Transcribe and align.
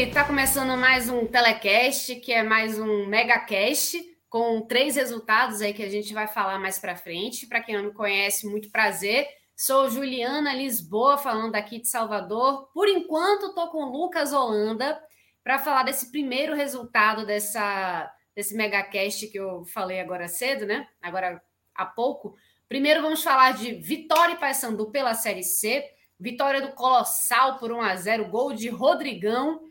Gente! 0.00 0.14
Tá 0.14 0.24
começando 0.24 0.78
mais 0.78 1.10
um 1.10 1.26
telecast, 1.26 2.16
que 2.16 2.32
é 2.32 2.42
mais 2.42 2.78
um 2.78 3.04
megacast, 3.06 3.98
com 4.30 4.62
três 4.62 4.96
resultados 4.96 5.60
aí 5.60 5.74
que 5.74 5.82
a 5.82 5.90
gente 5.90 6.14
vai 6.14 6.26
falar 6.26 6.58
mais 6.58 6.78
para 6.78 6.96
frente. 6.96 7.46
Para 7.46 7.60
quem 7.60 7.76
não 7.76 7.84
me 7.84 7.92
conhece, 7.92 8.46
muito 8.46 8.70
prazer. 8.70 9.28
Sou 9.54 9.90
Juliana 9.90 10.54
Lisboa, 10.54 11.18
falando 11.18 11.54
aqui 11.54 11.78
de 11.78 11.86
Salvador. 11.86 12.70
Por 12.72 12.88
enquanto, 12.88 13.54
tô 13.54 13.68
com 13.68 13.84
Lucas 13.84 14.32
Holanda 14.32 14.98
para 15.44 15.58
falar 15.58 15.82
desse 15.82 16.10
primeiro 16.10 16.54
resultado 16.54 17.26
dessa 17.26 18.10
desse 18.34 18.54
megacast 18.54 19.26
que 19.26 19.38
eu 19.38 19.66
falei 19.66 20.00
agora 20.00 20.28
cedo, 20.28 20.64
né? 20.64 20.88
Agora 21.02 21.42
há 21.74 21.84
pouco. 21.84 22.36
Primeiro 22.70 23.02
vamos 23.02 23.22
falar 23.22 23.52
de 23.52 23.74
Vitória 23.74 24.32
e 24.32 24.38
Paysandu 24.38 24.90
pela 24.90 25.12
Série 25.12 25.42
C. 25.44 25.84
Vitória 26.18 26.62
do 26.62 26.72
Colossal 26.72 27.58
por 27.58 27.70
1 27.70 27.82
a 27.82 27.96
0 27.96 28.30
gol 28.30 28.54
de 28.54 28.70
Rodrigão. 28.70 29.69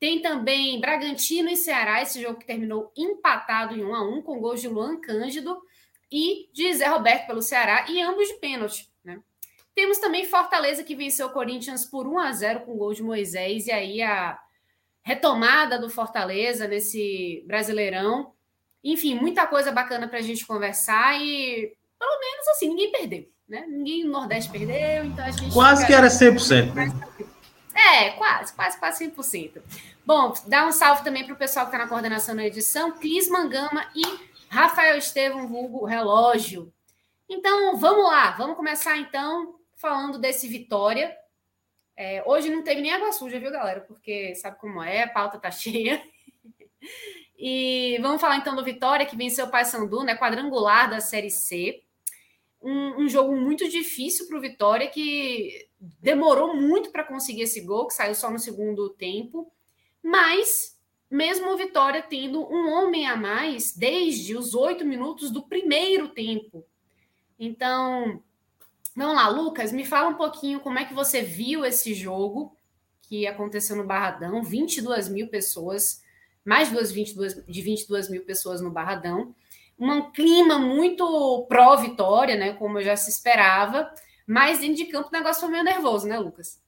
Tem 0.00 0.22
também 0.22 0.80
Bragantino 0.80 1.48
e 1.48 1.56
Ceará, 1.56 2.00
esse 2.02 2.22
jogo 2.22 2.38
que 2.38 2.46
terminou 2.46 2.92
empatado 2.96 3.74
em 3.74 3.84
1 3.84 3.94
a 3.94 4.02
1 4.02 4.22
com 4.22 4.40
gols 4.40 4.60
de 4.60 4.68
Luan 4.68 5.00
Cândido 5.00 5.60
e 6.10 6.48
de 6.52 6.72
Zé 6.72 6.86
Roberto 6.86 7.26
pelo 7.26 7.42
Ceará 7.42 7.86
e 7.88 8.00
ambos 8.00 8.28
de 8.28 8.34
pênalti, 8.34 8.88
né? 9.04 9.20
Temos 9.74 9.98
também 9.98 10.24
Fortaleza 10.24 10.82
que 10.82 10.94
venceu 10.94 11.26
o 11.26 11.32
Corinthians 11.32 11.84
por 11.84 12.06
1 12.06 12.18
a 12.18 12.32
0 12.32 12.60
com 12.60 12.76
gol 12.76 12.94
de 12.94 13.02
Moisés 13.02 13.66
e 13.66 13.72
aí 13.72 14.02
a 14.02 14.38
retomada 15.02 15.78
do 15.78 15.88
Fortaleza 15.88 16.68
nesse 16.68 17.44
Brasileirão. 17.46 18.32
Enfim, 18.82 19.14
muita 19.14 19.46
coisa 19.46 19.72
bacana 19.72 20.06
para 20.06 20.18
a 20.18 20.22
gente 20.22 20.46
conversar 20.46 21.20
e 21.20 21.72
pelo 21.98 22.20
menos 22.20 22.48
assim, 22.48 22.68
ninguém 22.68 22.92
perdeu. 22.92 23.28
Né? 23.48 23.64
Ninguém 23.66 24.04
no 24.04 24.12
Nordeste 24.12 24.50
perdeu, 24.50 25.04
então 25.04 25.24
a 25.24 25.30
gente. 25.30 25.52
Quase 25.52 25.86
que 25.86 25.92
era 25.92 26.08
100%. 26.08 26.74
Né? 26.74 26.88
É, 27.74 28.10
quase, 28.10 28.52
quase, 28.52 28.78
quase 28.78 29.10
100%. 29.10 29.62
Bom, 30.08 30.32
dá 30.46 30.66
um 30.66 30.72
salve 30.72 31.04
também 31.04 31.22
para 31.22 31.34
o 31.34 31.36
pessoal 31.36 31.66
que 31.66 31.72
está 31.72 31.84
na 31.84 31.86
coordenação 31.86 32.34
da 32.34 32.42
edição, 32.42 32.92
Clis 32.92 33.28
Mangama 33.28 33.86
e 33.94 34.02
Rafael 34.48 34.96
Estevam, 34.96 35.46
vulgo 35.46 35.84
relógio. 35.84 36.72
Então, 37.28 37.76
vamos 37.76 38.06
lá, 38.06 38.30
vamos 38.30 38.56
começar 38.56 38.96
então 38.96 39.56
falando 39.76 40.18
desse 40.18 40.48
Vitória. 40.48 41.14
É, 41.94 42.22
hoje 42.24 42.48
não 42.48 42.62
teve 42.62 42.80
nem 42.80 42.90
água 42.90 43.12
suja, 43.12 43.38
viu, 43.38 43.50
galera? 43.50 43.82
Porque 43.82 44.34
sabe 44.36 44.58
como 44.58 44.82
é, 44.82 45.02
a 45.02 45.08
pauta 45.10 45.38
tá 45.38 45.50
cheia. 45.52 46.02
E 47.36 47.98
vamos 48.00 48.18
falar 48.18 48.38
então 48.38 48.56
do 48.56 48.64
Vitória, 48.64 49.04
que 49.04 49.14
venceu 49.14 49.44
o 49.44 49.50
Paysandu, 49.50 50.04
né? 50.04 50.16
Quadrangular 50.16 50.88
da 50.88 51.00
Série 51.00 51.28
C 51.28 51.82
um, 52.62 53.02
um 53.02 53.08
jogo 53.10 53.36
muito 53.36 53.68
difícil 53.68 54.26
para 54.26 54.38
o 54.38 54.40
Vitória, 54.40 54.88
que 54.88 55.68
demorou 55.78 56.56
muito 56.56 56.90
para 56.90 57.04
conseguir 57.04 57.42
esse 57.42 57.60
gol, 57.60 57.88
que 57.88 57.92
saiu 57.92 58.14
só 58.14 58.30
no 58.30 58.38
segundo 58.38 58.88
tempo. 58.88 59.52
Mas, 60.08 60.74
mesmo 61.10 61.54
Vitória 61.56 62.02
tendo 62.02 62.40
um 62.40 62.72
homem 62.72 63.06
a 63.06 63.14
mais 63.14 63.76
desde 63.76 64.34
os 64.34 64.54
oito 64.54 64.82
minutos 64.84 65.30
do 65.30 65.42
primeiro 65.42 66.08
tempo. 66.08 66.64
Então, 67.38 68.22
vamos 68.96 69.14
lá, 69.14 69.28
Lucas, 69.28 69.70
me 69.70 69.84
fala 69.84 70.08
um 70.08 70.14
pouquinho 70.14 70.60
como 70.60 70.78
é 70.78 70.86
que 70.86 70.94
você 70.94 71.20
viu 71.20 71.62
esse 71.62 71.92
jogo 71.92 72.56
que 73.02 73.26
aconteceu 73.26 73.76
no 73.76 73.84
Barradão, 73.84 74.42
22 74.42 75.10
mil 75.10 75.28
pessoas, 75.28 76.02
mais 76.42 76.70
de 76.70 76.94
22, 76.94 77.44
de 77.46 77.60
22 77.60 78.08
mil 78.08 78.24
pessoas 78.24 78.62
no 78.62 78.70
Barradão 78.70 79.34
um 79.78 80.10
clima 80.10 80.58
muito 80.58 81.46
pró-vitória, 81.48 82.34
né? 82.34 82.54
Como 82.54 82.82
já 82.82 82.96
se 82.96 83.10
esperava, 83.10 83.92
mas 84.26 84.58
dentro 84.60 84.76
de 84.76 84.86
campo 84.86 85.08
o 85.08 85.12
negócio 85.12 85.42
foi 85.42 85.50
meio 85.50 85.64
nervoso, 85.64 86.06
né, 86.08 86.18
Lucas? 86.18 86.60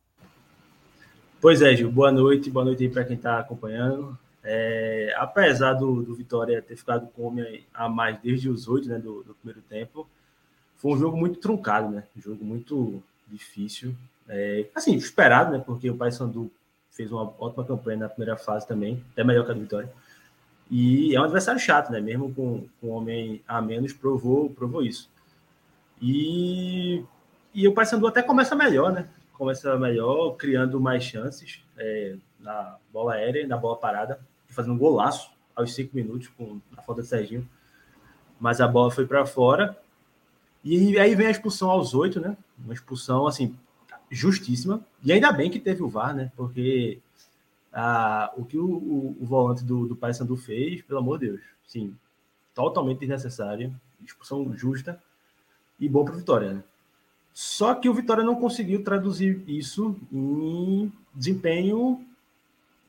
Pois 1.41 1.63
é, 1.63 1.75
Gil. 1.75 1.91
Boa 1.91 2.13
noite, 2.13 2.51
boa 2.51 2.67
noite 2.67 2.83
aí 2.83 2.91
para 2.91 3.03
quem 3.03 3.17
está 3.17 3.39
acompanhando. 3.39 4.17
É, 4.45 5.15
apesar 5.17 5.73
do, 5.73 6.03
do, 6.03 6.15
Vitória 6.15 6.61
ter 6.61 6.77
ficado 6.77 7.07
com 7.17 7.29
homem 7.29 7.65
a 7.73 7.89
mais 7.89 8.19
desde 8.21 8.51
os 8.51 8.69
oito 8.69 8.91
né, 8.91 8.99
do, 8.99 9.23
do, 9.23 9.35
primeiro 9.35 9.63
tempo, 9.63 10.07
foi 10.77 10.93
um 10.93 10.99
jogo 10.99 11.17
muito 11.17 11.41
truncado, 11.41 11.89
né? 11.89 12.05
Um 12.15 12.21
jogo 12.21 12.45
muito 12.45 13.03
difícil. 13.27 13.95
É, 14.29 14.67
assim, 14.75 14.95
esperado, 14.95 15.53
né? 15.53 15.63
Porque 15.65 15.89
o 15.89 15.97
Paysandu 15.97 16.51
fez 16.91 17.11
uma 17.11 17.33
ótima 17.39 17.65
campanha 17.65 18.01
na 18.01 18.09
primeira 18.11 18.37
fase 18.37 18.69
também, 18.69 19.03
até 19.13 19.25
melhor 19.25 19.47
que 19.47 19.51
a 19.51 19.55
do 19.55 19.61
Vitória. 19.61 19.91
E 20.71 21.17
é 21.17 21.21
um 21.21 21.25
adversário 21.25 21.59
chato, 21.59 21.91
né? 21.91 22.03
Mesmo 22.03 22.35
com, 22.35 22.67
com 22.79 22.89
homem 22.91 23.43
a 23.49 23.63
menos, 23.63 23.95
provou, 23.95 24.51
provou 24.51 24.83
isso. 24.83 25.09
E, 26.03 27.03
e 27.55 27.67
o 27.67 27.73
Paysandu 27.73 28.07
até 28.07 28.23
começa 28.23 28.55
melhor, 28.55 28.93
né? 28.93 29.09
Começa 29.41 29.75
melhor, 29.79 30.37
criando 30.37 30.79
mais 30.79 31.03
chances 31.03 31.65
é, 31.79 32.15
na 32.39 32.77
bola 32.93 33.15
aérea, 33.15 33.47
na 33.47 33.57
bola 33.57 33.75
parada, 33.75 34.21
fazendo 34.49 34.75
um 34.75 34.79
golaço 34.79 35.33
aos 35.57 35.75
cinco 35.75 35.97
minutos 35.97 36.29
com 36.29 36.61
a 36.77 36.83
falta 36.83 37.01
de 37.01 37.09
Serginho. 37.09 37.49
Mas 38.39 38.61
a 38.61 38.69
bola 38.69 38.91
foi 38.91 39.07
para 39.07 39.25
fora. 39.25 39.75
E 40.63 40.99
aí 40.99 41.15
vem 41.15 41.27
a 41.27 41.31
expulsão 41.31 41.71
aos 41.71 41.95
oito, 41.95 42.21
né? 42.21 42.37
Uma 42.63 42.75
expulsão, 42.75 43.27
assim, 43.27 43.57
justíssima. 44.11 44.85
E 45.03 45.11
ainda 45.11 45.33
bem 45.33 45.51
que 45.51 45.59
teve 45.59 45.83
o 45.83 45.89
VAR, 45.89 46.15
né? 46.15 46.31
Porque 46.37 47.01
ah, 47.73 48.31
o 48.37 48.45
que 48.45 48.59
o, 48.59 48.67
o, 48.67 49.17
o, 49.23 49.25
volante 49.25 49.65
do, 49.65 49.89
do 49.89 49.97
Paysandu 49.97 50.37
fez, 50.37 50.83
pelo 50.83 51.01
amor 51.01 51.19
de 51.19 51.29
Deus, 51.29 51.41
sim, 51.67 51.97
totalmente 52.55 52.99
desnecessário, 52.99 53.75
expulsão 54.05 54.55
justa 54.55 55.03
e 55.79 55.89
bom 55.89 56.05
para 56.05 56.15
Vitória. 56.15 56.53
Né? 56.53 56.63
Só 57.41 57.75
que 57.75 57.89
o 57.89 57.95
Vitória 57.95 58.23
não 58.23 58.37
conseguiu 58.37 58.85
traduzir 58.85 59.43
isso 59.49 59.97
em 60.13 60.93
desempenho 61.15 62.07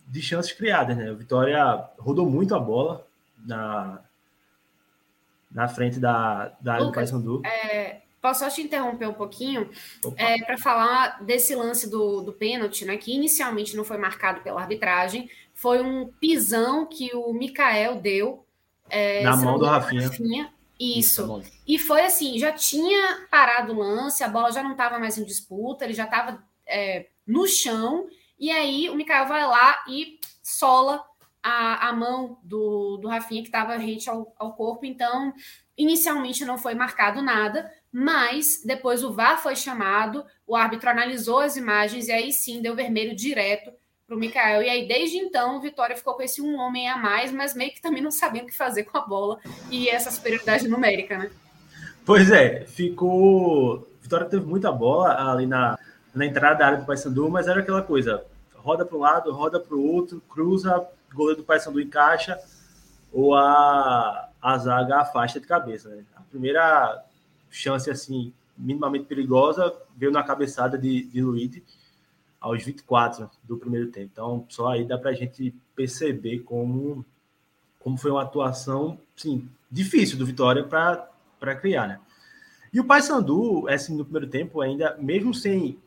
de 0.05 0.21
chances 0.21 0.51
criadas. 0.51 0.97
Né? 0.97 1.09
O 1.09 1.15
Vitória 1.15 1.63
rodou 1.97 2.29
muito 2.29 2.53
a 2.53 2.59
bola 2.59 3.07
na, 3.45 4.01
na 5.49 5.69
frente 5.69 6.01
da, 6.01 6.51
da 6.59 6.73
área 6.73 6.85
do 6.85 6.91
Paysandu. 6.91 7.41
É, 7.45 8.01
Posso 8.21 8.41
só 8.41 8.49
te 8.49 8.61
interromper 8.61 9.07
um 9.07 9.13
pouquinho 9.13 9.69
é, 10.17 10.43
para 10.43 10.57
falar 10.57 11.23
desse 11.23 11.55
lance 11.55 11.89
do, 11.89 12.19
do 12.19 12.33
pênalti, 12.33 12.83
né? 12.83 12.97
Que 12.97 13.15
inicialmente 13.15 13.77
não 13.77 13.85
foi 13.85 13.97
marcado 13.97 14.41
pela 14.41 14.59
arbitragem, 14.59 15.29
foi 15.53 15.81
um 15.81 16.07
pisão 16.19 16.85
que 16.85 17.09
o 17.15 17.31
Mikael 17.31 18.01
deu 18.01 18.45
é, 18.89 19.23
na 19.23 19.37
mão 19.37 19.57
do 19.57 19.63
Rafinha. 19.63 20.09
Rafinha. 20.09 20.53
Isso. 20.81 21.43
E 21.67 21.77
foi 21.77 22.01
assim, 22.01 22.39
já 22.39 22.51
tinha 22.51 23.27
parado 23.29 23.71
o 23.71 23.77
lance, 23.77 24.23
a 24.23 24.27
bola 24.27 24.51
já 24.51 24.63
não 24.63 24.71
estava 24.71 24.97
mais 24.97 25.15
em 25.15 25.23
disputa, 25.23 25.85
ele 25.85 25.93
já 25.93 26.05
estava 26.05 26.43
é, 26.65 27.09
no 27.25 27.45
chão, 27.47 28.07
e 28.39 28.49
aí 28.49 28.89
o 28.89 28.95
Mikael 28.95 29.27
vai 29.27 29.45
lá 29.45 29.83
e 29.87 30.19
sola 30.41 31.05
a, 31.43 31.89
a 31.89 31.93
mão 31.93 32.39
do, 32.41 32.97
do 32.97 33.07
Rafinha 33.07 33.43
que 33.43 33.49
estava 33.49 33.77
rente 33.77 34.09
ao, 34.09 34.33
ao 34.39 34.55
corpo, 34.55 34.83
então 34.83 35.31
inicialmente 35.77 36.43
não 36.45 36.57
foi 36.57 36.73
marcado 36.73 37.21
nada, 37.21 37.71
mas 37.91 38.63
depois 38.65 39.03
o 39.03 39.13
VAR 39.13 39.39
foi 39.39 39.55
chamado, 39.55 40.25
o 40.47 40.55
árbitro 40.55 40.89
analisou 40.89 41.39
as 41.39 41.55
imagens 41.57 42.07
e 42.07 42.11
aí 42.11 42.31
sim 42.31 42.59
deu 42.59 42.75
vermelho 42.75 43.15
direto 43.15 43.71
para 44.11 44.17
o 44.17 44.19
Mikael. 44.19 44.61
E 44.61 44.69
aí, 44.69 44.85
desde 44.85 45.17
então, 45.17 45.55
o 45.55 45.61
Vitória 45.61 45.95
ficou 45.95 46.13
com 46.13 46.21
esse 46.21 46.41
um 46.41 46.59
homem 46.59 46.89
a 46.89 46.97
mais, 46.97 47.31
mas 47.31 47.55
meio 47.55 47.71
que 47.71 47.81
também 47.81 48.03
não 48.03 48.11
sabia 48.11 48.43
o 48.43 48.45
que 48.45 48.55
fazer 48.55 48.83
com 48.83 48.97
a 48.97 49.01
bola 49.01 49.39
e 49.69 49.87
essa 49.87 50.11
superioridade 50.11 50.67
numérica, 50.67 51.17
né? 51.17 51.31
Pois 52.05 52.29
é, 52.29 52.65
ficou. 52.65 53.87
Vitória 54.01 54.25
teve 54.25 54.45
muita 54.45 54.69
bola 54.69 55.31
ali 55.31 55.47
na, 55.47 55.79
na 56.13 56.25
entrada 56.25 56.59
da 56.59 56.65
área 56.65 56.77
do 56.79 56.85
Paysandu, 56.85 57.29
mas 57.29 57.47
era 57.47 57.61
aquela 57.61 57.81
coisa: 57.81 58.21
roda 58.53 58.85
para 58.85 58.97
um 58.97 58.99
lado, 58.99 59.31
roda 59.31 59.61
para 59.61 59.77
o 59.77 59.93
outro, 59.93 60.21
cruza, 60.29 60.85
goleiro 61.13 61.41
do 61.41 61.45
Paysandu 61.45 61.79
encaixa, 61.79 62.37
ou 63.13 63.33
a, 63.33 64.27
a 64.41 64.57
zaga 64.57 64.97
afasta 64.97 65.39
de 65.39 65.47
cabeça. 65.47 65.87
Né? 65.87 66.03
A 66.17 66.21
primeira 66.21 67.01
chance 67.49 67.89
assim 67.89 68.33
minimamente 68.57 69.05
perigosa 69.05 69.73
veio 69.95 70.11
na 70.11 70.21
cabeçada 70.21 70.77
de, 70.77 71.03
de 71.03 71.21
Luiz 71.21 71.61
aos 72.41 72.63
24 72.63 73.29
do 73.43 73.55
primeiro 73.55 73.91
tempo. 73.91 74.09
Então, 74.11 74.45
só 74.49 74.69
aí 74.69 74.83
dá 74.83 74.97
para 74.97 75.11
a 75.11 75.13
gente 75.13 75.53
perceber 75.75 76.39
como, 76.39 77.05
como 77.79 77.97
foi 77.97 78.09
uma 78.09 78.23
atuação 78.23 78.97
sim, 79.15 79.47
difícil 79.69 80.17
do 80.17 80.25
Vitória 80.25 80.63
para 80.63 81.55
criar. 81.55 81.87
Né? 81.87 81.99
E 82.73 82.79
o 82.79 82.83
Paysandu, 82.83 83.67
assim, 83.69 83.95
no 83.95 84.03
primeiro 84.03 84.27
tempo, 84.27 84.59
ainda, 84.59 84.97
mesmo 84.99 85.33
sem. 85.33 85.77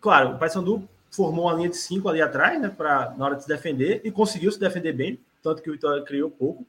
Claro, 0.00 0.34
o 0.34 0.38
Paysandu 0.38 0.88
formou 1.10 1.44
uma 1.44 1.54
linha 1.54 1.68
de 1.68 1.76
cinco 1.76 2.08
ali 2.08 2.22
atrás, 2.22 2.60
né, 2.60 2.68
pra, 2.68 3.14
na 3.16 3.24
hora 3.24 3.36
de 3.36 3.42
se 3.42 3.48
defender, 3.48 4.00
e 4.02 4.10
conseguiu 4.10 4.50
se 4.50 4.58
defender 4.58 4.92
bem, 4.92 5.20
tanto 5.42 5.62
que 5.62 5.68
o 5.68 5.72
Vitória 5.72 6.02
criou 6.02 6.30
pouco, 6.30 6.66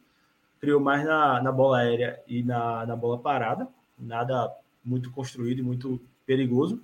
criou 0.60 0.80
mais 0.80 1.04
na, 1.06 1.42
na 1.42 1.52
bola 1.52 1.80
aérea 1.80 2.20
e 2.28 2.44
na, 2.44 2.86
na 2.86 2.96
bola 2.96 3.18
parada, 3.18 3.68
nada 3.98 4.52
muito 4.84 5.10
construído 5.12 5.60
e 5.60 5.64
muito 5.64 6.00
perigoso. 6.26 6.82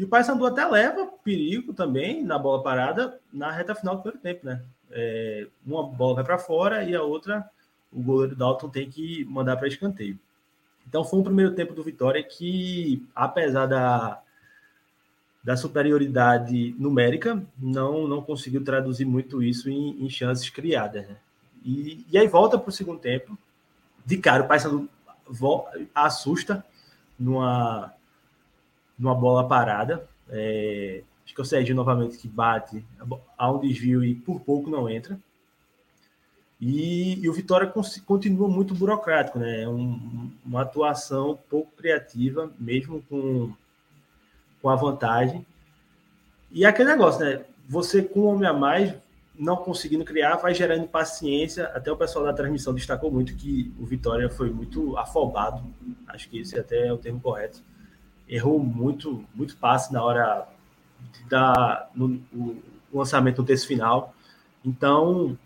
E 0.00 0.04
o 0.04 0.08
Paysandu 0.08 0.46
até 0.46 0.66
leva 0.66 1.12
perigo 1.22 1.74
também 1.74 2.24
na 2.24 2.38
bola 2.38 2.62
parada 2.62 3.20
na 3.30 3.50
reta 3.50 3.74
final 3.74 3.96
do 3.96 4.00
primeiro 4.00 4.22
tempo, 4.22 4.46
né? 4.46 4.62
É, 4.90 5.46
uma 5.64 5.82
bola 5.82 6.14
vai 6.14 6.24
para 6.24 6.38
fora 6.38 6.82
e 6.82 6.96
a 6.96 7.02
outra 7.02 7.46
o 7.92 8.00
goleiro 8.00 8.34
Dalton 8.34 8.70
tem 8.70 8.88
que 8.88 9.26
mandar 9.26 9.58
para 9.58 9.68
escanteio. 9.68 10.18
Então 10.88 11.04
foi 11.04 11.20
um 11.20 11.22
primeiro 11.22 11.54
tempo 11.54 11.74
do 11.74 11.82
Vitória 11.82 12.22
que, 12.22 13.06
apesar 13.14 13.66
da, 13.66 14.22
da 15.44 15.54
superioridade 15.54 16.74
numérica, 16.78 17.42
não, 17.58 18.08
não 18.08 18.22
conseguiu 18.22 18.64
traduzir 18.64 19.04
muito 19.04 19.42
isso 19.42 19.68
em, 19.68 20.02
em 20.02 20.08
chances 20.08 20.48
criadas. 20.48 21.06
Né? 21.06 21.16
E, 21.62 22.06
e 22.10 22.16
aí 22.16 22.26
volta 22.26 22.58
para 22.58 22.70
o 22.70 22.72
segundo 22.72 23.00
tempo. 23.00 23.36
De 24.06 24.16
cara, 24.16 24.44
o 24.44 24.48
Paysandu 24.48 24.88
assusta 25.94 26.64
numa, 27.18 27.92
numa 29.00 29.14
bola 29.14 29.48
parada. 29.48 30.06
É, 30.28 31.02
acho 31.24 31.34
que 31.34 31.40
é 31.40 31.42
o 31.42 31.46
Sérgio 31.46 31.74
novamente 31.74 32.18
que 32.18 32.28
bate, 32.28 32.84
há 33.36 33.50
um 33.50 33.58
desvio 33.58 34.04
e 34.04 34.14
por 34.14 34.40
pouco 34.40 34.70
não 34.70 34.88
entra. 34.88 35.18
E, 36.60 37.18
e 37.18 37.28
o 37.28 37.32
Vitória 37.32 37.72
continua 38.04 38.46
muito 38.46 38.74
burocrático, 38.74 39.38
né? 39.38 39.62
É 39.62 39.68
um, 39.68 40.30
uma 40.44 40.60
atuação 40.60 41.38
pouco 41.48 41.72
criativa, 41.74 42.52
mesmo 42.58 43.02
com, 43.08 43.50
com 44.60 44.68
a 44.68 44.76
vantagem. 44.76 45.44
E 46.52 46.66
aquele 46.66 46.90
negócio, 46.90 47.24
né? 47.24 47.42
Você 47.66 48.02
com 48.02 48.20
um 48.20 48.26
homem 48.26 48.46
a 48.46 48.52
mais, 48.52 48.94
não 49.34 49.56
conseguindo 49.56 50.04
criar, 50.04 50.36
vai 50.36 50.52
gerando 50.52 50.86
paciência. 50.86 51.64
Até 51.68 51.90
o 51.90 51.96
pessoal 51.96 52.26
da 52.26 52.34
transmissão 52.34 52.74
destacou 52.74 53.10
muito 53.10 53.34
que 53.36 53.72
o 53.80 53.86
Vitória 53.86 54.28
foi 54.28 54.50
muito 54.50 54.98
afobado. 54.98 55.64
Acho 56.08 56.28
que 56.28 56.40
esse 56.40 56.58
até 56.58 56.88
é 56.88 56.92
o 56.92 56.98
termo 56.98 57.20
correto. 57.20 57.62
Errou 58.30 58.60
muito, 58.60 59.24
muito 59.34 59.56
passe 59.56 59.92
na 59.92 60.04
hora 60.04 60.46
da 61.28 61.88
no, 61.94 62.22
o, 62.32 62.62
lançamento 62.92 63.42
do 63.42 63.44
texto 63.44 63.66
final. 63.66 64.14
Então, 64.64 65.36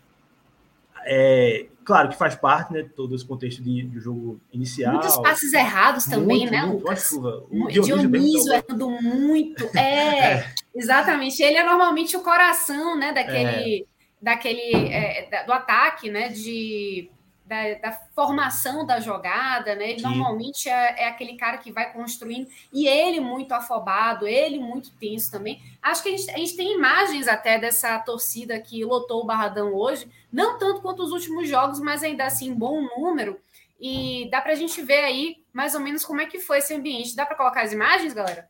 é, 1.03 1.65
claro 1.83 2.09
que 2.09 2.15
faz 2.15 2.35
parte, 2.35 2.71
né? 2.71 2.87
Todo 2.95 3.15
esse 3.15 3.25
contexto 3.25 3.63
de, 3.63 3.89
jogo 3.99 4.39
inicial. 4.53 4.93
Muitos 4.93 5.17
passes 5.17 5.51
errados 5.53 6.05
também, 6.05 6.39
muito, 6.39 6.51
né, 6.51 6.61
muito, 6.61 6.81
Lucas? 6.81 7.07
Chuva. 7.07 7.43
O 7.49 7.67
Dionísio, 7.67 7.97
Dionísio 7.97 8.53
errando 8.53 8.89
muito. 8.89 9.65
É, 9.75 10.33
é, 10.33 10.53
exatamente. 10.75 11.41
Ele 11.41 11.57
é 11.57 11.63
normalmente 11.63 12.15
o 12.15 12.21
coração, 12.21 12.95
né? 12.97 13.11
Daquele, 13.13 13.81
é. 13.81 13.85
daquele 14.21 14.75
é, 14.91 15.43
do 15.45 15.51
ataque, 15.51 16.09
né? 16.09 16.29
De 16.29 17.09
da, 17.45 17.75
da, 17.75 17.91
formação 18.13 18.85
da 18.85 18.99
jogada, 18.99 19.75
né? 19.75 19.91
Ele 19.91 19.99
Sim. 19.99 20.07
normalmente 20.07 20.67
é, 20.67 21.03
é, 21.03 21.07
aquele 21.07 21.37
cara 21.37 21.57
que 21.57 21.71
vai 21.71 21.93
construindo, 21.93 22.49
e 22.73 22.87
ele 22.87 23.19
muito 23.19 23.53
afobado, 23.53 24.27
ele 24.27 24.59
muito 24.59 24.91
tenso 24.99 25.31
também. 25.31 25.61
Acho 25.81 26.01
que 26.01 26.09
a 26.09 26.17
gente, 26.17 26.31
a 26.31 26.37
gente, 26.37 26.55
tem 26.55 26.73
imagens 26.73 27.27
até 27.27 27.59
dessa 27.59 27.99
torcida 27.99 28.59
que 28.59 28.83
lotou 28.83 29.21
o 29.21 29.25
Barradão 29.25 29.73
hoje, 29.73 30.09
não 30.31 30.57
tanto 30.57 30.81
quanto 30.81 31.03
os 31.03 31.11
últimos 31.11 31.47
jogos, 31.47 31.79
mas 31.79 32.03
ainda 32.03 32.25
assim, 32.25 32.53
bom 32.53 32.81
número. 32.81 33.39
E 33.79 34.27
dá 34.31 34.41
para 34.41 34.53
a 34.53 34.55
gente 34.55 34.81
ver 34.81 35.03
aí 35.03 35.43
mais 35.53 35.75
ou 35.75 35.81
menos 35.81 36.03
como 36.03 36.21
é 36.21 36.25
que 36.25 36.39
foi 36.39 36.57
esse 36.59 36.73
ambiente. 36.73 37.15
Dá 37.15 37.25
para 37.25 37.35
colocar 37.35 37.61
as 37.61 37.73
imagens, 37.73 38.13
galera? 38.13 38.49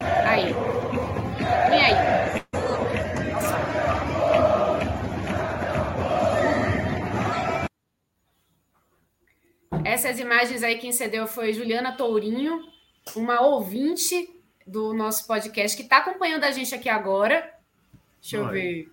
Aí. 0.00 0.52
Vem 1.70 1.84
aí. 1.84 2.37
Essas 9.84 10.18
imagens 10.18 10.62
aí 10.62 10.78
quem 10.78 10.92
cedeu 10.92 11.26
foi 11.26 11.52
Juliana 11.52 11.92
Tourinho, 11.96 12.62
uma 13.16 13.40
ouvinte 13.40 14.28
do 14.66 14.92
nosso 14.92 15.26
podcast 15.26 15.76
que 15.76 15.82
está 15.82 15.98
acompanhando 15.98 16.44
a 16.44 16.50
gente 16.50 16.74
aqui 16.74 16.88
agora. 16.88 17.52
Deixa 18.20 18.36
eu 18.36 18.48
ver. 18.48 18.90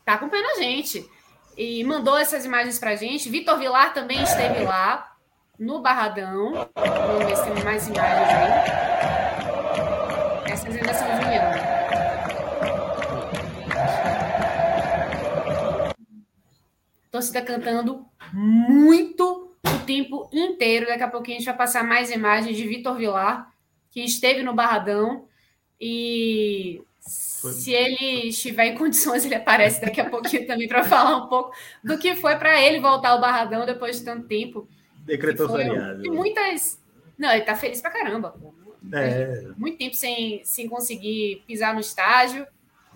Está 0.00 0.14
acompanhando 0.14 0.58
a 0.58 0.62
gente. 0.62 1.08
E 1.56 1.82
mandou 1.84 2.16
essas 2.16 2.44
imagens 2.44 2.78
para 2.78 2.90
a 2.90 2.96
gente. 2.96 3.28
Vitor 3.28 3.58
Vilar 3.58 3.94
também 3.94 4.22
esteve 4.22 4.64
lá 4.64 5.16
no 5.58 5.80
Barradão. 5.80 6.68
Vamos 6.74 7.24
ver 7.24 7.36
se 7.36 7.50
tem 7.50 7.64
mais 7.64 7.86
imagens 7.88 8.28
aí. 8.28 8.50
Essas 10.52 10.76
ainda 10.76 10.94
são 10.94 11.06
Juliana. 11.16 11.80
Torcida 17.10 17.42
cantando 17.42 18.06
muito 18.32 19.49
o 19.66 19.78
tempo 19.84 20.28
inteiro. 20.32 20.86
Daqui 20.86 21.02
a 21.02 21.08
pouquinho 21.08 21.36
a 21.36 21.38
gente 21.40 21.48
vai 21.48 21.56
passar 21.56 21.84
mais 21.84 22.10
imagens 22.10 22.56
de 22.56 22.66
Vitor 22.66 22.96
Vilar, 22.96 23.52
que 23.90 24.04
esteve 24.04 24.42
no 24.42 24.54
Barradão. 24.54 25.26
E 25.80 26.82
foi. 27.00 27.52
se 27.52 27.72
ele 27.72 28.28
estiver 28.28 28.66
em 28.66 28.74
condições, 28.74 29.24
ele 29.24 29.34
aparece 29.34 29.80
daqui 29.80 30.00
a 30.00 30.08
pouquinho 30.08 30.46
também 30.46 30.68
para 30.68 30.84
falar 30.84 31.16
um 31.16 31.28
pouco 31.28 31.54
do 31.82 31.98
que 31.98 32.14
foi 32.14 32.36
para 32.36 32.60
ele 32.60 32.80
voltar 32.80 33.10
ao 33.10 33.20
Barradão 33.20 33.64
depois 33.64 33.98
de 33.98 34.04
tanto 34.04 34.26
tempo. 34.26 34.68
Decretou 35.04 35.48
feriado. 35.48 36.04
E 36.04 36.10
muitas. 36.10 36.78
Não, 37.16 37.30
ele 37.32 37.42
tá 37.42 37.56
feliz 37.56 37.80
pra 37.80 37.90
caramba. 37.90 38.34
É. 38.92 39.48
Muito 39.56 39.78
tempo 39.78 39.94
sem, 39.94 40.42
sem 40.44 40.68
conseguir 40.68 41.42
pisar 41.46 41.74
no 41.74 41.80
estágio 41.80 42.46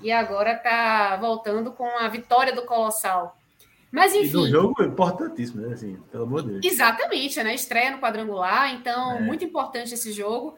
e 0.00 0.10
agora 0.10 0.56
tá 0.56 1.16
voltando 1.16 1.72
com 1.72 1.86
a 1.98 2.08
vitória 2.08 2.54
do 2.54 2.64
Colossal. 2.64 3.38
Mas 3.94 4.12
enfim. 4.12 4.26
E 4.26 4.32
do 4.32 4.48
jogo 4.48 4.82
importantíssimo, 4.82 5.60
né? 5.60 5.72
Assim, 5.72 5.96
pelo 6.10 6.24
amor 6.24 6.42
de 6.42 6.58
Deus. 6.58 6.64
Exatamente, 6.64 7.40
né? 7.44 7.54
Estreia 7.54 7.92
no 7.92 8.00
quadrangular, 8.00 8.74
então 8.74 9.18
é. 9.18 9.20
muito 9.20 9.44
importante 9.44 9.94
esse 9.94 10.12
jogo. 10.12 10.56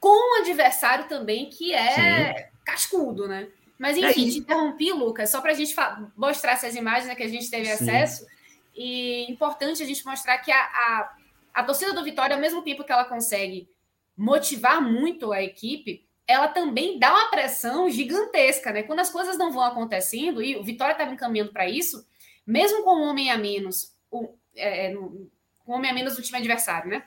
Com 0.00 0.08
um 0.08 0.40
adversário 0.40 1.06
também 1.08 1.48
que 1.48 1.72
é 1.72 2.34
Sim. 2.34 2.44
cascudo, 2.64 3.28
né? 3.28 3.46
Mas 3.78 3.96
é 3.96 4.10
enfim, 4.10 4.26
é 4.26 4.32
te 4.32 4.38
interrompi, 4.38 4.90
Lucas, 4.90 5.30
só 5.30 5.40
para 5.40 5.52
a 5.52 5.54
gente 5.54 5.72
mostrar 6.16 6.52
essas 6.52 6.74
imagens 6.74 7.06
né, 7.06 7.14
que 7.14 7.22
a 7.22 7.28
gente 7.28 7.48
teve 7.48 7.66
Sim. 7.66 7.72
acesso. 7.74 8.26
E 8.74 9.30
importante 9.30 9.80
a 9.80 9.86
gente 9.86 10.04
mostrar 10.04 10.38
que 10.38 10.50
a, 10.50 10.60
a, 10.60 11.16
a 11.54 11.62
torcida 11.62 11.92
do 11.92 12.02
Vitória, 12.02 12.34
ao 12.34 12.42
mesmo 12.42 12.62
tempo 12.62 12.82
que 12.82 12.90
ela 12.90 13.04
consegue 13.04 13.68
motivar 14.16 14.82
muito 14.82 15.32
a 15.32 15.40
equipe, 15.40 16.04
ela 16.26 16.48
também 16.48 16.98
dá 16.98 17.12
uma 17.12 17.30
pressão 17.30 17.88
gigantesca, 17.88 18.72
né? 18.72 18.82
Quando 18.82 18.98
as 18.98 19.10
coisas 19.10 19.38
não 19.38 19.52
vão 19.52 19.62
acontecendo, 19.62 20.42
e 20.42 20.56
o 20.56 20.64
Vitória 20.64 20.92
estava 20.92 21.12
encaminhando 21.12 21.52
para 21.52 21.68
isso, 21.68 22.04
mesmo 22.48 22.82
com 22.82 22.96
um 22.96 23.02
homem 23.02 23.30
a 23.30 23.36
menos, 23.36 23.92
um, 24.10 24.26
é, 24.56 24.86
é 24.86 24.90
no, 24.90 25.30
um 25.66 25.72
homem 25.74 25.90
a 25.90 25.94
menos 25.94 26.16
do 26.16 26.22
time 26.22 26.38
adversário, 26.38 26.90
né? 26.90 27.04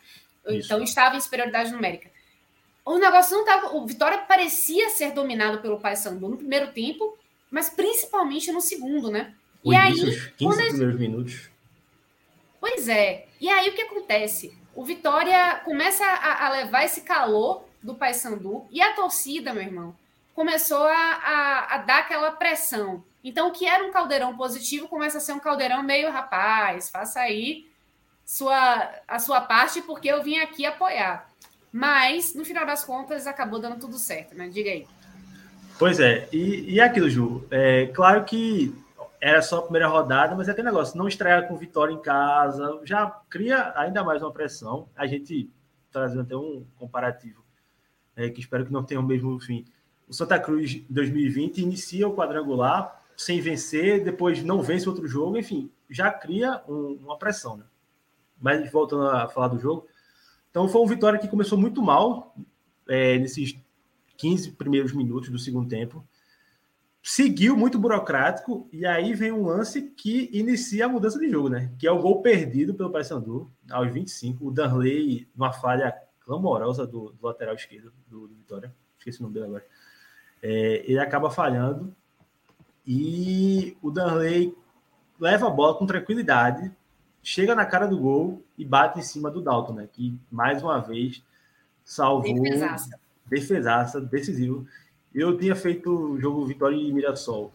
Isso. 0.48 0.67
Então 0.67 0.83
estava 0.83 1.15
em 1.15 1.19
superioridade 1.19 1.71
numérica. 1.71 2.12
O 2.86 2.98
negócio 2.98 3.33
não 3.33 3.41
estava. 3.41 3.75
O 3.75 3.86
Vitória 3.86 4.19
parecia 4.19 4.89
ser 4.89 5.12
dominado 5.13 5.60
pelo 5.60 5.79
Paysandu 5.79 6.29
no 6.29 6.38
primeiro 6.38 6.71
tempo, 6.71 7.17
mas 7.50 7.69
principalmente 7.69 8.51
no 8.51 8.62
segundo, 8.62 9.10
né? 9.10 9.33
O 9.63 9.74
e 9.74 9.75
aí, 9.75 9.93
15 9.93 10.31
primeiros 10.38 11.00
minutos. 11.00 11.50
Pois 12.60 12.88
é. 12.88 13.27
E 13.39 13.50
aí 13.50 13.69
o 13.69 13.74
que 13.74 13.81
acontece? 13.81 14.55
O 14.75 14.86
Vitória 14.86 15.62
começa 15.65 16.05
a, 16.05 16.45
a 16.45 16.50
levar 16.51 16.86
esse 16.86 17.01
calor 17.01 17.65
do 17.81 17.95
Paysandu 17.95 18.67
e 18.69 18.79
a 18.79 18.93
torcida, 18.93 19.53
meu 19.53 19.63
irmão, 19.63 19.95
começou 20.36 20.83
a, 20.83 20.93
a, 20.93 21.75
a 21.75 21.77
dar 21.79 22.00
aquela 22.00 22.31
pressão. 22.31 23.03
Então, 23.23 23.49
o 23.49 23.51
que 23.51 23.65
era 23.65 23.83
um 23.83 23.91
caldeirão 23.91 24.35
positivo 24.35 24.87
começa 24.87 25.17
a 25.17 25.21
ser 25.21 25.33
um 25.33 25.39
caldeirão 25.39 25.83
meio, 25.83 26.11
rapaz, 26.11 26.89
faça 26.89 27.19
aí 27.19 27.69
sua, 28.25 28.89
a 29.07 29.19
sua 29.19 29.41
parte, 29.41 29.81
porque 29.81 30.07
eu 30.07 30.23
vim 30.23 30.39
aqui 30.39 30.65
apoiar. 30.65 31.29
Mas, 31.71 32.33
no 32.33 32.43
final 32.43 32.65
das 32.65 32.83
contas, 32.83 33.27
acabou 33.27 33.59
dando 33.59 33.79
tudo 33.79 33.97
certo, 33.97 34.35
né? 34.35 34.49
Diga 34.49 34.71
aí. 34.71 34.87
Pois 35.77 35.99
é, 35.99 36.27
e, 36.31 36.73
e 36.73 36.81
aquilo, 36.81 37.09
Ju, 37.09 37.47
é 37.49 37.87
claro 37.87 38.23
que 38.23 38.75
era 39.19 39.41
só 39.41 39.59
a 39.59 39.61
primeira 39.61 39.87
rodada, 39.87 40.35
mas 40.35 40.47
é 40.47 40.51
aquele 40.51 40.67
negócio, 40.67 40.97
não 40.97 41.07
estrear 41.07 41.47
com 41.47 41.55
vitória 41.55 41.93
em 41.93 42.01
casa, 42.01 42.81
já 42.83 43.07
cria 43.29 43.71
ainda 43.75 44.03
mais 44.03 44.21
uma 44.21 44.31
pressão. 44.31 44.89
A 44.95 45.05
gente 45.05 45.49
trazendo 45.91 46.21
até 46.21 46.35
um 46.35 46.65
comparativo, 46.77 47.43
é, 48.15 48.29
que 48.29 48.39
espero 48.39 48.65
que 48.65 48.71
não 48.71 48.83
tenha 48.83 48.99
o 48.99 49.03
mesmo 49.03 49.39
fim. 49.39 49.65
O 50.07 50.13
Santa 50.13 50.39
Cruz 50.39 50.81
2020 50.89 51.59
inicia 51.59 52.07
o 52.07 52.15
quadrangular 52.15 53.00
sem 53.21 53.39
vencer, 53.39 54.03
depois 54.03 54.43
não 54.43 54.63
vence 54.63 54.89
outro 54.89 55.07
jogo, 55.07 55.37
enfim, 55.37 55.71
já 55.87 56.11
cria 56.11 56.63
um, 56.67 56.99
uma 57.03 57.17
pressão, 57.17 57.55
né? 57.55 57.65
Mas 58.39 58.71
voltando 58.71 59.07
a 59.07 59.27
falar 59.27 59.49
do 59.49 59.59
jogo, 59.59 59.87
Então 60.49 60.67
foi 60.67 60.81
uma 60.81 60.89
vitória 60.89 61.19
que 61.19 61.27
começou 61.27 61.57
muito 61.57 61.81
mal 61.83 62.35
é, 62.89 63.19
nesses 63.19 63.55
15 64.17 64.53
primeiros 64.53 64.91
minutos 64.91 65.29
do 65.29 65.37
segundo 65.37 65.69
tempo. 65.69 66.03
Seguiu 67.03 67.55
muito 67.55 67.77
burocrático, 67.77 68.67
e 68.71 68.85
aí 68.85 69.13
vem 69.13 69.31
um 69.31 69.45
lance 69.45 69.81
que 69.81 70.29
inicia 70.33 70.85
a 70.85 70.89
mudança 70.89 71.19
de 71.19 71.29
jogo, 71.29 71.49
né? 71.49 71.71
Que 71.77 71.87
é 71.87 71.91
o 71.91 72.01
gol 72.01 72.23
perdido 72.23 72.73
pelo 72.73 72.91
Paysandu 72.91 73.51
aos 73.69 73.91
25. 73.91 74.47
O 74.47 74.51
Danley, 74.51 75.27
numa 75.35 75.53
falha 75.53 75.95
clamorosa 76.21 76.87
do, 76.87 77.11
do 77.11 77.27
lateral 77.27 77.53
esquerdo 77.53 77.93
do, 78.07 78.27
do, 78.27 78.35
Vitória, 78.35 78.73
esqueci 78.97 79.19
o 79.19 79.23
nome 79.23 79.35
dele 79.35 79.45
agora. 79.45 79.65
É, 80.41 80.83
ele 80.87 80.99
acaba 80.99 81.29
falhando 81.29 81.95
e 82.85 83.77
o 83.81 83.91
Danley 83.91 84.55
leva 85.19 85.47
a 85.47 85.50
bola 85.50 85.77
com 85.77 85.85
tranquilidade, 85.85 86.71
chega 87.21 87.53
na 87.53 87.65
cara 87.65 87.88
do 87.88 87.97
gol 87.97 88.43
e 88.57 88.65
bate 88.65 89.00
em 89.00 89.03
cima 89.03 89.29
do 89.29 89.41
Dalton, 89.41 89.73
né? 89.73 89.89
Que 89.91 90.17
mais 90.31 90.63
uma 90.63 90.79
vez 90.79 91.23
salvou. 91.83 92.33
Defesaça. 92.33 93.00
Defesaça, 93.27 94.01
decisivo. 94.01 94.67
Eu 95.13 95.38
tinha 95.38 95.55
feito 95.55 95.91
o 95.91 96.19
jogo 96.19 96.45
Vitória 96.45 96.75
e 96.75 96.91
Mirassol 96.91 97.53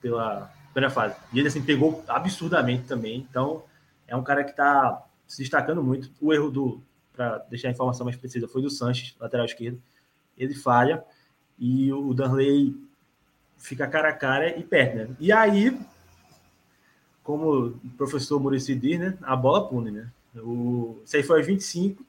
pela 0.00 0.52
primeira 0.72 0.90
fase. 0.90 1.16
E 1.32 1.38
ele 1.38 1.48
assim 1.48 1.62
pegou 1.62 2.04
absurdamente 2.06 2.86
também. 2.86 3.26
Então, 3.30 3.62
é 4.06 4.14
um 4.14 4.22
cara 4.22 4.44
que 4.44 4.50
está 4.50 5.02
se 5.26 5.38
destacando 5.38 5.82
muito. 5.82 6.10
O 6.20 6.32
erro 6.32 6.50
do, 6.50 6.82
para 7.14 7.38
deixar 7.48 7.68
a 7.68 7.70
informação 7.70 8.04
mais 8.04 8.16
precisa, 8.16 8.46
foi 8.48 8.60
do 8.60 8.68
Sanches, 8.68 9.16
lateral 9.18 9.46
esquerdo. 9.46 9.80
Ele 10.36 10.54
falha 10.54 11.02
e 11.58 11.92
o 11.92 12.12
Danley 12.12 12.74
fica 13.64 13.88
cara 13.88 14.10
a 14.10 14.12
cara 14.12 14.58
e 14.58 14.62
perde, 14.62 14.96
né? 14.96 15.16
E 15.18 15.32
aí, 15.32 15.80
como 17.22 17.68
o 17.68 17.80
professor 17.96 18.38
Murici 18.38 18.74
diz, 18.74 19.00
né? 19.00 19.18
A 19.22 19.34
bola 19.34 19.66
pune, 19.66 19.90
né? 19.90 20.10
O, 20.36 21.00
isso 21.02 21.16
aí 21.16 21.22
foi 21.22 21.38
aos 21.38 21.46
25. 21.46 22.04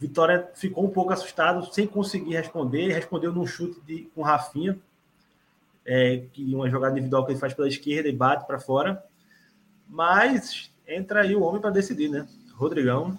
Vitória 0.00 0.50
ficou 0.54 0.84
um 0.84 0.90
pouco 0.90 1.12
assustado, 1.12 1.72
sem 1.72 1.86
conseguir 1.86 2.34
responder. 2.34 2.82
Ele 2.82 2.92
respondeu 2.92 3.32
num 3.32 3.46
chute 3.46 3.80
de, 3.86 4.10
com 4.16 4.22
Rafinha, 4.22 4.76
é, 5.86 6.24
que 6.32 6.52
uma 6.52 6.68
jogada 6.68 6.94
individual 6.94 7.24
que 7.24 7.30
ele 7.30 7.38
faz 7.38 7.54
pela 7.54 7.68
esquerda 7.68 8.08
e 8.08 8.12
bate 8.12 8.44
para 8.44 8.58
fora. 8.58 9.00
Mas 9.88 10.72
entra 10.88 11.22
aí 11.22 11.36
o 11.36 11.42
homem 11.42 11.60
para 11.60 11.70
decidir, 11.70 12.08
né? 12.08 12.26
Rodrigão. 12.54 13.16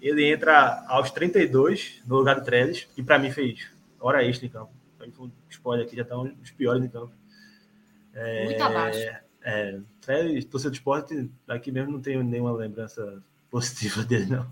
Ele 0.00 0.32
entra 0.32 0.82
aos 0.88 1.10
32 1.10 2.00
no 2.06 2.16
lugar 2.16 2.36
do 2.36 2.44
Trellis 2.44 2.88
e 2.96 3.02
para 3.02 3.18
mim 3.18 3.30
fez 3.30 3.70
hora 4.00 4.24
extra 4.24 4.46
em 4.46 4.50
campo 4.50 4.83
foi 5.12 5.26
um 5.26 5.32
spoiler 5.48 5.86
aqui, 5.86 5.96
já 5.96 6.04
tá 6.04 6.18
um 6.18 6.28
dos 6.34 6.50
piores 6.50 6.84
em 6.84 6.88
campo. 6.88 7.12
É, 8.12 8.44
Muito 8.44 8.62
abaixo. 8.62 8.98
É, 8.98 9.22
é, 9.42 10.40
torcedor 10.50 10.70
de 10.70 10.78
esporte, 10.78 11.30
aqui 11.48 11.70
mesmo 11.70 11.92
não 11.92 12.00
tenho 12.00 12.22
nenhuma 12.22 12.52
lembrança 12.52 13.22
positiva 13.54 14.02
dele, 14.04 14.26
não. 14.26 14.50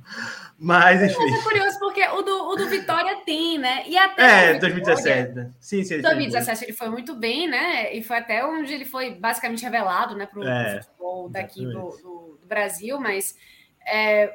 Mas, 0.57 1.03
enfim. 1.03 1.31
Mas 1.31 1.41
é 1.41 1.43
curioso 1.43 1.79
porque 1.81 2.07
o 2.07 2.23
do, 2.23 2.51
o 2.51 2.57
do 2.57 2.69
Vitória 2.69 3.17
tem, 3.25 3.59
né? 3.59 3.83
E 3.89 3.99
até. 3.99 4.53
É, 4.53 4.59
2017, 4.59 5.33
né? 5.33 5.51
Sim, 5.59 5.83
sim. 5.83 6.01
2017 6.01 6.65
ele 6.65 6.73
foi 6.73 6.89
muito 6.89 7.15
bem, 7.17 7.49
né? 7.49 7.93
E 7.93 8.03
foi 8.03 8.19
até 8.19 8.47
onde 8.47 8.73
ele 8.73 8.85
foi 8.85 9.15
basicamente 9.15 9.65
revelado, 9.65 10.15
né, 10.15 10.27
para 10.27 10.39
o 10.39 10.47
é, 10.47 10.83
futebol 10.83 11.29
daqui 11.29 11.65
do, 11.65 11.73
do, 11.73 12.39
do, 12.41 12.47
Brasil, 12.47 13.01
mas 13.01 13.37
é, 13.85 14.33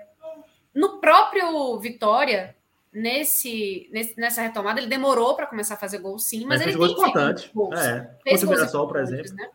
no 0.73 0.99
próprio 0.99 1.79
Vitória, 1.79 2.56
nesse, 2.97 3.87
nesse, 3.91 4.19
nessa 4.19 4.41
retomada, 4.41 4.79
ele 4.79 4.89
demorou 4.89 5.35
para 5.35 5.45
começar 5.45 5.75
a 5.75 5.77
fazer 5.77 5.99
gol, 5.99 6.17
sim, 6.17 6.45
mas, 6.45 6.59
mas 6.59 6.67
ele 6.67 6.77
tem 6.77 6.91
importante. 6.91 7.51
Gols. 7.53 7.79
É. 7.79 8.17
Fez 8.23 8.43
gols 8.43 8.71
Sol, 8.71 8.87
por 8.87 8.97
exemplo. 8.97 9.33
Né? 9.35 9.49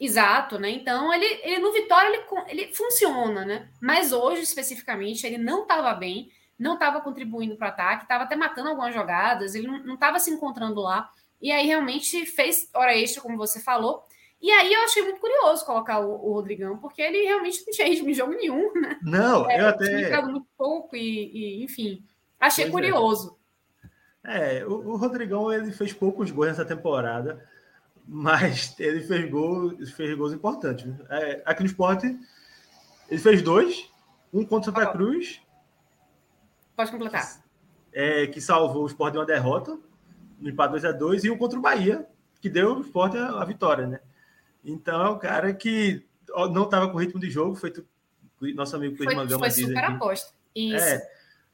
Exato, 0.00 0.58
né? 0.58 0.70
Então 0.70 1.12
ele, 1.12 1.26
ele 1.42 1.58
no 1.58 1.72
Vitória 1.72 2.08
ele, 2.08 2.24
ele 2.48 2.74
funciona, 2.74 3.44
né? 3.44 3.68
Mas 3.80 4.12
hoje 4.12 4.42
especificamente 4.42 5.26
ele 5.26 5.36
não 5.36 5.62
estava 5.62 5.92
bem, 5.92 6.30
não 6.58 6.74
estava 6.74 7.02
contribuindo 7.02 7.54
para 7.56 7.66
o 7.66 7.70
ataque, 7.70 8.04
estava 8.04 8.24
até 8.24 8.34
matando 8.34 8.70
algumas 8.70 8.94
jogadas, 8.94 9.54
ele 9.54 9.66
não 9.66 9.94
estava 9.94 10.18
se 10.18 10.30
encontrando 10.30 10.80
lá. 10.80 11.10
E 11.40 11.52
aí 11.52 11.66
realmente 11.66 12.24
fez 12.24 12.70
hora 12.74 12.96
extra, 12.96 13.22
como 13.22 13.36
você 13.36 13.60
falou. 13.60 14.04
E 14.40 14.50
aí 14.50 14.72
eu 14.72 14.84
achei 14.84 15.02
muito 15.02 15.20
curioso 15.20 15.66
colocar 15.66 16.00
o, 16.00 16.12
o 16.12 16.32
Rodrigão, 16.32 16.78
porque 16.78 17.02
ele 17.02 17.22
realmente 17.24 17.62
não 17.66 17.72
tinha 17.74 17.88
ritmo 17.88 18.08
de 18.08 18.14
jogo 18.14 18.32
nenhum, 18.32 18.72
né? 18.72 18.98
Não, 19.02 19.50
é, 19.50 19.60
eu 19.60 19.68
até. 19.68 20.22
muito 20.22 20.46
pouco 20.56 20.96
e, 20.96 21.30
e 21.60 21.64
enfim. 21.64 22.02
Achei 22.40 22.70
pois 22.70 22.84
é. 22.84 22.90
curioso. 22.90 23.38
É, 24.24 24.58
é 24.58 24.66
o, 24.66 24.72
o, 24.72 24.96
Rodrigão 24.96 25.52
ele 25.52 25.70
fez 25.72 25.92
poucos 25.92 26.30
gols 26.30 26.48
nessa 26.48 26.64
temporada, 26.64 27.46
mas 28.06 28.74
ele 28.80 29.02
fez 29.02 29.30
gols, 29.30 29.90
fez 29.92 30.16
gols 30.16 30.32
importantes. 30.32 30.86
É, 31.10 31.42
aqui 31.44 31.62
no 31.62 31.68
esporte, 31.68 32.18
ele 33.08 33.20
fez 33.20 33.42
dois, 33.42 33.88
um 34.32 34.44
contra 34.44 34.70
o 34.70 34.74
Santa 34.74 34.90
Cruz. 34.90 35.40
Pode 36.74 36.90
completar. 36.90 37.42
É, 37.92 38.26
que 38.26 38.40
salvou 38.40 38.84
o 38.84 38.86
esporte 38.86 39.12
de 39.12 39.18
uma 39.18 39.26
derrota, 39.26 39.78
no 40.38 40.48
empate 40.48 40.70
2 40.70 40.84
a 40.86 40.92
2 40.92 41.24
e 41.24 41.30
um 41.30 41.36
contra 41.36 41.58
o 41.58 41.62
Bahia, 41.62 42.06
que 42.40 42.48
deu 42.48 42.76
o 42.76 42.80
esporte 42.80 43.18
a, 43.18 43.42
a 43.42 43.44
vitória, 43.44 43.86
né? 43.86 44.00
Então 44.64 45.04
é 45.04 45.10
um 45.10 45.18
cara 45.18 45.52
que 45.52 46.06
não 46.52 46.64
estava 46.64 46.88
com 46.88 46.98
ritmo 46.98 47.20
de 47.20 47.30
jogo, 47.30 47.54
foi 47.54 47.72
nosso 48.54 48.74
amigo 48.76 48.96
Cris 48.96 49.14
Mangama 49.14 49.40
foi 49.40 49.50
super 49.50 49.84
aposta. 49.84 50.32
Isso. 50.54 50.84
É, 50.84 51.10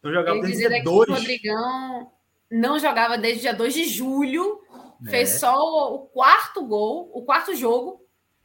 não 0.07 0.15
jogava 0.15 0.41
desde 0.41 0.69
dia 0.69 0.83
2. 0.83 1.09
O 1.09 1.13
Rodrigão 1.13 2.13
não 2.51 2.79
jogava 2.79 3.19
desde 3.19 3.41
dia 3.43 3.55
2 3.55 3.75
de 3.75 3.85
julho. 3.85 4.61
É. 5.07 5.11
Fez 5.11 5.41
só 5.41 5.95
o 5.95 6.07
quarto 6.07 6.65
gol, 6.65 7.11
o 7.13 7.23
quarto 7.23 7.55
jogo, 7.55 8.01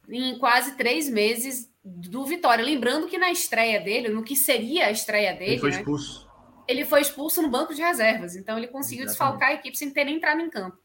em 0.08 0.38
quase 0.38 0.76
três 0.76 1.08
meses 1.08 1.70
do 1.82 2.24
Vitória. 2.26 2.64
Lembrando 2.64 3.06
que 3.06 3.16
na 3.16 3.30
estreia 3.30 3.80
dele, 3.80 4.08
no 4.08 4.22
que 4.22 4.36
seria 4.36 4.86
a 4.86 4.90
estreia 4.90 5.32
dele. 5.32 5.52
Ele 5.52 5.60
foi 5.60 5.70
né, 5.70 5.76
expulso. 5.78 6.26
Né, 6.26 6.32
ele 6.68 6.84
foi 6.84 7.00
expulso 7.00 7.42
no 7.42 7.50
banco 7.50 7.74
de 7.74 7.80
reservas. 7.80 8.36
Então 8.36 8.58
ele 8.58 8.68
conseguiu 8.68 9.04
Exatamente. 9.04 9.38
desfalcar 9.38 9.48
a 9.50 9.54
equipe 9.60 9.76
sem 9.76 9.90
ter 9.90 10.04
nem 10.04 10.16
entrado 10.16 10.40
em 10.40 10.50
campo. 10.50 10.76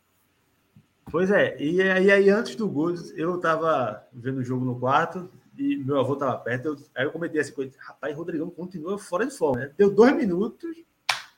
Pois 1.09 1.31
é, 1.31 1.55
e 1.57 1.81
aí, 1.81 2.11
aí 2.11 2.29
antes 2.29 2.55
do 2.55 2.67
gol, 2.67 2.93
eu 3.15 3.37
estava 3.37 4.05
vendo 4.11 4.39
o 4.39 4.43
jogo 4.43 4.65
no 4.65 4.77
quarto, 4.77 5.31
e 5.57 5.77
meu 5.77 5.99
avô 5.99 6.13
estava 6.13 6.37
perto. 6.37 6.65
Eu, 6.67 6.77
aí 6.95 7.05
eu 7.05 7.11
comentei 7.11 7.41
assim 7.41 7.53
coisa, 7.53 7.71
rapaz, 7.79 8.15
Rodrigão 8.15 8.49
continua 8.49 8.97
fora 8.97 9.25
de 9.25 9.35
forma. 9.35 9.61
Né? 9.61 9.71
Deu 9.77 9.89
dois 9.89 10.15
minutos, 10.15 10.75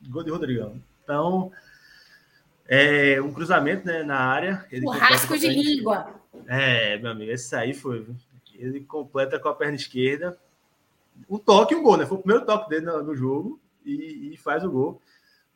gol 0.10 0.24
de 0.24 0.32
Rodrigão. 0.32 0.82
Então, 1.04 1.52
é 2.68 3.20
um 3.22 3.32
cruzamento 3.32 3.86
né, 3.88 4.04
na 4.04 4.20
área. 4.20 4.66
Ele 4.72 4.86
rasco 4.90 5.38
de 5.38 5.48
língua. 5.48 6.14
É, 6.48 6.98
meu 6.98 7.12
amigo, 7.12 7.32
esse 7.32 7.56
aí 7.56 7.74
foi. 7.74 8.06
Ele 8.54 8.82
completa 8.82 9.40
com 9.40 9.48
a 9.48 9.56
perna 9.56 9.76
esquerda. 9.76 10.38
Um 11.30 11.38
toque 11.38 11.74
e 11.74 11.78
um 11.78 11.84
gol, 11.84 11.98
né? 11.98 12.06
Foi 12.06 12.18
o 12.18 12.22
primeiro 12.22 12.46
toque 12.46 12.70
dele 12.70 12.86
no, 12.86 13.04
no 13.04 13.16
jogo 13.16 13.60
e, 13.86 14.34
e, 14.34 14.38
faz 14.38 14.64
o 14.64 14.72
gol. 14.72 15.02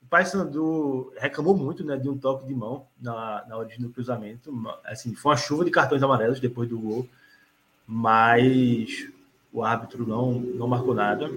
O 0.02 0.08
Paysandu 0.08 1.14
reclamou 1.18 1.56
muito 1.56 1.86
né, 1.86 1.96
de 1.98 2.10
um 2.10 2.18
toque 2.18 2.46
de 2.46 2.54
mão 2.54 2.88
na, 3.02 3.46
na 3.48 3.58
origem 3.58 3.82
do 3.82 3.90
cruzamento. 3.90 4.52
Assim, 4.84 5.16
foi 5.16 5.32
uma 5.32 5.38
chuva 5.38 5.64
de 5.64 5.72
cartões 5.72 6.04
amarelos 6.04 6.40
depois 6.40 6.68
do 6.68 6.80
gol 6.80 7.08
mas 7.88 9.10
o 9.52 9.64
árbitro 9.64 10.08
não, 10.08 10.34
não 10.34 10.68
marcou 10.68 10.94
nada. 10.94 11.30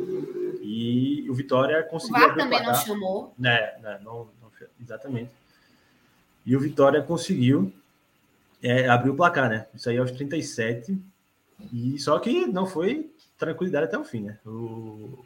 E 0.63 1.27
o 1.29 1.35
Vitória 1.35 1.83
conseguiu. 1.85 2.17
O 2.17 2.29
VAR 2.29 2.37
também 2.37 2.63
não 2.65 2.75
chamou. 2.75 3.35
Né, 3.39 3.79
né, 3.81 4.01
não, 4.03 4.29
não, 4.41 4.51
exatamente. 4.81 5.31
E 6.45 6.57
o 6.57 6.61
Vitória 6.61 7.03
conseguiu 7.03 7.73
é, 8.63 8.89
abrir 8.89 9.11
o 9.11 9.17
placar, 9.17 9.49
né? 9.49 9.67
Isso 9.75 9.89
aí 9.89 9.99
aos 9.99 10.11
37. 10.11 10.99
E 11.73 11.99
só 11.99 12.19
que 12.19 12.47
não 12.47 12.67
foi 12.67 13.11
tranquilidade 13.39 13.87
até 13.87 13.99
o 13.99 14.05
fim, 14.05 14.23
né? 14.23 14.39
O, 14.47 15.25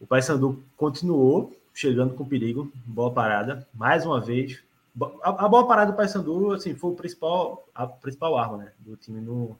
o 0.00 0.06
Paysandu 0.06 0.62
continuou 0.76 1.56
chegando 1.74 2.14
com 2.14 2.24
perigo, 2.24 2.70
boa 2.84 3.12
parada, 3.12 3.66
mais 3.72 4.04
uma 4.04 4.20
vez. 4.20 4.62
A, 5.22 5.46
a 5.46 5.48
boa 5.48 5.66
parada 5.66 5.92
do 5.92 5.96
Paysandu, 5.96 6.52
assim, 6.52 6.74
foi 6.74 6.90
o 6.90 6.96
principal, 6.96 7.66
a 7.74 7.86
principal 7.86 8.36
arma, 8.36 8.56
né, 8.58 8.72
do 8.80 8.96
time 8.96 9.20
no, 9.20 9.56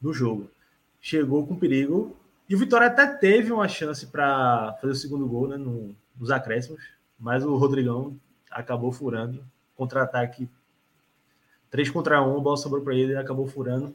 no 0.00 0.12
jogo. 0.12 0.50
Chegou 1.00 1.46
com 1.46 1.56
perigo. 1.56 2.16
E 2.48 2.54
o 2.54 2.58
Vitória 2.58 2.86
até 2.86 3.06
teve 3.06 3.52
uma 3.52 3.68
chance 3.68 4.06
para 4.06 4.76
fazer 4.80 4.92
o 4.92 4.96
segundo 4.96 5.26
gol 5.26 5.48
né, 5.48 5.56
no, 5.56 5.94
nos 6.16 6.30
acréscimos, 6.30 6.82
mas 7.18 7.44
o 7.44 7.56
Rodrigão 7.56 8.16
acabou 8.50 8.92
furando. 8.92 9.44
Contra-ataque 9.74 10.48
3 11.70 11.90
contra 11.90 12.22
1, 12.22 12.36
a 12.36 12.40
bola 12.40 12.56
sobrou 12.56 12.82
para 12.82 12.94
ele 12.94 13.12
e 13.12 13.16
acabou 13.16 13.46
furando. 13.46 13.94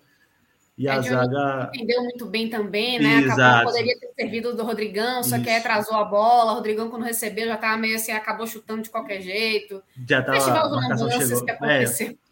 E 0.78 0.88
é, 0.88 0.92
a 0.92 1.02
zaga. 1.02 1.72
Entendeu 1.74 2.04
muito 2.04 2.26
bem 2.26 2.50
também, 2.50 3.00
né? 3.00 3.22
Exato. 3.22 3.42
Acabou, 3.42 3.74
poderia 3.74 4.00
ter 4.00 4.12
servido 4.16 4.56
do 4.56 4.64
Rodrigão, 4.64 5.24
só 5.24 5.36
Isso. 5.36 5.44
que 5.44 5.50
aí 5.50 5.58
atrasou 5.58 5.96
a 5.96 6.04
bola. 6.04 6.54
O 6.54 6.56
Rodrigão, 6.56 6.90
quando 6.90 7.04
recebeu, 7.04 7.48
já 7.48 7.56
estava 7.56 7.78
meio 7.78 7.96
assim, 7.96 8.12
acabou 8.12 8.48
chutando 8.48 8.82
de 8.82 8.90
qualquer 8.90 9.22
jeito. 9.22 9.84
Já 10.08 10.20
estava. 10.20 10.38
Festival 10.38 11.12
chegou. 11.12 11.46
que 11.46 11.52
aconteceu. 11.52 12.08
É. 12.08 12.31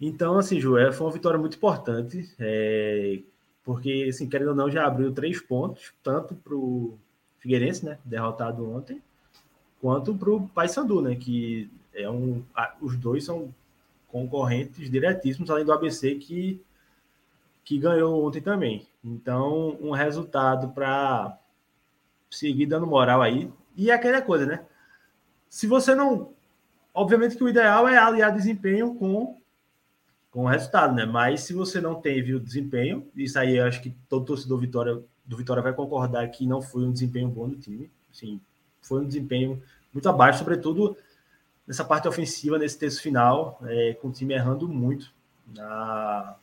Então, 0.00 0.38
assim, 0.38 0.60
Ju, 0.60 0.76
é, 0.78 0.92
foi 0.92 1.06
uma 1.06 1.12
vitória 1.12 1.38
muito 1.38 1.56
importante, 1.56 2.32
é, 2.38 3.20
porque, 3.64 4.06
assim, 4.08 4.28
querendo 4.28 4.48
ou 4.48 4.54
não, 4.54 4.70
já 4.70 4.86
abriu 4.86 5.12
três 5.12 5.40
pontos, 5.40 5.92
tanto 6.02 6.34
para 6.34 6.54
o 6.54 6.96
Figueirense, 7.38 7.84
né, 7.84 7.98
derrotado 8.04 8.68
ontem, 8.70 9.02
quanto 9.80 10.14
para 10.14 10.30
o 10.30 10.48
Paysandu, 10.48 11.02
né, 11.02 11.16
que 11.16 11.70
é 11.92 12.08
um, 12.08 12.42
os 12.80 12.96
dois 12.96 13.24
são 13.24 13.52
concorrentes 14.08 14.90
diretíssimos, 14.90 15.50
além 15.50 15.64
do 15.64 15.72
ABC, 15.72 16.14
que, 16.14 16.62
que 17.64 17.78
ganhou 17.78 18.24
ontem 18.24 18.40
também. 18.40 18.86
Então, 19.04 19.76
um 19.80 19.90
resultado 19.90 20.68
para 20.68 21.38
seguir 22.30 22.66
dando 22.66 22.86
moral 22.86 23.22
aí. 23.22 23.50
E 23.76 23.90
é 23.90 23.94
aquela 23.94 24.20
coisa, 24.22 24.46
né? 24.46 24.64
Se 25.48 25.66
você 25.66 25.94
não. 25.94 26.32
Obviamente 26.92 27.36
que 27.36 27.44
o 27.44 27.48
ideal 27.48 27.86
é 27.86 27.96
aliar 27.96 28.34
desempenho 28.34 28.94
com, 28.94 29.36
com 30.30 30.44
o 30.44 30.48
resultado, 30.48 30.94
né? 30.94 31.04
Mas 31.04 31.42
se 31.42 31.52
você 31.52 31.80
não 31.80 32.00
teve 32.00 32.34
o 32.34 32.40
desempenho, 32.40 33.06
isso 33.16 33.38
aí 33.38 33.56
eu 33.56 33.64
acho 33.64 33.82
que 33.82 33.94
todo 34.08 34.24
torcedor 34.24 34.58
Vitória, 34.58 35.02
do 35.24 35.36
Vitória 35.36 35.62
vai 35.62 35.72
concordar 35.72 36.28
que 36.30 36.46
não 36.46 36.60
foi 36.60 36.84
um 36.84 36.92
desempenho 36.92 37.28
bom 37.28 37.48
do 37.48 37.56
time. 37.56 37.90
Assim, 38.12 38.40
foi 38.82 39.00
um 39.00 39.06
desempenho 39.06 39.62
muito 39.92 40.08
abaixo, 40.08 40.38
sobretudo 40.38 40.96
nessa 41.66 41.84
parte 41.84 42.08
ofensiva, 42.08 42.58
nesse 42.58 42.78
terço 42.78 43.02
final, 43.02 43.58
é, 43.64 43.94
com 43.94 44.08
o 44.08 44.12
time 44.12 44.34
errando 44.34 44.68
muito 44.68 45.12
na 45.54 46.36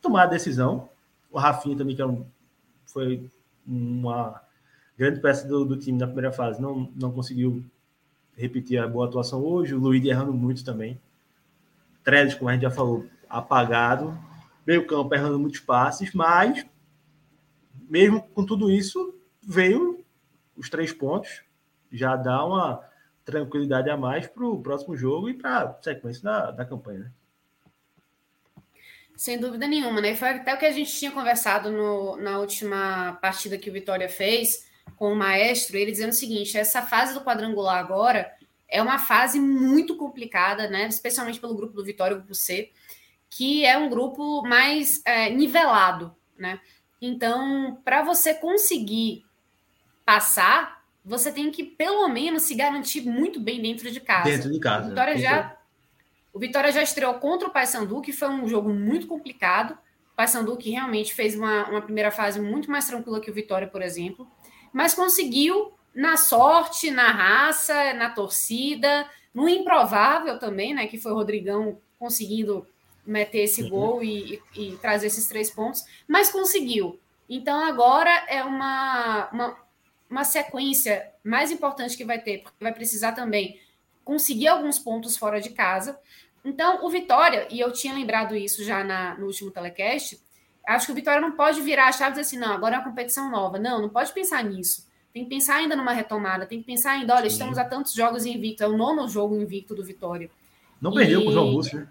tomar 0.00 0.24
a 0.24 0.26
decisão. 0.26 0.88
O 1.30 1.38
Rafinha 1.38 1.76
também, 1.76 1.96
que 1.96 2.02
é 2.02 2.06
um, 2.06 2.24
foi 2.86 3.30
uma 3.66 4.42
grande 4.98 5.20
peça 5.20 5.46
do, 5.46 5.64
do, 5.64 5.76
time 5.76 5.98
na 5.98 6.06
primeira 6.06 6.32
fase, 6.32 6.60
não, 6.60 6.90
não 6.94 7.10
conseguiu 7.10 7.64
repetir 8.36 8.78
a 8.78 8.86
boa 8.86 9.06
atuação 9.06 9.42
hoje. 9.42 9.74
O 9.74 9.78
Luiz 9.78 10.04
errando 10.04 10.32
muito 10.32 10.64
também. 10.64 11.00
Trellis, 12.02 12.34
como 12.34 12.50
a 12.50 12.52
gente 12.52 12.62
já 12.62 12.70
falou, 12.70 13.06
apagado. 13.38 14.18
Meio 14.66 14.86
campo 14.86 15.14
errando 15.14 15.38
muitos 15.38 15.60
passes, 15.60 16.12
mas 16.14 16.64
mesmo 17.88 18.22
com 18.28 18.44
tudo 18.44 18.70
isso, 18.70 19.14
veio 19.42 20.04
os 20.56 20.70
três 20.70 20.92
pontos. 20.92 21.42
Já 21.92 22.16
dá 22.16 22.44
uma 22.44 22.80
tranquilidade 23.24 23.90
a 23.90 23.96
mais 23.96 24.26
para 24.26 24.44
o 24.44 24.60
próximo 24.62 24.96
jogo 24.96 25.28
e 25.28 25.34
para 25.34 25.62
a 25.62 25.82
sequência 25.82 26.22
da, 26.22 26.50
da 26.50 26.64
campanha. 26.64 27.00
Né? 27.00 27.10
Sem 29.16 29.38
dúvida 29.38 29.66
nenhuma, 29.66 30.00
né? 30.00 30.14
Foi 30.16 30.28
até 30.28 30.54
o 30.54 30.58
que 30.58 30.66
a 30.66 30.72
gente 30.72 30.92
tinha 30.92 31.12
conversado 31.12 31.70
no, 31.70 32.16
na 32.16 32.38
última 32.38 33.18
partida 33.22 33.56
que 33.56 33.70
o 33.70 33.72
Vitória 33.72 34.08
fez 34.08 34.68
com 34.96 35.12
o 35.12 35.16
maestro, 35.16 35.76
ele 35.76 35.92
dizendo 35.92 36.10
o 36.10 36.14
seguinte: 36.14 36.58
essa 36.58 36.82
fase 36.82 37.14
do 37.14 37.24
quadrangular 37.24 37.78
agora 37.78 38.32
é 38.68 38.82
uma 38.82 38.98
fase 38.98 39.38
muito 39.38 39.96
complicada, 39.96 40.68
né? 40.68 40.88
Especialmente 40.88 41.40
pelo 41.40 41.54
grupo 41.54 41.74
do 41.74 41.84
Vitória, 41.84 42.16
o 42.16 42.18
grupo 42.18 42.34
C, 42.34 42.72
que 43.36 43.64
é 43.64 43.76
um 43.76 43.88
grupo 43.88 44.42
mais 44.42 45.02
é, 45.04 45.28
nivelado, 45.28 46.14
né? 46.38 46.60
Então, 47.02 47.76
para 47.84 48.02
você 48.02 48.32
conseguir 48.32 49.24
passar, 50.04 50.84
você 51.04 51.32
tem 51.32 51.50
que 51.50 51.64
pelo 51.64 52.06
menos 52.08 52.44
se 52.44 52.54
garantir 52.54 53.00
muito 53.00 53.40
bem 53.40 53.60
dentro 53.60 53.90
de 53.90 53.98
casa. 53.98 54.30
Dentro 54.30 54.52
de 54.52 54.60
casa. 54.60 54.86
O 54.86 54.88
Vitória 54.90 55.18
já 55.18 55.56
o 56.32 56.38
Vitória 56.38 56.70
já 56.70 56.82
estreou 56.82 57.14
contra 57.14 57.48
o 57.48 57.50
Paysandu, 57.50 58.00
que 58.00 58.12
foi 58.12 58.28
um 58.28 58.48
jogo 58.48 58.70
muito 58.72 59.08
complicado. 59.08 59.72
O 60.12 60.16
Paysandu 60.16 60.56
que 60.56 60.70
realmente 60.70 61.12
fez 61.12 61.34
uma, 61.34 61.68
uma 61.68 61.82
primeira 61.82 62.12
fase 62.12 62.40
muito 62.40 62.70
mais 62.70 62.86
tranquila 62.86 63.20
que 63.20 63.30
o 63.30 63.34
Vitória, 63.34 63.66
por 63.66 63.82
exemplo, 63.82 64.28
mas 64.72 64.94
conseguiu 64.94 65.72
na 65.92 66.16
sorte, 66.16 66.90
na 66.90 67.10
raça, 67.10 67.94
na 67.94 68.10
torcida, 68.10 69.08
no 69.32 69.48
improvável 69.48 70.38
também, 70.38 70.72
né? 70.72 70.86
Que 70.86 70.98
foi 70.98 71.10
o 71.10 71.16
Rodrigão 71.16 71.80
conseguindo 71.98 72.66
meter 73.06 73.44
esse 73.44 73.62
uhum. 73.62 73.68
gol 73.68 74.04
e, 74.04 74.42
e, 74.56 74.68
e, 74.72 74.76
trazer 74.76 75.08
esses 75.08 75.26
três 75.28 75.50
pontos, 75.50 75.84
mas 76.08 76.30
conseguiu. 76.30 76.98
Então 77.28 77.62
agora 77.64 78.10
é 78.28 78.42
uma, 78.42 79.28
uma, 79.30 79.56
uma 80.10 80.24
sequência 80.24 81.10
mais 81.22 81.50
importante 81.50 81.96
que 81.96 82.04
vai 82.04 82.18
ter, 82.18 82.42
porque 82.42 82.62
vai 82.62 82.72
precisar 82.72 83.12
também 83.12 83.60
conseguir 84.04 84.48
alguns 84.48 84.78
pontos 84.78 85.16
fora 85.16 85.40
de 85.40 85.50
casa. 85.50 85.98
Então, 86.44 86.84
o 86.84 86.90
Vitória, 86.90 87.48
e 87.50 87.58
eu 87.58 87.72
tinha 87.72 87.94
lembrado 87.94 88.36
isso 88.36 88.62
já 88.62 88.84
na, 88.84 89.14
no 89.16 89.26
último 89.26 89.50
telecast, 89.50 90.20
acho 90.66 90.86
que 90.86 90.92
o 90.92 90.94
Vitória 90.94 91.20
não 91.20 91.32
pode 91.32 91.60
virar 91.62 91.88
a 91.88 91.92
chave 91.92 92.10
e 92.10 92.12
dizer 92.12 92.20
assim, 92.22 92.38
não, 92.38 92.52
agora 92.52 92.76
é 92.76 92.78
uma 92.78 92.84
competição 92.84 93.30
nova. 93.30 93.58
Não, 93.58 93.80
não 93.80 93.88
pode 93.88 94.12
pensar 94.12 94.44
nisso. 94.44 94.86
Tem 95.12 95.24
que 95.24 95.30
pensar 95.30 95.56
ainda 95.56 95.74
numa 95.74 95.92
retomada, 95.92 96.44
tem 96.44 96.58
que 96.58 96.66
pensar 96.66 96.92
ainda, 96.92 97.14
olha, 97.14 97.30
Sim. 97.30 97.36
estamos 97.36 97.56
a 97.56 97.64
tantos 97.64 97.94
jogos 97.94 98.26
invicto, 98.26 98.62
é 98.62 98.68
o 98.68 98.76
nono 98.76 99.08
jogo 99.08 99.36
invicto 99.36 99.74
do 99.74 99.84
Vitória. 99.84 100.28
Não 100.80 100.90
e... 100.90 100.94
perdeu 100.94 101.22
com 101.22 101.28
o 101.28 101.32
João 101.32 101.60
né? 101.72 101.88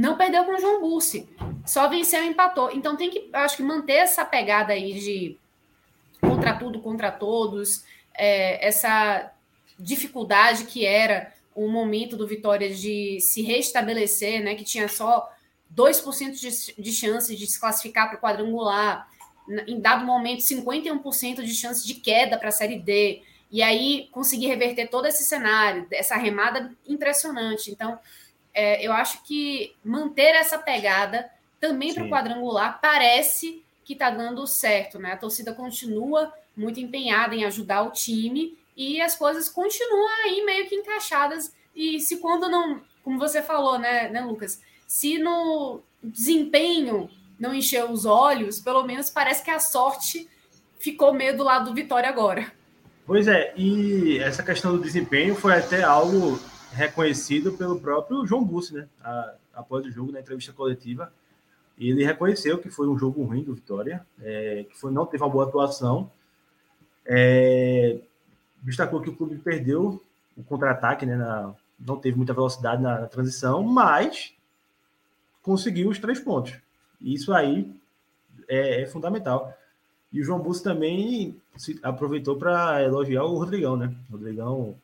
Não 0.00 0.16
perdeu 0.16 0.46
com 0.46 0.52
o 0.52 0.58
João 0.58 0.80
Bussi. 0.80 1.28
Só 1.66 1.86
venceu 1.86 2.24
e 2.24 2.28
empatou. 2.28 2.70
Então 2.72 2.96
tem 2.96 3.10
que, 3.10 3.28
acho 3.34 3.58
que 3.58 3.62
manter 3.62 3.96
essa 3.96 4.24
pegada 4.24 4.72
aí 4.72 4.94
de 4.94 5.38
contra 6.18 6.54
tudo, 6.54 6.80
contra 6.80 7.10
todos, 7.10 7.84
é, 8.14 8.66
essa 8.66 9.30
dificuldade 9.78 10.64
que 10.64 10.86
era 10.86 11.34
o 11.54 11.68
momento 11.68 12.16
do 12.16 12.26
Vitória 12.26 12.74
de 12.74 13.20
se 13.20 13.42
restabelecer, 13.42 14.42
né, 14.42 14.54
que 14.54 14.64
tinha 14.64 14.88
só 14.88 15.30
2% 15.74 16.32
de, 16.32 16.82
de 16.82 16.92
chance 16.92 17.36
de 17.36 17.46
se 17.46 17.60
classificar 17.60 18.08
para 18.08 18.16
o 18.16 18.20
quadrangular, 18.20 19.06
em 19.66 19.80
dado 19.80 20.06
momento 20.06 20.40
51% 20.40 21.42
de 21.42 21.54
chance 21.54 21.86
de 21.86 21.94
queda 21.94 22.38
para 22.38 22.48
a 22.48 22.52
Série 22.52 22.78
D, 22.78 23.22
e 23.50 23.62
aí 23.62 24.08
conseguir 24.12 24.46
reverter 24.46 24.88
todo 24.88 25.06
esse 25.06 25.24
cenário, 25.24 25.86
essa 25.90 26.16
remada 26.16 26.72
impressionante. 26.86 27.70
Então, 27.70 27.98
é, 28.54 28.84
eu 28.84 28.92
acho 28.92 29.22
que 29.24 29.74
manter 29.84 30.34
essa 30.34 30.58
pegada 30.58 31.30
também 31.60 31.94
para 31.94 32.04
o 32.04 32.08
quadrangular 32.08 32.80
parece 32.80 33.62
que 33.84 33.92
está 33.92 34.10
dando 34.10 34.46
certo, 34.46 34.98
né? 34.98 35.12
A 35.12 35.16
torcida 35.16 35.52
continua 35.52 36.32
muito 36.56 36.80
empenhada 36.80 37.34
em 37.34 37.44
ajudar 37.44 37.82
o 37.82 37.90
time 37.90 38.56
e 38.76 39.00
as 39.00 39.16
coisas 39.16 39.48
continuam 39.48 40.08
aí 40.24 40.44
meio 40.44 40.68
que 40.68 40.74
encaixadas. 40.74 41.54
E 41.74 42.00
se 42.00 42.18
quando 42.18 42.48
não, 42.48 42.80
como 43.02 43.18
você 43.18 43.42
falou, 43.42 43.78
né, 43.78 44.08
né 44.08 44.20
Lucas? 44.20 44.60
Se 44.86 45.18
no 45.18 45.80
desempenho 46.02 47.10
não 47.38 47.54
encheu 47.54 47.90
os 47.90 48.04
olhos, 48.04 48.60
pelo 48.60 48.84
menos 48.84 49.10
parece 49.10 49.42
que 49.42 49.50
a 49.50 49.58
sorte 49.58 50.28
ficou 50.78 51.12
meio 51.12 51.36
do 51.36 51.44
lado 51.44 51.70
do 51.70 51.74
Vitória 51.74 52.08
agora. 52.08 52.50
Pois 53.06 53.26
é, 53.26 53.52
e 53.56 54.18
essa 54.18 54.42
questão 54.42 54.76
do 54.76 54.82
desempenho 54.82 55.34
foi 55.34 55.54
até 55.54 55.82
algo 55.82 56.38
reconhecido 56.72 57.52
pelo 57.52 57.80
próprio 57.80 58.26
João 58.26 58.44
Bussi, 58.44 58.74
né? 58.74 58.88
A, 59.02 59.34
após 59.54 59.84
o 59.86 59.90
jogo, 59.90 60.12
na 60.12 60.20
entrevista 60.20 60.52
coletiva, 60.52 61.12
ele 61.78 62.04
reconheceu 62.04 62.58
que 62.58 62.70
foi 62.70 62.88
um 62.88 62.98
jogo 62.98 63.22
ruim 63.22 63.42
do 63.42 63.54
Vitória, 63.54 64.06
é, 64.20 64.64
que 64.68 64.78
foi, 64.78 64.92
não 64.92 65.06
teve 65.06 65.22
uma 65.22 65.30
boa 65.30 65.46
atuação. 65.46 66.10
É, 67.06 67.98
destacou 68.62 69.00
que 69.00 69.10
o 69.10 69.16
clube 69.16 69.38
perdeu 69.38 70.02
o 70.36 70.42
contra-ataque, 70.42 71.06
né? 71.06 71.16
Na, 71.16 71.54
não 71.78 71.96
teve 71.96 72.16
muita 72.16 72.34
velocidade 72.34 72.82
na, 72.82 73.00
na, 73.00 73.06
transição, 73.06 73.62
mas 73.62 74.34
conseguiu 75.42 75.88
os 75.88 75.98
três 75.98 76.20
pontos. 76.20 76.54
Isso 77.00 77.32
aí 77.32 77.74
é, 78.46 78.82
é 78.82 78.86
fundamental. 78.86 79.56
E 80.12 80.20
o 80.20 80.24
João 80.24 80.40
Bussi 80.40 80.62
também 80.62 81.40
se 81.56 81.80
aproveitou 81.82 82.36
para 82.36 82.82
elogiar 82.82 83.24
o 83.24 83.38
Rodrigão, 83.38 83.76
né? 83.76 83.94
O 84.08 84.12
Rodrigão 84.12 84.76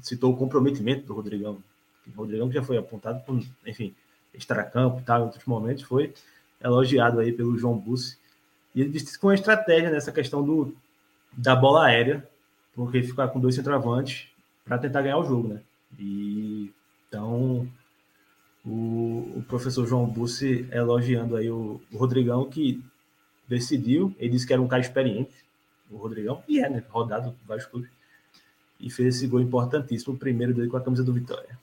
citou 0.00 0.32
o 0.32 0.36
comprometimento 0.36 1.06
do 1.06 1.14
Rodrigão. 1.14 1.62
O 2.06 2.10
Rodrigão 2.16 2.50
já 2.50 2.62
foi 2.62 2.76
apontado 2.76 3.20
por, 3.24 3.42
enfim, 3.66 3.94
extracampo 4.34 5.00
e 5.00 5.02
tal, 5.02 5.20
em 5.20 5.24
outros 5.24 5.44
momentos, 5.44 5.82
foi 5.84 6.14
elogiado 6.62 7.20
aí 7.20 7.32
pelo 7.32 7.58
João 7.58 7.76
Bussi. 7.76 8.16
E 8.74 8.80
ele 8.80 8.90
disse 8.90 9.18
com 9.18 9.28
a 9.28 9.34
estratégia 9.34 9.90
nessa 9.90 10.10
questão 10.10 10.42
do, 10.42 10.74
da 11.32 11.54
bola 11.54 11.86
aérea, 11.86 12.26
porque 12.74 13.02
ficar 13.02 13.28
com 13.28 13.40
dois 13.40 13.54
centroavantes 13.54 14.28
para 14.64 14.78
tentar 14.78 15.02
ganhar 15.02 15.18
o 15.18 15.24
jogo, 15.24 15.48
né? 15.48 15.60
E 15.98 16.72
então 17.08 17.68
o, 18.64 19.34
o 19.36 19.44
professor 19.46 19.86
João 19.86 20.06
Bussi 20.06 20.66
elogiando 20.72 21.36
aí 21.36 21.50
o, 21.50 21.80
o, 21.92 21.98
Rodrigão 21.98 22.48
que 22.48 22.82
decidiu, 23.46 24.14
ele 24.18 24.30
disse 24.30 24.46
que 24.46 24.52
era 24.52 24.62
um 24.62 24.68
cara 24.68 24.80
experiente, 24.80 25.34
o 25.90 25.96
Rodrigão, 25.96 26.42
e 26.48 26.60
é, 26.60 26.70
né? 26.70 26.82
Rodado 26.88 27.34
vários 27.46 27.66
clubes. 27.66 27.90
E 28.82 28.90
fez 28.90 29.16
esse 29.16 29.26
gol 29.28 29.40
importantíssimo, 29.40 30.14
o 30.14 30.18
primeiro 30.18 30.52
dele 30.52 30.68
com 30.68 30.76
a 30.76 30.82
camisa 30.82 31.04
do 31.04 31.14
Vitória. 31.14 31.58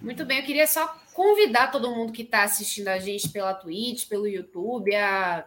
Muito 0.00 0.24
bem, 0.24 0.38
eu 0.38 0.44
queria 0.44 0.66
só 0.66 0.86
convidar 1.12 1.70
todo 1.70 1.90
mundo 1.90 2.12
que 2.12 2.22
está 2.22 2.44
assistindo 2.44 2.88
a 2.88 2.98
gente 2.98 3.28
pela 3.30 3.54
Twitch, 3.54 4.08
pelo 4.08 4.28
YouTube, 4.28 4.94
a 4.94 5.46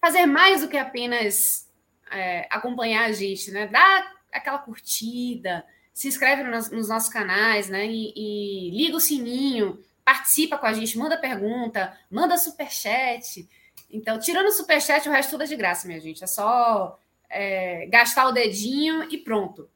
fazer 0.00 0.26
mais 0.26 0.60
do 0.60 0.68
que 0.68 0.76
apenas 0.76 1.68
é, 2.10 2.46
acompanhar 2.50 3.06
a 3.06 3.12
gente, 3.12 3.50
né? 3.50 3.66
Dá 3.66 4.12
aquela 4.32 4.58
curtida, 4.58 5.64
se 5.92 6.08
inscreve 6.08 6.42
nos, 6.44 6.70
nos 6.70 6.88
nossos 6.88 7.08
canais, 7.08 7.68
né? 7.68 7.86
E, 7.86 8.12
e, 8.14 8.70
liga 8.70 8.96
o 8.96 9.00
sininho, 9.00 9.82
participa 10.04 10.58
com 10.58 10.66
a 10.66 10.72
gente, 10.72 10.98
manda 10.98 11.16
pergunta, 11.16 11.96
manda 12.10 12.36
superchat. 12.36 13.48
Então, 13.90 14.18
tirando 14.18 14.46
o 14.46 14.52
superchat, 14.52 15.08
o 15.08 15.12
resto 15.12 15.30
tudo 15.30 15.42
é 15.42 15.46
de 15.46 15.56
graça, 15.56 15.86
minha 15.86 16.00
gente. 16.00 16.22
É 16.22 16.26
só 16.26 16.98
é, 17.28 17.86
gastar 17.86 18.28
o 18.28 18.32
dedinho 18.32 19.04
e 19.10 19.18
pronto. 19.18 19.68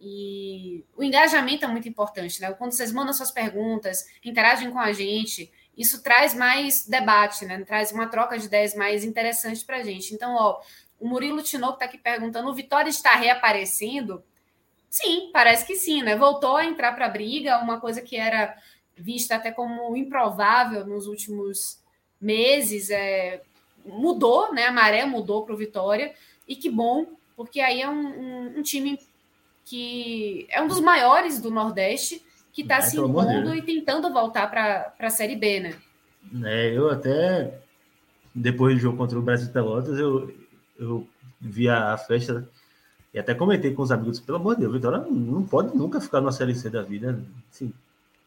E 0.00 0.84
o 0.96 1.04
engajamento 1.04 1.64
é 1.64 1.68
muito 1.68 1.88
importante, 1.88 2.40
né? 2.40 2.52
Quando 2.54 2.72
vocês 2.72 2.90
mandam 2.90 3.12
suas 3.12 3.30
perguntas, 3.30 4.06
interagem 4.24 4.70
com 4.70 4.78
a 4.78 4.92
gente, 4.92 5.52
isso 5.76 6.02
traz 6.02 6.34
mais 6.34 6.86
debate, 6.86 7.44
né? 7.44 7.62
Traz 7.64 7.92
uma 7.92 8.06
troca 8.06 8.38
de 8.38 8.46
ideias 8.46 8.74
mais 8.74 9.04
interessante 9.04 9.64
para 9.64 9.76
a 9.76 9.82
gente. 9.82 10.14
Então, 10.14 10.34
ó, 10.34 10.60
o 10.98 11.06
Murilo 11.06 11.42
Tinoco 11.42 11.74
está 11.74 11.84
aqui 11.84 11.98
perguntando: 11.98 12.48
o 12.48 12.54
Vitória 12.54 12.88
está 12.88 13.14
reaparecendo? 13.14 14.24
Sim, 14.88 15.30
parece 15.32 15.66
que 15.66 15.76
sim, 15.76 16.02
né? 16.02 16.16
Voltou 16.16 16.56
a 16.56 16.64
entrar 16.64 16.92
para 16.92 17.06
a 17.06 17.10
briga, 17.10 17.58
uma 17.58 17.78
coisa 17.78 18.00
que 18.00 18.16
era 18.16 18.56
vista 18.96 19.36
até 19.36 19.52
como 19.52 19.94
improvável 19.96 20.86
nos 20.86 21.06
últimos 21.06 21.82
meses. 22.20 22.90
É, 22.90 23.42
mudou, 23.84 24.52
né? 24.52 24.66
A 24.66 24.72
maré 24.72 25.04
mudou 25.04 25.44
para 25.44 25.54
o 25.54 25.58
Vitória, 25.58 26.12
e 26.46 26.56
que 26.56 26.70
bom, 26.70 27.06
porque 27.36 27.60
aí 27.60 27.80
é 27.80 27.88
um, 27.88 28.06
um, 28.06 28.58
um, 28.58 28.62
time 28.62 28.98
que 29.64 30.46
é 30.50 30.60
um 30.60 30.68
dos 30.68 30.80
maiores 30.80 31.40
do 31.40 31.50
Nordeste 31.50 32.24
que 32.52 32.62
está 32.62 32.80
se 32.82 32.98
impondo 32.98 33.54
e 33.54 33.62
tentando 33.62 34.12
voltar 34.12 34.50
para 34.50 34.92
a 34.98 35.10
Série 35.10 35.36
B, 35.36 35.60
né? 35.60 35.74
É, 36.44 36.76
eu 36.76 36.90
até, 36.90 37.60
depois 38.34 38.74
do 38.74 38.80
jogo 38.80 38.98
contra 38.98 39.18
o 39.18 39.22
Brasil 39.22 39.52
Pelotas, 39.52 39.98
eu, 39.98 40.34
eu 40.78 41.06
vi 41.40 41.68
a 41.68 41.96
festa 41.96 42.48
e 43.12 43.18
até 43.18 43.34
comentei 43.34 43.72
com 43.72 43.82
os 43.82 43.90
amigos, 43.90 44.20
pelo 44.20 44.38
amor 44.38 44.54
de 44.54 44.62
Deus, 44.62 44.72
Vitória 44.72 44.98
não 44.98 45.42
pode 45.42 45.76
nunca 45.76 46.00
ficar 46.00 46.20
na 46.20 46.30
Série 46.30 46.54
C 46.54 46.70
da 46.70 46.82
vida, 46.82 47.20
assim, 47.50 47.72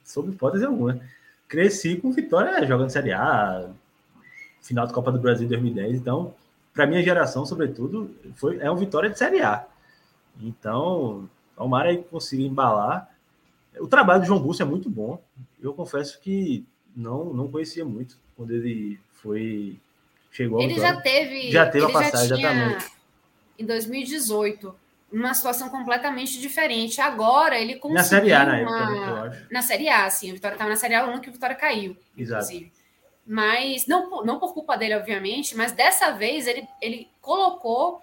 sob 0.04 0.30
hipótese 0.30 0.66
alguma. 0.66 1.00
Cresci 1.48 1.98
com 1.98 2.12
Vitória 2.12 2.66
jogando 2.66 2.90
Série 2.90 3.14
A, 3.14 3.70
final 4.64 4.88
da 4.88 4.94
Copa 4.94 5.12
do 5.12 5.20
Brasil 5.20 5.46
em 5.46 5.50
2010. 5.50 5.98
Então, 5.98 6.34
para 6.74 6.88
minha 6.88 7.04
geração, 7.04 7.46
sobretudo, 7.46 8.10
foi 8.36 8.58
é 8.60 8.72
um 8.72 8.76
Vitória 8.76 9.10
de 9.10 9.20
Série 9.20 9.42
A. 9.42 9.66
Então, 10.42 11.30
tomara 11.56 11.96
consiga 11.98 12.42
embalar. 12.42 13.10
O 13.80 13.88
trabalho 13.88 14.22
do 14.22 14.28
João 14.28 14.42
Búcio 14.42 14.64
é 14.64 14.66
muito 14.66 14.90
bom. 14.90 15.22
Eu 15.62 15.74
confesso 15.74 16.20
que 16.20 16.66
não 16.96 17.26
não 17.34 17.48
conhecia 17.52 17.86
muito 17.86 18.18
quando 18.36 18.52
ele 18.52 19.00
foi 19.12 19.78
chegou. 20.32 20.62
Ele 20.62 20.80
já 20.80 21.00
teve 21.00 21.52
já 21.52 21.70
teve 21.70 21.86
a 21.86 21.90
passagem 21.90 22.38
tinha, 22.38 22.52
exatamente. 22.52 22.92
Em 23.60 23.66
2018, 23.66 24.76
uma 25.12 25.34
situação 25.34 25.70
completamente 25.70 26.40
diferente. 26.40 27.00
Agora 27.02 27.60
ele 27.60 27.76
conseguiu 27.76 27.98
na 27.98 28.04
Série 28.04 28.34
A 28.34 28.46
na 28.46 28.58
época, 28.58 28.90
né, 28.90 29.10
eu 29.10 29.16
acho. 29.18 29.46
Na 29.52 29.62
Série 29.62 29.90
A, 29.90 30.10
sim. 30.10 30.32
A 30.32 30.34
Vitória 30.34 30.56
estava 30.56 30.70
na 30.70 30.76
Série 30.76 30.96
A, 30.96 31.06
o 31.06 31.10
ano 31.12 31.22
que 31.22 31.30
a 31.30 31.34
Vitória 31.34 31.56
caiu, 31.56 31.96
Exato. 32.18 32.46
inclusive 32.46 32.83
mas 33.26 33.88
não, 33.88 34.24
não 34.24 34.40
por 34.40 34.54
culpa 34.54 34.78
dele, 34.78 34.96
obviamente, 34.96 35.56
mas 35.56 35.72
dessa 35.72 36.12
vez 36.12 36.46
ele, 36.46 36.68
ele 36.82 37.10
colocou 37.22 38.02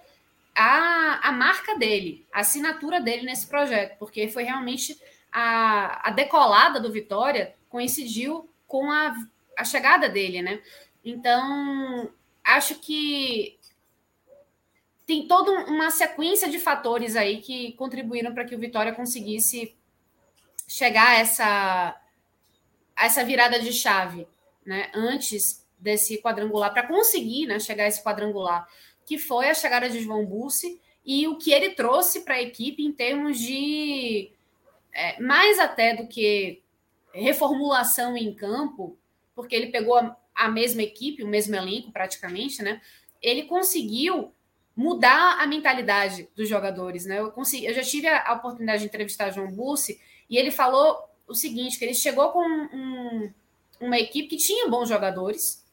a, 0.55 1.29
a 1.29 1.31
marca 1.31 1.77
dele, 1.77 2.25
a 2.31 2.39
assinatura 2.39 2.99
dele 2.99 3.23
nesse 3.23 3.47
projeto, 3.47 3.97
porque 3.97 4.27
foi 4.27 4.43
realmente 4.43 4.99
a, 5.31 6.09
a 6.09 6.11
decolada 6.11 6.79
do 6.79 6.91
Vitória 6.91 7.55
coincidiu 7.69 8.49
com 8.67 8.91
a, 8.91 9.15
a 9.57 9.63
chegada 9.63 10.09
dele, 10.09 10.41
né? 10.41 10.61
Então, 11.05 12.11
acho 12.43 12.75
que 12.75 13.57
tem 15.05 15.27
toda 15.27 15.51
uma 15.65 15.91
sequência 15.91 16.49
de 16.49 16.59
fatores 16.59 17.15
aí 17.15 17.41
que 17.41 17.73
contribuíram 17.73 18.33
para 18.33 18.45
que 18.45 18.55
o 18.55 18.59
Vitória 18.59 18.93
conseguisse 18.93 19.75
chegar 20.67 21.09
a 21.09 21.15
essa, 21.15 22.01
a 22.95 23.05
essa 23.05 23.23
virada 23.23 23.59
de 23.59 23.73
chave 23.73 24.27
né, 24.65 24.91
antes 24.93 25.65
desse 25.77 26.21
quadrangular, 26.21 26.71
para 26.71 26.87
conseguir 26.87 27.47
né, 27.47 27.59
chegar 27.59 27.85
a 27.85 27.87
esse 27.87 28.03
quadrangular, 28.03 28.67
que 29.05 29.17
foi 29.17 29.49
a 29.49 29.53
chegada 29.53 29.89
de 29.89 29.99
João 29.99 30.25
Bussi 30.25 30.79
e 31.03 31.27
o 31.27 31.37
que 31.37 31.51
ele 31.51 31.71
trouxe 31.71 32.21
para 32.21 32.35
a 32.35 32.41
equipe 32.41 32.83
em 32.83 32.91
termos 32.91 33.39
de 33.39 34.31
é, 34.93 35.19
mais 35.21 35.57
até 35.57 35.95
do 35.95 36.07
que 36.07 36.61
reformulação 37.13 38.15
em 38.15 38.33
campo, 38.33 38.97
porque 39.35 39.55
ele 39.55 39.67
pegou 39.67 39.97
a, 39.97 40.15
a 40.35 40.49
mesma 40.49 40.83
equipe, 40.83 41.23
o 41.23 41.27
mesmo 41.27 41.55
elenco 41.55 41.91
praticamente, 41.91 42.61
né? 42.61 42.81
Ele 43.21 43.43
conseguiu 43.43 44.31
mudar 44.75 45.39
a 45.39 45.47
mentalidade 45.47 46.29
dos 46.35 46.47
jogadores, 46.47 47.05
né? 47.05 47.19
Eu, 47.19 47.31
consegui, 47.31 47.65
eu 47.65 47.73
já 47.73 47.81
tive 47.81 48.07
a, 48.07 48.33
oportunidade 48.33 48.81
de 48.81 48.87
entrevistar 48.87 49.31
João 49.31 49.51
Bussi 49.51 49.99
e 50.29 50.37
ele 50.37 50.51
falou 50.51 50.97
o 51.27 51.33
seguinte, 51.33 51.77
que 51.77 51.85
ele 51.85 51.93
chegou 51.93 52.29
com 52.29 52.43
um, 52.43 53.33
uma 53.81 53.99
equipe 53.99 54.29
que 54.29 54.37
tinha 54.37 54.69
bons 54.69 54.87
jogadores, 54.87 55.65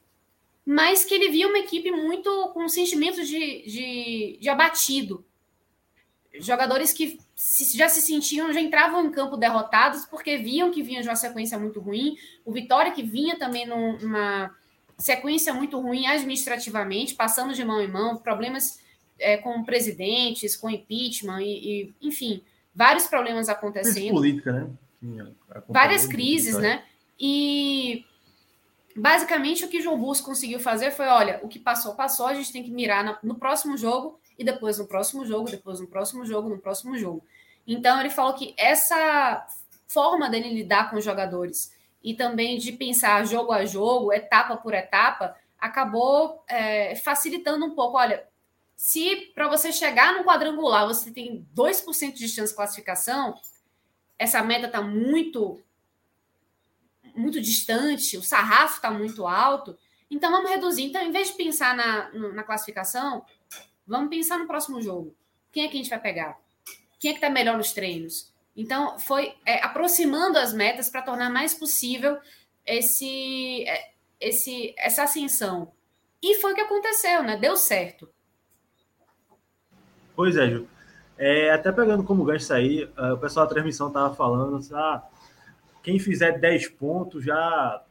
mas 0.65 1.05
que 1.05 1.13
ele 1.13 1.29
via 1.29 1.47
uma 1.47 1.59
equipe 1.59 1.91
muito 1.91 2.49
com 2.53 2.65
um 2.65 2.69
sentimento 2.69 3.23
de, 3.23 3.63
de, 3.63 4.37
de 4.39 4.49
abatido. 4.49 5.25
Jogadores 6.39 6.93
que 6.93 7.19
se, 7.35 7.77
já 7.77 7.89
se 7.89 8.01
sentiam, 8.01 8.53
já 8.53 8.61
entravam 8.61 9.05
em 9.05 9.11
campo 9.11 9.37
derrotados 9.37 10.05
porque 10.05 10.37
viam 10.37 10.71
que 10.71 10.83
vinha 10.83 11.01
de 11.01 11.07
uma 11.07 11.15
sequência 11.15 11.57
muito 11.57 11.79
ruim. 11.79 12.17
O 12.45 12.51
Vitória 12.51 12.91
que 12.91 13.01
vinha 13.01 13.37
também 13.37 13.65
numa 13.65 14.55
sequência 14.97 15.53
muito 15.53 15.79
ruim 15.79 16.05
administrativamente, 16.05 17.15
passando 17.15 17.53
de 17.53 17.63
mão 17.63 17.81
em 17.81 17.87
mão, 17.87 18.17
problemas 18.17 18.79
é, 19.17 19.37
com 19.37 19.63
presidentes, 19.63 20.55
com 20.55 20.69
impeachment 20.69 21.41
e, 21.41 21.93
e 22.01 22.07
enfim, 22.07 22.43
vários 22.75 23.07
problemas 23.07 23.49
acontecendo. 23.49 24.11
Política, 24.11 24.51
né? 24.51 24.69
Várias 25.67 26.05
crises, 26.05 26.57
né? 26.57 26.83
E 27.19 28.05
basicamente 28.95 29.65
o 29.65 29.67
que 29.67 29.81
João 29.81 29.99
Bus 29.99 30.21
conseguiu 30.21 30.59
fazer 30.59 30.91
foi: 30.91 31.07
olha, 31.07 31.39
o 31.43 31.47
que 31.47 31.59
passou, 31.59 31.95
passou, 31.95 32.27
a 32.27 32.33
gente 32.33 32.53
tem 32.53 32.63
que 32.63 32.71
mirar 32.71 33.19
no 33.23 33.35
próximo 33.35 33.77
jogo, 33.77 34.19
e 34.39 34.43
depois 34.43 34.77
no 34.77 34.87
próximo 34.87 35.25
jogo, 35.25 35.51
depois 35.51 35.81
no 35.81 35.87
próximo 35.87 36.25
jogo, 36.25 36.47
no 36.47 36.59
próximo 36.59 36.97
jogo. 36.97 37.21
Então 37.67 37.99
ele 37.99 38.09
falou 38.09 38.33
que 38.33 38.55
essa 38.57 39.45
forma 39.85 40.29
dele 40.29 40.53
lidar 40.53 40.89
com 40.89 40.95
os 40.95 41.03
jogadores 41.03 41.73
e 42.01 42.13
também 42.13 42.57
de 42.57 42.71
pensar 42.71 43.25
jogo 43.25 43.51
a 43.51 43.65
jogo, 43.65 44.13
etapa 44.13 44.55
por 44.55 44.73
etapa, 44.73 45.35
acabou 45.59 46.41
é, 46.47 46.95
facilitando 46.95 47.65
um 47.65 47.75
pouco. 47.75 47.97
Olha, 47.97 48.25
se 48.77 49.31
para 49.35 49.49
você 49.49 49.73
chegar 49.73 50.13
no 50.13 50.23
quadrangular 50.23 50.87
você 50.87 51.11
tem 51.11 51.45
2% 51.53 52.13
de 52.13 52.29
chance 52.29 52.53
de 52.53 52.55
classificação, 52.55 53.35
essa 54.17 54.41
meta 54.41 54.67
está 54.67 54.81
muito 54.81 55.61
muito 57.19 57.41
distante, 57.41 58.17
o 58.17 58.23
sarrafo 58.23 58.77
está 58.77 58.89
muito 58.89 59.27
alto. 59.27 59.77
Então 60.09 60.31
vamos 60.31 60.49
reduzir. 60.49 60.83
Então, 60.83 61.01
em 61.01 61.11
vez 61.11 61.27
de 61.27 61.33
pensar 61.35 61.75
na, 61.75 62.09
na 62.33 62.43
classificação, 62.43 63.23
vamos 63.85 64.09
pensar 64.09 64.39
no 64.39 64.47
próximo 64.47 64.81
jogo. 64.81 65.15
Quem 65.51 65.65
é 65.65 65.67
que 65.67 65.75
a 65.75 65.77
gente 65.77 65.89
vai 65.89 65.99
pegar? 65.99 66.39
Quem 66.99 67.11
é 67.11 67.13
que 67.13 67.19
está 67.19 67.29
melhor 67.29 67.57
nos 67.57 67.71
treinos? 67.71 68.33
Então, 68.55 68.97
foi 68.97 69.35
é, 69.45 69.63
aproximando 69.63 70.37
as 70.37 70.53
metas 70.53 70.89
para 70.89 71.01
tornar 71.01 71.29
mais 71.29 71.53
possível 71.53 72.17
esse, 72.65 73.63
é, 73.67 73.91
esse, 74.19 74.73
essa 74.77 75.03
ascensão. 75.03 75.71
E 76.21 76.35
foi 76.35 76.51
o 76.51 76.55
que 76.55 76.61
aconteceu, 76.61 77.23
né? 77.23 77.37
Deu 77.37 77.55
certo. 77.55 78.09
Pois 80.15 80.35
é, 80.35 80.49
Ju. 80.49 80.67
É, 81.17 81.51
até 81.51 81.71
pegando 81.71 82.03
como 82.03 82.23
gancho 82.23 82.53
aí, 82.53 82.85
uh, 82.97 83.13
o 83.13 83.17
pessoal 83.17 83.45
da 83.45 83.53
transmissão 83.53 83.87
estava 83.87 84.13
falando, 84.15 84.59
ah, 84.73 85.08
quem 85.89 85.97
fizer 85.97 86.39
10 86.39 86.67
pontos 86.69 87.25
já 87.25 87.83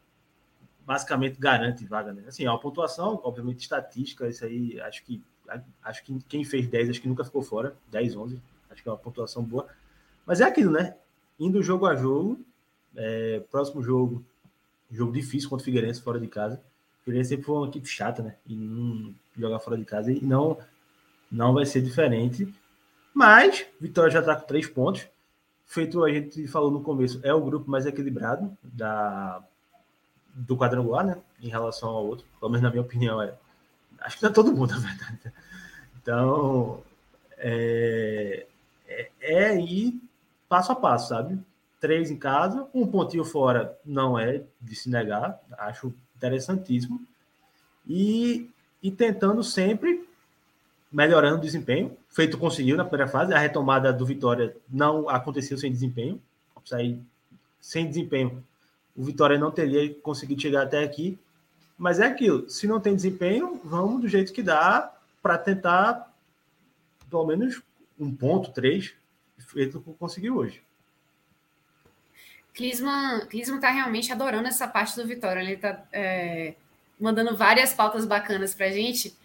basicamente 0.87 1.37
garante 1.37 1.85
vaga, 1.85 2.13
né? 2.13 2.23
Assim, 2.29 2.47
a 2.47 2.57
pontuação, 2.57 3.21
obviamente, 3.25 3.61
estatística, 3.61 4.29
isso 4.29 4.45
aí, 4.45 4.81
acho 4.83 5.05
que 5.05 5.21
acho 5.83 6.05
que 6.05 6.19
quem 6.29 6.45
fez 6.45 6.69
10, 6.69 6.91
acho 6.91 7.01
que 7.01 7.09
nunca 7.09 7.25
ficou 7.25 7.43
fora, 7.43 7.75
10, 7.91 8.15
11, 8.15 8.43
acho 8.71 8.83
que 8.83 8.89
é 8.89 8.93
uma 8.93 8.99
pontuação 8.99 9.43
boa. 9.43 9.67
Mas 10.25 10.41
é 10.41 10.45
aquilo, 10.45 10.71
né? 10.71 10.95
Indo 11.41 11.63
jogo 11.63 11.87
a 11.87 11.97
jogo, 11.97 12.39
é, 12.95 13.41
próximo 13.51 13.83
jogo, 13.83 14.25
jogo 14.91 15.11
difícil 15.11 15.49
contra 15.49 15.63
o 15.63 15.65
Figueirense 15.65 16.01
fora 16.01 16.21
de 16.21 16.29
casa. 16.29 16.63
O 17.01 17.05
Figueirense 17.05 17.31
sempre 17.31 17.47
foi 17.47 17.57
uma 17.57 17.67
equipe 17.67 17.89
chata, 17.89 18.23
né? 18.23 18.37
E 18.47 18.55
não 18.55 19.13
jogar 19.37 19.59
fora 19.59 19.77
de 19.77 19.85
casa 19.85 20.13
e 20.13 20.21
não 20.21 20.57
não 21.31 21.53
vai 21.53 21.67
ser 21.67 21.83
diferente. 21.83 22.55
Mas 23.13 23.67
Vitória 23.81 24.11
já 24.11 24.21
está 24.21 24.37
com 24.37 24.47
três 24.47 24.67
pontos 24.69 25.09
feito 25.69 26.03
a 26.03 26.11
gente 26.11 26.49
falou 26.49 26.71
no 26.71 26.83
começo, 26.83 27.21
é 27.23 27.33
o 27.33 27.45
grupo 27.45 27.71
mais 27.71 27.85
equilibrado 27.85 28.57
da, 28.63 29.45
do 30.35 30.57
quadrangular, 30.57 31.07
né? 31.07 31.19
Em 31.41 31.49
relação 31.49 31.91
ao 31.91 32.07
outro. 32.07 32.27
Pelo 32.41 32.51
menos 32.51 32.63
na 32.63 32.71
minha 32.71 32.83
opinião, 32.83 33.23
é. 33.23 33.35
Acho 34.01 34.17
que 34.17 34.23
não 34.23 34.31
é 34.31 34.33
todo 34.33 34.53
mundo, 34.53 34.71
na 34.75 34.79
verdade. 34.79 35.33
Então, 36.01 36.83
é, 37.37 38.47
é, 38.89 39.11
é 39.21 39.61
ir 39.61 40.01
passo 40.49 40.73
a 40.73 40.75
passo, 40.75 41.11
sabe? 41.11 41.39
Três 41.79 42.11
em 42.11 42.17
casa, 42.17 42.67
um 42.75 42.87
pontinho 42.87 43.25
fora 43.25 43.79
não 43.85 44.19
é 44.19 44.43
de 44.61 44.75
se 44.75 44.89
negar, 44.89 45.39
acho 45.59 45.95
interessantíssimo. 46.17 47.07
E, 47.87 48.51
e 48.83 48.91
tentando 48.91 49.45
sempre 49.45 50.08
melhorando 50.91 51.37
o 51.37 51.41
desempenho. 51.41 51.97
Feito 52.09 52.39
conseguiu 52.39 52.77
na 52.77 52.85
primeira 52.85 53.11
fase. 53.11 53.33
A 53.33 53.39
retomada 53.39 53.93
do 53.93 54.07
Vitória 54.07 54.57
não 54.69 55.09
aconteceu 55.09 55.57
sem 55.57 55.71
desempenho. 55.71 56.21
Sair 56.65 57.01
sem 57.61 57.87
desempenho, 57.87 58.45
o 58.95 59.03
Vitória 59.03 59.39
não 59.39 59.51
teria 59.51 59.95
conseguido 60.01 60.41
chegar 60.43 60.63
até 60.63 60.83
aqui. 60.83 61.19
Mas 61.79 62.01
é 62.01 62.07
aquilo. 62.07 62.49
Se 62.51 62.67
não 62.67 62.81
tem 62.81 62.95
desempenho, 62.95 63.61
vamos 63.65 64.03
do 64.03 64.09
jeito 64.09 64.33
que 64.33 64.43
dá 64.43 64.93
para 65.23 65.39
tentar 65.39 66.13
pelo 67.09 67.27
menos 67.27 67.63
um 67.99 68.15
ponto, 68.15 68.53
três, 68.53 68.95
feito 69.39 69.81
que 69.81 69.93
conseguiu 69.95 70.37
hoje. 70.37 70.63
Clisman, 72.55 73.27
Clisman 73.27 73.61
tá 73.61 73.71
realmente 73.71 74.13
adorando 74.13 74.49
essa 74.49 74.67
parte 74.67 74.97
do 74.97 75.07
Vitória. 75.07 75.41
Ele 75.41 75.57
tá 75.57 75.85
é, 75.93 76.55
mandando 76.99 77.37
várias 77.37 77.73
pautas 77.73 78.05
bacanas 78.05 78.55
para 78.55 78.71
gente 78.71 79.17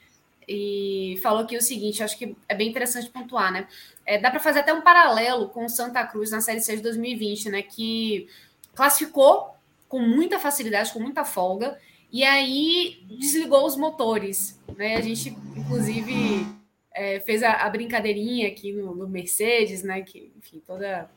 e 0.47 1.19
falou 1.21 1.45
que 1.45 1.57
o 1.57 1.61
seguinte, 1.61 2.03
acho 2.03 2.17
que 2.17 2.35
é 2.47 2.55
bem 2.55 2.69
interessante 2.69 3.09
pontuar, 3.09 3.51
né? 3.51 3.67
É, 4.05 4.17
dá 4.17 4.29
para 4.29 4.39
fazer 4.39 4.59
até 4.59 4.73
um 4.73 4.81
paralelo 4.81 5.49
com 5.49 5.65
o 5.65 5.69
Santa 5.69 6.05
Cruz 6.05 6.31
na 6.31 6.41
Série 6.41 6.59
C 6.59 6.75
de 6.75 6.81
2020, 6.81 7.49
né? 7.49 7.61
Que 7.61 8.27
classificou 8.75 9.53
com 9.87 9.99
muita 9.99 10.39
facilidade, 10.39 10.91
com 10.91 10.99
muita 10.99 11.23
folga, 11.23 11.77
E 12.11 12.23
aí 12.23 13.03
desligou 13.07 13.65
os 13.65 13.75
motores. 13.75 14.59
Né? 14.77 14.97
A 14.97 15.01
gente, 15.01 15.29
inclusive, 15.55 16.45
é, 16.93 17.19
fez 17.19 17.41
a, 17.41 17.53
a, 17.53 17.69
brincadeirinha 17.69 18.47
aqui 18.47 18.71
no, 18.71 18.95
no, 18.95 19.07
Mercedes, 19.07 19.83
né? 19.83 20.01
Que, 20.01 20.31
enfim, 20.37 20.61
toda, 20.65 21.09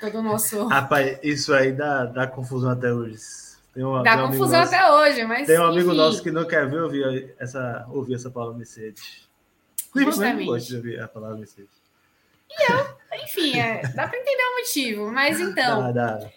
todo 0.00 0.18
o 0.18 0.22
nosso. 0.22 0.66
Rapaz, 0.66 1.18
isso 1.22 1.54
aí 1.54 1.72
dá, 1.72 2.04
dá 2.04 2.26
confusão 2.26 2.70
até 2.70 2.92
hoje. 2.92 3.53
Tem 3.74 3.84
um, 3.84 4.02
dá 4.02 4.16
tem 4.16 4.24
um 4.24 4.28
confusão 4.28 4.60
nosso, 4.60 4.74
até 4.74 4.92
hoje, 4.92 5.24
mas. 5.24 5.46
Tem 5.46 5.58
um 5.58 5.64
amigo 5.64 5.88
enfim. 5.88 5.98
nosso 5.98 6.22
que 6.22 6.30
não 6.30 6.46
quer 6.46 6.70
ver 6.70 6.80
ouvir 6.82 7.34
essa, 7.38 7.86
ouvir 7.90 8.14
essa 8.14 8.30
palavra 8.30 8.56
Mercedes. 8.56 9.28
Justamente. 9.94 10.46
gosta 10.46 10.68
de 10.68 10.76
ouvir 10.76 11.00
a 11.00 11.08
palavra 11.08 11.36
Mercedes. 11.36 11.82
E 12.48 12.72
eu, 12.72 13.24
enfim, 13.24 13.58
é, 13.58 13.82
dá 13.94 14.06
para 14.06 14.18
entender 14.18 14.42
o 14.42 14.58
motivo, 14.58 15.10
mas 15.10 15.40
então. 15.40 15.92
Dá, 15.92 16.18
dá. 16.18 16.30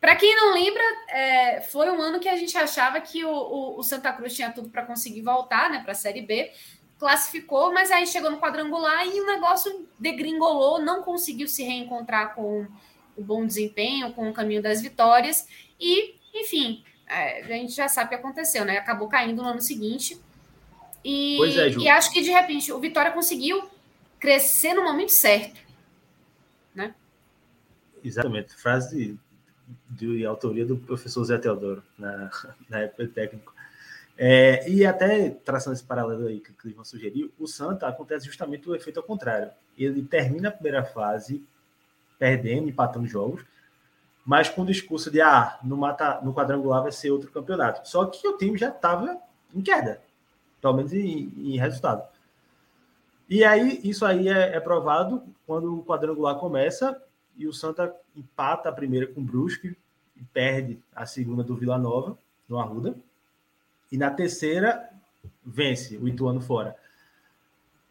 Para 0.00 0.16
quem 0.16 0.36
não 0.36 0.52
lembra, 0.52 0.82
é, 1.08 1.60
foi 1.62 1.90
um 1.90 1.98
ano 1.98 2.20
que 2.20 2.28
a 2.28 2.36
gente 2.36 2.58
achava 2.58 3.00
que 3.00 3.24
o, 3.24 3.30
o, 3.30 3.78
o 3.78 3.82
Santa 3.82 4.12
Cruz 4.12 4.34
tinha 4.34 4.52
tudo 4.52 4.68
para 4.68 4.84
conseguir 4.84 5.22
voltar 5.22 5.70
né, 5.70 5.80
para 5.82 5.92
a 5.92 5.94
Série 5.94 6.20
B. 6.20 6.52
Classificou, 6.98 7.72
mas 7.72 7.90
aí 7.90 8.06
chegou 8.06 8.30
no 8.30 8.38
quadrangular 8.38 9.06
e 9.06 9.20
o 9.20 9.26
negócio 9.26 9.88
degringolou, 9.98 10.78
não 10.78 11.02
conseguiu 11.02 11.48
se 11.48 11.62
reencontrar 11.62 12.34
com 12.34 12.66
o 13.16 13.22
bom 13.22 13.46
desempenho, 13.46 14.12
com 14.12 14.28
o 14.28 14.32
caminho 14.34 14.62
das 14.62 14.82
vitórias. 14.82 15.46
E, 15.80 16.16
enfim, 16.34 16.84
é, 17.06 17.42
a 17.42 17.46
gente 17.46 17.72
já 17.72 17.88
sabe 17.88 18.06
o 18.06 18.08
que 18.10 18.14
aconteceu, 18.16 18.64
né? 18.64 18.78
Acabou 18.78 19.08
caindo 19.08 19.42
no 19.42 19.48
ano 19.48 19.60
seguinte. 19.60 20.20
E, 21.04 21.38
é, 21.58 21.68
e 21.70 21.88
acho 21.88 22.10
que 22.12 22.22
de 22.22 22.30
repente 22.30 22.72
o 22.72 22.80
Vitória 22.80 23.12
conseguiu 23.12 23.68
crescer 24.18 24.74
no 24.74 24.82
momento 24.82 25.12
certo. 25.12 25.60
Né? 26.74 26.94
Exatamente. 28.02 28.54
Frase 28.54 29.18
de, 29.90 30.18
de 30.18 30.24
autoria 30.24 30.64
do 30.64 30.76
professor 30.76 31.22
Zé 31.24 31.38
Teodoro, 31.38 31.82
na, 31.98 32.30
na 32.68 32.80
época 32.80 33.06
técnico. 33.08 33.54
É, 34.16 34.68
e 34.70 34.86
até 34.86 35.30
traçando 35.30 35.74
esse 35.74 35.84
paralelo 35.84 36.26
aí 36.26 36.40
que 36.40 36.50
o 36.50 36.54
Clima 36.54 36.84
sugeriu, 36.84 37.32
o 37.38 37.46
Santa 37.46 37.88
acontece 37.88 38.26
justamente 38.26 38.68
o 38.68 38.74
efeito 38.74 38.98
ao 38.98 39.06
contrário. 39.06 39.50
Ele 39.76 40.02
termina 40.02 40.48
a 40.48 40.52
primeira 40.52 40.84
fase 40.84 41.44
perdendo, 42.18 42.68
empatando 42.68 43.06
jogos, 43.06 43.44
mas 44.24 44.48
com 44.48 44.62
o 44.62 44.66
discurso 44.66 45.10
de 45.10 45.20
ah, 45.20 45.58
no, 45.62 45.76
mata, 45.76 46.20
no 46.22 46.32
quadrangular 46.32 46.82
vai 46.82 46.92
ser 46.92 47.10
outro 47.10 47.30
campeonato. 47.30 47.86
Só 47.88 48.06
que 48.06 48.26
o 48.26 48.38
time 48.38 48.56
já 48.56 48.70
estava 48.70 49.18
em 49.54 49.60
queda, 49.60 50.00
pelo 50.60 50.74
menos 50.74 50.92
em, 50.92 51.32
em 51.36 51.58
resultado. 51.58 52.08
E 53.28 53.44
aí, 53.44 53.80
isso 53.84 54.04
aí 54.04 54.28
é, 54.28 54.56
é, 54.56 54.60
provado 54.60 55.22
quando 55.46 55.78
o 55.78 55.84
quadrangular 55.84 56.36
começa 56.36 57.00
e 57.36 57.46
o 57.46 57.52
Santa 57.52 57.94
empata 58.16 58.68
a 58.68 58.72
primeira 58.72 59.06
com 59.06 59.20
o 59.20 59.24
Brusque 59.24 59.76
e 60.16 60.24
perde 60.32 60.78
a 60.94 61.04
segunda 61.04 61.42
do 61.42 61.56
Vila 61.56 61.78
Nova, 61.78 62.16
no 62.48 62.58
Arruda. 62.58 62.94
E 63.90 63.98
na 63.98 64.10
terceira, 64.10 64.88
vence 65.44 65.96
o 65.96 66.08
Ituano 66.08 66.40
fora. 66.40 66.76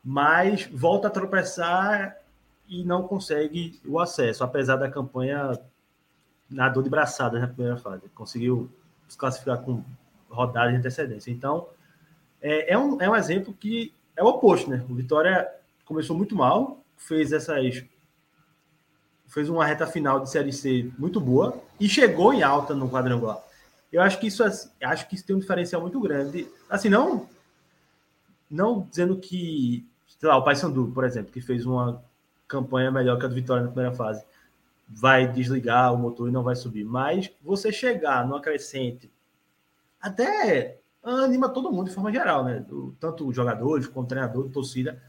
Mas 0.03 0.65
volta 0.67 1.07
a 1.07 1.11
tropeçar 1.11 2.17
e 2.67 2.83
não 2.83 3.07
consegue 3.07 3.79
o 3.85 3.99
acesso, 3.99 4.43
apesar 4.43 4.77
da 4.77 4.89
campanha 4.89 5.59
na 6.53 6.69
dor 6.69 6.83
de 6.83 6.89
braçada 6.89 7.39
na 7.39 7.47
primeira 7.47 7.77
fase. 7.77 8.07
Conseguiu 8.09 8.69
se 9.07 9.17
classificar 9.17 9.61
com 9.61 9.83
rodada 10.29 10.71
de 10.71 10.77
antecedência. 10.77 11.31
Então, 11.31 11.67
é, 12.41 12.73
é, 12.73 12.77
um, 12.77 13.01
é 13.01 13.09
um 13.09 13.15
exemplo 13.15 13.53
que 13.53 13.93
é 14.15 14.23
o 14.23 14.27
oposto, 14.27 14.69
né? 14.69 14.85
O 14.89 14.93
Vitória 14.93 15.49
começou 15.85 16.15
muito 16.15 16.35
mal, 16.35 16.83
fez 16.95 17.31
essas. 17.31 17.83
fez 19.27 19.49
uma 19.49 19.65
reta 19.65 19.87
final 19.87 20.19
de 20.19 20.29
Série 20.29 20.53
C 20.53 20.91
muito 20.97 21.19
boa 21.19 21.61
e 21.79 21.89
chegou 21.89 22.33
em 22.33 22.43
alta 22.43 22.73
no 22.73 22.89
quadrangular. 22.89 23.41
Eu 23.91 24.01
acho 24.01 24.19
que 24.19 24.27
isso, 24.27 24.43
acho 24.43 25.07
que 25.07 25.15
isso 25.15 25.25
tem 25.25 25.35
um 25.35 25.39
diferencial 25.39 25.81
muito 25.81 25.99
grande. 25.99 26.47
Assim, 26.69 26.89
não. 26.89 27.27
Não 28.49 28.81
dizendo 28.81 29.17
que. 29.17 29.87
Sei 30.07 30.29
lá, 30.29 30.37
o 30.37 30.43
Paysandu, 30.43 30.91
por 30.93 31.03
exemplo, 31.03 31.31
que 31.31 31.41
fez 31.41 31.65
uma 31.65 32.03
campanha 32.47 32.91
melhor 32.91 33.17
que 33.17 33.25
a 33.25 33.27
do 33.27 33.35
Vitória 33.35 33.63
na 33.63 33.69
primeira 33.69 33.95
fase, 33.95 34.23
vai 34.95 35.27
desligar 35.27 35.93
o 35.93 35.97
motor 35.97 36.29
e 36.29 36.31
não 36.31 36.43
vai 36.43 36.55
subir. 36.55 36.83
Mas 36.83 37.31
você 37.41 37.71
chegar 37.71 38.25
numa 38.25 38.41
crescente, 38.41 39.11
até 39.99 40.79
anima 41.03 41.49
todo 41.49 41.71
mundo 41.71 41.89
de 41.89 41.93
forma 41.93 42.11
geral, 42.11 42.43
né? 42.43 42.65
Tanto 42.99 43.27
os 43.27 43.35
jogadores, 43.35 43.87
como 43.87 44.07
treinador, 44.07 44.49
torcida. 44.49 45.01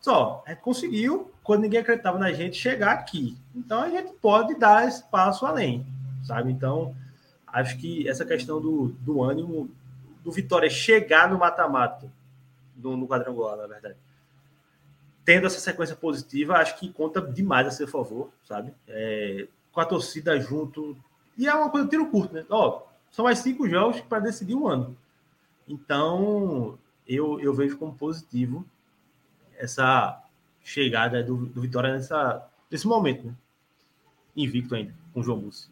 Só, 0.00 0.44
gente 0.46 0.62
conseguiu, 0.62 1.32
quando 1.42 1.62
ninguém 1.62 1.80
acreditava 1.80 2.18
na 2.18 2.32
gente, 2.32 2.56
chegar 2.56 2.92
aqui. 2.92 3.38
Então 3.54 3.80
a 3.80 3.88
gente 3.88 4.12
pode 4.14 4.54
dar 4.54 4.86
esse 4.86 5.02
passo 5.04 5.46
além, 5.46 5.86
sabe? 6.22 6.52
Então, 6.52 6.94
acho 7.46 7.78
que 7.78 8.06
essa 8.08 8.24
questão 8.24 8.60
do, 8.60 8.88
do 9.00 9.22
ânimo, 9.22 9.70
do 10.22 10.30
Vitória 10.30 10.68
chegar 10.68 11.30
no 11.30 11.38
mata-mata, 11.38 12.12
no, 12.76 12.96
no 12.96 13.08
quadrangular, 13.08 13.56
na 13.56 13.66
verdade. 13.66 13.96
Tendo 15.24 15.46
essa 15.46 15.58
sequência 15.58 15.96
positiva, 15.96 16.56
acho 16.56 16.78
que 16.78 16.92
conta 16.92 17.20
demais 17.20 17.66
a 17.66 17.70
seu 17.70 17.88
favor, 17.88 18.30
sabe? 18.44 18.74
É, 18.86 19.46
com 19.72 19.80
a 19.80 19.84
torcida 19.84 20.38
junto. 20.38 20.96
E 21.36 21.48
é 21.48 21.54
uma 21.54 21.70
coisa 21.70 21.88
tiro 21.88 22.10
curto, 22.10 22.34
né? 22.34 22.44
Ó, 22.50 22.82
são 23.10 23.24
mais 23.24 23.38
cinco 23.38 23.68
jogos 23.68 24.00
para 24.02 24.20
decidir 24.20 24.54
um 24.54 24.68
ano. 24.68 24.96
Então, 25.66 26.78
eu, 27.06 27.40
eu 27.40 27.54
vejo 27.54 27.78
como 27.78 27.94
positivo 27.94 28.64
essa 29.56 30.22
chegada 30.62 31.22
do, 31.22 31.46
do 31.46 31.60
Vitória 31.60 31.92
nessa, 31.92 32.46
nesse 32.70 32.86
momento, 32.86 33.26
né? 33.26 33.34
Invicto 34.36 34.74
ainda, 34.74 34.94
com 35.12 35.20
o 35.20 35.22
João 35.22 35.40
Mussi. 35.40 35.68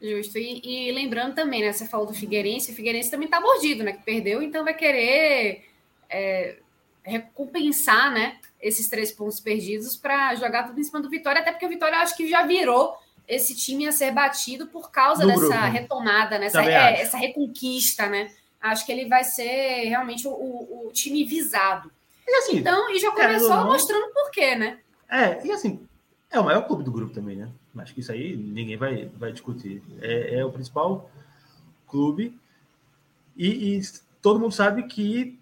Justo. 0.00 0.38
E, 0.38 0.60
e, 0.64 0.92
lembrando 0.92 1.34
também, 1.34 1.62
né? 1.62 1.72
Você 1.72 1.86
falou 1.86 2.06
do 2.06 2.14
Figueirense, 2.14 2.72
o 2.72 2.74
Figueirense 2.74 3.10
também 3.10 3.28
tá 3.28 3.40
mordido, 3.40 3.82
né? 3.82 3.92
Que 3.92 4.04
perdeu, 4.04 4.42
então 4.42 4.64
vai 4.64 4.74
querer 4.74 5.64
é, 6.08 6.58
recompensar, 7.08 8.12
né? 8.12 8.38
Esses 8.60 8.88
três 8.88 9.12
pontos 9.12 9.40
perdidos 9.40 9.96
para 9.96 10.34
jogar 10.34 10.64
tudo 10.64 10.78
em 10.78 10.84
cima 10.84 11.00
do 11.00 11.08
Vitória, 11.08 11.40
até 11.40 11.52
porque 11.52 11.66
o 11.66 11.68
Vitória 11.68 11.98
acho 11.98 12.16
que 12.16 12.28
já 12.28 12.44
virou 12.44 12.96
esse 13.26 13.54
time 13.54 13.86
a 13.86 13.92
ser 13.92 14.10
batido 14.10 14.66
por 14.66 14.90
causa 14.90 15.22
do 15.22 15.28
dessa 15.28 15.40
grupo. 15.40 15.72
retomada, 15.72 16.38
né? 16.38 16.48
é, 16.54 17.00
essa 17.00 17.16
reconquista, 17.16 18.08
né? 18.08 18.30
acho 18.60 18.84
que 18.84 18.92
ele 18.92 19.08
vai 19.08 19.24
ser 19.24 19.88
realmente 19.88 20.26
o, 20.26 20.30
o, 20.30 20.88
o 20.88 20.92
time 20.92 21.24
visado. 21.24 21.90
E 22.26 22.34
assim, 22.36 22.56
então, 22.58 22.90
e 22.90 22.98
já 22.98 23.10
começou 23.10 23.48
não, 23.48 23.66
mostrando 23.66 24.12
por 24.12 24.30
quê, 24.30 24.54
né? 24.54 24.78
É, 25.08 25.46
e 25.46 25.50
assim, 25.50 25.86
é 26.30 26.38
o 26.38 26.44
maior 26.44 26.66
clube 26.66 26.84
do 26.84 26.92
grupo 26.92 27.14
também, 27.14 27.36
né? 27.36 27.48
Acho 27.78 27.94
que 27.94 28.00
isso 28.00 28.12
aí 28.12 28.36
ninguém 28.36 28.76
vai, 28.76 29.10
vai 29.16 29.32
discutir. 29.32 29.82
É, 30.00 30.40
é 30.40 30.44
o 30.44 30.52
principal 30.52 31.10
clube 31.86 32.38
e, 33.36 33.78
e, 33.78 33.82
todo 34.20 34.40
mundo 34.40 34.52
sabe 34.52 34.82
que 34.82 35.38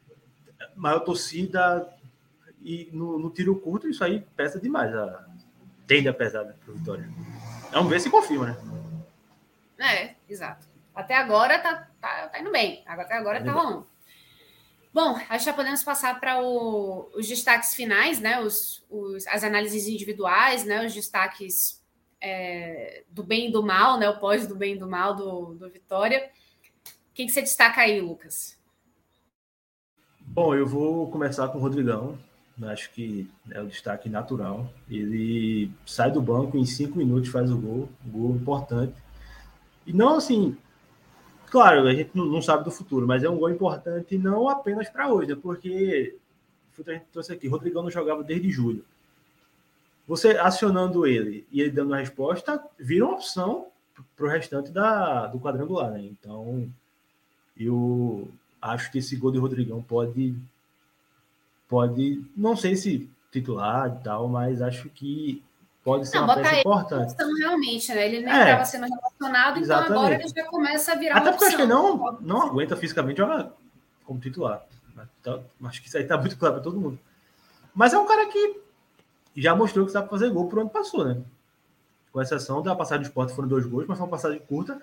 maior 0.75 1.01
torcida 1.01 1.92
e 2.61 2.88
no, 2.92 3.19
no, 3.19 3.31
tiro 3.31 3.59
curto 3.61 3.88
isso 3.88 4.03
aí 4.03 4.21
pesa 4.37 4.61
demais, 4.61 4.95
a, 4.95 5.27
tende 5.87 6.09
a 6.09 6.14
pesar 6.14 6.45
né, 6.45 6.55
para 6.64 6.75
Vitória. 6.75 7.09
Vamos 7.71 7.90
ver 7.90 8.01
se 8.01 8.11
confirma, 8.11 8.47
né? 8.47 8.57
É, 9.79 10.14
exato. 10.29 10.66
Até 10.95 11.14
agora 11.14 11.59
tá, 11.59 11.88
tá, 12.01 12.29
tá 12.29 12.40
indo 12.40 12.51
bem. 12.51 12.83
Até 12.87 13.14
agora 13.14 13.45
tá 13.45 13.53
rolando. 13.53 13.87
Bom, 14.92 15.14
acho 15.14 15.29
que 15.29 15.51
já 15.51 15.53
podemos 15.53 15.85
passar 15.85 16.19
para 16.19 16.40
os 16.40 17.29
destaques 17.29 17.75
finais, 17.75 18.19
né? 18.19 18.40
Os, 18.40 18.83
os, 18.88 19.27
as 19.27 19.45
análises 19.45 19.87
individuais, 19.87 20.64
né? 20.64 20.87
Os 20.87 20.95
destaques 20.95 21.85
é, 22.19 23.05
do 23.11 23.23
bem 23.23 23.49
e 23.49 23.53
do 23.53 23.62
mal, 23.62 23.99
né? 23.99 24.09
O 24.09 24.19
pós 24.19 24.47
do 24.47 24.55
bem 24.55 24.75
e 24.75 24.79
do 24.79 24.88
mal 24.88 25.14
do, 25.14 25.55
do 25.55 25.69
Vitória. 25.69 26.31
Quem 27.12 27.27
que 27.27 27.33
você 27.33 27.42
destaca 27.42 27.83
aí, 27.83 28.01
Lucas? 28.01 28.59
Bom, 30.37 30.55
eu 30.55 30.66
vou 30.66 31.11
começar 31.11 31.49
com 31.49 31.57
o 31.57 31.61
Rodrigão. 31.62 32.18
Acho 32.64 32.92
que 32.92 33.27
é 33.51 33.59
o 33.59 33.66
destaque 33.66 34.11
natural. 34.11 34.70
Ele 34.87 35.70
sai 35.87 36.11
do 36.11 36.20
banco 36.20 36.59
em 36.59 36.66
cinco 36.66 36.99
minutos, 36.99 37.31
faz 37.31 37.51
o 37.51 37.57
gol, 37.57 37.88
um 38.05 38.11
gol 38.11 38.37
importante. 38.37 38.92
E 39.87 39.94
não 39.94 40.16
assim, 40.16 40.55
Claro, 41.51 41.88
a 41.88 41.94
gente 41.94 42.11
não 42.14 42.42
sabe 42.42 42.64
do 42.64 42.70
futuro, 42.70 43.07
mas 43.07 43.25
é 43.25 43.31
um 43.31 43.38
gol 43.38 43.49
importante 43.49 44.18
não 44.18 44.46
apenas 44.46 44.90
para 44.90 45.11
hoje, 45.11 45.31
né? 45.31 45.38
porque 45.40 46.14
a 46.87 46.92
gente 46.92 47.07
trouxe 47.11 47.33
aqui, 47.33 47.49
Rodrigão 47.49 47.83
não 47.83 47.90
jogava 47.90 48.22
desde 48.22 48.51
julho. 48.51 48.85
Você 50.07 50.33
acionando 50.33 51.07
ele 51.07 51.46
e 51.51 51.62
ele 51.62 51.70
dando 51.70 51.94
a 51.94 51.99
resposta, 51.99 52.62
vira 52.79 53.07
uma 53.07 53.14
opção 53.14 53.68
para 54.14 54.27
o 54.27 54.29
restante 54.29 54.70
da, 54.70 55.29
do 55.29 55.40
quadrangular, 55.40 55.92
né? 55.92 56.03
Então, 56.03 56.70
eu 57.57 58.29
acho 58.61 58.90
que 58.90 58.99
esse 58.99 59.16
gol 59.16 59.33
de 59.33 59.38
Rodrigão 59.38 59.83
pode, 59.83 60.35
pode, 61.69 62.25
não 62.37 62.57
sei 62.57 62.77
se 62.77 63.09
titular 63.31 63.88
e 63.88 64.05
tal, 64.05 64.29
mas 64.29 64.62
acho 64.62 64.88
que 64.90 65.42
pode 65.85 66.09
ser 66.09 66.16
não, 66.16 66.25
uma 66.25 66.35
peça 66.35 66.61
importante. 66.61 67.14
realmente, 67.38 67.95
né? 67.95 68.07
Ele 68.07 68.25
nem 68.25 68.35
estava 68.35 68.62
é, 68.62 68.64
sendo 68.64 68.87
relacionado, 68.87 69.59
exatamente. 69.59 69.90
então 69.90 69.99
agora 69.99 70.14
ele 70.14 70.29
já 70.29 70.45
começa 70.47 70.92
a 70.92 70.95
virar 70.97 71.16
Até 71.19 71.31
porque 71.31 71.45
acho 71.45 71.57
que 71.57 71.66
não, 71.66 72.19
não 72.21 72.42
aguenta 72.42 72.77
fisicamente 72.77 73.19
jogar 73.19 73.53
como 74.05 74.21
titular. 74.21 74.64
Então, 75.21 75.45
acho 75.64 75.83
que 75.83 75.88
isso 75.88 75.97
aí 75.97 76.05
está 76.05 76.16
muito 76.16 76.37
claro 76.38 76.55
para 76.55 76.64
todo 76.64 76.81
mundo. 76.81 76.99
Mas 77.75 77.92
é 77.92 77.99
um 77.99 78.07
cara 78.07 78.27
que 78.27 78.61
já 79.37 79.55
mostrou 79.55 79.85
que 79.85 79.92
sabe 79.92 80.09
fazer 80.09 80.31
gol 80.31 80.49
por 80.49 80.59
onde 80.61 80.73
passou, 80.73 81.05
né? 81.05 81.21
Com 82.11 82.23
exceção 82.23 82.62
da 82.62 82.75
passagem 82.75 83.03
do 83.03 83.07
esporte, 83.07 83.35
foram 83.35 83.49
dois 83.49 83.66
gols, 83.66 83.85
mas 83.87 83.99
foi 83.99 84.07
uma 84.07 84.11
passagem 84.11 84.38
curta. 84.40 84.81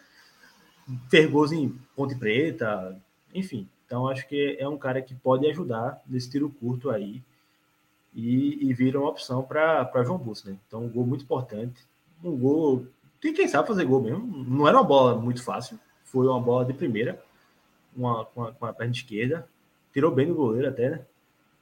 fez 1.10 1.30
gols 1.30 1.52
em 1.52 1.70
Ponte 1.96 2.16
Preta, 2.16 2.96
enfim. 3.34 3.68
Então 3.86 4.08
acho 4.08 4.28
que 4.28 4.58
é 4.60 4.68
um 4.68 4.78
cara 4.78 5.02
que 5.02 5.14
pode 5.14 5.48
ajudar 5.48 6.02
nesse 6.08 6.30
tiro 6.30 6.50
curto 6.50 6.90
aí 6.90 7.22
e, 8.14 8.68
e 8.68 8.74
vira 8.74 9.00
uma 9.00 9.10
opção 9.10 9.44
para 9.44 10.04
João 10.04 10.18
Busco, 10.18 10.50
né? 10.50 10.58
Então 10.68 10.84
um 10.84 10.90
gol 10.90 11.06
muito 11.06 11.24
importante, 11.24 11.86
um 12.24 12.38
gol 12.38 12.88
tem 13.20 13.34
quem 13.34 13.48
sabe 13.48 13.68
fazer 13.68 13.86
gol 13.86 14.02
mesmo. 14.02 14.44
Não 14.46 14.68
era 14.68 14.78
uma 14.78 14.84
bola 14.84 15.16
muito 15.16 15.44
fácil, 15.44 15.80
foi 16.04 16.28
uma 16.28 16.40
bola 16.40 16.66
de 16.66 16.74
primeira, 16.74 17.22
uma, 17.96 18.26
com, 18.26 18.44
a, 18.44 18.52
com 18.52 18.66
a 18.66 18.74
perna 18.74 18.92
esquerda, 18.92 19.48
tirou 19.94 20.12
bem 20.12 20.28
do 20.28 20.36
goleiro 20.36 20.68
até, 20.68 20.90
né? 20.90 21.06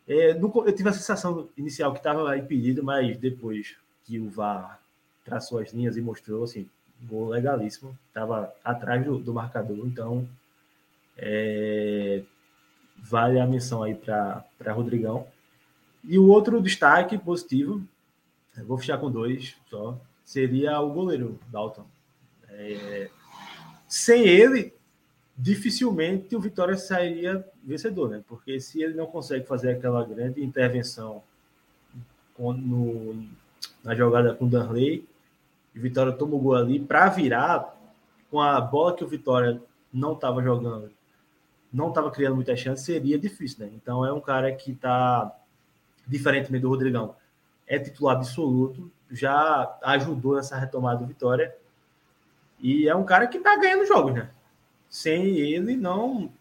É, 0.07 0.33
no, 0.33 0.51
eu 0.65 0.73
tive 0.73 0.89
a 0.89 0.93
sensação 0.93 1.47
inicial 1.55 1.93
que 1.93 1.99
estava 1.99 2.35
impedido, 2.37 2.83
mas 2.83 3.17
depois 3.17 3.75
que 4.03 4.19
o 4.19 4.29
VAR 4.29 4.81
traçou 5.23 5.59
as 5.59 5.71
linhas 5.71 5.95
e 5.95 6.01
mostrou, 6.01 6.43
assim, 6.43 6.67
gol 7.03 7.29
legalíssimo, 7.29 7.97
estava 8.07 8.53
atrás 8.63 9.05
do, 9.05 9.17
do, 9.19 9.33
marcador, 9.33 9.85
então 9.85 10.27
é, 11.21 12.23
vale 12.97 13.39
a 13.39 13.45
menção 13.45 13.83
aí 13.83 13.93
para 13.93 14.73
Rodrigão. 14.73 15.27
E 16.03 16.17
o 16.17 16.27
outro 16.27 16.59
destaque 16.59 17.17
positivo, 17.17 17.83
vou 18.65 18.77
fechar 18.77 18.97
com 18.97 19.11
dois 19.11 19.55
só, 19.69 19.99
seria 20.25 20.79
o 20.79 20.91
goleiro 20.91 21.39
Dalton. 21.47 21.85
É, 22.49 23.09
sem 23.87 24.27
ele, 24.27 24.73
dificilmente 25.37 26.35
o 26.35 26.41
Vitória 26.41 26.75
sairia 26.75 27.45
vencedor, 27.63 28.09
né? 28.09 28.23
Porque 28.27 28.59
se 28.59 28.81
ele 28.81 28.95
não 28.95 29.05
consegue 29.05 29.45
fazer 29.45 29.71
aquela 29.71 30.03
grande 30.03 30.43
intervenção 30.43 31.23
no, 32.37 33.23
na 33.83 33.93
jogada 33.93 34.33
com 34.33 34.45
o 34.45 34.49
Danley, 34.49 35.07
o 35.75 35.79
Vitória 35.79 36.11
toma 36.11 36.35
o 36.35 36.39
gol 36.39 36.55
ali 36.55 36.79
para 36.79 37.07
virar 37.09 37.77
com 38.31 38.41
a 38.41 38.59
bola 38.59 38.95
que 38.95 39.03
o 39.03 39.07
Vitória 39.07 39.61
não 39.93 40.13
estava 40.13 40.41
jogando, 40.41 40.91
não 41.71 41.89
estava 41.89 42.11
criando 42.11 42.35
muita 42.35 42.55
chance, 42.55 42.83
seria 42.83 43.17
difícil, 43.17 43.65
né? 43.65 43.71
Então 43.73 44.05
é 44.05 44.11
um 44.11 44.19
cara 44.19 44.53
que 44.53 44.71
está, 44.71 45.35
diferentemente 46.05 46.61
do 46.61 46.69
Rodrigão, 46.69 47.15
é 47.67 47.79
titular 47.79 48.17
absoluto, 48.17 48.91
já 49.09 49.77
ajudou 49.83 50.35
nessa 50.35 50.57
retomada 50.57 50.99
do 50.99 51.07
Vitória 51.07 51.55
e 52.59 52.87
é 52.87 52.95
um 52.95 53.05
cara 53.05 53.27
que 53.27 53.37
está 53.37 53.55
ganhando 53.55 53.85
jogos, 53.85 54.13
né? 54.13 54.29
Sem 54.89 55.37
ele, 55.37 55.75
não. 55.75 56.31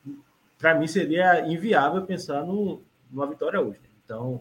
Para 0.58 0.74
mim 0.74 0.86
seria 0.86 1.46
inviável 1.46 2.02
pensar 2.02 2.44
no, 2.44 2.82
numa 3.10 3.26
vitória 3.26 3.60
hoje. 3.60 3.78
Né? 3.78 3.88
Então, 4.04 4.40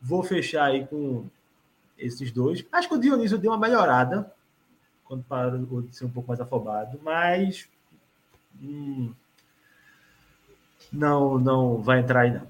vou 0.00 0.22
fechar 0.22 0.66
aí 0.66 0.86
com 0.86 1.26
esses 1.98 2.30
dois. 2.30 2.64
Acho 2.70 2.88
que 2.88 2.94
o 2.94 3.00
Dionísio 3.00 3.38
deu 3.38 3.50
uma 3.50 3.58
melhorada 3.58 4.32
quando 5.04 5.24
parou 5.24 5.82
de 5.82 5.96
ser 5.96 6.04
um 6.04 6.10
pouco 6.10 6.28
mais 6.28 6.40
afobado, 6.40 7.00
mas 7.02 7.68
hum, 8.62 9.12
não, 10.92 11.38
não 11.38 11.82
vai 11.82 12.00
entrar 12.00 12.22
aí 12.22 12.32
não. 12.32 12.46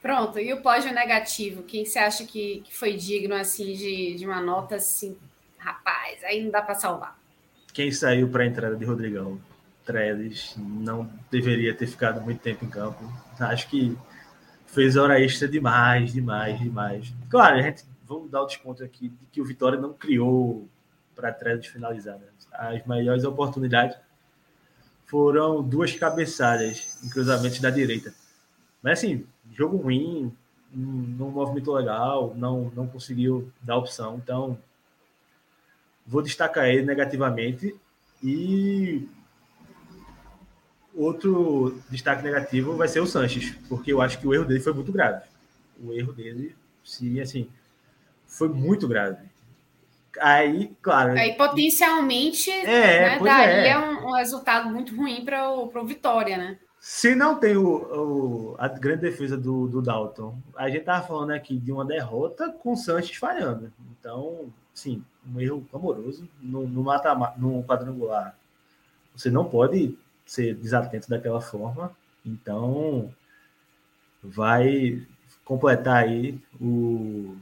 Pronto, 0.00 0.38
e 0.38 0.52
o 0.52 0.60
pódio 0.60 0.92
negativo? 0.92 1.62
Quem 1.62 1.84
você 1.84 1.98
acha 1.98 2.24
que, 2.24 2.60
que 2.64 2.76
foi 2.76 2.94
digno 2.94 3.34
assim 3.34 3.72
de, 3.72 4.16
de 4.16 4.26
uma 4.26 4.40
nota 4.40 4.76
assim, 4.76 5.16
rapaz, 5.56 6.22
aí 6.24 6.42
não 6.42 6.50
dá 6.50 6.60
para 6.60 6.74
salvar? 6.74 7.16
Quem 7.72 7.90
saiu 7.92 8.28
para 8.28 8.42
a 8.42 8.46
entrada 8.46 8.76
de 8.76 8.84
Rodrigão? 8.84 9.40
Trellis 9.84 10.54
não 10.56 11.08
deveria 11.30 11.74
ter 11.74 11.86
ficado 11.86 12.20
muito 12.20 12.40
tempo 12.40 12.64
em 12.64 12.68
campo. 12.68 13.00
Acho 13.38 13.68
que 13.68 13.96
fez 14.66 14.96
hora 14.96 15.20
extra 15.20 15.48
demais, 15.48 16.12
demais, 16.12 16.58
demais. 16.58 17.12
Claro, 17.28 17.56
a 17.56 17.62
gente 17.62 17.84
vamos 18.06 18.30
dar 18.30 18.42
o 18.42 18.46
desconto 18.46 18.84
aqui 18.84 19.08
de 19.08 19.26
que 19.30 19.40
o 19.40 19.44
Vitória 19.44 19.78
não 19.78 19.92
criou 19.92 20.68
para 21.14 21.32
Trellis 21.32 21.66
finalizar. 21.66 22.18
Né? 22.18 22.26
As 22.52 22.84
maiores 22.86 23.24
oportunidades 23.24 23.96
foram 25.12 25.62
duas 25.62 25.94
cabeçadas 25.94 26.98
em 27.04 27.10
cruzamentos 27.10 27.60
da 27.60 27.68
direita. 27.68 28.14
Mas 28.82 28.98
assim, 28.98 29.26
jogo 29.52 29.76
ruim, 29.76 30.34
não 30.72 31.30
movimento 31.30 31.70
legal, 31.70 32.34
não, 32.34 32.72
não 32.74 32.86
conseguiu 32.86 33.52
dar 33.60 33.76
opção. 33.76 34.16
Então, 34.16 34.58
vou 36.06 36.22
destacar 36.22 36.64
ele 36.64 36.86
negativamente. 36.86 37.76
E 38.22 39.06
outro 40.94 41.78
destaque 41.90 42.22
negativo 42.22 42.74
vai 42.74 42.88
ser 42.88 43.00
o 43.00 43.06
Sanches, 43.06 43.54
porque 43.68 43.92
eu 43.92 44.00
acho 44.00 44.18
que 44.18 44.26
o 44.26 44.32
erro 44.32 44.46
dele 44.46 44.60
foi 44.60 44.72
muito 44.72 44.92
grave. 44.92 45.26
O 45.78 45.92
erro 45.92 46.14
dele, 46.14 46.56
sim, 46.82 47.20
assim, 47.20 47.50
foi 48.26 48.48
muito 48.48 48.88
grave. 48.88 49.26
Aí, 50.20 50.70
claro. 50.82 51.12
Aí, 51.12 51.34
potencialmente, 51.34 52.50
é, 52.50 53.16
né, 53.16 53.18
daria 53.18 53.72
é. 53.72 53.78
um, 53.78 54.08
um, 54.08 54.12
resultado 54.14 54.68
muito 54.68 54.94
ruim 54.94 55.24
para 55.24 55.50
o 55.50 55.86
Vitória, 55.86 56.36
né? 56.36 56.58
Se 56.78 57.14
não 57.14 57.38
tem 57.38 57.56
o, 57.56 57.64
o, 57.64 58.56
a 58.58 58.66
grande 58.66 59.02
defesa 59.02 59.36
do, 59.36 59.68
do 59.68 59.80
Dalton, 59.80 60.36
a 60.56 60.68
gente 60.68 60.84
tava 60.84 61.06
falando 61.06 61.30
aqui 61.30 61.56
de 61.56 61.70
uma 61.70 61.84
derrota 61.84 62.50
com 62.50 62.72
o 62.72 62.76
Sanches 62.76 63.16
falhando. 63.16 63.72
Então, 63.98 64.52
sim, 64.74 65.04
um 65.32 65.40
erro 65.40 65.64
amoroso 65.72 66.28
no, 66.40 66.66
no, 66.66 66.82
mata, 66.82 67.14
no 67.36 67.62
quadrangular. 67.62 68.36
Você 69.14 69.30
não 69.30 69.44
pode 69.44 69.96
ser 70.26 70.54
desatento 70.56 71.08
daquela 71.08 71.40
forma. 71.40 71.94
Então, 72.26 73.14
vai 74.22 75.06
completar 75.44 76.04
aí 76.04 76.40
o, 76.60 77.36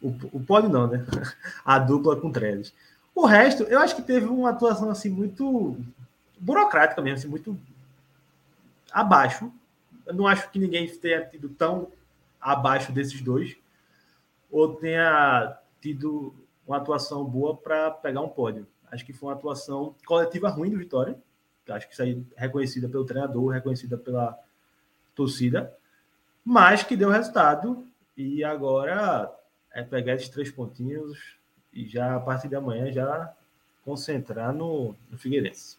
o, 0.00 0.08
o 0.08 0.68
não, 0.68 0.86
né? 0.86 1.04
A 1.64 1.78
dupla 1.78 2.16
com 2.16 2.30
Trellis. 2.30 2.72
O 3.14 3.26
resto, 3.26 3.64
eu 3.64 3.78
acho 3.78 3.94
que 3.94 4.02
teve 4.02 4.26
uma 4.26 4.50
atuação 4.50 4.90
assim 4.90 5.10
muito 5.10 5.76
burocrática 6.38 7.00
mesmo, 7.02 7.18
assim, 7.18 7.28
muito 7.28 7.58
abaixo. 8.90 9.52
Eu 10.06 10.14
não 10.14 10.26
acho 10.26 10.50
que 10.50 10.58
ninguém 10.58 10.88
tenha 10.88 11.24
tido 11.24 11.48
tão 11.50 11.88
abaixo 12.40 12.90
desses 12.90 13.20
dois, 13.20 13.56
ou 14.50 14.74
tenha 14.74 15.56
tido 15.80 16.34
uma 16.66 16.78
atuação 16.78 17.24
boa 17.24 17.56
para 17.56 17.90
pegar 17.90 18.20
um 18.20 18.28
pódio. 18.28 18.66
Acho 18.90 19.04
que 19.04 19.12
foi 19.12 19.28
uma 19.28 19.34
atuação 19.36 19.94
coletiva 20.04 20.48
ruim 20.48 20.70
do 20.70 20.78
Vitória. 20.78 21.16
Acho 21.68 21.86
que 21.86 21.92
isso 21.92 22.02
aí 22.02 22.22
é 22.36 22.40
reconhecida 22.40 22.88
pelo 22.88 23.04
treinador, 23.04 23.52
reconhecida 23.52 23.96
pela 23.96 24.36
torcida, 25.14 25.74
mas 26.44 26.82
que 26.82 26.96
deu 26.96 27.08
resultado. 27.08 27.86
E 28.16 28.42
agora 28.42 29.32
é 29.74 29.82
pegar 29.82 30.14
esses 30.14 30.28
três 30.28 30.50
pontinhos 30.50 31.36
e 31.72 31.86
já 31.86 32.16
a 32.16 32.20
partir 32.20 32.48
de 32.48 32.56
amanhã 32.56 32.90
já 32.92 33.32
concentrar 33.84 34.52
no, 34.52 34.94
no 35.10 35.18
Figueirense. 35.18 35.76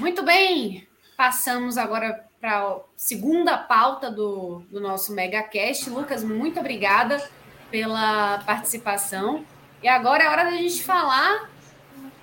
Muito 0.00 0.22
bem, 0.22 0.86
passamos 1.16 1.78
agora 1.78 2.26
para 2.40 2.62
a 2.62 2.80
segunda 2.96 3.56
pauta 3.56 4.10
do, 4.10 4.60
do 4.70 4.80
nosso 4.80 5.14
MegaCast. 5.14 5.88
Lucas, 5.88 6.22
muito 6.22 6.60
obrigada 6.60 7.22
pela 7.70 8.38
participação. 8.40 9.44
E 9.82 9.88
agora 9.88 10.24
é 10.24 10.28
hora 10.28 10.44
da 10.44 10.50
gente 10.50 10.82
falar 10.82 11.50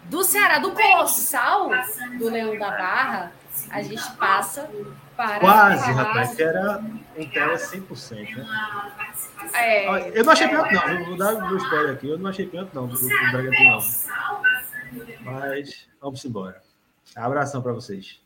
do 0.06 0.24
Ceará, 0.24 0.60
do 0.60 0.72
Colossal, 0.72 1.70
do 2.18 2.30
Leão 2.30 2.58
da 2.58 2.70
Barra. 2.70 3.32
A 3.70 3.82
gente 3.82 4.12
passa 4.18 4.70
para. 5.16 5.40
Quase, 5.40 5.84
falar... 5.84 6.04
rapaz, 6.04 6.36
que 6.36 6.44
era 6.44 6.80
um 7.18 7.30
tela 7.30 7.56
100%. 7.56 8.36
Né? 8.36 8.46
É, 9.54 10.20
eu 10.20 10.24
não 10.24 10.34
achei 10.34 10.48
pênalti, 10.48 10.74
não. 10.74 11.06
Vou 11.06 11.18
dar 11.18 11.36
um 11.36 11.58
spoiler 11.58 11.94
aqui. 11.94 12.10
Eu 12.10 12.18
não 12.18 12.30
achei 12.30 12.48
pênalti, 12.48 12.74
não, 12.74 12.88
do, 12.88 12.98
do 12.98 13.08
Bragantino, 13.08 13.72
não. 13.72 14.42
Mas 15.22 15.88
vamos 16.02 16.24
embora. 16.26 16.62
Abração 17.16 17.62
para 17.62 17.74
vocês. 17.74 18.22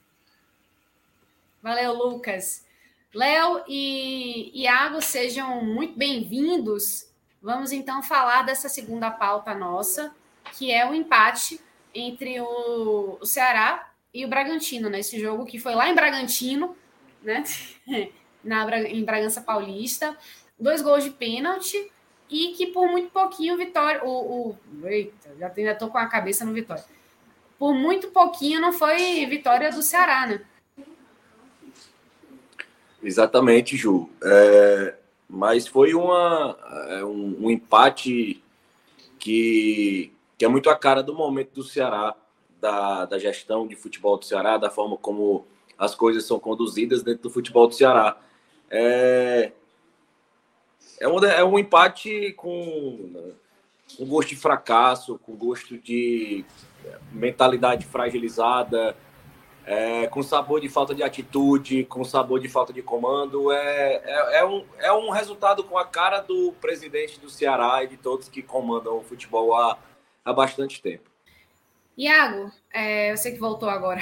Valeu, 1.61 1.93
Lucas. 1.93 2.65
Léo 3.13 3.63
e 3.67 4.51
Iago, 4.61 5.01
sejam 5.01 5.63
muito 5.63 5.97
bem-vindos. 5.97 7.09
Vamos 7.41 7.71
então 7.71 8.03
falar 8.03 8.43
dessa 8.43 8.69
segunda 8.69 9.09
pauta 9.09 9.53
nossa, 9.53 10.13
que 10.53 10.71
é 10.71 10.89
o 10.89 10.93
empate 10.93 11.59
entre 11.93 12.39
o, 12.41 13.17
o 13.19 13.25
Ceará 13.25 13.86
e 14.19 14.25
o 14.25 14.27
Bragantino, 14.27 14.89
nesse 14.89 15.15
né? 15.15 15.21
jogo 15.21 15.45
que 15.45 15.59
foi 15.59 15.75
lá 15.75 15.89
em 15.89 15.95
Bragantino, 15.95 16.75
né? 17.21 17.43
Na, 18.43 18.79
em 18.79 19.03
Bragança 19.03 19.41
Paulista. 19.41 20.17
Dois 20.59 20.81
gols 20.81 21.03
de 21.03 21.09
pênalti 21.09 21.91
e 22.29 22.49
que 22.49 22.67
por 22.67 22.87
muito 22.87 23.09
pouquinho 23.09 23.57
Vitória. 23.57 24.03
O, 24.03 24.49
o, 24.49 24.87
eita, 24.87 25.35
já 25.37 25.71
estou 25.71 25.89
com 25.89 25.97
a 25.97 26.07
cabeça 26.07 26.45
no 26.45 26.53
Vitória 26.53 26.83
por 27.57 27.73
muito 27.73 28.09
pouquinho 28.09 28.61
não 28.61 28.71
foi 28.71 29.25
vitória 29.25 29.71
do 29.71 29.81
Ceará, 29.81 30.27
né? 30.27 30.41
Exatamente, 33.01 33.75
Ju. 33.75 34.09
É, 34.23 34.95
mas 35.29 35.67
foi 35.67 35.93
uma, 35.93 36.57
é, 36.89 37.03
um, 37.03 37.45
um, 37.45 37.51
empate 37.51 38.43
que, 39.19 40.11
que 40.37 40.45
é 40.45 40.47
muito 40.47 40.69
a 40.69 40.75
cara 40.75 41.01
do 41.01 41.13
momento 41.13 41.53
do 41.53 41.63
Ceará, 41.63 42.15
da, 42.59 43.05
da 43.05 43.19
gestão 43.19 43.67
de 43.67 43.75
futebol 43.75 44.17
do 44.17 44.25
Ceará, 44.25 44.57
da 44.57 44.69
forma 44.69 44.97
como 44.97 45.45
as 45.77 45.93
coisas 45.93 46.25
são 46.25 46.39
conduzidas 46.39 47.03
dentro 47.03 47.23
do 47.23 47.29
futebol 47.29 47.67
do 47.67 47.75
Ceará. 47.75 48.17
É, 48.69 49.51
é, 50.99 51.07
um, 51.07 51.23
é 51.23 51.43
um 51.43 51.59
empate 51.59 52.33
com 52.33 53.33
com 53.95 54.05
gosto 54.05 54.29
de 54.29 54.35
fracasso, 54.35 55.19
com 55.19 55.35
gosto 55.35 55.77
de 55.77 56.43
mentalidade 57.11 57.85
fragilizada, 57.85 58.95
é, 59.65 60.07
com 60.07 60.23
sabor 60.23 60.61
de 60.61 60.69
falta 60.69 60.95
de 60.95 61.03
atitude, 61.03 61.83
com 61.85 62.03
sabor 62.03 62.39
de 62.39 62.49
falta 62.49 62.73
de 62.73 62.81
comando. 62.81 63.51
É, 63.51 64.01
é, 64.03 64.39
é, 64.39 64.45
um, 64.45 64.65
é 64.79 64.91
um 64.91 65.09
resultado 65.09 65.63
com 65.63 65.77
a 65.77 65.85
cara 65.85 66.21
do 66.21 66.53
presidente 66.59 67.19
do 67.19 67.29
Ceará 67.29 67.83
e 67.83 67.87
de 67.87 67.97
todos 67.97 68.29
que 68.29 68.41
comandam 68.41 68.97
o 68.97 69.03
futebol 69.03 69.55
há, 69.55 69.77
há 70.23 70.33
bastante 70.33 70.81
tempo. 70.81 71.06
Iago, 71.97 72.51
é, 72.71 73.11
eu 73.11 73.17
sei 73.17 73.31
que 73.31 73.39
voltou 73.39 73.69
agora. 73.69 74.01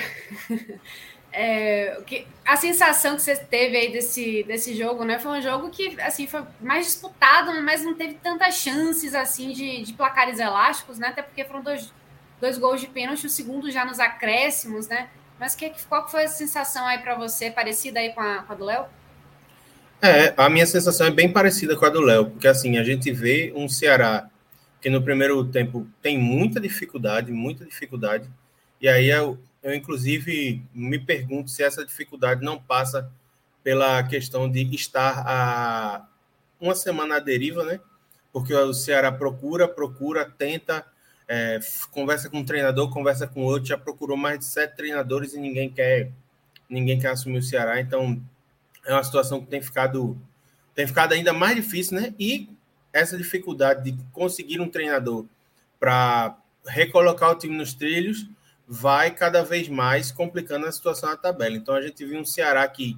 É, 1.37 2.01
que, 2.07 2.25
a 2.45 2.55
sensação 2.55 3.17
que 3.17 3.21
você 3.21 3.35
teve 3.35 3.75
aí 3.75 3.91
desse, 3.91 4.41
desse 4.43 4.73
jogo, 4.73 5.03
né? 5.03 5.19
Foi 5.19 5.37
um 5.37 5.41
jogo 5.41 5.69
que 5.69 5.99
assim 5.99 6.25
foi 6.25 6.41
mais 6.61 6.85
disputado, 6.85 7.51
mas 7.61 7.83
não 7.83 7.93
teve 7.93 8.13
tantas 8.13 8.55
chances 8.55 9.13
assim 9.13 9.51
de, 9.51 9.83
de 9.83 9.91
placares 9.91 10.39
elásticos, 10.39 10.97
né? 10.97 11.09
Até 11.09 11.21
porque 11.21 11.43
foram 11.43 11.61
dois, 11.61 11.93
dois 12.39 12.57
gols 12.57 12.79
de 12.79 12.87
pênalti, 12.87 13.25
o 13.25 13.29
segundo 13.29 13.69
já 13.69 13.83
nos 13.83 13.99
acréscimos, 13.99 14.87
né? 14.87 15.09
Mas 15.37 15.55
que, 15.55 15.73
qual 15.89 16.07
foi 16.07 16.23
a 16.23 16.29
sensação 16.29 16.85
aí 16.85 16.99
para 16.99 17.15
você, 17.15 17.51
parecida 17.51 17.99
aí 17.99 18.13
com 18.13 18.21
a, 18.21 18.43
com 18.43 18.53
a 18.53 18.55
do 18.55 18.63
Léo? 18.63 18.85
É, 20.01 20.33
a 20.37 20.49
minha 20.49 20.65
sensação 20.65 21.05
é 21.05 21.11
bem 21.11 21.33
parecida 21.33 21.75
com 21.75 21.85
a 21.85 21.89
do 21.89 21.99
Léo, 21.99 22.29
porque 22.29 22.47
assim, 22.47 22.77
a 22.77 22.83
gente 22.85 23.11
vê 23.11 23.51
um 23.53 23.67
Ceará 23.67 24.29
que 24.86 24.89
no 24.91 25.01
primeiro 25.01 25.43
tempo 25.43 25.88
tem 25.99 26.15
muita 26.15 26.59
dificuldade, 26.59 27.31
muita 27.31 27.65
dificuldade, 27.65 28.29
e 28.79 28.88
aí 28.88 29.09
eu, 29.09 29.36
eu 29.63 29.73
inclusive 29.73 30.61
me 30.71 30.99
pergunto 30.99 31.49
se 31.49 31.63
essa 31.63 31.83
dificuldade 31.83 32.45
não 32.45 32.61
passa 32.61 33.11
pela 33.63 34.03
questão 34.03 34.47
de 34.47 34.61
estar 34.75 35.23
a 35.25 36.07
uma 36.61 36.75
semana 36.75 37.15
à 37.15 37.19
deriva, 37.19 37.65
né? 37.65 37.79
Porque 38.31 38.53
o 38.53 38.75
Ceará 38.75 39.11
procura, 39.11 39.67
procura, 39.67 40.23
tenta, 40.23 40.86
é, 41.27 41.59
conversa 41.89 42.29
com 42.29 42.38
um 42.38 42.45
treinador, 42.45 42.91
conversa 42.91 43.25
com 43.25 43.41
outro, 43.41 43.67
já 43.67 43.79
procurou 43.79 44.15
mais 44.15 44.38
de 44.38 44.45
sete 44.45 44.75
treinadores 44.75 45.33
e 45.33 45.39
ninguém 45.39 45.67
quer, 45.67 46.11
ninguém 46.69 46.99
quer 46.99 47.07
assumir 47.07 47.39
o 47.39 47.43
Ceará. 47.43 47.81
Então 47.81 48.21
é 48.86 48.93
uma 48.93 49.03
situação 49.03 49.41
que 49.41 49.47
tem 49.47 49.63
ficado, 49.63 50.15
tem 50.75 50.86
ficado 50.86 51.13
ainda 51.13 51.33
mais 51.33 51.55
difícil, 51.55 51.99
né? 51.99 52.13
E 52.19 52.55
essa 52.95 53.17
dificuldade 53.17 53.91
de 53.91 54.03
conseguir 54.13 54.61
um 54.61 54.69
treinador 54.69 55.25
para 55.77 56.37
recolocar 56.65 57.29
o 57.29 57.35
time 57.35 57.53
nos 57.53 57.73
trilhos 57.73 58.25
vai 58.65 59.11
cada 59.11 59.43
vez 59.43 59.67
mais 59.67 60.13
complicando 60.13 60.65
a 60.65 60.71
situação 60.71 61.09
na 61.09 61.17
tabela. 61.17 61.57
Então 61.57 61.75
a 61.75 61.81
gente 61.81 62.05
viu 62.05 62.17
um 62.17 62.23
Ceará 62.23 62.65
que 62.69 62.97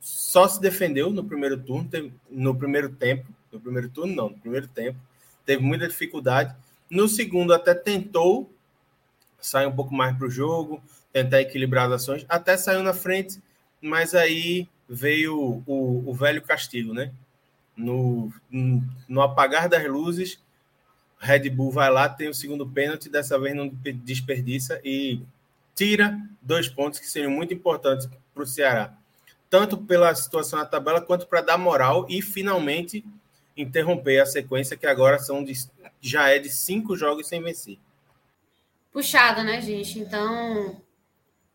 só 0.00 0.48
se 0.48 0.60
defendeu 0.60 1.10
no 1.10 1.22
primeiro 1.22 1.56
turno, 1.56 1.88
no 2.28 2.52
primeiro 2.56 2.88
tempo, 2.88 3.28
no 3.52 3.60
primeiro 3.60 3.88
turno 3.88 4.12
não, 4.12 4.28
no 4.30 4.38
primeiro 4.38 4.66
tempo, 4.66 4.98
teve 5.46 5.62
muita 5.62 5.86
dificuldade. 5.86 6.52
No 6.90 7.08
segundo 7.08 7.54
até 7.54 7.74
tentou 7.74 8.52
sair 9.40 9.66
um 9.66 9.76
pouco 9.76 9.94
mais 9.94 10.16
para 10.18 10.26
o 10.26 10.30
jogo, 10.30 10.82
tentar 11.12 11.40
equilibrar 11.40 11.86
as 11.86 12.02
ações, 12.02 12.26
até 12.28 12.56
saiu 12.56 12.82
na 12.82 12.92
frente, 12.92 13.40
mas 13.80 14.16
aí 14.16 14.68
veio 14.88 15.62
o, 15.64 16.10
o 16.10 16.12
velho 16.12 16.42
castigo, 16.42 16.92
né? 16.92 17.12
No, 17.76 18.32
no 19.06 19.20
apagar 19.20 19.68
das 19.68 19.86
luzes, 19.86 20.40
Red 21.18 21.50
Bull 21.50 21.70
vai 21.70 21.90
lá, 21.90 22.08
tem 22.08 22.28
o 22.28 22.34
segundo 22.34 22.66
pênalti, 22.66 23.08
dessa 23.08 23.38
vez 23.38 23.54
não 23.54 23.68
desperdiça 23.68 24.80
e 24.84 25.20
tira 25.74 26.18
dois 26.40 26.68
pontos 26.68 26.98
que 26.98 27.06
seriam 27.06 27.30
muito 27.30 27.52
importantes 27.52 28.08
para 28.32 28.42
o 28.42 28.46
Ceará, 28.46 28.94
tanto 29.50 29.76
pela 29.76 30.14
situação 30.14 30.58
na 30.58 30.64
tabela 30.64 31.00
quanto 31.00 31.26
para 31.26 31.42
dar 31.42 31.58
moral 31.58 32.06
e 32.08 32.22
finalmente 32.22 33.04
interromper 33.56 34.20
a 34.20 34.26
sequência 34.26 34.76
que 34.76 34.86
agora 34.86 35.18
são 35.18 35.44
de, 35.44 35.52
já 36.00 36.28
é 36.30 36.38
de 36.38 36.50
cinco 36.50 36.96
jogos 36.96 37.28
sem 37.28 37.42
vencer. 37.42 37.78
Puxado, 38.92 39.42
né, 39.42 39.60
gente? 39.60 39.98
Então 39.98 40.80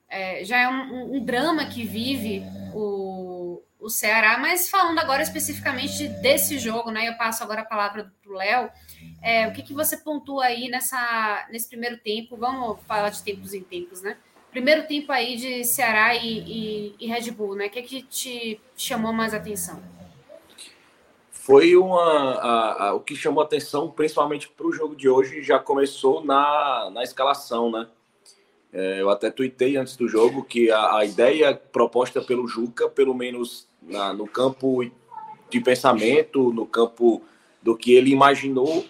é, 0.07 0.43
já 0.43 0.57
é 0.59 0.67
um, 0.67 1.15
um, 1.15 1.23
drama 1.23 1.65
que 1.65 1.85
vive 1.85 2.43
o, 2.73 3.40
o 3.79 3.89
Ceará, 3.89 4.37
mas 4.37 4.69
falando 4.69 4.99
agora 4.99 5.23
especificamente 5.23 6.07
desse 6.07 6.59
jogo, 6.59 6.91
né? 6.91 7.09
Eu 7.09 7.17
passo 7.17 7.43
agora 7.43 7.61
a 7.61 7.65
palavra 7.65 8.13
para 8.21 8.31
o 8.31 8.35
Léo. 8.35 8.69
É, 9.21 9.47
o 9.47 9.53
que, 9.53 9.63
que 9.63 9.73
você 9.73 9.97
pontua 9.97 10.45
aí 10.45 10.69
nessa, 10.69 11.47
nesse 11.51 11.67
primeiro 11.67 11.97
tempo? 11.97 12.37
Vamos 12.37 12.79
falar 12.85 13.09
de 13.09 13.23
tempos 13.23 13.53
em 13.53 13.63
tempos, 13.63 14.01
né? 14.03 14.17
Primeiro 14.51 14.85
tempo 14.85 15.11
aí 15.11 15.35
de 15.35 15.63
Ceará 15.63 16.13
e, 16.13 16.39
e, 16.39 16.95
e 16.99 17.07
Red 17.07 17.31
Bull, 17.31 17.55
né? 17.55 17.67
O 17.67 17.69
que, 17.71 17.81
que 17.81 18.03
te 18.03 18.61
chamou 18.75 19.11
mais 19.11 19.33
atenção? 19.33 19.81
Foi 21.31 21.75
uma. 21.75 22.35
A, 22.35 22.87
a, 22.87 22.93
o 22.93 22.99
que 22.99 23.15
chamou 23.15 23.41
atenção, 23.41 23.89
principalmente 23.89 24.47
para 24.47 24.67
o 24.67 24.71
jogo 24.71 24.95
de 24.95 25.09
hoje, 25.09 25.41
já 25.41 25.57
começou 25.57 26.23
na, 26.23 26.91
na 26.93 27.01
escalação, 27.01 27.71
né? 27.71 27.87
É, 28.73 29.01
eu 29.01 29.09
até 29.09 29.29
tuitei 29.29 29.75
antes 29.75 29.97
do 29.97 30.07
jogo 30.07 30.43
que 30.43 30.71
a, 30.71 30.97
a 30.97 31.05
ideia 31.05 31.53
proposta 31.53 32.21
pelo 32.21 32.47
Juca, 32.47 32.89
pelo 32.89 33.13
menos 33.13 33.67
na, 33.81 34.13
no 34.13 34.25
campo 34.25 34.89
de 35.49 35.59
pensamento, 35.59 36.53
no 36.53 36.65
campo 36.65 37.21
do 37.61 37.75
que 37.75 37.93
ele 37.93 38.11
imaginou, 38.11 38.85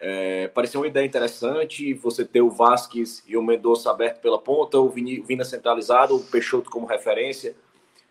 é, 0.00 0.46
parecia 0.48 0.78
uma 0.78 0.86
ideia 0.86 1.04
interessante. 1.04 1.92
Você 1.94 2.24
ter 2.24 2.40
o 2.40 2.50
Vasquez 2.50 3.24
e 3.26 3.36
o 3.36 3.42
Mendonça 3.42 3.90
aberto 3.90 4.20
pela 4.20 4.38
ponta, 4.38 4.78
o 4.78 4.88
Vina 4.88 5.44
centralizado, 5.44 6.14
o 6.14 6.22
Peixoto 6.22 6.70
como 6.70 6.86
referência, 6.86 7.56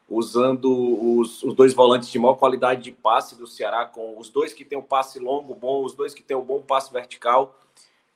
usando 0.10 0.70
os, 1.20 1.42
os 1.44 1.54
dois 1.54 1.74
volantes 1.74 2.10
de 2.10 2.20
maior 2.20 2.36
qualidade 2.36 2.84
de 2.84 2.92
passe 2.92 3.38
do 3.38 3.48
Ceará, 3.48 3.86
com 3.86 4.20
os 4.20 4.30
dois 4.30 4.54
que 4.54 4.66
têm 4.66 4.78
um 4.78 4.82
passe 4.82 5.20
longo 5.20 5.56
bom, 5.56 5.84
os 5.86 5.94
dois 5.94 6.14
que 6.14 6.22
têm 6.22 6.36
um 6.36 6.44
bom 6.44 6.62
passe 6.62 6.92
vertical. 6.92 7.58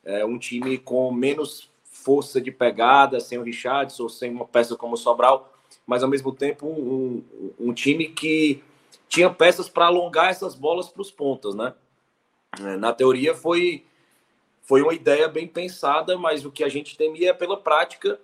É, 0.03 0.25
um 0.25 0.37
time 0.37 0.77
com 0.77 1.11
menos 1.11 1.70
força 2.03 2.41
de 2.41 2.51
pegada, 2.51 3.19
sem 3.19 3.37
o 3.37 3.43
Richardson, 3.43 4.09
sem 4.09 4.31
uma 4.31 4.45
peça 4.45 4.75
como 4.75 4.95
o 4.95 4.97
Sobral, 4.97 5.53
mas 5.85 6.03
ao 6.03 6.09
mesmo 6.09 6.33
tempo 6.33 6.67
um, 6.67 7.23
um, 7.59 7.73
time 7.73 8.07
que 8.07 8.63
tinha 9.07 9.29
peças 9.29 9.69
para 9.69 9.85
alongar 9.85 10.29
essas 10.29 10.55
bolas 10.55 10.89
para 10.89 11.01
os 11.01 11.11
pontas, 11.11 11.55
né? 11.55 11.73
É, 12.59 12.75
na 12.77 12.91
teoria 12.91 13.33
foi 13.33 13.85
foi 14.63 14.81
uma 14.81 14.93
ideia 14.93 15.27
bem 15.27 15.47
pensada, 15.47 16.17
mas 16.17 16.45
o 16.45 16.51
que 16.51 16.63
a 16.63 16.69
gente 16.69 16.95
temia 16.95 17.31
é 17.31 17.33
pela 17.33 17.57
prática, 17.57 18.19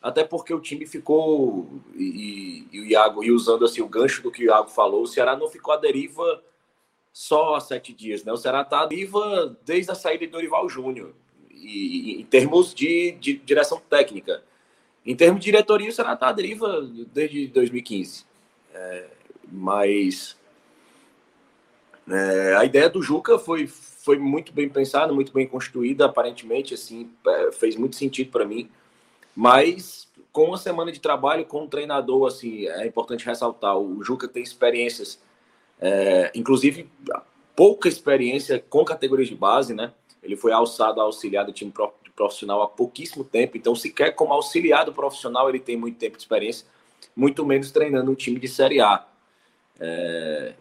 até 0.00 0.22
porque 0.22 0.54
o 0.54 0.60
time 0.60 0.86
ficou 0.86 1.66
e, 1.94 2.66
e 2.70 2.80
o 2.80 2.84
Iago 2.84 3.24
e 3.24 3.32
usando 3.32 3.64
assim 3.64 3.80
o 3.80 3.88
gancho 3.88 4.22
do 4.22 4.30
que 4.30 4.44
o 4.44 4.46
Iago 4.46 4.68
falou, 4.68 5.02
o 5.02 5.06
Ceará 5.06 5.36
não 5.36 5.48
ficou 5.48 5.74
à 5.74 5.76
deriva 5.76 6.42
só 7.12 7.56
há 7.56 7.60
sete 7.60 7.92
dias, 7.92 8.22
né? 8.22 8.32
O 8.32 8.36
Ceará 8.36 8.62
está 8.62 8.82
à 8.82 8.86
deriva 8.86 9.56
desde 9.64 9.90
a 9.90 9.94
saída 9.94 10.24
de 10.24 10.32
Dorival 10.32 10.68
Júnior 10.68 11.14
e, 11.62 12.20
em 12.20 12.24
termos 12.24 12.74
de, 12.74 13.12
de, 13.12 13.34
direção 13.34 13.80
técnica. 13.88 14.42
Em 15.04 15.16
termos 15.16 15.40
de 15.40 15.46
diretoria, 15.46 15.88
o 15.88 15.92
Ceará 15.92 16.14
está 16.14 16.28
à 16.28 16.32
deriva 16.32 16.82
desde 17.12 17.46
2015. 17.48 18.24
É, 18.74 19.06
mas 19.50 20.36
é, 22.10 22.56
a 22.56 22.64
ideia 22.64 22.88
do 22.88 23.02
Juca 23.02 23.38
foi, 23.38 23.66
foi 23.66 24.18
muito 24.18 24.52
bem 24.52 24.68
pensada, 24.68 25.12
muito 25.12 25.32
bem 25.32 25.46
construída, 25.46 26.06
aparentemente, 26.06 26.74
assim, 26.74 27.10
é, 27.26 27.52
fez 27.52 27.76
muito 27.76 27.96
sentido 27.96 28.30
para 28.30 28.44
mim. 28.44 28.68
Mas 29.34 30.08
com 30.32 30.44
uma 30.44 30.58
semana 30.58 30.92
de 30.92 31.00
trabalho 31.00 31.44
com 31.44 31.62
um 31.62 31.68
treinador, 31.68 32.28
assim, 32.28 32.66
é 32.66 32.86
importante 32.86 33.26
ressaltar, 33.26 33.76
o 33.76 34.02
Juca 34.02 34.28
tem 34.28 34.42
experiências, 34.42 35.20
é, 35.80 36.30
inclusive 36.34 36.88
pouca 37.56 37.88
experiência 37.88 38.62
com 38.68 38.84
categorias 38.84 39.28
de 39.28 39.34
base, 39.34 39.74
né? 39.74 39.92
Ele 40.28 40.36
foi 40.36 40.52
alçado 40.52 41.00
a 41.00 41.04
auxiliar 41.04 41.46
do 41.46 41.52
time 41.52 41.72
profissional 42.14 42.60
há 42.60 42.68
pouquíssimo 42.68 43.24
tempo, 43.24 43.56
então 43.56 43.74
sequer 43.74 44.14
como 44.14 44.34
auxiliado 44.34 44.92
profissional 44.92 45.48
ele 45.48 45.58
tem 45.58 45.74
muito 45.74 45.98
tempo 45.98 46.18
de 46.18 46.22
experiência, 46.22 46.66
muito 47.16 47.46
menos 47.46 47.70
treinando 47.70 48.10
um 48.10 48.14
time 48.14 48.38
de 48.38 48.46
Série 48.46 48.78
A. 48.78 49.06
É... 49.80 50.52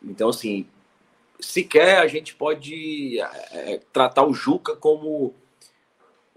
Então, 0.00 0.28
assim, 0.28 0.64
sequer 1.40 1.98
a 1.98 2.06
gente 2.06 2.36
pode 2.36 3.18
é, 3.20 3.80
tratar 3.92 4.24
o 4.24 4.32
Juca 4.32 4.76
como 4.76 5.34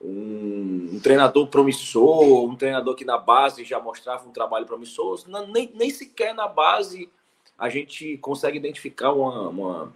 um, 0.01 0.89
um, 0.93 0.99
treinador 0.99 1.47
promissor, 1.47 2.43
um 2.43 2.55
treinador 2.55 2.95
que 2.95 3.05
na 3.05 3.19
base 3.19 3.63
já 3.63 3.79
mostrava 3.79 4.27
um 4.27 4.31
trabalho 4.31 4.65
promissor, 4.65 5.23
nem, 5.53 5.71
nem 5.75 5.91
sequer 5.91 6.33
na 6.33 6.47
base 6.47 7.07
a 7.55 7.69
gente 7.69 8.17
consegue 8.17 8.57
identificar 8.57 9.13
uma, 9.13 9.47
uma 9.47 9.93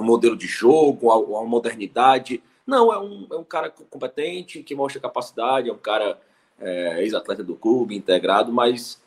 um 0.00 0.04
modelo 0.04 0.36
de 0.36 0.46
jogo, 0.46 1.08
uma, 1.08 1.44
modernidade. 1.44 2.42
Não, 2.66 2.92
é 2.92 2.98
um, 2.98 3.26
é 3.30 3.36
um 3.36 3.44
cara 3.44 3.70
competente, 3.70 4.62
que 4.62 4.74
mostra 4.74 5.00
capacidade, 5.00 5.68
é 5.68 5.72
um 5.72 5.78
cara 5.78 6.18
é, 6.58 7.02
ex-atleta 7.02 7.42
do 7.42 7.56
clube, 7.56 7.96
integrado, 7.96 8.52
mas 8.52 9.00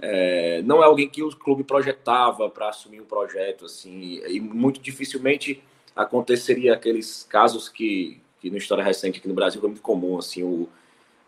é, 0.00 0.62
não 0.62 0.82
é 0.82 0.86
alguém 0.86 1.08
que 1.08 1.22
o 1.22 1.30
clube 1.36 1.64
projetava 1.64 2.48
para 2.48 2.68
assumir 2.68 3.00
um 3.00 3.06
projeto, 3.06 3.66
assim, 3.66 4.22
e 4.26 4.40
muito 4.40 4.80
dificilmente 4.80 5.62
aconteceria 5.94 6.72
aqueles 6.72 7.26
casos 7.28 7.68
que, 7.68 8.20
que 8.40 8.50
na 8.50 8.58
história 8.58 8.84
recente 8.84 9.18
aqui 9.18 9.28
no 9.28 9.34
Brasil 9.34 9.60
é 9.62 9.66
muito 9.66 9.82
comum, 9.82 10.18
assim, 10.18 10.42
o, 10.42 10.68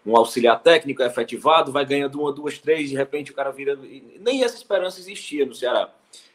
um 0.05 0.17
auxiliar 0.17 0.61
técnico 0.61 1.03
é 1.03 1.07
efetivado, 1.07 1.71
vai 1.71 1.85
ganhando 1.85 2.21
uma, 2.21 2.33
duas, 2.33 2.59
três, 2.59 2.91
de 2.91 2.97
repente 2.97 3.31
o 3.31 3.35
cara 3.35 3.51
vira... 3.51 3.79
Nem 4.21 4.43
essa 4.43 4.57
esperança 4.57 4.99
existia 4.99 5.47
no 5.47 5.55
Ceará. 5.55 5.93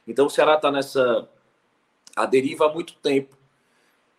Então 0.07 0.27
o 0.27 0.29
Ceará 0.29 0.55
está 0.55 0.71
nessa 0.71 1.27
a 2.18 2.26
deriva 2.26 2.65
há 2.65 2.74
muito 2.74 2.95
tempo. 2.95 3.38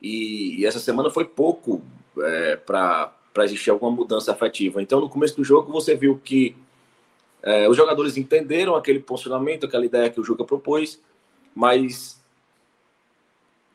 E, 0.01 0.61
e 0.61 0.67
essa 0.67 0.79
semana 0.79 1.11
foi 1.11 1.25
pouco 1.25 1.83
é, 2.21 2.57
para 2.57 3.13
existir 3.41 3.71
alguma 3.71 3.91
mudança 3.91 4.33
afetiva. 4.33 4.81
Então, 4.81 5.01
no 5.01 5.09
começo 5.09 5.37
do 5.37 5.45
jogo, 5.45 5.73
você 5.73 5.97
viu 5.97 6.19
que 6.23 6.57
é, 7.43 7.69
os 7.69 7.77
jogadores 7.77 8.17
entenderam 8.17 8.77
aquele 8.77 9.01
posicionamento, 9.01 9.67
aquela 9.67 9.85
ideia 9.85 10.11
que 10.11 10.21
o 10.21 10.25
Juca 10.25 10.45
propôs, 10.45 11.01
mas 11.55 12.23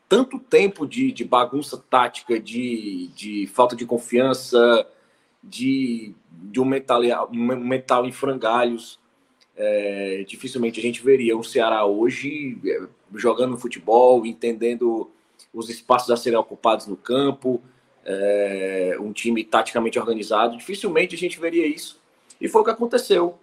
tanto 0.08 0.38
tempo 0.38 0.86
de, 0.86 1.12
de 1.12 1.24
bagunça 1.24 1.76
tática, 1.76 2.40
de, 2.40 3.08
de 3.14 3.46
falta 3.48 3.76
de 3.76 3.84
confiança, 3.84 4.86
de, 5.42 6.14
de 6.30 6.60
um, 6.60 6.64
mental, 6.64 7.02
um 7.30 7.56
mental 7.56 8.06
em 8.06 8.12
frangalhos, 8.12 8.98
é, 9.56 10.24
dificilmente 10.26 10.80
a 10.80 10.82
gente 10.82 11.02
veria 11.02 11.36
o 11.36 11.44
Ceará 11.44 11.84
hoje 11.84 12.58
é, 12.64 12.82
jogando 13.14 13.56
futebol, 13.56 14.24
entendendo 14.26 15.10
os 15.52 15.68
espaços 15.68 16.10
a 16.10 16.16
serem 16.16 16.38
ocupados 16.38 16.86
no 16.86 16.96
campo, 16.96 17.62
é, 18.04 18.96
um 19.00 19.12
time 19.12 19.44
taticamente 19.44 19.98
organizado. 19.98 20.56
Dificilmente 20.56 21.14
a 21.14 21.18
gente 21.18 21.38
veria 21.40 21.66
isso. 21.66 22.00
E 22.40 22.48
foi 22.48 22.62
o 22.62 22.64
que 22.64 22.70
aconteceu. 22.70 23.38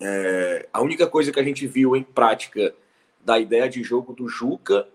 É, 0.00 0.68
a 0.72 0.80
única 0.80 1.06
coisa 1.06 1.32
que 1.32 1.40
a 1.40 1.44
gente 1.44 1.66
viu 1.66 1.96
em 1.96 2.02
prática 2.02 2.74
da 3.24 3.38
ideia 3.38 3.68
de 3.68 3.82
jogo 3.82 4.12
do 4.12 4.28
Juca, 4.28 4.88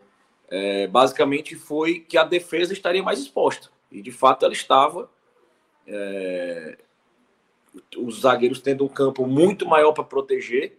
é, 0.49 0.87
basicamente, 0.87 1.55
foi 1.55 1.99
que 1.99 2.17
a 2.17 2.23
defesa 2.23 2.73
estaria 2.73 3.03
mais 3.03 3.19
exposta. 3.19 3.69
E 3.91 4.01
de 4.01 4.11
fato 4.11 4.45
ela 4.45 4.53
estava. 4.53 5.09
É, 5.85 6.77
os 7.97 8.21
zagueiros 8.21 8.61
tendo 8.61 8.83
um 8.83 8.89
campo 8.89 9.25
muito 9.25 9.65
maior 9.65 9.93
para 9.93 10.03
proteger 10.03 10.77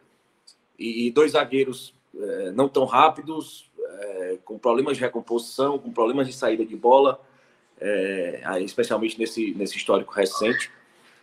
e 0.79 1.11
dois 1.11 1.33
zagueiros 1.33 1.95
é, 2.15 2.53
não 2.53 2.69
tão 2.69 2.85
rápidos, 2.85 3.71
é, 3.79 4.39
com 4.45 4.59
problemas 4.59 4.97
de 4.97 5.03
recomposição, 5.03 5.79
com 5.79 5.93
problemas 5.93 6.27
de 6.27 6.33
saída 6.33 6.65
de 6.65 6.77
bola, 6.77 7.21
é, 7.81 8.61
especialmente 8.61 9.19
nesse, 9.19 9.53
nesse 9.55 9.77
histórico 9.77 10.13
recente, 10.13 10.71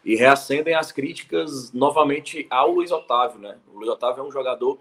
e 0.04 0.16
reacendem 0.16 0.76
as 0.76 0.92
críticas 0.92 1.72
novamente 1.74 2.48
ao 2.50 2.72
Luiz 2.72 2.92
Otávio. 2.92 3.40
Né? 3.40 3.58
O 3.74 3.78
Luiz 3.78 3.90
Otávio 3.90 4.24
é 4.24 4.28
um 4.28 4.32
jogador 4.32 4.80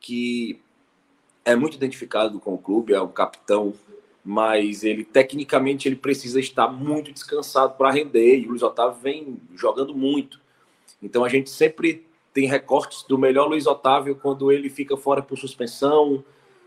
que 0.00 0.60
é 1.44 1.54
muito 1.54 1.76
identificado 1.76 2.38
com 2.38 2.54
o 2.54 2.58
clube, 2.58 2.92
é 2.92 3.00
um 3.00 3.08
capitão 3.08 3.74
mas 4.26 4.82
ele 4.82 5.04
tecnicamente 5.04 5.86
ele 5.86 5.94
precisa 5.94 6.40
estar 6.40 6.66
muito 6.66 7.12
descansado 7.12 7.74
para 7.76 7.92
render 7.92 8.40
e 8.40 8.46
o 8.46 8.50
Luiz 8.50 8.62
Otávio 8.62 9.00
vem 9.00 9.40
jogando 9.54 9.94
muito. 9.94 10.40
Então 11.00 11.24
a 11.24 11.28
gente 11.28 11.48
sempre 11.48 12.04
tem 12.36 12.46
recortes 12.46 13.02
do 13.02 13.16
melhor 13.16 13.48
Luiz 13.48 13.66
Otávio 13.66 14.14
quando 14.14 14.52
ele 14.52 14.68
fica 14.68 14.94
fora 14.94 15.22
por 15.22 15.38
suspensão 15.38 16.22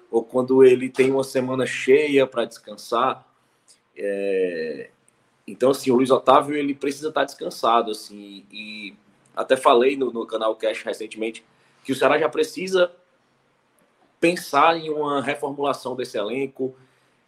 ou 0.10 0.24
quando 0.24 0.64
ele 0.64 0.90
tem 0.90 1.12
uma 1.12 1.24
semana 1.24 1.64
cheia 1.64 2.26
para 2.26 2.46
descansar. 2.46 3.24
É... 3.96 4.90
Então 5.46 5.70
assim 5.70 5.92
o 5.92 5.96
Luiz 5.96 6.10
Otávio 6.10 6.56
ele 6.56 6.74
precisa 6.74 7.10
estar 7.10 7.24
descansado 7.24 7.92
assim 7.92 8.44
e 8.52 8.96
até 9.36 9.56
falei 9.56 9.96
no, 9.96 10.12
no 10.12 10.26
canal 10.26 10.56
Cash 10.56 10.82
recentemente 10.82 11.46
que 11.84 11.92
o 11.92 11.96
Ceará 11.96 12.18
já 12.18 12.28
precisa 12.28 12.92
pensar 14.20 14.76
em 14.76 14.90
uma 14.90 15.22
reformulação 15.22 15.96
desse 15.96 16.18
elenco 16.18 16.76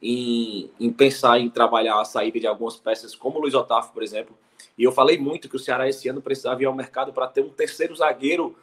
em, 0.02 0.70
em, 0.80 0.92
pensar 0.92 1.40
em 1.40 1.50
trabalhar 1.50 2.00
a 2.00 2.06
saída 2.06 2.40
de 2.40 2.48
algumas 2.48 2.78
peças, 2.78 3.16
como 3.16 3.38
o 3.38 3.42
Luiz 3.42 3.54
Otávio, 3.54 3.92
por 3.94 4.02
exemplo. 4.02 4.36
E 4.78 4.84
eu 4.84 4.92
falei 4.92 5.18
muito 5.18 5.48
que 5.48 5.56
o 5.56 5.60
Ceará 5.60 5.88
esse 5.88 6.08
ano 6.08 6.22
precisava 6.22 6.62
ir 6.62 6.66
ao 6.66 6.74
mercado 6.74 7.14
para 7.14 7.28
ter 7.28 7.42
um 7.42 7.50
terceiro 7.50 7.96
zagueiro 7.96 8.56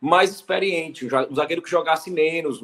mais 0.00 0.30
experiente, 0.30 1.06
um 1.06 1.34
zagueiro 1.34 1.62
que 1.62 1.70
jogasse 1.70 2.10
menos 2.10 2.60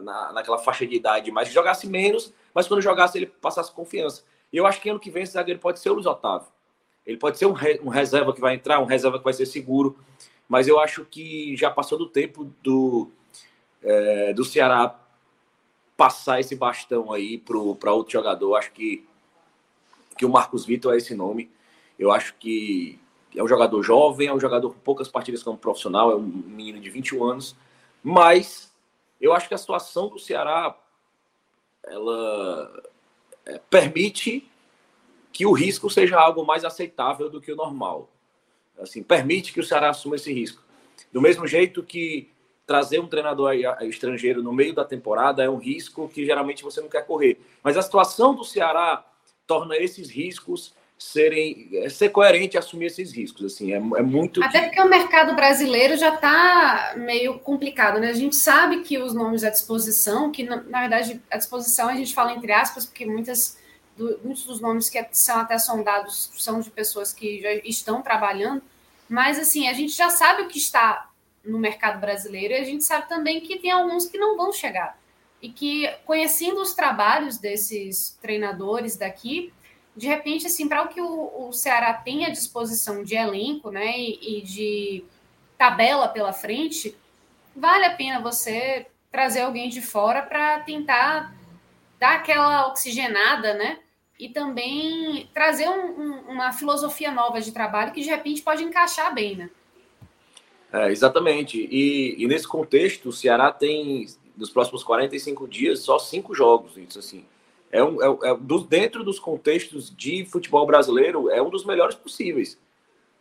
na, 0.00 0.32
naquela 0.32 0.58
faixa 0.58 0.86
de 0.86 0.96
idade, 0.96 1.30
mas 1.30 1.48
que 1.48 1.54
jogasse 1.54 1.86
menos, 1.86 2.32
mas 2.52 2.66
quando 2.66 2.82
jogasse 2.82 3.18
ele 3.18 3.26
passasse 3.26 3.70
confiança. 3.70 4.24
E 4.52 4.56
eu 4.56 4.66
acho 4.66 4.80
que 4.80 4.90
ano 4.90 4.98
que 4.98 5.10
vem 5.10 5.22
esse 5.22 5.32
zagueiro 5.32 5.60
pode 5.60 5.78
ser 5.78 5.90
o 5.90 5.94
Luiz 5.94 6.06
Otávio. 6.06 6.48
Ele 7.06 7.16
pode 7.16 7.38
ser 7.38 7.46
um, 7.46 7.52
re, 7.52 7.80
um 7.82 7.88
reserva 7.88 8.32
que 8.32 8.40
vai 8.40 8.54
entrar, 8.54 8.80
um 8.80 8.84
reserva 8.84 9.18
que 9.18 9.24
vai 9.24 9.32
ser 9.32 9.46
seguro, 9.46 9.96
mas 10.48 10.68
eu 10.68 10.78
acho 10.78 11.04
que 11.04 11.56
já 11.56 11.70
passou 11.70 11.96
do 11.96 12.06
tempo 12.06 12.52
do, 12.62 13.08
é, 13.82 14.32
do 14.32 14.44
Ceará 14.44 15.01
passar 16.02 16.40
esse 16.40 16.56
bastão 16.56 17.12
aí 17.12 17.38
para 17.38 17.92
outro 17.92 18.12
jogador. 18.12 18.56
Acho 18.56 18.72
que, 18.72 19.06
que 20.18 20.26
o 20.26 20.28
Marcos 20.28 20.66
Vitor 20.66 20.94
é 20.94 20.96
esse 20.96 21.14
nome. 21.14 21.48
Eu 21.96 22.10
acho 22.10 22.34
que 22.40 22.98
é 23.36 23.40
um 23.40 23.46
jogador 23.46 23.80
jovem, 23.84 24.26
é 24.26 24.34
um 24.34 24.40
jogador 24.40 24.70
com 24.70 24.80
poucas 24.80 25.06
partidas 25.06 25.44
como 25.44 25.56
profissional, 25.56 26.10
é 26.10 26.16
um 26.16 26.22
menino 26.22 26.80
de 26.80 26.90
21 26.90 27.22
anos, 27.22 27.54
mas 28.02 28.74
eu 29.20 29.32
acho 29.32 29.46
que 29.46 29.54
a 29.54 29.58
situação 29.58 30.08
do 30.08 30.18
Ceará 30.18 30.76
ela 31.84 32.82
é, 33.46 33.60
permite 33.70 34.50
que 35.32 35.46
o 35.46 35.52
risco 35.52 35.88
seja 35.88 36.18
algo 36.18 36.44
mais 36.44 36.64
aceitável 36.64 37.30
do 37.30 37.40
que 37.40 37.52
o 37.52 37.56
normal. 37.56 38.10
Assim, 38.76 39.04
permite 39.04 39.52
que 39.52 39.60
o 39.60 39.64
Ceará 39.64 39.90
assuma 39.90 40.16
esse 40.16 40.32
risco. 40.32 40.64
Do 41.12 41.20
mesmo 41.20 41.46
jeito 41.46 41.80
que 41.80 42.28
trazer 42.66 43.00
um 43.00 43.06
treinador 43.06 43.54
estrangeiro 43.82 44.42
no 44.42 44.52
meio 44.52 44.74
da 44.74 44.84
temporada 44.84 45.42
é 45.42 45.50
um 45.50 45.58
risco 45.58 46.08
que 46.08 46.24
geralmente 46.24 46.62
você 46.62 46.80
não 46.80 46.88
quer 46.88 47.06
correr. 47.06 47.40
Mas 47.62 47.76
a 47.76 47.82
situação 47.82 48.34
do 48.34 48.44
Ceará 48.44 49.04
torna 49.46 49.76
esses 49.76 50.10
riscos 50.10 50.74
serem 51.02 51.68
é, 51.72 51.88
ser 51.88 52.10
coerente 52.10 52.56
e 52.56 52.58
assumir 52.58 52.86
esses 52.86 53.12
riscos 53.12 53.44
assim 53.44 53.72
é, 53.72 53.76
é 53.76 54.02
muito 54.02 54.42
até 54.42 54.62
porque 54.62 54.80
o 54.80 54.88
mercado 54.88 55.34
brasileiro 55.34 55.96
já 55.96 56.14
está 56.14 56.94
meio 56.96 57.40
complicado 57.40 57.98
né 57.98 58.08
a 58.08 58.14
gente 58.14 58.36
sabe 58.36 58.82
que 58.82 58.98
os 58.98 59.12
nomes 59.12 59.42
à 59.42 59.50
disposição 59.50 60.30
que 60.30 60.44
na, 60.44 60.62
na, 60.62 60.80
verdade 60.80 61.20
a 61.28 61.36
disposição 61.36 61.88
a 61.88 61.96
gente 61.96 62.14
fala 62.14 62.32
entre 62.32 62.52
aspas 62.52 62.86
porque 62.86 63.04
muitas 63.04 63.58
do, 63.96 64.20
muitos 64.22 64.44
dos 64.44 64.60
nomes 64.60 64.88
que 64.88 65.04
são 65.10 65.40
até 65.40 65.58
sondados 65.58 66.30
são 66.38 66.60
de 66.60 66.70
pessoas 66.70 67.12
que 67.12 67.40
já 67.40 67.52
estão 67.64 68.00
trabalhando 68.00 68.62
mas 69.08 69.40
assim 69.40 69.66
a 69.66 69.72
gente 69.72 69.92
já 69.92 70.08
sabe 70.08 70.42
o 70.42 70.48
que 70.48 70.58
está 70.58 71.10
no 71.44 71.58
mercado 71.58 72.00
brasileiro, 72.00 72.54
e 72.54 72.58
a 72.58 72.64
gente 72.64 72.84
sabe 72.84 73.08
também 73.08 73.40
que 73.40 73.58
tem 73.58 73.70
alguns 73.70 74.06
que 74.06 74.18
não 74.18 74.36
vão 74.36 74.52
chegar. 74.52 74.98
E 75.40 75.48
que, 75.48 75.88
conhecendo 76.06 76.60
os 76.60 76.72
trabalhos 76.72 77.38
desses 77.38 78.16
treinadores 78.22 78.96
daqui, 78.96 79.52
de 79.96 80.06
repente, 80.06 80.46
assim, 80.46 80.68
para 80.68 80.82
o 80.82 80.88
que 80.88 81.00
o, 81.00 81.48
o, 81.48 81.52
Ceará 81.52 81.92
tem 81.94 82.24
à 82.24 82.30
disposição 82.30 83.02
de 83.02 83.14
elenco, 83.14 83.70
né, 83.70 83.98
e, 83.98 84.38
e 84.38 84.42
de 84.42 85.04
tabela 85.58 86.08
pela 86.08 86.32
frente, 86.32 86.96
vale 87.54 87.84
a 87.84 87.94
pena 87.94 88.20
você 88.20 88.86
trazer 89.10 89.42
alguém 89.42 89.68
de 89.68 89.82
fora 89.82 90.22
para 90.22 90.60
tentar 90.60 91.34
dar 92.00 92.14
aquela 92.16 92.66
oxigenada, 92.68 93.54
né? 93.54 93.78
E 94.18 94.28
também 94.28 95.28
trazer 95.34 95.68
um, 95.68 96.00
um, 96.00 96.18
uma 96.30 96.52
filosofia 96.52 97.10
nova 97.12 97.40
de 97.40 97.52
trabalho 97.52 97.92
que 97.92 98.00
de 98.00 98.08
repente 98.08 98.42
pode 98.42 98.64
encaixar 98.64 99.12
bem, 99.14 99.36
né? 99.36 99.50
É, 100.72 100.90
exatamente. 100.90 101.68
E, 101.70 102.14
e, 102.22 102.26
nesse 102.26 102.48
contexto, 102.48 103.10
o 103.10 103.12
Ceará 103.12 103.52
tem, 103.52 104.06
nos 104.36 104.48
próximos 104.48 104.82
45 104.82 105.46
dias, 105.46 105.80
só 105.80 105.98
cinco 105.98 106.34
jogos. 106.34 106.76
Isso, 106.78 106.98
assim, 106.98 107.26
é, 107.70 107.84
um, 107.84 108.02
é, 108.02 108.30
é 108.30 108.36
dentro 108.68 109.04
dos 109.04 109.18
contextos 109.18 109.94
de 109.94 110.24
futebol 110.24 110.66
brasileiro, 110.66 111.28
é 111.28 111.42
um 111.42 111.50
dos 111.50 111.64
melhores 111.64 111.94
possíveis. 111.94 112.58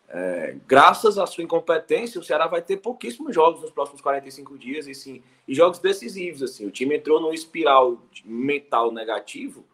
É, 0.07 0.57
graças 0.67 1.17
à 1.17 1.25
sua 1.25 1.43
incompetência, 1.43 2.19
o 2.19 2.23
Ceará 2.23 2.47
vai 2.47 2.61
ter 2.61 2.77
pouquíssimos 2.77 3.33
jogos 3.33 3.61
nos 3.61 3.71
próximos 3.71 4.01
45 4.01 4.57
dias 4.57 4.87
e, 4.87 4.93
sim, 4.93 5.21
e 5.45 5.53
jogos 5.53 5.79
decisivos. 5.79 6.43
Assim, 6.43 6.65
o 6.65 6.71
time 6.71 6.95
entrou 6.95 7.19
num 7.19 7.33
espiral 7.33 7.97
mental 8.23 8.91
negativo 8.91 9.65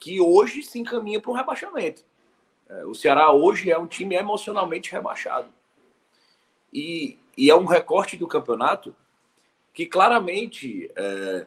que 0.00 0.20
hoje 0.20 0.62
se 0.62 0.78
encaminha 0.78 1.20
para 1.20 1.30
um 1.30 1.34
rebaixamento. 1.34 2.04
É, 2.68 2.84
o 2.86 2.94
Ceará 2.94 3.32
hoje 3.32 3.70
é 3.70 3.78
um 3.78 3.86
time 3.86 4.16
emocionalmente 4.16 4.92
rebaixado. 4.92 5.48
E, 6.72 7.18
e 7.36 7.50
é 7.50 7.54
um 7.54 7.64
recorte 7.64 8.16
do 8.16 8.26
campeonato 8.26 8.94
que 9.72 9.86
claramente, 9.86 10.90
é, 10.96 11.46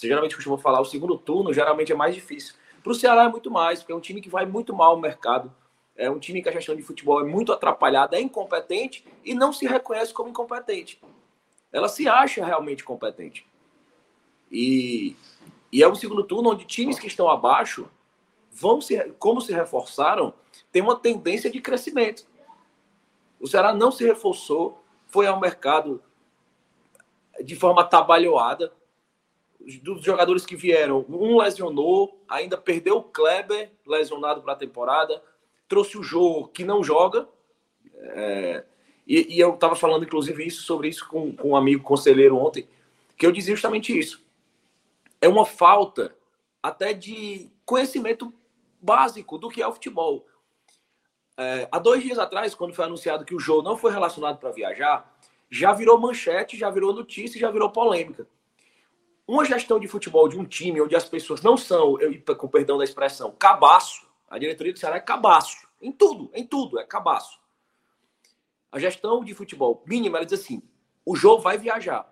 geralmente 0.00 0.34
costuma 0.34 0.56
falar, 0.56 0.80
o 0.80 0.84
segundo 0.84 1.18
turno 1.18 1.52
geralmente 1.52 1.92
é 1.92 1.94
mais 1.94 2.14
difícil. 2.14 2.54
Para 2.82 2.92
o 2.92 2.94
Ceará 2.94 3.24
é 3.24 3.28
muito 3.28 3.50
mais, 3.50 3.80
porque 3.80 3.92
é 3.92 3.94
um 3.96 4.00
time 4.00 4.20
que 4.20 4.30
vai 4.30 4.46
muito 4.46 4.74
mal 4.74 4.96
no 4.96 5.02
mercado. 5.02 5.54
É 5.94 6.10
um 6.10 6.18
time 6.18 6.42
que 6.42 6.48
a 6.48 6.52
gestão 6.52 6.74
de 6.74 6.82
futebol 6.82 7.20
é 7.20 7.24
muito 7.24 7.52
atrapalhada, 7.52 8.16
é 8.16 8.20
incompetente 8.22 9.04
e 9.22 9.34
não 9.34 9.52
se 9.52 9.66
reconhece 9.66 10.14
como 10.14 10.30
incompetente. 10.30 10.98
Ela 11.70 11.88
se 11.88 12.08
acha 12.08 12.44
realmente 12.44 12.82
competente. 12.82 13.46
E, 14.50 15.14
e 15.70 15.82
é 15.82 15.88
um 15.88 15.94
segundo 15.94 16.24
turno 16.24 16.50
onde 16.50 16.64
times 16.64 16.98
que 16.98 17.06
estão 17.06 17.28
abaixo 17.28 17.88
vão 18.50 18.80
se, 18.80 18.98
como 19.18 19.40
se 19.40 19.52
reforçaram, 19.52 20.32
tem 20.72 20.80
uma 20.80 20.96
tendência 20.96 21.50
de 21.50 21.60
crescimento. 21.60 22.26
O 23.40 23.46
Ceará 23.46 23.72
não 23.72 23.90
se 23.90 24.04
reforçou, 24.04 24.84
foi 25.06 25.26
ao 25.26 25.40
mercado 25.40 26.02
de 27.42 27.56
forma 27.56 27.82
trabalhada. 27.82 28.72
Dos 29.82 30.02
jogadores 30.02 30.46
que 30.46 30.56
vieram, 30.56 31.04
um 31.08 31.38
lesionou, 31.38 32.22
ainda 32.28 32.56
perdeu 32.56 32.98
o 32.98 33.02
Kleber, 33.02 33.70
lesionado 33.86 34.42
para 34.42 34.52
a 34.52 34.56
temporada, 34.56 35.22
trouxe 35.68 35.98
o 35.98 36.02
Jô, 36.02 36.48
que 36.48 36.64
não 36.64 36.82
joga. 36.82 37.28
É, 37.96 38.64
e, 39.06 39.36
e, 39.36 39.40
eu 39.40 39.54
estava 39.54 39.76
falando, 39.76 40.04
inclusive, 40.04 40.46
isso 40.46 40.62
sobre 40.62 40.88
isso 40.88 41.06
com, 41.08 41.34
com 41.34 41.50
um 41.50 41.56
amigo 41.56 41.82
conselheiro 41.82 42.36
ontem, 42.36 42.66
que 43.16 43.26
eu 43.26 43.32
dizia 43.32 43.54
justamente 43.54 43.96
isso. 43.96 44.24
é 45.20 45.28
uma 45.28 45.44
falta 45.44 46.14
até 46.62 46.92
de 46.92 47.50
conhecimento 47.64 48.32
básico 48.80 49.36
do 49.38 49.48
que 49.48 49.62
é 49.62 49.66
o 49.66 49.72
futebol. 49.72 50.26
É, 51.42 51.66
há 51.72 51.78
dois 51.78 52.02
dias 52.02 52.18
atrás, 52.18 52.54
quando 52.54 52.74
foi 52.74 52.84
anunciado 52.84 53.24
que 53.24 53.34
o 53.34 53.40
jogo 53.40 53.62
não 53.62 53.74
foi 53.74 53.90
relacionado 53.90 54.36
para 54.36 54.50
viajar, 54.50 55.10
já 55.48 55.72
virou 55.72 55.98
manchete, 55.98 56.54
já 56.54 56.68
virou 56.68 56.92
notícia, 56.92 57.40
já 57.40 57.50
virou 57.50 57.70
polêmica. 57.70 58.28
Uma 59.26 59.46
gestão 59.46 59.80
de 59.80 59.88
futebol 59.88 60.28
de 60.28 60.38
um 60.38 60.44
time 60.44 60.82
onde 60.82 60.94
as 60.94 61.08
pessoas 61.08 61.40
não 61.40 61.56
são, 61.56 61.98
eu, 61.98 62.12
com 62.36 62.46
perdão 62.46 62.76
da 62.76 62.84
expressão, 62.84 63.34
cabaço, 63.38 64.06
a 64.28 64.38
diretoria 64.38 64.74
do 64.74 64.78
Ceará 64.78 64.96
é 64.96 65.00
cabaço. 65.00 65.66
Em 65.80 65.90
tudo, 65.90 66.30
em 66.34 66.46
tudo, 66.46 66.78
é 66.78 66.84
cabaço. 66.84 67.40
A 68.70 68.78
gestão 68.78 69.24
de 69.24 69.32
futebol 69.32 69.82
mínima, 69.86 70.18
ela 70.18 70.26
diz 70.26 70.38
assim: 70.38 70.62
o 71.06 71.16
jogo 71.16 71.40
vai 71.40 71.56
viajar. 71.56 72.06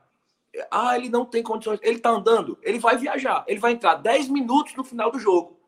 Ah, 0.70 0.96
ele 0.96 1.10
não 1.10 1.26
tem 1.26 1.42
condições. 1.42 1.78
Ele 1.82 1.98
tá 1.98 2.08
andando, 2.08 2.58
ele 2.62 2.78
vai 2.78 2.96
viajar. 2.96 3.44
Ele 3.46 3.60
vai 3.60 3.72
entrar 3.72 3.96
10 3.96 4.30
minutos 4.30 4.74
no 4.74 4.82
final 4.82 5.10
do 5.10 5.18
jogo. 5.18 5.60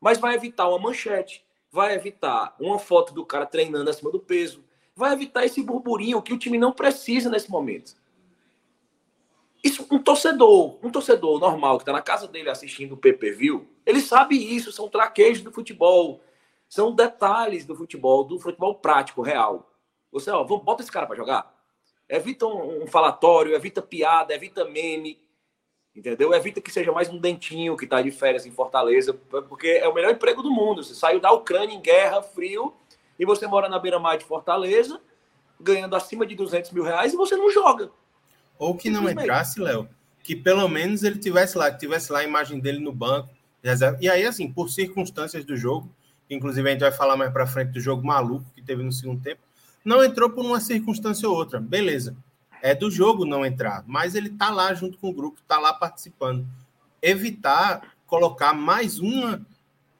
Mas 0.00 0.16
vai 0.16 0.34
evitar 0.34 0.66
uma 0.70 0.78
manchete, 0.78 1.46
vai 1.78 1.94
evitar 1.94 2.56
uma 2.58 2.76
foto 2.76 3.14
do 3.14 3.24
cara 3.24 3.46
treinando 3.46 3.88
acima 3.88 4.10
do 4.10 4.18
peso, 4.18 4.64
vai 4.96 5.12
evitar 5.12 5.44
esse 5.44 5.62
burburinho 5.62 6.20
que 6.20 6.32
o 6.32 6.38
time 6.38 6.58
não 6.58 6.72
precisa 6.72 7.30
nesse 7.30 7.48
momento. 7.48 7.94
Isso, 9.62 9.86
um 9.88 9.96
torcedor, 10.00 10.76
um 10.82 10.90
torcedor 10.90 11.38
normal 11.38 11.76
que 11.76 11.82
está 11.82 11.92
na 11.92 12.02
casa 12.02 12.26
dele 12.26 12.50
assistindo 12.50 12.94
o 12.94 12.96
PPV, 12.96 13.64
ele 13.86 14.00
sabe 14.00 14.34
isso, 14.34 14.72
são 14.72 14.88
traquejos 14.88 15.44
do 15.44 15.52
futebol, 15.52 16.20
são 16.68 16.92
detalhes 16.92 17.64
do 17.64 17.76
futebol, 17.76 18.24
do 18.24 18.40
futebol 18.40 18.74
prático, 18.74 19.22
real. 19.22 19.72
Você, 20.10 20.32
ó, 20.32 20.42
bota 20.42 20.82
esse 20.82 20.90
cara 20.90 21.06
para 21.06 21.14
jogar. 21.16 21.54
Evita 22.08 22.44
um, 22.44 22.82
um, 22.82 22.86
falatório, 22.88 23.54
evita 23.54 23.80
piada, 23.80 24.34
evita 24.34 24.64
meme, 24.64 25.16
entendeu? 25.94 26.32
Evita 26.32 26.60
que 26.60 26.70
seja 26.70 26.92
mais 26.92 27.08
um 27.08 27.18
dentinho 27.18 27.76
que 27.76 27.84
está 27.84 28.00
de 28.00 28.10
férias 28.10 28.46
em 28.46 28.50
Fortaleza, 28.50 29.12
porque 29.48 29.66
é 29.68 29.88
o 29.88 29.94
melhor 29.94 30.12
emprego 30.12 30.42
do 30.42 30.50
mundo. 30.50 30.82
Você 30.82 30.94
saiu 30.94 31.20
da 31.20 31.32
Ucrânia 31.32 31.74
em 31.74 31.80
guerra, 31.80 32.22
frio, 32.22 32.74
e 33.18 33.24
você 33.24 33.46
mora 33.46 33.68
na 33.68 33.78
beira-mar 33.78 34.16
de 34.16 34.24
Fortaleza, 34.24 35.00
ganhando 35.60 35.96
acima 35.96 36.24
de 36.24 36.36
200 36.36 36.70
mil 36.70 36.84
reais, 36.84 37.12
e 37.12 37.16
você 37.16 37.36
não 37.36 37.50
joga. 37.50 37.90
Ou 38.58 38.76
que 38.76 38.90
não 38.90 39.08
entrasse, 39.08 39.60
Léo, 39.60 39.88
que 40.22 40.36
pelo 40.36 40.68
menos 40.68 41.02
ele 41.02 41.18
tivesse 41.18 41.58
lá, 41.58 41.70
tivesse 41.70 42.12
lá 42.12 42.20
a 42.20 42.24
imagem 42.24 42.60
dele 42.60 42.78
no 42.78 42.92
banco, 42.92 43.28
e 44.00 44.08
aí, 44.08 44.24
assim, 44.24 44.50
por 44.50 44.70
circunstâncias 44.70 45.44
do 45.44 45.56
jogo, 45.56 45.92
inclusive 46.30 46.68
a 46.68 46.72
gente 46.72 46.80
vai 46.80 46.92
falar 46.92 47.16
mais 47.16 47.32
para 47.32 47.46
frente 47.46 47.72
do 47.72 47.80
jogo 47.80 48.06
maluco 48.06 48.44
que 48.54 48.62
teve 48.62 48.82
no 48.82 48.92
segundo 48.92 49.20
tempo, 49.20 49.40
não 49.84 50.04
entrou 50.04 50.30
por 50.30 50.44
uma 50.44 50.60
circunstância 50.60 51.28
ou 51.28 51.34
outra, 51.34 51.58
beleza. 51.58 52.16
É 52.62 52.74
do 52.74 52.90
jogo 52.90 53.24
não 53.24 53.44
entrar, 53.44 53.84
mas 53.86 54.14
ele 54.14 54.30
tá 54.30 54.50
lá 54.50 54.72
junto 54.74 54.98
com 54.98 55.10
o 55.10 55.14
grupo, 55.14 55.40
tá 55.46 55.58
lá 55.58 55.72
participando. 55.72 56.46
Evitar 57.00 57.94
colocar 58.06 58.52
mais 58.52 58.98
uma 58.98 59.44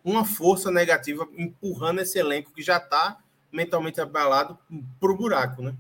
uma 0.05 0.25
força 0.25 0.71
negativa 0.71 1.29
empurrando 1.37 2.01
esse 2.01 2.19
elenco 2.19 2.53
que 2.53 2.63
já 2.63 2.79
está 2.79 3.19
mentalmente 3.53 4.01
abalado 4.01 4.59
para 4.99 5.13
o 5.13 5.17
buraco, 5.17 5.63
né? 5.63 5.75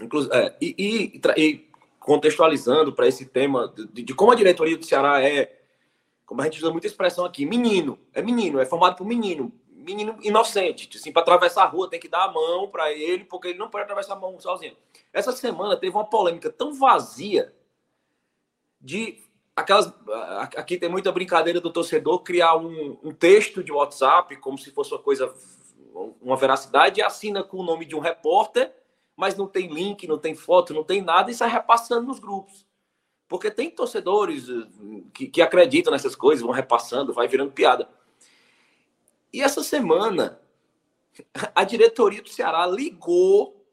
Inclusive, 0.00 0.34
é, 0.34 0.56
e, 0.60 0.74
e, 0.78 1.20
e, 1.36 1.68
contextualizando 1.98 2.92
para 2.92 3.08
esse 3.08 3.26
tema 3.26 3.72
de, 3.92 4.04
de, 4.04 4.14
como 4.14 4.30
a 4.30 4.36
diretoria 4.36 4.76
do 4.76 4.86
Ceará 4.86 5.20
é, 5.22 5.58
como 6.24 6.40
a 6.40 6.44
gente 6.44 6.58
usa 6.58 6.70
muita 6.70 6.86
expressão 6.86 7.24
aqui, 7.24 7.44
menino, 7.44 7.98
é 8.12 8.22
menino, 8.22 8.60
é 8.60 8.66
formado 8.66 8.96
por 8.96 9.06
menino, 9.06 9.52
menino 9.88 10.18
inocente, 10.22 10.98
assim, 10.98 11.10
para 11.10 11.22
atravessar 11.22 11.62
a 11.62 11.66
rua 11.66 11.88
tem 11.88 11.98
que 11.98 12.08
dar 12.08 12.24
a 12.24 12.32
mão 12.32 12.68
para 12.68 12.92
ele, 12.92 13.24
porque 13.24 13.48
ele 13.48 13.58
não 13.58 13.70
pode 13.70 13.84
atravessar 13.84 14.12
a 14.12 14.16
mão 14.16 14.38
sozinho. 14.38 14.76
Essa 15.12 15.32
semana 15.32 15.76
teve 15.76 15.96
uma 15.96 16.04
polêmica 16.04 16.50
tão 16.50 16.74
vazia 16.74 17.54
de 18.78 19.24
aquelas 19.56 19.92
aqui 20.56 20.76
tem 20.76 20.88
muita 20.88 21.10
brincadeira 21.10 21.60
do 21.60 21.72
torcedor 21.72 22.20
criar 22.20 22.56
um, 22.56 22.96
um, 23.02 23.12
texto 23.12 23.64
de 23.64 23.72
WhatsApp 23.72 24.36
como 24.36 24.56
se 24.56 24.70
fosse 24.70 24.92
uma 24.92 25.00
coisa 25.00 25.34
uma 26.22 26.36
veracidade 26.36 27.00
e 27.00 27.02
assina 27.02 27.42
com 27.42 27.56
o 27.56 27.64
nome 27.64 27.84
de 27.84 27.96
um 27.96 27.98
repórter 27.98 28.72
mas 29.16 29.36
não 29.36 29.48
tem 29.48 29.66
link 29.66 30.06
não 30.06 30.16
tem 30.16 30.36
foto 30.36 30.72
não 30.72 30.84
tem 30.84 31.02
nada 31.02 31.28
e 31.32 31.34
sai 31.34 31.48
repassando 31.50 32.06
nos 32.06 32.20
grupos 32.20 32.64
porque 33.26 33.50
tem 33.50 33.68
torcedores 33.68 34.48
eh, 34.48 35.02
que, 35.12 35.26
que 35.26 35.42
acreditam 35.42 35.92
nessas 35.92 36.14
coisas 36.14 36.44
vão 36.44 36.52
repassando 36.52 37.12
vai 37.12 37.26
virando 37.26 37.50
piada 37.50 37.88
e 39.32 39.42
essa 39.42 39.62
semana 39.62 40.40
a 41.54 41.64
diretoria 41.64 42.22
do 42.22 42.28
Ceará 42.28 42.66
ligou 42.66 43.66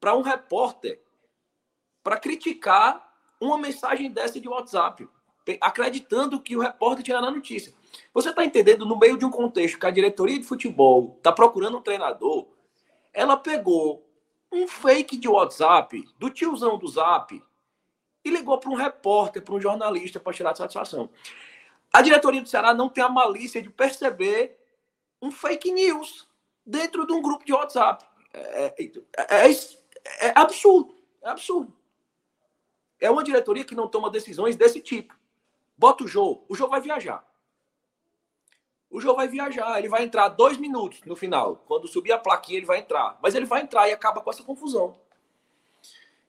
para 0.00 0.16
um 0.16 0.22
repórter 0.22 1.00
para 2.02 2.18
criticar 2.18 3.12
uma 3.40 3.58
mensagem 3.58 4.10
dessa 4.10 4.40
de 4.40 4.48
WhatsApp 4.48 5.08
acreditando 5.60 6.40
que 6.40 6.56
o 6.56 6.60
repórter 6.60 7.04
tinha 7.04 7.20
na 7.20 7.30
notícia. 7.30 7.74
Você 8.12 8.30
está 8.30 8.44
entendendo, 8.44 8.86
no 8.86 8.98
meio 8.98 9.18
de 9.18 9.24
um 9.24 9.30
contexto 9.30 9.78
que 9.78 9.86
a 9.86 9.90
diretoria 9.90 10.38
de 10.38 10.44
futebol 10.44 11.14
está 11.18 11.30
procurando 11.32 11.76
um 11.76 11.82
treinador, 11.82 12.46
ela 13.12 13.36
pegou 13.36 14.08
um 14.50 14.66
fake 14.66 15.16
de 15.16 15.28
WhatsApp 15.28 16.04
do 16.18 16.30
tiozão 16.30 16.78
do 16.78 16.88
Zap 16.88 17.42
e 18.24 18.30
ligou 18.30 18.56
para 18.58 18.70
um 18.70 18.74
repórter, 18.74 19.42
para 19.42 19.54
um 19.54 19.60
jornalista, 19.60 20.18
para 20.18 20.32
tirar 20.32 20.56
satisfação. 20.56 21.10
A 21.92 22.00
diretoria 22.00 22.40
do 22.40 22.48
Ceará 22.48 22.72
não 22.72 22.88
tem 22.88 23.04
a 23.04 23.08
malícia 23.08 23.60
de 23.60 23.68
perceber 23.68 24.58
um 25.24 25.30
fake 25.30 25.72
news 25.72 26.28
dentro 26.66 27.06
de 27.06 27.12
um 27.12 27.22
grupo 27.22 27.44
de 27.44 27.52
WhatsApp. 27.52 28.04
É, 28.32 28.74
é, 28.78 28.90
é, 29.16 30.26
é 30.28 30.32
absurdo. 30.34 30.94
É 31.22 31.30
absurdo. 31.30 31.74
É 33.00 33.10
uma 33.10 33.24
diretoria 33.24 33.64
que 33.64 33.74
não 33.74 33.88
toma 33.88 34.10
decisões 34.10 34.56
desse 34.56 34.80
tipo. 34.80 35.16
Bota 35.76 36.04
o 36.04 36.08
jogo, 36.08 36.44
o 36.48 36.54
jogo 36.54 36.70
vai 36.70 36.80
viajar. 36.80 37.24
O 38.90 39.00
jogo 39.00 39.16
vai 39.16 39.26
viajar, 39.26 39.78
ele 39.78 39.88
vai 39.88 40.04
entrar 40.04 40.28
dois 40.28 40.56
minutos 40.56 41.00
no 41.04 41.16
final. 41.16 41.56
Quando 41.66 41.88
subir 41.88 42.12
a 42.12 42.18
plaquinha, 42.18 42.58
ele 42.58 42.66
vai 42.66 42.78
entrar. 42.78 43.18
Mas 43.20 43.34
ele 43.34 43.46
vai 43.46 43.62
entrar 43.62 43.88
e 43.88 43.92
acaba 43.92 44.20
com 44.20 44.30
essa 44.30 44.44
confusão. 44.44 44.94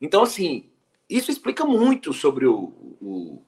Então, 0.02 0.24
assim, 0.24 0.72
isso 1.08 1.30
explica 1.30 1.64
muito 1.64 2.12
sobre 2.12 2.48
o, 2.48 2.74
o, 3.02 3.41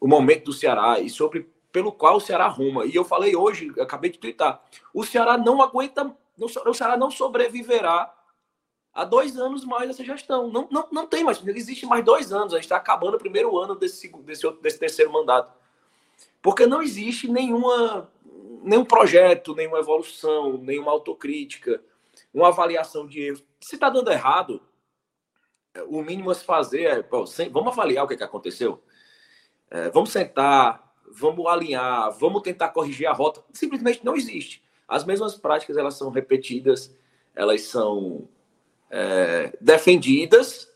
o 0.00 0.08
momento 0.08 0.46
do 0.46 0.52
Ceará 0.52 0.98
e 0.98 1.08
sobre 1.08 1.48
pelo 1.76 1.92
qual 1.92 2.16
o 2.16 2.20
Ceará 2.20 2.46
arruma. 2.46 2.86
E 2.86 2.94
eu 2.94 3.04
falei 3.04 3.36
hoje, 3.36 3.70
acabei 3.78 4.10
de 4.10 4.18
twittar, 4.18 4.64
o 4.94 5.04
Ceará 5.04 5.36
não 5.36 5.60
aguenta, 5.60 6.10
o 6.38 6.72
Ceará 6.72 6.96
não 6.96 7.10
sobreviverá 7.10 8.14
há 8.94 9.04
dois 9.04 9.36
anos 9.36 9.62
mais 9.62 9.90
essa 9.90 10.02
gestão. 10.02 10.50
Não, 10.50 10.66
não, 10.70 10.88
não 10.90 11.06
tem 11.06 11.22
mais, 11.22 11.46
existe 11.46 11.84
mais 11.84 12.02
dois 12.02 12.32
anos. 12.32 12.54
A 12.54 12.56
gente 12.56 12.64
está 12.64 12.78
acabando 12.78 13.16
o 13.16 13.18
primeiro 13.18 13.58
ano 13.58 13.74
desse, 13.74 14.08
desse, 14.22 14.50
desse 14.62 14.78
terceiro 14.78 15.12
mandato. 15.12 15.52
Porque 16.40 16.64
não 16.64 16.80
existe 16.80 17.28
nenhuma, 17.28 18.10
nenhum 18.62 18.86
projeto, 18.86 19.54
nenhuma 19.54 19.80
evolução, 19.80 20.56
nenhuma 20.56 20.92
autocrítica, 20.92 21.82
uma 22.32 22.48
avaliação 22.48 23.06
de 23.06 23.20
erros. 23.20 23.44
Se 23.60 23.74
está 23.74 23.90
dando 23.90 24.10
errado, 24.10 24.62
o 25.88 26.00
mínimo 26.00 26.30
a 26.30 26.34
se 26.34 26.42
fazer 26.42 26.84
é 26.84 27.02
vamos 27.50 27.70
avaliar 27.70 28.06
o 28.06 28.08
que, 28.08 28.14
é 28.14 28.16
que 28.16 28.24
aconteceu. 28.24 28.82
É, 29.70 29.90
vamos 29.90 30.10
sentar, 30.10 30.85
vamos 31.16 31.46
alinhar, 31.46 32.12
vamos 32.18 32.42
tentar 32.42 32.68
corrigir 32.68 33.06
a 33.06 33.12
rota. 33.12 33.42
Simplesmente 33.52 34.04
não 34.04 34.14
existe. 34.14 34.62
As 34.86 35.04
mesmas 35.04 35.34
práticas 35.34 35.76
elas 35.76 35.94
são 35.94 36.10
repetidas, 36.10 36.94
elas 37.34 37.62
são 37.62 38.28
é, 38.90 39.52
defendidas 39.60 40.70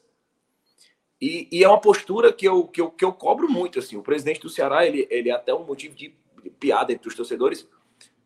e, 1.20 1.46
e, 1.52 1.62
é 1.62 1.68
uma 1.68 1.80
postura 1.80 2.32
que 2.32 2.48
eu, 2.48 2.66
que, 2.66 2.80
eu, 2.80 2.90
que 2.90 3.04
eu 3.04 3.12
cobro 3.12 3.48
muito. 3.48 3.78
Assim, 3.78 3.96
o 3.96 4.02
presidente 4.02 4.40
do 4.40 4.48
Ceará 4.48 4.86
ele, 4.86 5.06
ele 5.10 5.28
é 5.28 5.32
até 5.32 5.54
um 5.54 5.64
motivo 5.64 5.94
de 5.94 6.14
piada 6.58 6.92
entre 6.92 7.08
os 7.08 7.14
torcedores, 7.14 7.68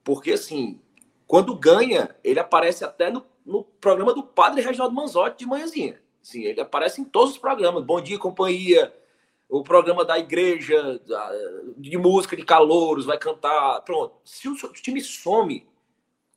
porque 0.05 0.33
assim, 0.33 0.81
quando 1.27 1.55
ganha, 1.57 2.15
ele 2.23 2.39
aparece 2.39 2.85
até 2.85 3.11
no, 3.11 3.27
no 3.45 3.65
programa 3.65 4.15
do 4.15 4.23
padre 4.23 4.63
Reginaldo 4.63 4.95
Manzotti 4.95 5.39
de 5.39 5.47
manhãzinha. 5.47 6.01
Assim, 6.23 6.45
ele 6.45 6.61
aparece 6.61 7.01
em 7.01 7.05
todos 7.05 7.33
os 7.33 7.39
programas, 7.39 7.85
Bom 7.85 8.01
Dia 8.01 8.19
Companhia, 8.19 8.95
o 9.59 9.63
programa 9.63 10.05
da 10.05 10.19
igreja, 10.19 11.01
de 11.77 11.97
música 11.97 12.37
de 12.37 12.45
calouros, 12.45 13.05
vai 13.05 13.17
cantar. 13.17 13.83
Pronto. 13.83 14.17
Se 14.25 14.49
o 14.49 14.55
time 14.73 15.01
some, 15.01 15.65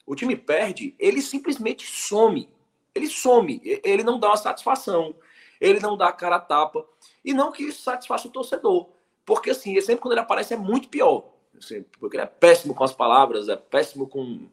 o 0.06 0.16
time 0.16 0.36
perde, 0.36 0.96
ele 1.00 1.20
simplesmente 1.20 1.88
some. 1.88 2.48
Ele 2.94 3.08
some, 3.08 3.60
ele 3.64 4.04
não 4.04 4.20
dá 4.20 4.28
uma 4.28 4.38
satisfação, 4.38 5.16
ele 5.60 5.80
não 5.80 5.98
dá 5.98 6.10
a 6.10 6.12
cara 6.12 6.36
a 6.36 6.40
tapa. 6.40 6.86
E 7.26 7.34
não 7.34 7.52
que 7.52 7.64
isso 7.64 7.82
satisfaça 7.82 8.28
o 8.28 8.32
torcedor. 8.32 8.90
Porque, 9.26 9.50
assim, 9.50 9.80
sempre 9.82 10.02
quando 10.02 10.12
ele 10.12 10.22
aparece 10.22 10.54
é 10.54 10.58
muito 10.58 10.88
pior. 10.88 11.34
Assim, 11.58 11.84
porque 12.00 12.18
ele 12.18 12.24
é 12.24 12.28
péssimo 12.28 12.76
com 12.76 12.84
as 12.84 12.94
palavras, 12.94 13.50
é 13.50 13.56
péssimo 13.56 14.08
com, 14.08 14.48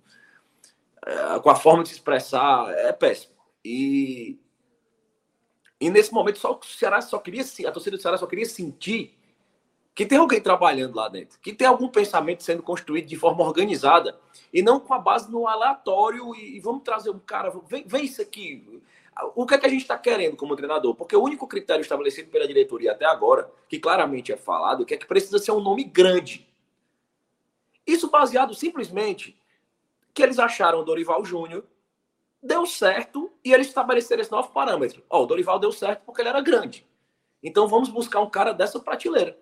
é, 1.04 1.38
com 1.38 1.50
a 1.50 1.54
forma 1.54 1.82
de 1.82 1.90
se 1.90 1.96
expressar, 1.96 2.72
é 2.72 2.94
péssimo. 2.94 3.34
E, 3.62 4.38
e 5.84 5.90
nesse 5.90 6.14
momento 6.14 6.38
só 6.38 6.52
o 6.52 6.64
Ceará 6.64 7.02
só 7.02 7.18
queria, 7.18 7.42
a 7.42 7.70
torcida 7.70 7.98
do 7.98 8.02
Ceará 8.02 8.16
só 8.16 8.26
queria 8.26 8.46
sentir 8.46 9.14
que 9.94 10.06
tem 10.06 10.16
alguém 10.16 10.40
trabalhando 10.40 10.96
lá 10.96 11.10
dentro, 11.10 11.38
que 11.40 11.52
tem 11.52 11.68
algum 11.68 11.88
pensamento 11.88 12.42
sendo 12.42 12.62
construído 12.62 13.06
de 13.06 13.16
forma 13.16 13.44
organizada 13.44 14.18
e 14.50 14.62
não 14.62 14.80
com 14.80 14.94
a 14.94 14.98
base 14.98 15.30
no 15.30 15.46
aleatório 15.46 16.34
e, 16.34 16.56
e 16.56 16.60
vamos 16.60 16.84
trazer 16.84 17.10
um 17.10 17.18
cara, 17.18 17.52
vem, 17.68 17.84
vem 17.86 18.06
isso 18.06 18.22
aqui. 18.22 18.80
o 19.34 19.44
que 19.44 19.56
é 19.56 19.58
que 19.58 19.66
a 19.66 19.68
gente 19.68 19.82
está 19.82 19.98
querendo 19.98 20.38
como 20.38 20.56
treinador? 20.56 20.94
Porque 20.94 21.14
o 21.14 21.22
único 21.22 21.46
critério 21.46 21.82
estabelecido 21.82 22.30
pela 22.30 22.46
diretoria 22.46 22.92
até 22.92 23.04
agora, 23.04 23.52
que 23.68 23.78
claramente 23.78 24.32
é 24.32 24.38
falado, 24.38 24.86
que 24.86 24.94
é 24.94 24.96
que 24.96 25.06
precisa 25.06 25.38
ser 25.38 25.52
um 25.52 25.60
nome 25.60 25.84
grande. 25.84 26.48
Isso 27.86 28.10
baseado 28.10 28.54
simplesmente 28.54 29.38
que 30.14 30.22
eles 30.22 30.38
acharam 30.38 30.82
Dorival 30.82 31.22
Júnior, 31.26 31.62
deu 32.44 32.66
certo 32.66 33.32
e 33.42 33.54
eles 33.54 33.68
estabeleceram 33.68 34.20
esse 34.20 34.30
novo 34.30 34.50
parâmetro. 34.50 35.02
O 35.08 35.24
Dorival 35.24 35.58
deu 35.58 35.72
certo 35.72 36.02
porque 36.04 36.20
ele 36.20 36.28
era 36.28 36.42
grande. 36.42 36.86
Então 37.42 37.66
vamos 37.66 37.88
buscar 37.88 38.20
um 38.20 38.28
cara 38.28 38.52
dessa 38.52 38.78
prateleira. 38.78 39.36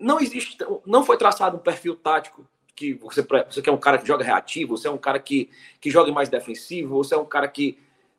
Não 0.00 0.18
existe, 0.18 0.56
não 0.86 1.04
foi 1.04 1.18
traçado 1.18 1.56
um 1.56 1.60
perfil 1.60 1.94
tático 1.94 2.46
que 2.74 2.94
você, 2.94 3.22
você 3.22 3.62
quer 3.62 3.70
um 3.70 3.78
cara 3.78 3.98
que 3.98 4.06
joga 4.06 4.24
reativo, 4.24 4.76
você 4.76 4.88
é 4.88 4.90
um 4.90 4.98
cara 4.98 5.18
que, 5.18 5.50
que 5.80 5.90
joga 5.90 6.10
mais 6.12 6.28
defensivo, 6.28 6.96
você 6.96 7.14
é 7.14 7.18
um 7.18 7.24
cara 7.24 7.48
que 7.48 7.78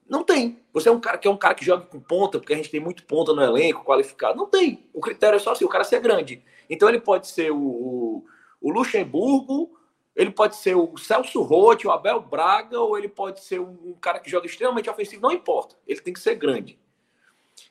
não 0.09 0.23
tem. 0.23 0.59
Você 0.73 0.89
é 0.89 0.91
um 0.91 0.99
cara 0.99 1.17
que 1.17 1.27
é 1.27 1.31
um 1.31 1.37
cara 1.37 1.53
que 1.53 1.65
joga 1.65 1.85
com 1.85 1.99
ponta, 1.99 2.39
porque 2.39 2.53
a 2.53 2.55
gente 2.55 2.69
tem 2.69 2.79
muito 2.79 3.03
ponta 3.03 3.33
no 3.33 3.43
elenco, 3.43 3.83
qualificado. 3.83 4.37
Não 4.37 4.47
tem. 4.47 4.87
O 4.93 5.01
critério 5.01 5.37
é 5.37 5.39
só 5.39 5.51
assim, 5.51 5.65
o 5.65 5.69
cara 5.69 5.83
ser 5.83 5.99
grande. 5.99 6.43
Então 6.69 6.87
ele 6.87 6.99
pode 6.99 7.27
ser 7.27 7.51
o, 7.51 7.57
o, 7.57 8.25
o 8.61 8.71
Luxemburgo, 8.71 9.76
ele 10.17 10.31
pode 10.31 10.55
ser 10.55 10.75
o 10.75 10.97
Celso 10.97 11.43
Roth, 11.43 11.85
o 11.85 11.91
Abel 11.91 12.19
Braga, 12.19 12.79
ou 12.81 12.97
ele 12.97 13.07
pode 13.07 13.43
ser 13.43 13.61
um 13.61 13.93
cara 14.01 14.19
que 14.19 14.31
joga 14.31 14.47
extremamente 14.47 14.89
ofensivo, 14.89 15.21
não 15.21 15.31
importa. 15.31 15.75
Ele 15.87 16.01
tem 16.01 16.11
que 16.11 16.19
ser 16.19 16.33
grande. 16.33 16.79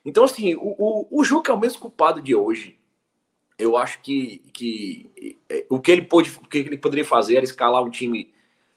Então, 0.04 0.22
assim, 0.22 0.54
o, 0.54 0.76
o, 0.78 1.08
o 1.10 1.24
Juca 1.24 1.50
é 1.50 1.54
o 1.54 1.58
mesmo 1.58 1.80
culpado 1.80 2.22
de 2.22 2.36
hoje. 2.36 2.78
Eu 3.58 3.76
acho 3.76 4.00
que, 4.00 4.38
que 4.52 5.36
é, 5.50 5.66
o, 5.68 5.80
que 5.80 5.90
ele 5.90 6.02
pôde, 6.02 6.30
o 6.40 6.46
que 6.46 6.58
ele 6.58 6.78
poderia 6.78 7.04
fazer 7.04 7.34
era 7.34 7.44
escalar 7.44 7.82
um 7.82 7.90
time 7.90 8.32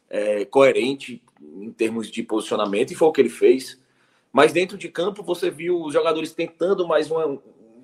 é, 0.09 0.45
coerente, 0.45 1.21
em 1.39 1.71
termos 1.71 2.09
de 2.09 2.23
posicionamento, 2.23 2.89
e 2.89 2.95
foi 2.95 3.07
o 3.07 3.11
que 3.11 3.21
ele 3.21 3.29
fez. 3.29 3.79
Mas 4.33 4.51
dentro 4.51 4.79
de 4.79 4.89
campo 4.89 5.21
você 5.21 5.51
viu 5.51 5.79
os 5.79 5.93
jogadores 5.93 6.31
tentando 6.31 6.87
mais 6.87 7.11
uma, 7.11 7.39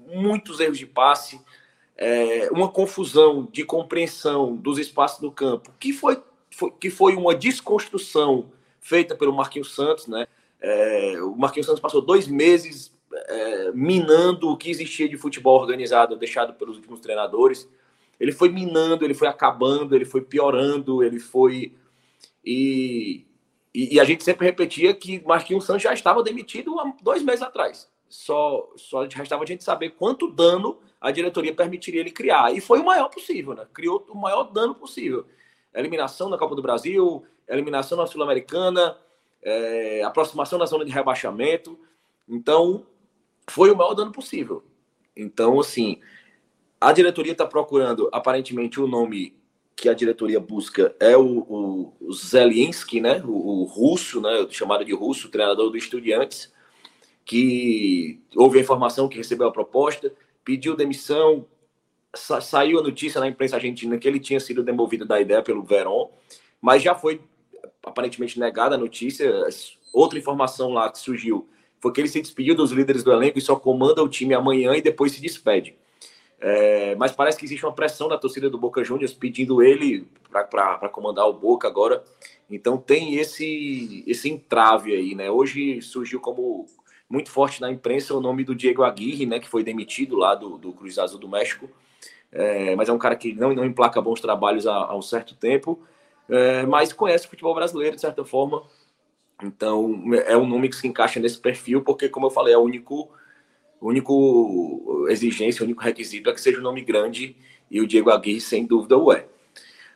muitos 0.08 0.60
erros 0.60 0.80
de 0.80 0.88
passe, 0.88 1.40
é, 1.98 2.50
uma 2.52 2.70
confusão 2.70 3.48
de 3.52 3.64
compreensão 3.64 4.56
dos 4.56 4.78
espaços 4.78 5.20
do 5.20 5.32
campo, 5.32 5.72
que 5.80 5.94
foi, 5.94 6.22
foi, 6.52 6.72
que 6.72 6.90
foi 6.90 7.16
uma 7.16 7.34
desconstrução 7.34 8.52
feita 8.82 9.16
pelo 9.16 9.34
Marquinhos 9.34 9.74
Santos, 9.74 10.08
né? 10.08 10.28
É, 10.60 11.22
o 11.22 11.36
Marquinhos 11.36 11.66
Santos 11.68 11.82
passou 11.82 12.02
dois 12.02 12.28
meses 12.28 12.94
é, 13.14 13.72
minando 13.72 14.50
o 14.50 14.58
que 14.58 14.70
existia 14.70 15.08
de 15.08 15.18
futebol 15.18 15.60
organizado 15.60 16.16
deixado 16.16 16.54
pelos 16.54 16.78
últimos 16.78 17.00
treinadores. 17.00 17.68
Ele 18.20 18.32
foi 18.32 18.50
minando, 18.50 19.04
ele 19.04 19.14
foi 19.14 19.28
acabando, 19.28 19.96
ele 19.96 20.06
foi 20.06 20.22
piorando, 20.22 21.04
ele 21.04 21.20
foi 21.20 21.74
e, 22.44 23.26
e, 23.74 23.96
e, 23.96 24.00
a 24.00 24.04
gente 24.04 24.24
sempre 24.24 24.46
repetia 24.46 24.94
que 24.94 25.22
Marquinhos 25.26 25.66
Santos 25.66 25.82
já 25.82 25.94
estava 25.94 26.22
demitido 26.22 26.80
há 26.80 26.94
dois 27.02 27.24
meses 27.24 27.42
atrás. 27.42 27.90
Só, 28.08 28.72
só 28.76 29.04
restava 29.04 29.44
a 29.44 29.48
gente 29.48 29.64
saber 29.64 29.92
quanto 29.92 30.32
dano 30.32 30.78
a 31.06 31.12
diretoria 31.12 31.54
permitiria 31.54 32.02
ele 32.02 32.10
criar. 32.10 32.52
E 32.52 32.60
foi 32.60 32.80
o 32.80 32.84
maior 32.84 33.10
possível, 33.10 33.54
né? 33.54 33.68
Criou 33.72 34.04
o 34.10 34.18
maior 34.18 34.46
dano 34.46 34.74
possível. 34.74 35.28
Eliminação 35.72 36.32
da 36.32 36.38
Copa 36.38 36.56
do 36.56 36.64
Brasil, 36.64 37.24
eliminação 37.48 37.96
da 37.96 38.08
Sul-Americana, 38.08 38.98
é, 39.40 40.02
aproximação 40.04 40.58
da 40.58 40.66
zona 40.66 40.84
de 40.84 40.92
rebaixamento. 40.92 41.78
Então, 42.28 42.88
foi 43.48 43.70
o 43.70 43.78
maior 43.78 43.94
dano 43.94 44.12
possível. 44.12 44.64
Então, 45.16 45.60
assim, 45.60 46.02
a 46.82 46.92
diretoria 46.92 47.34
está 47.34 47.46
procurando, 47.46 48.10
aparentemente, 48.12 48.82
o 48.82 48.88
nome 48.88 49.38
que 49.76 49.88
a 49.88 49.94
diretoria 49.94 50.40
busca 50.40 50.96
é 51.00 51.16
o, 51.16 51.22
o, 51.24 51.94
o 52.02 53.00
né? 53.00 53.22
O, 53.24 53.62
o, 53.62 53.64
russo, 53.66 54.20
né? 54.20 54.48
Chamado 54.50 54.84
de 54.84 54.92
russo, 54.92 55.30
treinador 55.30 55.70
do 55.70 55.78
Estudiantes, 55.78 56.52
que 57.24 58.20
houve 58.36 58.58
a 58.58 58.62
informação 58.62 59.08
que 59.08 59.18
recebeu 59.18 59.48
a 59.48 59.52
proposta, 59.52 60.12
pediu 60.46 60.76
demissão, 60.76 61.46
sa 62.16 62.40
saiu 62.40 62.80
a 62.80 62.84
notícia 62.84 63.20
na 63.20 63.28
imprensa 63.28 63.56
argentina 63.56 63.98
que 63.98 64.08
ele 64.08 64.20
tinha 64.20 64.40
sido 64.40 64.64
demovido 64.64 65.06
da 65.06 65.20
ideia 65.20 65.42
pelo 65.42 65.64
Verón, 65.64 66.10
mas 66.62 66.82
já 66.82 66.96
foi 66.96 67.20
aparentemente 67.84 68.40
negada 68.40 68.76
a 68.76 68.78
notícia. 68.78 69.30
Outra 69.92 70.20
informação 70.20 70.70
lá 70.70 70.90
que 70.92 71.00
surgiu 71.00 71.50
foi 71.80 71.92
que 71.92 72.02
ele 72.02 72.08
se 72.08 72.22
despediu 72.22 72.56
dos 72.56 72.72
líderes 72.72 73.04
do 73.04 73.12
elenco 73.12 73.38
e 73.38 73.42
só 73.42 73.56
comanda 73.56 74.04
o 74.04 74.10
time 74.10 74.34
amanhã 74.34 74.74
e 74.76 74.82
depois 74.82 75.12
se 75.12 75.22
despede. 75.22 75.76
É, 76.40 76.96
mas 76.96 77.12
parece 77.12 77.38
que 77.38 77.46
existe 77.46 77.66
uma 77.66 77.74
pressão 77.74 78.08
da 78.08 78.18
torcida 78.18 78.50
do 78.50 78.58
Boca 78.58 78.84
Juniors 78.84 79.14
pedindo 79.14 79.64
ele 79.64 80.08
para 80.30 80.90
comandar 80.90 81.28
o 81.28 81.34
Boca 81.34 81.68
agora. 81.68 82.04
Então 82.50 82.78
tem 82.78 83.16
esse 83.16 84.04
esse 84.06 84.30
entrave 84.30 84.94
aí, 84.94 85.16
né? 85.16 85.32
Hoje 85.32 85.82
surgiu 85.82 86.20
como 86.20 86.66
muito 87.10 87.30
forte 87.30 87.62
na 87.62 87.72
imprensa 87.72 88.16
o 88.16 88.22
nome 88.22 88.44
do 88.44 88.56
Diego 88.56 88.84
Aguirre, 88.84 89.26
né? 89.26 89.40
Que 89.40 89.50
foi 89.50 89.64
demitido 89.64 90.16
lá 90.16 90.36
do, 90.36 90.58
do 90.58 90.74
Cruz 90.74 90.98
Azul 90.98 91.20
do 91.20 91.30
México. 91.30 91.70
É, 92.32 92.76
mas 92.76 92.90
é 92.90 92.94
um 92.94 92.98
cara 92.98 93.16
que 93.16 93.34
não, 93.34 93.54
não 93.54 93.66
emplaca 93.66 94.02
bons 94.02 94.20
trabalhos 94.20 94.68
há, 94.68 94.76
há 94.76 94.96
um 94.96 95.02
certo 95.02 95.36
tempo, 95.36 95.80
é, 96.28 96.66
mas 96.66 96.92
conhece 96.92 97.26
o 97.26 97.30
futebol 97.30 97.56
brasileiro 97.56 97.96
de 97.96 98.02
certa 98.02 98.26
forma. 98.26 98.64
Então 99.42 100.04
é 100.26 100.36
um 100.36 100.48
nome 100.48 100.70
que 100.70 100.76
se 100.76 100.88
encaixa 100.88 101.20
nesse 101.20 101.40
perfil, 101.40 101.82
porque, 101.82 102.10
como 102.10 102.26
eu 102.28 102.32
falei, 102.32 102.54
é 102.54 102.58
o 102.58 102.62
único 102.62 103.10
único 103.82 105.06
exigência, 105.10 105.62
o 105.62 105.66
único 105.66 105.82
requisito 105.82 106.30
é 106.30 106.34
que 106.34 106.42
seja 106.42 106.60
um 106.60 106.64
nome 106.64 106.82
grande 106.82 107.36
e 107.70 107.80
o 107.80 107.88
Diego 107.88 108.10
Aguirre, 108.10 108.42
sem 108.42 108.66
dúvida, 108.66 108.98
o 108.98 109.12
é. 109.12 109.28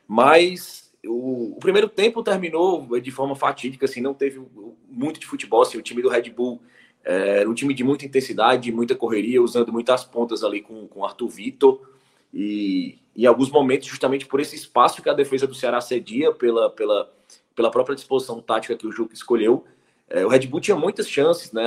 Mas 0.07 0.91
o 1.05 1.57
primeiro 1.59 1.87
tempo 1.87 2.23
terminou 2.23 2.99
de 2.99 3.11
forma 3.11 3.35
fatídica, 3.35 3.85
assim, 3.85 4.01
não 4.01 4.13
teve 4.13 4.41
muito 4.87 5.19
de 5.19 5.25
futebol. 5.25 5.61
Assim, 5.61 5.77
o 5.77 5.81
time 5.81 6.01
do 6.01 6.09
Red 6.09 6.29
Bull 6.29 6.61
é, 7.03 7.39
era 7.39 7.49
um 7.49 7.53
time 7.53 7.73
de 7.73 7.83
muita 7.83 8.05
intensidade, 8.05 8.71
muita 8.71 8.95
correria, 8.95 9.41
usando 9.41 9.71
muitas 9.71 10.03
pontas 10.03 10.43
ali 10.43 10.61
com, 10.61 10.87
com 10.87 11.05
Arthur 11.05 11.29
Vitor. 11.29 11.89
E 12.33 12.99
em 13.15 13.25
alguns 13.25 13.49
momentos, 13.49 13.87
justamente 13.87 14.25
por 14.25 14.39
esse 14.39 14.55
espaço 14.55 15.01
que 15.01 15.09
a 15.09 15.13
defesa 15.13 15.47
do 15.47 15.55
Ceará 15.55 15.81
cedia, 15.81 16.31
pela, 16.31 16.69
pela, 16.69 17.11
pela 17.55 17.71
própria 17.71 17.95
disposição 17.95 18.41
tática 18.41 18.75
que 18.75 18.87
o 18.87 18.91
Juca 18.91 19.13
escolheu, 19.13 19.65
é, 20.09 20.25
o 20.25 20.29
Red 20.29 20.47
Bull 20.47 20.59
tinha 20.59 20.75
muitas 20.75 21.07
chances, 21.07 21.51
né? 21.51 21.63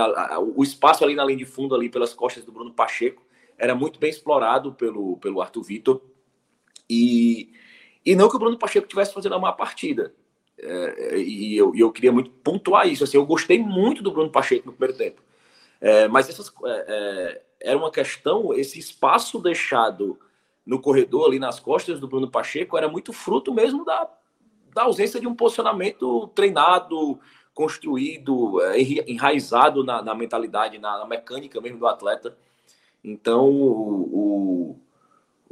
O 0.56 0.62
espaço 0.62 1.04
ali 1.04 1.14
na 1.14 1.24
linha 1.24 1.38
de 1.38 1.44
fundo, 1.44 1.74
ali 1.74 1.88
pelas 1.88 2.12
costas 2.12 2.44
do 2.44 2.50
Bruno 2.50 2.72
Pacheco, 2.72 3.22
era 3.56 3.74
muito 3.74 4.00
bem 4.00 4.10
explorado 4.10 4.72
pelo, 4.72 5.16
pelo 5.18 5.40
Arthur 5.40 5.62
Vitor. 5.62 6.02
E, 6.90 7.52
e 8.04 8.16
não 8.16 8.28
que 8.28 8.36
o 8.36 8.38
Bruno 8.38 8.58
Pacheco 8.58 8.88
tivesse 8.88 9.14
fazendo 9.14 9.36
uma 9.36 9.52
partida. 9.52 10.12
É, 10.62 11.18
e 11.18 11.56
eu, 11.56 11.72
eu 11.74 11.90
queria 11.92 12.12
muito 12.12 12.30
pontuar 12.30 12.88
isso. 12.88 13.04
Assim, 13.04 13.16
eu 13.16 13.26
gostei 13.26 13.58
muito 13.58 14.02
do 14.02 14.12
Bruno 14.12 14.30
Pacheco 14.30 14.66
no 14.66 14.72
primeiro 14.72 14.96
tempo. 14.96 15.22
É, 15.80 16.06
mas 16.08 16.28
essas, 16.28 16.52
é, 16.64 16.84
é 16.88 17.42
era 17.62 17.78
uma 17.78 17.90
questão, 17.90 18.52
esse 18.52 18.78
espaço 18.78 19.38
deixado 19.38 20.18
no 20.66 20.80
corredor, 20.80 21.26
ali 21.26 21.38
nas 21.38 21.58
costas 21.58 22.00
do 22.00 22.08
Bruno 22.08 22.30
Pacheco, 22.30 22.76
era 22.76 22.88
muito 22.88 23.12
fruto 23.12 23.52
mesmo 23.52 23.84
da, 23.84 24.08
da 24.74 24.82
ausência 24.82 25.20
de 25.20 25.26
um 25.26 25.34
posicionamento 25.34 26.28
treinado, 26.28 27.18
construído, 27.54 28.60
é, 28.62 28.80
enraizado 28.80 29.84
na, 29.84 30.02
na 30.02 30.14
mentalidade, 30.14 30.78
na, 30.78 30.98
na, 30.98 31.06
mecânica 31.06 31.60
mesmo 31.60 31.78
do 31.78 31.86
atleta. 31.86 32.36
Então, 33.02 33.50
o, 33.50 34.00
o, 34.12 34.81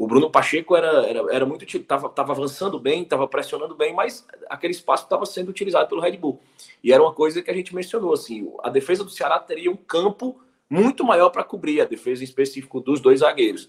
Bruno 0.07 0.31
Pacheco 0.31 0.77
era, 0.77 1.07
era, 1.07 1.35
era 1.35 1.47
muito. 1.47 1.65
Estava 1.65 2.09
tava 2.09 2.33
avançando 2.33 2.79
bem, 2.79 3.03
estava 3.03 3.29
pressionando 3.29 3.75
bem, 3.75 3.95
mas 3.95 4.27
aquele 4.49 4.73
espaço 4.73 5.05
estava 5.05 5.27
sendo 5.27 5.51
utilizado 5.51 5.89
pelo 5.89 6.01
Red 6.01 6.17
Bull. 6.17 6.41
E 6.83 6.93
era 6.93 7.03
uma 7.03 7.13
coisa 7.13 7.43
que 7.43 7.51
a 7.51 7.55
gente 7.55 7.75
mencionou: 7.75 8.13
assim, 8.13 8.51
a 8.63 8.71
defesa 8.71 9.05
do 9.05 9.11
Ceará 9.11 9.39
teria 9.39 9.71
um 9.71 9.77
campo 9.77 10.41
muito 10.69 11.05
maior 11.05 11.31
para 11.31 11.45
cobrir, 11.45 11.81
a 11.81 11.85
defesa 11.85 12.23
em 12.23 12.25
específico 12.25 12.81
dos 12.81 13.01
dois 13.01 13.21
zagueiros. 13.21 13.69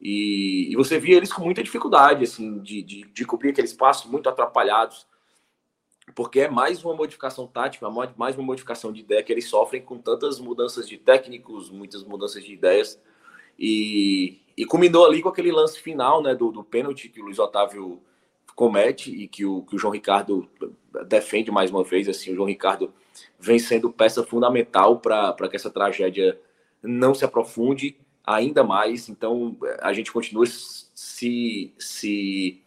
E, 0.00 0.68
e, 0.72 0.76
você 0.76 0.98
via 0.98 1.16
eles 1.16 1.32
com 1.32 1.42
muita 1.42 1.62
dificuldade, 1.62 2.24
assim, 2.24 2.58
de, 2.58 2.82
de, 2.82 3.04
de 3.04 3.24
cobrir 3.24 3.50
aquele 3.50 3.68
espaço, 3.68 4.10
muito 4.10 4.28
atrapalhados 4.28 5.06
porque 6.14 6.40
é 6.40 6.48
mais 6.48 6.84
uma 6.84 6.94
modificação 6.94 7.46
tática, 7.46 7.88
mais 8.16 8.36
uma 8.36 8.44
modificação 8.44 8.92
de 8.92 9.00
ideia 9.00 9.22
que 9.22 9.32
eles 9.32 9.48
sofrem 9.48 9.80
com 9.80 9.98
tantas 9.98 10.40
mudanças 10.40 10.88
de 10.88 10.98
técnicos, 10.98 11.70
muitas 11.70 12.02
mudanças 12.02 12.44
de 12.44 12.52
ideias. 12.52 13.00
E, 13.64 14.40
e 14.56 14.66
culminou 14.66 15.06
ali 15.06 15.22
com 15.22 15.28
aquele 15.28 15.52
lance 15.52 15.78
final 15.78 16.20
né, 16.20 16.34
do, 16.34 16.50
do 16.50 16.64
pênalti 16.64 17.08
que 17.08 17.20
o 17.20 17.24
Luiz 17.26 17.38
Otávio 17.38 18.02
comete 18.56 19.12
e 19.12 19.28
que 19.28 19.46
o, 19.46 19.62
que 19.62 19.76
o 19.76 19.78
João 19.78 19.92
Ricardo 19.92 20.50
defende 21.06 21.52
mais 21.52 21.70
uma 21.70 21.84
vez. 21.84 22.08
Assim, 22.08 22.32
o 22.32 22.34
João 22.34 22.48
Ricardo 22.48 22.92
vem 23.38 23.60
sendo 23.60 23.88
peça 23.88 24.24
fundamental 24.24 24.98
para 24.98 25.48
que 25.48 25.54
essa 25.54 25.70
tragédia 25.70 26.40
não 26.82 27.14
se 27.14 27.24
aprofunde 27.24 27.96
ainda 28.26 28.64
mais. 28.64 29.08
Então, 29.08 29.56
a 29.80 29.92
gente 29.92 30.10
continua 30.10 30.44
se, 30.46 31.72
se 31.78 32.60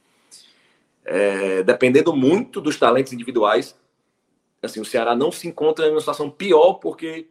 é, 1.04 1.62
dependendo 1.62 2.16
muito 2.16 2.62
dos 2.62 2.78
talentos 2.78 3.12
individuais, 3.12 3.78
assim, 4.64 4.80
o 4.80 4.86
Ceará 4.86 5.14
não 5.14 5.30
se 5.30 5.46
encontra 5.46 5.88
em 5.88 5.92
uma 5.92 6.00
situação 6.00 6.30
pior 6.32 6.76
porque 6.76 7.28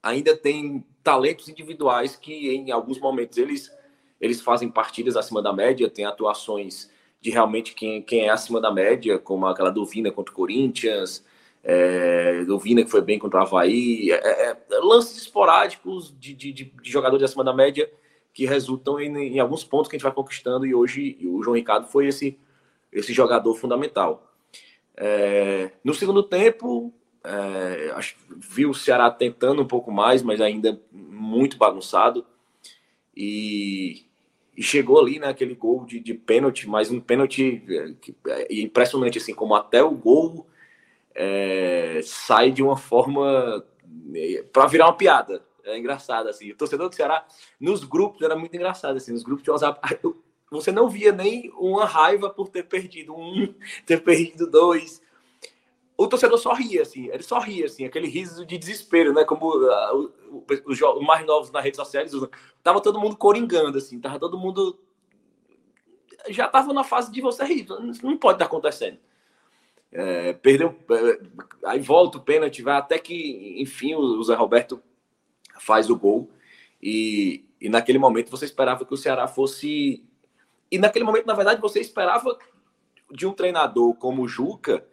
ainda 0.00 0.36
tem 0.36 0.86
talentos 1.02 1.48
individuais 1.48 2.16
que 2.16 2.50
em 2.50 2.70
alguns 2.70 2.98
momentos 2.98 3.38
eles 3.38 3.76
eles 4.20 4.40
fazem 4.40 4.68
partidas 4.68 5.16
acima 5.16 5.40
da 5.40 5.52
média, 5.52 5.88
tem 5.88 6.04
atuações 6.04 6.90
de 7.20 7.30
realmente 7.30 7.74
quem, 7.74 8.02
quem 8.02 8.26
é 8.26 8.30
acima 8.30 8.60
da 8.60 8.70
média, 8.70 9.18
como 9.18 9.46
aquela 9.46 9.70
do 9.70 9.84
Vina 9.84 10.10
contra 10.10 10.32
o 10.32 10.36
Corinthians, 10.36 11.24
é, 11.62 12.44
do 12.44 12.58
Vina, 12.58 12.82
que 12.84 12.90
foi 12.90 13.00
bem 13.00 13.18
contra 13.18 13.40
o 13.40 13.42
Havaí, 13.42 14.10
é, 14.10 14.14
é, 14.14 14.50
é 14.50 14.78
lances 14.78 15.18
esporádicos 15.18 16.14
de, 16.18 16.34
de, 16.34 16.52
de, 16.52 16.72
jogadores 16.84 17.24
acima 17.24 17.44
da 17.44 17.52
média 17.52 17.90
que 18.32 18.46
resultam 18.46 19.00
em, 19.00 19.36
em, 19.36 19.40
alguns 19.40 19.64
pontos 19.64 19.88
que 19.88 19.96
a 19.96 19.98
gente 19.98 20.04
vai 20.04 20.12
conquistando, 20.12 20.64
e 20.64 20.74
hoje 20.74 21.18
o 21.24 21.42
João 21.42 21.56
Ricardo 21.56 21.88
foi 21.88 22.06
esse, 22.06 22.38
esse 22.92 23.12
jogador 23.12 23.54
fundamental. 23.54 24.32
É, 24.96 25.72
no 25.82 25.94
segundo 25.94 26.22
tempo, 26.22 26.92
é, 27.28 27.90
acho, 27.94 28.16
vi 28.28 28.64
o 28.64 28.72
Ceará 28.72 29.10
tentando 29.10 29.60
um 29.60 29.66
pouco 29.66 29.92
mais, 29.92 30.22
mas 30.22 30.40
ainda 30.40 30.80
muito 30.90 31.58
bagunçado. 31.58 32.24
E, 33.14 34.06
e 34.56 34.62
chegou 34.62 34.98
ali 34.98 35.18
naquele 35.18 35.52
né, 35.52 35.58
gol 35.60 35.84
de, 35.84 36.00
de 36.00 36.14
pênalti, 36.14 36.68
mas 36.68 36.90
um 36.90 37.00
pênalti 37.00 37.62
é, 38.26 38.52
é 38.52 38.60
impressionante, 38.60 39.18
assim, 39.18 39.34
como 39.34 39.54
até 39.54 39.82
o 39.82 39.90
gol 39.90 40.46
é, 41.14 42.00
sai 42.02 42.50
de 42.50 42.62
uma 42.62 42.76
forma 42.76 43.64
é, 44.14 44.42
para 44.52 44.66
virar 44.66 44.86
uma 44.86 44.96
piada. 44.96 45.44
É 45.64 45.76
engraçado, 45.76 46.28
assim. 46.28 46.50
O 46.50 46.56
torcedor 46.56 46.88
do 46.88 46.94
Ceará, 46.94 47.26
nos 47.60 47.84
grupos, 47.84 48.22
era 48.22 48.34
muito 48.34 48.56
engraçado, 48.56 48.96
assim. 48.96 49.12
Nos 49.12 49.22
grupos 49.22 49.44
de 49.44 49.50
WhatsApp, 49.50 49.80
você 50.50 50.72
não 50.72 50.88
via 50.88 51.12
nem 51.12 51.52
uma 51.58 51.84
raiva 51.84 52.30
por 52.30 52.48
ter 52.48 52.62
perdido 52.62 53.14
um, 53.14 53.54
ter 53.84 54.02
perdido 54.02 54.50
dois. 54.50 55.02
O 55.98 56.06
torcedor 56.06 56.38
só 56.38 56.52
ria, 56.52 56.82
assim. 56.82 57.08
Ele 57.08 57.24
só 57.24 57.40
ria, 57.40 57.66
assim. 57.66 57.84
Aquele 57.84 58.06
riso 58.06 58.46
de 58.46 58.56
desespero, 58.56 59.12
né? 59.12 59.24
Como 59.24 59.48
uh, 59.48 60.12
os, 60.64 60.80
os 60.80 61.02
mais 61.04 61.26
novos 61.26 61.50
nas 61.50 61.64
redes 61.64 61.76
sociais 61.76 62.12
Tava 62.62 62.80
todo 62.80 63.00
mundo 63.00 63.16
coringando, 63.16 63.76
assim. 63.76 63.98
Tava 63.98 64.16
todo 64.16 64.38
mundo... 64.38 64.78
Já 66.28 66.46
tava 66.46 66.72
na 66.72 66.84
fase 66.84 67.10
de 67.10 67.20
você 67.20 67.44
rir. 67.44 67.66
Não 68.00 68.16
pode 68.16 68.36
estar 68.36 68.44
acontecendo. 68.44 68.96
É, 69.90 70.34
perdeu, 70.34 70.78
é, 70.90 71.20
aí 71.64 71.80
volta 71.80 72.18
o 72.18 72.20
pênalti, 72.20 72.60
vai 72.60 72.76
até 72.76 72.98
que, 72.98 73.54
enfim, 73.58 73.94
o, 73.94 74.22
Zé 74.22 74.34
Roberto 74.34 74.80
faz 75.58 75.90
o 75.90 75.96
gol. 75.96 76.30
E, 76.80 77.44
e 77.60 77.68
naquele 77.68 77.98
momento 77.98 78.30
você 78.30 78.44
esperava 78.44 78.84
que 78.84 78.94
o 78.94 78.96
Ceará 78.96 79.26
fosse. 79.26 80.04
E 80.70 80.78
naquele 80.78 81.04
momento, 81.04 81.26
na 81.26 81.34
verdade, 81.34 81.60
você 81.60 81.80
esperava 81.80 82.38
de 83.10 83.26
um 83.26 83.32
treinador 83.32 83.94
como 83.94 84.22
o 84.22 84.28
Juca, 84.28 84.86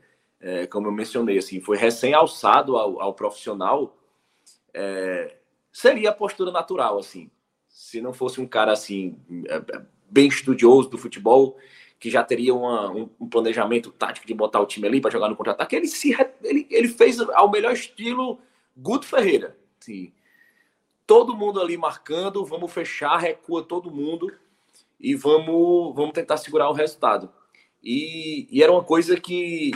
é, 0.46 0.68
como 0.68 0.88
eu 0.88 0.92
mencionei, 0.92 1.40
assim, 1.40 1.60
foi 1.60 1.76
recém-alçado 1.76 2.78
ao, 2.78 3.02
ao, 3.02 3.16
profissional, 3.16 3.98
é, 4.72 5.38
seria 5.74 6.12
a 6.12 6.14
postura 6.14 6.52
natural, 6.52 7.00
assim. 7.00 7.32
Se 7.68 8.00
não 8.00 8.14
fosse 8.14 8.40
um 8.40 8.46
cara 8.46 8.72
assim, 8.72 9.18
é, 9.48 9.56
é, 9.56 9.86
bem 10.08 10.28
estudioso 10.28 10.88
do 10.88 11.00
futebol, 11.00 11.58
que 12.00 12.12
já 12.12 12.24
teria 12.24 12.54
uma, 12.54 12.92
um, 12.92 13.10
um, 13.20 13.28
planejamento 13.28 13.90
tático 13.92 14.28
de 14.28 14.36
botar 14.36 14.60
o 14.60 14.68
time 14.68 14.88
ali 14.88 15.02
para 15.02 15.10
jogar 15.10 15.30
no 15.30 15.36
contra-ataque, 15.36 15.76
ele, 15.76 15.88
se, 15.88 16.16
ele, 16.44 16.68
ele 16.70 16.90
fez 16.90 17.20
ao 17.20 17.50
melhor 17.50 17.74
estilo 17.74 18.40
Guto 18.78 19.08
Ferreira. 19.08 19.58
Sim. 19.80 20.14
Todo 21.08 21.36
mundo 21.36 21.60
ali 21.60 21.76
marcando, 21.76 22.46
vamos 22.46 22.72
fechar, 22.72 23.18
recua 23.18 23.64
todo 23.64 23.90
mundo 23.90 24.32
e 25.00 25.16
vamos, 25.16 25.96
vamos 25.96 26.14
tentar 26.14 26.38
segurar 26.38 26.70
o 26.70 26.74
resultado. 26.74 27.32
E, 27.84 28.48
e 28.52 28.62
era 28.62 28.72
uma 28.72 28.84
coisa 28.84 29.20
que 29.20 29.72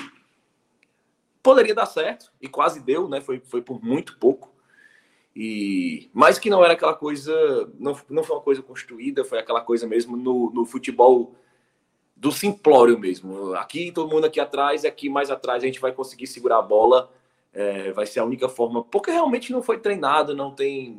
poderia 1.49 1.73
dar 1.73 1.87
certo, 1.87 2.31
e 2.39 2.47
quase 2.47 2.79
deu, 2.79 3.09
né? 3.09 3.21
Foi, 3.21 3.39
foi 3.39 3.59
por 3.59 3.83
muito 3.83 4.19
pouco. 4.19 4.53
E, 5.35 6.07
mas 6.13 6.37
que 6.37 6.47
não 6.47 6.63
era 6.63 6.73
aquela 6.73 6.93
coisa, 6.93 7.33
não, 7.79 7.99
não 8.07 8.23
foi 8.23 8.35
uma 8.35 8.41
coisa 8.43 8.61
construída, 8.61 9.25
foi 9.25 9.39
aquela 9.39 9.61
coisa 9.61 9.87
mesmo 9.87 10.15
no, 10.15 10.51
no 10.51 10.63
futebol 10.63 11.33
do 12.15 12.31
simplório 12.31 12.99
mesmo. 12.99 13.55
Aqui, 13.55 13.91
todo 13.91 14.11
mundo 14.13 14.25
aqui 14.25 14.39
atrás, 14.39 14.85
aqui 14.85 15.09
mais 15.09 15.31
atrás 15.31 15.63
a 15.63 15.65
gente 15.65 15.79
vai 15.79 15.91
conseguir 15.91 16.27
segurar 16.27 16.59
a 16.59 16.61
bola. 16.61 17.11
É, 17.51 17.91
vai 17.93 18.05
ser 18.05 18.19
a 18.19 18.25
única 18.25 18.47
forma, 18.47 18.83
porque 18.83 19.09
realmente 19.09 19.51
não 19.51 19.63
foi 19.63 19.79
treinado, 19.79 20.35
não 20.35 20.51
tem, 20.51 20.91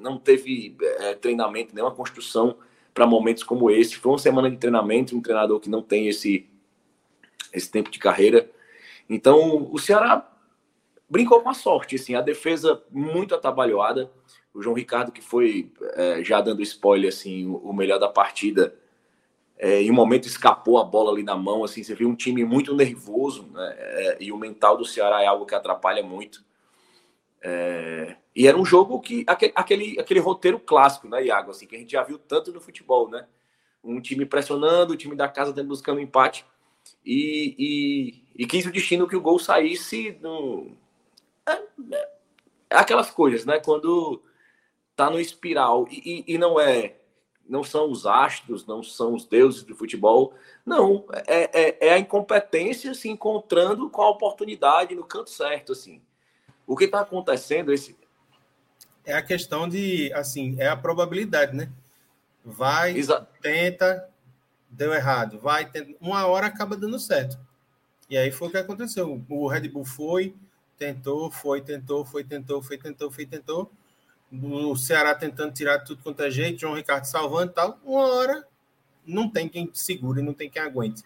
não 0.00 0.16
teve 0.16 0.74
é, 0.80 1.14
treinamento, 1.16 1.74
nenhuma 1.74 1.94
construção 1.94 2.56
para 2.94 3.06
momentos 3.06 3.42
como 3.42 3.70
esse. 3.70 3.96
Foi 3.96 4.12
uma 4.12 4.18
semana 4.18 4.50
de 4.50 4.56
treinamento, 4.56 5.14
um 5.14 5.20
treinador 5.20 5.60
que 5.60 5.68
não 5.68 5.82
tem 5.82 6.08
esse, 6.08 6.48
esse 7.52 7.70
tempo 7.70 7.90
de 7.90 7.98
carreira. 7.98 8.50
Então, 9.08 9.68
o 9.72 9.78
Ceará 9.78 10.30
brincou 11.08 11.40
com 11.40 11.48
a 11.48 11.54
sorte, 11.54 11.96
assim, 11.96 12.14
a 12.14 12.20
defesa 12.20 12.82
muito 12.90 13.34
atabalhoada. 13.34 14.10
O 14.52 14.60
João 14.60 14.76
Ricardo, 14.76 15.10
que 15.10 15.22
foi, 15.22 15.72
é, 15.94 16.22
já 16.22 16.40
dando 16.40 16.62
spoiler, 16.62 17.08
assim, 17.08 17.46
o 17.46 17.72
melhor 17.72 17.98
da 17.98 18.08
partida, 18.08 18.74
é, 19.56 19.82
em 19.82 19.90
um 19.90 19.94
momento 19.94 20.26
escapou 20.26 20.78
a 20.78 20.84
bola 20.84 21.12
ali 21.12 21.22
na 21.22 21.36
mão, 21.36 21.64
assim, 21.64 21.82
você 21.82 21.94
viu 21.94 22.08
um 22.08 22.14
time 22.14 22.44
muito 22.44 22.74
nervoso, 22.74 23.48
né? 23.52 23.74
É, 23.78 24.16
e 24.20 24.30
o 24.30 24.36
mental 24.36 24.76
do 24.76 24.84
Ceará 24.84 25.22
é 25.22 25.26
algo 25.26 25.46
que 25.46 25.54
atrapalha 25.54 26.02
muito. 26.02 26.44
É, 27.40 28.16
e 28.34 28.46
era 28.46 28.58
um 28.58 28.64
jogo 28.64 29.00
que 29.00 29.24
aquele, 29.26 29.52
aquele, 29.54 30.00
aquele 30.00 30.20
roteiro 30.20 30.58
clássico, 30.58 31.08
né, 31.08 31.24
Iago, 31.24 31.50
assim, 31.50 31.66
que 31.66 31.76
a 31.76 31.78
gente 31.78 31.92
já 31.92 32.02
viu 32.02 32.18
tanto 32.18 32.52
no 32.52 32.60
futebol, 32.60 33.08
né? 33.08 33.26
Um 33.82 34.00
time 34.00 34.26
pressionando, 34.26 34.92
o 34.92 34.96
time 34.96 35.16
da 35.16 35.28
casa 35.28 35.52
buscando 35.62 36.00
empate 36.00 36.44
e, 37.04 37.54
e, 38.36 38.42
e 38.42 38.46
quis 38.46 38.66
o 38.66 38.72
destino 38.72 39.08
que 39.08 39.16
o 39.16 39.20
gol 39.20 39.38
saísse 39.38 40.18
no... 40.20 40.76
é, 41.46 41.52
é, 41.92 42.08
aquelas 42.70 43.10
coisas, 43.10 43.44
né? 43.44 43.58
Quando 43.58 44.22
tá 44.94 45.10
no 45.10 45.20
espiral 45.20 45.86
e, 45.90 46.24
e, 46.28 46.34
e 46.34 46.38
não 46.38 46.60
é 46.60 46.96
não 47.48 47.64
são 47.64 47.90
os 47.90 48.04
astros, 48.04 48.66
não 48.66 48.82
são 48.82 49.14
os 49.14 49.24
deuses 49.24 49.62
do 49.62 49.74
futebol. 49.74 50.34
Não, 50.66 51.06
é, 51.26 51.60
é, 51.60 51.86
é, 51.88 51.92
a 51.94 51.98
incompetência 51.98 52.92
se 52.92 53.08
encontrando 53.08 53.88
com 53.88 54.02
a 54.02 54.10
oportunidade 54.10 54.94
no 54.94 55.04
canto 55.04 55.30
certo, 55.30 55.72
assim. 55.72 56.02
O 56.66 56.76
que 56.76 56.84
está 56.84 57.00
acontecendo 57.00 57.72
esse 57.72 57.96
é 59.04 59.14
a 59.14 59.22
questão 59.22 59.66
de, 59.66 60.12
assim, 60.12 60.56
é 60.58 60.68
a 60.68 60.76
probabilidade, 60.76 61.56
né? 61.56 61.72
Vai, 62.44 62.96
Exato. 62.96 63.26
tenta, 63.40 64.07
deu 64.70 64.92
errado, 64.92 65.38
vai, 65.38 65.68
tenta, 65.68 65.94
uma 66.00 66.26
hora 66.26 66.46
acaba 66.46 66.76
dando 66.76 66.98
certo. 66.98 67.38
E 68.08 68.16
aí 68.16 68.30
foi 68.30 68.48
o 68.48 68.50
que 68.50 68.56
aconteceu. 68.56 69.22
O 69.28 69.48
Red 69.48 69.68
Bull 69.68 69.84
foi, 69.84 70.34
tentou, 70.78 71.30
foi, 71.30 71.60
tentou, 71.60 72.04
foi, 72.04 72.24
tentou, 72.24 72.62
foi, 72.62 72.78
tentou, 72.78 73.10
foi, 73.10 73.26
tentou 73.26 73.70
o 74.30 74.76
Ceará 74.76 75.14
tentando 75.14 75.52
tirar 75.52 75.78
tudo 75.80 76.02
quanto 76.02 76.22
é 76.22 76.30
jeito, 76.30 76.60
João 76.60 76.74
Ricardo 76.74 77.04
salvando 77.04 77.50
e 77.50 77.54
tal, 77.54 77.78
uma 77.84 78.06
hora 78.06 78.46
não 79.06 79.28
tem 79.28 79.48
quem 79.48 79.70
segure, 79.72 80.20
não 80.20 80.34
tem 80.34 80.50
quem 80.50 80.60
aguente. 80.60 81.02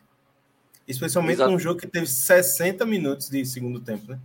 Especialmente 0.87 1.35
Exato. 1.35 1.51
num 1.53 1.59
jogo 1.59 1.81
que 1.81 1.87
teve 1.87 2.07
60 2.07 2.85
minutos 2.85 3.29
de 3.29 3.45
segundo 3.47 3.81
tempo, 3.81 4.11
né? 4.11 4.19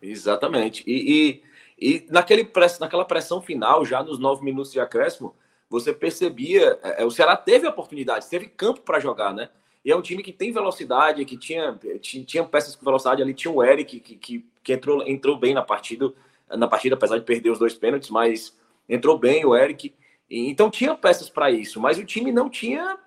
Exatamente. 0.00 0.82
E, 0.86 1.42
e, 1.78 1.96
e 1.96 2.06
naquele 2.10 2.44
press, 2.44 2.78
naquela 2.78 3.04
pressão 3.04 3.42
final, 3.42 3.84
já 3.84 4.02
nos 4.02 4.18
nove 4.18 4.42
minutos 4.42 4.72
de 4.72 4.80
acréscimo, 4.80 5.34
você 5.70 5.94
percebia, 5.94 6.78
é, 6.82 7.02
é 7.02 7.06
o 7.06 7.10
Ceará 7.10 7.36
teve 7.36 7.66
oportunidade, 7.66 8.28
teve 8.28 8.46
campo 8.48 8.80
para 8.80 8.98
jogar, 8.98 9.32
né? 9.32 9.48
E 9.84 9.90
é 9.90 9.96
um 9.96 10.02
time 10.02 10.22
que 10.22 10.32
tem 10.32 10.52
velocidade, 10.52 11.24
que 11.24 11.38
tinha, 11.38 11.78
tinha, 12.00 12.24
tinha 12.24 12.44
peças 12.44 12.76
com 12.76 12.84
velocidade 12.84 13.22
ali, 13.22 13.32
tinha 13.32 13.50
o 13.50 13.62
Eric, 13.62 14.00
que, 14.00 14.16
que, 14.16 14.46
que 14.62 14.72
entrou, 14.74 15.06
entrou 15.06 15.38
bem 15.38 15.54
na 15.54 15.62
partida, 15.62 16.12
na 16.50 16.68
partida, 16.68 16.96
apesar 16.96 17.16
de 17.16 17.24
perder 17.24 17.50
os 17.50 17.58
dois 17.58 17.72
pênaltis, 17.72 18.10
mas 18.10 18.54
entrou 18.86 19.16
bem 19.16 19.46
o 19.46 19.56
Eric. 19.56 19.94
Então 20.28 20.70
tinha 20.70 20.94
peças 20.94 21.30
para 21.30 21.50
isso, 21.50 21.80
mas 21.80 21.98
o 21.98 22.04
time 22.04 22.30
não 22.30 22.50
tinha, 22.50 22.98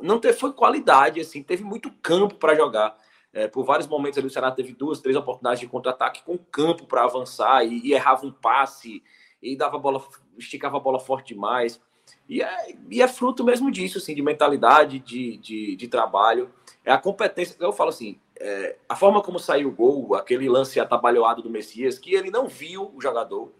não 0.00 0.20
teve, 0.20 0.38
foi 0.38 0.52
qualidade, 0.52 1.20
assim, 1.20 1.42
teve 1.42 1.64
muito 1.64 1.90
campo 2.02 2.36
para 2.36 2.54
jogar. 2.54 2.96
É, 3.32 3.48
por 3.48 3.64
vários 3.64 3.88
momentos 3.88 4.16
ali 4.16 4.28
o 4.28 4.30
Ceará 4.30 4.52
teve 4.52 4.72
duas, 4.72 5.00
três 5.00 5.16
oportunidades 5.16 5.58
de 5.58 5.66
contra-ataque 5.66 6.22
com 6.22 6.38
campo 6.38 6.86
para 6.86 7.02
avançar 7.02 7.64
e, 7.64 7.80
e, 7.84 7.92
errava 7.92 8.24
um 8.24 8.30
passe 8.30 9.02
e 9.42 9.56
dava 9.56 9.76
bola, 9.76 10.00
esticava 10.38 10.76
a 10.76 10.80
bola 10.80 11.00
forte 11.00 11.34
demais. 11.34 11.82
E 12.28 12.42
é, 12.42 12.74
e 12.90 13.02
é 13.02 13.08
fruto 13.08 13.44
mesmo 13.44 13.70
disso, 13.70 13.98
assim, 13.98 14.14
de 14.14 14.22
mentalidade, 14.22 14.98
de, 14.98 15.36
de, 15.36 15.76
de 15.76 15.88
trabalho. 15.88 16.50
É 16.84 16.92
a 16.92 16.98
competência. 16.98 17.56
Eu 17.60 17.72
falo 17.72 17.90
assim, 17.90 18.18
é, 18.38 18.76
a 18.88 18.96
forma 18.96 19.22
como 19.22 19.38
saiu 19.38 19.68
o 19.68 19.72
gol, 19.72 20.14
aquele 20.14 20.48
lance 20.48 20.80
atabalhoado 20.80 21.42
do 21.42 21.50
Messias, 21.50 21.98
que 21.98 22.14
ele 22.14 22.30
não 22.30 22.48
viu 22.48 22.90
o 22.94 23.00
jogador, 23.00 23.52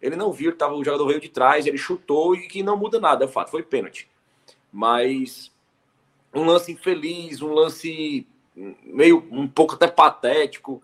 ele 0.00 0.16
não 0.16 0.32
viu, 0.32 0.54
tava, 0.54 0.74
o 0.74 0.84
jogador 0.84 1.06
veio 1.06 1.20
de 1.20 1.28
trás, 1.28 1.66
ele 1.66 1.78
chutou 1.78 2.34
e 2.34 2.46
que 2.46 2.62
não 2.62 2.76
muda 2.76 3.00
nada, 3.00 3.24
é 3.24 3.28
fato, 3.28 3.50
foi 3.50 3.62
pênalti. 3.62 4.08
Mas 4.72 5.50
um 6.34 6.44
lance 6.44 6.72
infeliz, 6.72 7.40
um 7.40 7.52
lance 7.52 8.26
meio 8.54 9.26
um 9.30 9.48
pouco 9.48 9.74
até 9.74 9.86
patético. 9.86 10.82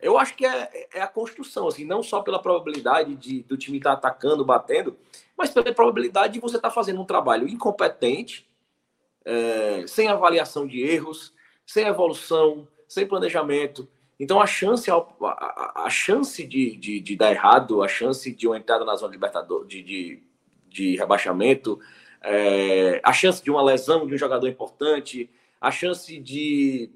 Eu 0.00 0.16
acho 0.16 0.34
que 0.36 0.46
é, 0.46 0.88
é 0.94 1.00
a 1.00 1.08
construção, 1.08 1.66
assim, 1.66 1.84
não 1.84 2.02
só 2.02 2.20
pela 2.20 2.40
probabilidade 2.40 3.16
de, 3.16 3.42
do 3.42 3.56
time 3.56 3.78
estar 3.78 3.96
tá 3.96 4.08
atacando, 4.08 4.44
batendo, 4.44 4.96
mas 5.36 5.50
pela 5.50 5.72
probabilidade 5.72 6.34
de 6.34 6.40
você 6.40 6.56
estar 6.56 6.68
tá 6.68 6.74
fazendo 6.74 7.00
um 7.00 7.04
trabalho 7.04 7.48
incompetente, 7.48 8.48
é, 9.24 9.84
sem 9.86 10.08
avaliação 10.08 10.66
de 10.66 10.80
erros, 10.80 11.32
sem 11.66 11.86
evolução, 11.86 12.66
sem 12.88 13.06
planejamento. 13.06 13.88
Então 14.18 14.40
a 14.40 14.46
chance, 14.46 14.90
a, 14.90 15.04
a 15.84 15.90
chance 15.90 16.44
de, 16.44 16.76
de, 16.76 17.00
de, 17.00 17.16
dar 17.16 17.30
errado, 17.30 17.82
a 17.82 17.88
chance 17.88 18.32
de 18.32 18.46
uma 18.46 18.56
entrada 18.56 18.84
na 18.84 18.96
zona 18.96 19.10
de 19.10 19.16
libertador, 19.16 19.66
de, 19.66 19.82
de, 19.82 20.22
de 20.68 20.96
rebaixamento, 20.96 21.78
é, 22.22 23.00
a 23.04 23.12
chance 23.12 23.42
de 23.42 23.50
uma 23.50 23.62
lesão 23.62 24.06
de 24.06 24.14
um 24.14 24.18
jogador 24.18 24.48
importante, 24.48 25.30
a 25.60 25.70
chance 25.70 26.18
de 26.18 26.90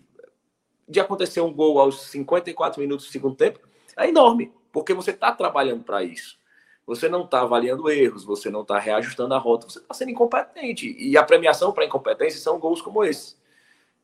de 0.89 1.01
acontecer 1.01 1.41
um 1.41 1.53
gol 1.53 1.79
aos 1.79 2.03
54 2.03 2.81
minutos 2.81 3.07
do 3.07 3.13
segundo 3.13 3.37
tempo 3.37 3.61
é 3.97 4.09
enorme, 4.09 4.53
porque 4.73 4.95
você 4.95 5.11
está 5.11 5.33
trabalhando 5.33 5.85
para 5.85 6.03
isso. 6.03 6.41
Você 6.87 7.09
não 7.09 7.25
está 7.25 7.43
avaliando 7.43 7.89
erros, 7.91 8.25
você 8.25 8.51
não 8.51 8.63
está 8.63 8.79
reajustando 8.79 9.35
a 9.35 9.39
rota, 9.39 9.69
você 9.69 9.79
está 9.79 9.95
sendo 9.95 10.11
incompetente. 10.11 10.95
E 10.99 11.17
a 11.17 11.23
premiação 11.23 11.73
para 11.73 11.85
incompetência 11.85 12.41
são 12.41 12.59
gols 12.59 12.83
como 12.83 13.05
esse. 13.05 13.37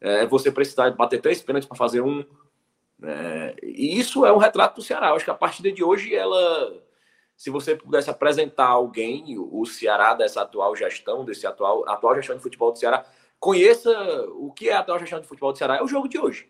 É 0.01 0.27
você 0.27 0.53
precisar 0.53 0.91
bater 0.93 1.21
três 1.21 1.43
pênaltis 1.43 1.69
para 1.69 1.77
fazer 1.77 2.01
um. 2.01 2.25
É, 3.03 3.57
e 3.63 3.99
isso 3.99 4.25
é 4.25 4.33
um 4.33 4.39
retrato 4.39 4.77
do 4.77 4.83
Ceará. 4.83 5.09
Eu 5.09 5.17
acho 5.17 5.25
que 5.25 5.31
a 5.31 5.35
partida 5.35 5.73
de 5.73 5.83
hoje, 5.83 6.15
ela, 6.15 6.73
se 7.37 7.51
você 7.51 7.75
pudesse 7.75 8.09
apresentar 8.09 8.69
alguém, 8.69 9.37
o 9.39 9.67
Ceará 9.67 10.15
dessa 10.15 10.43
atual 10.43 10.77
gestão, 10.77 11.25
desse 11.25 11.47
atual, 11.49 11.89
atual 11.89 12.15
gestão 12.15 12.37
de 12.37 12.43
futebol 12.43 12.71
do 12.71 12.79
Ceará, 12.79 13.05
conheça 13.41 13.91
o 14.35 14.53
que 14.53 14.69
é 14.69 14.75
a 14.75 14.81
atual 14.81 15.01
gestão 15.01 15.21
de 15.21 15.27
futebol 15.27 15.51
do 15.51 15.59
Ceará, 15.59 15.79
é 15.79 15.83
o 15.83 15.89
jogo 15.89 16.09
de 16.09 16.19
hoje. 16.19 16.49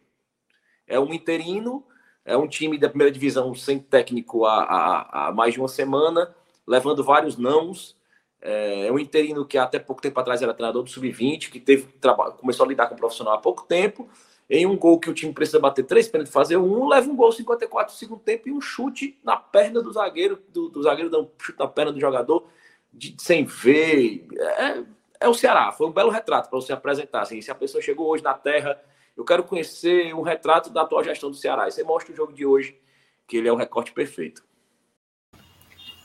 É 0.88 0.98
um 0.98 1.12
interino 1.12 1.84
é 2.28 2.36
um 2.36 2.46
time 2.46 2.76
da 2.76 2.90
primeira 2.90 3.10
divisão 3.10 3.54
sem 3.54 3.78
técnico 3.78 4.44
há, 4.44 4.62
há, 4.62 5.28
há 5.28 5.32
mais 5.32 5.54
de 5.54 5.60
uma 5.60 5.68
semana, 5.68 6.34
levando 6.66 7.02
vários 7.02 7.38
nãos. 7.38 7.96
É, 8.42 8.86
é 8.86 8.92
um 8.92 8.98
interino 8.98 9.46
que 9.46 9.56
até 9.56 9.78
pouco 9.78 10.02
tempo 10.02 10.20
atrás 10.20 10.42
era 10.42 10.52
treinador 10.52 10.82
do 10.82 10.90
Sub-20, 10.90 11.50
que 11.50 11.58
teve 11.58 11.88
começou 12.36 12.66
a 12.66 12.68
lidar 12.68 12.86
com 12.86 12.94
o 12.94 12.98
profissional 12.98 13.32
há 13.32 13.38
pouco 13.38 13.64
tempo. 13.64 14.06
Em 14.50 14.66
um 14.66 14.76
gol 14.76 15.00
que 15.00 15.08
o 15.08 15.14
time 15.14 15.32
precisa 15.32 15.58
bater 15.58 15.84
três 15.84 16.06
pênaltis, 16.06 16.32
fazer 16.32 16.58
um, 16.58 16.86
leva 16.86 17.10
um 17.10 17.16
gol 17.16 17.32
54 17.32 17.94
no 17.94 17.98
segundo 17.98 18.20
tempo 18.20 18.48
e 18.48 18.52
um 18.52 18.60
chute 18.60 19.18
na 19.24 19.36
perna 19.36 19.82
do 19.82 19.90
zagueiro, 19.90 20.38
do, 20.50 20.68
do 20.68 20.82
zagueiro 20.82 21.10
dá 21.10 21.18
um 21.18 21.28
chute 21.38 21.58
na 21.58 21.66
perna 21.66 21.92
do 21.92 22.00
jogador, 22.00 22.46
de, 22.92 23.14
sem 23.18 23.46
ver. 23.46 24.26
É, 24.38 24.82
é 25.20 25.28
o 25.28 25.34
Ceará, 25.34 25.72
foi 25.72 25.86
um 25.86 25.92
belo 25.92 26.10
retrato 26.10 26.50
para 26.50 26.60
você 26.60 26.74
apresentar. 26.74 27.22
Assim, 27.22 27.40
se 27.40 27.50
a 27.50 27.54
pessoa 27.54 27.82
chegou 27.82 28.08
hoje 28.08 28.22
na 28.22 28.34
terra 28.34 28.78
eu 29.18 29.24
quero 29.24 29.42
conhecer 29.42 30.14
um 30.14 30.22
retrato 30.22 30.70
da 30.70 30.82
atual 30.82 31.02
gestão 31.02 31.28
do 31.28 31.36
Ceará. 31.36 31.66
E 31.66 31.72
você 31.72 31.82
mostra 31.82 32.12
o 32.12 32.16
jogo 32.16 32.32
de 32.32 32.46
hoje, 32.46 32.78
que 33.26 33.36
ele 33.36 33.48
é 33.48 33.52
o 33.52 33.56
recorte 33.56 33.90
perfeito. 33.90 34.44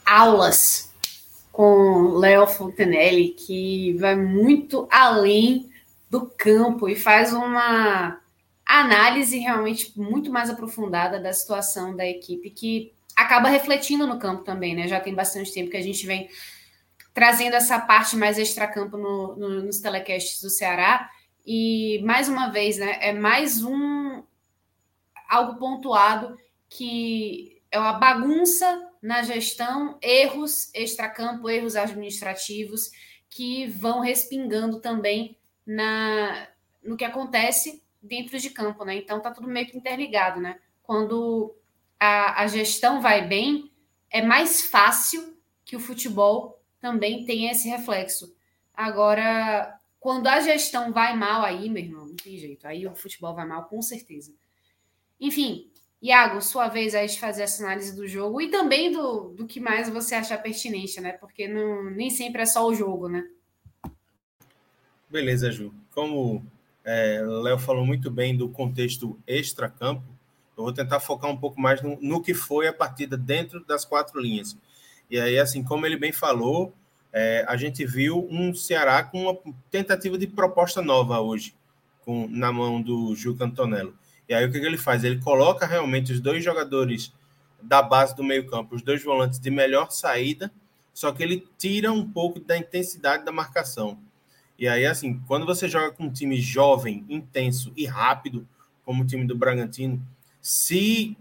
Aulas 0.04 0.92
com 1.52 2.18
Léo 2.18 2.48
Fontenelle, 2.48 3.30
que 3.30 3.94
vai 4.00 4.16
muito 4.16 4.88
além 4.90 5.72
do 6.10 6.26
campo 6.26 6.90
e 6.90 6.96
faz 6.96 7.32
uma 7.32 8.20
análise 8.66 9.38
realmente 9.38 9.94
muito 9.96 10.32
mais 10.32 10.50
aprofundada 10.50 11.20
da 11.20 11.32
situação 11.32 11.96
da 11.96 12.08
equipe, 12.08 12.50
que 12.50 12.92
acaba 13.16 13.48
refletindo 13.48 14.08
no 14.08 14.18
campo 14.18 14.44
também, 14.44 14.76
né? 14.76 14.88
Já 14.88 15.00
tem 15.00 15.14
bastante 15.14 15.54
tempo 15.54 15.70
que 15.70 15.78
a 15.78 15.84
gente 15.84 16.08
vem 16.08 16.28
trazendo 17.14 17.56
essa 17.56 17.80
parte 17.80 18.16
mais 18.16 18.40
extracampo 18.40 18.98
no, 18.98 19.36
no, 19.36 19.62
nos 19.62 19.78
telecasts 19.78 20.42
do 20.42 20.50
Ceará. 20.50 21.08
E 21.46 22.02
mais 22.04 22.30
uma 22.30 22.50
vez, 22.50 22.78
né, 22.78 22.98
é 23.02 23.14
mais 23.14 23.64
um 23.64 24.24
algo 25.28 25.58
pontuado 25.58 26.38
que 26.70 27.62
é 27.72 27.80
uma 27.80 27.94
bagunça 27.94 28.90
na 29.02 29.24
gestão, 29.24 29.98
erros 30.02 30.74
extracampo, 30.74 31.50
erros 31.50 31.76
administrativos 31.76 32.92
que 33.30 33.68
vão 33.68 34.00
respingando 34.00 34.80
também 34.80 35.38
na 35.66 36.48
no 36.84 36.98
que 36.98 37.06
acontece 37.06 37.82
dentro 38.02 38.38
de 38.38 38.50
campo, 38.50 38.84
né? 38.84 38.96
Então 38.96 39.22
tá 39.22 39.32
tudo 39.32 39.48
meio 39.48 39.66
que 39.66 39.78
interligado, 39.78 40.40
né? 40.40 40.60
Quando 40.84 41.56
a, 42.00 42.42
a 42.42 42.48
gestão 42.48 43.02
vai 43.02 43.26
bem, 43.26 43.72
é 44.10 44.22
mais 44.22 44.62
fácil 44.62 45.38
que 45.64 45.76
o 45.76 45.80
futebol 45.80 46.62
também 46.80 47.26
tenha 47.26 47.52
esse 47.52 47.70
reflexo. 47.70 48.36
Agora, 48.74 49.80
quando 50.04 50.28
a 50.28 50.42
gestão 50.42 50.92
vai 50.92 51.16
mal 51.16 51.46
aí, 51.46 51.70
meu 51.70 51.82
irmão, 51.82 52.06
não 52.06 52.16
tem 52.18 52.38
jeito. 52.38 52.68
Aí 52.68 52.86
o 52.86 52.94
futebol 52.94 53.34
vai 53.34 53.48
mal, 53.48 53.64
com 53.70 53.82
certeza. 53.82 54.34
Enfim, 55.18 55.72
Iago, 56.02 56.42
sua 56.42 56.68
vez 56.68 56.94
aí 56.94 57.08
de 57.08 57.18
fazer 57.18 57.44
essa 57.44 57.64
análise 57.64 57.96
do 57.96 58.06
jogo 58.06 58.42
e 58.42 58.52
também 58.52 58.92
do, 58.92 59.30
do 59.30 59.48
que 59.48 59.62
mais 59.62 59.88
você 59.88 60.16
achar 60.16 60.44
pertinente, 60.44 61.00
né? 61.00 61.14
Porque 61.14 61.48
não, 61.48 61.90
nem 61.90 62.10
sempre 62.10 62.42
é 62.42 62.46
só 62.46 62.68
o 62.68 62.76
jogo, 62.76 63.08
né? 63.08 63.26
Beleza, 65.10 65.50
Ju. 65.50 65.74
Como 65.96 66.46
é, 66.84 67.22
Léo 67.22 67.58
falou 67.58 67.86
muito 67.86 68.12
bem 68.12 68.36
do 68.36 68.50
contexto 68.50 69.18
extra-campo, 69.26 70.04
eu 70.58 70.66
vou 70.66 70.74
tentar 70.74 71.00
focar 71.00 71.32
um 71.32 71.38
pouco 71.38 71.62
mais 71.62 71.82
no, 71.82 71.98
no 72.02 72.22
que 72.22 72.34
foi 72.34 72.68
a 72.68 72.74
partida 72.74 73.16
dentro 73.16 73.64
das 73.64 73.86
quatro 73.86 74.20
linhas. 74.20 74.58
E 75.10 75.18
aí, 75.18 75.40
assim, 75.40 75.64
como 75.64 75.86
ele 75.86 75.96
bem 75.96 76.12
falou, 76.12 76.74
é, 77.14 77.46
a 77.48 77.56
gente 77.56 77.86
viu 77.86 78.28
um 78.32 78.56
Ceará 78.56 79.04
com 79.04 79.24
uma 79.24 79.38
tentativa 79.70 80.18
de 80.18 80.26
proposta 80.26 80.82
nova 80.82 81.20
hoje, 81.20 81.56
com, 82.02 82.28
na 82.28 82.52
mão 82.52 82.82
do 82.82 83.16
Juca 83.16 83.46
Antonello. 83.46 83.96
E 84.28 84.34
aí 84.34 84.44
o 84.46 84.52
que, 84.52 84.60
que 84.60 84.66
ele 84.66 84.78
faz? 84.78 85.04
Ele 85.04 85.20
coloca 85.22 85.68
realmente 85.68 86.12
os 86.12 86.20
dois 86.20 86.44
jogadores 86.44 87.14
da 87.62 87.84
base 87.84 88.16
do 88.16 88.24
meio-campo, 88.24 88.76
os 88.76 88.82
dois 88.82 89.04
volantes 89.04 89.40
de 89.40 89.52
melhor 89.52 89.92
saída, 89.92 90.52
só 90.92 91.12
que 91.12 91.22
ele 91.22 91.48
tira 91.58 91.92
um 91.92 92.10
pouco 92.10 92.40
da 92.40 92.58
intensidade 92.58 93.24
da 93.24 93.32
marcação. 93.32 94.00
E 94.58 94.68
aí, 94.68 94.86
assim, 94.86 95.20
quando 95.28 95.46
você 95.46 95.68
joga 95.68 95.92
com 95.92 96.06
um 96.06 96.12
time 96.12 96.42
jovem, 96.42 97.06
intenso 97.08 97.72
e 97.76 97.86
rápido, 97.86 98.48
como 98.84 99.04
o 99.04 99.08
time 99.08 99.26
do 99.26 99.38
Bragantino, 99.38 100.02
se 100.42 101.16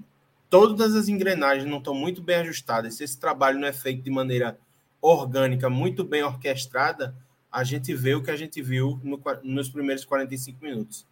todas 0.49 0.95
as 0.95 1.09
engrenagens 1.09 1.69
não 1.69 1.79
estão 1.79 1.95
muito 1.95 2.23
bem 2.23 2.37
ajustadas, 2.37 2.95
se 2.95 3.05
esse 3.05 3.19
trabalho 3.19 3.59
não 3.59 3.69
é 3.69 3.73
feito 3.73 4.03
de 4.03 4.11
maneira 4.11 4.59
orgânica, 5.03 5.69
muito 5.69 6.05
bem 6.05 6.23
orquestrada, 6.23 7.15
a 7.51 7.65
gente 7.65 7.93
vê 7.95 8.15
o 8.15 8.23
que 8.23 8.31
a 8.31 8.37
gente 8.37 8.63
viu 8.63 9.01
no, 9.03 9.21
nos 9.43 9.69
primeiros 9.69 10.05
45 10.05 10.65
minutos. 10.65 11.05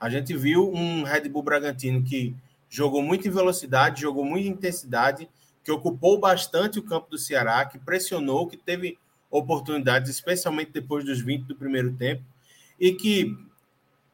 A 0.00 0.08
gente 0.08 0.36
viu 0.36 0.72
um 0.72 1.04
Red 1.04 1.28
Bull 1.28 1.42
Bragantino 1.42 2.02
que 2.02 2.34
jogou 2.68 3.02
muito 3.02 3.28
em 3.28 3.30
velocidade, 3.30 4.00
jogou 4.00 4.24
muito 4.24 4.48
em 4.48 4.50
intensidade, 4.50 5.28
que 5.62 5.70
ocupou 5.70 6.18
bastante 6.18 6.78
o 6.78 6.82
campo 6.82 7.10
do 7.10 7.18
Ceará, 7.18 7.64
que 7.64 7.78
pressionou, 7.78 8.48
que 8.48 8.56
teve 8.56 8.98
oportunidades, 9.30 10.10
especialmente 10.10 10.72
depois 10.72 11.04
dos 11.04 11.20
20 11.20 11.44
do 11.44 11.54
primeiro 11.54 11.92
tempo, 11.92 12.24
e 12.78 12.92
que 12.92 13.36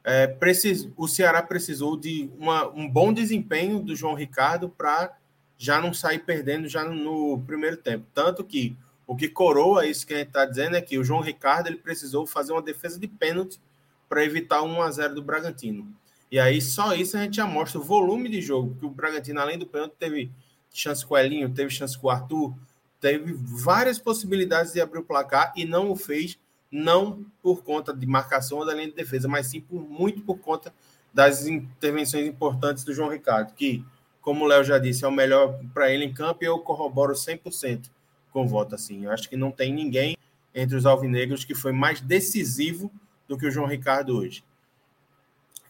é, 0.03 0.27
precis, 0.27 0.89
o 0.97 1.07
Ceará 1.07 1.41
precisou 1.41 1.97
de 1.97 2.29
uma, 2.37 2.67
um 2.69 2.89
bom 2.89 3.13
desempenho 3.13 3.79
do 3.79 3.95
João 3.95 4.15
Ricardo 4.15 4.69
para 4.69 5.15
já 5.57 5.79
não 5.79 5.93
sair 5.93 6.19
perdendo 6.19 6.67
já 6.67 6.83
no, 6.83 6.95
no 6.95 7.41
primeiro 7.43 7.77
tempo. 7.77 8.05
Tanto 8.13 8.43
que 8.43 8.75
o 9.11 9.15
que 9.17 9.27
coroa 9.27 9.85
isso 9.85 10.07
que 10.07 10.13
a 10.13 10.19
gente 10.19 10.29
está 10.29 10.45
dizendo 10.45 10.77
é 10.77 10.81
que 10.81 10.97
o 10.97 11.03
João 11.03 11.19
Ricardo 11.19 11.67
ele 11.67 11.75
precisou 11.75 12.25
fazer 12.25 12.53
uma 12.53 12.61
defesa 12.61 12.97
de 12.97 13.09
pênalti 13.09 13.59
para 14.07 14.23
evitar 14.23 14.61
1 14.61 14.81
a 14.81 14.89
0 14.89 15.15
do 15.15 15.21
Bragantino. 15.21 15.93
E 16.31 16.39
aí 16.39 16.61
só 16.61 16.95
isso 16.95 17.17
a 17.17 17.19
gente 17.19 17.35
já 17.35 17.45
mostra 17.45 17.77
o 17.77 17.83
volume 17.83 18.29
de 18.29 18.41
jogo, 18.41 18.73
que 18.79 18.85
o 18.85 18.89
Bragantino, 18.89 19.41
além 19.41 19.59
do 19.59 19.67
pênalti, 19.67 19.95
teve 19.99 20.31
chance 20.73 21.05
com 21.05 21.15
o 21.15 21.17
Elinho, 21.17 21.53
teve 21.53 21.69
chance 21.69 21.99
com 21.99 22.07
o 22.07 22.09
Arthur, 22.09 22.55
teve 23.01 23.33
várias 23.33 23.99
possibilidades 23.99 24.71
de 24.71 24.79
abrir 24.79 24.99
o 24.99 25.03
placar 25.03 25.51
e 25.57 25.65
não 25.65 25.91
o 25.91 25.95
fez, 25.97 26.39
não 26.71 27.25
por 27.43 27.65
conta 27.65 27.93
de 27.93 28.05
marcação 28.05 28.59
ou 28.59 28.65
da 28.65 28.73
linha 28.73 28.87
de 28.87 28.95
defesa, 28.95 29.27
mas 29.27 29.47
sim 29.47 29.59
por, 29.59 29.81
muito 29.81 30.21
por 30.21 30.39
conta 30.39 30.73
das 31.13 31.45
intervenções 31.45 32.25
importantes 32.25 32.85
do 32.85 32.93
João 32.93 33.09
Ricardo, 33.09 33.53
que, 33.55 33.83
como 34.21 34.45
o 34.45 34.47
Léo 34.47 34.63
já 34.63 34.79
disse, 34.79 35.03
é 35.03 35.07
o 35.09 35.11
melhor 35.11 35.59
para 35.73 35.91
ele 35.91 36.05
em 36.05 36.13
campo 36.13 36.45
e 36.45 36.47
eu 36.47 36.59
corroboro 36.59 37.13
100% 37.13 37.89
com 38.31 38.47
voto 38.47 38.75
assim. 38.75 39.05
Eu 39.05 39.11
acho 39.11 39.29
que 39.29 39.37
não 39.37 39.51
tem 39.51 39.73
ninguém 39.73 40.17
entre 40.53 40.75
os 40.75 40.85
alvinegros 40.85 41.45
que 41.45 41.55
foi 41.55 41.71
mais 41.71 42.01
decisivo 42.01 42.91
do 43.27 43.37
que 43.37 43.45
o 43.45 43.51
João 43.51 43.67
Ricardo 43.67 44.17
hoje. 44.17 44.43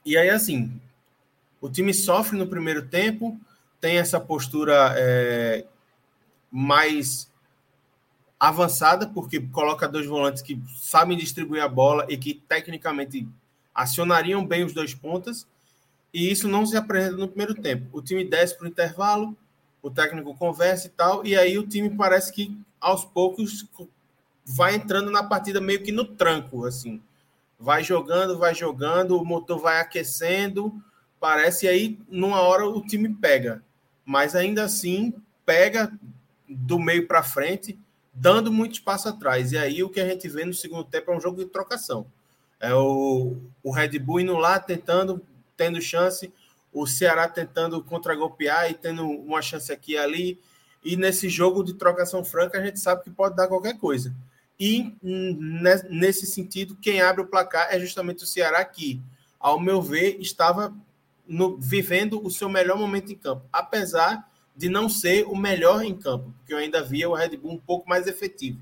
E 0.05 0.17
aí, 0.17 0.29
assim, 0.29 0.79
o 1.59 1.69
time 1.69 1.93
sofre 1.93 2.37
no 2.37 2.47
primeiro 2.47 2.87
tempo, 2.87 3.39
tem 3.79 3.97
essa 3.97 4.19
postura 4.19 4.93
é, 4.97 5.65
mais 6.51 7.29
avançada, 8.39 9.05
porque 9.07 9.39
coloca 9.39 9.87
dois 9.87 10.07
volantes 10.07 10.41
que 10.41 10.59
sabem 10.79 11.15
distribuir 11.15 11.61
a 11.61 11.67
bola 11.67 12.07
e 12.09 12.17
que 12.17 12.33
tecnicamente 12.33 13.27
acionariam 13.73 14.45
bem 14.45 14.63
os 14.63 14.73
dois 14.73 14.95
pontas, 14.95 15.47
e 16.11 16.31
isso 16.31 16.47
não 16.47 16.65
se 16.65 16.75
apresenta 16.75 17.17
no 17.17 17.27
primeiro 17.27 17.53
tempo. 17.53 17.87
O 17.95 18.01
time 18.01 18.25
desce 18.25 18.57
para 18.57 18.65
o 18.65 18.67
intervalo, 18.67 19.37
o 19.81 19.89
técnico 19.89 20.35
conversa 20.35 20.87
e 20.87 20.89
tal, 20.89 21.25
e 21.25 21.35
aí 21.35 21.57
o 21.57 21.67
time 21.67 21.89
parece 21.89 22.31
que 22.31 22.55
aos 22.79 23.03
poucos 23.03 23.65
vai 24.45 24.75
entrando 24.75 25.11
na 25.11 25.23
partida 25.23 25.61
meio 25.61 25.83
que 25.83 25.91
no 25.91 26.05
tranco, 26.05 26.65
assim. 26.65 27.01
Vai 27.59 27.83
jogando, 27.83 28.37
vai 28.37 28.53
jogando, 28.55 29.17
o 29.17 29.25
motor 29.25 29.59
vai 29.59 29.79
aquecendo, 29.79 30.73
parece, 31.19 31.65
e 31.65 31.69
aí 31.69 31.99
numa 32.09 32.41
hora 32.41 32.67
o 32.67 32.81
time 32.81 33.09
pega. 33.09 33.63
Mas 34.05 34.35
ainda 34.35 34.63
assim, 34.63 35.13
pega 35.45 35.91
do 36.47 36.79
meio 36.79 37.07
para 37.07 37.23
frente, 37.23 37.77
dando 38.13 38.51
muito 38.51 38.73
espaço 38.73 39.07
atrás. 39.07 39.51
E 39.51 39.57
aí 39.57 39.83
o 39.83 39.89
que 39.89 39.99
a 39.99 40.07
gente 40.07 40.27
vê 40.27 40.43
no 40.43 40.53
segundo 40.53 40.83
tempo 40.83 41.11
é 41.11 41.15
um 41.15 41.21
jogo 41.21 41.37
de 41.37 41.45
trocação. 41.45 42.05
É 42.59 42.73
o, 42.73 43.37
o 43.63 43.71
Red 43.71 43.97
Bull 43.99 44.19
indo 44.19 44.35
lá, 44.35 44.59
tentando, 44.59 45.21
tendo 45.55 45.81
chance, 45.81 46.31
o 46.71 46.87
Ceará 46.87 47.27
tentando 47.27 47.83
contragolpear 47.83 48.69
e 48.69 48.73
tendo 48.73 49.07
uma 49.07 49.41
chance 49.41 49.71
aqui 49.71 49.93
e 49.93 49.97
ali. 49.97 50.39
E 50.83 50.95
nesse 50.95 51.29
jogo 51.29 51.63
de 51.63 51.73
trocação 51.73 52.23
franca, 52.23 52.57
a 52.57 52.65
gente 52.65 52.79
sabe 52.79 53.03
que 53.03 53.09
pode 53.09 53.35
dar 53.35 53.47
qualquer 53.47 53.77
coisa. 53.77 54.13
E 54.59 54.95
nesse 55.01 56.27
sentido, 56.27 56.77
quem 56.81 57.01
abre 57.01 57.21
o 57.21 57.27
placar 57.27 57.67
é 57.71 57.79
justamente 57.79 58.23
o 58.23 58.27
Ceará, 58.27 58.63
que, 58.63 59.01
ao 59.39 59.59
meu 59.59 59.81
ver, 59.81 60.17
estava 60.19 60.73
no, 61.27 61.57
vivendo 61.57 62.23
o 62.23 62.29
seu 62.29 62.47
melhor 62.47 62.77
momento 62.77 63.11
em 63.11 63.15
campo, 63.15 63.43
apesar 63.51 64.29
de 64.55 64.69
não 64.69 64.89
ser 64.89 65.25
o 65.25 65.35
melhor 65.35 65.83
em 65.83 65.95
campo, 65.95 66.33
porque 66.37 66.53
eu 66.53 66.57
ainda 66.57 66.83
via 66.83 67.09
o 67.09 67.13
Red 67.15 67.37
Bull 67.37 67.53
um 67.53 67.57
pouco 67.57 67.89
mais 67.89 68.05
efetivo. 68.05 68.59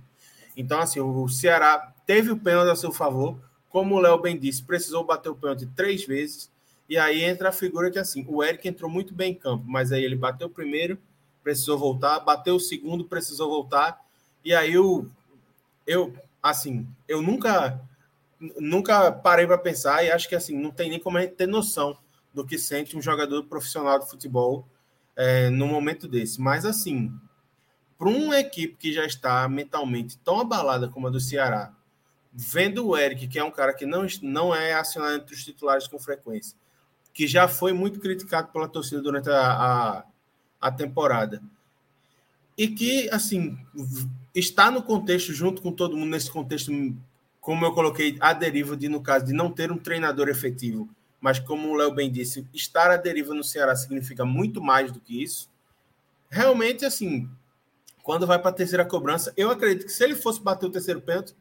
Então, 0.55 0.79
assim, 0.79 0.99
o 0.99 1.27
Ceará 1.27 1.93
teve 2.05 2.31
o 2.31 2.37
pênalti 2.37 2.69
a 2.69 2.75
seu 2.75 2.91
favor, 2.91 3.37
como 3.69 3.95
o 3.95 3.99
Léo 3.99 4.21
bem 4.21 4.37
disse, 4.37 4.63
precisou 4.63 5.03
bater 5.03 5.29
o 5.29 5.35
pênalti 5.35 5.67
três 5.75 6.05
vezes, 6.05 6.48
e 6.89 6.97
aí 6.97 7.23
entra 7.23 7.49
a 7.49 7.51
figura 7.51 7.91
que, 7.91 7.99
assim, 7.99 8.25
o 8.27 8.43
Eric 8.43 8.67
entrou 8.67 8.89
muito 8.89 9.13
bem 9.13 9.33
em 9.33 9.35
campo, 9.35 9.63
mas 9.67 9.91
aí 9.91 10.03
ele 10.03 10.15
bateu 10.15 10.47
o 10.47 10.49
primeiro, 10.49 10.97
precisou 11.43 11.77
voltar, 11.77 12.19
bateu 12.19 12.55
o 12.55 12.59
segundo, 12.59 13.05
precisou 13.05 13.47
voltar, 13.47 14.03
e 14.43 14.55
aí 14.55 14.73
eu, 14.73 15.07
eu 15.85 16.13
assim, 16.41 16.87
eu 17.07 17.21
nunca 17.21 17.79
nunca 18.57 19.11
parei 19.11 19.45
para 19.45 19.57
pensar 19.57 20.03
e 20.03 20.09
acho 20.09 20.27
que 20.29 20.35
assim 20.35 20.57
não 20.57 20.71
tem 20.71 20.89
nem 20.89 20.99
como 20.99 21.17
a 21.17 21.21
gente 21.21 21.35
ter 21.35 21.45
noção 21.45 21.97
do 22.33 22.45
que 22.45 22.57
sente 22.57 22.95
um 22.95 23.01
jogador 23.01 23.43
profissional 23.43 23.99
de 23.99 24.09
futebol 24.09 24.65
é, 25.15 25.49
no 25.49 25.67
momento 25.67 26.07
desse. 26.07 26.39
Mas 26.39 26.65
assim, 26.65 27.13
para 27.97 28.07
uma 28.07 28.39
equipe 28.39 28.77
que 28.77 28.93
já 28.93 29.05
está 29.05 29.47
mentalmente 29.49 30.17
tão 30.19 30.39
abalada 30.39 30.87
como 30.87 31.07
a 31.07 31.09
do 31.09 31.19
Ceará, 31.19 31.73
vendo 32.31 32.87
o 32.87 32.97
Eric, 32.97 33.27
que 33.27 33.37
é 33.37 33.43
um 33.43 33.51
cara 33.51 33.73
que 33.73 33.85
não, 33.85 34.07
não 34.21 34.55
é 34.55 34.73
acionado 34.73 35.15
entre 35.15 35.35
os 35.35 35.43
titulares 35.43 35.87
com 35.87 35.99
frequência, 35.99 36.57
que 37.13 37.27
já 37.27 37.47
foi 37.47 37.73
muito 37.73 37.99
criticado 37.99 38.49
pela 38.49 38.67
torcida 38.67 39.01
durante 39.01 39.29
a, 39.29 39.51
a, 39.51 40.03
a 40.61 40.71
temporada, 40.71 41.41
e 42.57 42.67
que, 42.67 43.09
assim, 43.09 43.57
está 44.35 44.69
no 44.69 44.83
contexto, 44.83 45.33
junto 45.33 45.61
com 45.61 45.71
todo 45.71 45.95
mundo, 45.95 46.11
nesse 46.11 46.29
contexto 46.29 46.71
como 47.39 47.65
eu 47.65 47.73
coloquei, 47.73 48.17
a 48.19 48.33
deriva 48.33 48.75
de, 48.75 48.89
no 48.89 49.01
caso 49.01 49.25
de 49.25 49.33
não 49.33 49.51
ter 49.51 49.71
um 49.71 49.77
treinador 49.77 50.27
efetivo, 50.27 50.89
mas 51.19 51.39
como 51.39 51.69
o 51.69 51.75
Léo 51.75 51.93
bem 51.93 52.11
disse, 52.11 52.45
estar 52.53 52.91
à 52.91 52.97
deriva 52.97 53.33
no 53.33 53.43
Ceará 53.43 53.75
significa 53.75 54.25
muito 54.25 54.61
mais 54.61 54.91
do 54.91 54.99
que 54.99 55.23
isso. 55.23 55.49
Realmente, 56.29 56.85
assim, 56.85 57.29
quando 58.03 58.27
vai 58.27 58.39
para 58.39 58.51
a 58.51 58.53
terceira 58.53 58.85
cobrança, 58.85 59.33
eu 59.35 59.49
acredito 59.49 59.85
que 59.85 59.91
se 59.91 60.03
ele 60.03 60.15
fosse 60.15 60.41
bater 60.41 60.65
o 60.65 60.71
terceiro 60.71 61.01
pênalti, 61.01 61.35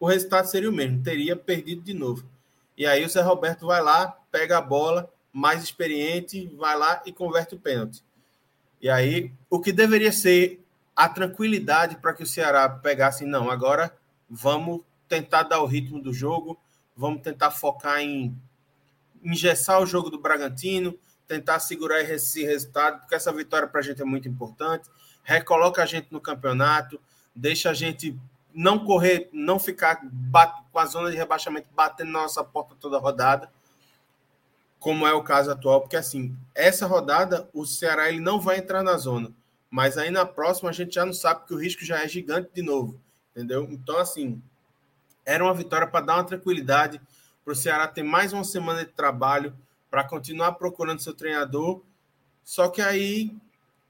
o 0.00 0.06
resultado 0.06 0.46
seria 0.46 0.68
o 0.68 0.72
mesmo, 0.72 1.02
teria 1.02 1.36
perdido 1.36 1.82
de 1.82 1.94
novo. 1.94 2.24
E 2.76 2.84
aí 2.84 3.04
o 3.04 3.08
Zé 3.08 3.22
Roberto 3.22 3.66
vai 3.66 3.80
lá, 3.80 4.18
pega 4.34 4.58
a 4.58 4.60
bola, 4.60 5.08
mais 5.32 5.62
experiente, 5.62 6.52
vai 6.56 6.76
lá 6.76 7.00
e 7.06 7.12
converte 7.12 7.54
o 7.54 7.58
pênalti. 7.58 8.02
E 8.82 8.90
aí, 8.90 9.32
o 9.48 9.60
que 9.60 9.70
deveria 9.70 10.10
ser 10.10 10.60
a 10.96 11.08
tranquilidade 11.08 11.96
para 11.98 12.12
que 12.12 12.24
o 12.24 12.26
Ceará 12.26 12.68
pegasse, 12.68 13.24
não, 13.24 13.48
agora 13.48 13.96
vamos 14.28 14.80
tentar 15.08 15.44
dar 15.44 15.60
o 15.60 15.66
ritmo 15.66 16.02
do 16.02 16.12
jogo, 16.12 16.58
vamos 16.96 17.22
tentar 17.22 17.52
focar 17.52 18.00
em 18.00 18.36
engessar 19.22 19.80
o 19.80 19.86
jogo 19.86 20.10
do 20.10 20.18
Bragantino, 20.18 20.98
tentar 21.28 21.60
segurar 21.60 22.00
esse 22.00 22.44
resultado, 22.44 22.98
porque 22.98 23.14
essa 23.14 23.32
vitória 23.32 23.68
para 23.68 23.78
a 23.78 23.84
gente 23.84 24.02
é 24.02 24.04
muito 24.04 24.28
importante, 24.28 24.90
recoloca 25.22 25.80
a 25.80 25.86
gente 25.86 26.08
no 26.10 26.20
campeonato, 26.20 27.00
deixa 27.32 27.70
a 27.70 27.74
gente 27.74 28.18
não 28.52 28.84
correr, 28.84 29.28
não 29.32 29.60
ficar 29.60 30.00
com 30.72 30.78
a 30.80 30.86
zona 30.86 31.12
de 31.12 31.16
rebaixamento 31.16 31.68
batendo 31.72 32.10
na 32.10 32.22
nossa 32.22 32.42
porta 32.42 32.74
toda 32.80 32.98
rodada, 32.98 33.48
como 34.84 35.06
é 35.06 35.14
o 35.14 35.22
caso 35.22 35.50
atual, 35.50 35.80
porque 35.80 35.96
assim, 35.96 36.36
essa 36.54 36.86
rodada 36.86 37.48
o 37.54 37.64
Ceará 37.64 38.10
ele 38.10 38.20
não 38.20 38.38
vai 38.38 38.58
entrar 38.58 38.82
na 38.82 38.98
zona, 38.98 39.32
mas 39.70 39.96
aí 39.96 40.10
na 40.10 40.26
próxima 40.26 40.68
a 40.68 40.74
gente 40.74 40.96
já 40.96 41.06
não 41.06 41.12
sabe 41.14 41.46
que 41.46 41.54
o 41.54 41.56
risco 41.56 41.82
já 41.82 42.04
é 42.04 42.06
gigante 42.06 42.50
de 42.52 42.60
novo, 42.60 43.00
entendeu? 43.30 43.66
Então 43.70 43.96
assim, 43.96 44.42
era 45.24 45.42
uma 45.42 45.54
vitória 45.54 45.86
para 45.86 46.04
dar 46.04 46.16
uma 46.16 46.24
tranquilidade 46.24 47.00
para 47.42 47.52
o 47.54 47.56
Ceará 47.56 47.88
ter 47.88 48.02
mais 48.02 48.34
uma 48.34 48.44
semana 48.44 48.84
de 48.84 48.90
trabalho 48.92 49.56
para 49.90 50.04
continuar 50.04 50.52
procurando 50.52 51.00
seu 51.00 51.14
treinador. 51.14 51.80
Só 52.44 52.68
que 52.68 52.82
aí 52.82 53.34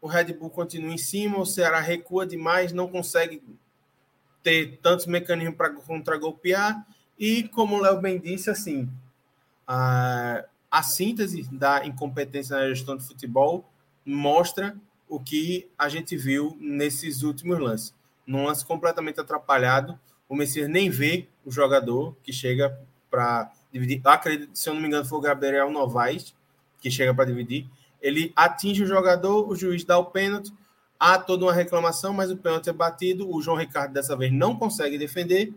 o 0.01 0.07
Red 0.07 0.33
Bull 0.35 0.51
continua 0.51 0.95
em 0.95 0.99
cima, 0.99 1.41
o 1.41 1.45
Ceará 1.45 1.81
recua 1.81 2.25
demais, 2.25 2.73
não 2.73 2.87
consegue 2.87 3.43
ter 4.45 4.79
tantos 4.81 5.07
mecanismos 5.07 5.57
para 5.57 5.71
contragolpear. 5.71 6.87
E 7.19 7.49
como 7.49 7.75
o 7.75 7.81
Léo 7.81 8.01
bem 8.01 8.21
disse, 8.21 8.49
assim, 8.49 8.89
a, 9.67 10.45
a 10.75 10.83
síntese 10.83 11.49
da 11.53 11.87
incompetência 11.87 12.57
na 12.57 12.69
gestão 12.69 12.97
de 12.97 13.05
futebol 13.05 13.65
mostra 14.05 14.77
o 15.09 15.21
que 15.21 15.71
a 15.79 15.89
gente 15.89 16.17
viu 16.17 16.57
nesses 16.61 17.23
últimos 17.23 17.61
lances. 17.61 17.95
Num 18.27 18.45
lance 18.45 18.67
completamente 18.67 19.21
atrapalhado, 19.21 19.97
o 20.29 20.35
Messias 20.35 20.69
nem 20.69 20.91
vê 20.91 21.29
o 21.45 21.53
jogador 21.53 22.17
que 22.25 22.33
chega 22.33 22.77
para 23.09 23.53
dividir. 23.73 24.01
Acredito, 24.05 24.51
se 24.53 24.69
eu 24.69 24.75
não 24.75 24.81
me 24.81 24.89
engano, 24.89 25.05
foi 25.05 25.17
o 25.17 25.21
Gabriel 25.21 25.71
Novaes 25.71 26.35
que 26.81 26.91
chega 26.91 27.15
para 27.15 27.27
dividir. 27.27 27.69
Ele 28.03 28.33
atinge 28.35 28.83
o 28.83 28.87
jogador, 28.87 29.49
o 29.49 29.55
juiz 29.55 29.85
dá 29.85 29.97
o 29.97 30.07
pênalti, 30.07 30.53
há 30.99 31.17
toda 31.21 31.45
uma 31.45 31.53
reclamação, 31.53 32.13
mas 32.13 32.33
o 32.33 32.37
pênalti 32.37 32.69
é 32.69 32.73
batido. 32.73 33.33
O 33.33 33.41
João 33.41 33.57
Ricardo 33.57 33.93
dessa 33.93 34.17
vez 34.17 34.33
não 34.33 34.57
consegue 34.57 34.99
defender. 34.99 35.55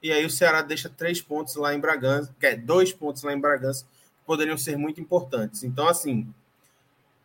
E 0.00 0.12
aí 0.12 0.24
o 0.24 0.30
Ceará 0.30 0.62
deixa 0.62 0.88
três 0.88 1.20
pontos 1.20 1.56
lá 1.56 1.74
em 1.74 1.80
Bragança, 1.80 2.32
quer 2.38 2.56
dois 2.56 2.92
pontos 2.92 3.24
lá 3.24 3.32
em 3.32 3.40
Bragança, 3.40 3.86
poderiam 4.26 4.56
ser 4.56 4.76
muito 4.76 5.00
importantes. 5.00 5.64
Então, 5.64 5.88
assim, 5.88 6.32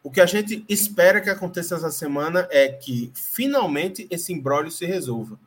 o 0.04 0.12
que 0.12 0.22
a 0.22 0.26
gente 0.26 0.64
espera 0.70 1.22
que 1.22 1.30
aconteça 1.30 1.76
essa 1.76 1.92
semana 1.92 2.48
é 2.52 2.70
que 2.70 3.12
finalmente 3.14 4.08
esse 4.10 4.32
embrólio 4.32 4.72
se 4.72 4.86
resolva. 4.86 5.40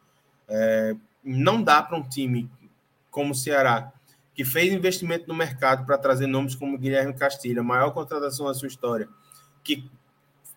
É, 0.48 0.94
não 1.24 1.62
dá 1.62 1.82
para 1.82 1.96
um 1.96 2.02
time 2.02 2.50
como 3.10 3.32
o 3.32 3.34
Ceará, 3.34 3.92
que 4.34 4.44
fez 4.44 4.72
investimento 4.72 5.26
no 5.28 5.34
mercado 5.34 5.84
para 5.84 5.98
trazer 5.98 6.26
nomes 6.26 6.54
como 6.54 6.78
Guilherme 6.78 7.14
Castilho, 7.14 7.60
a 7.60 7.64
maior 7.64 7.90
contratação 7.92 8.46
da 8.46 8.54
sua 8.54 8.68
história, 8.68 9.08
que 9.62 9.90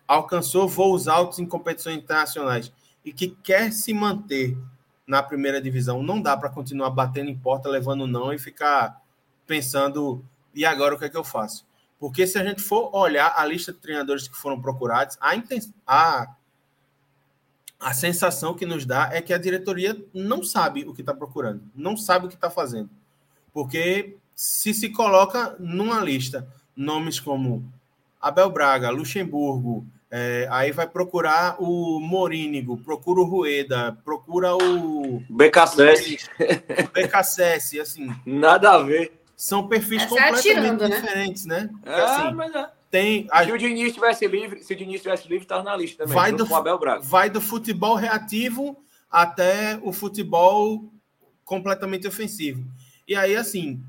alcançou 0.06 0.68
voos 0.68 1.08
altos 1.08 1.38
em 1.38 1.46
competições 1.46 1.98
internacionais 1.98 2.72
e 3.04 3.12
que 3.12 3.28
quer 3.28 3.72
se 3.72 3.92
manter 3.92 4.56
na 5.06 5.22
primeira 5.22 5.60
divisão, 5.60 6.02
não 6.02 6.20
dá 6.20 6.36
para 6.36 6.48
continuar 6.48 6.90
batendo 6.90 7.30
em 7.30 7.36
porta, 7.36 7.68
levando 7.68 8.06
não 8.06 8.32
e 8.32 8.38
ficar 8.38 9.02
pensando, 9.46 10.24
e 10.54 10.64
agora 10.64 10.94
o 10.94 10.98
que 10.98 11.04
é 11.04 11.08
que 11.08 11.16
eu 11.16 11.24
faço? 11.24 11.66
Porque 11.98 12.26
se 12.26 12.38
a 12.38 12.44
gente 12.44 12.62
for 12.62 12.94
olhar 12.94 13.34
a 13.36 13.44
lista 13.46 13.72
de 13.72 13.78
treinadores 13.78 14.28
que 14.28 14.36
foram 14.36 14.60
procurados, 14.60 15.16
a, 15.20 15.32
a 15.86 16.34
a 17.84 17.92
sensação 17.92 18.54
que 18.54 18.64
nos 18.64 18.86
dá 18.86 19.10
é 19.12 19.20
que 19.20 19.32
a 19.32 19.38
diretoria 19.38 19.94
não 20.14 20.42
sabe 20.42 20.84
o 20.84 20.94
que 20.94 21.02
está 21.02 21.12
procurando, 21.12 21.62
não 21.74 21.96
sabe 21.98 22.24
o 22.24 22.28
que 22.28 22.34
está 22.34 22.50
fazendo. 22.50 22.88
Porque 23.52 24.16
se 24.34 24.72
se 24.72 24.88
coloca 24.88 25.54
numa 25.58 26.00
lista 26.00 26.48
nomes 26.74 27.20
como 27.20 27.70
Abel 28.20 28.50
Braga, 28.50 28.88
Luxemburgo, 28.88 29.86
é, 30.10 30.48
aí 30.50 30.72
vai 30.72 30.88
procurar 30.88 31.56
o 31.58 32.00
Morínigo, 32.00 32.78
procura 32.78 33.20
o 33.20 33.24
Rueda, 33.24 33.98
procura 34.02 34.54
o. 34.56 35.22
BKSS. 35.28 36.30
BKSS, 36.94 37.80
assim. 37.80 38.14
Nada 38.24 38.72
a 38.72 38.82
ver. 38.82 39.23
São 39.36 39.68
perfis 39.68 40.02
Essa 40.02 40.06
é 40.06 40.08
completamente 40.08 40.48
é 40.48 40.52
atirando, 40.52 40.88
diferentes, 40.88 41.46
né? 41.46 41.70
né? 41.82 41.92
É, 41.92 42.00
assim, 42.00 42.34
mas 42.34 42.54
é 42.54 42.70
tem. 42.94 43.26
A... 43.32 43.44
Se 43.44 43.50
o 43.50 43.58
Diniz 43.58 43.88
estivesse 43.88 44.24
livre, 44.28 44.62
se 44.62 44.72
o 44.72 44.76
Diniz 44.76 44.96
estivesse 44.96 45.26
livre, 45.26 45.44
estava 45.44 45.64
na 45.64 45.76
lista 45.76 46.04
também. 46.04 46.14
Vai 46.14 46.32
do, 46.32 46.46
vai 47.02 47.28
do 47.28 47.40
futebol 47.40 47.96
reativo 47.96 48.80
até 49.10 49.80
o 49.82 49.92
futebol 49.92 50.92
completamente 51.44 52.06
ofensivo. 52.06 52.64
E 53.08 53.16
aí, 53.16 53.34
assim, 53.34 53.82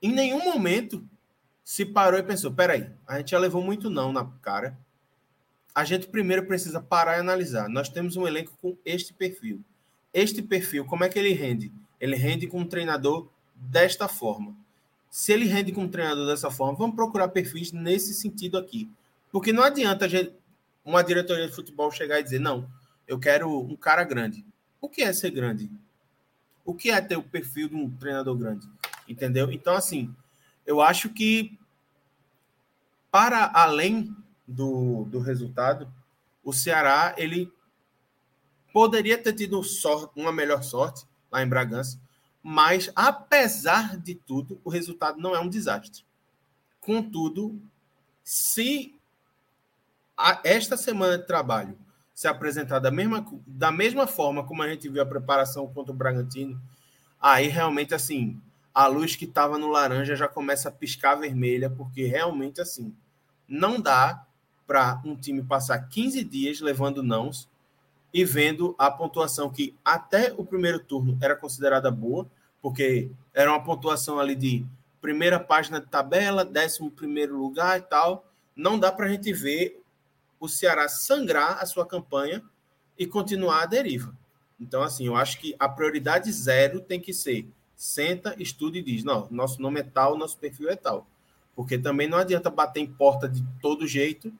em 0.00 0.10
nenhum 0.10 0.42
momento 0.42 1.06
se 1.62 1.84
parou 1.84 2.18
e 2.18 2.22
pensou: 2.22 2.50
peraí, 2.52 2.90
a 3.06 3.18
gente 3.18 3.32
já 3.32 3.38
levou 3.38 3.62
muito 3.62 3.90
não 3.90 4.14
na 4.14 4.24
cara. 4.40 4.78
A 5.74 5.84
gente 5.84 6.06
primeiro 6.06 6.46
precisa 6.46 6.80
parar 6.80 7.18
e 7.18 7.20
analisar. 7.20 7.68
Nós 7.68 7.90
temos 7.90 8.16
um 8.16 8.26
elenco 8.26 8.56
com 8.62 8.78
este 8.82 9.12
perfil. 9.12 9.60
Este 10.10 10.40
perfil, 10.40 10.86
como 10.86 11.04
é 11.04 11.08
que 11.10 11.18
ele 11.18 11.34
rende? 11.34 11.70
Ele 12.00 12.16
rende 12.16 12.46
com 12.46 12.60
um 12.60 12.66
treinador 12.66 13.28
desta 13.54 14.08
forma 14.08 14.56
se 15.14 15.32
ele 15.32 15.44
rende 15.44 15.70
com 15.70 15.82
um 15.82 15.88
treinador 15.88 16.26
dessa 16.26 16.50
forma, 16.50 16.76
vamos 16.76 16.96
procurar 16.96 17.28
perfis 17.28 17.70
nesse 17.70 18.12
sentido 18.12 18.58
aqui. 18.58 18.90
Porque 19.30 19.52
não 19.52 19.62
adianta 19.62 20.08
gente, 20.08 20.32
uma 20.84 21.04
diretoria 21.04 21.46
de 21.46 21.54
futebol 21.54 21.88
chegar 21.88 22.18
e 22.18 22.24
dizer, 22.24 22.40
não, 22.40 22.68
eu 23.06 23.16
quero 23.16 23.48
um 23.60 23.76
cara 23.76 24.02
grande. 24.02 24.44
O 24.80 24.88
que 24.88 25.02
é 25.02 25.12
ser 25.12 25.30
grande? 25.30 25.70
O 26.64 26.74
que 26.74 26.90
é 26.90 27.00
ter 27.00 27.16
o 27.16 27.22
perfil 27.22 27.68
de 27.68 27.76
um 27.76 27.88
treinador 27.88 28.36
grande? 28.36 28.68
Entendeu? 29.08 29.52
Então, 29.52 29.76
assim, 29.76 30.12
eu 30.66 30.80
acho 30.80 31.08
que 31.08 31.56
para 33.08 33.52
além 33.54 34.12
do, 34.48 35.04
do 35.04 35.20
resultado, 35.20 35.88
o 36.42 36.52
Ceará 36.52 37.14
ele 37.16 37.52
poderia 38.72 39.16
ter 39.16 39.32
tido 39.32 39.62
sorte, 39.62 40.10
uma 40.16 40.32
melhor 40.32 40.64
sorte 40.64 41.06
lá 41.30 41.40
em 41.40 41.48
Bragança, 41.48 42.00
mas, 42.46 42.90
apesar 42.94 43.96
de 43.96 44.14
tudo, 44.14 44.60
o 44.62 44.68
resultado 44.68 45.18
não 45.18 45.34
é 45.34 45.40
um 45.40 45.48
desastre. 45.48 46.04
Contudo, 46.78 47.58
se 48.22 48.94
a, 50.14 50.42
esta 50.44 50.76
semana 50.76 51.16
de 51.16 51.26
trabalho 51.26 51.78
se 52.14 52.28
apresentar 52.28 52.80
da 52.80 52.90
mesma, 52.90 53.26
da 53.46 53.72
mesma 53.72 54.06
forma 54.06 54.44
como 54.44 54.62
a 54.62 54.68
gente 54.68 54.90
viu 54.90 55.02
a 55.02 55.06
preparação 55.06 55.66
contra 55.72 55.90
o 55.90 55.96
Bragantino, 55.96 56.60
aí 57.18 57.48
realmente, 57.48 57.94
assim, 57.94 58.38
a 58.74 58.86
luz 58.88 59.16
que 59.16 59.24
estava 59.24 59.56
no 59.56 59.68
laranja 59.68 60.14
já 60.14 60.28
começa 60.28 60.68
a 60.68 60.72
piscar 60.72 61.14
vermelha, 61.14 61.70
porque 61.70 62.04
realmente 62.04 62.60
assim, 62.60 62.94
não 63.48 63.80
dá 63.80 64.26
para 64.66 65.00
um 65.02 65.16
time 65.16 65.42
passar 65.42 65.78
15 65.88 66.22
dias 66.24 66.60
levando 66.60 67.02
nãos 67.02 67.48
e 68.14 68.24
vendo 68.24 68.76
a 68.78 68.88
pontuação 68.92 69.50
que 69.50 69.76
até 69.84 70.32
o 70.38 70.44
primeiro 70.44 70.78
turno 70.78 71.18
era 71.20 71.34
considerada 71.34 71.90
boa, 71.90 72.30
porque 72.62 73.10
era 73.34 73.50
uma 73.50 73.64
pontuação 73.64 74.20
ali 74.20 74.36
de 74.36 74.64
primeira 75.00 75.40
página 75.40 75.80
de 75.80 75.88
tabela, 75.88 76.44
décimo 76.44 76.92
primeiro 76.92 77.36
lugar 77.36 77.76
e 77.80 77.82
tal. 77.82 78.24
Não 78.54 78.78
dá 78.78 78.92
para 78.92 79.06
a 79.06 79.08
gente 79.08 79.32
ver 79.32 79.82
o 80.38 80.48
Ceará 80.48 80.88
sangrar 80.88 81.58
a 81.60 81.66
sua 81.66 81.84
campanha 81.84 82.40
e 82.96 83.04
continuar 83.04 83.64
a 83.64 83.66
deriva. 83.66 84.16
Então, 84.60 84.84
assim, 84.84 85.06
eu 85.06 85.16
acho 85.16 85.40
que 85.40 85.56
a 85.58 85.68
prioridade 85.68 86.30
zero 86.30 86.80
tem 86.80 87.00
que 87.00 87.12
ser 87.12 87.48
senta, 87.74 88.36
estuda 88.38 88.78
e 88.78 88.82
diz: 88.82 89.02
não, 89.02 89.26
nosso 89.28 89.60
nome 89.60 89.80
é 89.80 89.82
tal, 89.82 90.16
nosso 90.16 90.38
perfil 90.38 90.70
é 90.70 90.76
tal. 90.76 91.04
Porque 91.56 91.76
também 91.76 92.08
não 92.08 92.18
adianta 92.18 92.48
bater 92.48 92.78
em 92.78 92.86
porta 92.86 93.28
de 93.28 93.44
todo 93.60 93.88
jeito 93.88 94.32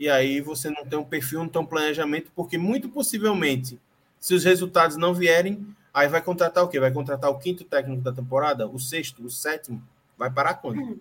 e 0.00 0.08
aí 0.08 0.40
você 0.40 0.70
não 0.70 0.86
tem 0.86 0.98
um 0.98 1.04
perfil, 1.04 1.40
não 1.40 1.48
tem 1.48 1.60
um 1.60 1.66
planejamento, 1.66 2.32
porque 2.34 2.56
muito 2.56 2.88
possivelmente, 2.88 3.78
se 4.18 4.34
os 4.34 4.42
resultados 4.42 4.96
não 4.96 5.12
vierem, 5.12 5.76
aí 5.92 6.08
vai 6.08 6.22
contratar 6.22 6.64
o 6.64 6.68
quê? 6.68 6.80
Vai 6.80 6.90
contratar 6.90 7.30
o 7.30 7.38
quinto 7.38 7.64
técnico 7.64 8.00
da 8.00 8.10
temporada, 8.10 8.66
o 8.66 8.78
sexto, 8.78 9.22
o 9.22 9.28
sétimo, 9.28 9.86
vai 10.16 10.30
parar 10.30 10.54
quando? 10.54 10.98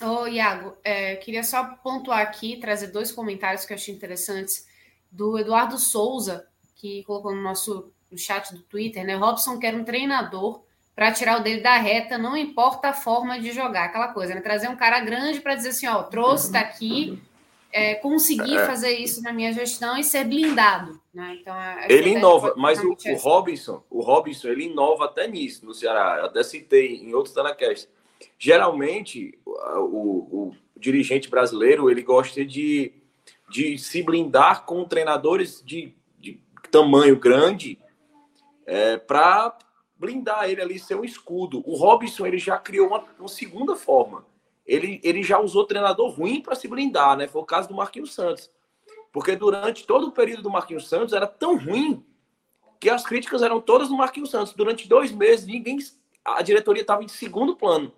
Ô, 0.00 0.28
Iago, 0.28 0.76
é, 0.84 1.16
queria 1.16 1.42
só 1.42 1.64
pontuar 1.82 2.20
aqui, 2.20 2.58
trazer 2.58 2.88
dois 2.88 3.10
comentários 3.10 3.66
que 3.66 3.72
eu 3.72 3.76
achei 3.76 3.92
interessantes, 3.92 4.68
do 5.10 5.36
Eduardo 5.36 5.78
Souza, 5.78 6.46
que 6.76 7.02
colocou 7.02 7.34
no 7.34 7.42
nosso 7.42 7.90
no 8.08 8.16
chat 8.16 8.54
do 8.54 8.62
Twitter, 8.62 9.04
né? 9.04 9.16
Robson 9.16 9.58
quer 9.58 9.74
um 9.74 9.82
treinador 9.82 10.62
para 10.96 11.12
tirar 11.12 11.38
o 11.38 11.42
dele 11.42 11.60
da 11.60 11.76
reta, 11.76 12.16
não 12.16 12.34
importa 12.34 12.88
a 12.88 12.92
forma 12.94 13.38
de 13.38 13.52
jogar, 13.52 13.84
aquela 13.84 14.08
coisa, 14.08 14.34
né? 14.34 14.40
Trazer 14.40 14.68
um 14.68 14.76
cara 14.76 14.98
grande 15.00 15.40
para 15.40 15.54
dizer 15.54 15.68
assim, 15.68 15.86
ó, 15.86 16.02
trouxe, 16.02 16.50
tá 16.50 16.60
aqui, 16.60 17.22
é, 17.70 17.96
conseguir 17.96 18.56
é. 18.56 18.64
fazer 18.64 18.92
isso 18.92 19.22
na 19.22 19.30
minha 19.30 19.52
gestão 19.52 19.98
e 19.98 20.02
ser 20.02 20.24
blindado, 20.24 20.98
né? 21.12 21.36
Então, 21.38 21.54
ele 21.86 22.12
inova, 22.12 22.54
mas 22.56 22.82
o, 22.82 22.96
o, 23.10 23.16
Robinson, 23.16 23.84
o 23.90 24.00
Robinson, 24.00 24.48
ele 24.48 24.64
inova 24.64 25.04
até 25.04 25.28
nisso 25.28 25.66
no 25.66 25.74
Ceará. 25.74 26.16
Eu 26.20 26.26
até 26.26 26.42
citei 26.42 26.96
em 26.96 27.12
outros 27.12 27.34
Telecast. 27.34 27.86
Geralmente, 28.38 29.38
o, 29.44 29.52
o, 29.52 30.46
o, 30.48 30.56
dirigente 30.78 31.28
brasileiro 31.28 31.90
ele 31.90 32.02
gosta 32.02 32.42
de, 32.42 32.92
de 33.50 33.76
se 33.76 34.02
blindar 34.02 34.64
com 34.64 34.84
treinadores 34.84 35.62
de, 35.62 35.94
de 36.18 36.40
tamanho 36.70 37.18
grande 37.18 37.78
é, 38.64 38.96
para 38.96 39.56
blindar 39.98 40.48
ele 40.48 40.60
ali, 40.60 40.78
ser 40.78 40.96
um 40.96 41.04
escudo. 41.04 41.62
O 41.66 41.76
Robson 41.76 42.26
ele 42.26 42.38
já 42.38 42.58
criou 42.58 42.88
uma, 42.88 43.04
uma 43.18 43.28
segunda 43.28 43.74
forma. 43.76 44.26
Ele, 44.66 45.00
ele 45.02 45.22
já 45.22 45.38
usou 45.38 45.64
treinador 45.64 46.10
ruim 46.10 46.40
para 46.40 46.54
se 46.54 46.66
blindar, 46.68 47.16
né? 47.16 47.28
Foi 47.28 47.40
o 47.40 47.46
caso 47.46 47.68
do 47.68 47.74
Marquinhos 47.74 48.12
Santos. 48.12 48.50
Porque 49.12 49.36
durante 49.36 49.86
todo 49.86 50.08
o 50.08 50.12
período 50.12 50.42
do 50.42 50.50
Marquinhos 50.50 50.88
Santos 50.88 51.14
era 51.14 51.26
tão 51.26 51.56
ruim 51.56 52.04
que 52.78 52.90
as 52.90 53.04
críticas 53.04 53.42
eram 53.42 53.60
todas 53.60 53.88
do 53.88 53.96
Marquinhos 53.96 54.30
Santos. 54.30 54.52
Durante 54.52 54.88
dois 54.88 55.12
meses, 55.12 55.46
ninguém. 55.46 55.78
A 56.24 56.42
diretoria 56.42 56.82
estava 56.82 57.04
em 57.04 57.08
segundo 57.08 57.56
plano. 57.56 57.92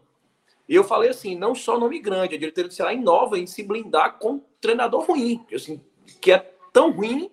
E 0.68 0.74
eu 0.74 0.84
falei 0.84 1.08
assim: 1.08 1.34
não 1.34 1.54
só 1.54 1.78
nome 1.78 1.98
grande, 1.98 2.34
a 2.34 2.38
diretoria 2.38 2.68
do 2.68 2.74
Ceará 2.74 2.92
inova 2.92 3.38
em 3.38 3.46
se 3.46 3.62
blindar 3.62 4.18
com 4.18 4.44
treinador 4.60 5.06
ruim. 5.06 5.44
Assim, 5.52 5.80
que 6.20 6.30
é 6.30 6.38
tão 6.72 6.92
ruim 6.92 7.30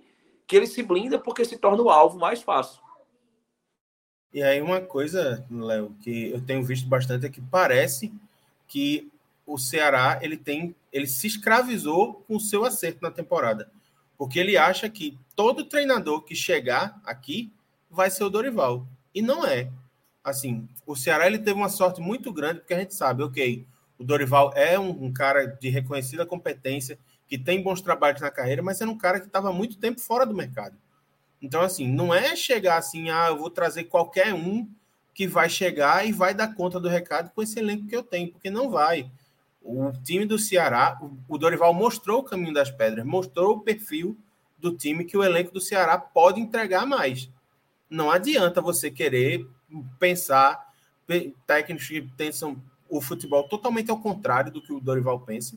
que 0.48 0.56
ele 0.56 0.68
se 0.68 0.82
blinda 0.82 1.20
porque 1.20 1.44
se 1.44 1.58
torna 1.58 1.84
o 1.84 1.90
alvo 1.90 2.18
mais 2.18 2.42
fácil. 2.42 2.82
E 4.36 4.44
aí 4.44 4.62
uma 4.62 4.82
coisa, 4.82 5.46
Léo, 5.50 5.96
que 6.02 6.32
eu 6.32 6.42
tenho 6.42 6.62
visto 6.62 6.90
bastante 6.90 7.26
é 7.26 7.30
que 7.30 7.40
parece 7.40 8.12
que 8.68 9.10
o 9.48 9.58
Ceará 9.58 10.20
ele 10.22 10.36
tem, 10.36 10.76
ele 10.92 11.08
se 11.08 11.26
escravizou 11.26 12.16
com 12.28 12.36
o 12.36 12.40
seu 12.40 12.66
acerto 12.66 13.00
na 13.02 13.10
temporada, 13.10 13.72
porque 14.18 14.38
ele 14.38 14.58
acha 14.58 14.90
que 14.90 15.18
todo 15.38 15.64
treinador 15.64 16.22
que 16.24 16.36
chegar 16.36 17.00
aqui 17.06 17.50
vai 17.90 18.12
ser 18.12 18.26
o 18.26 18.30
Dorival 18.30 18.86
e 19.14 19.22
não 19.22 19.46
é. 19.46 19.72
Assim, 20.22 20.68
o 20.86 20.98
Ceará 20.98 21.28
ele 21.28 21.40
teve 21.40 21.58
uma 21.58 21.70
sorte 21.70 22.02
muito 22.02 22.30
grande 22.34 22.60
porque 22.60 22.74
a 22.74 22.80
gente 22.80 22.94
sabe, 22.94 23.24
ok, 23.24 23.66
o 23.98 24.04
Dorival 24.04 24.52
é 24.54 24.78
um, 24.78 25.06
um 25.06 25.14
cara 25.14 25.46
de 25.46 25.70
reconhecida 25.70 26.26
competência 26.26 27.00
que 27.26 27.38
tem 27.38 27.64
bons 27.64 27.80
trabalhos 27.80 28.20
na 28.20 28.30
carreira, 28.30 28.62
mas 28.62 28.82
era 28.82 28.92
um 28.92 28.98
cara 28.98 29.22
que 29.22 29.28
estava 29.28 29.54
muito 29.54 29.78
tempo 29.78 30.02
fora 30.02 30.26
do 30.26 30.36
mercado. 30.36 30.76
Então, 31.46 31.62
assim, 31.62 31.88
não 31.88 32.12
é 32.12 32.36
chegar 32.36 32.78
assim, 32.78 33.12
ah, 33.12 33.28
eu 33.30 33.38
vou 33.38 33.52
trazer 33.52 33.84
qualquer 33.84 34.34
um 34.34 34.68
que 35.14 35.28
vai 35.28 35.48
chegar 35.48 36.04
e 36.04 36.12
vai 36.12 36.34
dar 36.34 36.56
conta 36.56 36.80
do 36.80 36.90
recado 36.90 37.30
com 37.36 37.44
esse 37.44 37.60
elenco 37.60 37.86
que 37.86 37.96
eu 37.96 38.02
tenho, 38.02 38.32
porque 38.32 38.50
não 38.50 38.68
vai. 38.68 39.12
O 39.62 39.92
time 40.04 40.26
do 40.26 40.40
Ceará, 40.40 41.00
o 41.30 41.38
Dorival 41.38 41.72
mostrou 41.72 42.22
o 42.22 42.24
caminho 42.24 42.52
das 42.52 42.72
pedras, 42.72 43.06
mostrou 43.06 43.58
o 43.58 43.62
perfil 43.62 44.18
do 44.58 44.76
time 44.76 45.06
que 45.06 45.16
o 45.16 45.24
elenco 45.24 45.54
do 45.54 45.62
Ceará 45.62 46.00
pode 46.00 46.42
entregar 46.42 46.84
mais. 46.88 47.30
Não 47.88 48.10
adianta 48.10 48.60
você 48.60 48.90
querer 48.90 49.48
pensar 50.00 50.74
técnicos 51.46 51.88
que 51.88 52.02
pensam 52.02 52.60
o 52.90 53.00
futebol 53.00 53.48
totalmente 53.48 53.92
ao 53.92 54.00
contrário 54.00 54.52
do 54.52 54.64
que 54.64 54.74
o 54.74 54.80
Dorival 54.80 55.20
pensa, 55.20 55.56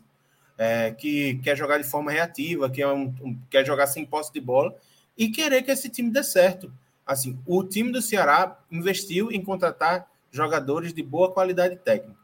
é, 0.59 0.91
que 0.91 1.37
quer 1.39 1.57
jogar 1.57 1.79
de 1.79 1.85
forma 1.85 2.11
reativa, 2.13 2.69
que 2.69 2.83
é 2.83 2.89
um, 2.89 3.15
um, 3.23 3.39
quer 3.49 3.65
jogar 3.65 3.87
sem 3.87 4.05
posse 4.05 4.31
de 4.31 4.41
bola 4.41 4.77
e 5.19 5.29
querer 5.29 5.63
que 5.63 5.73
esse 5.73 5.91
time 5.91 6.11
dê 6.11 6.23
certo. 6.23 6.73
Assim, 7.05 7.37
o 7.45 7.65
time 7.65 7.91
do 7.91 8.01
Ceará 8.01 8.57
investiu 8.71 9.33
em 9.33 9.43
contratar 9.43 10.09
jogadores 10.31 10.95
de 10.95 11.03
boa 11.03 11.33
qualidade 11.33 11.75
técnica. 11.77 12.17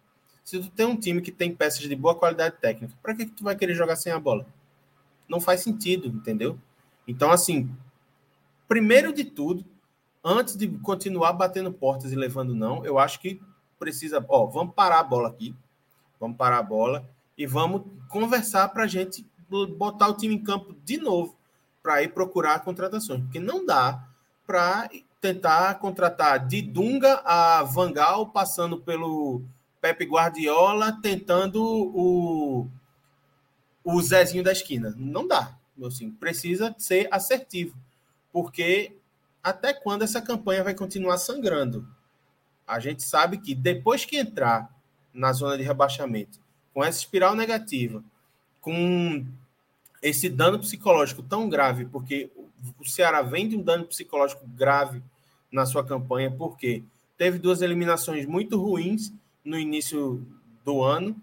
Se 0.44 0.60
tu 0.60 0.70
tem 0.70 0.86
um 0.86 0.96
time 0.96 1.20
que 1.20 1.32
tem 1.32 1.52
peças 1.52 1.80
de 1.80 1.96
boa 1.96 2.14
qualidade 2.14 2.56
técnica, 2.60 2.94
para 3.02 3.14
que, 3.14 3.26
que 3.26 3.32
tu 3.32 3.42
vai 3.42 3.56
querer 3.56 3.74
jogar 3.74 3.96
sem 3.96 4.12
a 4.12 4.20
bola? 4.20 4.46
Não 5.28 5.40
faz 5.40 5.62
sentido, 5.62 6.06
entendeu? 6.06 6.56
Então, 7.08 7.32
assim, 7.32 7.68
primeiro 8.68 9.12
de 9.12 9.24
tudo, 9.24 9.64
antes 10.22 10.54
de 10.54 10.68
continuar 10.68 11.32
batendo 11.32 11.72
portas 11.72 12.12
e 12.12 12.14
levando 12.14 12.54
não, 12.54 12.84
eu 12.84 12.98
acho 12.98 13.18
que 13.20 13.40
precisa, 13.78 14.24
ó, 14.28 14.46
vamos 14.46 14.74
parar 14.74 15.00
a 15.00 15.04
bola 15.04 15.28
aqui, 15.28 15.54
vamos 16.20 16.36
parar 16.36 16.58
a 16.58 16.62
bola 16.62 17.08
e 17.36 17.46
vamos 17.46 17.82
conversar 18.08 18.68
para 18.68 18.84
a 18.84 18.86
gente 18.86 19.26
botar 19.78 20.08
o 20.08 20.14
time 20.14 20.34
em 20.34 20.42
campo 20.42 20.76
de 20.84 20.98
novo 20.98 21.36
para 21.85 22.02
ir 22.02 22.15
procurar 22.15 22.61
contratações, 22.61 23.20
porque 23.20 23.39
não 23.39 23.66
dá 23.66 24.09
para 24.47 24.89
tentar 25.20 25.74
contratar 25.74 26.47
de 26.47 26.62
Dunga 26.62 27.20
a 27.27 27.62
Vangal, 27.62 28.28
passando 28.28 28.78
pelo 28.81 29.43
Pepe 29.82 30.06
Guardiola, 30.06 30.98
tentando 31.02 31.62
o, 31.62 32.66
o 33.85 34.01
Zezinho 34.01 34.43
da 34.43 34.52
esquina. 34.52 34.94
Não 34.97 35.28
dá. 35.28 35.59
Assim, 35.85 36.11
precisa 36.11 36.74
ser 36.78 37.06
assertivo, 37.11 37.77
porque 38.32 38.97
até 39.43 39.74
quando 39.74 40.02
essa 40.02 40.23
campanha 40.23 40.65
vai 40.65 40.73
continuar 40.73 41.19
sangrando? 41.19 41.86
A 42.66 42.81
gente 42.81 43.02
sabe 43.02 43.36
que 43.36 43.55
depois 43.55 44.06
que 44.06 44.16
entrar 44.16 44.74
na 45.12 45.35
zona 45.35 45.59
de 45.59 45.62
rebaixamento, 45.62 46.40
com 46.73 46.82
essa 46.82 47.01
espiral 47.01 47.35
negativa, 47.35 48.02
com 48.62 49.27
esse 50.05 50.28
dano 50.28 50.59
psicológico 50.59 51.22
tão 51.22 51.48
grave, 51.48 51.86
porque 51.86 52.31
o 52.78 52.85
Ceará 52.85 53.22
vem 53.22 53.48
de 53.48 53.56
um 53.56 53.62
dano 53.62 53.86
psicológico 53.86 54.47
grave 54.47 55.02
na 55.51 55.64
sua 55.64 55.82
campanha, 55.82 56.31
porque 56.31 56.85
teve 57.16 57.39
duas 57.39 57.62
eliminações 57.62 58.26
muito 58.26 58.60
ruins 58.60 59.14
no 59.43 59.59
início 59.59 60.22
do 60.62 60.82
ano, 60.82 61.16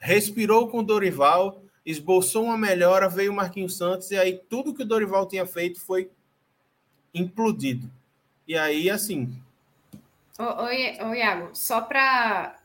respirou 0.00 0.68
com 0.68 0.80
o 0.80 0.82
Dorival, 0.82 1.62
esboçou 1.86 2.46
uma 2.46 2.58
melhora, 2.58 3.08
veio 3.08 3.30
o 3.30 3.36
Marquinhos 3.36 3.76
Santos, 3.76 4.10
e 4.10 4.16
aí 4.16 4.40
tudo 4.50 4.74
que 4.74 4.82
o 4.82 4.86
Dorival 4.86 5.28
tinha 5.28 5.46
feito 5.46 5.80
foi 5.80 6.10
implodido. 7.14 7.88
E 8.48 8.58
aí, 8.58 8.90
assim. 8.90 9.32
Oi, 10.36 10.98
oi 11.00 11.18
Iago, 11.18 11.50
só 11.52 11.80
para 11.80 12.58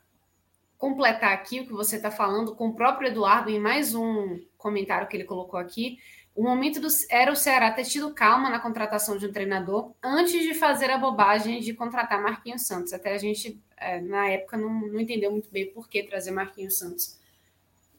completar 0.76 1.32
aqui 1.32 1.60
o 1.60 1.66
que 1.66 1.72
você 1.72 1.94
está 1.94 2.10
falando 2.10 2.56
com 2.56 2.70
o 2.70 2.74
próprio 2.74 3.08
Eduardo 3.08 3.50
em 3.50 3.60
mais 3.60 3.94
um 3.94 4.40
comentário 4.60 5.08
que 5.08 5.16
ele 5.16 5.24
colocou 5.24 5.58
aqui. 5.58 5.98
O 6.34 6.42
momento 6.42 6.80
do, 6.80 6.88
era 7.10 7.32
o 7.32 7.36
Ceará 7.36 7.70
ter 7.72 7.84
tido 7.84 8.14
calma 8.14 8.48
na 8.48 8.60
contratação 8.60 9.18
de 9.18 9.26
um 9.26 9.32
treinador 9.32 9.92
antes 10.02 10.42
de 10.42 10.54
fazer 10.54 10.90
a 10.90 10.98
bobagem 10.98 11.60
de 11.60 11.74
contratar 11.74 12.22
Marquinhos 12.22 12.66
Santos. 12.66 12.92
Até 12.92 13.12
a 13.12 13.18
gente, 13.18 13.60
é, 13.76 14.00
na 14.00 14.28
época, 14.28 14.56
não, 14.56 14.70
não 14.70 15.00
entendeu 15.00 15.30
muito 15.30 15.50
bem 15.50 15.66
por 15.72 15.88
que 15.88 16.02
trazer 16.04 16.30
Marquinhos 16.30 16.78
Santos 16.78 17.20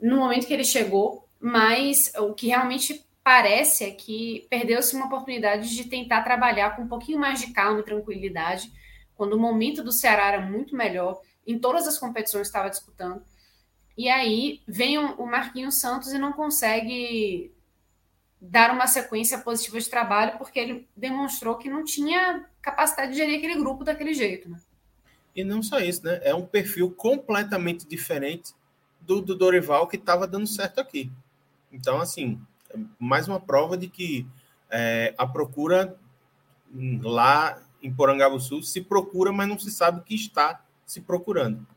no 0.01 0.17
momento 0.17 0.47
que 0.47 0.53
ele 0.53 0.63
chegou, 0.63 1.27
mas 1.39 2.11
o 2.17 2.33
que 2.33 2.47
realmente 2.47 3.05
parece 3.23 3.83
é 3.83 3.91
que 3.91 4.47
perdeu-se 4.49 4.95
uma 4.95 5.05
oportunidade 5.05 5.75
de 5.75 5.85
tentar 5.85 6.23
trabalhar 6.23 6.75
com 6.75 6.81
um 6.81 6.88
pouquinho 6.88 7.19
mais 7.19 7.39
de 7.39 7.53
calma 7.53 7.81
e 7.81 7.83
tranquilidade, 7.83 8.71
quando 9.15 9.33
o 9.33 9.39
momento 9.39 9.83
do 9.83 9.91
Ceará 9.91 10.29
era 10.29 10.41
muito 10.41 10.75
melhor 10.75 11.21
em 11.45 11.59
todas 11.59 11.88
as 11.88 11.99
competições 11.99 12.47
estava 12.47 12.69
disputando. 12.69 13.23
E 14.02 14.10
aí 14.10 14.60
vem 14.68 14.98
o 14.98 15.28
Marquinhos 15.28 15.80
Santos 15.80 16.11
e 16.11 16.18
não 16.18 16.34
consegue 16.34 17.53
dar 18.41 18.72
uma 18.72 18.88
sequência 18.88 19.38
positiva 19.38 19.80
de 19.80 19.88
trabalho 19.88 20.40
porque 20.40 20.60
ele 20.60 20.90
demonstrou 20.98 21.56
que 21.56 21.69
não 21.69 21.86
tinha 21.86 22.49
capacidade 22.64 23.11
de 23.11 23.19
gerir 23.19 23.38
aquele 23.38 23.60
grupo 23.60 23.84
daquele 23.84 24.15
jeito. 24.15 24.49
Né? 24.49 24.60
E 25.36 25.44
não 25.44 25.61
só 25.61 25.80
isso, 25.80 26.03
né? 26.03 26.19
É 26.23 26.34
um 26.34 26.48
perfil 26.48 26.90
completamente 26.90 27.88
diferente 27.88 28.56
do, 28.99 29.22
do 29.22 29.36
Dorival 29.36 29.86
que 29.86 29.98
estava 29.98 30.26
dando 30.26 30.48
certo 30.48 30.82
aqui. 30.82 31.11
Então, 31.72 32.02
assim, 32.02 32.41
é 32.72 32.80
mais 32.98 33.28
uma 33.28 33.40
prova 33.40 33.78
de 33.78 33.88
que 33.88 34.26
é, 34.72 35.14
a 35.15 35.28
procura 35.28 35.95
lá 37.03 37.61
em 37.84 37.94
Porangabuçu 37.94 38.64
se 38.64 38.82
procura, 38.82 39.32
mas 39.32 39.48
não 39.48 39.60
se 39.60 39.69
sabe 39.69 39.99
o 39.99 40.03
que 40.03 40.15
está 40.15 40.60
se 40.88 41.02
procurando. 41.02 41.68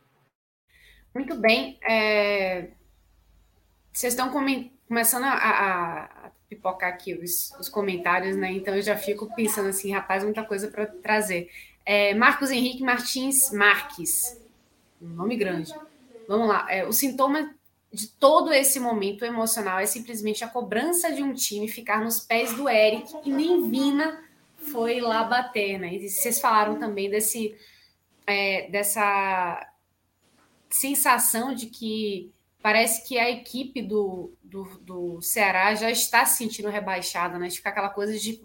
Muito 1.15 1.37
bem. 1.37 1.79
É... 1.83 2.69
Vocês 3.93 4.13
estão 4.13 4.29
começando 4.31 5.25
a, 5.25 5.33
a, 5.33 6.05
a, 6.05 6.31
pipocar 6.49 6.91
aqui 6.91 7.15
os, 7.15 7.53
os, 7.61 7.69
comentários, 7.69 8.37
né? 8.37 8.51
Então 8.53 8.75
eu 8.75 8.83
já 8.83 8.97
fico 8.97 9.33
pensando 9.37 9.69
assim, 9.69 9.93
rapaz, 9.93 10.25
muita 10.25 10.45
coisa 10.45 10.69
para 10.69 10.87
trazer. 10.87 11.49
É, 11.87 12.13
Marcos 12.15 12.51
Henrique 12.51 12.83
Martins 12.83 13.53
Marques, 13.53 14.43
um 15.01 15.09
nome 15.09 15.37
grande. 15.37 15.73
Vamos 16.27 16.49
lá. 16.49 16.67
É, 16.69 16.85
o 16.85 16.93
sintoma 16.93 17.55
de 17.93 18.09
todo 18.09 18.53
esse 18.53 18.81
momento 18.81 19.25
emocional 19.25 19.79
é 19.79 19.87
simplesmente 19.87 20.43
a 20.43 20.49
cobrança 20.49 21.13
de 21.13 21.23
um 21.23 21.33
time 21.33 21.69
ficar 21.69 22.03
nos 22.03 22.19
pés 22.19 22.53
do 22.55 22.69
Eric 22.69 23.13
e 23.25 23.31
nem 23.31 23.71
Vina 23.71 24.25
foi 24.57 25.01
lá 25.01 25.23
bater, 25.23 25.79
né? 25.79 25.95
E 25.95 26.09
vocês 26.09 26.41
falaram 26.41 26.81
também 26.81 27.09
desse 27.09 27.55
é, 28.27 28.69
dessa 28.71 29.74
sensação 30.75 31.55
de 31.55 31.67
que 31.67 32.33
parece 32.61 33.07
que 33.07 33.19
a 33.19 33.31
equipe 33.31 33.83
do, 33.83 34.33
do, 34.43 34.65
do, 34.81 35.23
Ceará 35.23 35.75
já 35.75 35.91
está 35.91 36.25
se 36.25 36.39
sentindo 36.39 36.69
rebaixada, 36.69 37.39
né? 37.39 37.49
De 37.49 37.57
ficar 37.57 37.71
aquela 37.71 37.91
coisa 37.91 38.19
de 38.19 38.41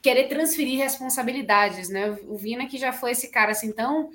querer 0.00 0.28
transferir 0.28 0.78
responsabilidades, 0.78 1.88
né? 1.88 2.18
O 2.26 2.36
Vina 2.36 2.66
que 2.66 2.78
já 2.78 2.92
foi 2.92 3.12
esse 3.12 3.30
cara 3.30 3.52
assim, 3.52 3.68
então 3.68 4.10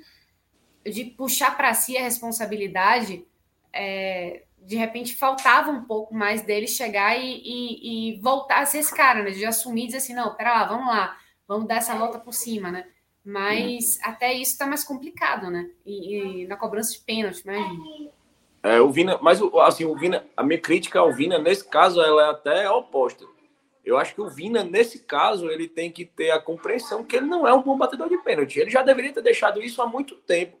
de 0.84 1.04
puxar 1.04 1.56
para 1.56 1.72
si 1.74 1.96
a 1.96 2.02
responsabilidade, 2.02 3.24
é, 3.72 4.42
de 4.58 4.76
repente 4.76 5.14
faltava 5.14 5.70
um 5.70 5.84
pouco 5.84 6.14
mais 6.14 6.42
dele 6.42 6.66
chegar 6.66 7.16
e, 7.16 7.42
e, 7.44 8.16
e, 8.16 8.20
voltar 8.20 8.62
a 8.62 8.66
ser 8.66 8.78
esse 8.78 8.94
cara, 8.94 9.22
né? 9.22 9.30
De 9.30 9.44
assumir 9.44 9.84
e 9.84 9.86
dizer 9.86 9.98
assim, 9.98 10.14
não, 10.14 10.34
pera 10.34 10.52
lá, 10.52 10.64
vamos 10.64 10.86
lá, 10.86 11.16
vamos 11.46 11.68
dar 11.68 11.76
essa 11.76 11.94
volta 11.94 12.18
por 12.18 12.34
cima, 12.34 12.70
né? 12.70 12.84
Mas 13.28 13.98
até 14.02 14.32
isso 14.32 14.52
está 14.52 14.66
mais 14.66 14.82
complicado, 14.82 15.50
né? 15.50 15.68
E, 15.84 16.44
e, 16.44 16.46
na 16.46 16.56
cobrança 16.56 16.94
de 16.94 17.00
pênalti, 17.00 17.42
imagina. 17.42 18.10
É, 18.62 18.80
o 18.80 18.90
Vina, 18.90 19.18
mas 19.20 19.38
assim, 19.66 19.84
o 19.84 19.94
Vina, 19.94 20.24
a 20.34 20.42
minha 20.42 20.58
crítica 20.58 20.98
ao 20.98 21.12
Vina, 21.12 21.38
nesse 21.38 21.62
caso, 21.68 22.00
ela 22.00 22.22
é 22.22 22.30
até 22.30 22.70
oposta. 22.70 23.26
Eu 23.84 23.98
acho 23.98 24.14
que 24.14 24.22
o 24.22 24.30
Vina, 24.30 24.64
nesse 24.64 25.00
caso, 25.00 25.50
ele 25.50 25.68
tem 25.68 25.92
que 25.92 26.06
ter 26.06 26.30
a 26.30 26.40
compreensão 26.40 27.04
que 27.04 27.16
ele 27.16 27.26
não 27.26 27.46
é 27.46 27.52
um 27.52 27.62
bom 27.62 27.76
batedor 27.76 28.08
de 28.08 28.16
pênalti. 28.16 28.58
Ele 28.58 28.70
já 28.70 28.82
deveria 28.82 29.12
ter 29.12 29.22
deixado 29.22 29.60
isso 29.60 29.82
há 29.82 29.86
muito 29.86 30.14
tempo. 30.14 30.56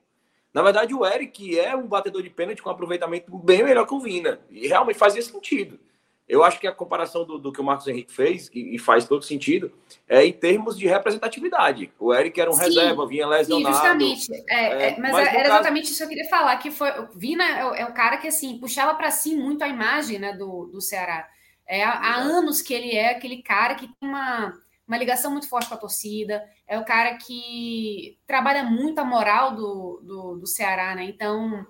Na 0.52 0.60
verdade, 0.60 0.92
o 0.92 1.06
Eric 1.06 1.58
é 1.58 1.74
um 1.74 1.86
batedor 1.86 2.22
de 2.22 2.28
pênalti 2.28 2.62
com 2.62 2.68
aproveitamento 2.68 3.34
bem 3.38 3.64
melhor 3.64 3.86
que 3.86 3.94
o 3.94 4.00
Vina. 4.00 4.40
E 4.50 4.68
realmente 4.68 4.98
fazia 4.98 5.22
sentido. 5.22 5.80
Eu 6.28 6.44
acho 6.44 6.60
que 6.60 6.66
a 6.66 6.72
comparação 6.72 7.24
do, 7.24 7.38
do 7.38 7.50
que 7.50 7.60
o 7.60 7.64
Marcos 7.64 7.86
Henrique 7.88 8.12
fez, 8.12 8.50
e, 8.52 8.74
e, 8.74 8.78
faz 8.78 9.06
todo 9.06 9.24
sentido, 9.24 9.72
é 10.06 10.26
em 10.26 10.32
termos 10.32 10.76
de 10.76 10.86
representatividade. 10.86 11.90
O 11.98 12.12
Eric 12.12 12.38
era 12.38 12.50
um 12.50 12.54
sim, 12.54 12.64
reserva, 12.64 13.06
vinha 13.06 13.26
lesionado. 13.26 13.74
Sim, 13.74 13.82
justamente. 13.82 14.44
É, 14.46 14.54
é, 14.54 14.90
é 14.90 15.00
mas, 15.00 15.12
mas 15.12 15.28
era 15.28 15.48
exatamente 15.48 15.84
caso... 15.84 15.92
isso 15.92 15.98
que 15.98 16.04
eu 16.04 16.08
queria 16.08 16.28
falar, 16.28 16.56
que 16.58 16.70
foi, 16.70 16.90
Vina 17.14 17.44
é, 17.44 17.80
é 17.80 17.86
o 17.86 17.94
cara 17.94 18.18
que, 18.18 18.28
assim, 18.28 18.58
puxava 18.58 18.94
para 18.94 19.10
si 19.10 19.34
muito 19.34 19.64
a 19.64 19.68
imagem 19.68 20.18
né, 20.18 20.34
do, 20.34 20.66
do 20.66 20.82
Ceará. 20.82 21.26
É, 21.66 21.82
há, 21.82 21.92
há 21.92 22.16
anos 22.16 22.60
que 22.60 22.74
ele 22.74 22.94
é 22.94 23.10
aquele 23.10 23.42
cara 23.42 23.74
que 23.74 23.86
tem 23.86 24.08
uma, 24.08 24.52
uma 24.86 24.98
ligação 24.98 25.30
muito 25.30 25.48
forte 25.48 25.68
com 25.68 25.74
a 25.74 25.78
torcida, 25.78 26.44
é 26.66 26.78
o 26.78 26.84
cara 26.84 27.16
que 27.16 28.18
trabalha 28.26 28.64
muito 28.64 28.98
a 28.98 29.04
moral 29.04 29.54
do, 29.54 30.02
do, 30.02 30.36
do 30.36 30.46
Ceará, 30.46 30.94
né? 30.94 31.04
Então 31.04 31.66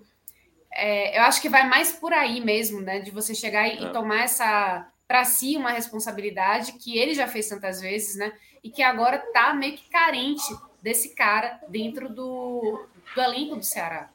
é, 0.79 1.19
eu 1.19 1.23
acho 1.23 1.43
que 1.43 1.49
vai 1.49 1.69
mais 1.69 1.93
por 1.93 2.13
aí 2.13 2.41
mesmo, 2.41 2.81
né? 2.81 3.01
De 3.01 3.11
você 3.11 3.35
chegar 3.35 3.67
e, 3.69 3.73
é. 3.73 3.83
e 3.83 3.93
tomar 3.93 4.23
essa 4.23 4.89
para 5.07 5.25
si 5.25 5.57
uma 5.57 5.71
responsabilidade 5.71 6.73
que 6.73 6.99
ele 6.99 7.15
já 7.15 7.27
fez 7.27 7.49
tantas 7.49 7.81
vezes, 7.81 8.17
né? 8.17 8.33
E 8.63 8.71
que 8.71 8.83
agora 8.83 9.19
tá 9.33 9.55
meio 9.55 9.75
que 9.75 9.89
carente 9.89 10.55
desse 10.83 11.15
cara 11.15 11.59
dentro 11.69 12.09
do, 12.09 12.87
do 13.15 13.21
elenco 13.21 13.57
do 13.57 13.65
Ceará. 13.65 14.11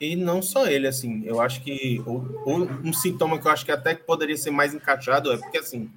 E 0.00 0.16
não 0.16 0.42
só 0.42 0.66
ele, 0.66 0.88
assim, 0.88 1.22
eu 1.24 1.40
acho 1.40 1.62
que 1.62 2.02
o, 2.04 2.14
o, 2.44 2.64
um 2.84 2.92
sintoma 2.92 3.38
que 3.38 3.46
eu 3.46 3.52
acho 3.52 3.64
que 3.64 3.70
até 3.70 3.94
poderia 3.94 4.36
ser 4.36 4.50
mais 4.50 4.74
encaixado 4.74 5.32
é 5.32 5.36
porque 5.36 5.58
assim, 5.58 5.88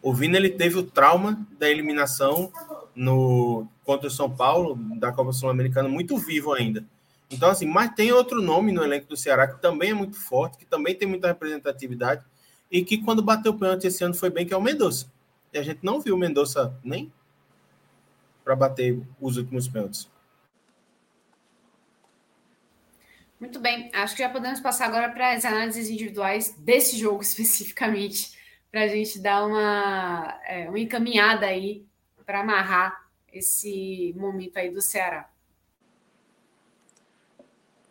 o 0.00 0.14
Vina 0.14 0.38
ele 0.38 0.48
teve 0.48 0.78
o 0.78 0.82
trauma 0.82 1.46
da 1.58 1.68
eliminação 1.68 2.50
no 2.94 3.66
contra 3.84 4.08
o 4.08 4.10
São 4.10 4.30
Paulo 4.30 4.74
da 4.98 5.12
Copa 5.12 5.32
Sul-Americana 5.32 5.88
muito 5.88 6.16
vivo 6.16 6.54
ainda. 6.54 6.84
Então, 7.32 7.48
assim, 7.48 7.66
mas 7.66 7.94
tem 7.94 8.12
outro 8.12 8.42
nome 8.42 8.72
no 8.72 8.84
elenco 8.84 9.06
do 9.06 9.16
Ceará 9.16 9.48
que 9.48 9.60
também 9.60 9.90
é 9.90 9.94
muito 9.94 10.16
forte, 10.16 10.58
que 10.58 10.66
também 10.66 10.94
tem 10.94 11.08
muita 11.08 11.28
representatividade 11.28 12.22
e 12.70 12.84
que 12.84 12.98
quando 12.98 13.22
bateu 13.22 13.52
o 13.52 13.58
pênalti 13.58 13.86
esse 13.86 14.04
ano 14.04 14.14
foi 14.14 14.28
bem, 14.28 14.46
que 14.46 14.52
é 14.52 14.56
o 14.56 14.60
Mendonça. 14.60 15.10
E 15.52 15.58
a 15.58 15.62
gente 15.62 15.80
não 15.82 15.98
viu 15.98 16.14
o 16.14 16.18
Mendonça 16.18 16.78
nem 16.84 17.10
para 18.44 18.54
bater 18.54 19.00
os 19.18 19.38
últimos 19.38 19.66
pênaltis. 19.66 20.10
Muito 23.40 23.58
bem, 23.58 23.90
acho 23.94 24.14
que 24.14 24.22
já 24.22 24.28
podemos 24.28 24.60
passar 24.60 24.86
agora 24.86 25.10
para 25.10 25.32
as 25.32 25.44
análises 25.44 25.88
individuais 25.88 26.54
desse 26.58 26.96
jogo 26.98 27.22
especificamente, 27.24 28.38
para 28.70 28.82
a 28.82 28.88
gente 28.88 29.18
dar 29.18 29.46
uma, 29.46 30.38
é, 30.44 30.68
uma 30.68 30.78
encaminhada 30.78 31.46
aí 31.46 31.86
para 32.24 32.40
amarrar 32.40 33.10
esse 33.32 34.14
momento 34.16 34.58
aí 34.58 34.70
do 34.70 34.82
Ceará. 34.82 35.31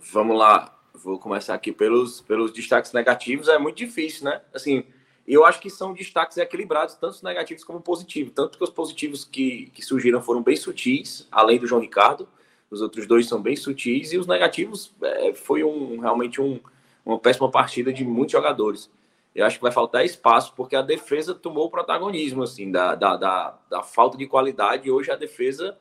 Vamos 0.10 0.36
lá, 0.36 0.76
vou 0.96 1.20
começar 1.20 1.54
aqui 1.54 1.72
pelos, 1.72 2.22
pelos 2.22 2.52
destaques 2.52 2.92
negativos. 2.92 3.48
É 3.48 3.60
muito 3.60 3.78
difícil, 3.78 4.26
né? 4.26 4.42
Assim, 4.52 4.84
eu 5.28 5.46
acho 5.46 5.60
que 5.60 5.70
são 5.70 5.94
destaques 5.94 6.38
equilibrados, 6.38 6.96
tanto 6.96 7.24
negativos 7.24 7.64
como 7.64 7.80
positivos. 7.80 8.34
Tanto 8.34 8.58
que 8.58 8.64
os 8.64 8.72
positivos 8.72 9.24
que, 9.24 9.68
que 9.68 9.84
surgiram 9.84 10.22
foram 10.22 10.42
bem 10.42 10.56
sutis, 10.56 11.28
além 11.32 11.60
do 11.60 11.68
João 11.68 11.82
Ricardo. 11.82 12.28
Os 12.70 12.82
outros 12.82 13.06
dois 13.06 13.28
são 13.28 13.40
bem 13.40 13.56
sutis. 13.56 14.12
E 14.12 14.18
os 14.18 14.26
negativos 14.26 14.92
é, 15.04 15.36
foi 15.36 15.64
um, 15.64 16.00
realmente 16.00 16.42
um, 16.42 16.60
uma 17.06 17.20
péssima 17.20 17.52
partida 17.52 17.94
de 17.94 18.04
muitos 18.04 18.32
jogadores. 18.32 18.90
Eu 19.36 19.46
acho 19.46 19.58
que 19.58 19.64
vai 19.64 19.72
faltar 19.72 20.04
espaço, 20.04 20.54
porque 20.56 20.76
a 20.76 20.82
defesa 20.82 21.36
tomou 21.36 21.68
o 21.68 21.70
protagonismo, 21.70 22.42
assim, 22.42 22.72
da, 22.72 22.96
da, 22.96 23.16
da, 23.16 23.60
da 23.70 23.84
falta 23.84 24.18
de 24.18 24.26
qualidade. 24.26 24.88
E 24.88 24.92
hoje 24.92 25.12
a 25.12 25.16
defesa 25.16 25.78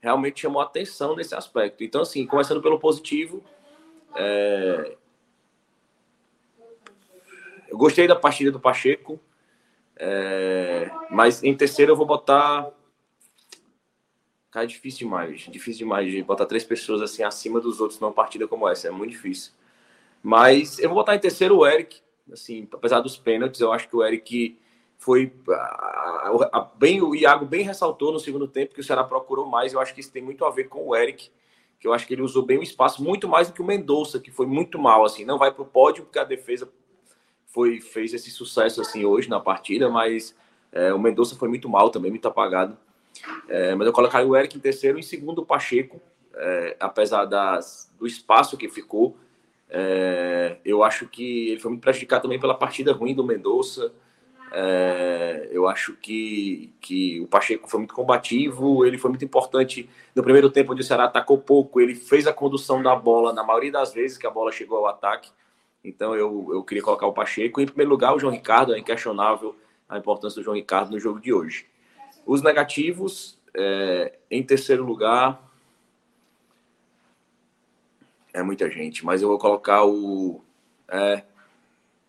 realmente 0.00 0.40
chamou 0.40 0.62
atenção 0.62 1.16
nesse 1.16 1.34
aspecto. 1.34 1.82
Então, 1.82 2.02
assim, 2.02 2.24
começando 2.24 2.62
pelo 2.62 2.78
positivo, 2.78 3.42
é... 4.16 4.96
Eu 7.68 7.76
gostei 7.76 8.06
da 8.06 8.16
partida 8.16 8.50
do 8.50 8.60
Pacheco, 8.60 9.20
é... 9.96 10.90
mas 11.10 11.42
em 11.42 11.54
terceiro 11.54 11.92
eu 11.92 11.96
vou 11.96 12.06
botar. 12.06 12.70
Cara, 14.50 14.64
é 14.64 14.68
difícil 14.68 15.00
demais, 15.00 15.40
difícil 15.50 15.80
demais 15.80 16.10
de 16.10 16.22
botar 16.22 16.46
três 16.46 16.64
pessoas 16.64 17.02
assim 17.02 17.22
acima 17.22 17.60
dos 17.60 17.80
outros 17.80 18.00
numa 18.00 18.12
partida 18.12 18.48
como 18.48 18.68
essa, 18.68 18.88
é 18.88 18.90
muito 18.90 19.10
difícil. 19.10 19.52
Mas 20.22 20.78
eu 20.78 20.88
vou 20.88 20.96
botar 20.96 21.14
em 21.14 21.20
terceiro 21.20 21.58
o 21.58 21.66
Eric, 21.66 22.00
assim, 22.32 22.66
apesar 22.72 23.00
dos 23.00 23.16
pênaltis, 23.16 23.60
eu 23.60 23.72
acho 23.72 23.88
que 23.88 23.94
o 23.94 24.02
Eric 24.02 24.58
foi 24.98 25.32
a, 25.48 25.52
a, 25.52 26.48
a, 26.52 26.60
bem 26.76 27.02
o 27.02 27.14
Iago 27.14 27.44
bem 27.44 27.62
ressaltou 27.62 28.12
no 28.12 28.18
segundo 28.18 28.48
tempo 28.48 28.74
que 28.74 28.80
o 28.80 28.84
Ceará 28.84 29.04
procurou 29.04 29.46
mais. 29.46 29.72
Eu 29.72 29.80
acho 29.80 29.94
que 29.94 30.00
isso 30.00 30.10
tem 30.10 30.22
muito 30.22 30.44
a 30.44 30.50
ver 30.50 30.64
com 30.64 30.86
o 30.86 30.96
Eric 30.96 31.30
que 31.78 31.86
eu 31.86 31.92
acho 31.92 32.06
que 32.06 32.14
ele 32.14 32.22
usou 32.22 32.44
bem 32.44 32.58
o 32.58 32.62
espaço, 32.62 33.02
muito 33.02 33.28
mais 33.28 33.48
do 33.48 33.54
que 33.54 33.62
o 33.62 33.64
Mendonça, 33.64 34.18
que 34.18 34.30
foi 34.30 34.46
muito 34.46 34.78
mal, 34.78 35.04
assim, 35.04 35.24
não 35.24 35.38
vai 35.38 35.52
para 35.52 35.62
o 35.62 35.66
pódio 35.66 36.04
porque 36.04 36.18
a 36.18 36.24
defesa 36.24 36.68
foi 37.46 37.80
fez 37.80 38.12
esse 38.12 38.30
sucesso 38.30 38.80
assim 38.80 39.04
hoje 39.04 39.30
na 39.30 39.40
partida, 39.40 39.88
mas 39.88 40.34
é, 40.72 40.92
o 40.92 40.98
Mendonça 40.98 41.36
foi 41.36 41.48
muito 41.48 41.68
mal 41.68 41.90
também, 41.90 42.10
muito 42.10 42.28
apagado. 42.28 42.76
É, 43.48 43.74
mas 43.74 43.86
eu 43.86 43.92
colocaria 43.92 44.28
o 44.28 44.36
Eric 44.36 44.56
em 44.56 44.60
terceiro, 44.60 44.98
em 44.98 45.02
segundo 45.02 45.40
o 45.40 45.46
Pacheco, 45.46 46.00
é, 46.34 46.76
apesar 46.78 47.24
das, 47.24 47.90
do 47.98 48.06
espaço 48.06 48.56
que 48.56 48.68
ficou. 48.68 49.16
É, 49.68 50.58
eu 50.64 50.82
acho 50.82 51.08
que 51.08 51.48
ele 51.48 51.60
foi 51.60 51.70
muito 51.70 51.80
prejudicado 51.82 52.22
também 52.22 52.38
pela 52.38 52.54
partida 52.54 52.92
ruim 52.92 53.14
do 53.14 53.24
Mendonça. 53.24 53.92
É, 54.52 55.48
eu 55.50 55.68
acho 55.68 55.94
que, 55.94 56.72
que 56.80 57.20
o 57.20 57.26
Pacheco 57.26 57.68
foi 57.68 57.80
muito 57.80 57.94
combativo, 57.94 58.84
ele 58.84 58.98
foi 58.98 59.10
muito 59.10 59.24
importante 59.24 59.88
no 60.14 60.22
primeiro 60.22 60.50
tempo, 60.50 60.72
onde 60.72 60.82
o 60.82 60.84
Ceará 60.84 61.04
atacou 61.04 61.38
pouco, 61.38 61.80
ele 61.80 61.94
fez 61.94 62.26
a 62.26 62.32
condução 62.32 62.82
da 62.82 62.94
bola 62.94 63.32
na 63.32 63.42
maioria 63.42 63.72
das 63.72 63.92
vezes 63.92 64.16
que 64.16 64.26
a 64.26 64.30
bola 64.30 64.52
chegou 64.52 64.78
ao 64.78 64.86
ataque. 64.86 65.30
Então 65.84 66.14
eu, 66.14 66.48
eu 66.52 66.62
queria 66.62 66.82
colocar 66.82 67.06
o 67.06 67.12
Pacheco. 67.12 67.60
Em 67.60 67.66
primeiro 67.66 67.90
lugar, 67.90 68.14
o 68.14 68.18
João 68.18 68.32
Ricardo, 68.32 68.74
é 68.74 68.78
inquestionável 68.78 69.56
a 69.88 69.98
importância 69.98 70.40
do 70.40 70.44
João 70.44 70.56
Ricardo 70.56 70.90
no 70.90 70.98
jogo 70.98 71.20
de 71.20 71.32
hoje. 71.32 71.66
Os 72.24 72.42
negativos, 72.42 73.38
é, 73.54 74.18
em 74.30 74.42
terceiro 74.42 74.84
lugar, 74.84 75.40
é 78.32 78.42
muita 78.42 78.68
gente, 78.70 79.04
mas 79.04 79.22
eu 79.22 79.28
vou 79.28 79.38
colocar 79.38 79.84
o. 79.84 80.42
É, 80.88 81.22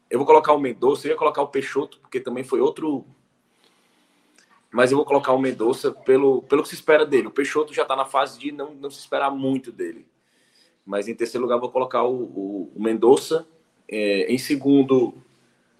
eu 0.09 0.19
vou 0.19 0.25
colocar 0.25 0.53
o 0.53 0.59
Mendonça, 0.59 1.07
eu 1.07 1.11
ia 1.11 1.17
colocar 1.17 1.41
o 1.41 1.47
Peixoto, 1.47 1.99
porque 1.99 2.19
também 2.19 2.43
foi 2.43 2.61
outro 2.61 3.05
mas 4.71 4.91
eu 4.91 4.97
vou 4.97 5.05
colocar 5.05 5.33
o 5.33 5.39
Mendonça 5.39 5.91
pelo, 5.91 6.43
pelo 6.43 6.61
que 6.61 6.69
se 6.69 6.75
espera 6.75 7.05
dele. 7.05 7.27
O 7.27 7.31
Peixoto 7.31 7.73
já 7.73 7.83
está 7.83 7.95
na 7.95 8.05
fase 8.05 8.37
de 8.37 8.51
não, 8.51 8.73
não 8.75 8.89
se 8.89 8.99
esperar 8.99 9.31
muito 9.31 9.71
dele. 9.71 10.05
Mas 10.85 11.07
em 11.07 11.15
terceiro 11.15 11.43
lugar, 11.43 11.59
vou 11.59 11.71
colocar 11.71 12.03
o, 12.03 12.13
o, 12.13 12.71
o 12.75 12.83
Mendonça. 12.83 13.47
É, 13.89 14.31
em 14.31 14.37
segundo, 14.37 15.15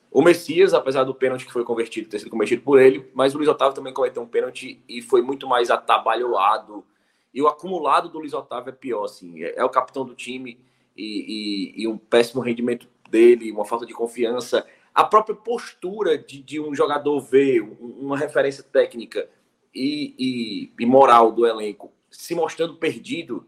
o 0.10 0.22
Messias, 0.22 0.74
apesar 0.74 1.04
do 1.04 1.14
pênalti 1.14 1.46
que 1.46 1.52
foi 1.52 1.64
convertido, 1.64 2.10
ter 2.10 2.20
sido 2.20 2.32
convertido 2.32 2.62
por 2.62 2.80
ele. 2.80 3.10
Mas 3.14 3.34
o 3.34 3.38
Luiz 3.38 3.50
Otávio 3.50 3.76
também 3.76 3.94
cometeu 3.94 4.24
um 4.24 4.28
pênalti 4.28 4.82
e 4.88 5.02
foi 5.02 5.22
muito 5.22 5.48
mais 5.48 5.70
atabalhoado. 5.70 6.84
E 7.34 7.42
o 7.42 7.48
acumulado 7.48 8.10
do 8.10 8.20
Luiz 8.20 8.34
Otávio 8.34 8.70
é 8.70 8.74
pior, 8.74 9.04
assim. 9.04 9.44
É, 9.44 9.60
é 9.60 9.66
o 9.66 9.70
capitão 9.70 10.06
do 10.06 10.16
time 10.16 10.58
e, 10.96 11.76
e, 11.78 11.84
e 11.84 11.88
um 11.88 11.98
péssimo 11.98 12.42
rendimento 12.42 12.88
dele, 13.10 13.52
uma 13.52 13.66
falta 13.66 13.86
de 13.86 13.94
confiança 13.94 14.66
a 14.98 15.04
própria 15.04 15.36
postura 15.36 16.18
de, 16.18 16.42
de 16.42 16.60
um 16.60 16.74
jogador 16.74 17.20
ver 17.20 17.62
uma 17.80 18.18
referência 18.18 18.64
técnica 18.64 19.30
e, 19.72 20.16
e, 20.18 20.74
e, 20.80 20.86
moral 20.88 21.32
do 21.32 21.46
elenco 21.46 21.94
se 22.10 22.34
mostrando 22.34 22.78
perdido, 22.78 23.48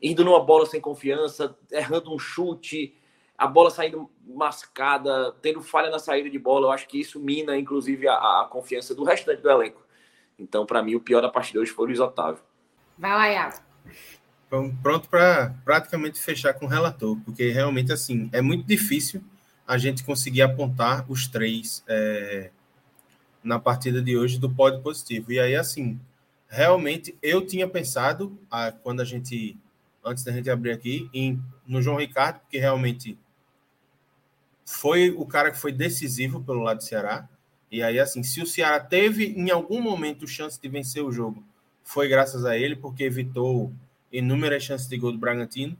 indo 0.00 0.24
numa 0.24 0.42
bola 0.42 0.64
sem 0.64 0.80
confiança, 0.80 1.54
errando 1.70 2.10
um 2.10 2.18
chute, 2.18 2.96
a 3.36 3.46
bola 3.46 3.68
saindo 3.68 4.08
mascada, 4.24 5.30
tendo 5.42 5.60
falha 5.60 5.90
na 5.90 5.98
saída 5.98 6.30
de 6.30 6.38
bola, 6.38 6.68
eu 6.68 6.72
acho 6.72 6.88
que 6.88 6.98
isso 6.98 7.20
mina, 7.20 7.54
inclusive, 7.58 8.08
a, 8.08 8.14
a 8.14 8.48
confiança 8.50 8.94
do 8.94 9.04
restante 9.04 9.42
do 9.42 9.50
elenco. 9.50 9.86
Então, 10.38 10.64
para 10.64 10.82
mim, 10.82 10.94
o 10.94 11.00
pior 11.00 11.20
da 11.20 11.28
partida 11.28 11.60
hoje 11.60 11.70
foi 11.70 11.84
o 11.84 11.88
Luiz 11.88 12.00
Otávio. 12.00 12.42
Vai 12.96 13.10
lá, 13.10 13.28
Iago. 13.28 13.60
Pronto 14.48 15.08
para 15.08 15.54
praticamente 15.62 16.18
fechar 16.18 16.54
com 16.54 16.64
o 16.64 16.68
relator, 16.68 17.18
porque 17.24 17.50
realmente, 17.50 17.92
assim, 17.92 18.30
é 18.32 18.40
muito 18.40 18.66
difícil 18.66 19.22
a 19.66 19.76
gente 19.76 20.02
conseguir 20.02 20.40
apontar 20.40 21.04
os 21.10 21.26
três 21.26 21.84
é, 21.86 22.50
na 23.44 23.58
partida 23.58 24.00
de 24.00 24.16
hoje 24.16 24.38
do 24.38 24.48
pódio 24.48 24.80
positivo. 24.80 25.30
E 25.30 25.38
aí, 25.38 25.54
assim, 25.54 26.00
realmente 26.48 27.14
eu 27.22 27.46
tinha 27.46 27.68
pensado, 27.68 28.38
a, 28.50 28.72
quando 28.72 29.00
a 29.00 29.04
gente, 29.04 29.54
antes 30.02 30.24
da 30.24 30.32
gente 30.32 30.48
abrir 30.48 30.72
aqui, 30.72 31.10
em, 31.12 31.38
no 31.66 31.82
João 31.82 31.98
Ricardo, 31.98 32.40
porque 32.40 32.58
realmente 32.58 33.18
foi 34.64 35.10
o 35.10 35.26
cara 35.26 35.50
que 35.50 35.58
foi 35.58 35.72
decisivo 35.72 36.42
pelo 36.42 36.62
lado 36.62 36.78
do 36.78 36.84
Ceará. 36.84 37.28
E 37.70 37.82
aí, 37.82 37.98
assim, 37.98 38.22
se 38.22 38.40
o 38.40 38.46
Ceará 38.46 38.80
teve 38.80 39.26
em 39.26 39.50
algum 39.50 39.82
momento 39.82 40.26
chance 40.26 40.58
de 40.58 40.68
vencer 40.70 41.04
o 41.04 41.12
jogo, 41.12 41.44
foi 41.84 42.08
graças 42.08 42.46
a 42.46 42.56
ele, 42.56 42.76
porque 42.76 43.04
evitou 43.04 43.70
inúmeras 44.12 44.62
chances 44.62 44.88
de 44.88 44.96
gol 44.96 45.12
do 45.12 45.18
Bragantino. 45.18 45.76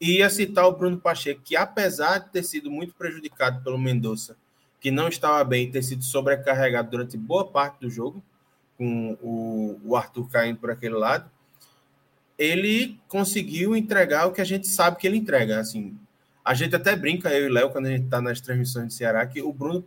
E 0.00 0.18
ia 0.18 0.30
citar 0.30 0.66
o 0.66 0.72
Bruno 0.72 0.98
Pacheco, 0.98 1.42
que 1.44 1.56
apesar 1.56 2.18
de 2.18 2.30
ter 2.30 2.42
sido 2.42 2.70
muito 2.70 2.94
prejudicado 2.94 3.62
pelo 3.62 3.78
Mendonça, 3.78 4.36
que 4.80 4.90
não 4.90 5.08
estava 5.08 5.44
bem, 5.44 5.70
ter 5.70 5.82
sido 5.82 6.02
sobrecarregado 6.02 6.90
durante 6.90 7.16
boa 7.18 7.46
parte 7.46 7.80
do 7.80 7.90
jogo, 7.90 8.22
com 8.78 9.18
o, 9.20 9.78
o 9.84 9.94
Arthur 9.94 10.26
caindo 10.30 10.58
por 10.58 10.70
aquele 10.70 10.94
lado, 10.94 11.30
ele 12.38 12.98
conseguiu 13.06 13.76
entregar 13.76 14.26
o 14.26 14.32
que 14.32 14.40
a 14.40 14.44
gente 14.44 14.66
sabe 14.66 14.96
que 14.96 15.06
ele 15.06 15.18
entrega. 15.18 15.60
Assim, 15.60 15.98
a 16.42 16.54
gente 16.54 16.74
até 16.74 16.96
brinca, 16.96 17.30
eu 17.30 17.46
e 17.46 17.50
Léo, 17.50 17.68
quando 17.68 17.86
a 17.86 17.90
gente 17.90 18.04
está 18.04 18.22
nas 18.22 18.40
transmissões 18.40 18.88
de 18.88 18.94
Ceará, 18.94 19.26
que 19.26 19.42
o 19.42 19.52
Bruno, 19.52 19.84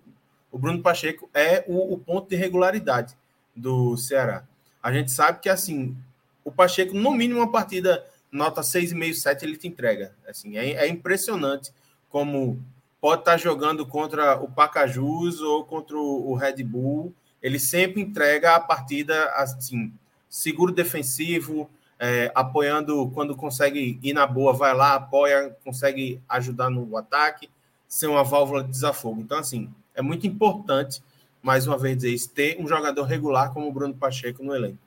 o 0.52 0.60
Bruno 0.60 0.80
Pacheco 0.84 1.28
é 1.34 1.66
o, 1.68 1.96
o 1.96 1.98
ponto 1.98 2.30
de 2.30 2.36
regularidade 2.36 3.18
do 3.56 3.98
Ceará. 3.98 4.44
A 4.82 4.94
gente 4.94 5.12
sabe 5.12 5.40
que, 5.40 5.50
assim, 5.50 5.98
o 6.44 6.52
Pacheco, 6.52 6.94
no 6.94 7.12
mínimo, 7.12 7.40
uma 7.40 7.52
partida 7.52 8.06
nota 8.32 8.62
6,5, 8.62 9.14
7 9.14 9.46
ele 9.46 9.58
te 9.58 9.68
entrega. 9.68 10.14
Assim, 10.28 10.58
é, 10.58 10.72
é 10.72 10.88
impressionante 10.88 11.72
como 12.10 12.62
pode 13.00 13.22
estar 13.22 13.38
jogando 13.38 13.86
contra 13.86 14.42
o 14.42 14.50
Pacajus 14.50 15.42
ou 15.42 15.64
contra 15.66 15.98
o 15.98 16.34
Red 16.36 16.64
Bull, 16.64 17.14
ele 17.42 17.60
sempre 17.60 18.02
entrega 18.02 18.56
a 18.56 18.60
partida 18.60 19.26
assim, 19.36 19.92
seguro 20.30 20.72
defensivo, 20.72 21.70
é, 22.00 22.32
apoiando 22.34 23.10
quando 23.12 23.36
consegue 23.36 24.00
ir 24.02 24.14
na 24.14 24.26
boa, 24.26 24.54
vai 24.54 24.74
lá, 24.74 24.96
apoia, 24.96 25.56
consegue 25.64 26.22
ajudar 26.30 26.70
no 26.70 26.96
ataque, 26.98 27.50
ser 27.88 28.08
uma 28.08 28.24
válvula 28.24 28.64
de 28.64 28.70
desafogo. 28.70 29.22
Então, 29.22 29.38
assim, 29.38 29.70
é 29.94 30.02
muito 30.02 30.26
importante, 30.26 31.04
mais 31.42 31.68
uma 31.68 31.78
vez 31.78 31.98
dizer 31.98 32.14
isso, 32.14 32.30
ter 32.30 32.58
um 32.60 32.68
jogador 32.68 33.04
regular 33.04 33.52
como 33.54 33.68
o 33.68 33.72
Bruno 33.72 33.94
Pacheco 33.94 34.44
no 34.44 34.56
elenco 34.56 34.80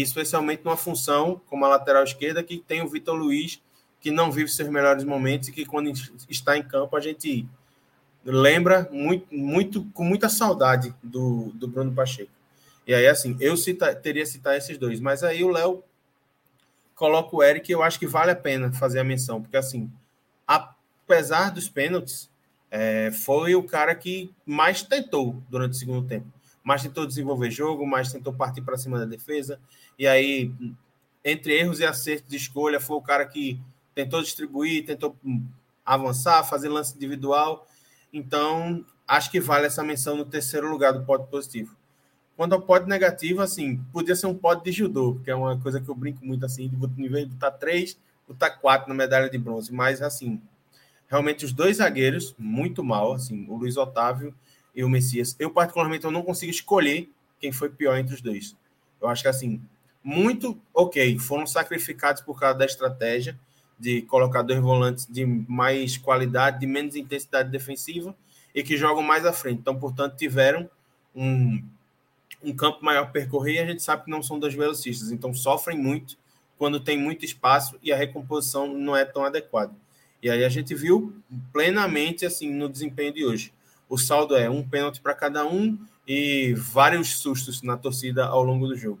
especialmente 0.00 0.64
numa 0.64 0.76
função 0.76 1.40
como 1.46 1.64
a 1.64 1.68
lateral 1.68 2.02
esquerda, 2.02 2.42
que 2.42 2.58
tem 2.58 2.82
o 2.82 2.88
Vitor 2.88 3.14
Luiz, 3.14 3.60
que 4.00 4.10
não 4.10 4.32
vive 4.32 4.50
seus 4.50 4.68
melhores 4.68 5.04
momentos 5.04 5.48
e 5.48 5.52
que 5.52 5.66
quando 5.66 5.92
está 6.28 6.56
em 6.56 6.62
campo 6.62 6.96
a 6.96 7.00
gente 7.00 7.46
lembra 8.24 8.88
muito, 8.90 9.26
muito 9.34 9.84
com 9.92 10.04
muita 10.04 10.28
saudade 10.28 10.94
do, 11.02 11.52
do 11.54 11.68
Bruno 11.68 11.92
Pacheco. 11.92 12.30
E 12.86 12.94
aí, 12.94 13.06
assim, 13.06 13.36
eu 13.38 13.56
cita, 13.56 13.94
teria 13.94 14.26
citar 14.26 14.56
esses 14.56 14.78
dois, 14.78 14.98
mas 15.00 15.22
aí 15.22 15.44
o 15.44 15.50
Léo 15.50 15.84
coloca 16.94 17.34
o 17.34 17.42
Eric, 17.42 17.70
eu 17.70 17.82
acho 17.82 17.98
que 17.98 18.06
vale 18.06 18.30
a 18.30 18.36
pena 18.36 18.72
fazer 18.72 19.00
a 19.00 19.04
menção, 19.04 19.40
porque 19.40 19.56
assim, 19.56 19.90
apesar 20.46 21.50
dos 21.50 21.68
pênaltis, 21.68 22.30
é, 22.70 23.10
foi 23.10 23.54
o 23.54 23.62
cara 23.62 23.94
que 23.94 24.32
mais 24.46 24.82
tentou 24.82 25.42
durante 25.48 25.72
o 25.72 25.76
segundo 25.76 26.06
tempo 26.06 26.26
mais 26.62 26.82
tentou 26.82 27.06
desenvolver 27.06 27.50
jogo, 27.50 27.86
mais 27.86 28.12
tentou 28.12 28.32
partir 28.32 28.62
para 28.62 28.76
cima 28.76 28.98
da 28.98 29.04
defesa. 29.04 29.58
E 29.98 30.06
aí, 30.06 30.52
entre 31.24 31.58
erros 31.58 31.80
e 31.80 31.84
acertos 31.84 32.28
de 32.28 32.36
escolha, 32.36 32.80
foi 32.80 32.96
o 32.96 33.02
cara 33.02 33.26
que 33.26 33.60
tentou 33.94 34.22
distribuir, 34.22 34.84
tentou 34.84 35.16
avançar, 35.84 36.44
fazer 36.44 36.68
lance 36.68 36.96
individual. 36.96 37.66
Então, 38.12 38.84
acho 39.06 39.30
que 39.30 39.40
vale 39.40 39.66
essa 39.66 39.82
menção 39.82 40.16
no 40.16 40.24
terceiro 40.24 40.70
lugar 40.70 40.92
do 40.92 41.04
pódio 41.04 41.26
positivo. 41.26 41.76
Quando 42.36 42.54
ao 42.54 42.62
pódio 42.62 42.88
negativo, 42.88 43.42
assim, 43.42 43.78
podia 43.92 44.16
ser 44.16 44.26
um 44.26 44.34
pódio 44.34 44.64
de 44.64 44.72
judô, 44.72 45.20
que 45.22 45.30
é 45.30 45.34
uma 45.34 45.58
coisa 45.58 45.80
que 45.80 45.88
eu 45.88 45.94
brinco 45.94 46.24
muito 46.24 46.44
assim, 46.46 46.68
de 46.68 46.76
nível 47.00 47.26
botar 47.28 47.50
três, 47.52 47.98
botar 48.26 48.50
quatro 48.50 48.88
na 48.88 48.94
medalha 48.94 49.28
de 49.28 49.36
bronze. 49.36 49.72
Mas, 49.72 50.00
assim, 50.00 50.40
realmente 51.08 51.44
os 51.44 51.52
dois 51.52 51.76
zagueiros, 51.76 52.34
muito 52.38 52.82
mal, 52.82 53.12
assim, 53.12 53.46
o 53.48 53.56
Luiz 53.56 53.76
Otávio 53.76 54.34
e 54.74 54.84
o 54.84 54.88
Messias. 54.88 55.36
Eu, 55.38 55.50
particularmente, 55.50 56.04
eu 56.04 56.10
não 56.10 56.22
consigo 56.22 56.50
escolher 56.50 57.10
quem 57.38 57.52
foi 57.52 57.68
pior 57.68 57.96
entre 57.98 58.14
os 58.14 58.20
dois. 58.20 58.56
Eu 59.00 59.08
acho 59.08 59.22
que, 59.22 59.28
assim, 59.28 59.60
muito 60.02 60.60
ok, 60.72 61.18
foram 61.18 61.46
sacrificados 61.46 62.22
por 62.22 62.38
causa 62.38 62.58
da 62.58 62.64
estratégia 62.64 63.38
de 63.78 64.02
colocar 64.02 64.42
dois 64.42 64.60
volantes 64.60 65.06
de 65.06 65.24
mais 65.24 65.96
qualidade, 65.96 66.60
de 66.60 66.66
menos 66.66 66.94
intensidade 66.94 67.50
defensiva 67.50 68.14
e 68.54 68.62
que 68.62 68.76
jogam 68.76 69.02
mais 69.02 69.26
à 69.26 69.32
frente. 69.32 69.58
Então, 69.60 69.78
portanto, 69.78 70.16
tiveram 70.16 70.68
um, 71.14 71.62
um 72.42 72.54
campo 72.54 72.84
maior 72.84 73.10
percorrer 73.10 73.54
e 73.54 73.58
a 73.58 73.66
gente 73.66 73.82
sabe 73.82 74.04
que 74.04 74.10
não 74.10 74.22
são 74.22 74.38
dois 74.38 74.54
velocistas, 74.54 75.10
então 75.10 75.34
sofrem 75.34 75.78
muito 75.78 76.16
quando 76.58 76.78
tem 76.78 76.96
muito 76.96 77.24
espaço 77.24 77.76
e 77.82 77.92
a 77.92 77.96
recomposição 77.96 78.72
não 78.72 78.96
é 78.96 79.04
tão 79.04 79.24
adequada. 79.24 79.72
E 80.22 80.30
aí 80.30 80.44
a 80.44 80.48
gente 80.48 80.74
viu 80.74 81.12
plenamente 81.52 82.24
assim 82.24 82.52
no 82.52 82.68
desempenho 82.68 83.12
de 83.12 83.24
hoje. 83.24 83.52
O 83.92 83.98
saldo 83.98 84.34
é 84.34 84.48
um 84.48 84.66
pênalti 84.66 85.02
para 85.02 85.12
cada 85.12 85.46
um 85.46 85.78
e 86.08 86.54
vários 86.54 87.18
sustos 87.18 87.60
na 87.60 87.76
torcida 87.76 88.24
ao 88.24 88.42
longo 88.42 88.66
do 88.66 88.74
jogo. 88.74 88.98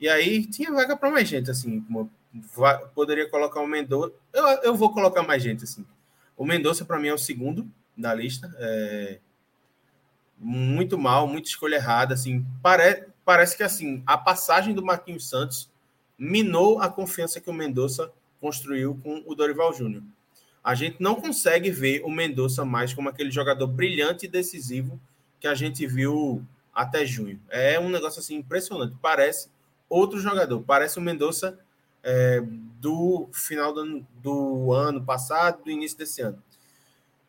E 0.00 0.08
aí 0.08 0.46
tinha 0.46 0.72
vaga 0.72 0.96
para 0.96 1.10
mais 1.10 1.28
gente, 1.28 1.50
assim, 1.50 1.84
poderia 2.94 3.28
colocar 3.28 3.60
o 3.60 3.66
Mendonça. 3.66 4.14
Eu, 4.32 4.46
eu 4.62 4.74
vou 4.74 4.94
colocar 4.94 5.22
mais 5.22 5.42
gente, 5.42 5.64
assim. 5.64 5.84
O 6.38 6.46
Mendonça, 6.46 6.86
para 6.86 6.98
mim, 6.98 7.08
é 7.08 7.12
o 7.12 7.18
segundo 7.18 7.70
da 7.94 8.14
lista. 8.14 8.50
É... 8.56 9.18
Muito 10.38 10.96
mal, 10.96 11.26
muita 11.26 11.50
escolha 11.50 11.76
errada, 11.76 12.14
assim. 12.14 12.46
Pare... 12.62 13.08
Parece 13.26 13.54
que, 13.58 13.62
assim, 13.62 14.02
a 14.06 14.16
passagem 14.16 14.74
do 14.74 14.82
Marquinhos 14.82 15.28
Santos 15.28 15.70
minou 16.18 16.80
a 16.80 16.88
confiança 16.88 17.42
que 17.42 17.50
o 17.50 17.52
Mendonça 17.52 18.10
construiu 18.40 18.98
com 19.02 19.22
o 19.26 19.34
Dorival 19.34 19.74
Júnior 19.74 20.02
a 20.62 20.74
gente 20.74 20.96
não 21.00 21.16
consegue 21.16 21.70
ver 21.70 22.02
o 22.04 22.10
Mendonça 22.10 22.64
mais 22.64 22.94
como 22.94 23.08
aquele 23.08 23.30
jogador 23.30 23.66
brilhante 23.66 24.26
e 24.26 24.28
decisivo 24.28 25.00
que 25.40 25.46
a 25.48 25.54
gente 25.54 25.86
viu 25.86 26.44
até 26.72 27.04
junho. 27.04 27.40
É 27.50 27.78
um 27.80 27.90
negócio 27.90 28.20
assim 28.20 28.36
impressionante. 28.36 28.96
Parece 29.02 29.48
outro 29.88 30.20
jogador. 30.20 30.62
Parece 30.62 30.98
o 30.98 31.02
Mendonça 31.02 31.58
é, 32.02 32.40
do 32.80 33.28
final 33.32 33.72
do, 33.72 34.06
do, 34.22 34.72
ano 34.72 35.04
passado, 35.04 35.64
do 35.64 35.70
início 35.70 35.98
desse 35.98 36.22
ano. 36.22 36.42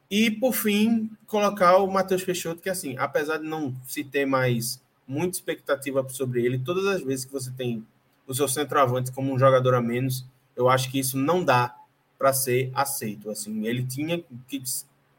E, 0.09 0.29
por 0.29 0.53
fim, 0.53 1.09
colocar 1.25 1.77
o 1.77 1.91
Matheus 1.91 2.23
Peixoto, 2.23 2.61
que 2.61 2.69
assim, 2.69 2.95
apesar 2.97 3.37
de 3.37 3.45
não 3.45 3.75
se 3.87 4.03
ter 4.03 4.25
mais 4.25 4.81
muita 5.07 5.37
expectativa 5.37 6.07
sobre 6.09 6.45
ele, 6.45 6.59
todas 6.59 6.85
as 6.85 7.01
vezes 7.01 7.25
que 7.25 7.33
você 7.33 7.51
tem 7.51 7.85
o 8.27 8.33
seu 8.33 8.47
centroavante 8.47 9.11
como 9.11 9.33
um 9.33 9.39
jogador 9.39 9.73
a 9.73 9.81
menos, 9.81 10.25
eu 10.55 10.69
acho 10.69 10.89
que 10.91 10.99
isso 10.99 11.17
não 11.17 11.43
dá 11.43 11.75
para 12.23 12.31
ser 12.31 12.71
aceito. 12.73 13.29
Assim, 13.29 13.67
ele 13.67 13.85
tinha 13.85 14.23
que, 14.47 14.63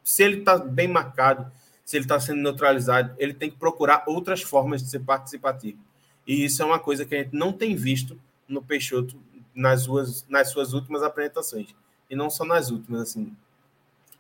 se 0.03 0.23
ele 0.23 0.39
está 0.39 0.57
bem 0.57 0.89
marcado, 0.89 1.53
se 1.85 1.99
ele 1.99 2.07
está 2.07 2.19
sendo 2.19 2.41
neutralizado, 2.41 3.15
ele 3.19 3.35
tem 3.35 3.51
que 3.51 3.59
procurar 3.59 4.05
outras 4.07 4.41
formas 4.41 4.83
de 4.83 4.89
ser 4.89 5.01
participativo. 5.01 5.79
E 6.27 6.47
isso 6.47 6.63
é 6.63 6.65
uma 6.65 6.79
coisa 6.79 7.05
que 7.05 7.15
a 7.15 7.23
gente 7.23 7.37
não 7.37 7.53
tem 7.53 7.77
visto 7.77 8.19
no 8.49 8.63
Peixoto 8.63 9.21
nas 9.55 9.83
suas, 9.83 10.27
nas 10.31 10.49
suas 10.49 10.73
últimas 10.73 11.03
apresentações. 11.03 11.77
E 12.09 12.17
não 12.17 12.31
só 12.31 12.43
nas 12.43 12.71
últimas, 12.71 13.03
assim. 13.03 13.37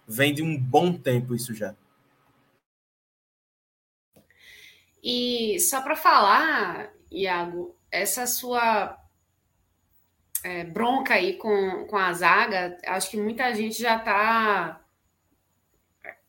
Vem 0.06 0.34
de 0.34 0.42
um 0.42 0.54
bom 0.60 0.92
tempo 0.92 1.34
isso 1.34 1.54
já. 1.54 1.74
E 5.02 5.58
só 5.58 5.80
para 5.80 5.96
falar, 5.96 6.92
Iago, 7.10 7.74
essa 7.90 8.26
sua 8.26 8.98
é, 10.44 10.62
bronca 10.62 11.14
aí 11.14 11.34
com, 11.34 11.86
com 11.86 11.96
a 11.96 12.12
zaga, 12.12 12.76
acho 12.86 13.10
que 13.10 13.16
muita 13.16 13.52
gente 13.54 13.80
já 13.80 13.96
está 13.96 14.80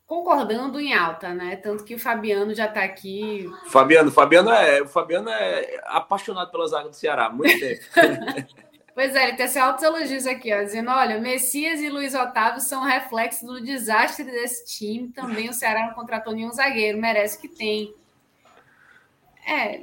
concordando 0.07 0.79
em 0.79 0.93
alta, 0.93 1.33
né? 1.33 1.57
Tanto 1.57 1.83
que 1.83 1.95
o 1.95 1.99
Fabiano 1.99 2.55
já 2.55 2.65
está 2.65 2.83
aqui. 2.83 3.51
Fabiano, 3.67 4.09
Fabiano 4.09 4.49
é, 4.51 4.81
o 4.81 4.87
Fabiano 4.87 5.29
é 5.29 5.81
apaixonado 5.83 6.49
pela 6.49 6.67
zaga 6.67 6.89
do 6.89 6.95
Ceará, 6.95 7.29
muito 7.29 7.59
tempo. 7.59 7.83
Pois 8.95 9.13
é, 9.13 9.23
ele 9.27 9.35
tem 9.35 9.45
esses 9.45 9.57
altos 9.57 9.83
elogios 9.83 10.25
aqui, 10.25 10.53
ó, 10.53 10.63
dizendo: 10.63 10.89
olha, 10.89 11.19
Messias 11.19 11.81
e 11.81 11.89
Luiz 11.89 12.15
Otávio 12.15 12.61
são 12.61 12.81
reflexo 12.81 13.45
do 13.45 13.61
desastre 13.61 14.23
desse 14.23 14.65
time. 14.65 15.09
Também 15.09 15.49
o 15.49 15.53
Ceará 15.53 15.87
não 15.87 15.93
contratou 15.93 16.33
nenhum 16.33 16.53
zagueiro, 16.53 16.97
merece 16.97 17.37
que 17.37 17.49
tem. 17.49 17.93
É. 19.45 19.81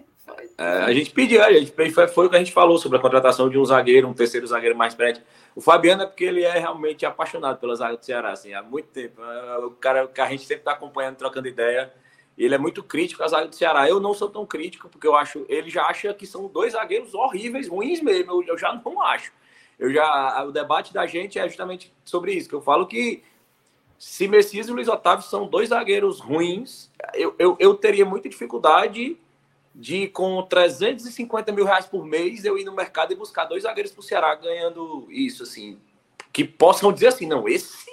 É 0.57 0.65
a 0.65 0.93
gente 0.93 1.11
pediu, 1.11 1.43
a 1.43 1.53
gente 1.53 1.73
foi, 1.73 2.09
foi 2.09 2.27
o 2.27 2.31
que 2.31 2.36
a 2.36 2.39
gente 2.39 2.53
falou 2.53 2.78
sobre 2.78 2.99
a 2.99 3.01
contratação 3.01 3.49
de 3.49 3.59
um 3.59 3.65
zagueiro, 3.65 4.09
um 4.09 4.15
terceiro 4.15 4.47
zagueiro 4.47 4.77
mais 4.77 4.94
perto. 4.94 5.20
O 5.55 5.61
Fabiano 5.61 6.03
é 6.03 6.07
porque 6.07 6.24
ele 6.24 6.43
é 6.43 6.59
realmente 6.59 7.05
apaixonado 7.05 7.59
pela 7.59 7.74
zaga 7.74 7.97
do 7.97 8.05
Ceará, 8.05 8.32
assim, 8.32 8.55
há 8.55 8.62
muito 8.62 8.89
tempo. 8.89 9.23
É, 9.23 9.59
o 9.59 9.70
cara 9.70 10.07
que 10.07 10.20
a 10.20 10.28
gente 10.28 10.43
sempre 10.43 10.61
está 10.61 10.73
acompanhando, 10.73 11.16
trocando 11.16 11.49
ideia. 11.49 11.93
Ele 12.39 12.55
é 12.55 12.59
muito 12.59 12.82
crítico 12.82 13.23
à 13.23 13.28
zaga 13.28 13.49
do 13.49 13.55
Ceará. 13.55 13.89
Eu 13.89 14.01
não 14.01 14.15
sou 14.15 14.28
tão 14.28 14.47
crítico, 14.47 14.89
porque 14.89 15.07
eu 15.07 15.15
acho. 15.15 15.44
Ele 15.49 15.69
já 15.69 15.85
acha 15.85 16.15
que 16.15 16.27
são 16.27 16.49
dois 16.49 16.73
zagueiros 16.73 17.15
horríveis, 17.15 17.69
ruins 17.69 18.01
mesmo. 18.01 18.32
Eu, 18.32 18.43
eu 18.49 18.59
já 18.59 18.73
não 18.73 19.03
acho. 19.03 19.32
Eu 19.78 19.93
já, 19.93 20.44
o 20.44 20.53
debate 20.53 20.94
da 20.94 21.07
gente 21.07 21.39
é 21.39 21.47
justamente 21.47 21.93
sobre 22.05 22.32
isso, 22.32 22.49
que 22.49 22.55
eu 22.55 22.62
falo 22.62 22.86
que 22.86 23.23
se 23.99 24.27
Messias 24.28 24.69
e 24.69 24.73
Luiz 24.73 24.89
Otávio 24.89 25.24
são 25.24 25.47
dois 25.47 25.69
zagueiros 25.69 26.20
ruins, 26.20 26.90
eu, 27.15 27.35
eu, 27.39 27.57
eu 27.59 27.74
teria 27.74 28.05
muita 28.05 28.28
dificuldade 28.28 29.16
de, 29.74 30.09
com 30.09 30.43
350 30.43 31.53
mil 31.53 31.65
reais 31.65 31.86
por 31.86 32.05
mês, 32.05 32.44
eu 32.44 32.59
ir 32.59 32.65
no 32.65 32.74
mercado 32.74 33.12
e 33.12 33.16
buscar 33.16 33.47
dois 33.47 33.62
zagueiros 33.62 33.93
para 33.93 34.01
o 34.01 34.03
Ceará 34.03 34.35
ganhando 34.35 35.07
isso, 35.11 35.43
assim. 35.43 35.78
Que 36.32 36.44
possam 36.44 36.93
dizer 36.93 37.09
assim, 37.09 37.27
não, 37.27 37.49
esse 37.49 37.93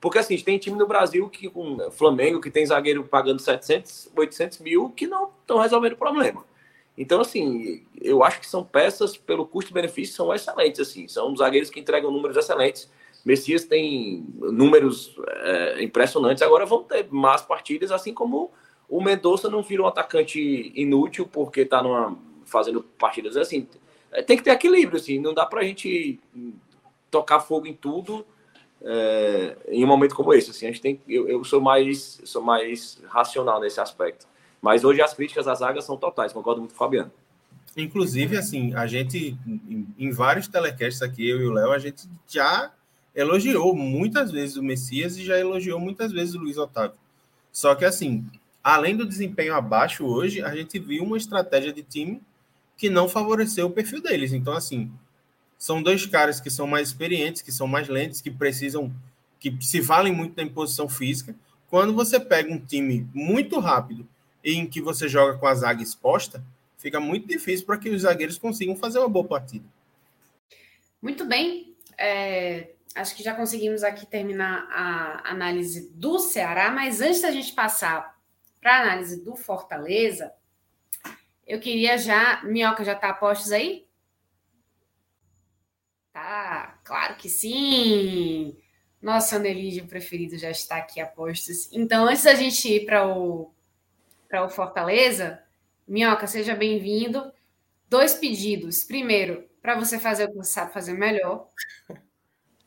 porque 0.00 0.18
assim, 0.18 0.36
tem 0.38 0.58
time 0.58 0.78
no 0.78 0.86
Brasil 0.86 1.28
que 1.28 1.48
com 1.50 1.90
Flamengo 1.90 2.40
que 2.40 2.50
tem 2.50 2.64
zagueiro 2.64 3.04
pagando 3.04 3.40
700, 3.40 4.10
800 4.16 4.58
mil 4.60 4.88
que 4.90 5.06
não 5.06 5.30
estão 5.40 5.58
resolvendo 5.58 5.92
o 5.92 5.96
problema. 5.96 6.44
Então, 6.96 7.20
assim, 7.20 7.86
eu 8.00 8.24
acho 8.24 8.40
que 8.40 8.46
são 8.46 8.64
peças, 8.64 9.16
pelo 9.16 9.46
custo-benefício, 9.46 10.14
são 10.14 10.34
excelentes, 10.34 10.80
assim. 10.80 11.06
São 11.06 11.34
zagueiros 11.36 11.70
que 11.70 11.80
entregam 11.80 12.10
números 12.10 12.36
excelentes. 12.36 12.90
Messias 13.24 13.64
tem 13.64 14.26
números 14.36 15.14
é, 15.26 15.82
impressionantes. 15.82 16.42
Agora 16.42 16.66
vão 16.66 16.82
ter 16.82 17.06
más 17.10 17.42
partidas, 17.42 17.92
assim 17.92 18.12
como 18.12 18.50
o 18.90 19.00
Mendonça 19.00 19.48
não 19.48 19.62
vira 19.62 19.82
um 19.82 19.86
atacante 19.86 20.72
inútil 20.74 21.26
porque 21.26 21.60
está 21.60 21.82
fazendo 22.44 22.82
partidas 22.82 23.36
assim. 23.36 23.66
Tem 24.26 24.36
que 24.36 24.42
ter 24.42 24.50
equilíbrio, 24.50 24.98
assim. 24.98 25.20
Não 25.20 25.32
dá 25.32 25.46
para 25.46 25.60
a 25.60 25.64
gente 25.64 26.18
tocar 27.10 27.38
fogo 27.38 27.66
em 27.68 27.74
tudo 27.74 28.26
é, 28.82 29.56
em 29.68 29.84
um 29.84 29.86
momento 29.86 30.14
como 30.14 30.34
esse. 30.34 30.50
Assim, 30.50 30.66
a 30.66 30.70
gente 30.70 30.80
tem, 30.80 31.00
eu, 31.08 31.28
eu 31.28 31.44
sou 31.44 31.60
mais 31.60 32.20
sou 32.24 32.42
mais 32.42 33.00
racional 33.08 33.60
nesse 33.60 33.80
aspecto. 33.80 34.26
Mas 34.60 34.84
hoje 34.84 35.00
as 35.00 35.14
críticas 35.14 35.46
às 35.46 35.60
zagas 35.60 35.84
são 35.84 35.96
totais, 35.96 36.32
concordo 36.32 36.60
muito 36.60 36.72
com 36.72 36.76
o 36.76 36.78
Fabiano. 36.78 37.10
Inclusive, 37.76 38.36
assim, 38.36 38.74
a 38.74 38.86
gente, 38.86 39.38
em 39.96 40.10
vários 40.10 40.48
telecasts 40.48 41.02
aqui, 41.02 41.28
eu 41.28 41.40
e 41.40 41.46
o 41.46 41.52
Léo, 41.52 41.70
a 41.70 41.78
gente 41.78 42.08
já 42.26 42.72
elogiou 43.14 43.74
muitas 43.74 44.30
vezes 44.32 44.56
o 44.56 44.62
Messias 44.62 45.16
e 45.16 45.24
já 45.24 45.38
elogiou 45.38 45.78
muitas 45.78 46.12
vezes 46.12 46.34
o 46.34 46.38
Luiz 46.38 46.58
Otávio. 46.58 46.98
Só 47.52 47.74
que, 47.74 47.84
assim, 47.84 48.26
além 48.62 48.96
do 48.96 49.06
desempenho 49.06 49.54
abaixo 49.54 50.04
hoje, 50.04 50.42
a 50.42 50.54
gente 50.54 50.78
viu 50.78 51.04
uma 51.04 51.16
estratégia 51.16 51.72
de 51.72 51.82
time 51.82 52.22
que 52.76 52.88
não 52.88 53.08
favoreceu 53.08 53.66
o 53.66 53.70
perfil 53.70 54.00
deles. 54.00 54.32
Então, 54.32 54.52
assim, 54.52 54.90
são 55.58 55.82
dois 55.82 56.06
caras 56.06 56.40
que 56.40 56.50
são 56.50 56.66
mais 56.66 56.88
experientes, 56.88 57.42
que 57.42 57.52
são 57.52 57.66
mais 57.66 57.88
lentos, 57.88 58.20
que 58.20 58.30
precisam, 58.30 58.92
que 59.38 59.54
se 59.60 59.80
valem 59.80 60.12
muito 60.12 60.34
da 60.34 60.42
imposição 60.42 60.88
física. 60.88 61.34
Quando 61.68 61.94
você 61.94 62.18
pega 62.18 62.52
um 62.52 62.58
time 62.58 63.06
muito 63.14 63.58
rápido 63.60 64.08
em 64.42 64.66
que 64.66 64.80
você 64.80 65.08
joga 65.08 65.38
com 65.38 65.46
a 65.46 65.54
zaga 65.54 65.82
exposta, 65.82 66.42
fica 66.78 66.98
muito 66.98 67.28
difícil 67.28 67.66
para 67.66 67.76
que 67.76 67.90
os 67.90 68.02
zagueiros 68.02 68.38
consigam 68.38 68.74
fazer 68.74 68.98
uma 68.98 69.08
boa 69.08 69.26
partida. 69.26 69.64
Muito 71.00 71.26
bem. 71.26 71.74
É, 71.98 72.70
acho 72.94 73.14
que 73.14 73.22
já 73.22 73.34
conseguimos 73.34 73.82
aqui 73.82 74.06
terminar 74.06 74.66
a 74.70 75.30
análise 75.30 75.90
do 75.94 76.18
Ceará, 76.18 76.70
mas 76.70 77.00
antes 77.00 77.20
da 77.20 77.30
gente 77.30 77.52
passar 77.52 78.18
para 78.60 78.78
a 78.78 78.82
análise 78.82 79.24
do 79.24 79.34
Fortaleza, 79.34 80.32
eu 81.46 81.58
queria 81.58 81.98
já. 81.98 82.42
Minhoca 82.44 82.84
já 82.84 82.92
está 82.92 83.10
a 83.10 83.14
postos 83.14 83.50
aí? 83.50 83.86
Tá, 86.12 86.78
claro 86.84 87.16
que 87.16 87.28
sim. 87.28 88.56
Nosso 89.00 89.34
anelídeo 89.34 89.86
preferido 89.86 90.36
já 90.36 90.50
está 90.50 90.76
aqui 90.76 91.00
a 91.00 91.06
postos. 91.06 91.68
Então, 91.72 92.06
antes 92.06 92.24
da 92.24 92.34
gente 92.34 92.68
ir 92.68 92.84
para 92.84 93.06
o, 93.08 93.52
o 94.32 94.48
Fortaleza, 94.48 95.42
Minhoca, 95.88 96.26
seja 96.26 96.54
bem-vindo. 96.54 97.32
Dois 97.88 98.14
pedidos. 98.14 98.84
Primeiro, 98.84 99.48
para 99.60 99.74
você 99.74 99.98
fazer 99.98 100.24
o 100.24 100.28
que 100.28 100.36
você 100.36 100.52
sabe 100.52 100.72
fazer 100.72 100.92
melhor, 100.92 101.48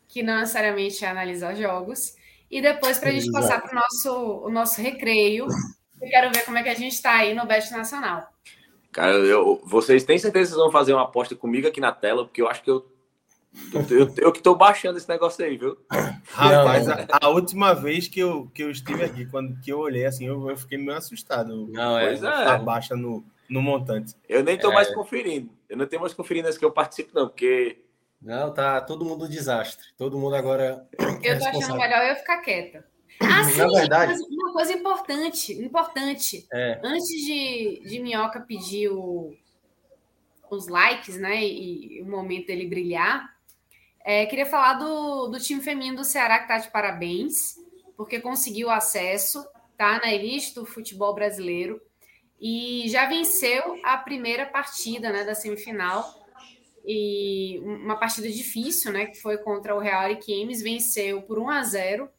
que 0.09 0.21
não 0.21 0.39
necessariamente 0.39 1.05
é 1.05 1.07
analisar 1.07 1.55
jogos. 1.55 2.15
E 2.51 2.61
depois, 2.61 2.99
para 2.99 3.09
a 3.09 3.13
gente 3.13 3.31
passar 3.31 3.61
para 3.61 3.71
o 3.71 3.75
nosso, 3.75 4.45
o 4.45 4.49
nosso 4.49 4.81
recreio, 4.81 5.47
eu 6.03 6.09
quero 6.09 6.31
ver 6.31 6.45
como 6.45 6.57
é 6.57 6.63
que 6.63 6.69
a 6.69 6.75
gente 6.75 6.93
está 6.93 7.15
aí 7.15 7.33
no 7.33 7.45
Best 7.45 7.71
Nacional. 7.71 8.27
Cara, 8.91 9.13
eu, 9.13 9.61
vocês 9.65 10.03
têm 10.03 10.17
certeza 10.17 10.51
que 10.51 10.53
vocês 10.53 10.63
vão 10.63 10.71
fazer 10.71 10.93
uma 10.93 11.03
aposta 11.03 11.35
comigo 11.35 11.67
aqui 11.67 11.81
na 11.81 11.91
tela? 11.91 12.25
Porque 12.25 12.41
eu 12.41 12.47
acho 12.47 12.61
que 12.61 12.69
eu 12.69 12.93
eu, 13.91 14.13
eu 14.17 14.31
que 14.31 14.39
estou 14.39 14.55
baixando 14.55 14.97
esse 14.97 15.07
negócio 15.07 15.45
aí, 15.45 15.57
viu? 15.57 15.77
Rapaz, 16.31 16.89
a, 16.89 17.07
a, 17.21 17.29
última 17.29 17.73
vez 17.73 18.07
que 18.07 18.19
eu, 18.19 18.49
que 18.53 18.63
eu 18.63 18.71
estive 18.71 19.03
aqui, 19.03 19.25
quando 19.27 19.59
que 19.61 19.71
eu 19.71 19.79
olhei 19.79 20.05
assim, 20.05 20.25
eu, 20.25 20.49
eu 20.49 20.57
fiquei 20.57 20.77
meio 20.77 20.97
assustado. 20.97 21.67
Não, 21.67 21.97
é. 21.97 22.07
Pois 22.07 22.23
é. 22.23 22.57
baixa 22.59 22.95
no, 22.95 23.23
no 23.47 23.61
montante. 23.61 24.15
Eu 24.27 24.43
nem 24.43 24.55
estou 24.55 24.71
é. 24.71 24.73
mais 24.73 24.93
conferindo. 24.93 25.51
Eu 25.69 25.77
não 25.77 25.85
tenho 25.85 26.01
mais 26.01 26.13
conferindo 26.13 26.47
as 26.47 26.57
que 26.57 26.65
eu 26.65 26.71
participo, 26.71 27.11
não, 27.13 27.27
porque. 27.27 27.79
Não, 28.19 28.53
tá 28.53 28.81
todo 28.81 29.05
mundo 29.05 29.27
desastre. 29.27 29.85
Todo 29.97 30.17
mundo 30.17 30.35
agora. 30.35 30.87
Eu 31.21 31.37
tô 31.37 31.45
achando 31.45 31.77
melhor 31.77 32.03
eu 32.05 32.15
ficar 32.15 32.37
quieta. 32.39 32.83
Ah, 33.19 33.43
sim, 33.43 33.67
verdade, 33.67 34.13
uma 34.29 34.53
coisa 34.53 34.73
importante, 34.73 35.53
importante. 35.53 36.45
É. 36.51 36.79
Antes 36.83 37.07
de, 37.07 37.81
de 37.85 37.99
Minhoca 37.99 38.41
pedir 38.41 38.89
o, 38.89 39.33
os 40.49 40.67
likes, 40.67 41.17
né, 41.17 41.43
e, 41.43 41.97
e 41.97 42.01
o 42.01 42.05
momento 42.05 42.47
dele 42.47 42.67
brilhar, 42.67 43.33
é, 44.03 44.25
queria 44.25 44.45
falar 44.45 44.73
do, 44.73 45.27
do 45.27 45.39
time 45.39 45.61
feminino 45.61 45.97
do 45.97 46.03
Ceará, 46.03 46.37
que 46.37 46.43
está 46.43 46.57
de 46.57 46.69
parabéns, 46.69 47.55
porque 47.95 48.19
conseguiu 48.19 48.69
acesso, 48.69 49.45
tá 49.77 49.99
na 49.99 50.13
elite 50.13 50.53
do 50.53 50.65
futebol 50.65 51.15
brasileiro 51.15 51.81
e 52.39 52.89
já 52.89 53.05
venceu 53.07 53.79
a 53.83 53.97
primeira 53.97 54.45
partida 54.45 55.09
né, 55.09 55.23
da 55.23 55.33
semifinal. 55.33 56.21
E 56.85 57.61
uma 57.63 57.95
partida 57.95 58.29
difícil, 58.29 58.91
né? 58.91 59.05
Que 59.05 59.21
foi 59.21 59.37
contra 59.37 59.73
o 59.73 59.79
Real 59.79 60.01
Ariquemes, 60.01 60.61
venceu 60.61 61.21
por 61.21 61.39
1 61.39 61.49
a 61.49 61.63
0. 61.63 62.09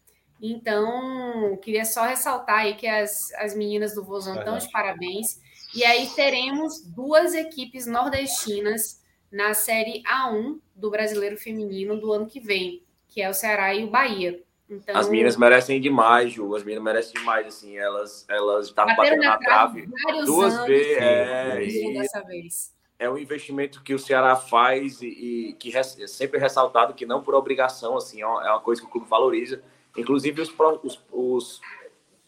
Então, 0.47 1.57
queria 1.63 1.87
só 1.87 2.03
ressaltar 2.05 2.59
aí 2.59 2.75
que 2.75 2.87
as, 2.87 3.33
as 3.39 3.57
meninas 3.57 3.95
do 3.95 4.05
Vozão 4.05 4.37
estão 4.37 4.59
de 4.59 4.71
parabéns. 4.71 5.41
E 5.75 5.83
aí 5.83 6.07
teremos 6.15 6.85
duas 6.85 7.33
equipes 7.33 7.87
nordestinas 7.87 9.03
na 9.33 9.55
Série 9.55 10.03
A1 10.03 10.59
do 10.77 10.91
Brasileiro 10.91 11.39
Feminino 11.39 11.99
do 11.99 12.13
ano 12.13 12.27
que 12.27 12.41
vem, 12.41 12.83
que 13.09 13.23
é 13.23 13.31
o 13.31 13.33
Ceará 13.33 13.75
e 13.75 13.85
o 13.85 13.91
Bahia. 13.91 14.39
Então, 14.69 14.95
as 14.95 15.09
meninas 15.09 15.39
merecem 15.39 15.81
demais, 15.81 16.33
Ju. 16.33 16.55
As 16.55 16.63
meninas 16.63 16.85
merecem 16.85 17.15
demais, 17.15 17.47
assim. 17.47 17.79
Elas 17.79 18.27
elas 18.29 18.67
estavam 18.67 18.95
batendo 18.97 19.23
na 19.23 19.39
trave, 19.39 19.89
duas 20.27 20.55
anos, 20.55 20.67
vezes. 20.67 20.99
É, 20.99 21.65
e 21.65 21.95
dessa 21.95 22.23
vez. 22.23 22.75
é 22.99 23.09
um 23.09 23.17
investimento 23.17 23.83
que 23.83 23.95
o 23.95 23.99
Ceará 23.99 24.37
faz 24.37 25.01
e, 25.01 25.07
e 25.07 25.53
que 25.55 25.75
é 25.75 25.83
sempre 25.83 26.39
ressaltado 26.39 26.93
que 26.93 27.07
não 27.07 27.23
por 27.23 27.35
obrigação, 27.35 27.97
assim, 27.97 28.21
é 28.21 28.27
uma 28.27 28.61
coisa 28.61 28.83
que 28.83 28.87
o 28.87 28.91
clube 28.91 29.09
valoriza. 29.09 29.63
Inclusive 29.97 30.43
os, 30.43 30.53
os, 30.83 31.01
os 31.13 31.61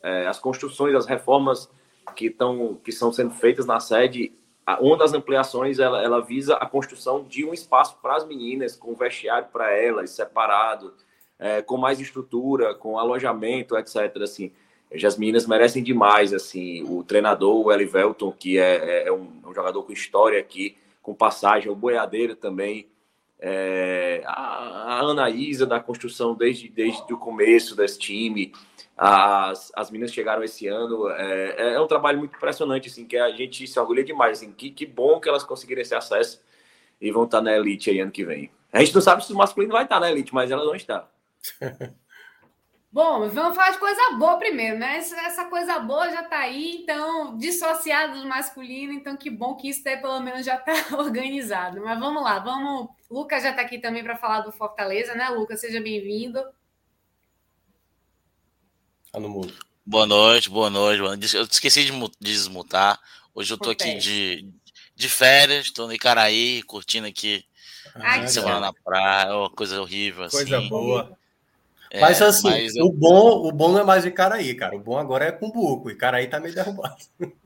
é, 0.02 0.26
as 0.26 0.38
construções, 0.38 0.94
as 0.94 1.06
reformas 1.06 1.70
que 2.14 2.26
estão 2.26 2.78
que 2.82 2.92
são 2.92 3.12
sendo 3.12 3.32
feitas 3.32 3.66
na 3.66 3.80
sede 3.80 4.32
uma 4.80 4.96
das 4.96 5.12
ampliações 5.12 5.78
ela, 5.78 6.02
ela 6.02 6.20
visa 6.20 6.56
a 6.56 6.66
construção 6.66 7.22
de 7.22 7.44
um 7.44 7.54
espaço 7.54 7.96
para 8.02 8.16
as 8.16 8.26
meninas, 8.26 8.74
com 8.74 8.94
vestiário 8.94 9.48
para 9.52 9.70
elas, 9.70 10.10
separado, 10.10 10.92
é, 11.38 11.62
com 11.62 11.76
mais 11.76 12.00
estrutura, 12.00 12.74
com 12.74 12.98
alojamento, 12.98 13.76
etc. 13.76 14.16
Assim, 14.20 14.50
as 14.92 15.16
meninas 15.16 15.46
merecem 15.46 15.84
demais. 15.84 16.34
Assim, 16.34 16.82
o 16.82 17.04
treinador, 17.04 17.64
o 17.64 17.72
Elivelton, 17.72 18.32
que 18.32 18.58
é, 18.58 19.04
é, 19.04 19.08
é 19.08 19.12
um, 19.12 19.28
um, 19.46 19.54
jogador 19.54 19.84
com 19.84 19.92
história 19.92 20.40
aqui, 20.40 20.76
com 21.00 21.14
passagem, 21.14 21.70
o 21.70 21.76
Boiadeiro 21.76 22.34
também, 22.34 22.88
é, 23.38 24.22
a, 24.26 24.32
a 24.32 25.00
Anaísa 25.00 25.66
da 25.66 25.80
construção 25.80 26.34
desde, 26.34 26.68
desde 26.68 27.12
o 27.12 27.18
começo 27.18 27.76
desse 27.76 27.98
time, 27.98 28.52
As, 28.96 29.70
as 29.76 29.90
meninas 29.90 30.12
chegaram 30.12 30.42
esse 30.42 30.66
ano. 30.66 31.10
É, 31.10 31.74
é 31.74 31.80
um 31.80 31.86
trabalho 31.86 32.18
muito 32.18 32.36
impressionante, 32.36 32.88
assim, 32.88 33.04
que 33.06 33.16
a 33.16 33.30
gente 33.30 33.66
se 33.66 33.78
orgulha 33.78 34.02
demais. 34.02 34.38
Assim, 34.38 34.52
que, 34.52 34.70
que 34.70 34.86
bom 34.86 35.20
que 35.20 35.28
elas 35.28 35.44
conseguiram 35.44 35.82
esse 35.82 35.94
acesso 35.94 36.40
e 37.00 37.10
vão 37.10 37.24
estar 37.24 37.42
na 37.42 37.54
elite 37.54 37.90
aí 37.90 38.00
ano 38.00 38.10
que 38.10 38.24
vem. 38.24 38.50
A 38.72 38.80
gente 38.80 38.94
não 38.94 39.02
sabe 39.02 39.24
se 39.24 39.32
o 39.32 39.36
masculino 39.36 39.72
vai 39.72 39.84
estar 39.84 40.00
na 40.00 40.10
elite, 40.10 40.34
mas 40.34 40.50
elas 40.50 40.64
vão 40.64 40.74
estar. 40.74 41.10
Bom, 42.96 43.28
vamos 43.28 43.54
falar 43.54 43.72
de 43.72 43.78
coisa 43.78 44.12
boa 44.12 44.38
primeiro, 44.38 44.78
né? 44.78 44.96
Essa 44.96 45.44
coisa 45.50 45.78
boa 45.80 46.10
já 46.10 46.22
está 46.22 46.38
aí, 46.38 46.78
então, 46.78 47.36
dissociado 47.36 48.22
do 48.22 48.26
masculino, 48.26 48.90
então 48.94 49.18
que 49.18 49.28
bom 49.28 49.54
que 49.54 49.68
isso 49.68 49.84
daí 49.84 49.98
pelo 49.98 50.18
menos 50.20 50.46
já 50.46 50.54
está 50.56 50.72
organizado. 50.96 51.82
Mas 51.82 52.00
vamos 52.00 52.22
lá, 52.22 52.38
vamos. 52.38 52.88
Lucas 53.10 53.42
já 53.42 53.50
está 53.50 53.60
aqui 53.60 53.78
também 53.78 54.02
para 54.02 54.16
falar 54.16 54.40
do 54.40 54.50
Fortaleza, 54.50 55.14
né, 55.14 55.28
Lucas? 55.28 55.60
Seja 55.60 55.78
bem-vindo. 55.78 56.42
Tá 59.12 59.20
no 59.20 59.28
mudo. 59.28 59.52
Boa 59.84 60.06
noite, 60.06 60.48
boa 60.48 60.70
noite. 60.70 61.36
Eu 61.36 61.42
esqueci 61.42 61.84
de 61.84 61.92
desmutar. 62.18 62.98
Hoje 63.34 63.52
eu 63.52 63.58
tô 63.58 63.68
aqui 63.68 63.96
de, 63.96 64.50
de 64.94 65.08
férias, 65.10 65.70
tô 65.70 65.86
no 65.86 65.92
Icaraí, 65.92 66.62
curtindo 66.62 67.06
aqui 67.06 67.44
ah, 67.94 68.26
semana 68.26 68.58
na 68.58 68.72
praia, 68.72 69.36
uma 69.36 69.50
coisa 69.50 69.82
horrível. 69.82 70.30
Coisa 70.30 70.56
assim. 70.56 70.68
boa. 70.70 71.15
É, 71.90 72.00
mas 72.00 72.20
assim, 72.20 72.50
mas 72.50 72.74
eu... 72.74 72.86
o, 72.86 72.92
bom, 72.92 73.46
o 73.46 73.52
bom 73.52 73.72
não 73.72 73.80
é 73.80 73.84
mais 73.84 74.04
Icaraí, 74.04 74.54
cara. 74.54 74.76
O 74.76 74.80
bom 74.80 74.98
agora 74.98 75.26
é 75.26 75.32
com 75.32 75.50
buco. 75.50 75.88
O 75.88 75.90
Icaraí 75.90 76.26
tá 76.26 76.40
meio 76.40 76.54
derrubado. 76.54 76.96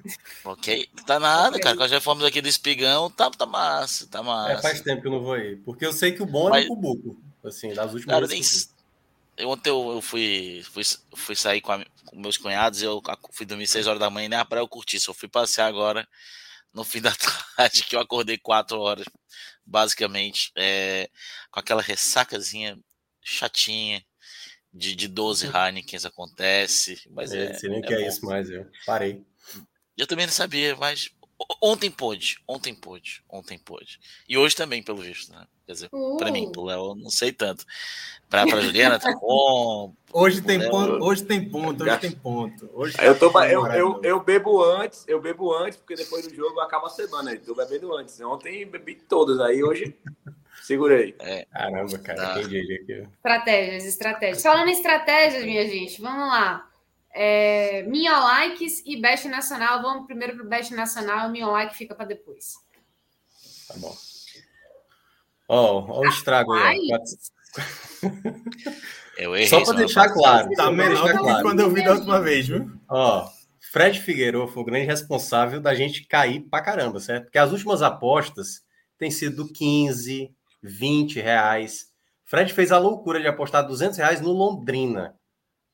Ok, 0.43 0.89
tá 1.07 1.21
nada, 1.21 1.61
cara. 1.61 1.77
Com 1.77 1.83
as 1.83 1.91
reformas 1.91 2.25
aqui 2.25 2.41
do 2.41 2.49
Espigão, 2.49 3.11
tá, 3.11 3.31
tá 3.31 3.45
massa, 3.45 4.09
tá 4.09 4.23
massa. 4.23 4.53
É, 4.53 4.62
faz 4.62 4.81
tempo 4.81 5.03
que 5.03 5.09
eu 5.09 5.12
não 5.12 5.23
vou 5.23 5.35
aí. 5.35 5.57
Porque 5.57 5.85
eu 5.85 5.93
sei 5.93 6.12
que 6.12 6.23
o 6.23 6.27
bom 6.27 6.49
é 6.49 6.51
mas... 6.51 6.71
o 6.71 6.75
buco. 6.75 7.21
Assim, 7.45 7.73
das 7.75 7.93
últimas 7.93 8.15
cara, 8.15 8.27
vezes. 8.27 8.73
Nem... 9.37 9.47
Ontem 9.47 9.71
eu, 9.71 9.91
eu 9.93 10.01
fui, 10.01 10.62
fui, 10.73 10.83
fui 11.15 11.37
sair 11.37 11.61
com, 11.61 11.73
a, 11.73 11.85
com, 12.07 12.17
meus 12.17 12.37
cunhados, 12.37 12.83
eu 12.83 13.03
fui 13.31 13.47
dormir 13.47 13.67
6 13.67 13.87
horas 13.87 14.01
da 14.01 14.11
manhã 14.11 14.27
e 14.27 14.29
nem 14.31 14.39
a 14.39 14.45
praia 14.45 14.62
eu 14.62 14.69
curti. 14.69 14.99
Só 14.99 15.12
fui 15.12 15.29
passear 15.29 15.67
agora 15.67 16.09
no 16.73 16.83
fim 16.83 17.01
da 17.01 17.12
tarde, 17.57 17.85
que 17.85 17.95
eu 17.95 18.01
acordei 18.01 18.39
4 18.39 18.79
horas, 18.79 19.07
basicamente, 19.65 20.51
é, 20.57 21.09
com 21.51 21.61
aquela 21.61 21.83
ressacazinha 21.83 22.79
chatinha 23.23 24.05
de, 24.72 24.94
de 24.94 25.09
12 25.09 25.47
Heineken 25.47 25.98
acontece. 26.05 27.02
Mas 27.10 27.32
é, 27.32 27.47
é, 27.47 27.55
sei 27.55 27.70
nem 27.70 27.80
é 27.80 27.82
que 27.82 27.94
é 27.94 28.06
isso 28.06 28.24
mais, 28.24 28.51
eu 28.51 28.66
parei. 28.86 29.24
Eu 29.97 30.06
também 30.06 30.26
não 30.26 30.32
sabia, 30.32 30.76
mas 30.76 31.10
ontem 31.60 31.90
pôde, 31.90 32.38
ontem 32.47 32.74
pôde, 32.74 33.22
ontem 33.28 33.59
pôde. 33.59 33.98
E 34.28 34.36
hoje 34.36 34.55
também, 34.55 34.82
pelo 34.82 34.98
visto, 34.98 35.32
né? 35.32 35.47
Quer 35.66 35.72
dizer, 35.72 35.88
uh. 35.92 36.16
para 36.16 36.32
mim, 36.32 36.51
pro 36.51 36.64
Léo, 36.64 36.94
não 36.94 37.10
sei 37.10 37.32
tanto. 37.32 37.64
Para 38.28 38.42
a 38.42 38.60
Juliana, 38.60 38.98
tá 38.98 39.12
bom. 39.12 39.94
Hoje 40.12 40.40
tem, 40.40 40.59
Léo, 40.59 40.70
ponto, 40.72 41.05
hoje 41.05 41.24
tem 41.24 41.48
ponto, 41.48 41.84
hoje 41.84 41.98
tem 41.98 42.10
ponto. 42.10 42.68
Hoje 42.74 42.97
eu, 43.01 43.16
tô, 43.16 43.30
eu, 43.44 43.66
eu, 43.68 44.01
eu, 44.02 44.20
bebo 44.20 44.60
antes, 44.60 45.05
eu 45.06 45.20
bebo 45.20 45.55
antes, 45.55 45.78
porque 45.78 45.94
depois 45.94 46.26
do 46.26 46.34
jogo 46.34 46.59
acaba 46.59 46.88
a 46.88 46.90
semana. 46.90 47.32
Estou 47.32 47.55
bebendo 47.55 47.94
antes. 47.94 48.20
Ontem 48.20 48.66
bebi 48.66 48.97
todas, 48.97 49.38
aí 49.38 49.62
hoje 49.62 49.97
Segurei. 50.70 51.16
É. 51.18 51.47
Caramba, 51.47 51.98
cara, 51.98 52.34
quem 52.34 52.47
diria 52.47 52.84
que... 52.84 52.92
Estratégias, 52.92 53.84
estratégias. 53.86 54.40
Falando 54.40 54.68
em 54.68 54.72
estratégias, 54.72 55.44
minha 55.44 55.66
gente, 55.66 56.01
vamos 56.01 56.28
lá. 56.28 56.64
É, 57.12 57.82
Minha 57.88 58.16
Likes 58.16 58.80
e 58.86 59.01
Best 59.01 59.26
Nacional. 59.26 59.82
Vamos 59.82 60.06
primeiro 60.06 60.36
para 60.36 60.47
o 60.47 60.48
Best 60.48 60.72
Nacional, 60.72 61.26
o 61.26 61.32
Minha 61.32 61.48
Like 61.48 61.76
fica 61.76 61.92
para 61.92 62.05
depois. 62.05 62.55
Tá 63.66 63.74
bom. 63.78 63.92
Ó, 65.48 65.78
oh, 65.80 65.90
ó 65.90 66.01
o 66.02 66.06
estrago 66.06 66.52
aí. 66.52 66.88
Eu 69.18 69.34
errei, 69.34 69.48
Só 69.48 69.64
para 69.64 69.76
deixar 69.76 70.09
claro. 70.12 70.48
Tá 70.52 70.70
melhor 70.70 71.12
do 71.12 71.24
que 71.24 71.42
quando 71.42 71.60
eu 71.60 71.70
vi 71.70 71.84
da 71.84 71.94
última 71.94 72.20
vez, 72.20 72.47
viu? 72.47 72.70
Ó, 72.88 73.28
Fred 73.72 74.01
Figueiredo 74.01 74.47
foi 74.47 74.62
o 74.62 74.66
grande 74.66 74.86
responsável 74.86 75.60
da 75.60 75.74
gente 75.74 76.06
cair 76.06 76.40
pra 76.42 76.62
caramba, 76.62 77.01
certo? 77.01 77.24
Porque 77.24 77.38
as 77.38 77.51
últimas 77.51 77.82
apostas 77.82 78.62
têm 78.97 79.10
sido 79.10 79.52
15, 79.52 80.32
20 80.62 81.20
reais. 81.20 81.87
Fred 82.24 82.53
fez 82.53 82.70
a 82.73 82.78
loucura 82.78 83.20
de 83.20 83.27
apostar 83.27 83.66
200 83.66 83.99
reais 83.99 84.20
no 84.20 84.31
Londrina, 84.32 85.19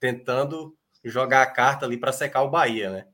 tentando 0.00 0.76
jogar 1.04 1.42
a 1.42 1.50
carta 1.50 1.86
ali 1.86 1.96
para 1.96 2.12
secar 2.12 2.42
o 2.42 2.50
Bahia, 2.50 2.90
né? 2.90 3.06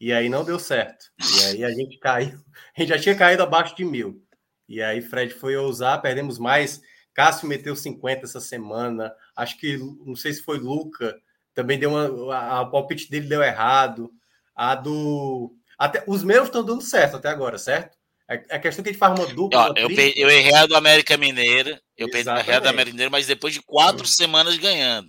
E 0.00 0.12
aí 0.12 0.28
não 0.28 0.44
deu 0.44 0.58
certo. 0.58 1.06
E 1.20 1.44
aí 1.44 1.64
a 1.64 1.70
gente 1.70 1.98
caiu, 1.98 2.38
a 2.76 2.80
gente 2.80 2.88
já 2.88 2.98
tinha 2.98 3.16
caído 3.16 3.42
abaixo 3.42 3.76
de 3.76 3.84
mil. 3.84 4.22
E 4.68 4.82
aí 4.82 5.00
Fred 5.02 5.32
foi 5.34 5.56
ousar, 5.56 6.00
perdemos 6.00 6.38
mais. 6.38 6.80
Cássio 7.12 7.48
meteu 7.48 7.76
50 7.76 8.24
essa 8.24 8.40
semana. 8.40 9.14
Acho 9.36 9.58
que, 9.58 9.76
não 9.78 10.16
sei 10.16 10.32
se 10.32 10.42
foi 10.42 10.58
Luca, 10.58 11.16
também 11.54 11.78
deu 11.78 11.90
uma. 11.90 12.34
A, 12.34 12.60
a 12.60 12.66
palpite 12.66 13.08
dele 13.10 13.28
deu 13.28 13.42
errado. 13.42 14.10
A 14.54 14.74
do. 14.74 15.54
Até, 15.78 16.04
os 16.06 16.22
meus 16.22 16.46
estão 16.46 16.64
dando 16.64 16.82
certo 16.82 17.16
até 17.16 17.28
agora, 17.28 17.58
certo? 17.58 17.96
É, 18.28 18.42
é 18.48 18.58
questão 18.58 18.82
que 18.82 18.88
a 18.88 18.92
gente 18.92 18.98
faz 18.98 19.18
uma 19.18 19.26
dupla. 19.26 19.70
Ó, 19.70 19.74
eu, 19.76 19.90
eu 19.90 20.30
errei 20.30 20.54
a 20.54 20.66
do 20.66 20.76
América 20.76 21.16
Mineira. 21.16 21.80
Eu 21.96 22.08
errei 22.08 22.54
a 22.54 22.60
do 22.60 22.68
América 22.68 22.92
Mineira, 22.92 23.10
mas 23.10 23.26
depois 23.26 23.52
de 23.52 23.62
quatro 23.62 24.06
semanas 24.06 24.56
ganhando. 24.56 25.08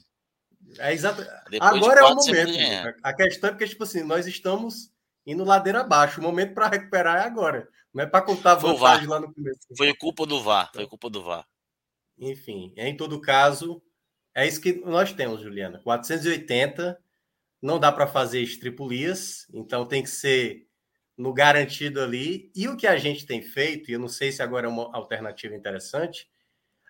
É 0.78 0.94
exato. 0.94 1.26
Agora 1.60 2.02
é 2.02 2.04
o 2.04 2.16
momento. 2.16 2.96
A 3.02 3.14
questão 3.14 3.50
é 3.50 3.52
porque, 3.54 3.68
tipo 3.68 3.84
assim, 3.84 4.04
nós 4.04 4.28
estamos 4.28 4.92
indo 5.26 5.44
ladeira 5.44 5.82
abaixo. 5.82 6.20
O 6.20 6.24
momento 6.24 6.54
para 6.54 6.68
recuperar 6.68 7.18
é 7.18 7.26
agora. 7.26 7.68
Não 7.94 8.04
é 8.04 8.06
para 8.06 8.26
contar 8.26 8.54
a 8.54 8.56
vantagem 8.56 9.08
lá 9.08 9.20
no 9.20 9.34
começo. 9.34 9.60
Foi 9.78 9.94
culpa 9.94 10.26
do 10.26 10.42
VAR. 10.42 10.70
Foi 10.74 10.86
culpa 10.86 11.10
do 11.10 11.24
VAR. 11.24 11.48
Enfim, 12.18 12.74
em 12.76 12.96
todo 12.96 13.22
caso, 13.22 13.82
é 14.34 14.46
isso 14.46 14.60
que 14.60 14.74
nós 14.86 15.14
temos, 15.14 15.42
Juliana. 15.42 15.80
480. 15.80 17.00
Não 17.62 17.80
dá 17.80 17.92
para 17.92 18.06
fazer 18.06 18.42
estripulias, 18.42 19.48
então 19.54 19.86
tem 19.86 20.04
que 20.04 20.10
ser 20.10 20.68
no 21.18 21.34
garantido 21.34 22.02
ali. 22.02 22.52
E 22.56 22.68
o 22.68 22.76
que 22.76 22.88
a 22.88 22.98
gente 22.98 23.26
tem 23.26 23.42
feito, 23.42 23.90
e 23.90 23.94
eu 23.94 24.00
não 24.00 24.08
sei 24.08 24.32
se 24.32 24.42
agora 24.42 24.68
é 24.68 24.70
uma 24.70 24.96
alternativa 24.96 25.56
interessante, 25.56 26.30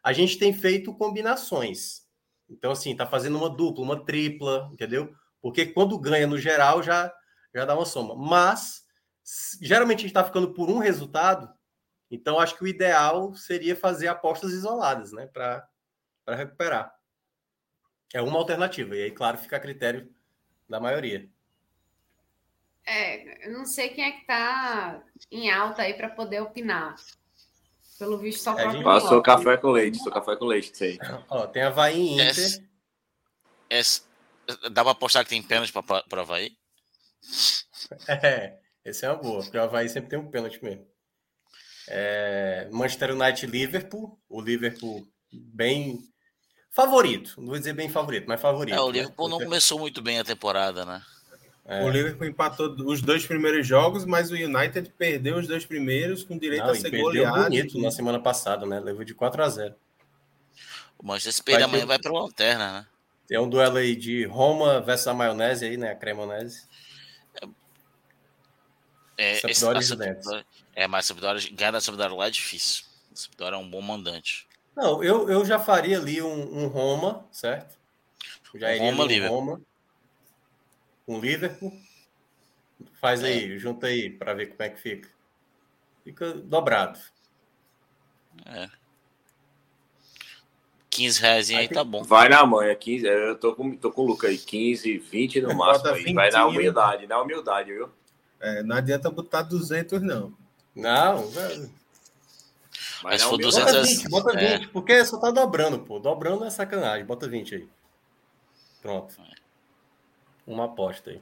a 0.04 0.14
gente 0.14 0.38
tem 0.38 0.54
feito 0.54 0.94
combinações. 0.94 2.06
Então, 2.48 2.72
assim, 2.72 2.96
tá 2.96 3.08
fazendo 3.08 3.38
uma 3.38 3.50
dupla, 3.50 3.84
uma 3.84 4.06
tripla, 4.06 4.70
entendeu? 4.72 5.16
Porque 5.42 5.66
quando 5.66 6.00
ganha 6.00 6.28
no 6.28 6.38
geral 6.38 6.84
já, 6.84 7.14
já 7.54 7.66
dá 7.66 7.76
uma 7.76 7.86
soma. 7.86 8.16
Mas, 8.16 8.84
geralmente 9.62 10.00
a 10.00 10.02
gente 10.02 10.12
está 10.12 10.24
ficando 10.24 10.54
por 10.54 10.70
um 10.70 10.78
resultado, 10.78 11.52
então 12.12 12.40
acho 12.40 12.56
que 12.56 12.64
o 12.64 12.68
ideal 12.68 13.34
seria 13.34 13.76
fazer 13.76 14.08
apostas 14.08 14.52
isoladas, 14.52 15.12
né? 15.12 15.26
Para 15.28 15.68
recuperar. 16.30 16.94
É 18.14 18.22
uma 18.22 18.38
alternativa. 18.38 18.96
E 18.96 19.04
aí, 19.04 19.12
claro, 19.12 19.38
fica 19.38 19.58
a 19.58 19.60
critério 19.60 20.14
da 20.70 20.80
maioria. 20.80 21.30
É, 22.86 23.48
eu 23.48 23.54
não 23.54 23.66
sei 23.66 23.90
quem 23.90 24.04
é 24.04 24.12
que 24.12 24.26
tá 24.26 25.02
em 25.32 25.50
alta 25.50 25.82
aí 25.82 25.94
para 25.94 26.10
poder 26.10 26.42
opinar. 26.42 26.96
Pelo 27.98 28.18
visto, 28.18 28.44
só 28.44 28.58
é, 28.60 28.84
Passou 28.84 29.22
café 29.22 29.58
com 29.58 29.72
leite, 29.72 29.98
sou 30.00 30.12
café 30.12 30.36
com 30.36 30.46
leite, 30.46 30.78
sei. 30.78 31.00
Ó, 31.30 31.48
tem 31.48 31.64
Havaí 31.64 31.98
e 31.98 32.14
Inter. 32.14 32.28
Esse, 32.28 32.70
esse, 33.70 34.02
dá 34.72 34.84
para 34.84 34.92
apostar 34.92 35.24
que 35.24 35.30
tem 35.30 35.42
pênalti 35.42 35.72
para 35.72 36.22
Havaí? 36.22 36.56
É, 38.08 38.58
esse 38.84 39.06
é 39.06 39.10
uma 39.10 39.18
boa, 39.18 39.42
porque 39.42 39.58
o 39.58 39.62
Havaí 39.62 39.88
sempre 39.90 40.10
tem 40.10 40.20
um 40.20 40.30
pênalti 40.30 40.64
mesmo. 40.64 40.86
É, 41.88 42.68
Manchester 42.72 43.12
United 43.12 43.48
Liverpool, 43.48 44.20
o 44.28 44.42
Liverpool 44.42 45.08
bem 45.32 46.00
favorito, 46.72 47.36
não 47.38 47.48
vou 47.48 47.58
dizer 47.58 47.74
bem 47.74 47.90
favorito, 47.90 48.26
mas 48.28 48.42
favorito. 48.42 48.76
É, 48.76 48.82
o 48.82 48.88
né? 48.88 49.00
Liverpool 49.00 49.30
né? 49.30 49.32
não 49.32 49.40
começou 49.40 49.80
muito 49.80 50.02
bem 50.02 50.20
a 50.20 50.24
temporada, 50.24 50.86
né? 50.86 51.02
É. 51.68 51.84
O 51.84 51.90
Liverpool 51.90 52.28
empatou 52.28 52.76
os 52.86 53.02
dois 53.02 53.26
primeiros 53.26 53.66
jogos, 53.66 54.06
mas 54.06 54.30
o 54.30 54.36
United 54.36 54.94
perdeu 54.96 55.38
os 55.38 55.48
dois 55.48 55.66
primeiros 55.66 56.24
com 56.24 56.38
direito 56.38 56.64
Não, 56.64 56.72
a 56.72 56.76
ser 56.76 56.92
goleado. 56.92 57.44
bonito 57.44 57.82
na 57.82 57.90
semana 57.90 58.20
passada, 58.20 58.68
né? 58.68 58.80
Levou 58.80 59.04
de 59.04 59.16
4 59.16 59.44
a 59.44 59.50
0. 59.50 59.76
O 61.00 61.06
Manchester 61.06 61.34
City 61.34 61.64
amanhã 61.64 61.82
ter... 61.82 61.88
vai 61.88 62.00
para 62.00 62.12
lanterna, 62.12 62.72
né? 62.74 62.88
Tem 63.28 63.40
um 63.40 63.50
duelo 63.50 63.78
aí 63.78 63.96
de 63.96 64.26
Roma 64.26 64.80
versus 64.80 65.08
a 65.08 65.14
maionese 65.16 65.66
aí, 65.66 65.76
né? 65.76 65.92
A 65.92 65.96
cremonese. 65.96 66.68
É, 69.18 69.50
esse, 69.50 69.62
Sampdoria, 69.62 70.46
é, 70.76 70.88
mas 70.88 71.06
a 71.06 71.08
Sampdoria, 71.08 71.50
ganhar 71.54 71.72
da 71.72 71.82
Sampdoria 71.82 72.16
lá 72.16 72.28
é 72.28 72.30
difícil. 72.30 72.84
A 73.12 73.16
Sampdoria 73.16 73.58
é 73.58 73.60
um 73.60 73.68
bom 73.68 73.82
mandante. 73.82 74.46
Não, 74.76 75.04
eu, 75.04 75.30
eu 75.30 75.44
já 75.44 75.58
faria 75.58 75.98
ali 75.98 76.22
um, 76.22 76.64
um 76.64 76.68
Roma, 76.68 77.26
certo? 77.32 77.76
já 78.54 78.76
iria 78.76 78.92
Roma, 78.92 79.06
um 79.06 79.28
Roma 79.28 79.62
com 81.06 81.18
o 81.18 81.22
Liverpool. 81.22 81.72
Faz 83.00 83.24
é. 83.24 83.28
aí, 83.28 83.58
junta 83.58 83.88
aí 83.88 84.10
para 84.10 84.34
ver 84.34 84.48
como 84.48 84.64
é 84.64 84.70
que 84.70 84.80
fica. 84.80 85.10
Fica 86.04 86.34
dobrado. 86.34 87.00
É. 88.46 88.70
15 90.90 91.22
reais 91.22 91.50
aí, 91.50 91.56
aí 91.58 91.68
tá 91.68 91.84
bom. 91.84 92.04
Vai 92.04 92.30
na 92.30 92.46
manhã, 92.46 92.74
15. 92.74 93.06
Eu 93.06 93.38
tô 93.38 93.54
com, 93.54 93.76
tô 93.76 93.92
com 93.92 94.04
o 94.04 94.06
Luca 94.06 94.28
aí, 94.28 94.38
15, 94.38 94.98
20 94.98 95.42
no 95.42 95.54
máximo. 95.56 95.90
Aí. 95.90 96.14
Vai 96.14 96.32
na 96.32 96.46
humildade, 96.46 97.08
na 97.08 97.22
humildade, 97.22 97.74
viu? 97.74 97.90
É, 98.40 98.64
não 98.64 98.76
adianta 98.76 99.10
botar 99.10 99.42
200, 99.42 100.02
não. 100.02 100.34
Não, 100.76 101.28
velho. 101.28 101.70
Mas 103.04 103.22
se 103.22 103.28
for 103.28 103.38
200... 103.38 103.74
Bota 103.74 103.84
20, 103.84 104.10
bota 104.10 104.32
20, 104.32 104.44
é. 104.44 104.68
porque 104.68 105.06
só 105.06 105.20
tá 105.20 105.32
dobrando, 105.32 105.80
pô. 105.80 106.00
Dobrando 106.00 106.46
é 106.46 106.50
sacanagem. 106.50 107.06
Bota 107.06 107.28
20 107.28 107.56
aí. 107.56 107.70
Pronto. 108.82 109.16
É. 109.22 109.45
uma 110.46 110.66
aposta 110.66 111.12
aí. 111.12 111.22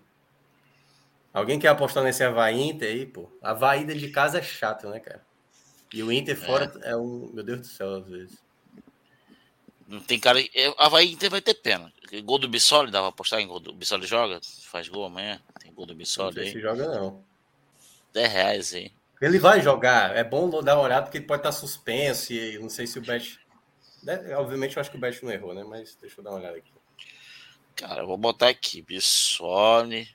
Alguém 1.33 1.59
quer 1.59 1.69
apostar 1.69 2.03
nesse 2.03 2.23
Havaí 2.23 2.61
Inter 2.61 2.89
aí, 2.89 3.05
pô? 3.05 3.27
Havaí 3.41 3.85
de 3.85 4.09
casa 4.09 4.37
é 4.37 4.41
chato, 4.41 4.87
né, 4.89 4.99
cara? 4.99 5.25
E 5.91 6.03
o 6.03 6.11
Inter 6.11 6.37
fora 6.37 6.71
é, 6.83 6.91
é 6.91 6.97
um. 6.97 7.31
Meu 7.33 7.43
Deus 7.43 7.61
do 7.61 7.67
céu, 7.67 7.95
às 7.95 8.07
vezes. 8.07 8.37
Não 9.87 9.99
tem 9.99 10.19
cara. 10.19 10.39
É, 10.39 10.73
Havaí 10.77 11.11
Inter 11.11 11.29
vai 11.29 11.41
ter 11.41 11.55
pena. 11.55 11.91
Gol 12.23 12.37
do 12.37 12.47
Bissoli, 12.47 12.91
dava 12.91 13.07
pra 13.07 13.15
apostar 13.15 13.39
em 13.39 13.47
gol 13.47 13.59
do 13.59 13.73
Bissoli 13.73 14.05
joga? 14.05 14.39
Faz 14.63 14.87
gol 14.87 15.05
amanhã? 15.05 15.41
Tem 15.59 15.73
gol 15.73 15.87
do 15.87 15.95
Bissoli 15.95 16.39
aí. 16.39 16.51
Se 16.51 16.61
joga, 16.61 16.87
não. 16.87 17.23
10 18.13 18.31
reais 18.31 18.73
aí. 18.73 18.91
Ele 19.19 19.39
vai 19.39 19.61
jogar. 19.61 20.15
É 20.15 20.23
bom 20.23 20.61
dar 20.61 20.75
uma 20.75 20.83
olhada 20.83 21.03
porque 21.03 21.17
ele 21.17 21.25
pode 21.25 21.39
estar 21.39 21.51
suspenso. 21.51 22.31
E 22.33 22.59
não 22.59 22.69
sei 22.69 22.85
se 22.85 22.99
o 22.99 23.01
Bet. 23.01 23.39
Né, 24.03 24.35
obviamente, 24.35 24.75
eu 24.75 24.81
acho 24.81 24.91
que 24.91 24.97
o 24.97 24.99
Bet 24.99 25.23
não 25.23 25.31
errou, 25.31 25.53
né? 25.53 25.63
Mas 25.63 25.95
deixa 25.95 26.19
eu 26.19 26.23
dar 26.23 26.31
uma 26.31 26.39
olhada 26.39 26.57
aqui. 26.57 26.71
Cara, 27.75 28.01
eu 28.01 28.07
vou 28.07 28.17
botar 28.17 28.49
aqui. 28.49 28.81
Bissoli. 28.81 30.07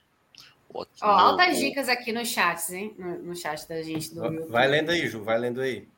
Ó, 0.72 0.84
altas 1.00 1.58
dicas 1.58 1.88
aqui 1.88 2.12
no 2.12 2.24
chat, 2.24 2.72
hein? 2.72 2.94
No, 2.98 3.18
no 3.18 3.36
chat 3.36 3.66
da 3.66 3.82
gente 3.82 4.14
do 4.14 4.48
Vai 4.48 4.68
lendo 4.68 4.90
aí, 4.90 5.08
Ju, 5.08 5.24
vai 5.24 5.38
lendo 5.38 5.60
aí. 5.60 5.88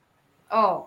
Ó. 0.49 0.87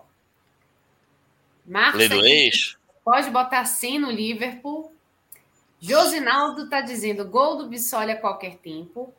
Marcos. 1.66 2.00
Lendo 2.00 2.24
eixo. 2.26 2.78
Pode 3.04 3.30
botar 3.30 3.64
sim 3.66 3.98
no 3.98 4.10
Liverpool. 4.10 4.92
Josinaldo 5.78 6.68
tá 6.70 6.80
dizendo 6.80 7.28
gol 7.28 7.58
do 7.58 7.68
Bissoli 7.68 8.12
a 8.12 8.20
qualquer 8.20 8.56
tempo. 8.56 9.12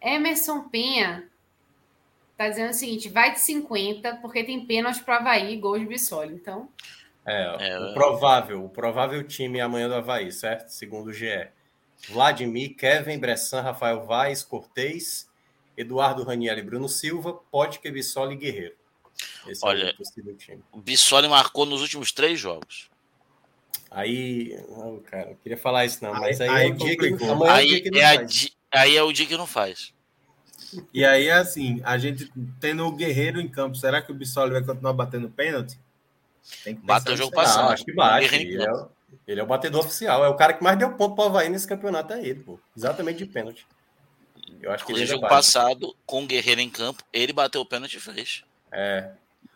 Emerson 0.00 0.68
Penha 0.68 1.28
tá 2.36 2.48
dizendo 2.48 2.70
o 2.70 2.74
seguinte: 2.74 3.08
vai 3.08 3.32
de 3.32 3.40
50, 3.40 4.16
porque 4.16 4.44
tem 4.44 4.64
pênalti 4.64 5.02
para 5.02 5.16
Havaí, 5.16 5.56
gol 5.56 5.78
de 5.78 5.86
Bissoli. 5.86 6.34
Então. 6.34 6.68
É, 7.28 7.72
é, 7.72 7.78
o 7.78 7.92
provável, 7.92 8.64
o 8.64 8.70
provável 8.70 9.22
time 9.22 9.60
amanhã 9.60 9.86
do 9.86 9.94
Havaí, 9.94 10.32
certo? 10.32 10.70
Segundo 10.70 11.08
o 11.08 11.12
GE. 11.12 11.48
Vladimir, 12.08 12.74
Kevin, 12.74 13.18
Bressan, 13.18 13.60
Rafael 13.60 14.06
Vaz, 14.06 14.42
Cortez, 14.42 15.28
Eduardo 15.76 16.24
Raniel 16.24 16.56
e 16.56 16.62
Bruno 16.62 16.88
Silva, 16.88 17.34
Potker, 17.50 17.92
Bissoli 17.92 18.34
e 18.34 18.38
Guerreiro. 18.38 18.74
Esse 19.46 19.62
é 19.62 19.68
Olha, 19.68 19.84
é 19.88 19.90
o 19.90 19.96
possível 19.96 20.34
time. 20.36 20.62
O 20.72 20.80
Bissoli 20.80 21.28
marcou 21.28 21.66
nos 21.66 21.82
últimos 21.82 22.12
três 22.12 22.40
jogos. 22.40 22.88
Aí, 23.90 24.58
oh, 24.68 25.00
cara, 25.00 25.30
eu 25.30 25.36
queria 25.36 25.58
falar 25.58 25.84
isso 25.84 26.02
não, 26.02 26.14
mas 26.14 26.40
aí, 26.40 26.48
aí, 26.48 26.68
é 26.68 26.70
o 26.70 26.76
dia 26.76 26.96
que, 26.96 27.10
não, 27.10 27.44
aí, 27.44 27.74
é, 27.74 27.80
que 27.80 27.90
não 27.90 28.00
é 28.00 28.24
di, 28.24 28.52
aí 28.70 28.96
é 28.96 29.02
o 29.02 29.12
dia 29.12 29.26
que 29.26 29.36
não 29.36 29.46
faz. 29.46 29.92
E 30.92 31.04
aí, 31.04 31.30
assim, 31.30 31.80
a 31.84 31.98
gente 31.98 32.30
tendo 32.60 32.86
o 32.86 32.92
Guerreiro 32.92 33.40
em 33.40 33.48
campo, 33.48 33.76
será 33.76 34.00
que 34.00 34.12
o 34.12 34.14
Bissoli 34.14 34.52
vai 34.52 34.62
continuar 34.62 34.92
batendo 34.92 35.30
pênalti? 35.30 35.78
Bateu 36.82 37.14
o 37.14 37.16
jogo 37.16 37.32
passado. 37.32 37.72
acho 37.72 37.84
que 37.84 37.92
bate. 37.92 38.34
Ele 38.34 38.62
é, 38.62 38.68
ele 39.26 39.40
é, 39.40 39.42
o 39.42 39.46
batedor 39.46 39.84
oficial. 39.84 40.24
É 40.24 40.28
o 40.28 40.34
cara 40.34 40.52
que 40.52 40.62
mais 40.62 40.78
deu 40.78 40.92
ponto 40.92 41.14
para 41.14 41.24
o 41.24 41.28
Havaí 41.28 41.48
nesse 41.48 41.66
campeonato, 41.66 42.12
é 42.12 42.20
ele, 42.20 42.40
pô. 42.40 42.58
Exatamente 42.76 43.18
de 43.18 43.26
pênalti. 43.26 43.66
Eu 44.60 44.72
acho 44.72 44.84
que 44.84 44.92
ele 44.92 45.06
jogo 45.06 45.28
passado, 45.28 45.94
com 46.04 46.22
o 46.22 46.26
Guerreiro 46.26 46.60
em 46.60 46.70
campo, 46.70 47.02
ele 47.12 47.32
bateu 47.32 47.60
o 47.60 47.66
pênalti 47.66 47.94
e 47.94 48.00
fez. 48.00 48.44
É. 48.72 49.10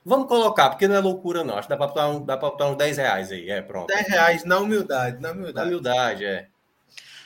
Vamos 0.04 0.26
colocar, 0.26 0.70
porque 0.70 0.88
não 0.88 0.96
é 0.96 1.00
loucura, 1.00 1.44
não. 1.44 1.56
Acho 1.56 1.68
que 1.68 1.74
dá 1.74 1.76
para 1.76 1.86
botar, 1.86 2.08
um, 2.08 2.24
dá 2.24 2.36
botar 2.36 2.66
uns 2.66 2.76
10 2.76 2.96
reais 2.96 3.32
aí. 3.32 3.50
É, 3.50 3.62
pronto. 3.62 3.86
10 3.86 4.08
reais 4.08 4.44
na 4.44 4.58
humildade, 4.58 5.20
na 5.20 5.30
humildade. 5.30 5.54
Na 5.54 5.62
humildade, 5.64 6.24
é. 6.24 6.48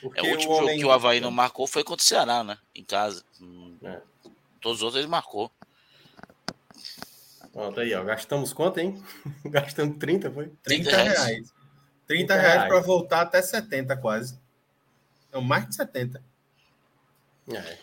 Porque 0.01 0.19
é, 0.19 0.23
o 0.23 0.31
último 0.31 0.53
o 0.53 0.55
homem... 0.57 0.67
jogo 0.69 0.79
que 0.79 0.85
o 0.85 0.91
Havaí 0.91 1.19
não 1.19 1.31
marcou 1.31 1.65
foi 1.65 1.83
contra 1.83 2.03
o 2.03 2.07
Ceará, 2.07 2.43
né? 2.43 2.57
Em 2.75 2.83
casa. 2.83 3.23
É. 3.83 3.99
Todos 4.61 4.77
os 4.77 4.83
outros 4.83 4.99
ele 5.01 5.09
marcou. 5.09 5.51
Pronto 7.57 7.79
aí, 7.79 7.91
ó. 7.95 8.03
Gastamos 8.03 8.53
quanto, 8.53 8.79
hein? 8.79 9.03
Gastamos 9.43 9.97
30, 9.97 10.29
foi? 10.29 10.51
30, 10.61 10.91
30 10.91 10.95
reais. 10.95 11.17
30, 11.25 11.53
30 12.05 12.33
reais, 12.35 12.53
reais. 12.53 12.67
para 12.69 12.79
voltar 12.81 13.21
até 13.21 13.41
70 13.41 13.97
quase. 13.97 14.39
É 15.31 15.41
mais 15.41 15.67
de 15.67 15.75
70. 15.75 16.23
É. 17.51 17.77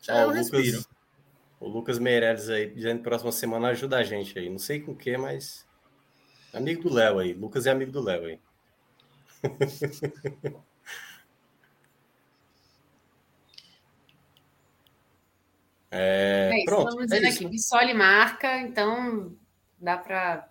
Já 0.00 0.14
ó, 0.14 0.18
é 0.18 0.26
um 0.26 0.28
Lucas, 0.30 0.50
respiro. 0.50 0.84
O 1.60 1.68
Lucas 1.68 2.00
Meirelles 2.00 2.48
aí, 2.48 2.68
dizendo 2.68 2.98
que 2.98 3.04
próxima 3.04 3.30
semana 3.30 3.68
ajuda 3.68 3.98
a 3.98 4.02
gente 4.02 4.36
aí. 4.36 4.50
Não 4.50 4.58
sei 4.58 4.80
com 4.80 4.90
o 4.90 4.96
que, 4.96 5.16
mas. 5.16 5.64
Amigo 6.52 6.82
do 6.82 6.92
Léo 6.92 7.20
aí. 7.20 7.32
Lucas 7.32 7.64
é 7.64 7.70
amigo 7.70 7.92
do 7.92 8.02
Léo 8.02 8.24
aí. 8.24 8.40
É, 15.90 16.60
é 16.60 16.64
pronto. 16.64 16.88
Estamos 16.88 17.06
dizendo 17.06 17.26
é 17.26 17.30
aqui, 17.30 17.46
Bissoli 17.46 17.94
marca, 17.94 18.58
então 18.58 19.32
dá 19.78 19.96
para. 19.96 20.48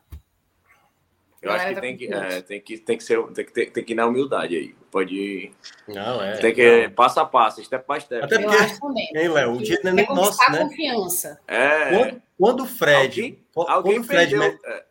Eu 1.39 1.51
acho 1.51 1.67
que 1.67 1.75
tá 1.75 1.81
tem 1.81 1.95
que, 1.95 2.11
é, 2.11 2.41
tem 2.41 2.61
que 2.61 2.77
tem 2.79 2.97
que 2.97 3.03
ser 3.03 3.23
tem 3.27 3.45
que, 3.45 3.53
tem, 3.53 3.69
tem 3.69 3.83
que 3.83 3.93
ir 3.93 3.95
na 3.95 4.07
humildade 4.07 4.55
aí. 4.55 4.75
Pode 4.89 5.13
ir. 5.13 5.53
Não, 5.87 6.21
é. 6.23 6.37
Tem 6.37 6.53
que 6.53 6.87
não. 6.87 6.93
passo 6.93 7.19
a 7.19 7.25
passo, 7.25 7.63
step 7.63 7.85
by 7.87 8.01
step. 8.01 8.23
Até 8.23 8.39
porque, 8.39 8.55
eu 8.55 8.59
acho 8.59 8.79
também. 8.79 9.09
Hein, 9.15 9.29
Léo, 9.29 9.53
o 9.53 9.61
dia 9.61 9.79
não 9.83 9.91
é 9.91 9.93
nem 9.93 10.07
nosso, 10.07 10.51
né? 10.51 10.59
confiança. 10.59 11.39
É. 11.47 11.89
Quando, 11.89 12.21
quando 12.37 12.63
o 12.63 12.65
Fred. 12.65 13.21
Alguém, 13.21 13.45
quando 13.53 13.69
alguém 13.69 13.99
o 13.99 14.03
Fred. 14.03 14.37
Perdeu, 14.37 14.59
é, 14.65 14.85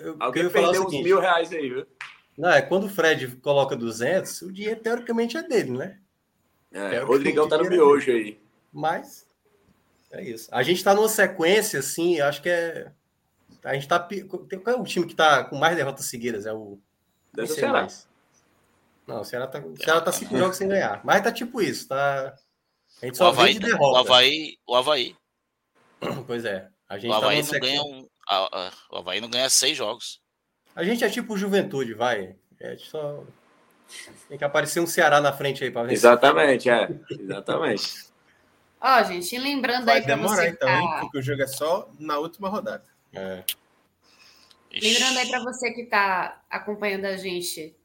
eu, 0.00 0.16
alguém 0.18 0.48
perdeu 0.48 0.82
uns 0.82 0.90
seguinte, 0.90 1.04
mil 1.04 1.20
reais 1.20 1.52
aí, 1.52 1.68
viu? 1.68 1.86
Não, 2.36 2.50
é 2.50 2.62
quando 2.62 2.84
o 2.84 2.88
Fred 2.88 3.28
coloca 3.36 3.76
200, 3.76 4.42
o 4.42 4.52
dinheiro 4.52 4.80
teoricamente 4.80 5.36
é 5.36 5.42
dele, 5.42 5.70
né? 5.70 5.98
É, 6.72 6.98
Rodrigão 7.00 7.48
tá 7.48 7.58
no 7.58 7.68
miojo 7.68 8.10
aí. 8.10 8.40
Mas 8.72 9.28
é 10.12 10.22
isso. 10.22 10.48
A 10.52 10.62
gente 10.62 10.84
tá 10.84 10.94
numa 10.94 11.08
sequência, 11.08 11.80
assim, 11.80 12.20
acho 12.20 12.42
que 12.42 12.48
é. 12.48 12.92
A 13.64 13.74
gente 13.74 13.88
tá. 13.88 13.98
Qual 14.28 14.76
é 14.76 14.78
o 14.78 14.84
time 14.84 15.06
que 15.06 15.14
tá 15.14 15.44
com 15.44 15.56
mais 15.56 15.74
derrotas 15.74 16.04
seguidas? 16.04 16.44
É 16.44 16.52
o. 16.52 16.78
Deve 17.32 17.48
ser 17.48 17.60
Ceará. 17.60 17.80
Mais. 17.80 18.08
Não, 19.06 19.22
o 19.22 19.24
Ceará 19.24 19.46
tá, 19.46 19.58
o 19.58 19.76
Ceará 19.76 20.00
tá 20.00 20.12
cinco 20.12 20.36
jogos 20.36 20.56
sem 20.56 20.68
ganhar. 20.68 21.00
Mas 21.02 21.22
tá 21.22 21.32
tipo 21.32 21.60
isso, 21.62 21.88
tá. 21.88 22.36
A 23.00 23.06
gente 23.06 23.16
só 23.16 23.24
o 23.24 23.28
Havaí, 23.28 23.54
de 23.54 23.60
derrota. 23.60 23.84
O 23.84 23.96
Havaí, 23.96 24.58
o 24.66 24.76
Havaí. 24.76 25.16
Pois 26.26 26.44
é. 26.44 26.68
A 26.88 26.98
gente 26.98 27.10
o 27.10 27.14
Havaí 27.14 27.42
tá 27.42 27.52
não 27.52 27.60
ganha 27.60 27.82
um. 27.82 28.08
O 28.90 28.96
Havaí 28.98 29.20
não 29.20 29.30
ganha 29.30 29.48
seis 29.48 29.76
jogos. 29.76 30.20
A 30.76 30.84
gente 30.84 31.04
é 31.04 31.08
tipo 31.08 31.36
juventude, 31.36 31.94
vai. 31.94 32.36
É 32.60 32.76
só. 32.76 33.24
Tem 34.28 34.38
que 34.38 34.44
aparecer 34.44 34.80
um 34.80 34.86
Ceará 34.86 35.20
na 35.20 35.32
frente 35.32 35.64
aí 35.64 35.70
para 35.70 35.86
ver. 35.86 35.92
Exatamente, 35.92 36.68
é. 36.68 36.88
Exatamente. 37.10 38.11
Ó, 38.84 39.00
oh, 39.00 39.04
gente, 39.04 39.38
lembrando 39.38 39.84
Vai 39.84 39.98
aí 39.98 40.02
para 40.02 40.16
você. 40.16 40.48
então, 40.48 40.68
tá... 40.68 40.80
hein, 40.80 40.90
porque 41.02 41.18
o 41.18 41.22
jogo 41.22 41.40
é 41.40 41.46
só 41.46 41.88
na 42.00 42.18
última 42.18 42.48
rodada. 42.48 42.84
É. 43.12 43.44
Lembrando 44.72 45.18
aí 45.18 45.28
para 45.28 45.38
você 45.44 45.70
que 45.70 45.82
está 45.82 46.42
acompanhando 46.50 47.04
a 47.04 47.16
gente 47.16 47.76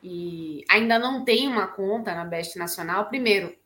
e 0.00 0.64
ainda 0.68 1.00
não 1.00 1.24
tem 1.24 1.48
uma 1.48 1.66
conta 1.66 2.14
na 2.14 2.24
Best 2.24 2.56
Nacional, 2.56 3.08
primeiro, 3.08 3.56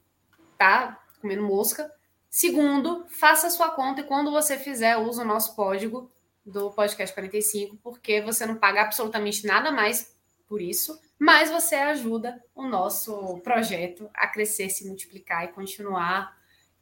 tá 0.56 0.98
comendo 1.20 1.42
mosca. 1.42 1.92
Segundo, 2.30 3.04
faça 3.10 3.50
sua 3.50 3.70
conta 3.70 4.00
e 4.00 4.04
quando 4.04 4.30
você 4.30 4.56
fizer, 4.56 4.96
use 4.96 5.20
o 5.20 5.26
nosso 5.26 5.54
código 5.54 6.10
do 6.46 6.70
Podcast 6.70 7.12
45, 7.12 7.76
porque 7.82 8.22
você 8.22 8.46
não 8.46 8.56
paga 8.56 8.80
absolutamente 8.82 9.46
nada 9.46 9.70
mais 9.70 10.16
por 10.46 10.62
isso, 10.62 10.98
mas 11.18 11.50
você 11.50 11.74
ajuda 11.74 12.42
o 12.54 12.66
nosso 12.66 13.38
projeto 13.40 14.08
a 14.14 14.26
crescer, 14.26 14.70
se 14.70 14.86
multiplicar 14.86 15.44
e 15.44 15.48
continuar 15.48 16.37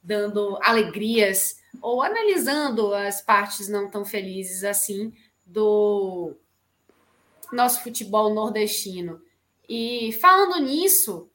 dando 0.06 0.56
alegrias 0.62 1.60
ou 1.82 2.00
analisando 2.00 2.94
as 2.94 3.20
partes 3.20 3.68
não 3.68 3.90
tão 3.90 4.04
felizes 4.04 4.62
assim 4.62 5.12
do 5.44 6.32
nosso 7.52 7.82
futebol 7.82 8.32
nordestino. 8.32 9.20
E 9.68 10.12
falando 10.20 10.64
nisso, 10.64 11.28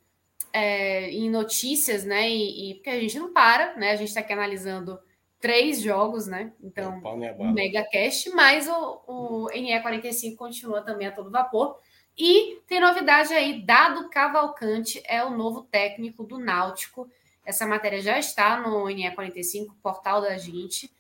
é, 0.54 1.10
em 1.12 1.30
notícias, 1.30 2.06
né? 2.06 2.30
E, 2.30 2.72
e, 2.72 2.76
porque 2.76 2.90
a 2.90 3.00
gente 3.00 3.20
não 3.20 3.34
para, 3.34 3.76
né? 3.76 3.92
A 3.92 3.96
gente 3.98 4.08
está 4.08 4.22
aqui 4.22 4.32
analisando 4.32 4.98
três 5.40 5.82
jogos, 5.82 6.28
né? 6.28 6.54
Então, 6.64 7.02
um 7.40 7.52
mega 7.52 7.84
cast, 7.84 8.30
mas 8.30 8.70
o, 8.70 9.02
o 9.08 9.48
NE45 9.54 10.36
continua 10.38 10.82
também 10.82 11.08
a 11.08 11.12
todo 11.12 11.30
vapor. 11.30 11.78
E 12.18 12.60
tem 12.68 12.80
novidade 12.80 13.34
aí, 13.34 13.62
Dado 13.62 14.10
Cavalcante 14.10 15.02
é 15.06 15.24
o 15.24 15.32
novo 15.32 15.64
técnico 15.64 16.24
do 16.24 16.38
Náutico. 16.38 17.10
Essa 17.46 17.66
matéria 17.66 18.02
já 18.02 18.20
está 18.20 18.60
no 18.60 18.86
NE45, 18.86 19.68
portal 19.82 20.22
da 20.22 20.38
gente. 20.38 20.92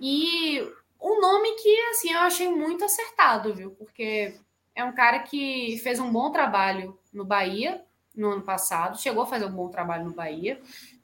E 0.00 0.60
um 1.00 1.20
nome 1.20 1.52
que, 1.56 1.80
assim, 1.90 2.12
eu 2.12 2.20
achei 2.20 2.48
muito 2.48 2.84
acertado, 2.84 3.54
viu? 3.54 3.70
Porque 3.72 4.34
é 4.74 4.84
um 4.84 4.92
cara 4.92 5.20
que 5.20 5.78
fez 5.82 5.98
um 5.98 6.12
bom 6.12 6.30
trabalho 6.30 6.98
no 7.12 7.24
Bahia 7.24 7.82
no 8.14 8.30
ano 8.30 8.42
passado, 8.42 9.00
chegou 9.00 9.22
a 9.22 9.26
fazer 9.26 9.46
um 9.46 9.52
bom 9.52 9.68
trabalho 9.68 10.04
no 10.04 10.12
Bahia. 10.12 10.60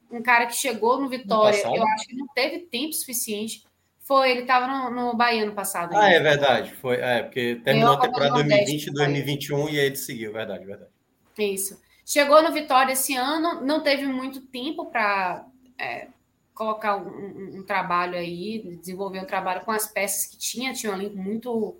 Um 0.09 0.21
cara 0.21 0.45
que 0.45 0.55
chegou 0.55 0.99
no 0.99 1.09
Vitória, 1.09 1.67
no 1.67 1.75
eu 1.75 1.83
acho 1.87 2.07
que 2.07 2.15
não 2.15 2.27
teve 2.29 2.59
tempo 2.59 2.93
suficiente. 2.93 3.63
Foi, 3.99 4.31
ele 4.31 4.41
estava 4.41 4.67
no, 4.67 4.89
no 4.89 5.17
Bahia 5.17 5.45
no 5.45 5.53
passado. 5.53 5.93
Ah, 5.93 6.09
é 6.09 6.19
verdade. 6.19 6.73
Foi, 6.75 6.95
é, 6.95 7.23
porque 7.23 7.59
terminou 7.63 7.93
a 7.93 7.99
temporada 7.99 8.35
2020 8.35 8.87
e 8.87 8.93
2021 8.93 9.69
e 9.69 9.79
aí 9.79 9.85
ele 9.87 9.95
seguiu, 9.97 10.31
verdade, 10.31 10.65
verdade. 10.65 10.91
Isso. 11.37 11.77
Chegou 12.07 12.41
no 12.41 12.53
Vitória 12.53 12.93
esse 12.93 13.17
ano, 13.17 13.59
não 13.65 13.83
teve 13.83 14.05
muito 14.05 14.39
tempo 14.39 14.85
para 14.85 15.45
é, 15.77 16.07
colocar 16.53 16.95
um, 16.95 17.09
um, 17.09 17.57
um, 17.57 17.63
trabalho 17.63 18.15
aí, 18.15 18.77
desenvolver 18.79 19.19
um 19.19 19.25
trabalho 19.25 19.65
com 19.65 19.71
as 19.71 19.87
peças 19.87 20.25
que 20.25 20.37
tinha, 20.37 20.71
tinha 20.71 20.93
um 20.93 20.95
elenco 20.95 21.17
muito, 21.17 21.77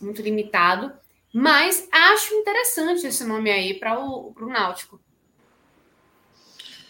muito 0.00 0.20
limitado. 0.22 0.92
Mas 1.32 1.88
acho 1.92 2.34
interessante 2.34 3.06
esse 3.06 3.22
nome 3.22 3.48
aí 3.48 3.74
para 3.74 3.96
o 3.96 4.34
Náutico. 4.40 5.00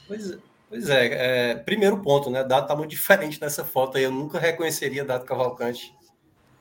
Pois 0.09 0.31
é. 0.31 0.39
Pois 0.67 0.89
é, 0.89 1.51
é, 1.51 1.55
primeiro 1.57 2.01
ponto, 2.01 2.31
né? 2.31 2.43
Dado 2.43 2.67
tá 2.67 2.75
muito 2.75 2.91
diferente 2.91 3.39
nessa 3.43 3.63
foto 3.63 3.99
aí. 3.99 4.05
Eu 4.05 4.11
nunca 4.11 4.39
reconheceria 4.39 5.05
Dado 5.05 5.27
Cavalcante 5.27 5.95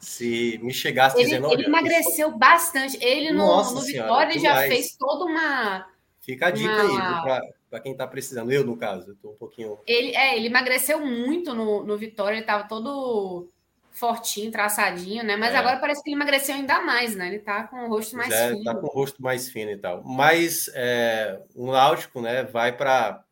se 0.02 0.60
me 0.62 0.74
chegasse 0.74 1.16
ele, 1.16 1.26
dizendo. 1.26 1.50
Ele 1.54 1.66
emagreceu 1.66 2.30
bastante. 2.38 3.02
Ele 3.02 3.32
no, 3.32 3.72
no 3.72 3.82
Vitória 3.82 4.38
já 4.38 4.68
fez 4.68 4.98
toda 4.98 5.24
uma. 5.24 5.93
Fica 6.24 6.48
a 6.48 6.52
dica 6.52 6.84
uma... 6.86 7.36
aí 7.36 7.54
para 7.70 7.80
quem 7.80 7.92
está 7.92 8.08
precisando. 8.08 8.52
Eu, 8.52 8.66
no 8.66 8.78
caso, 8.78 9.12
eu 9.12 9.16
tô 9.16 9.32
um 9.32 9.36
pouquinho. 9.36 9.78
Ele, 9.86 10.16
é, 10.16 10.38
ele 10.38 10.48
emagreceu 10.48 11.00
muito 11.00 11.54
no, 11.54 11.84
no 11.84 11.98
Vitória, 11.98 12.36
ele 12.36 12.42
estava 12.42 12.68
todo 12.68 13.50
fortinho, 13.92 14.52
traçadinho, 14.52 15.24
né? 15.24 15.36
Mas 15.36 15.54
é. 15.54 15.58
agora 15.58 15.80
parece 15.80 16.02
que 16.02 16.10
ele 16.10 16.16
emagreceu 16.16 16.56
ainda 16.56 16.82
mais, 16.82 17.16
né? 17.16 17.28
Ele 17.28 17.40
tá 17.40 17.64
com 17.68 17.86
o 17.86 17.90
rosto 17.90 18.16
mais 18.16 18.32
é, 18.34 18.50
fino. 18.50 18.64
Tá 18.64 18.74
com 18.74 18.88
o 18.88 18.90
rosto 18.90 19.22
mais 19.22 19.50
fino 19.50 19.72
e 19.72 19.78
tal. 19.78 20.02
Mas 20.04 20.70
é, 20.74 21.42
o 21.56 21.72
Náutico, 21.72 22.22
né, 22.22 22.44
vai 22.44 22.76
para 22.76 23.24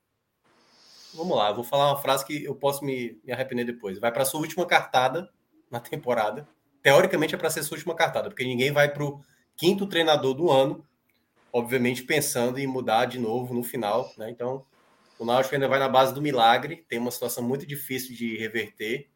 Vamos 1.13 1.35
lá, 1.35 1.51
vou 1.51 1.63
falar 1.63 1.89
uma 1.89 2.01
frase 2.01 2.26
que 2.26 2.43
eu 2.43 2.55
posso 2.55 2.85
me, 2.85 3.19
me 3.23 3.34
arrepender 3.34 3.65
depois. 3.65 3.99
Vai 3.99 4.11
para 4.11 4.23
sua 4.23 4.39
última 4.39 4.65
cartada 4.65 5.30
na 5.69 5.80
temporada. 5.80 6.47
Teoricamente 6.81 7.35
é 7.35 7.38
para 7.38 7.49
ser 7.49 7.63
sua 7.63 7.76
última 7.76 7.93
cartada, 7.93 8.30
porque 8.30 8.45
ninguém 8.45 8.72
vai 8.72 8.89
para 8.91 9.03
o 9.03 9.22
quinto 9.57 9.85
treinador 9.88 10.34
do 10.34 10.49
ano, 10.49 10.85
obviamente 11.53 12.03
pensando 12.03 12.59
em 12.59 12.67
mudar 12.67 13.05
de 13.05 13.19
novo 13.19 13.53
no 13.53 13.63
final, 13.63 14.11
né? 14.17 14.29
Então, 14.29 14.65
o 15.19 15.25
Náutico 15.25 15.53
ainda 15.53 15.67
vai 15.67 15.79
na 15.79 15.89
base 15.89 16.13
do 16.13 16.21
milagre, 16.21 16.85
tem 16.87 16.97
uma 16.97 17.11
situação 17.11 17.43
muito 17.43 17.65
difícil 17.65 18.15
de 18.15 18.37
reverter. 18.37 19.09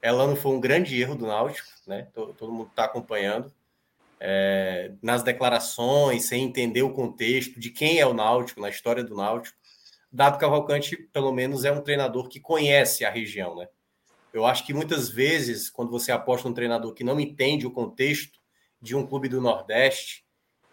Ela 0.00 0.26
não 0.26 0.34
foi 0.34 0.52
um 0.52 0.60
grande 0.60 1.00
erro 1.00 1.14
do 1.14 1.26
Náutico, 1.26 1.68
né? 1.86 2.08
Todo, 2.12 2.34
todo 2.34 2.52
mundo 2.52 2.68
está 2.68 2.84
acompanhando. 2.84 3.52
É, 4.18 4.92
nas 5.02 5.22
declarações, 5.22 6.26
sem 6.26 6.44
entender 6.44 6.82
o 6.82 6.92
contexto 6.92 7.58
de 7.58 7.70
quem 7.70 7.98
é 7.98 8.06
o 8.06 8.14
Náutico, 8.14 8.60
na 8.60 8.68
história 8.68 9.02
do 9.02 9.16
Náutico. 9.16 9.56
Dado 10.10 10.38
Cavalcante, 10.38 10.96
pelo 10.96 11.32
menos, 11.32 11.64
é 11.64 11.72
um 11.72 11.80
treinador 11.80 12.28
que 12.28 12.38
conhece 12.38 13.04
a 13.04 13.10
região, 13.10 13.56
né? 13.56 13.68
Eu 14.32 14.46
acho 14.46 14.64
que 14.64 14.72
muitas 14.72 15.08
vezes, 15.08 15.68
quando 15.68 15.90
você 15.90 16.10
aposta 16.10 16.48
um 16.48 16.54
treinador 16.54 16.94
que 16.94 17.04
não 17.04 17.20
entende 17.20 17.66
o 17.66 17.70
contexto 17.70 18.40
de 18.80 18.96
um 18.96 19.06
clube 19.06 19.28
do 19.28 19.40
Nordeste, 19.40 20.24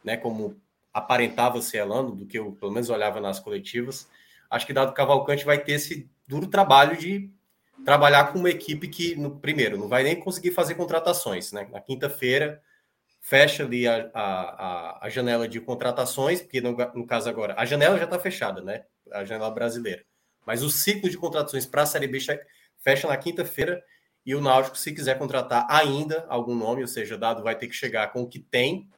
né, 0.04 0.16
como 0.16 0.60
aparentava 0.94 1.62
ser 1.62 1.78
Elano, 1.78 2.16
do 2.16 2.26
que 2.26 2.40
eu 2.40 2.52
pelo 2.54 2.72
menos 2.72 2.90
olhava 2.90 3.20
nas 3.20 3.40
coletivas, 3.40 4.10
acho 4.50 4.66
que 4.66 4.74
Dado 4.74 4.94
Cavalcante 4.94 5.46
vai 5.46 5.58
ter 5.58 5.74
esse 5.74 6.10
duro 6.28 6.48
trabalho 6.48 6.98
de 6.98 7.32
trabalhar 7.86 8.32
com 8.32 8.40
uma 8.40 8.50
equipe 8.50 8.88
que, 8.88 9.16
no, 9.16 9.40
primeiro, 9.40 9.78
não 9.78 9.88
vai 9.88 10.04
nem 10.04 10.20
conseguir 10.20 10.52
fazer 10.52 10.76
contratações, 10.76 11.52
né? 11.52 11.68
Na 11.72 11.80
quinta-feira, 11.80 12.62
fecha 13.22 13.64
ali 13.64 13.88
a, 13.88 14.10
a, 14.14 15.06
a, 15.06 15.10
janela 15.10 15.48
de 15.48 15.62
contratações, 15.62 16.42
porque 16.42 16.62
no, 16.62 16.72
no 16.72 17.06
caso 17.06 17.30
agora, 17.30 17.54
a 17.58 17.66
janela 17.66 17.98
já 17.98 18.06
está 18.06 18.20
fechada, 18.20 18.62
né? 18.62 18.84
a 19.12 19.26
janela 19.26 19.52
brasileira. 19.52 20.04
Mas 20.46 20.64
o 20.64 20.70
ciclo 20.70 21.10
de 21.10 21.18
contratações 21.18 21.66
para 21.66 21.84
a 21.84 21.86
Série 21.86 22.08
B 22.08 22.20
fecha 22.78 23.08
na 23.08 23.18
quinta-feira 23.18 23.84
e 24.26 24.36
o 24.36 24.42
Náutico, 24.42 24.78
se 24.78 24.94
quiser 24.94 25.18
contratar 25.18 25.66
ainda 25.70 26.26
algum 26.30 26.56
nome, 26.56 26.82
ou 26.82 26.88
seja, 26.88 27.18
dado 27.18 27.44
vai 27.44 27.56
ter 27.56 27.68
que 27.68 27.74
chegar 27.74 28.12
com 28.12 28.22
o 28.22 28.28
que 28.28 28.40
tem, 28.40 28.90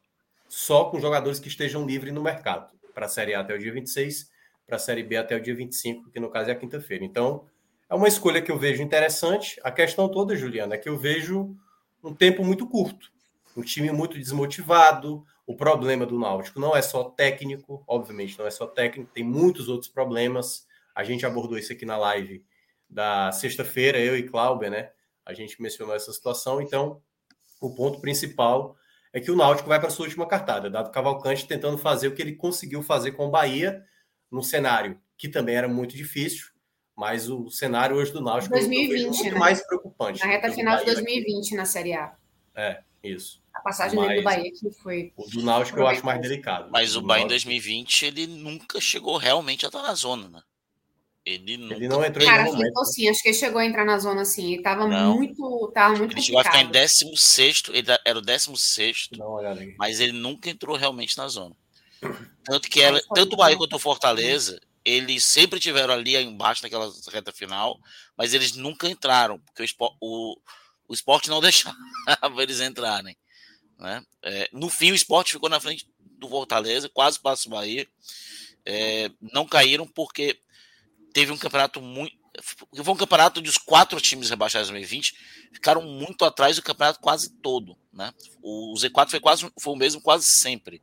só 0.52 0.84
com 0.84 1.00
jogadores 1.00 1.40
que 1.40 1.48
estejam 1.48 1.86
livres 1.86 2.14
no 2.14 2.22
mercado. 2.22 2.74
Para 2.94 3.06
a 3.06 3.10
Série 3.10 3.34
A 3.34 3.40
até 3.40 3.56
o 3.56 3.58
dia 3.58 3.72
26, 3.72 4.30
para 4.68 4.76
a 4.76 4.80
Série 4.80 5.02
B 5.02 5.16
até 5.16 5.34
o 5.34 5.42
dia 5.42 5.56
25, 5.56 6.12
que 6.12 6.20
no 6.20 6.30
caso 6.30 6.50
é 6.50 6.54
a 6.54 6.58
quinta-feira. 6.58 7.06
Então, 7.06 7.46
é 7.90 7.96
uma 7.96 8.10
escolha 8.10 8.42
que 8.42 8.52
eu 8.52 8.60
vejo 8.60 8.84
interessante. 8.84 9.62
A 9.64 9.72
questão 9.72 10.10
toda, 10.10 10.36
Juliana, 10.36 10.76
é 10.76 10.78
que 10.78 10.90
eu 10.90 10.98
vejo 10.98 11.56
um 12.04 12.14
tempo 12.14 12.44
muito 12.44 12.68
curto. 12.68 13.10
Um 13.56 13.62
time 13.62 13.92
muito 13.92 14.18
desmotivado, 14.18 15.26
o 15.48 15.56
problema 15.56 16.06
do 16.06 16.20
Náutico 16.20 16.60
não 16.60 16.76
é 16.76 16.82
só 16.82 17.06
técnico, 17.06 17.82
obviamente 17.88 18.38
não 18.38 18.46
é 18.46 18.52
só 18.52 18.68
técnico, 18.68 19.10
tem 19.14 19.24
muitos 19.24 19.70
outros 19.70 19.90
problemas. 19.90 20.68
A 20.94 21.06
gente 21.06 21.26
abordou 21.26 21.58
isso 21.58 21.72
aqui 21.72 21.86
na 21.86 21.96
live 21.96 22.44
da 22.90 23.32
sexta-feira, 23.32 23.98
eu 23.98 24.18
e 24.18 24.24
Cláudia, 24.24 24.70
né? 24.70 24.92
A 25.26 25.34
gente 25.34 25.62
mencionou 25.62 25.96
essa 25.96 26.12
situação. 26.12 26.62
Então, 26.62 27.02
o 27.62 27.74
ponto 27.74 28.02
principal 28.02 28.76
é 29.14 29.20
que 29.20 29.32
o 29.32 29.36
Náutico 29.36 29.70
vai 29.70 29.80
para 29.80 29.90
sua 29.90 30.06
última 30.06 30.28
cartada, 30.28 30.70
dado 30.70 30.92
Cavalcante 30.92 31.48
tentando 31.48 31.78
fazer 31.78 32.08
o 32.08 32.14
que 32.14 32.22
ele 32.22 32.36
conseguiu 32.36 32.82
fazer 32.82 33.12
com 33.12 33.28
o 33.28 33.32
Bahia 33.32 33.84
no 34.32 34.42
cenário 34.42 35.00
que 35.22 35.30
também 35.30 35.56
era 35.56 35.68
muito 35.68 35.96
difícil, 35.96 36.48
mas 36.98 37.30
o 37.30 37.48
cenário 37.48 37.96
hoje 37.96 38.12
do 38.12 38.22
Náutico 38.22 38.56
2020, 38.56 38.98
é 38.98 39.08
muito 39.08 39.34
né? 39.34 39.40
mais 39.40 39.64
preocupante. 39.68 40.20
Na 40.20 40.26
reta 40.26 40.52
final 40.52 40.80
de 40.80 40.86
2020 40.86 41.56
na 41.56 41.64
Série 41.64 41.94
A. 41.94 42.16
É, 42.56 42.82
isso. 43.04 43.40
A 43.54 43.62
passagem 43.62 44.00
mas, 44.00 44.08
dele 44.08 44.22
do 44.22 44.24
Bahia 44.24 44.52
que 44.52 44.72
foi. 44.72 45.14
O 45.16 45.30
do 45.30 45.44
Náutico 45.44 45.78
eu 45.78 45.86
acho 45.86 46.04
mais 46.04 46.20
delicado. 46.20 46.72
Mas 46.72 46.96
o 46.96 47.04
Bahia 47.04 47.26
em 47.26 47.28
2020 47.28 48.04
ele 48.04 48.26
nunca 48.26 48.82
chegou 48.82 49.16
realmente 49.18 49.64
a 49.64 49.70
estar 49.70 49.84
na 49.84 49.94
zona, 49.94 50.28
né? 50.28 50.42
Ele, 51.24 51.58
nunca... 51.58 51.76
ele 51.76 51.88
não 51.88 52.04
entrou 52.04 52.26
Cara, 52.26 52.46
ficou 52.46 52.86
sim, 52.86 53.08
acho 53.08 53.22
que 53.22 53.30
ele 53.30 53.38
chegou 53.38 53.60
a 53.60 53.66
entrar 53.66 53.86
na 53.86 54.00
zona 54.00 54.22
assim. 54.22 54.54
Ele 54.54 54.64
tava 54.64 54.88
não. 54.88 55.18
muito. 55.18 55.72
Tava 55.74 55.96
muito 55.96 56.14
ele 56.14 56.22
chegou 56.22 56.42
a 56.42 56.44
ficar 56.44 56.62
em 56.62 56.72
16, 56.72 57.64
ele 57.70 57.88
era 58.04 58.18
o 58.18 58.22
16, 58.22 59.10
mas 59.78 60.00
ele 60.00 60.14
nunca 60.14 60.50
entrou 60.50 60.76
realmente 60.76 61.18
na 61.18 61.28
zona. 61.28 61.56
Tanto 62.44 62.68
que 62.68 62.82
ela, 62.82 63.00
tanto 63.14 63.34
o 63.34 63.38
Bahia 63.38 63.56
quanto 63.56 63.76
o 63.76 63.80
Fortaleza, 63.80 64.60
eles 64.84 65.24
sempre 65.24 65.60
tiveram 65.60 65.94
ali 65.94 66.16
embaixo 66.16 66.64
naquela 66.64 66.92
reta 67.12 67.32
final, 67.32 67.80
mas 68.18 68.34
eles 68.34 68.56
nunca 68.56 68.90
entraram, 68.90 69.40
porque 69.40 69.64
o, 69.64 69.92
o, 70.02 70.38
o 70.88 70.94
esporte 70.94 71.30
não 71.30 71.40
deixava 71.42 72.42
eles 72.42 72.60
entrarem. 72.60 73.16
Né? 73.78 74.04
É, 74.24 74.50
no 74.52 74.70
fim, 74.70 74.92
o 74.92 74.96
esporte 74.96 75.34
ficou 75.34 75.50
na 75.50 75.60
frente 75.60 75.88
do 76.00 76.28
Fortaleza, 76.28 76.90
quase 76.90 77.20
passa 77.20 77.48
o 77.48 77.52
Bahia. 77.52 77.88
É, 78.66 79.12
não 79.20 79.46
caíram 79.46 79.88
porque 79.88 80.40
teve 81.14 81.32
um 81.32 81.38
campeonato 81.38 81.82
muito. 81.82 82.20
Foi 82.42 82.94
um 82.94 82.98
campeonato 82.98 83.42
dos 83.42 83.58
quatro 83.58 84.00
times 84.00 84.30
rebaixados 84.30 84.70
em 84.70 84.72
2020, 84.72 85.16
ficaram 85.52 85.82
muito 85.82 86.24
atrás 86.24 86.56
do 86.56 86.62
campeonato 86.62 87.00
quase 87.00 87.30
todo. 87.30 87.76
Né? 87.94 88.12
O 88.42 88.74
Z4 88.76 89.10
foi, 89.10 89.20
quase, 89.20 89.52
foi 89.60 89.74
o 89.74 89.78
mesmo 89.78 90.02
quase 90.02 90.26
sempre. 90.26 90.82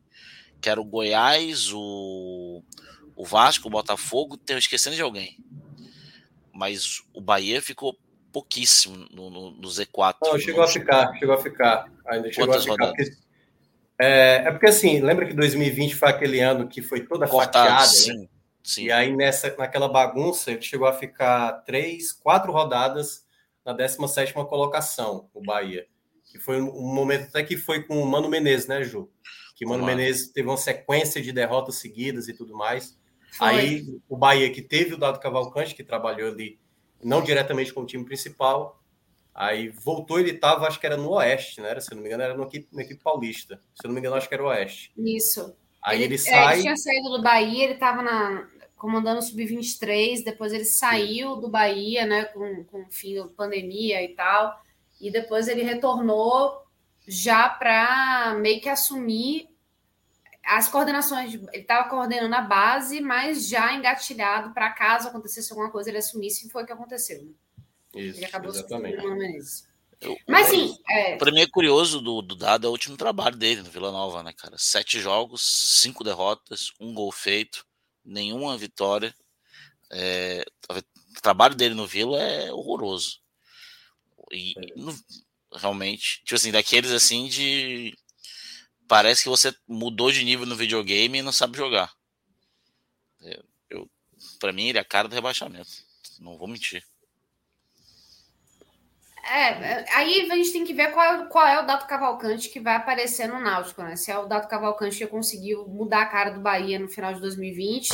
Que 0.60 0.68
era 0.68 0.80
o 0.80 0.84
Goiás, 0.84 1.72
o, 1.72 2.62
o 3.16 3.24
Vasco, 3.24 3.68
o 3.68 3.70
Botafogo, 3.70 4.36
tenho 4.36 4.58
esquecendo 4.58 4.96
de 4.96 5.02
alguém. 5.02 5.38
Mas 6.52 7.02
o 7.14 7.20
Bahia 7.20 7.62
ficou 7.62 7.96
pouquíssimo 8.32 8.96
no, 9.10 9.30
no, 9.30 9.50
no 9.52 9.68
Z4. 9.68 10.16
Não, 10.22 10.38
chegou 10.38 10.62
a 10.62 10.68
ficar, 10.68 11.16
chegou 11.18 11.34
a 11.34 11.42
ficar. 11.42 11.90
Ainda 12.06 12.30
chegou 12.30 12.46
Quantas 12.46 12.66
a 12.66 12.72
ficar. 12.72 12.86
Porque, 12.88 13.16
é, 14.00 14.42
é, 14.46 14.50
porque 14.50 14.66
assim, 14.66 15.00
lembra 15.00 15.26
que 15.26 15.34
2020 15.34 15.94
foi 15.94 16.08
aquele 16.08 16.40
ano 16.40 16.68
que 16.68 16.82
foi 16.82 17.00
toda 17.00 17.26
Cortado, 17.26 17.68
fatiada, 17.68 17.86
sim, 17.86 18.18
né? 18.18 18.28
Sim. 18.62 18.84
E 18.84 18.92
aí 18.92 19.14
nessa, 19.14 19.54
naquela 19.56 19.88
bagunça 19.88 20.50
ele 20.50 20.62
chegou 20.62 20.86
a 20.86 20.92
ficar 20.92 21.52
três, 21.64 22.12
quatro 22.12 22.52
rodadas 22.52 23.26
na 23.64 23.72
17 23.72 24.32
colocação, 24.32 25.28
o 25.34 25.42
Bahia. 25.42 25.86
Que 26.24 26.38
foi 26.38 26.60
um 26.60 26.94
momento 26.94 27.28
até 27.28 27.42
que 27.42 27.56
foi 27.56 27.82
com 27.82 28.02
o 28.02 28.06
Mano 28.06 28.28
Menezes, 28.28 28.66
né, 28.66 28.82
Ju? 28.82 29.10
Que 29.56 29.64
o 29.64 29.68
Mano 29.68 29.82
Claro. 29.82 29.96
Menezes 29.96 30.30
teve 30.30 30.48
uma 30.48 30.56
sequência 30.56 31.20
de 31.20 31.32
derrotas 31.32 31.76
seguidas 31.76 32.28
e 32.28 32.34
tudo 32.34 32.54
mais. 32.56 32.98
Foi. 33.32 33.48
Aí 33.48 34.00
o 34.08 34.16
Bahia, 34.16 34.50
que 34.52 34.62
teve 34.62 34.94
o 34.94 34.98
Dado 34.98 35.20
Cavalcante, 35.20 35.74
que 35.74 35.84
trabalhou 35.84 36.30
ali 36.30 36.58
não 37.02 37.22
diretamente 37.22 37.72
com 37.72 37.82
o 37.82 37.86
time 37.86 38.04
principal. 38.04 38.82
Aí 39.34 39.68
voltou, 39.68 40.18
ele 40.18 40.32
estava, 40.32 40.66
acho 40.66 40.80
que 40.80 40.86
era 40.86 40.96
no 40.96 41.10
Oeste, 41.10 41.60
né? 41.60 41.78
Se 41.78 41.94
não 41.94 42.02
me 42.02 42.08
engano, 42.08 42.24
era 42.24 42.34
no 42.34 42.44
equipe, 42.44 42.68
na 42.72 42.82
equipe 42.82 43.02
paulista. 43.02 43.60
Se 43.74 43.86
não 43.86 43.94
me 43.94 44.00
engano, 44.00 44.16
acho 44.16 44.28
que 44.28 44.34
era 44.34 44.42
o 44.42 44.48
Oeste. 44.48 44.92
Isso. 44.96 45.56
Aí 45.88 45.96
ele, 45.98 46.04
ele 46.04 46.18
sai. 46.18 46.34
É, 46.34 46.52
ele 46.54 46.62
tinha 46.62 46.76
saído 46.76 47.10
do 47.10 47.22
Bahia, 47.22 47.64
ele 47.64 47.74
estava 47.74 48.02
na, 48.02 48.46
comandando 48.76 49.18
o 49.18 49.22
Sub-23, 49.22 50.24
depois 50.24 50.52
ele 50.52 50.64
saiu 50.64 51.36
do 51.36 51.48
Bahia, 51.48 52.06
né? 52.06 52.24
Com, 52.26 52.64
com 52.64 52.82
o 52.82 52.90
fim 52.90 53.16
da 53.16 53.26
pandemia 53.28 54.02
e 54.02 54.08
tal. 54.14 54.62
E 55.00 55.10
depois 55.10 55.48
ele 55.48 55.62
retornou 55.62 56.62
já 57.06 57.48
para 57.48 58.34
meio 58.38 58.60
que 58.60 58.68
assumir 58.68 59.48
as 60.44 60.68
coordenações, 60.68 61.34
ele 61.34 61.48
estava 61.54 61.88
coordenando 61.90 62.34
a 62.34 62.40
base, 62.40 63.00
mas 63.00 63.48
já 63.48 63.74
engatilhado 63.74 64.54
para 64.54 64.70
caso 64.70 65.08
acontecesse 65.08 65.52
alguma 65.52 65.70
coisa, 65.70 65.90
ele 65.90 65.98
assumisse, 65.98 66.46
e 66.46 66.50
foi 66.50 66.62
o 66.62 66.66
que 66.66 66.72
aconteceu. 66.72 67.22
Né? 67.22 67.30
Isso, 67.94 68.18
ele 68.18 68.24
acabou 68.24 68.50
exatamente. 68.50 68.96
Eu, 70.00 70.16
mas 70.28 70.48
sim. 70.48 70.76
É... 70.88 71.16
Para 71.16 71.32
mim 71.32 71.40
é 71.40 71.46
curioso 71.46 72.00
do, 72.00 72.22
do 72.22 72.36
Dado 72.36 72.66
é 72.66 72.68
o 72.68 72.72
último 72.72 72.96
trabalho 72.96 73.36
dele 73.36 73.62
no 73.62 73.70
Vila 73.70 73.90
Nova, 73.90 74.22
né, 74.22 74.32
cara? 74.32 74.56
Sete 74.58 75.00
jogos, 75.00 75.42
cinco 75.80 76.04
derrotas, 76.04 76.72
um 76.80 76.94
gol 76.94 77.10
feito, 77.10 77.66
nenhuma 78.04 78.56
vitória. 78.56 79.14
É, 79.90 80.44
o 80.70 81.20
trabalho 81.20 81.54
dele 81.54 81.74
no 81.74 81.86
Vila 81.86 82.20
é 82.20 82.52
horroroso. 82.52 83.20
E 84.32 84.54
é. 84.56 84.74
no, 84.76 84.96
realmente, 85.52 86.18
tipo 86.24 86.34
assim, 86.34 86.52
daqueles 86.52 86.90
assim 86.92 87.26
de 87.26 87.96
parece 88.86 89.22
que 89.22 89.28
você 89.28 89.54
mudou 89.66 90.10
de 90.10 90.24
nível 90.24 90.46
no 90.46 90.56
videogame 90.56 91.18
e 91.18 91.22
não 91.22 91.32
sabe 91.32 91.58
jogar. 91.58 91.92
É, 93.20 93.42
eu, 93.68 93.90
para 94.38 94.52
mim, 94.52 94.68
ele 94.68 94.78
é 94.78 94.80
a 94.80 94.84
cara 94.84 95.08
do 95.08 95.14
rebaixamento. 95.14 95.70
Não 96.20 96.38
vou 96.38 96.48
mentir. 96.48 96.84
É, 99.30 99.84
aí 99.94 100.30
a 100.30 100.36
gente 100.36 100.52
tem 100.52 100.64
que 100.64 100.72
ver 100.72 100.90
qual 100.92 101.04
é, 101.04 101.26
qual 101.26 101.46
é 101.46 101.60
o 101.60 101.66
Dato 101.66 101.86
Cavalcante 101.86 102.48
que 102.48 102.60
vai 102.60 102.76
aparecer 102.76 103.28
no 103.28 103.38
Náutico, 103.38 103.82
né? 103.82 103.94
Se 103.94 104.10
é 104.10 104.18
o 104.18 104.26
Dato 104.26 104.48
Cavalcante 104.48 104.96
que 104.96 105.06
conseguiu 105.06 105.68
mudar 105.68 106.02
a 106.02 106.06
cara 106.06 106.30
do 106.30 106.40
Bahia 106.40 106.78
no 106.78 106.88
final 106.88 107.12
de 107.12 107.20
2020, 107.20 107.90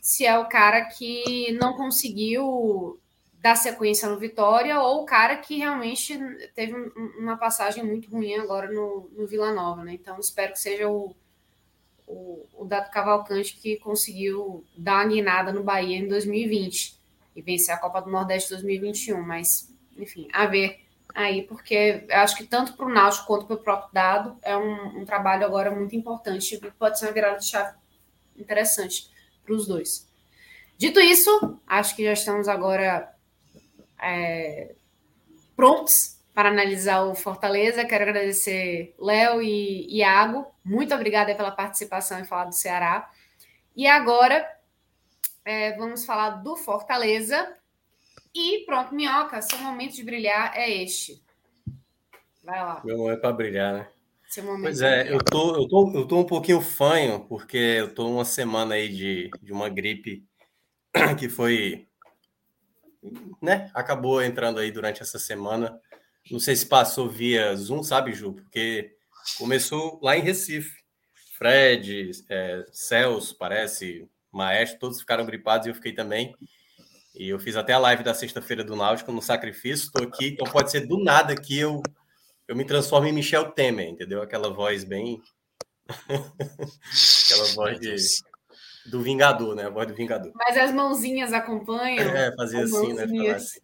se 0.00 0.24
é 0.24 0.38
o 0.38 0.48
cara 0.48 0.84
que 0.84 1.52
não 1.60 1.74
conseguiu 1.76 3.00
dar 3.40 3.56
sequência 3.56 4.08
no 4.08 4.18
Vitória, 4.18 4.80
ou 4.80 5.02
o 5.02 5.06
cara 5.06 5.36
que 5.38 5.56
realmente 5.56 6.18
teve 6.54 6.74
uma 7.18 7.36
passagem 7.36 7.82
muito 7.82 8.10
ruim 8.10 8.34
agora 8.34 8.70
no, 8.70 9.10
no 9.12 9.26
Vila 9.26 9.52
Nova, 9.52 9.82
né? 9.82 9.94
Então 9.94 10.18
espero 10.20 10.52
que 10.52 10.60
seja 10.60 10.88
o, 10.88 11.16
o, 12.06 12.46
o 12.54 12.64
Dato 12.64 12.90
Cavalcante 12.90 13.56
que 13.56 13.76
conseguiu 13.78 14.64
dar 14.76 14.96
uma 14.96 15.06
guinada 15.06 15.52
no 15.52 15.64
Bahia 15.64 15.96
em 15.96 16.06
2020 16.06 17.00
e 17.34 17.42
vencer 17.42 17.74
a 17.74 17.78
Copa 17.78 18.02
do 18.02 18.10
Nordeste 18.10 18.50
2021, 18.50 19.22
mas 19.22 19.69
enfim, 20.02 20.28
a 20.32 20.46
ver 20.46 20.80
aí, 21.14 21.42
porque 21.42 22.06
acho 22.10 22.36
que 22.36 22.44
tanto 22.44 22.74
para 22.74 22.86
o 22.86 22.88
Náutico 22.88 23.26
quanto 23.26 23.46
para 23.46 23.56
o 23.56 23.62
próprio 23.62 23.92
Dado 23.92 24.38
é 24.42 24.56
um, 24.56 25.00
um, 25.00 25.04
trabalho 25.04 25.44
agora 25.44 25.70
muito 25.70 25.94
importante 25.96 26.54
e 26.54 26.70
pode 26.72 26.98
ser 26.98 27.06
uma 27.06 27.12
virada 27.12 27.38
de 27.38 27.46
chave 27.46 27.76
interessante 28.36 29.10
para 29.44 29.54
os 29.54 29.66
dois. 29.66 30.08
Dito 30.78 31.00
isso, 31.00 31.58
acho 31.66 31.94
que 31.94 32.04
já 32.04 32.12
estamos 32.12 32.48
agora 32.48 33.12
é, 34.00 34.74
prontos 35.54 36.18
para 36.32 36.48
analisar 36.48 37.02
o 37.02 37.14
Fortaleza. 37.14 37.84
Quero 37.84 38.04
agradecer 38.04 38.94
Léo 38.98 39.42
e 39.42 39.98
Iago. 39.98 40.46
Muito 40.64 40.94
obrigada 40.94 41.34
pela 41.34 41.50
participação 41.50 42.18
e 42.18 42.24
falar 42.24 42.46
do 42.46 42.54
Ceará. 42.54 43.10
E 43.76 43.86
agora 43.86 44.48
é, 45.44 45.76
vamos 45.76 46.04
falar 46.04 46.30
do 46.30 46.56
Fortaleza. 46.56 47.56
E 48.34 48.64
pronto, 48.64 48.94
Minhoca, 48.94 49.42
seu 49.42 49.58
momento 49.58 49.94
de 49.94 50.04
brilhar 50.04 50.56
é 50.56 50.82
este. 50.82 51.22
Vai 52.42 52.60
lá. 52.60 52.80
Meu 52.84 52.98
momento 52.98 53.18
é 53.18 53.20
para 53.20 53.32
brilhar, 53.32 53.74
né? 53.74 53.88
pois 54.62 54.80
é, 54.80 55.12
eu 55.12 55.18
tô, 55.18 55.56
eu, 55.56 55.68
tô, 55.68 55.92
eu 55.92 56.06
tô 56.06 56.18
um 56.20 56.24
pouquinho 56.24 56.60
fanho, 56.60 57.26
porque 57.28 57.56
eu 57.56 57.92
tô 57.92 58.08
uma 58.08 58.24
semana 58.24 58.76
aí 58.76 58.88
de, 58.88 59.30
de 59.42 59.52
uma 59.52 59.68
gripe 59.68 60.24
que 61.18 61.28
foi. 61.28 61.86
Né? 63.42 63.70
Acabou 63.74 64.22
entrando 64.22 64.60
aí 64.60 64.70
durante 64.70 65.02
essa 65.02 65.18
semana. 65.18 65.80
Não 66.30 66.38
sei 66.38 66.54
se 66.54 66.66
passou 66.66 67.08
via 67.08 67.54
Zoom, 67.56 67.82
sabe, 67.82 68.12
Ju? 68.12 68.34
Porque 68.34 68.94
começou 69.38 69.98
lá 70.02 70.16
em 70.16 70.22
Recife. 70.22 70.80
Fred, 71.36 72.10
é, 72.28 72.66
Celso, 72.70 73.34
parece, 73.38 74.06
Maestro, 74.30 74.78
todos 74.78 75.00
ficaram 75.00 75.24
gripados 75.24 75.66
e 75.66 75.70
eu 75.70 75.74
fiquei 75.74 75.92
também. 75.92 76.36
E 77.20 77.28
eu 77.28 77.38
fiz 77.38 77.54
até 77.54 77.74
a 77.74 77.78
live 77.78 78.02
da 78.02 78.14
sexta-feira 78.14 78.64
do 78.64 78.74
Náutico 78.74 79.12
no 79.12 79.20
sacrifício. 79.20 79.84
Estou 79.84 80.02
aqui, 80.06 80.28
então 80.28 80.50
pode 80.50 80.70
ser 80.70 80.86
do 80.86 81.04
nada 81.04 81.36
que 81.36 81.58
eu 81.58 81.82
eu 82.48 82.56
me 82.56 82.64
transformo 82.64 83.06
em 83.06 83.12
Michel 83.12 83.52
Temer, 83.52 83.90
entendeu? 83.90 84.22
Aquela 84.22 84.48
voz 84.50 84.84
bem 84.84 85.20
aquela 86.08 87.44
voz 87.54 87.78
de... 87.78 87.94
do 88.90 89.02
Vingador, 89.02 89.54
né? 89.54 89.66
A 89.66 89.68
voz 89.68 89.86
do 89.86 89.94
Vingador. 89.94 90.32
Mas 90.34 90.56
as 90.56 90.72
mãozinhas 90.72 91.34
acompanham. 91.34 92.08
É, 92.08 92.34
fazia 92.34 92.64
assim, 92.64 92.94
né? 92.94 93.04
Assim. 93.34 93.60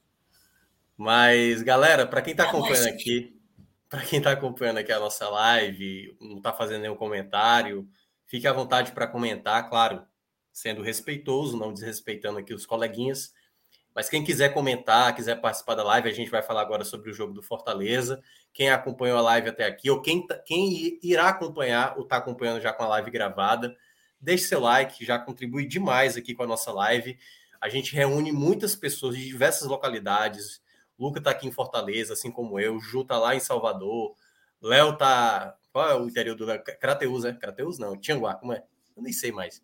Mas 0.95 1.63
galera, 1.63 2.07
para 2.07 2.21
quem 2.21 2.33
está 2.33 2.45
acompanhando 2.45 2.89
aqui, 2.89 3.41
para 3.89 4.03
quem 4.03 4.19
está 4.19 4.33
acompanhando 4.33 4.81
aqui 4.81 4.93
a 4.93 5.01
nossa 5.01 5.31
live, 5.31 6.15
não 6.21 6.37
está 6.37 6.53
fazendo 6.53 6.83
nenhum 6.83 6.95
comentário, 6.95 7.89
fique 8.27 8.47
à 8.47 8.53
vontade 8.53 8.93
para 8.93 9.07
comentar, 9.07 9.67
claro, 9.71 10.05
sendo 10.53 10.83
respeitoso, 10.83 11.57
não 11.57 11.73
desrespeitando 11.73 12.39
aqui 12.39 12.53
os 12.53 12.67
coleguinhas. 12.67 13.35
Mas 13.97 14.11
quem 14.11 14.23
quiser 14.23 14.53
comentar, 14.53 15.17
quiser 15.17 15.41
participar 15.41 15.75
da 15.75 15.83
live, 15.83 16.11
a 16.11 16.13
gente 16.13 16.31
vai 16.31 16.43
falar 16.43 16.61
agora 16.61 16.85
sobre 16.85 17.11
o 17.11 17.15
jogo 17.15 17.33
do 17.33 17.43
Fortaleza. 17.43 18.23
Quem 18.53 18.69
acompanhou 18.69 19.17
a 19.17 19.23
live 19.23 19.49
até 19.49 19.65
aqui, 19.65 19.89
ou 19.89 20.03
quem, 20.03 20.27
tá, 20.27 20.37
quem 20.37 20.99
irá 21.03 21.31
acompanhar 21.31 21.97
ou 21.97 22.03
está 22.03 22.19
acompanhando 22.19 22.61
já 22.61 22.75
com 22.75 22.83
a 22.83 22.89
live 22.89 23.11
gravada, 23.11 23.75
deixe 24.21 24.45
seu 24.45 24.61
like, 24.61 25.03
já 25.03 25.19
contribui 25.19 25.67
demais 25.67 26.15
aqui 26.15 26.35
com 26.35 26.43
a 26.43 26.47
nossa 26.47 26.71
live. 26.73 27.19
A 27.59 27.71
gente 27.71 27.95
reúne 27.95 28.33
muitas 28.33 28.77
pessoas 28.77 29.17
de 29.17 29.25
diversas 29.25 29.67
localidades. 29.67 30.61
Luca 30.99 31.19
está 31.19 31.31
aqui 31.31 31.49
em 31.49 31.53
Fortaleza, 31.53 32.13
assim 32.13 32.31
como 32.31 32.61
eu. 32.61 32.79
Ju 32.79 33.01
está 33.01 33.17
lá 33.17 33.35
em 33.35 33.41
Salvador. 33.41 34.15
Léo 34.61 34.91
está. 34.91 35.57
Qual 35.73 35.89
é 35.89 35.95
o 35.99 36.07
interior 36.07 36.37
do 36.37 36.45
Léo? 36.45 36.63
Crateus, 36.63 37.25
é? 37.25 37.33
Crateus 37.33 37.79
não, 37.79 37.97
Tianguá, 37.97 38.35
como 38.35 38.53
é? 38.53 38.63
Eu 38.95 39.03
nem 39.03 39.13
sei 39.15 39.33
mais. 39.33 39.63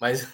Mas 0.00 0.26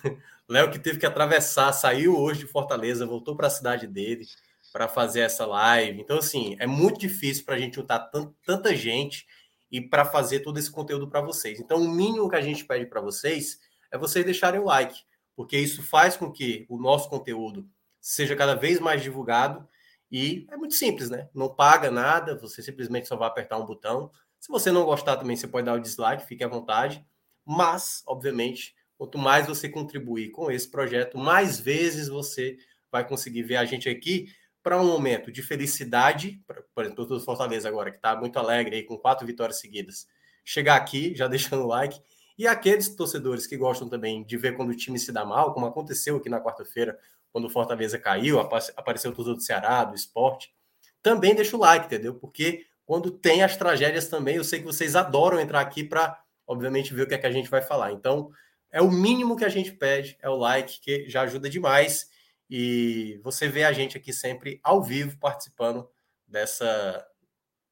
Léo 0.48 0.70
que 0.70 0.78
teve 0.78 0.98
que 0.98 1.06
atravessar, 1.06 1.72
saiu 1.72 2.18
hoje 2.18 2.40
de 2.40 2.46
Fortaleza, 2.46 3.06
voltou 3.06 3.34
para 3.34 3.46
a 3.46 3.50
cidade 3.50 3.86
dele 3.86 4.26
para 4.72 4.88
fazer 4.88 5.20
essa 5.20 5.46
live. 5.46 6.00
Então, 6.00 6.18
assim, 6.18 6.56
é 6.58 6.66
muito 6.66 6.98
difícil 6.98 7.44
para 7.44 7.54
a 7.54 7.58
gente 7.58 7.76
juntar 7.76 8.10
tanta 8.44 8.74
gente 8.74 9.26
e 9.70 9.80
para 9.80 10.04
fazer 10.04 10.40
todo 10.40 10.58
esse 10.58 10.70
conteúdo 10.70 11.08
para 11.08 11.20
vocês. 11.20 11.60
Então, 11.60 11.82
o 11.82 11.88
mínimo 11.88 12.28
que 12.28 12.36
a 12.36 12.40
gente 12.40 12.64
pede 12.64 12.86
para 12.86 13.00
vocês 13.00 13.58
é 13.90 13.96
vocês 13.96 14.24
deixarem 14.24 14.60
o 14.60 14.64
like, 14.64 15.00
porque 15.34 15.56
isso 15.56 15.82
faz 15.82 16.16
com 16.16 16.30
que 16.30 16.66
o 16.68 16.78
nosso 16.78 17.08
conteúdo 17.08 17.68
seja 18.00 18.36
cada 18.36 18.54
vez 18.54 18.80
mais 18.80 19.02
divulgado 19.02 19.66
e 20.10 20.46
é 20.50 20.56
muito 20.56 20.74
simples, 20.74 21.08
né? 21.08 21.28
Não 21.34 21.48
paga 21.48 21.90
nada, 21.90 22.36
você 22.36 22.62
simplesmente 22.62 23.08
só 23.08 23.16
vai 23.16 23.28
apertar 23.28 23.56
um 23.58 23.64
botão. 23.64 24.10
Se 24.38 24.48
você 24.48 24.70
não 24.70 24.84
gostar 24.84 25.16
também, 25.16 25.36
você 25.36 25.48
pode 25.48 25.66
dar 25.66 25.74
o 25.74 25.80
dislike, 25.80 26.26
fique 26.26 26.44
à 26.44 26.48
vontade. 26.48 27.04
Mas, 27.44 28.02
obviamente, 28.06 28.74
Quanto 28.96 29.18
mais 29.18 29.46
você 29.46 29.68
contribuir 29.68 30.30
com 30.30 30.50
esse 30.50 30.70
projeto, 30.70 31.18
mais 31.18 31.58
vezes 31.58 32.08
você 32.08 32.56
vai 32.90 33.06
conseguir 33.06 33.42
ver 33.42 33.56
a 33.56 33.64
gente 33.64 33.88
aqui 33.88 34.28
para 34.62 34.80
um 34.80 34.86
momento 34.86 35.30
de 35.30 35.42
felicidade, 35.42 36.40
por 36.74 36.84
exemplo, 36.84 37.04
o 37.04 37.20
Fortaleza 37.20 37.68
agora, 37.68 37.90
que 37.90 37.98
está 37.98 38.16
muito 38.16 38.38
alegre 38.38 38.76
aí 38.76 38.82
com 38.82 38.96
quatro 38.96 39.26
vitórias 39.26 39.60
seguidas, 39.60 40.06
chegar 40.44 40.76
aqui 40.76 41.12
já 41.16 41.28
deixando 41.28 41.64
o 41.64 41.66
like, 41.66 42.00
e 42.36 42.46
aqueles 42.46 42.88
torcedores 42.88 43.46
que 43.46 43.56
gostam 43.56 43.88
também 43.88 44.24
de 44.24 44.36
ver 44.36 44.56
quando 44.56 44.70
o 44.70 44.76
time 44.76 44.98
se 44.98 45.12
dá 45.12 45.24
mal, 45.24 45.52
como 45.52 45.66
aconteceu 45.66 46.16
aqui 46.16 46.28
na 46.28 46.40
quarta-feira, 46.40 46.98
quando 47.30 47.44
o 47.44 47.50
Fortaleza 47.50 47.98
caiu, 47.98 48.40
apareceu 48.40 49.10
o 49.10 49.14
torcedor 49.14 49.36
do 49.36 49.42
Ceará, 49.42 49.84
do 49.84 49.94
esporte, 49.94 50.54
também 51.02 51.34
deixa 51.34 51.56
o 51.56 51.60
like, 51.60 51.86
entendeu? 51.86 52.14
Porque 52.14 52.64
quando 52.86 53.10
tem 53.10 53.42
as 53.42 53.56
tragédias 53.56 54.08
também, 54.08 54.36
eu 54.36 54.44
sei 54.44 54.60
que 54.60 54.64
vocês 54.64 54.96
adoram 54.96 55.38
entrar 55.38 55.60
aqui 55.60 55.84
para, 55.84 56.18
obviamente, 56.46 56.94
ver 56.94 57.02
o 57.02 57.06
que 57.06 57.14
é 57.14 57.18
que 57.18 57.26
a 57.26 57.30
gente 57.30 57.50
vai 57.50 57.60
falar. 57.60 57.92
Então, 57.92 58.30
é 58.74 58.82
o 58.82 58.90
mínimo 58.90 59.36
que 59.36 59.44
a 59.44 59.48
gente 59.48 59.70
pede, 59.70 60.18
é 60.20 60.28
o 60.28 60.34
like, 60.34 60.80
que 60.80 61.08
já 61.08 61.22
ajuda 61.22 61.48
demais. 61.48 62.10
E 62.50 63.20
você 63.22 63.46
vê 63.46 63.62
a 63.62 63.72
gente 63.72 63.96
aqui 63.96 64.12
sempre 64.12 64.58
ao 64.64 64.82
vivo 64.82 65.16
participando 65.16 65.88
dessa, 66.26 67.06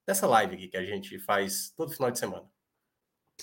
dessa 0.07 0.29
live 0.29 0.69
que 0.69 0.77
a 0.77 0.85
gente 0.85 1.19
faz 1.19 1.73
todo 1.77 1.93
final 1.93 2.09
de 2.09 2.21
semana. 2.21 2.49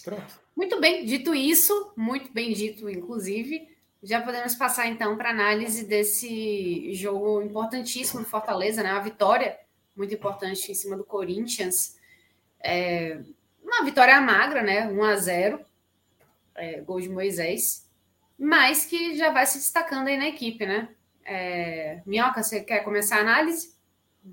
Pronto. 0.01 0.39
Muito 0.55 0.79
bem, 0.79 1.03
dito 1.03 1.35
isso, 1.35 1.91
muito 1.97 2.31
bem 2.31 2.53
dito, 2.53 2.89
inclusive, 2.89 3.67
já 4.01 4.21
podemos 4.21 4.55
passar 4.55 4.87
então 4.87 5.17
para 5.17 5.29
análise 5.29 5.85
desse 5.85 6.93
jogo 6.93 7.41
importantíssimo 7.41 8.21
do 8.21 8.29
Fortaleza, 8.29 8.81
né? 8.81 8.91
A 8.91 9.01
vitória 9.01 9.59
muito 9.97 10.13
importante 10.13 10.71
em 10.71 10.75
cima 10.75 10.95
do 10.95 11.03
Corinthians. 11.03 11.97
É, 12.61 13.19
uma 13.61 13.83
vitória 13.83 14.21
magra, 14.21 14.63
né? 14.63 14.87
1 14.87 15.03
a 15.03 15.15
0 15.17 15.68
é, 16.59 16.81
gol 16.81 16.99
de 16.99 17.09
Moisés, 17.09 17.89
mas 18.37 18.85
que 18.85 19.17
já 19.17 19.31
vai 19.31 19.45
se 19.45 19.57
destacando 19.57 20.07
aí 20.07 20.17
na 20.17 20.27
equipe, 20.27 20.65
né? 20.65 20.89
É, 21.25 22.01
Minhoca, 22.05 22.43
você 22.43 22.61
quer 22.61 22.83
começar 22.83 23.17
a 23.17 23.21
análise? 23.21 23.73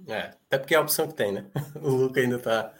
É, 0.08 0.32
até 0.46 0.58
porque 0.58 0.74
é 0.74 0.78
a 0.78 0.80
opção 0.80 1.06
que 1.08 1.14
tem, 1.14 1.32
né? 1.32 1.46
O 1.80 1.90
Luca 1.90 2.20
ainda 2.20 2.38
tá 2.38 2.72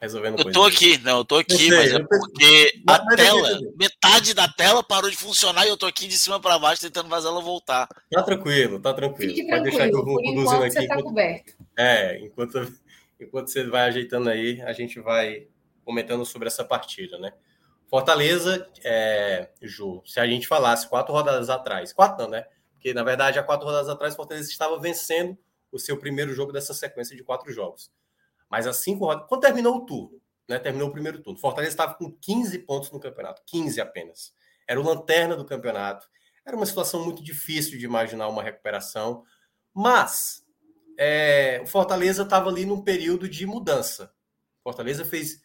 resolvendo 0.00 0.38
Eu 0.38 0.52
tô 0.52 0.64
aqui, 0.64 0.98
não, 0.98 1.18
eu 1.18 1.24
tô 1.24 1.36
aqui, 1.36 1.52
eu 1.52 1.58
sei, 1.58 1.70
mas 1.70 1.92
é 1.94 1.98
porque 2.00 2.82
a 2.86 3.16
tela, 3.16 3.60
metade 3.76 4.34
da 4.34 4.48
tela 4.48 4.82
parou 4.82 5.10
de 5.10 5.16
funcionar 5.16 5.64
e 5.64 5.68
eu 5.68 5.76
tô 5.76 5.86
aqui 5.86 6.06
de 6.06 6.18
cima 6.18 6.40
para 6.40 6.58
baixo 6.58 6.82
tentando 6.82 7.08
fazer 7.08 7.28
ela 7.28 7.40
voltar. 7.40 7.88
Tá 8.10 8.22
tranquilo, 8.22 8.80
tá 8.80 8.92
tranquilo. 8.92 9.34
Fique 9.34 9.48
Pode 9.48 9.62
deixar 9.62 9.88
que 9.88 9.96
eu 9.96 10.04
vou 10.04 10.16
conduzindo 10.16 10.64
aqui. 10.64 10.72
Você 10.72 10.86
tá 10.88 11.02
coberto. 11.02 11.54
É, 11.76 12.18
enquanto, 12.18 12.72
enquanto 13.20 13.48
você 13.48 13.64
vai 13.64 13.88
ajeitando 13.88 14.28
aí, 14.28 14.60
a 14.62 14.72
gente 14.72 15.00
vai 15.00 15.46
comentando 15.84 16.24
sobre 16.24 16.48
essa 16.48 16.64
partida, 16.64 17.18
né? 17.18 17.32
Fortaleza, 17.92 18.66
é, 18.82 19.50
Ju, 19.60 20.02
se 20.06 20.18
a 20.18 20.26
gente 20.26 20.48
falasse 20.48 20.88
quatro 20.88 21.12
rodadas 21.12 21.50
atrás, 21.50 21.92
quatro 21.92 22.22
não, 22.22 22.30
né? 22.30 22.46
Porque 22.72 22.94
na 22.94 23.02
verdade, 23.02 23.38
há 23.38 23.42
quatro 23.42 23.66
rodadas 23.66 23.90
atrás, 23.90 24.16
Fortaleza 24.16 24.50
estava 24.50 24.80
vencendo 24.80 25.36
o 25.70 25.78
seu 25.78 25.98
primeiro 25.98 26.32
jogo 26.32 26.52
dessa 26.52 26.72
sequência 26.72 27.14
de 27.14 27.22
quatro 27.22 27.52
jogos. 27.52 27.92
Mas 28.48 28.66
as 28.66 28.78
cinco 28.78 29.04
rodadas. 29.04 29.28
Quando 29.28 29.42
terminou 29.42 29.76
o 29.76 29.84
turno, 29.84 30.22
né? 30.48 30.58
Terminou 30.58 30.88
o 30.88 30.90
primeiro 30.90 31.22
turno. 31.22 31.38
Fortaleza 31.38 31.74
estava 31.74 31.92
com 31.92 32.10
15 32.10 32.60
pontos 32.60 32.90
no 32.90 32.98
campeonato, 32.98 33.42
15 33.44 33.78
apenas. 33.78 34.32
Era 34.66 34.80
o 34.80 34.82
lanterna 34.82 35.36
do 35.36 35.44
campeonato. 35.44 36.08
Era 36.46 36.56
uma 36.56 36.64
situação 36.64 37.04
muito 37.04 37.22
difícil 37.22 37.78
de 37.78 37.84
imaginar 37.84 38.26
uma 38.28 38.42
recuperação. 38.42 39.22
Mas 39.74 40.42
é, 40.96 41.60
o 41.62 41.66
Fortaleza 41.66 42.22
estava 42.22 42.48
ali 42.48 42.64
num 42.64 42.80
período 42.80 43.28
de 43.28 43.44
mudança. 43.44 44.14
Fortaleza 44.62 45.04
fez 45.04 45.42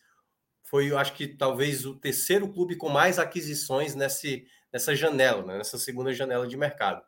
foi, 0.67 0.91
eu 0.91 0.97
acho 0.97 1.13
que 1.13 1.27
talvez 1.27 1.85
o 1.85 1.95
terceiro 1.95 2.51
clube 2.51 2.75
com 2.75 2.89
mais 2.89 3.17
aquisições 3.17 3.95
nesse, 3.95 4.45
nessa 4.71 4.93
janela, 4.93 5.41
né? 5.45 5.57
nessa 5.57 5.77
segunda 5.77 6.13
janela 6.13 6.45
de 6.45 6.57
mercado. 6.57 7.01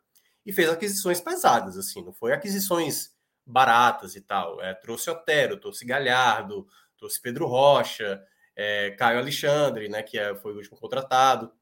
E 0.46 0.52
fez 0.52 0.70
aquisições 0.70 1.20
pesadas, 1.20 1.76
assim, 1.76 2.02
não 2.02 2.12
foi 2.12 2.32
aquisições 2.32 3.14
baratas 3.46 4.16
e 4.16 4.22
tal. 4.22 4.62
É, 4.62 4.72
trouxe 4.72 5.10
Otero, 5.10 5.58
trouxe 5.58 5.84
Galhardo, 5.84 6.66
trouxe 6.96 7.20
Pedro 7.20 7.46
Rocha, 7.46 8.22
é, 8.56 8.92
Caio 8.92 9.18
Alexandre, 9.18 9.90
né, 9.90 10.02
que 10.02 10.18
é, 10.18 10.34
foi 10.34 10.54
o 10.54 10.56
último 10.56 10.78
contratado. 10.78 11.52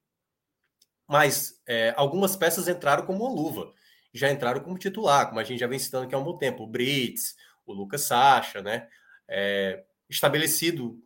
Mas 1.05 1.61
é, 1.67 1.93
algumas 1.97 2.37
peças 2.37 2.69
entraram 2.69 3.05
como 3.05 3.25
uma 3.25 3.35
luva, 3.35 3.73
já 4.15 4.31
entraram 4.31 4.61
como 4.61 4.79
titular, 4.79 5.27
como 5.27 5.41
a 5.41 5.45
gente 5.45 5.59
já 5.59 5.67
vem 5.67 5.81
citando 5.81 6.05
aqui 6.05 6.15
há 6.15 6.19
um 6.19 6.25
bom 6.25 6.39
tempo. 6.39 6.63
O 6.63 6.67
Brits, 6.69 7.35
o 7.67 7.73
Lucas 7.73 8.03
Sacha, 8.03 8.63
né? 8.63 8.89
É, 9.27 9.85
estabelecido 10.09 11.03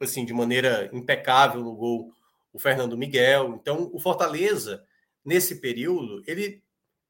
assim 0.00 0.24
de 0.24 0.32
maneira 0.32 0.90
impecável 0.92 1.62
no 1.62 1.74
gol 1.74 2.12
o 2.52 2.58
Fernando 2.58 2.96
Miguel. 2.96 3.58
Então, 3.60 3.90
o 3.92 3.98
Fortaleza, 3.98 4.84
nesse 5.24 5.60
período, 5.60 6.22
ele 6.26 6.62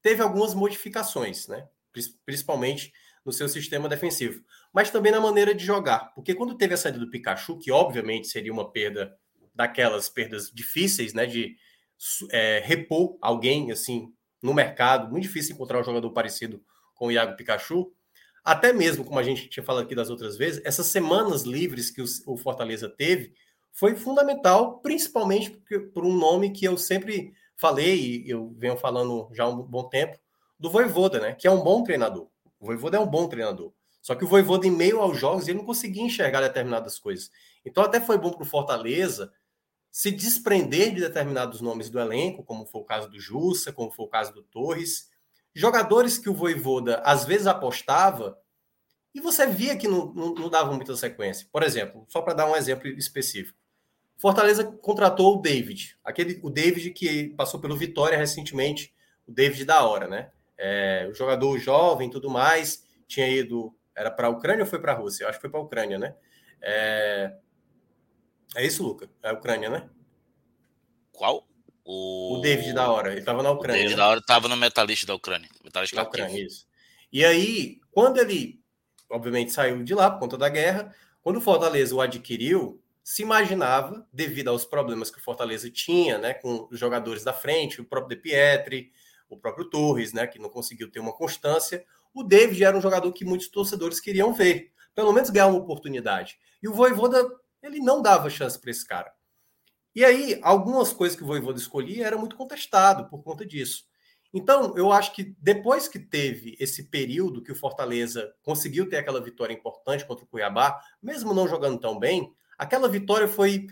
teve 0.03 0.23
algumas 0.23 0.55
modificações, 0.55 1.47
né? 1.49 1.69
principalmente 2.25 2.93
no 3.25 3.33
seu 3.33 3.49
sistema 3.49 3.89
defensivo, 3.89 4.45
mas 4.73 4.91
também 4.91 5.13
na 5.13 5.21
maneira 5.21 5.55
de 5.55 5.65
jogar. 5.65 6.13
Porque 6.15 6.35
quando 6.35 6.57
teve 6.57 6.75
a 6.75 6.77
saída 6.77 6.99
do 6.99 7.11
Pikachu, 7.11 7.59
que 7.59 7.71
obviamente 7.71 8.27
seria 8.27 8.53
uma 8.53 8.71
perda 8.71 9.17
daquelas 9.55 10.09
perdas 10.09 10.51
difíceis, 10.51 11.15
né? 11.15 11.25
De 11.25 11.57
é, 12.31 12.61
repor 12.65 13.17
alguém 13.21 13.71
assim 13.71 14.13
no 14.43 14.53
mercado, 14.53 15.11
muito 15.11 15.23
difícil 15.23 15.55
encontrar 15.55 15.81
um 15.81 15.85
jogador 15.85 16.11
parecido 16.11 16.63
com 16.95 17.07
o 17.07 17.13
Iago 17.13 17.37
Pikachu. 17.37 17.91
Até 18.45 18.73
mesmo, 18.73 19.05
como 19.05 19.19
a 19.19 19.23
gente 19.23 19.49
tinha 19.49 19.65
falado 19.65 19.85
aqui 19.85 19.95
das 19.95 20.11
outras 20.11 20.37
vezes, 20.37 20.61
essas 20.65 20.87
semanas 20.87 21.43
livres 21.43 21.91
que 21.91 22.03
o 22.27 22.37
Fortaleza 22.37 22.89
teve 22.89 23.33
foi 23.73 23.97
fundamental, 23.97 24.81
principalmente 24.81 25.51
por 25.95 26.05
um 26.05 26.15
nome 26.15 26.51
que 26.51 26.67
eu 26.67 26.77
sempre 26.77 27.33
falei 27.57 28.23
e 28.25 28.31
eu 28.31 28.55
venho 28.59 28.77
falando 28.77 29.29
já 29.33 29.45
há 29.45 29.49
um 29.49 29.63
bom 29.63 29.89
tempo, 29.89 30.19
do 30.59 30.71
Voivoda, 30.71 31.19
né? 31.21 31.35
Que 31.35 31.47
é 31.47 31.51
um 31.51 31.63
bom 31.63 31.83
treinador. 31.83 32.29
O 32.61 32.67
Voivoda 32.67 32.97
é 32.97 33.01
um 33.01 33.07
bom 33.07 33.27
treinador. 33.29 33.73
Só 34.01 34.15
que 34.15 34.25
o 34.25 34.29
Voivoda, 34.29 34.67
em 34.67 34.71
meio 34.71 35.01
aos 35.01 35.19
jogos, 35.19 35.49
ele 35.49 35.59
não 35.59 35.65
conseguia 35.65 36.03
enxergar 36.03 36.43
determinadas 36.43 36.99
coisas. 36.99 37.31
Então, 37.65 37.83
até 37.83 38.01
foi 38.01 38.19
bom 38.19 38.31
para 38.31 38.43
o 38.43 38.47
Fortaleza 38.47 39.33
se 39.91 40.11
desprender 40.11 40.95
de 40.95 41.01
determinados 41.01 41.61
nomes 41.61 41.89
do 41.89 41.99
elenco, 41.99 42.43
como 42.43 42.67
foi 42.67 42.83
o 42.83 42.85
caso 42.85 43.09
do 43.09 43.19
Jussa, 43.19 43.73
como 43.73 43.91
foi 43.91 44.05
o 44.05 44.09
caso 44.09 44.35
do 44.35 44.43
Torres. 44.43 45.09
Jogadores 45.55 46.19
que 46.19 46.29
o 46.29 46.35
Voivoda 46.35 47.01
às 47.05 47.25
vezes 47.25 47.47
apostava 47.47 48.39
e 49.15 49.21
você 49.21 49.47
via 49.47 49.77
que 49.77 49.87
não, 49.87 50.13
não, 50.13 50.35
não 50.35 50.51
dava 50.51 50.73
muita 50.73 50.97
sequência. 50.97 51.47
Por 51.53 51.63
exemplo, 51.63 52.05
só 52.09 52.21
para 52.21 52.35
dar 52.35 52.51
um 52.51 52.57
exemplo 52.57 52.89
específico. 52.89 53.57
Fortaleza 54.17 54.65
contratou 54.65 55.37
o 55.37 55.41
David, 55.41 55.99
aquele 56.03 56.41
o 56.43 56.51
David 56.51 56.91
que 56.91 57.29
passou 57.31 57.61
pelo 57.61 57.77
Vitória 57.77 58.17
recentemente, 58.17 58.95
o 59.27 59.33
David 59.33 59.65
da 59.65 59.85
hora, 59.85 60.09
né? 60.09 60.31
É, 60.57 61.09
o 61.11 61.15
jogador 61.15 61.59
jovem, 61.59 62.11
tudo 62.11 62.31
mais, 62.31 62.85
tinha 63.07 63.29
ido 63.29 63.75
era 63.95 64.11
para 64.11 64.27
a 64.27 64.31
Ucrânia 64.31 64.65
ou 64.65 64.69
foi 64.69 64.81
para 64.81 64.93
a 64.93 64.97
Rússia? 64.97 65.25
Eu 65.25 65.29
acho 65.29 65.39
que 65.39 65.43
foi 65.43 65.51
para 65.51 65.61
a 65.61 65.63
Ucrânia, 65.63 65.99
né? 65.99 66.15
É... 66.61 67.37
é 68.57 68.67
isso, 68.67 68.83
Luca? 68.83 69.09
É 69.23 69.31
a 69.31 69.35
Ucrânia, 69.35 69.71
né? 69.71 69.89
Qual? 71.13 71.47
O, 71.85 72.39
o 72.39 72.41
David 72.41 72.73
da 72.73 72.91
hora, 72.91 73.11
ele 73.11 73.21
estava 73.21 73.43
na 73.43 73.51
Ucrânia. 73.51 73.81
O 73.81 73.83
David 73.83 73.97
né? 73.97 74.03
da 74.03 74.09
hora 74.09 74.21
estava 74.21 74.49
no 74.49 74.57
Metalist 74.57 75.05
da 75.05 75.15
Ucrânia. 75.15 75.49
Metalist 75.63 75.95
da 75.95 76.03
Ucrânia, 76.03 76.45
isso. 76.45 76.67
E 77.13 77.25
aí, 77.25 77.79
quando 77.93 78.19
ele, 78.19 78.61
obviamente, 79.11 79.53
saiu 79.53 79.85
de 79.85 79.95
lá 79.95 80.11
por 80.11 80.19
conta 80.19 80.39
da 80.39 80.49
guerra, 80.49 80.95
quando 81.23 81.37
o 81.37 81.41
Fortaleza 81.41 81.95
o 81.95 82.01
adquiriu, 82.01 82.83
se 83.05 83.23
imaginava, 83.23 84.07
devido 84.13 84.49
aos 84.49 84.65
problemas 84.65 85.11
que 85.11 85.19
o 85.19 85.23
Fortaleza 85.23 85.71
tinha, 85.71 86.19
né, 86.19 86.35
com 86.35 86.67
os 86.71 86.79
jogadores 86.79 87.23
da 87.23 87.33
frente, 87.33 87.81
o 87.81 87.85
próprio 87.85 88.17
De 88.17 88.23
Pietri, 88.23 88.91
o 89.29 89.37
próprio 89.37 89.69
Torres, 89.69 90.13
né, 90.13 90.27
que 90.27 90.39
não 90.39 90.49
conseguiu 90.49 90.91
ter 90.91 91.01
uma 91.01 91.13
constância, 91.13 91.85
o 92.15 92.23
David 92.23 92.65
era 92.65 92.77
um 92.77 92.81
jogador 92.81 93.13
que 93.13 93.25
muitos 93.25 93.49
torcedores 93.49 94.01
queriam 94.01 94.33
ver, 94.33 94.73
pelo 94.95 95.13
menos 95.13 95.31
ganhar 95.31 95.47
uma 95.47 95.59
oportunidade. 95.59 96.39
E 96.63 96.69
o 96.69 96.73
Voivoda, 96.73 97.31
ele 97.63 97.79
não 97.79 98.01
dava 98.03 98.31
chance 98.31 98.59
para 98.59 98.71
esse 98.71 98.87
cara. 98.87 99.13
E 99.95 100.05
aí, 100.05 100.39
algumas 100.43 100.93
coisas 100.93 101.17
que 101.17 101.23
o 101.23 101.27
Voivoda 101.27 101.59
escolhia 101.59 102.07
era 102.07 102.19
muito 102.19 102.37
contestado 102.37 103.09
por 103.09 103.23
conta 103.23 103.47
disso. 103.47 103.85
Então, 104.33 104.77
eu 104.77 104.91
acho 104.91 105.15
que 105.15 105.37
depois 105.39 105.87
que 105.87 105.99
teve 105.99 106.57
esse 106.59 106.91
período 106.91 107.43
que 107.43 107.53
o 107.53 107.57
Fortaleza 107.57 108.35
conseguiu 108.43 108.89
ter 108.89 108.97
aquela 108.97 109.23
vitória 109.23 109.55
importante 109.55 110.05
contra 110.05 110.25
o 110.25 110.29
Cuiabá, 110.29 110.81
mesmo 111.01 111.33
não 111.33 111.47
jogando 111.47 111.79
tão 111.79 111.99
bem, 111.99 112.35
Aquela 112.59 112.89
vitória 112.89 113.27
foi, 113.27 113.67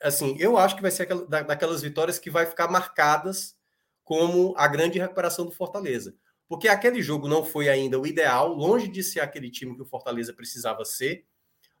assim, 0.00 0.36
eu 0.38 0.56
acho 0.56 0.76
que 0.76 0.82
vai 0.82 0.90
ser 0.90 1.04
aquela, 1.04 1.26
daquelas 1.26 1.82
vitórias 1.82 2.18
que 2.18 2.30
vai 2.30 2.46
ficar 2.46 2.68
marcadas 2.68 3.56
como 4.04 4.54
a 4.56 4.66
grande 4.66 4.98
recuperação 4.98 5.44
do 5.44 5.52
Fortaleza. 5.52 6.14
Porque 6.48 6.68
aquele 6.68 7.02
jogo 7.02 7.28
não 7.28 7.44
foi 7.44 7.68
ainda 7.68 8.00
o 8.00 8.06
ideal, 8.06 8.54
longe 8.54 8.88
de 8.88 9.02
ser 9.02 9.20
aquele 9.20 9.50
time 9.50 9.74
que 9.74 9.82
o 9.82 9.86
Fortaleza 9.86 10.32
precisava 10.32 10.84
ser. 10.84 11.26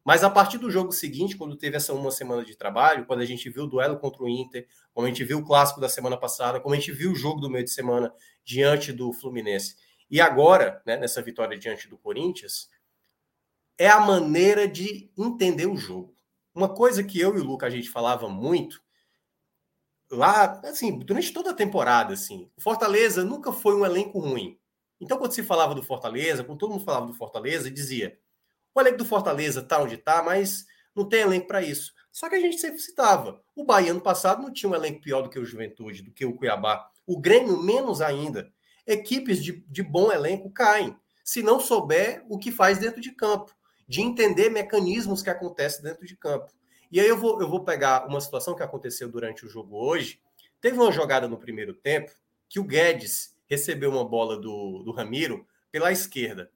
Mas 0.08 0.24
a 0.24 0.30
partir 0.30 0.56
do 0.56 0.70
jogo 0.70 0.90
seguinte, 0.90 1.36
quando 1.36 1.54
teve 1.54 1.76
essa 1.76 1.92
uma 1.92 2.10
semana 2.10 2.42
de 2.42 2.56
trabalho, 2.56 3.04
quando 3.04 3.20
a 3.20 3.26
gente 3.26 3.50
viu 3.50 3.64
o 3.64 3.66
duelo 3.66 3.98
contra 3.98 4.22
o 4.22 4.26
Inter, 4.26 4.66
como 4.94 5.06
a 5.06 5.10
gente 5.10 5.22
viu 5.22 5.36
o 5.36 5.44
clássico 5.44 5.82
da 5.82 5.88
semana 5.90 6.16
passada, 6.16 6.58
como 6.60 6.74
a 6.74 6.78
gente 6.78 6.92
viu 6.92 7.12
o 7.12 7.14
jogo 7.14 7.42
do 7.42 7.50
meio 7.50 7.62
de 7.62 7.70
semana 7.70 8.10
diante 8.42 8.90
do 8.90 9.12
Fluminense, 9.12 9.76
e 10.10 10.18
agora, 10.18 10.82
né, 10.86 10.96
nessa 10.96 11.20
vitória 11.20 11.58
diante 11.58 11.86
do 11.86 11.98
Corinthians, 11.98 12.70
é 13.76 13.86
a 13.86 14.00
maneira 14.00 14.66
de 14.66 15.12
entender 15.14 15.66
o 15.66 15.76
jogo. 15.76 16.16
Uma 16.54 16.70
coisa 16.70 17.04
que 17.04 17.20
eu 17.20 17.36
e 17.36 17.40
o 17.40 17.44
Luca 17.44 17.66
a 17.66 17.70
gente 17.70 17.90
falava 17.90 18.30
muito 18.30 18.82
lá, 20.10 20.58
assim, 20.64 21.00
durante 21.00 21.34
toda 21.34 21.50
a 21.50 21.54
temporada, 21.54 22.14
assim, 22.14 22.50
o 22.56 22.62
Fortaleza 22.62 23.22
nunca 23.26 23.52
foi 23.52 23.76
um 23.76 23.84
elenco 23.84 24.18
ruim. 24.18 24.58
Então, 24.98 25.18
quando 25.18 25.32
se 25.32 25.42
falava 25.42 25.74
do 25.74 25.82
Fortaleza, 25.82 26.42
quando 26.42 26.60
todo 26.60 26.70
mundo 26.70 26.84
falava 26.86 27.04
do 27.04 27.12
Fortaleza, 27.12 27.70
dizia: 27.70 28.18
o 28.78 28.80
elenco 28.80 28.98
do 28.98 29.04
Fortaleza 29.04 29.62
tá 29.62 29.80
onde 29.82 29.96
tá, 29.96 30.22
mas 30.22 30.66
não 30.94 31.08
tem 31.08 31.20
elenco 31.20 31.46
para 31.46 31.62
isso. 31.62 31.92
Só 32.12 32.28
que 32.28 32.34
a 32.34 32.40
gente 32.40 32.58
sempre 32.58 32.78
citava: 32.78 33.40
o 33.54 33.64
Bahia 33.64 33.90
ano 33.90 34.00
passado 34.00 34.42
não 34.42 34.52
tinha 34.52 34.70
um 34.70 34.74
elenco 34.74 35.00
pior 35.00 35.22
do 35.22 35.28
que 35.28 35.38
o 35.38 35.44
Juventude, 35.44 36.02
do 36.02 36.12
que 36.12 36.24
o 36.24 36.34
Cuiabá. 36.34 36.90
O 37.06 37.20
Grêmio, 37.20 37.62
menos 37.62 38.00
ainda. 38.00 38.50
Equipes 38.86 39.42
de, 39.42 39.64
de 39.68 39.82
bom 39.82 40.10
elenco 40.10 40.50
caem, 40.50 40.96
se 41.22 41.42
não 41.42 41.60
souber 41.60 42.24
o 42.28 42.38
que 42.38 42.50
faz 42.50 42.78
dentro 42.78 43.00
de 43.00 43.12
campo 43.12 43.54
de 43.88 44.02
entender 44.02 44.50
mecanismos 44.50 45.22
que 45.22 45.30
acontecem 45.30 45.82
dentro 45.82 46.06
de 46.06 46.14
campo. 46.14 46.52
E 46.92 47.00
aí 47.00 47.08
eu 47.08 47.16
vou, 47.16 47.40
eu 47.40 47.48
vou 47.48 47.64
pegar 47.64 48.06
uma 48.06 48.20
situação 48.20 48.54
que 48.54 48.62
aconteceu 48.62 49.08
durante 49.08 49.46
o 49.46 49.48
jogo 49.48 49.76
hoje. 49.76 50.20
Teve 50.60 50.78
uma 50.78 50.92
jogada 50.92 51.26
no 51.26 51.38
primeiro 51.38 51.72
tempo 51.72 52.12
que 52.48 52.60
o 52.60 52.64
Guedes 52.64 53.34
recebeu 53.46 53.90
uma 53.90 54.04
bola 54.04 54.36
do, 54.36 54.82
do 54.82 54.92
Ramiro 54.92 55.46
pela 55.72 55.90
esquerda. 55.90 56.50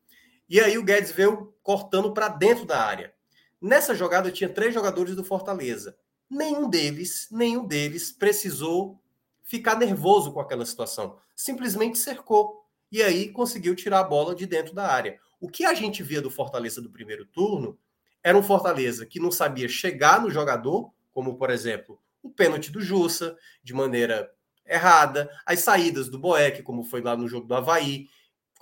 E 0.52 0.60
aí 0.60 0.76
o 0.76 0.82
Guedes 0.82 1.10
veio 1.10 1.54
cortando 1.62 2.12
para 2.12 2.28
dentro 2.28 2.66
da 2.66 2.78
área. 2.84 3.14
Nessa 3.58 3.94
jogada 3.94 4.30
tinha 4.30 4.50
três 4.50 4.74
jogadores 4.74 5.16
do 5.16 5.24
Fortaleza. 5.24 5.96
Nenhum 6.28 6.68
deles, 6.68 7.26
nenhum 7.30 7.66
deles 7.66 8.12
precisou 8.12 9.00
ficar 9.44 9.78
nervoso 9.78 10.30
com 10.30 10.40
aquela 10.40 10.66
situação. 10.66 11.16
Simplesmente 11.34 11.96
cercou. 11.96 12.66
E 12.90 13.02
aí 13.02 13.30
conseguiu 13.30 13.74
tirar 13.74 14.00
a 14.00 14.04
bola 14.04 14.34
de 14.34 14.44
dentro 14.44 14.74
da 14.74 14.86
área. 14.86 15.18
O 15.40 15.48
que 15.48 15.64
a 15.64 15.72
gente 15.72 16.02
via 16.02 16.20
do 16.20 16.30
Fortaleza 16.30 16.82
do 16.82 16.90
primeiro 16.90 17.24
turno 17.24 17.78
era 18.22 18.36
um 18.36 18.42
Fortaleza 18.42 19.06
que 19.06 19.18
não 19.18 19.32
sabia 19.32 19.70
chegar 19.70 20.20
no 20.20 20.30
jogador, 20.30 20.92
como, 21.14 21.38
por 21.38 21.48
exemplo, 21.48 21.98
o 22.22 22.28
pênalti 22.28 22.70
do 22.70 22.82
Jussa, 22.82 23.38
de 23.64 23.72
maneira 23.72 24.30
errada, 24.66 25.30
as 25.46 25.60
saídas 25.60 26.10
do 26.10 26.18
Boeck, 26.18 26.62
como 26.62 26.84
foi 26.84 27.00
lá 27.00 27.16
no 27.16 27.26
jogo 27.26 27.46
do 27.46 27.54
Havaí, 27.54 28.10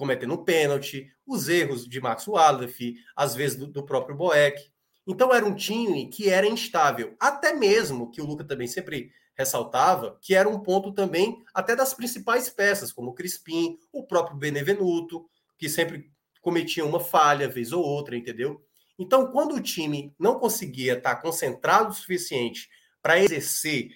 cometendo 0.01 0.43
pênalti, 0.43 1.12
os 1.27 1.47
erros 1.47 1.86
de 1.86 2.01
Max 2.01 2.27
Wallace, 2.27 2.94
às 3.14 3.35
vezes 3.35 3.59
do, 3.59 3.66
do 3.66 3.85
próprio 3.85 4.16
Boeck. 4.16 4.59
Então 5.06 5.31
era 5.31 5.44
um 5.44 5.55
time 5.55 6.09
que 6.09 6.31
era 6.31 6.47
instável, 6.47 7.14
até 7.20 7.52
mesmo 7.52 8.10
que 8.10 8.22
o 8.22 8.24
Luca 8.24 8.43
também 8.43 8.66
sempre 8.66 9.12
ressaltava, 9.36 10.18
que 10.22 10.35
era 10.35 10.48
um 10.48 10.59
ponto 10.59 10.90
também 10.93 11.44
até 11.52 11.77
das 11.77 11.93
principais 11.93 12.48
peças, 12.48 12.90
como 12.90 13.10
o 13.10 13.12
Crispim, 13.12 13.77
o 13.93 14.06
próprio 14.06 14.39
Benevenuto, 14.39 15.28
que 15.59 15.68
sempre 15.68 16.10
cometia 16.40 16.82
uma 16.82 16.98
falha, 16.98 17.47
vez 17.47 17.70
ou 17.70 17.85
outra, 17.85 18.16
entendeu? 18.16 18.64
Então, 18.98 19.31
quando 19.31 19.55
o 19.55 19.60
time 19.60 20.14
não 20.18 20.39
conseguia 20.39 20.94
estar 20.94 21.16
concentrado 21.16 21.90
o 21.90 21.94
suficiente 21.94 22.70
para 23.02 23.18
exercer, 23.18 23.90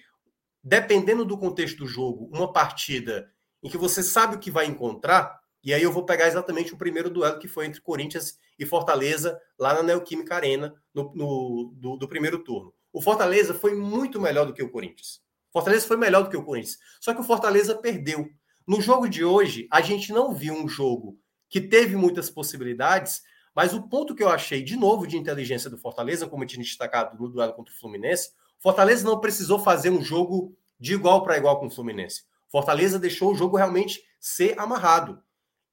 dependendo 0.63 1.25
do 1.25 1.35
contexto 1.35 1.77
do 1.77 1.87
jogo, 1.87 2.29
uma 2.31 2.53
partida 2.53 3.27
em 3.63 3.69
que 3.69 3.77
você 3.77 4.03
sabe 4.03 4.35
o 4.35 4.39
que 4.39 4.51
vai 4.51 4.67
encontrar, 4.67 5.43
e 5.65 5.73
aí 5.73 5.81
eu 5.81 5.91
vou 5.91 6.05
pegar 6.05 6.27
exatamente 6.27 6.75
o 6.75 6.77
primeiro 6.77 7.09
duelo 7.09 7.39
que 7.39 7.47
foi 7.47 7.65
entre 7.65 7.81
Corinthians 7.81 8.37
e 8.57 8.67
Fortaleza, 8.67 9.41
lá 9.57 9.73
na 9.73 9.81
Neoquímica 9.81 10.35
Arena, 10.35 10.75
no, 10.93 11.11
no 11.15 11.73
do, 11.75 11.97
do, 11.97 12.07
primeiro 12.07 12.37
turno. 12.43 12.71
O 12.93 13.01
Fortaleza 13.01 13.51
foi 13.51 13.73
muito 13.73 14.21
melhor 14.21 14.45
do 14.45 14.53
que 14.53 14.61
o 14.61 14.69
Corinthians. 14.69 15.21
Fortaleza 15.51 15.87
foi 15.87 15.97
melhor 15.97 16.23
do 16.23 16.29
que 16.29 16.37
o 16.37 16.43
Corinthians. 16.43 16.77
Só 17.01 17.15
que 17.15 17.19
o 17.19 17.23
Fortaleza 17.23 17.73
perdeu. 17.73 18.29
No 18.67 18.79
jogo 18.79 19.09
de 19.09 19.25
hoje, 19.25 19.67
a 19.71 19.81
gente 19.81 20.13
não 20.13 20.33
viu 20.33 20.53
um 20.53 20.67
jogo 20.67 21.19
que 21.49 21.59
teve 21.59 21.95
muitas 21.95 22.29
possibilidades, 22.29 23.23
mas 23.55 23.73
o 23.73 23.89
ponto 23.89 24.13
que 24.13 24.21
eu 24.21 24.29
achei, 24.29 24.61
de 24.61 24.75
novo, 24.75 25.07
de 25.07 25.17
inteligência 25.17 25.69
do 25.69 25.79
Fortaleza, 25.79 26.27
como 26.27 26.43
eu 26.43 26.47
tinha 26.47 26.63
destacado 26.63 27.17
no 27.17 27.27
duelo 27.27 27.53
contra 27.53 27.73
o 27.73 27.77
Fluminense, 27.77 28.29
Fortaleza 28.59 29.03
não 29.03 29.19
precisou 29.19 29.57
fazer 29.57 29.89
um 29.89 30.03
jogo 30.03 30.55
de 30.79 30.93
igual 30.93 31.23
para 31.23 31.37
igual 31.37 31.59
com 31.59 31.67
o 31.67 31.71
Fluminense. 31.71 32.23
Fortaleza 32.49 32.99
deixou 32.99 33.31
o 33.31 33.35
jogo 33.35 33.57
realmente 33.57 34.03
ser 34.19 34.59
amarrado. 34.59 35.21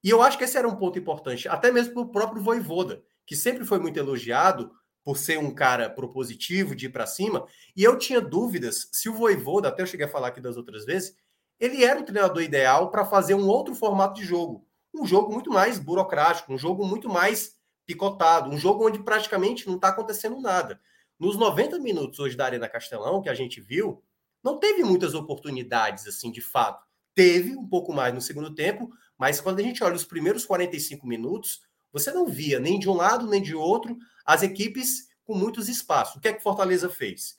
E 0.03 0.09
eu 0.09 0.21
acho 0.21 0.37
que 0.37 0.43
esse 0.43 0.57
era 0.57 0.67
um 0.67 0.75
ponto 0.75 0.99
importante, 0.99 1.47
até 1.47 1.71
mesmo 1.71 1.93
para 1.93 2.01
o 2.01 2.09
próprio 2.09 2.43
Voivoda, 2.43 3.01
que 3.25 3.35
sempre 3.35 3.63
foi 3.63 3.79
muito 3.79 3.97
elogiado 3.97 4.71
por 5.03 5.17
ser 5.17 5.37
um 5.37 5.53
cara 5.53 5.89
propositivo, 5.89 6.75
de 6.75 6.87
ir 6.87 6.89
para 6.89 7.05
cima. 7.05 7.45
E 7.75 7.83
eu 7.83 7.97
tinha 7.97 8.21
dúvidas 8.21 8.89
se 8.91 9.09
o 9.09 9.13
Voivoda, 9.13 9.69
até 9.69 9.81
eu 9.81 9.87
cheguei 9.87 10.05
a 10.05 10.09
falar 10.09 10.29
aqui 10.29 10.41
das 10.41 10.57
outras 10.57 10.85
vezes, 10.85 11.15
ele 11.59 11.83
era 11.83 11.99
o 11.99 12.03
treinador 12.03 12.41
ideal 12.41 12.91
para 12.91 13.05
fazer 13.05 13.35
um 13.35 13.47
outro 13.47 13.75
formato 13.75 14.19
de 14.19 14.25
jogo. 14.25 14.67
Um 14.93 15.05
jogo 15.05 15.31
muito 15.31 15.49
mais 15.49 15.79
burocrático, 15.79 16.53
um 16.53 16.57
jogo 16.57 16.85
muito 16.85 17.09
mais 17.09 17.55
picotado, 17.85 18.49
um 18.49 18.57
jogo 18.57 18.85
onde 18.85 18.99
praticamente 18.99 19.67
não 19.67 19.75
está 19.75 19.89
acontecendo 19.89 20.39
nada. 20.39 20.79
Nos 21.19 21.37
90 21.37 21.79
minutos 21.79 22.19
hoje 22.19 22.35
da 22.35 22.45
Arena 22.45 22.67
Castelão, 22.67 23.21
que 23.21 23.29
a 23.29 23.33
gente 23.33 23.61
viu, 23.61 24.03
não 24.43 24.59
teve 24.59 24.83
muitas 24.83 25.13
oportunidades, 25.13 26.07
assim, 26.07 26.31
de 26.31 26.41
fato. 26.41 26.85
Teve 27.15 27.55
um 27.55 27.67
pouco 27.67 27.93
mais 27.93 28.13
no 28.13 28.21
segundo 28.21 28.53
tempo, 28.53 28.89
mas 29.17 29.39
quando 29.39 29.59
a 29.59 29.63
gente 29.63 29.83
olha 29.83 29.95
os 29.95 30.05
primeiros 30.05 30.45
45 30.45 31.05
minutos, 31.05 31.61
você 31.91 32.11
não 32.11 32.25
via 32.25 32.59
nem 32.59 32.79
de 32.79 32.89
um 32.89 32.93
lado 32.93 33.27
nem 33.27 33.41
de 33.41 33.55
outro 33.55 33.97
as 34.25 34.41
equipes 34.41 35.07
com 35.23 35.35
muitos 35.35 35.69
espaços. 35.69 36.15
O 36.15 36.19
que 36.19 36.27
é 36.27 36.33
que 36.33 36.43
Fortaleza 36.43 36.89
fez? 36.89 37.37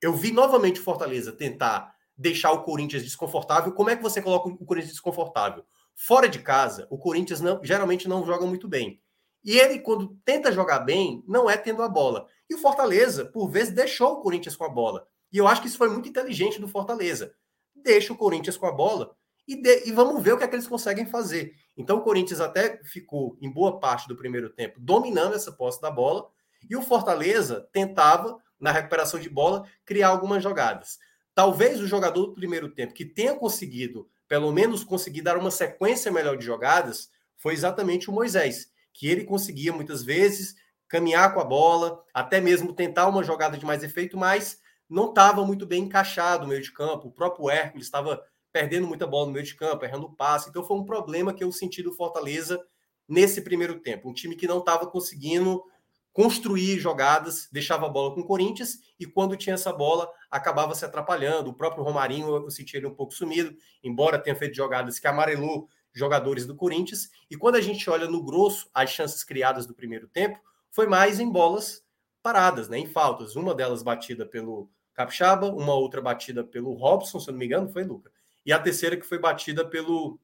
Eu 0.00 0.12
vi 0.12 0.32
novamente 0.32 0.80
o 0.80 0.82
Fortaleza 0.82 1.32
tentar 1.32 1.94
deixar 2.16 2.52
o 2.52 2.62
Corinthians 2.62 3.02
desconfortável. 3.02 3.72
Como 3.72 3.90
é 3.90 3.96
que 3.96 4.02
você 4.02 4.20
coloca 4.20 4.48
o 4.48 4.66
Corinthians 4.66 4.92
desconfortável? 4.92 5.64
Fora 5.94 6.28
de 6.28 6.40
casa, 6.40 6.86
o 6.90 6.98
Corinthians 6.98 7.40
não, 7.40 7.62
geralmente 7.62 8.08
não 8.08 8.24
joga 8.24 8.46
muito 8.46 8.68
bem. 8.68 9.00
E 9.44 9.58
ele, 9.58 9.78
quando 9.78 10.18
tenta 10.24 10.50
jogar 10.50 10.80
bem, 10.80 11.22
não 11.26 11.48
é 11.48 11.56
tendo 11.56 11.82
a 11.82 11.88
bola. 11.88 12.26
E 12.50 12.54
o 12.54 12.58
Fortaleza, 12.58 13.24
por 13.24 13.48
vezes, 13.48 13.72
deixou 13.72 14.14
o 14.14 14.20
Corinthians 14.20 14.56
com 14.56 14.64
a 14.64 14.68
bola. 14.68 15.06
E 15.32 15.38
eu 15.38 15.46
acho 15.46 15.60
que 15.60 15.68
isso 15.68 15.78
foi 15.78 15.88
muito 15.88 16.08
inteligente 16.08 16.60
do 16.60 16.68
Fortaleza. 16.68 17.34
Deixa 17.74 18.12
o 18.12 18.16
Corinthians 18.16 18.56
com 18.56 18.66
a 18.66 18.72
bola 18.72 19.16
e, 19.46 19.56
de, 19.56 19.88
e 19.88 19.92
vamos 19.92 20.22
ver 20.22 20.32
o 20.32 20.38
que, 20.38 20.44
é 20.44 20.48
que 20.48 20.54
eles 20.54 20.66
conseguem 20.66 21.06
fazer. 21.06 21.54
Então 21.76 21.98
o 21.98 22.02
Corinthians 22.02 22.40
até 22.40 22.80
ficou, 22.84 23.36
em 23.40 23.50
boa 23.50 23.78
parte 23.78 24.08
do 24.08 24.16
primeiro 24.16 24.50
tempo, 24.50 24.80
dominando 24.80 25.34
essa 25.34 25.52
posse 25.52 25.80
da 25.80 25.90
bola, 25.90 26.28
e 26.68 26.74
o 26.74 26.82
Fortaleza 26.82 27.68
tentava, 27.72 28.38
na 28.58 28.72
recuperação 28.72 29.20
de 29.20 29.28
bola, 29.28 29.66
criar 29.84 30.08
algumas 30.08 30.42
jogadas. 30.42 30.98
Talvez 31.34 31.80
o 31.80 31.86
jogador 31.86 32.26
do 32.26 32.34
primeiro 32.34 32.70
tempo 32.70 32.94
que 32.94 33.04
tenha 33.04 33.34
conseguido, 33.34 34.08
pelo 34.26 34.50
menos 34.50 34.82
conseguir 34.82 35.22
dar 35.22 35.36
uma 35.36 35.50
sequência 35.50 36.10
melhor 36.10 36.36
de 36.36 36.44
jogadas, 36.44 37.10
foi 37.36 37.52
exatamente 37.52 38.08
o 38.08 38.12
Moisés, 38.12 38.70
que 38.92 39.06
ele 39.06 39.24
conseguia 39.24 39.72
muitas 39.72 40.02
vezes 40.02 40.56
caminhar 40.88 41.34
com 41.34 41.40
a 41.40 41.44
bola, 41.44 42.02
até 42.14 42.40
mesmo 42.40 42.72
tentar 42.72 43.06
uma 43.08 43.22
jogada 43.22 43.58
de 43.58 43.66
mais 43.66 43.82
efeito, 43.82 44.16
mas 44.16 44.58
não 44.88 45.10
estava 45.10 45.44
muito 45.44 45.66
bem 45.66 45.82
encaixado 45.82 46.44
no 46.44 46.48
meio 46.48 46.62
de 46.62 46.72
campo. 46.72 47.08
O 47.08 47.12
próprio 47.12 47.50
Hércules 47.50 47.86
estava 47.86 48.22
perdendo 48.56 48.86
muita 48.86 49.06
bola 49.06 49.26
no 49.26 49.32
meio 49.32 49.44
de 49.44 49.54
campo, 49.54 49.84
errando 49.84 50.08
passe. 50.08 50.48
Então 50.48 50.64
foi 50.64 50.78
um 50.78 50.84
problema 50.86 51.34
que 51.34 51.44
eu 51.44 51.52
senti 51.52 51.82
do 51.82 51.92
Fortaleza 51.92 52.58
nesse 53.06 53.42
primeiro 53.42 53.80
tempo. 53.80 54.08
Um 54.08 54.14
time 54.14 54.34
que 54.34 54.46
não 54.46 54.60
estava 54.60 54.86
conseguindo 54.86 55.62
construir 56.10 56.78
jogadas, 56.78 57.50
deixava 57.52 57.84
a 57.84 57.88
bola 57.90 58.14
com 58.14 58.22
o 58.22 58.26
Corinthians 58.26 58.78
e 58.98 59.04
quando 59.04 59.36
tinha 59.36 59.52
essa 59.52 59.74
bola 59.74 60.10
acabava 60.30 60.74
se 60.74 60.86
atrapalhando. 60.86 61.50
O 61.50 61.54
próprio 61.54 61.84
Romarinho 61.84 62.34
eu 62.34 62.50
senti 62.50 62.78
ele 62.78 62.86
um 62.86 62.94
pouco 62.94 63.12
sumido, 63.12 63.54
embora 63.84 64.18
tenha 64.18 64.34
feito 64.34 64.56
jogadas 64.56 64.98
que 64.98 65.06
amarelou 65.06 65.68
jogadores 65.92 66.46
do 66.46 66.56
Corinthians. 66.56 67.10
E 67.30 67.36
quando 67.36 67.56
a 67.56 67.60
gente 67.60 67.90
olha 67.90 68.08
no 68.08 68.24
grosso 68.24 68.70
as 68.72 68.88
chances 68.88 69.22
criadas 69.22 69.66
do 69.66 69.74
primeiro 69.74 70.08
tempo, 70.08 70.40
foi 70.70 70.86
mais 70.86 71.20
em 71.20 71.30
bolas 71.30 71.84
paradas, 72.22 72.70
né, 72.70 72.78
em 72.78 72.86
faltas. 72.86 73.36
Uma 73.36 73.54
delas 73.54 73.82
batida 73.82 74.24
pelo 74.24 74.70
Capixaba, 74.94 75.52
uma 75.52 75.74
outra 75.74 76.00
batida 76.00 76.42
pelo 76.42 76.72
Robson, 76.72 77.20
se 77.20 77.28
eu 77.28 77.32
não 77.32 77.38
me 77.38 77.44
engano, 77.44 77.68
foi 77.68 77.84
Luca 77.84 78.15
e 78.46 78.52
a 78.52 78.58
terceira 78.58 78.96
que 78.96 79.04
foi 79.04 79.18
batida 79.18 79.68
pelo 79.68 80.18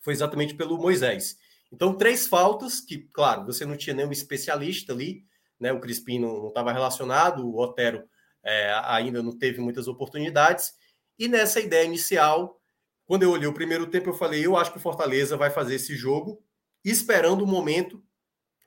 foi 0.00 0.12
exatamente 0.12 0.54
pelo 0.54 0.78
Moisés. 0.78 1.36
Então, 1.72 1.96
três 1.96 2.28
faltas 2.28 2.80
que, 2.80 3.08
claro, 3.12 3.44
você 3.46 3.66
não 3.66 3.76
tinha 3.76 3.96
nenhum 3.96 4.12
especialista 4.12 4.92
ali, 4.92 5.24
né? 5.58 5.72
O 5.72 5.80
Crispim 5.80 6.20
não 6.20 6.48
estava 6.48 6.70
relacionado, 6.70 7.44
o 7.44 7.58
Otero 7.58 8.08
é, 8.44 8.72
ainda 8.84 9.20
não 9.22 9.36
teve 9.36 9.60
muitas 9.60 9.88
oportunidades. 9.88 10.74
E 11.18 11.26
nessa 11.26 11.58
ideia 11.58 11.84
inicial, 11.84 12.60
quando 13.04 13.24
eu 13.24 13.30
olhei 13.30 13.48
o 13.48 13.54
primeiro 13.54 13.86
tempo, 13.88 14.10
eu 14.10 14.14
falei: 14.14 14.46
eu 14.46 14.56
acho 14.56 14.70
que 14.70 14.78
o 14.78 14.82
Fortaleza 14.82 15.36
vai 15.36 15.50
fazer 15.50 15.74
esse 15.74 15.96
jogo, 15.96 16.40
esperando 16.84 17.42
o 17.42 17.46
momento 17.46 18.04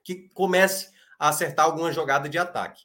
que 0.04 0.30
comece 0.34 0.92
a 1.18 1.30
acertar 1.30 1.66
alguma 1.66 1.92
jogada 1.92 2.28
de 2.28 2.38
ataque. 2.38 2.84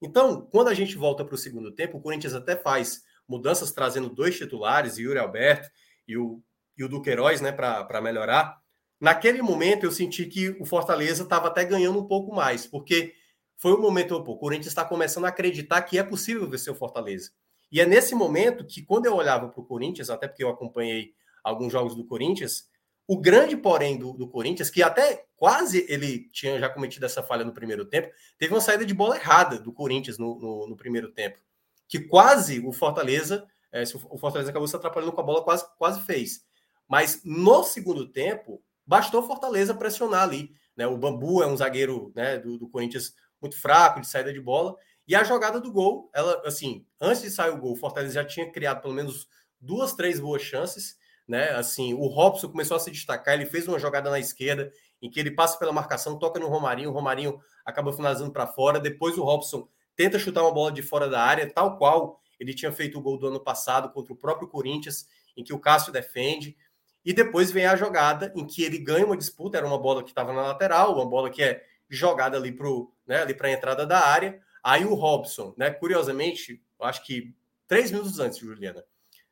Então, 0.00 0.42
quando 0.42 0.68
a 0.68 0.74
gente 0.74 0.96
volta 0.96 1.24
para 1.24 1.34
o 1.34 1.38
segundo 1.38 1.72
tempo, 1.72 1.96
o 1.96 2.00
Corinthians 2.00 2.34
até 2.34 2.54
faz 2.54 3.02
mudanças 3.28 3.72
trazendo 3.72 4.08
dois 4.08 4.36
titulares, 4.36 4.98
Yuri 4.98 5.18
Alberto 5.18 5.68
e 6.06 6.16
o, 6.16 6.42
e 6.76 6.84
o 6.84 6.88
Duqueiroz, 6.88 7.40
né, 7.40 7.52
para 7.52 8.00
melhorar. 8.00 8.60
Naquele 9.00 9.42
momento 9.42 9.84
eu 9.84 9.92
senti 9.92 10.26
que 10.26 10.50
o 10.60 10.64
Fortaleza 10.64 11.22
estava 11.22 11.48
até 11.48 11.64
ganhando 11.64 11.98
um 11.98 12.06
pouco 12.06 12.34
mais, 12.34 12.66
porque 12.66 13.14
foi 13.56 13.74
um 13.74 13.80
momento, 13.80 14.22
pô, 14.22 14.32
o 14.32 14.38
Corinthians 14.38 14.68
está 14.68 14.84
começando 14.84 15.24
a 15.24 15.28
acreditar 15.28 15.82
que 15.82 15.98
é 15.98 16.02
possível 16.02 16.48
vencer 16.48 16.72
o 16.72 16.76
Fortaleza. 16.76 17.30
E 17.70 17.80
é 17.80 17.86
nesse 17.86 18.14
momento 18.14 18.64
que, 18.64 18.82
quando 18.82 19.06
eu 19.06 19.14
olhava 19.14 19.48
para 19.48 19.60
o 19.60 19.66
Corinthians, 19.66 20.08
até 20.08 20.28
porque 20.28 20.44
eu 20.44 20.48
acompanhei 20.48 21.12
alguns 21.42 21.72
jogos 21.72 21.94
do 21.94 22.06
Corinthians, 22.06 22.68
o 23.08 23.20
grande 23.20 23.56
porém 23.56 23.98
do, 23.98 24.12
do, 24.12 24.28
Corinthians, 24.28 24.70
que 24.70 24.82
até 24.82 25.26
quase 25.36 25.84
ele 25.88 26.28
tinha 26.30 26.58
já 26.58 26.68
cometido 26.68 27.06
essa 27.06 27.22
falha 27.22 27.44
no 27.44 27.52
primeiro 27.52 27.84
tempo, 27.84 28.10
teve 28.38 28.52
uma 28.52 28.60
saída 28.60 28.84
de 28.84 28.94
bola 28.94 29.16
errada 29.16 29.58
do 29.58 29.72
Corinthians 29.72 30.18
no, 30.18 30.38
no, 30.38 30.68
no 30.68 30.76
primeiro 30.76 31.12
tempo 31.12 31.38
que 31.88 32.00
quase 32.00 32.60
o 32.60 32.72
Fortaleza, 32.72 33.46
é, 33.72 33.82
o 34.10 34.18
Fortaleza 34.18 34.50
acabou 34.50 34.68
se 34.68 34.76
atrapalhando 34.76 35.12
com 35.12 35.20
a 35.20 35.24
bola, 35.24 35.44
quase, 35.44 35.64
quase 35.76 36.00
fez. 36.02 36.44
Mas 36.88 37.22
no 37.24 37.64
segundo 37.64 38.10
tempo, 38.10 38.62
bastou 38.86 39.22
o 39.22 39.26
Fortaleza 39.26 39.74
pressionar 39.74 40.22
ali. 40.22 40.50
Né? 40.76 40.86
O 40.86 40.96
Bambu 40.96 41.42
é 41.42 41.46
um 41.46 41.56
zagueiro 41.56 42.12
né, 42.14 42.38
do, 42.38 42.58
do 42.58 42.68
Corinthians 42.68 43.14
muito 43.40 43.60
fraco, 43.60 44.00
de 44.00 44.08
saída 44.08 44.32
de 44.32 44.40
bola. 44.40 44.76
E 45.06 45.14
a 45.14 45.24
jogada 45.24 45.60
do 45.60 45.72
gol, 45.72 46.10
ela, 46.14 46.42
assim, 46.44 46.84
antes 47.00 47.22
de 47.22 47.30
sair 47.30 47.50
o 47.50 47.58
gol, 47.58 47.72
o 47.72 47.76
Fortaleza 47.76 48.14
já 48.14 48.24
tinha 48.24 48.50
criado 48.50 48.82
pelo 48.82 48.94
menos 48.94 49.28
duas, 49.60 49.92
três 49.92 50.18
boas 50.18 50.42
chances, 50.42 50.96
né? 51.26 51.50
Assim, 51.50 51.94
o 51.94 52.06
Robson 52.06 52.48
começou 52.48 52.76
a 52.76 52.80
se 52.80 52.90
destacar, 52.90 53.34
ele 53.34 53.46
fez 53.46 53.66
uma 53.68 53.78
jogada 53.78 54.10
na 54.10 54.18
esquerda, 54.18 54.70
em 55.00 55.10
que 55.10 55.20
ele 55.20 55.30
passa 55.30 55.58
pela 55.58 55.72
marcação, 55.72 56.18
toca 56.18 56.40
no 56.40 56.48
Romarinho, 56.48 56.90
o 56.90 56.92
Romarinho 56.92 57.38
acaba 57.64 57.92
finalizando 57.92 58.32
para 58.32 58.46
fora, 58.46 58.80
depois 58.80 59.16
o 59.16 59.22
Robson 59.22 59.68
tenta 59.96 60.18
chutar 60.18 60.42
uma 60.42 60.52
bola 60.52 60.70
de 60.70 60.82
fora 60.82 61.08
da 61.08 61.22
área, 61.22 61.50
tal 61.50 61.78
qual 61.78 62.20
ele 62.38 62.54
tinha 62.54 62.70
feito 62.70 62.98
o 62.98 63.02
gol 63.02 63.18
do 63.18 63.28
ano 63.28 63.40
passado 63.40 63.90
contra 63.90 64.12
o 64.12 64.16
próprio 64.16 64.48
Corinthians, 64.48 65.08
em 65.36 65.42
que 65.42 65.52
o 65.52 65.58
Cássio 65.58 65.92
defende. 65.92 66.56
E 67.04 67.12
depois 67.12 67.50
vem 67.50 67.66
a 67.66 67.76
jogada 67.76 68.32
em 68.36 68.46
que 68.46 68.62
ele 68.62 68.78
ganha 68.78 69.06
uma 69.06 69.16
disputa, 69.16 69.56
era 69.56 69.66
uma 69.66 69.78
bola 69.78 70.02
que 70.02 70.10
estava 70.10 70.32
na 70.32 70.42
lateral, 70.42 70.94
uma 70.94 71.06
bola 71.06 71.30
que 71.30 71.42
é 71.42 71.64
jogada 71.88 72.36
ali 72.36 72.52
para 72.52 72.68
né, 73.06 73.24
a 73.24 73.50
entrada 73.50 73.86
da 73.86 74.00
área. 74.00 74.40
Aí 74.62 74.84
o 74.84 74.94
Robson, 74.94 75.54
né, 75.56 75.70
curiosamente, 75.70 76.62
acho 76.80 77.04
que 77.04 77.34
três 77.68 77.90
minutos 77.90 78.18
antes, 78.18 78.38
Juliana, 78.38 78.84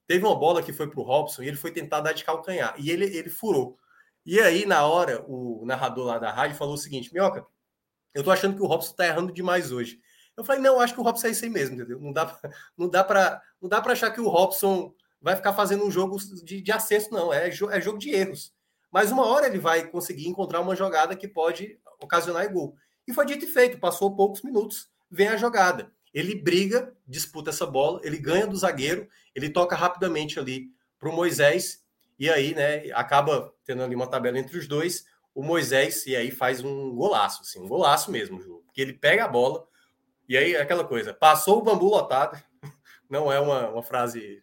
teve 0.06 0.24
uma 0.24 0.36
bola 0.36 0.62
que 0.62 0.72
foi 0.72 0.88
para 0.88 1.00
o 1.00 1.02
Robson 1.02 1.42
e 1.42 1.48
ele 1.48 1.56
foi 1.56 1.72
tentar 1.72 2.00
dar 2.00 2.12
de 2.12 2.24
calcanhar. 2.24 2.74
E 2.78 2.90
ele, 2.90 3.04
ele 3.04 3.28
furou. 3.28 3.76
E 4.24 4.40
aí, 4.40 4.64
na 4.64 4.86
hora, 4.86 5.24
o 5.28 5.64
narrador 5.66 6.06
lá 6.06 6.18
da 6.18 6.30
rádio 6.30 6.56
falou 6.56 6.74
o 6.74 6.78
seguinte: 6.78 7.12
Minhoca, 7.12 7.44
eu 8.14 8.22
tô 8.22 8.30
achando 8.30 8.56
que 8.56 8.62
o 8.62 8.66
Robson 8.66 8.94
tá 8.94 9.06
errando 9.06 9.32
demais 9.32 9.72
hoje. 9.72 10.00
Eu 10.36 10.44
falei, 10.44 10.60
não, 10.60 10.80
acho 10.80 10.94
que 10.94 11.00
o 11.00 11.02
Robson 11.02 11.28
é 11.28 11.30
isso 11.30 11.44
aí 11.44 11.50
mesmo, 11.50 11.76
entendeu? 11.76 12.00
Não 12.00 12.12
dá, 12.12 12.38
não 12.76 12.88
dá 12.88 13.04
para 13.04 13.42
não 13.60 13.68
dá 13.68 13.80
para 13.80 13.92
achar 13.92 14.10
que 14.10 14.20
o 14.20 14.28
Robson 14.28 14.94
vai 15.20 15.36
ficar 15.36 15.52
fazendo 15.52 15.84
um 15.84 15.90
jogo 15.90 16.18
de, 16.42 16.60
de 16.60 16.72
acesso, 16.72 17.12
não. 17.12 17.32
É, 17.32 17.48
é 17.48 17.80
jogo 17.80 17.98
de 17.98 18.10
erros. 18.10 18.52
Mas 18.92 19.10
uma 19.10 19.26
hora 19.26 19.46
ele 19.46 19.58
vai 19.58 19.86
conseguir 19.88 20.28
encontrar 20.28 20.60
uma 20.60 20.76
jogada 20.76 21.16
que 21.16 21.26
pode 21.26 21.78
ocasionar 22.00 22.52
gol. 22.52 22.76
E 23.06 23.12
foi 23.12 23.26
dito 23.26 23.44
e 23.44 23.48
feito, 23.48 23.78
passou 23.78 24.14
poucos 24.14 24.42
minutos, 24.42 24.88
vem 25.10 25.28
a 25.28 25.36
jogada. 25.36 25.90
Ele 26.12 26.34
briga, 26.34 26.94
disputa 27.06 27.50
essa 27.50 27.66
bola, 27.66 28.00
ele 28.04 28.18
ganha 28.18 28.46
do 28.46 28.56
zagueiro, 28.56 29.08
ele 29.34 29.50
toca 29.50 29.74
rapidamente 29.74 30.38
ali 30.38 30.68
para 30.98 31.08
o 31.08 31.12
Moisés, 31.12 31.82
e 32.18 32.30
aí, 32.30 32.54
né, 32.54 32.90
acaba 32.92 33.52
tendo 33.64 33.82
ali 33.82 33.94
uma 33.94 34.06
tabela 34.06 34.38
entre 34.38 34.56
os 34.56 34.68
dois. 34.68 35.04
O 35.34 35.42
Moisés, 35.42 36.06
e 36.06 36.14
aí 36.14 36.30
faz 36.30 36.62
um 36.62 36.94
golaço, 36.94 37.42
assim, 37.42 37.60
um 37.60 37.66
golaço 37.66 38.10
mesmo, 38.10 38.40
Ju, 38.40 38.62
porque 38.64 38.80
ele 38.80 38.92
pega 38.92 39.24
a 39.24 39.28
bola, 39.28 39.66
e 40.28 40.36
aí, 40.36 40.56
aquela 40.56 40.84
coisa, 40.84 41.12
passou 41.12 41.58
o 41.58 41.62
bambu 41.62 41.86
lotado, 41.86 42.40
não 43.08 43.30
é 43.30 43.38
uma, 43.38 43.68
uma 43.70 43.82
frase, 43.82 44.42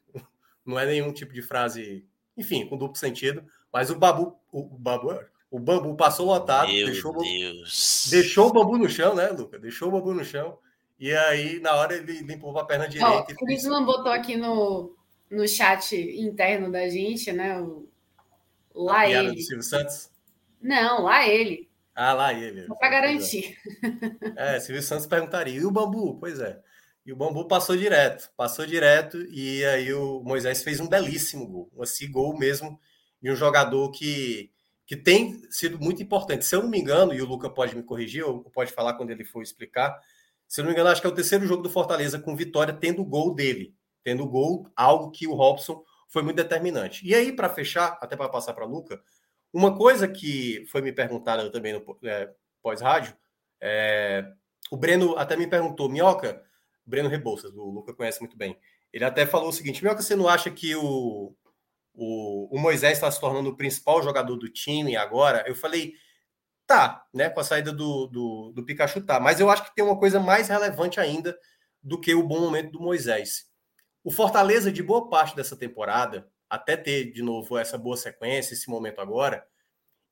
não 0.66 0.80
é 0.80 0.86
nenhum 0.86 1.12
tipo 1.12 1.34
de 1.34 1.41
frase, 1.41 2.06
enfim, 2.38 2.66
com 2.68 2.78
duplo 2.78 2.98
sentido, 2.98 3.44
mas 3.72 3.90
o 3.90 3.95
babu, 3.95 4.38
o, 4.52 4.64
babu, 4.64 5.18
o 5.49 5.60
bambu 5.60 5.95
passou 5.95 6.28
lotado, 6.28 6.72
Meu 6.72 6.88
deixou, 6.88 7.18
Deus. 7.18 8.08
deixou 8.10 8.49
o 8.49 8.53
bambu 8.53 8.78
no 8.78 8.90
chão, 8.90 9.16
né, 9.16 9.30
Luca? 9.30 9.58
Deixou 9.58 9.90
o 9.90 9.91
bambu 9.91 10.14
no 10.14 10.24
chão. 10.24 10.58
E 10.99 11.12
aí, 11.12 11.60
na 11.60 11.76
hora, 11.76 11.95
ele 11.95 12.22
limpou 12.22 12.56
a 12.60 12.64
perna 12.64 12.88
direita. 12.88 13.26
Oh, 13.28 13.34
o 13.34 13.36
Crisman 13.38 13.84
botou 13.84 14.12
aqui 14.12 14.38
no, 14.38 14.95
no 15.32 15.48
chat 15.48 15.95
interno 15.95 16.72
da 16.72 16.88
gente, 16.88 17.32
né? 17.32 17.60
O, 17.60 17.90
lá 18.76 19.10
ele. 19.10 19.32
Do 19.34 19.41
Silvio 19.41 19.64
Santos? 19.64 20.12
Não, 20.62 21.02
lá 21.02 21.28
ele. 21.28 21.70
Ah, 21.95 22.13
lá 22.13 22.34
ele. 22.34 22.65
Só 22.68 22.76
para 22.76 22.89
garantir. 22.89 23.57
É, 24.35 24.59
Silvio 24.59 24.81
Santos 24.81 25.05
perguntaria. 25.05 25.59
E 25.59 25.65
o 25.65 25.72
bambu? 25.72 26.18
Pois 26.19 26.39
é. 26.39 26.59
E 27.05 27.11
o 27.11 27.15
bambu 27.15 27.47
passou 27.47 27.76
direto, 27.76 28.30
passou 28.38 28.65
direto, 28.65 29.18
e 29.30 29.65
aí 29.65 29.91
o 29.91 30.22
Moisés 30.23 30.61
fez 30.61 30.80
um 30.80 30.88
belíssimo 30.88 31.47
gol, 31.47 31.72
um 31.76 31.81
assim, 31.81 32.11
gol 32.11 32.38
mesmo 32.38 32.80
de 33.19 33.31
um 33.31 33.35
jogador 33.35 33.89
que, 33.89 34.51
que 34.85 34.95
tem 34.95 35.41
sido 35.49 35.80
muito 35.80 36.03
importante. 36.03 36.45
Se 36.45 36.55
eu 36.55 36.61
não 36.61 36.69
me 36.69 36.80
engano, 36.80 37.11
e 37.13 37.22
o 37.22 37.26
Luca 37.26 37.49
pode 37.49 37.76
me 37.76 37.81
corrigir, 37.81 38.23
ou 38.23 38.43
pode 38.51 38.72
falar 38.72 38.93
quando 38.93 39.09
ele 39.09 39.26
for 39.26 39.41
explicar, 39.41 39.99
se 40.47 40.59
eu 40.59 40.63
não 40.63 40.69
me 40.69 40.76
engano, 40.76 40.89
acho 40.89 41.01
que 41.01 41.07
é 41.07 41.09
o 41.09 41.15
terceiro 41.15 41.47
jogo 41.47 41.63
do 41.63 41.69
Fortaleza 41.69 42.19
com 42.19 42.35
vitória, 42.35 42.73
tendo 42.73 43.01
o 43.01 43.05
gol 43.05 43.34
dele. 43.34 43.73
Tendo 44.03 44.23
o 44.23 44.27
gol, 44.27 44.68
algo 44.76 45.09
que 45.09 45.26
o 45.26 45.34
Robson 45.34 45.84
foi 46.07 46.22
muito 46.23 46.35
determinante. 46.35 47.07
E 47.07 47.15
aí, 47.15 47.31
para 47.31 47.47
fechar, 47.47 47.97
até 48.01 48.18
para 48.18 48.27
passar 48.27 48.53
para 48.53 48.65
Luca, 48.65 49.01
uma 49.53 49.76
coisa 49.76 50.07
que 50.07 50.65
foi 50.68 50.82
me 50.82 50.91
perguntada 50.91 51.52
também 51.52 51.73
no 51.73 51.98
é, 52.03 52.34
pós-rádio, 52.61 53.15
é, 53.60 54.26
o 54.72 54.78
Breno 54.78 55.18
até 55.18 55.36
me 55.36 55.48
perguntou, 55.48 55.90
Minhoca, 55.90 56.44
Breno 56.86 57.10
Rebouças, 57.10 57.53
o 57.53 57.65
Luca 57.69 57.94
conhece 57.94 58.19
muito 58.19 58.38
bem, 58.38 58.57
ele 58.91 59.06
até 59.06 59.26
falou 59.26 59.49
o 59.49 59.53
seguinte, 59.53 59.84
Minhoca, 59.84 60.02
você 60.02 60.15
não 60.15 60.28
acha 60.28 60.49
que 60.49 60.76
o, 60.76 61.36
o, 61.94 62.56
o 62.56 62.60
Moisés 62.60 62.94
está 62.94 63.10
se 63.11 63.19
tornando 63.19 63.49
o 63.49 63.57
principal 63.57 64.02
jogador 64.02 64.36
do 64.36 64.49
time 64.49 64.95
agora? 64.95 65.44
Eu 65.48 65.56
falei, 65.56 65.95
Tá, 66.72 67.06
né? 67.14 67.30
Com 67.30 67.41
a 67.41 67.44
saída 67.44 67.73
do, 67.73 68.07
do, 68.07 68.53
do 68.56 68.64
Pikachu, 68.64 69.02
tá. 69.02 69.19
Mas 69.19 69.41
eu 69.41 69.49
acho 69.49 69.65
que 69.65 69.76
tem 69.76 69.84
uma 69.84 69.99
coisa 69.99 70.22
mais 70.22 70.48
relevante 70.48 71.02
ainda 71.02 71.38
do 71.84 71.99
que 71.99 72.15
o 72.15 72.26
bom 72.26 72.40
momento 72.40 72.72
do 72.72 72.80
Moisés. 72.80 73.45
O 74.06 74.10
Fortaleza, 74.10 74.72
de 74.72 74.82
boa 74.82 75.10
parte 75.10 75.36
dessa 75.36 75.57
temporada, 75.57 76.32
até 76.52 76.76
ter 76.76 77.14
de 77.14 77.23
novo 77.23 77.57
essa 77.57 77.78
boa 77.78 77.95
sequência, 77.95 78.53
esse 78.53 78.69
momento 78.69 78.99
agora, 78.99 79.48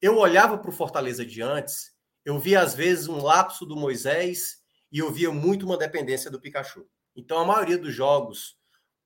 eu 0.02 0.18
olhava 0.18 0.58
para 0.58 0.70
o 0.70 0.74
Fortaleza 0.74 1.26
de 1.26 1.42
antes, 1.42 1.92
eu 2.24 2.40
via 2.40 2.62
às 2.62 2.74
vezes 2.74 3.10
um 3.10 3.22
lapso 3.22 3.66
do 3.66 3.76
Moisés 3.76 4.62
e 4.90 5.00
eu 5.00 5.12
via 5.12 5.30
muito 5.32 5.66
uma 5.66 5.78
dependência 5.78 6.32
do 6.32 6.40
Pikachu. 6.40 6.88
Então, 7.14 7.40
a 7.40 7.46
maioria 7.46 7.78
dos 7.78 7.94
jogos, 7.94 8.58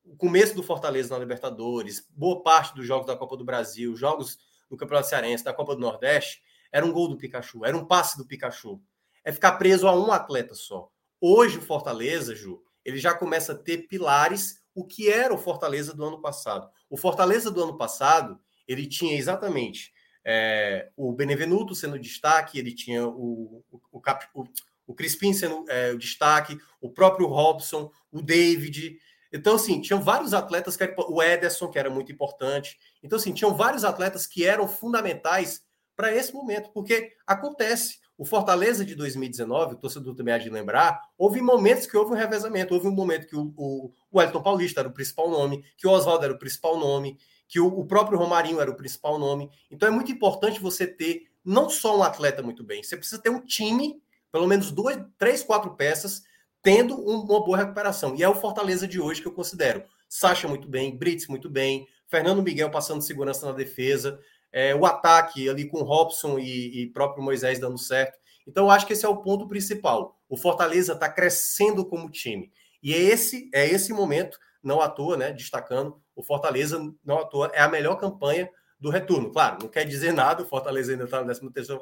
o 0.06 0.16
começo 0.16 0.54
do 0.54 0.62
Fortaleza 0.62 1.12
na 1.12 1.18
Libertadores, 1.18 2.08
boa 2.12 2.44
parte 2.44 2.76
dos 2.76 2.86
jogos 2.86 3.08
da 3.08 3.18
Copa 3.18 3.36
do 3.36 3.44
Brasil, 3.44 3.96
jogos 3.96 4.38
do 4.70 4.78
Campeonato 4.78 5.10
Cearense, 5.10 5.44
da 5.44 5.54
Copa 5.54 5.74
do 5.74 5.82
Nordeste, 5.82 6.40
era 6.72 6.86
um 6.86 6.92
gol 6.92 7.08
do 7.08 7.18
Pikachu, 7.18 7.66
era 7.66 7.76
um 7.76 7.84
passe 7.84 8.16
do 8.16 8.28
Pikachu. 8.28 8.80
É 9.24 9.32
ficar 9.32 9.54
preso 9.54 9.88
a 9.88 9.96
um 9.96 10.12
atleta 10.12 10.54
só. 10.54 10.88
Hoje 11.20 11.58
o 11.58 11.62
Fortaleza, 11.64 12.36
Ju, 12.36 12.62
ele 12.86 13.00
já 13.00 13.16
começa 13.16 13.54
a 13.54 13.58
ter 13.58 13.88
pilares, 13.88 14.62
o 14.74 14.86
que 14.86 15.10
era 15.10 15.34
o 15.34 15.38
Fortaleza 15.38 15.94
do 15.94 16.04
ano 16.04 16.22
passado. 16.22 16.70
O 16.90 16.98
Fortaleza 16.98 17.52
do 17.52 17.64
ano 17.64 17.78
passado, 17.78 18.40
ele 18.68 18.88
tinha 18.88 19.18
exatamente 19.18 19.94
é, 20.26 20.90
o 20.96 21.12
Benevenuto 21.12 21.76
sendo 21.76 22.00
destaque, 22.00 22.58
ele 22.58 22.74
tinha 22.74 23.06
o, 23.06 23.64
o, 23.70 23.82
o, 23.92 24.02
Cap, 24.02 24.26
o, 24.34 24.46
o 24.88 24.94
Crispim 24.94 25.34
sendo 25.34 25.66
é, 25.70 25.92
o 25.92 25.98
destaque, 25.98 26.58
o 26.82 26.90
próprio 26.90 27.28
Robson, 27.28 27.92
o 28.12 28.22
David. 28.22 28.98
Então, 29.32 29.56
assim, 29.56 29.82
tinham 29.82 30.02
vários 30.02 30.34
atletas, 30.34 30.78
que 30.78 30.96
o 30.98 31.22
Ederson, 31.22 31.70
que 31.70 31.80
era 31.80 31.90
muito 31.90 32.12
importante. 32.12 32.78
Então, 33.02 33.18
assim, 33.18 33.34
tinham 33.34 33.54
vários 33.56 33.84
atletas 33.84 34.26
que 34.26 34.46
eram 34.46 34.68
fundamentais 34.68 35.62
para 35.96 36.14
esse 36.16 36.34
momento, 36.34 36.72
porque 36.72 37.14
acontece. 37.28 38.00
O 38.18 38.26
Fortaleza 38.26 38.86
de 38.86 38.96
2019, 38.96 39.74
o 39.74 39.78
torcedor 39.78 40.14
também 40.14 40.34
há 40.34 40.38
de 40.38 40.50
lembrar, 40.50 41.02
houve 41.18 41.42
momentos 41.42 41.88
que 41.88 41.98
houve 41.98 42.14
um 42.14 42.16
revezamento. 42.16 42.74
Houve 42.74 42.88
um 42.88 42.92
momento 42.92 43.28
que 43.28 43.36
o, 43.36 43.54
o, 43.58 43.92
o 44.12 44.22
Elton 44.22 44.42
Paulista 44.42 44.82
era 44.82 44.90
o 44.90 44.94
principal 44.94 45.30
nome, 45.30 45.64
que 45.78 45.88
o 45.88 45.92
Oswaldo 45.92 46.26
era 46.26 46.34
o 46.34 46.40
principal 46.40 46.78
nome, 46.78 47.18
que 47.48 47.60
o, 47.60 47.68
o 47.68 47.86
próprio 47.86 48.18
Romarinho 48.18 48.62
era 48.62 48.70
o 48.70 48.76
principal 48.76 49.18
nome. 49.18 49.50
Então 49.70 49.88
é 49.88 49.92
muito 49.92 50.12
importante 50.12 50.60
você 50.60 50.86
ter 50.86 51.28
não 51.44 51.70
só 51.70 51.98
um 51.98 52.04
atleta 52.04 52.42
muito 52.42 52.64
bem, 52.64 52.84
você 52.84 52.96
precisa 52.96 53.22
ter 53.22 53.30
um 53.30 53.42
time, 53.42 54.02
pelo 54.32 54.48
menos 54.48 54.72
duas, 54.72 54.98
três, 55.18 55.44
quatro 55.44 55.76
peças, 55.76 56.24
tendo 56.62 56.96
um, 56.96 57.22
uma 57.22 57.44
boa 57.44 57.58
recuperação. 57.58 58.16
E 58.16 58.24
é 58.24 58.30
o 58.30 58.36
Fortaleza 58.36 58.88
de 58.88 59.00
hoje 59.00 59.22
que 59.22 59.28
eu 59.28 59.34
considero. 59.34 59.84
Sacha 60.08 60.48
muito 60.48 60.68
bem, 60.68 60.96
Brits 60.96 61.28
muito 61.28 61.50
bem, 61.50 61.88
Fernando 62.08 62.44
Miguel 62.44 62.70
passando 62.70 63.02
segurança 63.02 63.46
na 63.48 63.52
defesa, 63.52 64.20
é, 64.54 64.76
o 64.76 64.86
ataque 64.86 65.50
ali 65.50 65.66
com 65.66 65.82
Robson 65.82 66.38
e, 66.38 66.84
e 66.84 66.88
próprio 66.92 67.24
Moisés 67.24 67.60
dando 67.60 67.78
certo. 67.78 68.18
Então, 68.48 68.66
eu 68.66 68.72
acho 68.72 68.86
que 68.86 68.94
esse 68.94 69.06
é 69.06 69.10
o 69.10 69.18
ponto 69.18 69.48
principal. 69.48 70.20
O 70.30 70.38
Fortaleza 70.38 70.94
está 70.94 71.10
crescendo 71.10 71.84
como 71.84 72.10
time. 72.10 72.52
E 72.82 72.94
é 72.94 72.98
esse, 72.98 73.50
é 73.54 73.66
esse 73.68 73.92
momento, 73.92 74.38
não 74.62 74.80
à 74.80 74.88
toa, 74.88 75.18
né? 75.18 75.32
Destacando, 75.32 76.00
o 76.16 76.22
Fortaleza, 76.22 76.80
não 77.04 77.20
à 77.20 77.26
toa, 77.26 77.50
é 77.54 77.62
a 77.62 77.68
melhor 77.68 77.96
campanha 77.96 78.50
do 78.80 78.90
retorno. 78.90 79.32
Claro, 79.32 79.60
não 79.62 79.70
quer 79.70 79.86
dizer 79.86 80.12
nada, 80.12 80.44
o 80.44 80.46
Fortaleza 80.46 80.92
ainda 80.92 81.06
está 81.06 81.24
na 81.24 81.34
13 81.34 81.80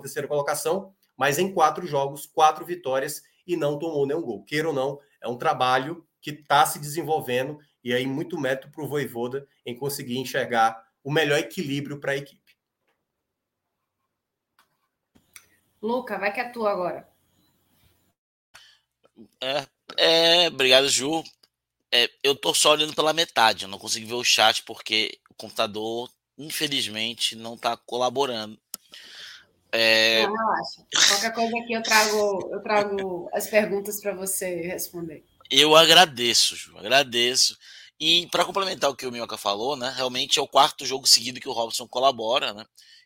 terceira 0.00 0.28
colocação, 0.28 0.92
mas 1.16 1.38
em 1.38 1.52
quatro 1.52 1.86
jogos, 1.86 2.26
quatro 2.26 2.64
vitórias 2.64 3.22
e 3.46 3.56
não 3.56 3.78
tomou 3.78 4.06
nenhum 4.06 4.20
gol. 4.20 4.44
Queira 4.44 4.68
ou 4.68 4.74
não, 4.74 5.00
é 5.22 5.26
um 5.26 5.38
trabalho 5.38 6.04
que 6.20 6.30
está 6.30 6.66
se 6.66 6.78
desenvolvendo 6.78 7.58
e 7.82 7.94
aí 7.94 8.06
muito 8.06 8.38
mérito 8.38 8.70
para 8.70 8.84
o 8.84 8.88
Voivoda 8.88 9.48
em 9.64 9.74
conseguir 9.74 10.18
enxergar 10.18 10.87
o 11.08 11.10
melhor 11.10 11.38
equilíbrio 11.38 11.98
para 11.98 12.12
a 12.12 12.16
equipe. 12.18 12.54
Luca, 15.80 16.18
vai 16.18 16.30
que 16.30 16.38
é 16.38 16.50
tua 16.50 16.70
agora. 16.70 17.08
É, 19.40 19.66
é, 19.96 20.48
obrigado, 20.48 20.86
Ju. 20.86 21.24
É, 21.90 22.10
eu 22.22 22.36
tô 22.36 22.52
só 22.52 22.72
olhando 22.72 22.94
pela 22.94 23.14
metade, 23.14 23.62
eu 23.62 23.70
não 23.70 23.78
consigo 23.78 24.06
ver 24.06 24.16
o 24.16 24.22
chat 24.22 24.62
porque 24.64 25.18
o 25.30 25.34
computador, 25.34 26.10
infelizmente, 26.36 27.34
não 27.34 27.54
está 27.54 27.74
colaborando. 27.74 28.60
É... 29.72 30.26
Não, 30.26 30.36
relaxa. 30.36 30.86
Qualquer 31.08 31.32
coisa 31.32 31.58
aqui 31.58 31.72
eu 31.72 31.82
trago, 31.82 32.50
eu 32.52 32.62
trago 32.62 33.30
as 33.32 33.48
perguntas 33.48 33.98
para 33.98 34.12
você 34.12 34.60
responder. 34.60 35.24
Eu 35.50 35.74
agradeço, 35.74 36.54
Ju, 36.54 36.76
agradeço. 36.76 37.58
E 38.00 38.28
para 38.28 38.44
complementar 38.44 38.90
o 38.90 38.96
que 38.96 39.06
o 39.06 39.12
Minhoca 39.12 39.36
falou, 39.36 39.76
né, 39.76 39.92
realmente 39.96 40.38
é 40.38 40.42
o 40.42 40.48
quarto 40.48 40.86
jogo 40.86 41.06
seguido 41.06 41.40
que 41.40 41.48
o 41.48 41.52
Robson 41.52 41.86
colabora, 41.88 42.52
né? 42.54 42.64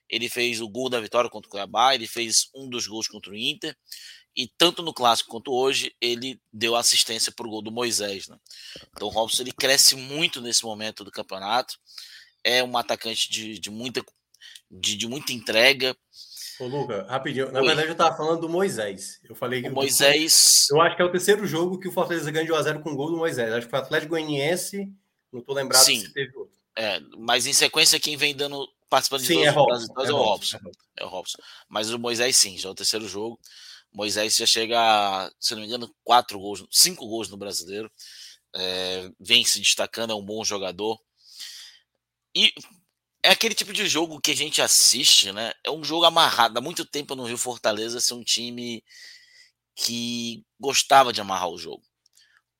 Ele 0.08 0.28
fez 0.28 0.60
o 0.60 0.68
gol 0.68 0.90
da 0.90 1.00
vitória 1.00 1.30
contra 1.30 1.48
o 1.48 1.50
Cuiabá, 1.50 1.94
ele 1.94 2.06
fez 2.06 2.50
um 2.54 2.68
dos 2.68 2.86
gols 2.86 3.08
contra 3.08 3.32
o 3.32 3.36
Inter, 3.36 3.74
e 4.36 4.46
tanto 4.58 4.82
no 4.82 4.92
clássico 4.92 5.30
quanto 5.30 5.52
hoje 5.52 5.94
ele 6.00 6.40
deu 6.52 6.76
assistência 6.76 7.32
para 7.32 7.46
o 7.46 7.50
gol 7.50 7.62
do 7.62 7.72
Moisés, 7.72 8.28
né? 8.28 8.36
Então 8.90 9.08
o 9.08 9.10
Robson 9.10 9.42
ele 9.42 9.52
cresce 9.52 9.96
muito 9.96 10.40
nesse 10.40 10.64
momento 10.64 11.04
do 11.04 11.10
campeonato, 11.10 11.78
é 12.44 12.62
um 12.62 12.76
atacante 12.76 13.30
de, 13.30 13.58
de 13.58 13.70
muita 13.70 14.04
de, 14.70 14.96
de 14.96 15.06
muita 15.06 15.32
entrega, 15.32 15.96
Ô, 16.60 16.66
Luca, 16.66 17.06
rapidinho. 17.08 17.50
Na 17.50 17.60
Oi. 17.60 17.66
verdade, 17.66 17.88
eu 17.88 17.92
estava 17.92 18.16
falando 18.16 18.40
do 18.40 18.48
Moisés. 18.48 19.20
Eu 19.28 19.34
falei 19.34 19.62
que. 19.62 19.68
O 19.68 19.72
Moisés. 19.72 20.68
Eu 20.70 20.80
acho 20.80 20.96
que 20.96 21.02
é 21.02 21.04
o 21.04 21.10
terceiro 21.10 21.46
jogo 21.46 21.78
que 21.78 21.88
o 21.88 21.92
Fortaleza 21.92 22.30
ganha 22.30 22.46
de 22.46 22.52
1x0 22.52 22.82
com 22.82 22.94
gol 22.94 23.10
do 23.10 23.16
Moisés. 23.16 23.52
Acho 23.52 23.66
que 23.66 23.70
foi 23.70 23.78
o 23.78 23.82
Atlético 23.82 24.10
Goianiense. 24.10 24.88
Não 25.32 25.40
estou 25.40 25.54
lembrado 25.54 25.82
Sim. 25.82 26.00
se 26.00 26.12
teve 26.12 26.36
outro. 26.36 26.52
É, 26.76 27.00
mas 27.18 27.46
em 27.46 27.52
sequência, 27.52 28.00
quem 28.00 28.16
vem 28.16 28.34
dando. 28.34 28.66
participando 28.88 29.20
de 29.20 29.26
sim, 29.26 29.34
todos 29.34 29.46
é 29.46 29.50
os 29.50 29.54
Robson, 29.56 29.94
é, 29.98 30.06
é, 30.06 30.12
o 30.12 30.16
Robson. 30.16 30.58
É 30.98 31.04
o 31.04 31.08
Robson. 31.08 31.38
Mas 31.68 31.90
o 31.90 31.98
Moisés, 31.98 32.36
sim, 32.36 32.58
já 32.58 32.68
é 32.68 32.72
o 32.72 32.74
terceiro 32.74 33.08
jogo. 33.08 33.38
Moisés 33.92 34.36
já 34.36 34.46
chega, 34.46 34.78
a, 34.78 35.30
se 35.38 35.54
não 35.54 35.60
me 35.60 35.66
engano, 35.66 35.94
quatro 36.02 36.38
gols, 36.38 36.64
cinco 36.70 37.06
gols 37.06 37.28
no 37.28 37.36
brasileiro. 37.36 37.90
É, 38.54 39.10
vem 39.20 39.44
se 39.44 39.58
destacando, 39.58 40.12
é 40.12 40.16
um 40.16 40.24
bom 40.24 40.42
jogador. 40.44 40.98
E 42.34 42.52
é 43.22 43.30
aquele 43.30 43.54
tipo 43.54 43.72
de 43.72 43.86
jogo 43.86 44.20
que 44.20 44.32
a 44.32 44.36
gente 44.36 44.60
assiste, 44.60 45.32
né? 45.32 45.52
É 45.64 45.70
um 45.70 45.84
jogo 45.84 46.04
amarrado. 46.04 46.58
Há 46.58 46.60
muito 46.60 46.84
tempo 46.84 47.14
no 47.14 47.24
Rio 47.24 47.38
Fortaleza 47.38 48.00
ser 48.00 48.14
um 48.14 48.24
time 48.24 48.84
que 49.76 50.44
gostava 50.58 51.12
de 51.12 51.20
amarrar 51.20 51.48
o 51.48 51.58
jogo. 51.58 51.82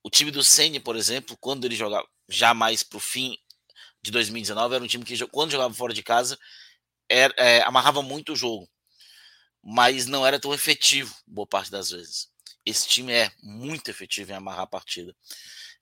O 0.05 0.11
time 0.11 0.31
do 0.31 0.45
Ceni, 0.45 0.81
por 0.81 0.97
exemplo, 0.97 1.37
quando 1.39 1.65
ele 1.65 1.77
jogava 1.77 2.07
já 2.29 2.55
mais 2.55 2.83
para 2.83 2.97
o 2.97 3.01
fim 3.01 3.37
de 4.03 4.11
2019, 4.11 4.75
era 4.75 4.85
um 4.85 4.87
time 4.87 5.05
que 5.05 5.27
quando 5.29 5.51
jogava 5.51 5.75
fora 5.75 5.93
de 5.93 6.03
casa 6.03 6.39
era, 7.09 7.35
é, 7.37 7.63
amarrava 7.63 8.03
muito 8.03 8.33
o 8.33 8.37
jogo, 8.37 8.69
mas 9.63 10.07
não 10.07 10.27
era 10.27 10.41
tão 10.41 10.55
efetivo 10.55 11.15
boa 11.27 11.47
parte 11.47 11.71
das 11.71 11.91
vezes. 11.91 12.29
Esse 12.65 12.89
time 12.89 13.13
é 13.13 13.31
muito 13.43 13.91
efetivo 13.91 14.33
em 14.33 14.35
amarrar 14.35 14.63
a 14.63 14.67
partida. 14.67 15.15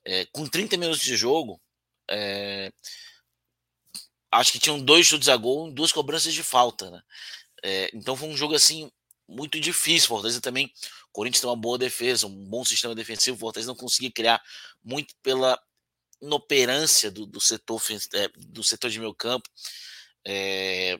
É, 0.04 0.26
com 0.26 0.46
30 0.46 0.76
minutos 0.76 1.02
de 1.02 1.16
jogo, 1.16 1.60
é, 2.08 2.72
acho 4.30 4.52
que 4.52 4.58
tinham 4.58 4.80
dois 4.80 5.06
chutes 5.06 5.28
a 5.28 5.36
gol, 5.36 5.70
duas 5.70 5.92
cobranças 5.92 6.32
de 6.32 6.42
falta, 6.42 6.90
né? 6.90 7.02
É, 7.62 7.90
então 7.92 8.16
foi 8.16 8.28
um 8.28 8.36
jogo 8.36 8.54
assim 8.54 8.90
muito 9.28 9.60
difícil. 9.60 10.08
Fortaleza 10.08 10.40
também, 10.40 10.72
Corinthians 11.12 11.40
tem 11.40 11.50
uma 11.50 11.56
boa 11.56 11.78
defesa, 11.78 12.26
um 12.26 12.44
bom 12.46 12.64
sistema 12.64 12.94
defensivo. 12.94 13.38
Fortaleza 13.38 13.68
não 13.68 13.76
conseguia 13.76 14.10
criar 14.10 14.42
muito 14.82 15.14
pela 15.22 15.58
inoperância 16.20 17.10
do, 17.10 17.26
do 17.26 17.40
setor 17.40 17.80
é, 18.14 18.28
do 18.36 18.62
setor 18.62 18.90
de 18.90 18.98
meio 18.98 19.14
campo. 19.14 19.48
É, 20.26 20.98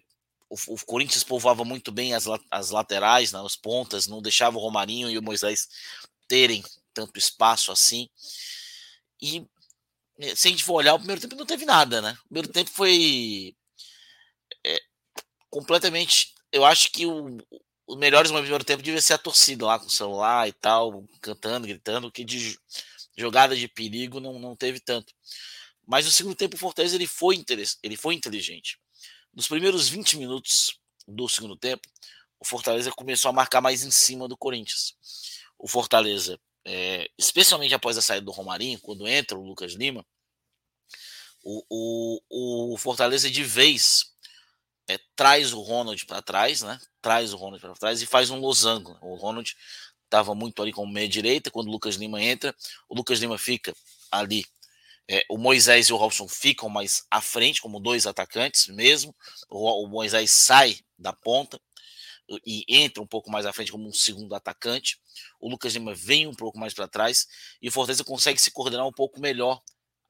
o, 0.49 0.75
o, 0.75 0.87
Corinthians 0.87 1.23
povoava 1.23 1.65
muito 1.65 1.93
bem 1.93 2.15
as, 2.15 2.25
as 2.51 2.71
laterais, 2.71 3.33
né, 3.33 3.41
as 3.45 3.55
pontas, 3.55 4.07
não 4.07 4.23
deixava 4.23 4.57
o 4.57 4.61
Romarinho 4.61 5.11
e 5.11 5.19
o 5.19 5.23
Moisés 5.23 5.69
terem 6.27 6.65
tanto 6.93 7.19
espaço 7.19 7.71
assim. 7.71 8.09
E 9.21 9.47
se 10.35 10.49
a 10.49 10.51
gente 10.51 10.65
for 10.65 10.75
olhar, 10.75 10.95
o 10.95 10.99
primeiro 10.99 11.21
tempo 11.21 11.37
não 11.37 11.47
teve 11.47 11.65
nada, 11.65 12.01
né? 12.01 12.17
O 12.25 12.29
primeiro 12.29 12.49
tempo 12.49 12.71
foi 12.71 13.55
é, 14.65 14.81
completamente. 15.49 16.35
Eu 16.53 16.65
acho 16.65 16.91
que 16.91 17.07
o, 17.07 17.39
os 17.87 17.97
melhores 17.97 18.31
do 18.31 18.39
primeiro 18.39 18.65
tempo 18.65 18.83
devia 18.83 19.01
ser 19.01 19.15
a 19.15 19.19
torcida 19.19 19.67
lá 19.67 19.79
com 19.79 19.87
o 19.87 19.91
celular 19.91 20.49
e 20.49 20.53
tal, 20.53 21.05
cantando, 21.21 21.67
gritando, 21.67 22.11
que 22.11 22.25
de 22.25 22.59
jogada 23.17 23.57
de 23.57 23.69
perigo 23.69 24.21
não, 24.21 24.39
não 24.39 24.57
teve 24.57 24.81
tanto. 24.81 25.13
Mas 25.87 26.05
no 26.05 26.13
segundo 26.13 26.37
tempo 26.37 26.57
o 26.57 26.59
Fortaleza 26.59 26.95
ele 26.95 27.07
foi, 27.07 27.45
ele 27.83 27.97
foi 27.97 28.15
inteligente. 28.15 28.79
Nos 29.35 29.49
primeiros 29.49 29.89
20 29.89 30.19
minutos 30.19 30.79
do 31.07 31.29
segundo 31.29 31.57
tempo, 31.57 31.89
o 32.39 32.45
Fortaleza 32.45 32.91
começou 32.93 33.29
a 33.29 33.33
marcar 33.33 33.61
mais 33.61 33.83
em 33.83 33.91
cima 33.91 34.29
do 34.29 34.37
Corinthians. 34.37 34.95
O 35.59 35.69
Fortaleza, 35.69 36.39
é, 36.65 37.09
especialmente 37.19 37.75
após 37.75 37.97
a 37.97 38.03
saída 38.03 38.25
do 38.25 38.33
Romarinho, 38.33 38.81
quando 38.81 39.09
entra 39.09 39.39
o 39.39 39.45
Lucas 39.45 39.73
Lima, 39.73 40.05
o, 41.43 41.65
o, 42.29 42.75
o 42.75 42.77
Fortaleza 42.77 43.31
de 43.31 43.43
vez 43.43 44.11
é, 44.89 44.99
traz 45.17 45.53
o 45.53 45.61
Ronald 45.61 46.05
para 46.05 46.21
trás, 46.21 46.63
né? 46.63 46.79
Traz 47.01 47.33
o 47.33 47.37
Ronald 47.37 47.61
para 47.61 47.75
trás 47.75 48.03
e 48.03 48.07
faz 48.07 48.31
um 48.31 48.41
losango. 48.41 48.99
O 49.01 49.15
Ronald 49.15 49.55
estava 50.05 50.35
muito 50.35 50.61
ali 50.61 50.73
como 50.73 50.93
meia 50.93 51.09
direita, 51.09 51.51
quando 51.51 51.69
o 51.69 51.71
Lucas 51.71 51.95
Lima 51.95 52.21
entra, 52.21 52.55
o 52.89 52.95
Lucas 52.95 53.21
Lima 53.21 53.39
fica 53.39 53.75
ali. 54.11 54.45
É, 55.09 55.25
o 55.29 55.37
Moisés 55.39 55.89
e 55.89 55.93
o 55.93 55.97
Robson 55.97 56.29
ficam 56.29 56.69
mais 56.69 57.05
à 57.11 57.21
frente, 57.21 57.61
como 57.61 57.81
dois 57.81 58.07
atacantes 58.07 58.69
mesmo. 58.69 59.15
O, 59.49 59.85
o 59.85 59.89
Moisés 59.89 60.31
sai 60.31 60.79
da 60.99 61.13
ponta 61.13 61.61
e 62.47 62.65
entra 62.69 63.03
um 63.03 63.07
pouco 63.07 63.31
mais 63.31 63.47
à 63.47 63.53
frente 63.53 63.73
como 63.73 63.89
um 63.89 63.93
segundo 63.93 64.35
atacante. 64.35 65.01
O 65.41 65.49
Lucas 65.49 65.73
Lima 65.75 65.95
vem 65.95 66.27
um 66.27 66.35
pouco 66.35 66.59
mais 66.59 66.73
para 66.73 66.87
trás 66.87 67.27
e 67.61 67.69
o 67.69 67.73
Fortaleza 67.73 68.05
consegue 68.05 68.41
se 68.41 68.51
coordenar 68.51 68.87
um 68.87 68.93
pouco 68.93 69.21
melhor 69.21 69.63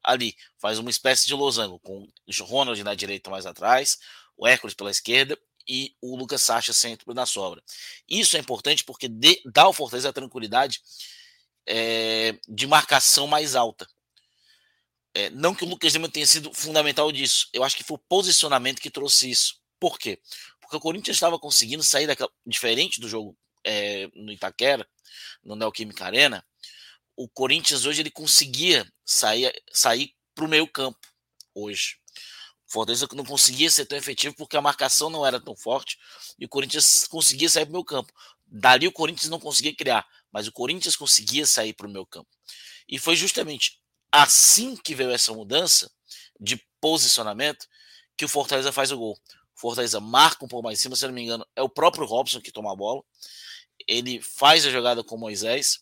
ali. 0.03 0.35
Faz 0.59 0.79
uma 0.79 0.89
espécie 0.89 1.27
de 1.27 1.33
losango 1.33 1.79
com 1.79 2.01
o 2.03 2.43
Ronald 2.43 2.83
na 2.83 2.93
direita 2.93 3.29
mais 3.29 3.45
atrás, 3.45 3.99
o 4.37 4.47
Hércules 4.47 4.73
pela 4.73 4.91
esquerda 4.91 5.37
e 5.67 5.95
o 6.01 6.15
Lucas 6.15 6.43
Sacha 6.43 6.73
centro 6.73 7.13
da 7.13 7.25
sobra. 7.25 7.63
Isso 8.09 8.35
é 8.35 8.39
importante 8.39 8.83
porque 8.83 9.09
dá 9.45 9.63
ao 9.63 9.73
Fortaleza 9.73 10.09
a 10.09 10.13
tranquilidade 10.13 10.81
é, 11.65 12.37
de 12.47 12.67
marcação 12.67 13.27
mais 13.27 13.55
alta. 13.55 13.87
É, 15.13 15.29
não 15.29 15.53
que 15.53 15.63
o 15.63 15.67
Lucas 15.67 15.93
Lima 15.93 16.09
tenha 16.09 16.25
sido 16.25 16.53
fundamental 16.53 17.11
disso, 17.11 17.49
eu 17.51 17.63
acho 17.63 17.75
que 17.75 17.83
foi 17.83 17.95
o 17.95 18.05
posicionamento 18.07 18.81
que 18.81 18.89
trouxe 18.89 19.29
isso. 19.29 19.59
Por 19.79 19.99
quê? 19.99 20.19
Porque 20.71 20.77
o 20.77 20.79
Corinthians 20.79 21.17
estava 21.17 21.37
conseguindo 21.37 21.83
sair 21.83 22.07
daquela, 22.07 22.31
diferente 22.45 23.01
do 23.01 23.09
jogo 23.09 23.37
é, 23.61 24.07
no 24.15 24.31
Itaquera, 24.31 24.87
no 25.43 25.53
Neoquímica 25.53 26.05
Arena, 26.05 26.45
o 27.13 27.27
Corinthians 27.27 27.83
hoje 27.83 28.01
ele 28.01 28.09
conseguia 28.09 28.89
sair, 29.03 29.53
sair 29.73 30.15
para 30.33 30.45
o 30.45 30.47
meio 30.47 30.65
campo 30.65 30.97
hoje. 31.53 31.97
O 32.65 32.71
Fortaleza 32.71 33.05
não 33.13 33.25
conseguia 33.25 33.69
ser 33.69 33.85
tão 33.85 33.97
efetivo 33.97 34.33
porque 34.37 34.55
a 34.55 34.61
marcação 34.61 35.09
não 35.09 35.27
era 35.27 35.41
tão 35.41 35.57
forte 35.57 35.97
e 36.39 36.45
o 36.45 36.49
Corinthians 36.49 37.05
conseguia 37.05 37.49
sair 37.49 37.65
para 37.65 37.71
o 37.71 37.73
meio 37.73 37.83
campo. 37.83 38.13
Dali 38.47 38.87
o 38.87 38.93
Corinthians 38.93 39.29
não 39.29 39.41
conseguia 39.41 39.75
criar, 39.75 40.07
mas 40.31 40.47
o 40.47 40.53
Corinthians 40.53 40.95
conseguia 40.95 41.45
sair 41.45 41.73
para 41.73 41.85
o 41.85 41.89
meio 41.89 42.05
campo. 42.05 42.29
E 42.87 42.97
foi 42.97 43.17
justamente 43.17 43.77
assim 44.09 44.77
que 44.77 44.95
veio 44.95 45.11
essa 45.11 45.33
mudança 45.33 45.91
de 46.39 46.65
posicionamento 46.79 47.67
que 48.15 48.23
o 48.23 48.29
Fortaleza 48.29 48.71
faz 48.71 48.89
o 48.93 48.97
gol. 48.97 49.19
Fortaleza 49.61 49.99
marca 49.99 50.43
um 50.43 50.47
pouco 50.47 50.65
mais 50.65 50.79
em 50.79 50.81
cima, 50.81 50.95
se 50.95 51.05
não 51.05 51.13
me 51.13 51.21
engano, 51.21 51.45
é 51.55 51.61
o 51.61 51.69
próprio 51.69 52.05
Robson 52.05 52.41
que 52.41 52.51
toma 52.51 52.71
a 52.71 52.75
bola. 52.75 53.03
Ele 53.87 54.21
faz 54.21 54.65
a 54.65 54.71
jogada 54.71 55.03
com 55.03 55.15
o 55.15 55.19
Moisés 55.19 55.79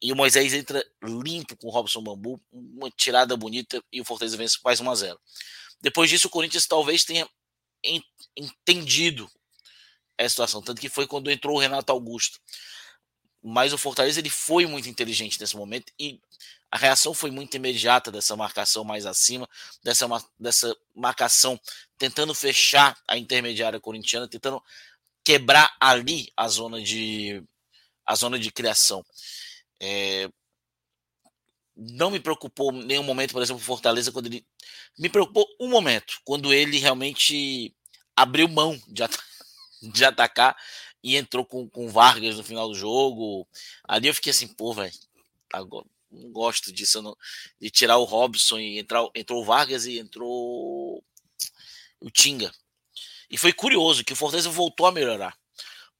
e 0.00 0.12
o 0.12 0.16
Moisés 0.16 0.52
entra 0.52 0.84
limpo 1.02 1.56
com 1.56 1.68
o 1.68 1.70
Robson 1.70 2.02
Bambu, 2.02 2.40
uma 2.52 2.90
tirada 2.90 3.36
bonita 3.36 3.82
e 3.90 4.00
o 4.00 4.04
Fortaleza 4.04 4.36
vence 4.36 4.58
mais 4.62 4.80
1 4.80 4.90
a 4.90 4.94
0. 4.94 5.20
Depois 5.80 6.10
disso, 6.10 6.28
o 6.28 6.30
Corinthians 6.30 6.66
talvez 6.66 7.04
tenha 7.04 7.28
entendido 8.36 9.30
essa 10.18 10.30
situação, 10.30 10.62
tanto 10.62 10.80
que 10.80 10.88
foi 10.88 11.06
quando 11.06 11.30
entrou 11.30 11.56
o 11.56 11.60
Renato 11.60 11.92
Augusto. 11.92 12.38
Mas 13.48 13.72
o 13.72 13.78
Fortaleza 13.78 14.18
ele 14.18 14.28
foi 14.28 14.66
muito 14.66 14.88
inteligente 14.88 15.40
nesse 15.40 15.56
momento 15.56 15.92
e 15.96 16.20
a 16.68 16.76
reação 16.76 17.14
foi 17.14 17.30
muito 17.30 17.56
imediata 17.56 18.10
dessa 18.10 18.34
marcação 18.34 18.82
mais 18.82 19.06
acima, 19.06 19.48
dessa, 19.84 20.08
dessa 20.36 20.76
marcação 20.92 21.58
tentando 21.96 22.34
fechar 22.34 22.98
a 23.06 23.16
intermediária 23.16 23.78
corintiana, 23.78 24.26
tentando 24.26 24.60
quebrar 25.22 25.72
ali 25.80 26.28
a 26.36 26.48
zona 26.48 26.82
de 26.82 27.40
a 28.04 28.16
zona 28.16 28.36
de 28.36 28.50
criação. 28.50 29.06
É, 29.80 30.28
não 31.76 32.10
me 32.10 32.18
preocupou 32.18 32.72
nenhum 32.72 33.04
momento, 33.04 33.30
por 33.30 33.42
exemplo, 33.42 33.62
Fortaleza, 33.62 34.10
quando 34.10 34.26
ele. 34.26 34.44
Me 34.98 35.08
preocupou 35.08 35.46
um 35.60 35.68
momento, 35.68 36.20
quando 36.24 36.52
ele 36.52 36.78
realmente 36.78 37.72
abriu 38.16 38.48
mão 38.48 38.76
de, 38.88 39.04
at 39.04 39.16
de 39.80 40.04
atacar 40.04 40.56
e 41.06 41.14
entrou 41.14 41.46
com, 41.46 41.70
com 41.70 41.88
Vargas 41.88 42.36
no 42.36 42.42
final 42.42 42.66
do 42.68 42.74
jogo. 42.74 43.46
Ali 43.84 44.08
eu 44.08 44.14
fiquei 44.14 44.32
assim, 44.32 44.48
pô, 44.48 44.74
velho, 44.74 44.92
agora 45.52 45.86
não 46.10 46.32
gosto 46.32 46.72
disso, 46.72 47.00
não, 47.00 47.16
de 47.60 47.70
tirar 47.70 47.96
o 47.98 48.04
Robson 48.04 48.58
e 48.58 48.80
entrar, 48.80 49.08
entrou 49.14 49.40
o 49.40 49.44
Vargas 49.44 49.86
e 49.86 50.00
entrou 50.00 51.04
o 52.00 52.10
Tinga. 52.10 52.52
E 53.30 53.38
foi 53.38 53.52
curioso 53.52 54.04
que 54.04 54.14
o 54.14 54.16
Fortaleza 54.16 54.50
voltou 54.50 54.84
a 54.84 54.90
melhorar. 54.90 55.38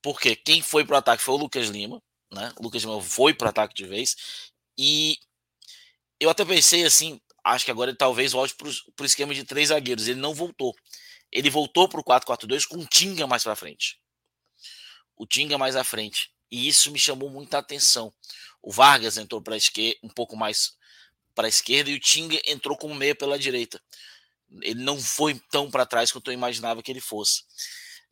Porque 0.03 0.35
quem 0.35 0.61
foi 0.61 0.85
para 0.85 0.97
o 0.97 0.99
ataque 0.99 1.23
foi 1.23 1.35
o 1.35 1.39
Lucas 1.39 1.69
Lima, 1.69 2.03
né? 2.33 2.53
O 2.59 2.65
Lucas 2.65 2.83
Lima 2.83 3.01
foi 3.01 3.33
para 3.33 3.47
o 3.47 3.51
ataque 3.51 3.74
de 3.77 3.87
vez. 3.87 4.16
E 4.77 5.19
eu 6.19 6.28
até 6.31 6.45
pensei 6.45 6.85
assim, 6.85 7.20
acho 7.45 7.65
que 7.65 7.70
agora 7.70 7.93
ele 7.93 7.99
talvez 7.99 8.33
volte 8.33 8.57
para 8.57 8.69
o 9.05 9.07
esquema 9.07 9.33
de 9.33 9.45
três 9.45 9.69
zagueiros. 9.69 10.09
Ele 10.09 10.19
não 10.19 10.35
voltou. 10.35 10.74
Ele 11.31 11.49
voltou 11.49 11.89
para 11.89 12.01
o 12.01 12.05
4-4-2 12.05 12.66
com 12.66 12.78
o 12.78 12.87
Tinga 12.87 13.24
mais 13.28 13.45
para 13.45 13.55
frente. 13.55 14.01
O 15.16 15.26
Tinga 15.26 15.56
mais 15.59 15.76
à 15.76 15.84
frente. 15.84 16.30
E 16.51 16.68
isso 16.68 16.90
me 16.90 16.98
chamou 16.98 17.30
muita 17.30 17.59
atenção. 17.59 18.12
O 18.62 18.72
Vargas 18.72 19.16
entrou 19.16 19.43
para 19.43 19.56
esquerda, 19.56 19.98
um 20.02 20.09
pouco 20.09 20.36
mais 20.36 20.74
para 21.34 21.47
a 21.47 21.48
esquerda, 21.48 21.90
e 21.90 21.94
o 21.94 22.01
Tinga 22.01 22.40
entrou 22.47 22.76
como 22.76 22.94
meia 22.94 23.14
pela 23.14 23.38
direita. 23.38 23.80
Ele 24.62 24.82
não 24.82 25.01
foi 25.01 25.40
tão 25.51 25.70
para 25.70 25.86
trás 25.86 26.12
quanto 26.12 26.30
eu 26.30 26.34
imaginava 26.34 26.82
que 26.82 26.90
ele 26.90 27.01
fosse. 27.01 27.43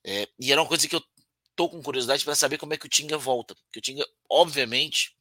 É, 0.05 0.29
e 0.39 0.53
era 0.53 0.61
uma 0.61 0.69
coisa 0.69 0.87
que 0.89 0.95
eu 0.95 1.03
tô 1.57 1.69
com 1.69 1.83
curiosidade 1.83 2.25
para 2.25 2.35
saber 2.35 2.59
como 2.59 2.75
é 2.75 2.77
que 2.77 2.87
o 2.87 2.89
Tinga 2.89 3.17
volta. 3.17 3.55
Porque 3.55 3.79
o 3.79 3.83
Tinga, 3.83 4.05
obviamente, 4.29 5.17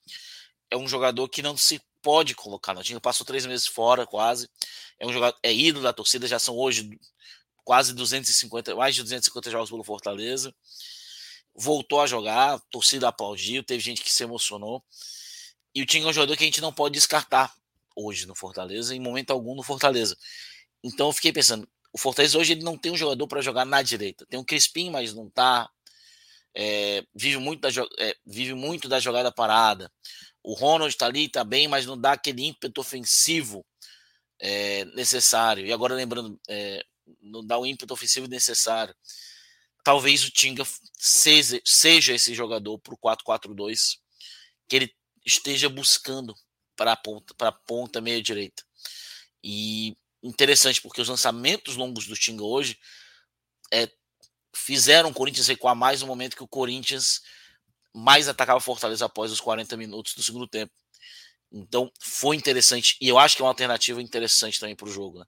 é 0.69 0.77
um 0.77 0.88
jogador 0.88 1.30
que 1.30 1.41
não 1.41 1.55
se 1.55 1.81
pode 2.01 2.35
colocar. 2.35 2.77
O 2.77 2.84
Tinga 2.84 2.99
passou 2.99 3.26
três 3.26 3.45
meses 3.45 3.68
fora, 3.68 4.05
quase. 4.05 4.49
É 4.99 5.05
um 5.05 5.14
jogador, 5.14 5.38
é 5.43 5.53
ídolo 5.53 5.84
da 5.84 5.93
torcida, 5.93 6.27
já 6.27 6.39
são 6.39 6.57
hoje 6.57 6.99
quase 7.64 7.93
250, 7.93 8.76
mais 8.76 8.95
de 8.95 9.01
250 9.03 9.49
jogos 9.49 9.69
pelo 9.69 9.84
Fortaleza. 9.84 10.53
Voltou 11.55 12.01
a 12.01 12.07
jogar, 12.07 12.55
a 12.55 12.59
torcida 12.59 13.07
aplaudiu, 13.07 13.63
teve 13.63 13.80
gente 13.81 14.01
que 14.01 14.11
se 14.11 14.23
emocionou. 14.23 14.84
E 15.75 15.81
o 15.81 15.85
Tinga 15.85 16.07
é 16.07 16.09
um 16.09 16.13
jogador 16.13 16.35
que 16.38 16.43
a 16.43 16.47
gente 16.47 16.61
não 16.61 16.73
pode 16.73 16.93
descartar 16.93 17.53
hoje 17.95 18.25
no 18.25 18.35
Fortaleza, 18.35 18.95
em 18.95 18.99
momento 18.99 19.31
algum 19.31 19.55
no 19.55 19.63
Fortaleza. 19.63 20.17
Então 20.84 21.07
eu 21.07 21.13
fiquei 21.13 21.31
pensando, 21.31 21.67
o 21.91 21.97
Fortaleza 21.97 22.38
hoje 22.38 22.53
ele 22.53 22.63
não 22.63 22.77
tem 22.77 22.91
um 22.91 22.97
jogador 22.97 23.27
para 23.27 23.41
jogar 23.41 23.65
na 23.65 23.81
direita. 23.81 24.25
Tem 24.25 24.39
um 24.39 24.43
Crispim, 24.43 24.89
mas 24.89 25.13
não 25.13 25.30
tá. 25.30 25.69
É, 26.55 27.03
vive, 27.15 27.38
muito 27.38 27.61
da, 27.61 27.69
é, 27.99 28.15
vive 28.25 28.53
muito 28.53 28.88
da 28.88 28.99
jogada 28.99 29.31
parada. 29.31 29.91
O 30.43 30.53
Ronald 30.53 30.91
está 30.91 31.05
ali, 31.05 31.25
está 31.25 31.43
bem, 31.43 31.67
mas 31.67 31.85
não 31.85 31.99
dá 31.99 32.13
aquele 32.13 32.43
ímpeto 32.43 32.81
ofensivo 32.81 33.65
é, 34.39 34.85
necessário. 34.85 35.65
E 35.65 35.71
agora 35.71 35.95
lembrando, 35.95 36.39
é, 36.49 36.84
não 37.21 37.45
dá 37.45 37.57
o 37.57 37.65
ímpeto 37.65 37.93
ofensivo 37.93 38.27
necessário. 38.27 38.93
Talvez 39.84 40.23
o 40.23 40.31
Tinga 40.31 40.64
seja, 40.97 41.61
seja 41.65 42.14
esse 42.14 42.34
jogador 42.34 42.80
para 42.80 42.93
o 42.93 42.97
4-4-2 42.97 43.97
que 44.68 44.77
ele 44.77 44.95
esteja 45.26 45.69
buscando 45.69 46.34
para 46.76 46.93
a 46.93 46.95
ponta, 46.95 47.34
para 47.35 47.51
ponta 47.51 48.01
meia 48.01 48.22
direita. 48.22 48.64
E 49.43 49.95
interessante, 50.22 50.81
porque 50.81 51.01
os 51.01 51.10
lançamentos 51.10 51.76
longos 51.76 52.07
do 52.07 52.15
Tinga 52.15 52.43
hoje 52.43 52.80
é, 53.72 53.89
fizeram 54.55 55.10
o 55.10 55.14
Corinthians 55.14 55.47
recuar 55.47 55.76
mais 55.76 56.01
no 56.01 56.07
momento 56.07 56.35
que 56.35 56.43
o 56.43 56.47
Corinthians 56.47 57.22
mais 57.93 58.27
atacava 58.27 58.60
Fortaleza 58.60 59.05
após 59.05 59.31
os 59.31 59.41
40 59.41 59.76
minutos 59.77 60.15
do 60.15 60.23
segundo 60.23 60.47
tempo. 60.47 60.72
Então 61.51 61.91
foi 61.99 62.35
interessante 62.35 62.97
e 62.99 63.07
eu 63.07 63.19
acho 63.19 63.35
que 63.35 63.41
é 63.43 63.45
uma 63.45 63.51
alternativa 63.51 64.01
interessante 64.01 64.60
também 64.60 64.76
para 64.76 64.88
o 64.88 64.91
jogo, 64.91 65.19
né? 65.19 65.26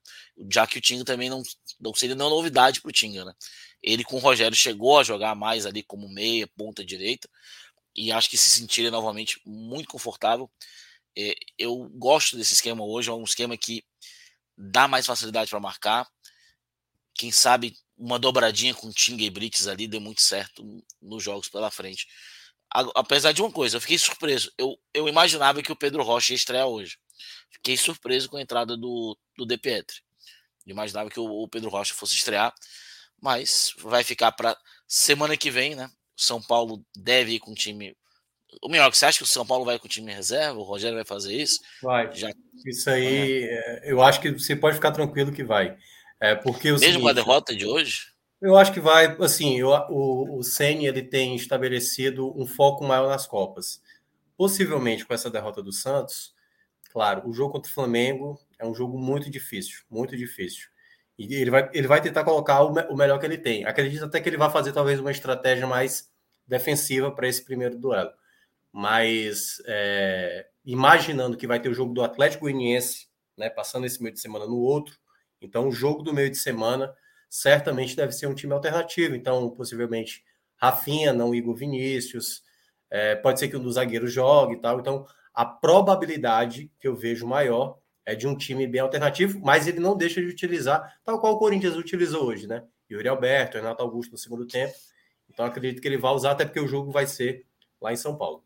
já 0.50 0.66
que 0.66 0.78
o 0.78 0.80
Tinga 0.80 1.04
também 1.04 1.30
não, 1.30 1.40
não 1.78 1.94
seria 1.94 2.16
nenhuma 2.16 2.34
novidade 2.34 2.80
para 2.80 2.88
o 2.88 2.92
Tinga. 2.92 3.24
Né? 3.24 3.32
Ele 3.86 4.02
com 4.02 4.16
o 4.16 4.18
Rogério 4.18 4.56
chegou 4.56 4.98
a 4.98 5.04
jogar 5.04 5.36
mais 5.36 5.64
ali 5.64 5.82
como 5.82 6.08
meia, 6.08 6.48
ponta 6.48 6.84
direita 6.84 7.28
e 7.94 8.10
acho 8.10 8.28
que 8.28 8.36
se 8.36 8.50
sentiria 8.50 8.90
novamente 8.90 9.40
muito 9.46 9.88
confortável. 9.88 10.50
É, 11.16 11.34
eu 11.56 11.88
gosto 11.94 12.36
desse 12.36 12.52
esquema 12.52 12.84
hoje, 12.84 13.08
é 13.08 13.12
um 13.12 13.22
esquema 13.22 13.56
que 13.56 13.84
dá 14.58 14.88
mais 14.88 15.06
facilidade 15.06 15.48
para 15.48 15.60
marcar. 15.60 16.06
Quem 17.14 17.30
sabe 17.30 17.74
uma 17.96 18.18
dobradinha 18.18 18.74
com 18.74 18.90
Tinga 18.90 19.22
e 19.22 19.30
Brits 19.30 19.66
ali 19.66 19.86
deu 19.86 20.00
muito 20.00 20.20
certo 20.20 20.84
nos 21.00 21.22
jogos 21.22 21.48
pela 21.48 21.70
frente. 21.70 22.06
Apesar 22.68 23.32
de 23.32 23.40
uma 23.40 23.50
coisa, 23.50 23.76
eu 23.76 23.80
fiquei 23.80 23.96
surpreso. 23.96 24.52
Eu, 24.58 24.78
eu 24.92 25.08
imaginava 25.08 25.62
que 25.62 25.72
o 25.72 25.76
Pedro 25.76 26.02
Rocha 26.02 26.32
ia 26.32 26.36
estrear 26.36 26.66
hoje. 26.66 26.98
Fiquei 27.50 27.76
surpreso 27.76 28.28
com 28.28 28.36
a 28.36 28.42
entrada 28.42 28.76
do, 28.76 29.16
do 29.38 29.46
De 29.46 29.56
Pietri. 29.56 30.02
imaginava 30.66 31.08
que 31.08 31.18
o, 31.18 31.24
o 31.24 31.48
Pedro 31.48 31.70
Rocha 31.70 31.94
fosse 31.94 32.16
estrear, 32.16 32.52
mas 33.20 33.74
vai 33.78 34.04
ficar 34.04 34.32
para 34.32 34.56
semana 34.86 35.36
que 35.36 35.50
vem, 35.50 35.74
né? 35.74 35.90
São 36.16 36.40
Paulo 36.40 36.84
deve 36.96 37.32
ir 37.32 37.40
com 37.40 37.52
o 37.52 37.54
time 37.54 37.96
o 38.62 38.68
melhor, 38.68 38.92
você 38.92 39.04
acha 39.04 39.18
que 39.18 39.24
o 39.24 39.26
São 39.26 39.46
Paulo 39.46 39.64
vai 39.64 39.78
com 39.78 39.86
o 39.86 39.90
time 39.90 40.12
reserva? 40.12 40.58
O 40.58 40.62
Rogério 40.62 40.96
vai 40.96 41.04
fazer 41.04 41.34
isso? 41.34 41.60
Vai. 41.82 42.12
Já... 42.14 42.30
Isso 42.64 42.88
aí, 42.88 43.44
é. 43.44 43.92
eu 43.92 44.02
acho 44.02 44.20
que 44.20 44.30
você 44.30 44.56
pode 44.56 44.76
ficar 44.76 44.92
tranquilo 44.92 45.32
que 45.32 45.44
vai. 45.44 45.76
É 46.18 46.34
porque 46.34 46.70
o 46.70 46.74
Mesmo 46.74 46.86
seguinte, 46.86 47.02
com 47.02 47.08
a 47.08 47.12
derrota 47.12 47.54
de 47.54 47.66
hoje? 47.66 48.12
Eu 48.40 48.56
acho 48.56 48.72
que 48.72 48.80
vai, 48.80 49.16
assim, 49.20 49.58
eu, 49.58 49.68
o, 49.68 50.38
o 50.38 50.42
Ceni 50.42 50.86
ele 50.86 51.02
tem 51.02 51.34
estabelecido 51.34 52.32
um 52.38 52.46
foco 52.46 52.84
maior 52.84 53.08
nas 53.08 53.26
Copas. 53.26 53.82
Possivelmente 54.36 55.04
com 55.04 55.14
essa 55.14 55.30
derrota 55.30 55.62
do 55.62 55.72
Santos, 55.72 56.34
claro, 56.90 57.28
o 57.28 57.32
jogo 57.32 57.52
contra 57.52 57.70
o 57.70 57.74
Flamengo 57.74 58.38
é 58.58 58.66
um 58.66 58.74
jogo 58.74 58.98
muito 58.98 59.30
difícil, 59.30 59.80
muito 59.90 60.16
difícil. 60.16 60.68
E 61.18 61.34
ele 61.34 61.50
vai, 61.50 61.70
ele 61.72 61.86
vai 61.86 62.00
tentar 62.00 62.24
colocar 62.24 62.62
o, 62.62 62.72
o 62.90 62.96
melhor 62.96 63.18
que 63.18 63.26
ele 63.26 63.38
tem. 63.38 63.64
Acredito 63.64 64.04
até 64.04 64.20
que 64.20 64.28
ele 64.28 64.36
vai 64.36 64.50
fazer 64.50 64.72
talvez 64.72 65.00
uma 65.00 65.10
estratégia 65.10 65.66
mais 65.66 66.10
defensiva 66.46 67.10
para 67.10 67.26
esse 67.26 67.44
primeiro 67.44 67.78
duelo. 67.78 68.10
Mas 68.72 69.62
é, 69.66 70.46
imaginando 70.64 71.36
que 71.36 71.46
vai 71.46 71.60
ter 71.60 71.68
o 71.68 71.74
jogo 71.74 71.94
do 71.94 72.02
Atlético 72.02 72.44
Goianiense, 72.44 73.06
né, 73.36 73.48
passando 73.48 73.86
esse 73.86 74.02
meio 74.02 74.14
de 74.14 74.20
semana 74.20 74.46
no 74.46 74.58
outro, 74.58 74.96
então 75.40 75.68
o 75.68 75.72
jogo 75.72 76.02
do 76.02 76.12
meio 76.12 76.30
de 76.30 76.36
semana 76.36 76.94
certamente 77.28 77.96
deve 77.96 78.12
ser 78.12 78.26
um 78.26 78.34
time 78.34 78.52
alternativo. 78.52 79.14
Então, 79.14 79.50
possivelmente, 79.50 80.24
Rafinha, 80.56 81.12
não 81.12 81.34
Igor 81.34 81.54
Vinícius. 81.54 82.42
É, 82.90 83.16
pode 83.16 83.38
ser 83.38 83.48
que 83.48 83.56
um 83.56 83.62
dos 83.62 83.74
zagueiros 83.74 84.12
jogue 84.12 84.54
e 84.54 84.60
tal. 84.60 84.80
Então, 84.80 85.06
a 85.34 85.44
probabilidade 85.44 86.70
que 86.80 86.88
eu 86.88 86.94
vejo 86.96 87.26
maior 87.26 87.78
é 88.06 88.14
de 88.14 88.26
um 88.28 88.36
time 88.36 88.66
bem 88.68 88.80
alternativo, 88.80 89.40
mas 89.40 89.66
ele 89.66 89.80
não 89.80 89.96
deixa 89.96 90.22
de 90.22 90.28
utilizar, 90.28 90.98
tal 91.04 91.20
qual 91.20 91.34
o 91.34 91.38
Corinthians 91.38 91.74
utilizou 91.74 92.24
hoje, 92.24 92.46
né? 92.46 92.64
Yuri 92.88 93.08
Alberto, 93.08 93.56
Renato 93.56 93.82
Augusto 93.82 94.12
no 94.12 94.18
segundo 94.18 94.46
tempo. 94.46 94.72
Então, 95.28 95.44
acredito 95.44 95.82
que 95.82 95.88
ele 95.88 95.98
vai 95.98 96.12
usar, 96.12 96.30
até 96.30 96.44
porque 96.44 96.60
o 96.60 96.68
jogo 96.68 96.92
vai 96.92 97.04
ser 97.04 97.44
lá 97.80 97.92
em 97.92 97.96
São 97.96 98.16
Paulo. 98.16 98.44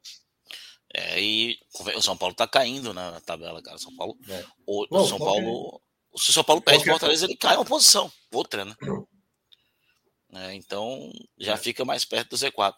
É, 0.93 1.23
e 1.23 1.59
o 1.95 2.01
São 2.01 2.17
Paulo 2.17 2.35
tá 2.35 2.49
caindo 2.49 2.95
na 2.95 3.21
tabela, 3.21 3.63
cara. 3.63 3.77
São 3.77 3.95
Paulo. 3.95 4.17
É. 4.29 4.45
O, 4.67 4.87
Bom, 4.89 5.07
São 5.07 5.19
Paulo. 5.19 5.81
Se 6.17 6.31
o 6.31 6.33
São 6.33 6.43
Paulo 6.43 6.63
perde 6.63 6.85
Fortaleza, 6.85 7.27
ele 7.27 7.37
cai 7.37 7.55
uma 7.55 7.65
posição, 7.65 8.11
outra, 8.33 8.65
né? 8.65 8.75
É, 10.33 10.55
então 10.55 11.11
já 11.37 11.57
fica 11.57 11.85
mais 11.85 12.05
perto 12.05 12.31
do 12.31 12.37
Z4. 12.37 12.77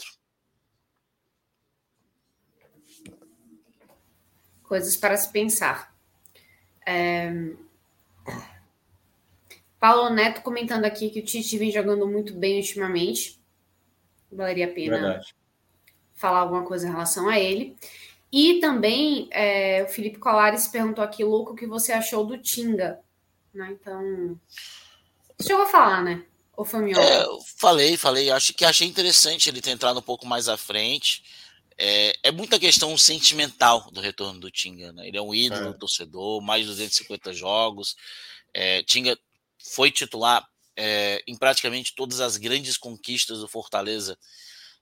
Coisas 4.63 4.97
para 4.97 5.15
se 5.19 5.31
pensar. 5.31 5.92
É... 6.87 7.53
Paulo 9.79 10.11
Neto 10.11 10.43
comentando 10.43 10.85
aqui 10.85 11.11
que 11.11 11.21
o 11.21 11.25
Tite 11.25 11.59
vem 11.59 11.71
jogando 11.71 12.07
muito 12.07 12.35
bem 12.35 12.59
ultimamente. 12.59 13.41
Valeria 14.31 14.67
a 14.67 14.73
pena 14.73 14.99
Verdade. 14.99 15.35
falar 16.15 16.39
alguma 16.41 16.65
coisa 16.65 16.87
em 16.87 16.91
relação 16.91 17.29
a 17.29 17.39
ele. 17.39 17.77
E 18.33 18.61
também 18.61 19.29
é, 19.31 19.83
o 19.83 19.89
Felipe 19.89 20.19
Colares 20.19 20.67
perguntou 20.67 21.05
aqui, 21.05 21.23
Louco, 21.23 21.53
o 21.53 21.57
que 21.57 21.67
você 21.67 21.93
achou 21.93 22.25
do 22.25 22.39
Tinga? 22.39 23.01
Né? 23.53 23.69
Então. 23.73 24.39
Você 25.37 25.49
chegou 25.49 25.65
a 25.65 25.69
falar, 25.69 26.03
né? 26.03 26.25
Ou 26.57 26.65
foi 26.65 26.81
meu? 26.81 26.99
É, 26.99 27.25
falei, 27.59 27.97
falei. 27.97 28.31
Acho 28.31 28.55
que 28.55 28.65
achei 28.65 28.87
interessante 28.87 29.49
ele 29.49 29.61
ter 29.61 29.71
entrado 29.71 29.99
um 29.99 30.03
pouco 30.03 30.27
mais 30.27 30.49
à 30.49 30.57
frente. 30.57 31.23
É, 31.79 32.15
é 32.23 32.31
muita 32.31 32.59
questão 32.59 32.97
sentimental 32.97 33.91
do 33.91 34.01
retorno 34.01 34.41
do 34.41 34.51
Tinga. 34.51 34.93
Né? 34.93 35.09
Ele 35.09 35.19
é 35.19 35.23
um 35.23 35.35
ídolo, 35.35 35.71
é. 35.71 35.73
torcedor, 35.73 36.41
mais 36.41 36.63
de 36.63 36.69
250 36.69 37.33
jogos. 37.33 37.97
É, 38.53 38.83
Tinga 38.83 39.19
foi 39.59 39.91
titular 39.91 40.47
é, 40.77 41.23
em 41.27 41.37
praticamente 41.37 41.95
todas 41.95 42.21
as 42.21 42.37
grandes 42.37 42.77
conquistas 42.77 43.41
do 43.41 43.49
Fortaleza 43.49 44.19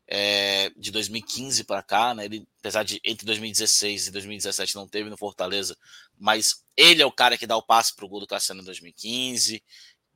é, 0.06 0.70
de 0.76 0.90
2015 0.90 1.64
para 1.64 1.82
cá, 1.82 2.14
né? 2.14 2.24
Ele, 2.24 2.46
apesar 2.58 2.82
de 2.82 3.00
entre 3.04 3.24
2016 3.24 4.08
e 4.08 4.10
2017 4.10 4.74
não 4.74 4.88
teve 4.88 5.08
no 5.08 5.16
Fortaleza, 5.16 5.76
mas 6.18 6.64
ele 6.76 7.00
é 7.00 7.06
o 7.06 7.12
cara 7.12 7.38
que 7.38 7.46
dá 7.46 7.56
o 7.56 7.62
passe 7.62 7.94
para 7.94 8.04
o 8.04 8.08
gol 8.08 8.20
do 8.20 8.26
Cassiano 8.26 8.60
em 8.60 8.64
2015. 8.64 9.62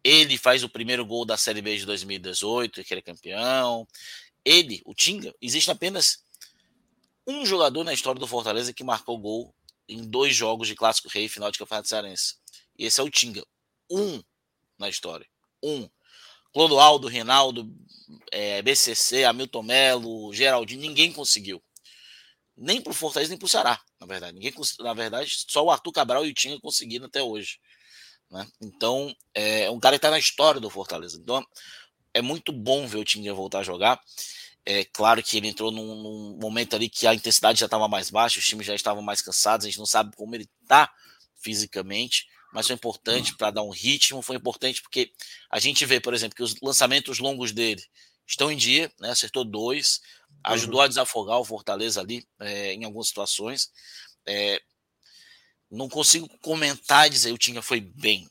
Ele 0.03 0.37
faz 0.37 0.65
o 0.65 0.69
primeiro 0.69 1.07
gol 1.07 1.25
da 1.25 1.37
Série 1.37 1.63
B 1.63 1.77
de 1.77 1.87
2018, 1.87 2.83
que 2.83 2.93
ele 2.93 2.99
é 2.99 3.03
campeão. 3.03 3.87
Ele, 4.45 4.83
o 4.85 4.95
Tinga, 4.95 5.33
existe 5.41 5.71
apenas 5.71 6.25
um 7.27 7.45
jogador 7.45 7.85
na 7.85 7.93
história 7.93 8.19
do 8.19 8.27
Fortaleza 8.27 8.73
que 8.73 8.85
marcou 8.85 9.19
gol 9.19 9.55
em 9.89 10.03
dois 10.03 10.35
jogos 10.35 10.69
de 10.69 10.75
Clássico 10.75 11.09
Rei 11.09 11.29
final 11.29 11.51
de 11.51 11.59
Campeonato 11.59 11.89
Cearense. 11.89 12.37
E 12.79 12.87
esse 12.87 13.01
é 13.01 13.03
o 13.03 13.11
Tinga. 13.11 13.45
Um 13.91 14.23
na 14.79 14.89
história. 14.89 15.27
Um. 15.63 15.89
Clodoaldo, 16.53 17.09
Reinaldo, 17.09 17.69
é, 18.31 18.63
BCC, 18.63 19.25
Hamilton 19.25 19.63
Melo, 19.63 20.33
Geraldinho, 20.33 20.81
ninguém 20.81 21.13
conseguiu. 21.13 21.63
Nem 22.57 22.81
pro 22.81 22.95
Fortaleza, 22.95 23.31
nem 23.31 23.39
pro 23.39 23.49
Ceará, 23.49 23.81
na 24.01 24.07
verdade. 24.07 24.35
Ninguém, 24.35 24.55
na 24.79 24.95
verdade, 24.95 25.45
só 25.49 25.65
o 25.65 25.71
Arthur 25.71 25.91
Cabral 25.91 26.25
e 26.25 26.31
o 26.31 26.35
Tinga 26.35 26.61
conseguiram 26.61 27.07
até 27.07 27.21
hoje. 27.21 27.59
Né? 28.31 28.47
Então, 28.63 29.15
é 29.35 29.69
um 29.71 29.81
cara 29.81 29.97
que 29.97 30.03
tá 30.03 30.11
na 30.11 30.19
história 30.19 30.61
do 30.61 30.71
Fortaleza. 30.71 31.19
Então, 31.21 31.45
é 32.13 32.23
muito 32.23 32.53
bom 32.53 32.87
ver 32.87 32.99
o 32.99 33.05
Tinga 33.05 33.35
voltar 33.35 33.61
a 33.61 33.65
jogar. 33.65 34.01
É 34.66 34.85
claro 34.85 35.23
que 35.23 35.36
ele 35.36 35.49
entrou 35.49 35.70
num, 35.70 35.95
num 35.95 36.39
momento 36.41 36.74
ali 36.74 36.89
que 36.89 37.07
a 37.07 37.15
intensidade 37.15 37.61
já 37.61 37.66
estava 37.66 37.86
mais 37.86 38.11
baixa, 38.11 38.39
os 38.39 38.47
times 38.47 38.66
já 38.66 38.74
estavam 38.74 39.03
mais 39.03 39.20
cansados, 39.20 39.66
a 39.66 39.69
gente 39.69 39.78
não 39.78 39.86
sabe 39.86 40.16
como 40.16 40.35
ele 40.35 40.49
tá 40.66 40.91
fisicamente 41.36 42.27
mas 42.55 42.69
foi 42.69 42.77
importante 42.77 43.35
para 43.36 43.51
dar 43.51 43.65
um 43.65 43.70
ritmo, 43.70 44.23
foi 44.23 44.36
importante 44.36 44.81
porque 44.81 45.12
a 45.51 45.59
gente 45.59 45.85
vê, 45.85 45.99
por 45.99 46.15
exemplo, 46.15 46.36
que 46.36 46.43
os 46.43 46.55
lançamentos 46.62 47.19
longos 47.19 47.51
dele 47.51 47.82
estão 48.24 48.51
em 48.51 48.57
dia, 48.57 48.93
né? 49.01 49.11
acertou 49.11 49.45
dois, 49.45 50.01
ajudou 50.45 50.78
uhum. 50.78 50.85
a 50.85 50.89
desafogar 50.89 51.41
o 51.41 51.45
Fortaleza 51.45 52.01
ali 52.01 52.24
é, 52.39 52.73
em 52.73 52.85
algumas 52.85 53.09
situações. 53.09 53.73
É, 54.24 54.62
não 55.69 55.89
consigo 55.89 56.28
comentar 56.39 57.09
e 57.09 57.11
dizer 57.11 57.32
o 57.32 57.39
Tinga 57.39 57.61
foi 57.61 57.81
bem, 57.81 58.31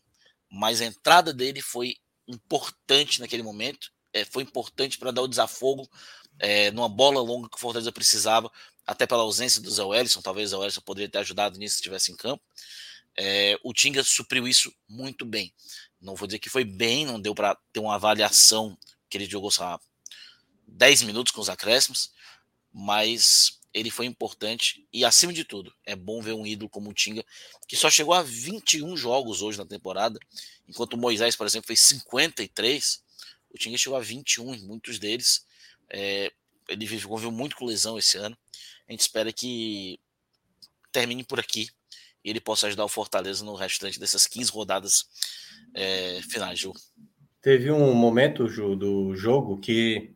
mas 0.49 0.79
a 0.79 0.85
entrada 0.85 1.33
dele 1.33 1.61
foi 1.61 1.97
importante 2.25 3.19
naquele 3.19 3.43
momento, 3.43 3.91
é, 4.13 4.23
foi 4.23 4.43
importante 4.43 4.97
para 4.97 5.11
dar 5.11 5.23
o 5.23 5.27
desafogo 5.27 5.85
é, 6.39 6.71
numa 6.71 6.89
bola 6.89 7.21
longa 7.21 7.49
que 7.49 7.55
o 7.55 7.59
Fortaleza 7.59 7.91
precisava, 7.91 8.51
até 8.85 9.05
pela 9.07 9.21
ausência 9.21 9.61
do 9.61 9.71
Zé 9.71 9.83
Wellison, 9.83 10.21
talvez 10.21 10.49
o 10.49 10.51
Zé 10.51 10.57
Wellison 10.57 10.81
poderia 10.81 11.09
ter 11.09 11.19
ajudado 11.19 11.57
nisso 11.57 11.75
se 11.75 11.81
estivesse 11.81 12.11
em 12.11 12.15
campo. 12.15 12.43
É, 13.15 13.57
o 13.63 13.73
Tinga 13.73 14.03
supriu 14.03 14.47
isso 14.47 14.73
muito 14.87 15.25
bem. 15.25 15.53
Não 16.01 16.15
vou 16.15 16.27
dizer 16.27 16.39
que 16.39 16.49
foi 16.49 16.63
bem, 16.63 17.05
não 17.05 17.19
deu 17.19 17.33
para 17.33 17.57
ter 17.71 17.79
uma 17.79 17.95
avaliação 17.95 18.77
que 19.09 19.17
ele 19.17 19.29
jogou 19.29 19.51
só 19.51 19.79
10 20.67 21.03
minutos 21.03 21.31
com 21.31 21.39
os 21.39 21.49
acréscimos, 21.49 22.11
mas 22.73 23.59
ele 23.73 23.89
foi 23.89 24.05
importante 24.05 24.87
e, 24.91 25.03
acima 25.03 25.33
de 25.33 25.43
tudo, 25.43 25.73
é 25.85 25.95
bom 25.95 26.21
ver 26.21 26.33
um 26.33 26.45
ídolo 26.45 26.69
como 26.69 26.89
o 26.89 26.93
Tinga, 26.93 27.25
que 27.67 27.75
só 27.75 27.89
chegou 27.89 28.13
a 28.13 28.21
21 28.21 28.95
jogos 28.95 29.41
hoje 29.41 29.57
na 29.57 29.65
temporada, 29.65 30.19
enquanto 30.67 30.93
o 30.93 30.97
Moisés, 30.97 31.35
por 31.35 31.47
exemplo, 31.47 31.67
fez 31.67 31.79
53. 31.81 33.01
O 33.49 33.57
Tinga 33.57 33.77
chegou 33.77 33.97
a 33.97 34.01
21 34.01 34.55
em 34.55 34.61
muitos 34.61 34.99
deles. 34.99 35.45
É, 35.89 36.31
ele 36.69 36.85
viveu 36.85 37.31
muito 37.31 37.55
com 37.55 37.65
lesão 37.65 37.97
esse 37.97 38.17
ano. 38.17 38.37
A 38.87 38.91
gente 38.91 39.01
espera 39.01 39.31
que 39.31 39.99
termine 40.91 41.23
por 41.23 41.39
aqui 41.39 41.67
e 42.23 42.29
ele 42.29 42.39
possa 42.39 42.67
ajudar 42.67 42.85
o 42.85 42.89
Fortaleza 42.89 43.43
no 43.43 43.55
restante 43.55 43.99
dessas 43.99 44.25
15 44.25 44.51
rodadas 44.51 45.05
é, 45.73 46.21
finais, 46.29 46.59
Ju. 46.59 46.73
Teve 47.41 47.71
um 47.71 47.93
momento, 47.93 48.47
Ju, 48.47 48.75
do 48.75 49.15
jogo 49.15 49.57
que 49.59 50.13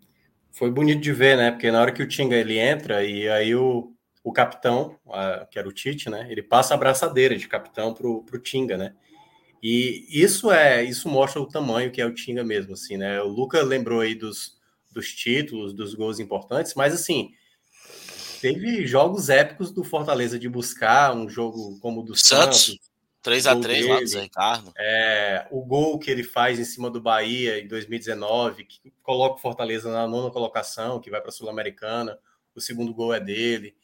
foi 0.51 0.71
bonito 0.71 1.01
de 1.01 1.11
ver, 1.11 1.35
né? 1.35 1.51
Porque 1.51 1.69
na 1.69 1.81
hora 1.81 1.91
que 1.91 2.01
o 2.01 2.07
Tinga 2.07 2.35
ele 2.35 2.57
entra 2.57 3.03
e 3.03 3.27
aí 3.27 3.53
o, 3.53 3.93
o 4.23 4.31
capitão, 4.31 4.97
a, 5.09 5.45
que 5.45 5.59
era 5.59 5.67
o 5.67 5.73
Tite, 5.73 6.09
né? 6.09 6.27
Ele 6.29 6.41
passa 6.41 6.73
a 6.73 6.77
braçadeira 6.77 7.35
de 7.35 7.47
capitão 7.47 7.93
pro, 7.93 8.23
pro 8.23 8.39
Tinga, 8.39 8.77
né? 8.77 8.95
E 9.61 10.05
isso 10.09 10.51
é, 10.51 10.83
isso 10.83 11.09
mostra 11.09 11.41
o 11.41 11.47
tamanho 11.47 11.91
que 11.91 11.99
é 11.99 12.05
o 12.05 12.13
Tinga 12.13 12.43
mesmo, 12.43 12.73
assim, 12.73 12.95
né? 12.95 13.21
O 13.21 13.27
Luca 13.27 13.61
lembrou 13.61 13.99
aí 13.99 14.15
dos, 14.15 14.56
dos 14.97 15.13
títulos, 15.13 15.73
dos 15.73 15.93
gols 15.93 16.19
importantes, 16.19 16.73
mas 16.73 16.93
assim, 16.93 17.31
teve 18.41 18.87
jogos 18.87 19.29
épicos 19.29 19.71
do 19.71 19.83
Fortaleza 19.83 20.39
de 20.39 20.49
buscar 20.49 21.15
um 21.15 21.29
jogo 21.29 21.79
como 21.79 22.01
o 22.01 22.03
do 22.03 22.15
Santos. 22.15 22.65
Santos 22.65 22.87
3x3 23.23 23.87
lá 23.87 23.99
do 23.99 24.07
Zé 24.07 24.21
Ricardo. 24.21 24.73
É, 24.77 25.47
o 25.51 25.63
gol 25.63 25.99
que 25.99 26.09
ele 26.09 26.23
faz 26.23 26.59
em 26.59 26.63
cima 26.63 26.89
do 26.89 27.01
Bahia 27.01 27.59
em 27.59 27.67
2019, 27.67 28.63
que 28.63 28.93
coloca 29.03 29.35
o 29.35 29.41
Fortaleza 29.41 29.91
na 29.91 30.07
nona 30.07 30.31
colocação, 30.31 30.99
que 30.99 31.09
vai 31.11 31.19
para 31.19 31.29
a 31.29 31.33
Sul-Americana. 31.33 32.17
O 32.55 32.61
segundo 32.61 32.93
gol 32.93 33.13
é 33.13 33.19
dele. 33.19 33.75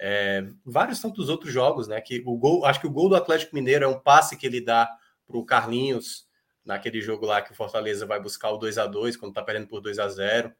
É, 0.00 0.44
vários 0.66 1.00
tantos 1.00 1.28
outros 1.28 1.52
jogos, 1.52 1.86
né? 1.86 2.00
Que 2.00 2.22
o 2.26 2.36
gol, 2.36 2.64
acho 2.64 2.80
que 2.80 2.86
o 2.86 2.90
gol 2.90 3.08
do 3.08 3.16
Atlético 3.16 3.54
Mineiro 3.54 3.84
é 3.84 3.88
um 3.88 4.00
passe 4.00 4.36
que 4.36 4.46
ele 4.46 4.60
dá 4.60 4.88
para 5.26 5.38
o 5.38 5.44
Carlinhos 5.44 6.27
naquele 6.68 7.00
jogo 7.00 7.26
lá 7.26 7.42
que 7.42 7.50
o 7.50 7.54
Fortaleza 7.56 8.06
vai 8.06 8.20
buscar 8.20 8.50
o 8.50 8.58
2 8.58 8.78
a 8.78 8.86
2 8.86 9.16
quando 9.16 9.32
está 9.32 9.42
perdendo 9.42 9.66
por 9.66 9.80
2 9.80 9.98
a 9.98 10.08
0 10.08 10.54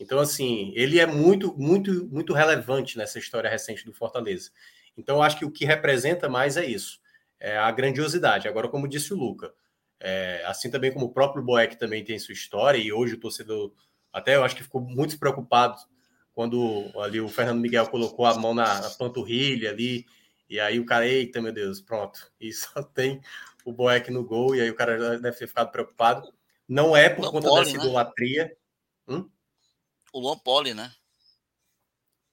então, 0.00 0.20
assim, 0.20 0.72
ele 0.76 1.00
é 1.00 1.06
muito, 1.06 1.52
muito, 1.58 2.06
muito 2.06 2.32
relevante 2.32 2.96
nessa 2.96 3.18
história 3.18 3.50
recente 3.50 3.84
do 3.84 3.92
Fortaleza. 3.92 4.50
Então, 4.96 5.20
acho 5.20 5.38
que 5.38 5.44
o 5.44 5.50
que 5.50 5.64
representa 5.64 6.28
mais 6.28 6.56
é 6.56 6.64
isso, 6.64 7.00
é 7.40 7.58
a 7.58 7.70
grandiosidade. 7.72 8.46
Agora, 8.46 8.68
como 8.68 8.86
disse 8.86 9.12
o 9.12 9.16
Luca, 9.16 9.52
é, 9.98 10.42
assim 10.46 10.70
também 10.70 10.92
como 10.92 11.06
o 11.06 11.12
próprio 11.12 11.42
Boeck 11.42 11.76
também 11.76 12.04
tem 12.04 12.18
sua 12.18 12.32
história, 12.32 12.78
e 12.78 12.92
hoje 12.92 13.14
o 13.14 13.20
torcedor, 13.20 13.72
até 14.12 14.36
eu 14.36 14.44
acho 14.44 14.54
que 14.54 14.62
ficou 14.62 14.80
muito 14.80 15.18
preocupado 15.18 15.76
quando 16.32 16.92
ali 17.00 17.20
o 17.20 17.28
Fernando 17.28 17.60
Miguel 17.60 17.88
colocou 17.88 18.24
a 18.24 18.34
mão 18.38 18.54
na, 18.54 18.80
na 18.80 18.90
panturrilha 18.90 19.70
ali, 19.70 20.06
e 20.48 20.60
aí 20.60 20.78
o 20.78 20.86
cara, 20.86 21.06
eita, 21.06 21.42
meu 21.42 21.52
Deus, 21.52 21.80
pronto. 21.80 22.30
E 22.40 22.52
só 22.52 22.82
tem 22.84 23.20
o 23.68 23.72
Boeck 23.72 24.10
no 24.10 24.24
gol, 24.24 24.54
e 24.54 24.60
aí 24.60 24.70
o 24.70 24.74
cara 24.74 25.18
deve 25.18 25.38
ter 25.38 25.46
ficado 25.46 25.70
preocupado. 25.70 26.26
Não 26.66 26.96
é 26.96 27.08
por 27.08 27.30
conta 27.30 27.48
Poli, 27.48 27.64
dessa 27.64 27.76
né? 27.76 27.84
idolatria. 27.84 28.56
Hum? 29.06 29.28
O 30.12 30.20
Luan 30.20 30.38
Poli, 30.38 30.74
né? 30.74 30.90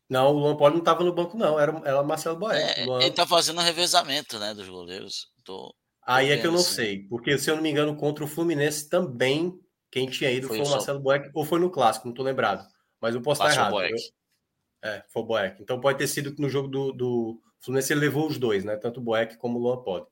Não, 0.09 0.33
o 0.33 0.39
Luan 0.39 0.55
Poli 0.55 0.73
não 0.73 0.79
estava 0.79 1.03
no 1.03 1.13
banco, 1.13 1.37
não. 1.37 1.59
Era, 1.59 1.81
era 1.83 2.03
Marcelo 2.03 2.37
Boeck. 2.37 2.79
É, 2.79 2.85
Luan... 2.85 3.01
Ele 3.01 3.11
tá 3.11 3.25
fazendo 3.25 3.59
um 3.59 3.63
revezamento, 3.63 4.39
né, 4.39 4.53
dos 4.53 4.69
goleiros. 4.69 5.27
Tô, 5.43 5.67
tô 5.69 5.75
Aí 6.05 6.31
é 6.31 6.37
que 6.37 6.47
eu 6.47 6.51
não 6.51 6.59
assim. 6.59 6.73
sei. 6.73 7.07
Porque, 7.07 7.37
se 7.37 7.49
eu 7.49 7.55
não 7.55 7.63
me 7.63 7.69
engano, 7.69 7.95
contra 7.97 8.23
o 8.23 8.27
Fluminense 8.27 8.87
também, 8.87 9.59
quem 9.91 10.07
tinha 10.07 10.31
ido 10.31 10.47
foi, 10.47 10.57
foi 10.57 10.67
o 10.67 10.69
Marcelo 10.69 10.99
Boeck, 10.99 11.29
ou 11.33 11.43
foi 11.43 11.59
no 11.59 11.69
Clássico, 11.69 12.05
não 12.05 12.13
estou 12.13 12.25
lembrado. 12.25 12.65
Mas 13.01 13.15
eu 13.15 13.21
posso 13.21 13.41
estar 13.41 13.53
errado. 13.53 13.71
Boeck. 13.71 13.91
Eu... 13.91 14.89
É, 14.89 15.03
foi 15.09 15.23
o 15.23 15.25
Boeck. 15.25 15.61
Então 15.61 15.81
pode 15.81 15.97
ter 15.97 16.07
sido 16.07 16.33
que 16.33 16.41
no 16.41 16.49
jogo 16.49 16.67
do, 16.67 16.91
do 16.91 17.41
Fluminense 17.59 17.91
ele 17.91 18.01
levou 18.01 18.27
os 18.27 18.37
dois, 18.37 18.63
né? 18.63 18.77
Tanto 18.77 18.99
o 18.99 19.03
Boeck 19.03 19.37
como 19.37 19.57
o 19.57 19.61
Luan 19.61 19.81
Poli. 19.83 20.05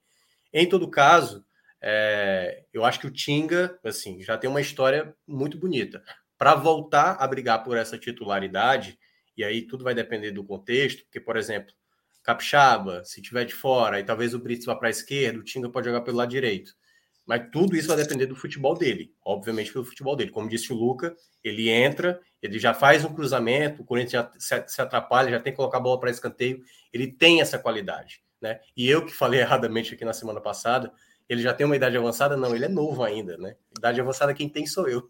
Em 0.54 0.70
todo 0.70 0.90
caso, 0.90 1.44
é, 1.82 2.64
eu 2.72 2.86
acho 2.86 3.00
que 3.00 3.08
o 3.08 3.12
Tinga, 3.12 3.78
assim, 3.84 4.22
já 4.22 4.38
tem 4.38 4.50
uma 4.50 4.62
história 4.62 5.16
muito 5.28 5.58
bonita. 5.58 6.04
Para 6.38 6.56
voltar 6.56 7.18
a 7.20 7.28
brigar 7.28 7.64
por 7.64 7.76
essa 7.76 7.98
titularidade, 7.98 9.00
e 9.36 9.44
aí 9.44 9.64
tudo 9.64 9.84
vai 9.84 9.96
depender 9.96 10.32
do 10.32 10.44
contexto, 10.44 11.04
porque, 11.04 11.20
por 11.20 11.36
exemplo, 11.36 11.74
Capixaba, 12.22 13.04
se 13.04 13.22
tiver 13.22 13.46
de 13.46 13.54
fora, 13.54 14.00
e 14.00 14.04
talvez 14.04 14.34
o 14.34 14.40
Brits 14.40 14.66
vá 14.66 14.76
para 14.76 14.88
a 14.88 14.92
esquerda, 14.92 15.40
o 15.40 15.44
Tinga 15.44 15.70
pode 15.70 15.88
jogar 15.88 16.02
pelo 16.02 16.18
lado 16.18 16.30
direito. 16.30 16.74
Mas 17.26 17.50
tudo 17.52 17.76
isso 17.76 17.88
vai 17.88 17.98
depender 17.98 18.26
do 18.26 18.36
futebol 18.36 18.76
dele, 18.76 19.14
obviamente 19.26 19.72
pelo 19.72 19.86
futebol 19.86 20.16
dele. 20.16 20.30
Como 20.32 20.50
disse 20.50 20.72
o 20.72 20.76
Luca, 20.76 21.16
ele 21.44 21.70
entra, 21.70 22.20
ele 22.42 22.60
já 22.60 22.74
faz 22.74 23.04
um 23.04 23.14
cruzamento, 23.14 23.82
o 23.82 23.86
Corinthians 23.86 24.30
já 24.40 24.68
se 24.68 24.82
atrapalha, 24.82 25.32
já 25.32 25.40
tem 25.40 25.52
que 25.52 25.58
colocar 25.58 25.78
a 25.78 25.82
bola 25.82 26.00
para 26.00 26.12
escanteio, 26.12 26.62
ele 26.92 27.08
tem 27.08 27.42
essa 27.42 27.58
qualidade. 27.58 28.22
Né? 28.44 28.60
E 28.76 28.90
eu 28.90 29.06
que 29.06 29.14
falei 29.14 29.40
erradamente 29.42 29.94
aqui 29.94 30.04
na 30.04 30.12
semana 30.12 30.42
passada, 30.42 30.92
ele 31.30 31.42
já 31.42 31.54
tem 31.54 31.66
uma 31.66 31.78
idade 31.78 31.96
avançada? 31.96 32.36
Não, 32.36 32.54
ele 32.54 32.66
é 32.66 32.70
novo 32.70 33.02
ainda, 33.02 33.38
né? 33.38 33.56
Idade 33.76 34.02
avançada 34.02 34.34
quem 34.34 34.50
tem 34.50 34.68
sou 34.68 34.90
eu, 34.90 35.10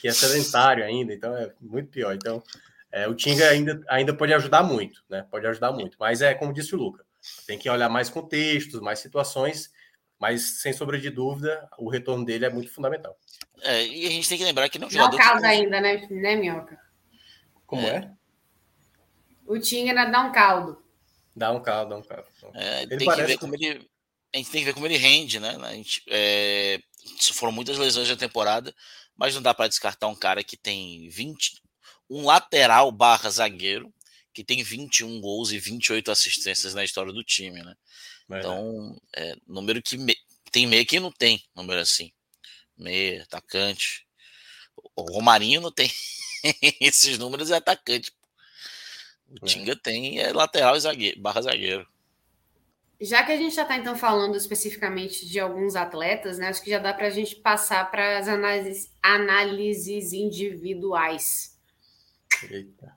que 0.00 0.08
é 0.08 0.10
sedentário 0.10 0.82
ainda, 0.82 1.12
então 1.12 1.36
é 1.36 1.52
muito 1.60 1.90
pior. 1.90 2.14
Então, 2.14 2.42
é, 2.90 3.06
o 3.06 3.14
Tinga 3.14 3.46
ainda, 3.50 3.84
ainda 3.86 4.14
pode 4.14 4.32
ajudar 4.32 4.62
muito, 4.62 5.04
né? 5.06 5.26
Pode 5.30 5.46
ajudar 5.46 5.70
muito. 5.70 5.98
Mas 6.00 6.22
é 6.22 6.32
como 6.32 6.54
disse 6.54 6.74
o 6.74 6.78
Luca, 6.78 7.04
tem 7.46 7.58
que 7.58 7.68
olhar 7.68 7.90
mais 7.90 8.08
contextos, 8.08 8.80
mais 8.80 9.00
situações, 9.00 9.70
mas 10.18 10.62
sem 10.62 10.72
sombra 10.72 10.98
de 10.98 11.10
dúvida, 11.10 11.68
o 11.76 11.90
retorno 11.90 12.24
dele 12.24 12.46
é 12.46 12.50
muito 12.50 12.72
fundamental. 12.72 13.18
É, 13.60 13.86
e 13.86 14.06
a 14.06 14.10
gente 14.10 14.26
tem 14.26 14.38
que 14.38 14.44
lembrar 14.44 14.70
que 14.70 14.78
não 14.78 14.88
é 14.88 14.90
jogador. 14.90 15.18
Dá 15.18 15.22
um 15.22 15.28
caldo 15.28 15.44
ainda, 15.44 15.78
né, 15.78 16.06
né, 16.10 16.36
Minhoca? 16.36 16.78
Como 17.66 17.86
é? 17.86 17.96
é? 17.96 18.10
O 19.46 19.58
Tinga 19.58 19.90
ainda 19.90 20.06
dá 20.06 20.22
um 20.22 20.32
caldo. 20.32 20.85
Dá 21.36 21.52
um 21.52 21.62
caldo, 21.62 21.90
dá 21.90 21.96
um 21.98 22.02
caldo. 22.02 22.26
É, 22.54 22.82
ele 22.84 22.96
tem 22.96 23.10
que 23.10 23.22
ver 23.22 23.38
como 23.38 23.54
ele 23.54 23.86
a 24.34 24.38
gente 24.38 24.50
tem 24.50 24.60
que 24.60 24.66
ver 24.66 24.74
como 24.74 24.86
ele 24.86 24.96
rende, 24.96 25.40
né? 25.40 25.56
A 25.62 25.72
gente, 25.72 26.02
é, 26.08 26.78
foram 27.32 27.52
muitas 27.52 27.78
lesões 27.78 28.08
na 28.08 28.16
temporada, 28.16 28.74
mas 29.16 29.34
não 29.34 29.40
dá 29.40 29.54
para 29.54 29.68
descartar 29.68 30.08
um 30.08 30.14
cara 30.14 30.44
que 30.44 30.56
tem 30.56 31.08
20, 31.08 31.62
um 32.10 32.26
lateral 32.26 32.92
barra 32.92 33.30
zagueiro, 33.30 33.92
que 34.34 34.44
tem 34.44 34.62
21 34.62 35.20
gols 35.22 35.52
e 35.52 35.58
28 35.58 36.10
assistências 36.10 36.74
na 36.74 36.84
história 36.84 37.12
do 37.12 37.24
time, 37.24 37.62
né? 37.62 37.74
Então, 38.28 39.00
é, 39.16 39.34
número 39.46 39.80
que 39.80 39.96
me, 39.96 40.14
tem 40.52 40.66
meio 40.66 40.84
que 40.84 41.00
não 41.00 41.10
tem, 41.10 41.42
número 41.54 41.80
assim. 41.80 42.12
Meia, 42.76 43.22
atacante. 43.22 44.06
O 44.94 45.02
Romarinho 45.10 45.62
não 45.62 45.72
tem 45.72 45.90
esses 46.80 47.16
números, 47.16 47.50
é 47.50 47.56
atacante. 47.56 48.12
O 49.30 49.44
é. 49.44 49.46
Tinga 49.46 49.76
tem 49.76 50.18
é 50.20 50.32
lateral 50.32 50.76
e 50.76 50.80
zagueiro, 50.80 51.20
barra 51.20 51.42
zagueiro. 51.42 51.86
Já 53.00 53.22
que 53.24 53.32
a 53.32 53.36
gente 53.36 53.54
já 53.54 53.62
está 53.62 53.76
então 53.76 53.94
falando 53.94 54.36
especificamente 54.36 55.28
de 55.28 55.38
alguns 55.38 55.76
atletas, 55.76 56.38
né? 56.38 56.48
Acho 56.48 56.62
que 56.62 56.70
já 56.70 56.78
dá 56.78 56.94
para 56.94 57.08
a 57.08 57.10
gente 57.10 57.36
passar 57.36 57.90
para 57.90 58.18
as 58.18 58.26
análises, 58.26 58.90
análises 59.02 60.12
individuais. 60.12 61.58
Eita. 62.50 62.94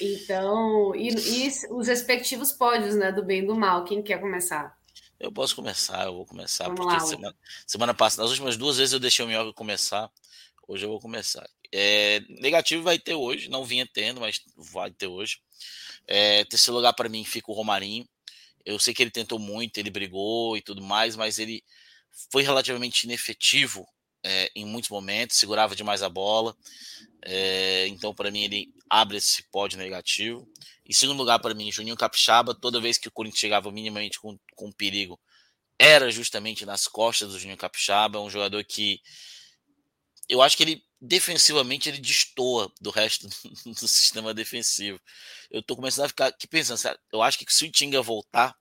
Então, 0.00 0.94
e, 0.96 1.10
e, 1.10 1.52
os 1.70 1.86
respectivos 1.86 2.52
pódios, 2.52 2.96
né? 2.96 3.12
Do 3.12 3.22
bem 3.22 3.42
e 3.42 3.46
do 3.46 3.54
mal. 3.54 3.84
Quem 3.84 4.02
quer 4.02 4.20
começar? 4.20 4.76
Eu 5.18 5.30
posso 5.30 5.54
começar, 5.54 6.06
eu 6.06 6.14
vou 6.14 6.24
começar, 6.24 6.64
Vamos 6.64 6.80
porque 6.80 6.94
lá, 6.94 7.00
semana, 7.00 7.36
semana 7.66 7.94
passada, 7.94 8.22
nas 8.22 8.30
últimas 8.30 8.56
duas 8.56 8.78
vezes 8.78 8.94
eu 8.94 8.98
deixei 8.98 9.22
o 9.22 9.28
Mioca 9.28 9.52
começar. 9.52 10.10
Hoje 10.66 10.86
eu 10.86 10.88
vou 10.88 10.98
começar. 10.98 11.46
É, 11.72 12.20
negativo 12.28 12.82
vai 12.82 12.98
ter 12.98 13.14
hoje, 13.14 13.48
não 13.48 13.64
vinha 13.64 13.88
tendo, 13.92 14.20
mas 14.20 14.40
vai 14.56 14.90
ter 14.90 15.06
hoje. 15.06 15.38
É, 16.06 16.44
terceiro 16.44 16.76
lugar 16.76 16.92
para 16.92 17.08
mim 17.08 17.24
fica 17.24 17.50
o 17.50 17.54
Romarinho. 17.54 18.08
Eu 18.64 18.78
sei 18.78 18.92
que 18.92 19.02
ele 19.02 19.10
tentou 19.10 19.38
muito, 19.38 19.78
ele 19.78 19.90
brigou 19.90 20.56
e 20.56 20.62
tudo 20.62 20.82
mais, 20.82 21.16
mas 21.16 21.38
ele 21.38 21.62
foi 22.30 22.42
relativamente 22.42 23.04
inefetivo 23.04 23.86
é, 24.22 24.50
em 24.54 24.64
muitos 24.64 24.90
momentos, 24.90 25.38
segurava 25.38 25.74
demais 25.74 26.02
a 26.02 26.08
bola. 26.08 26.56
É, 27.22 27.86
então, 27.88 28.14
para 28.14 28.30
mim, 28.30 28.44
ele 28.44 28.74
abre 28.88 29.16
esse 29.16 29.42
pódio 29.50 29.78
negativo. 29.78 30.48
Em 30.84 30.92
segundo 30.92 31.18
lugar, 31.18 31.38
para 31.38 31.54
mim, 31.54 31.70
Juninho 31.70 31.96
Capixaba, 31.96 32.54
toda 32.54 32.80
vez 32.80 32.98
que 32.98 33.08
o 33.08 33.12
Corinthians 33.12 33.40
chegava 33.40 33.70
minimamente 33.70 34.18
com, 34.18 34.38
com 34.54 34.72
perigo, 34.72 35.18
era 35.78 36.10
justamente 36.10 36.66
nas 36.66 36.86
costas 36.86 37.30
do 37.30 37.38
Juninho 37.38 37.56
Capixaba, 37.56 38.20
um 38.20 38.28
jogador 38.28 38.62
que 38.64 39.00
eu 40.28 40.42
acho 40.42 40.56
que 40.56 40.62
ele 40.62 40.84
defensivamente 41.00 41.88
ele 41.88 41.98
destoa 41.98 42.70
do 42.80 42.90
resto 42.90 43.28
do 43.64 43.88
sistema 43.88 44.34
defensivo. 44.34 45.00
Eu 45.50 45.62
tô 45.62 45.74
começando 45.74 46.04
a 46.06 46.08
ficar 46.08 46.26
aqui 46.26 46.46
pensando, 46.46 46.98
eu 47.12 47.22
acho 47.22 47.38
que 47.38 47.52
se 47.52 47.64
o 47.64 47.70
Tinga 47.70 48.02
voltar, 48.02 48.54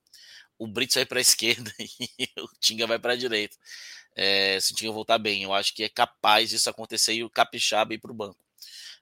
o 0.58 0.68
Brits 0.68 0.96
vai 0.96 1.06
para 1.06 1.20
a 1.20 1.22
esquerda 1.24 1.74
e 1.80 2.30
o 2.40 2.48
Tinga 2.60 2.88
vai 2.88 3.00
para 3.00 3.14
a 3.14 3.18
direita. 3.18 3.58
É, 4.16 4.60
se 4.60 4.74
o 4.74 4.76
Tinga 4.76 4.92
voltar 4.92 5.18
bem, 5.18 5.44
eu 5.44 5.54
acho 5.54 5.74
que 5.74 5.84
é 5.84 5.90
capaz 5.90 6.50
disso 6.50 6.70
acontecer 6.70 7.14
e 7.14 7.24
o 7.24 7.30
Capixaba 7.30 7.94
ir 7.94 8.00
para 8.00 8.12
o 8.12 8.16
banco. 8.16 8.44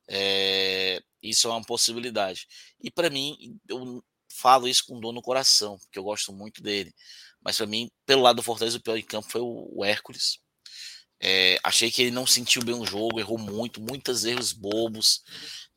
É, 0.07 1.01
isso 1.21 1.47
é 1.47 1.51
uma 1.51 1.63
possibilidade. 1.63 2.47
E 2.81 2.89
para 2.91 3.09
mim, 3.09 3.59
eu 3.67 4.03
falo 4.29 4.67
isso 4.67 4.85
com 4.85 4.99
dor 4.99 5.13
no 5.13 5.21
coração, 5.21 5.77
porque 5.79 5.99
eu 5.99 6.03
gosto 6.03 6.31
muito 6.33 6.61
dele. 6.61 6.93
Mas 7.41 7.57
para 7.57 7.67
mim, 7.67 7.89
pelo 8.05 8.21
lado 8.23 8.37
do 8.37 8.43
Fortaleza, 8.43 8.77
o 8.77 8.81
pior 8.81 8.97
em 8.97 9.03
campo 9.03 9.29
foi 9.29 9.41
o 9.41 9.83
Hércules. 9.83 10.39
É, 11.19 11.57
achei 11.63 11.89
que 11.89 12.03
ele 12.03 12.11
não 12.11 12.27
sentiu 12.27 12.63
bem 12.63 12.75
o 12.75 12.85
jogo, 12.85 13.19
errou 13.19 13.37
muito, 13.37 13.81
muitos 13.81 14.23
erros 14.23 14.53
bobos. 14.53 15.23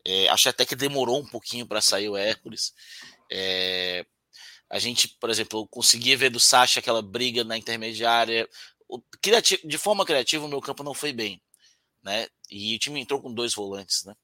É, 0.04 0.28
achei 0.28 0.50
até 0.50 0.64
que 0.64 0.76
demorou 0.76 1.20
um 1.20 1.26
pouquinho 1.26 1.66
para 1.66 1.80
sair 1.80 2.08
o 2.08 2.16
Hércules. 2.16 2.72
É, 3.30 4.04
a 4.68 4.78
gente, 4.78 5.08
por 5.20 5.30
exemplo, 5.30 5.66
conseguia 5.68 6.16
ver 6.16 6.30
do 6.30 6.40
Sacha 6.40 6.80
aquela 6.80 7.02
briga 7.02 7.42
na 7.44 7.56
intermediária. 7.56 8.48
O, 8.88 9.00
criativo, 9.20 9.66
de 9.66 9.78
forma 9.78 10.04
criativa, 10.04 10.44
o 10.44 10.48
meu 10.48 10.60
campo 10.60 10.82
não 10.82 10.94
foi 10.94 11.12
bem. 11.12 11.40
Né? 12.02 12.28
E 12.50 12.76
o 12.76 12.78
time 12.78 12.98
entrou 12.98 13.20
com 13.20 13.32
dois 13.32 13.52
volantes, 13.52 14.04
né? 14.04 14.14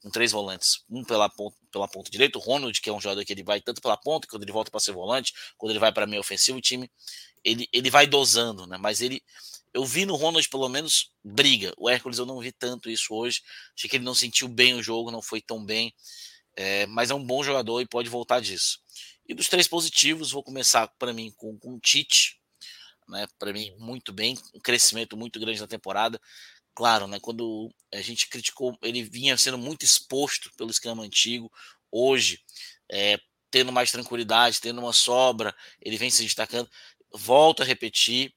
Com 0.00 0.10
três 0.10 0.30
volantes. 0.30 0.84
Um 0.88 1.02
pela 1.02 1.28
ponta, 1.28 1.56
pela 1.72 1.88
ponta 1.88 2.08
direita, 2.08 2.38
o 2.38 2.40
Ronald, 2.40 2.80
que 2.80 2.88
é 2.88 2.92
um 2.92 3.00
jogador 3.00 3.24
que 3.24 3.32
ele 3.32 3.42
vai 3.42 3.60
tanto 3.60 3.82
pela 3.82 3.96
ponta, 3.96 4.28
quando 4.28 4.44
ele 4.44 4.52
volta 4.52 4.70
para 4.70 4.78
ser 4.78 4.92
volante, 4.92 5.32
quando 5.58 5.72
ele 5.72 5.80
vai 5.80 5.92
para 5.92 6.06
meio 6.06 6.20
ofensivo, 6.20 6.58
o 6.58 6.62
time 6.62 6.88
ele, 7.44 7.68
ele 7.72 7.90
vai 7.90 8.06
dosando, 8.06 8.66
né? 8.66 8.76
Mas 8.78 9.00
ele 9.00 9.20
eu 9.76 9.84
vi 9.84 10.06
no 10.06 10.16
Ronald 10.16 10.48
pelo 10.48 10.70
menos 10.70 11.12
briga. 11.22 11.70
O 11.76 11.90
Hércules 11.90 12.18
eu 12.18 12.24
não 12.24 12.40
vi 12.40 12.50
tanto 12.50 12.88
isso 12.88 13.12
hoje. 13.12 13.42
Achei 13.76 13.90
que 13.90 13.96
ele 13.96 14.04
não 14.06 14.14
sentiu 14.14 14.48
bem 14.48 14.72
o 14.72 14.82
jogo, 14.82 15.10
não 15.10 15.20
foi 15.20 15.42
tão 15.42 15.62
bem. 15.62 15.94
É, 16.56 16.86
mas 16.86 17.10
é 17.10 17.14
um 17.14 17.22
bom 17.22 17.42
jogador 17.42 17.82
e 17.82 17.86
pode 17.86 18.08
voltar 18.08 18.40
disso. 18.40 18.78
E 19.28 19.34
dos 19.34 19.48
três 19.48 19.68
positivos, 19.68 20.30
vou 20.30 20.42
começar 20.42 20.88
para 20.98 21.12
mim 21.12 21.30
com, 21.36 21.58
com 21.58 21.74
o 21.74 21.78
Tite. 21.78 22.40
Né, 23.06 23.26
para 23.38 23.52
mim, 23.52 23.70
muito 23.78 24.14
bem, 24.14 24.38
um 24.54 24.60
crescimento 24.60 25.14
muito 25.14 25.38
grande 25.38 25.60
na 25.60 25.66
temporada. 25.66 26.18
Claro, 26.74 27.06
né, 27.06 27.20
quando 27.20 27.70
a 27.92 28.00
gente 28.00 28.30
criticou, 28.30 28.78
ele 28.82 29.02
vinha 29.02 29.36
sendo 29.36 29.58
muito 29.58 29.84
exposto 29.84 30.50
pelo 30.56 30.70
esquema 30.70 31.02
antigo. 31.02 31.52
Hoje, 31.92 32.40
é, 32.90 33.18
tendo 33.50 33.70
mais 33.70 33.90
tranquilidade, 33.90 34.58
tendo 34.58 34.80
uma 34.80 34.94
sobra, 34.94 35.54
ele 35.82 35.98
vem 35.98 36.10
se 36.10 36.22
destacando. 36.22 36.68
Volto 37.12 37.62
a 37.62 37.66
repetir, 37.66 38.34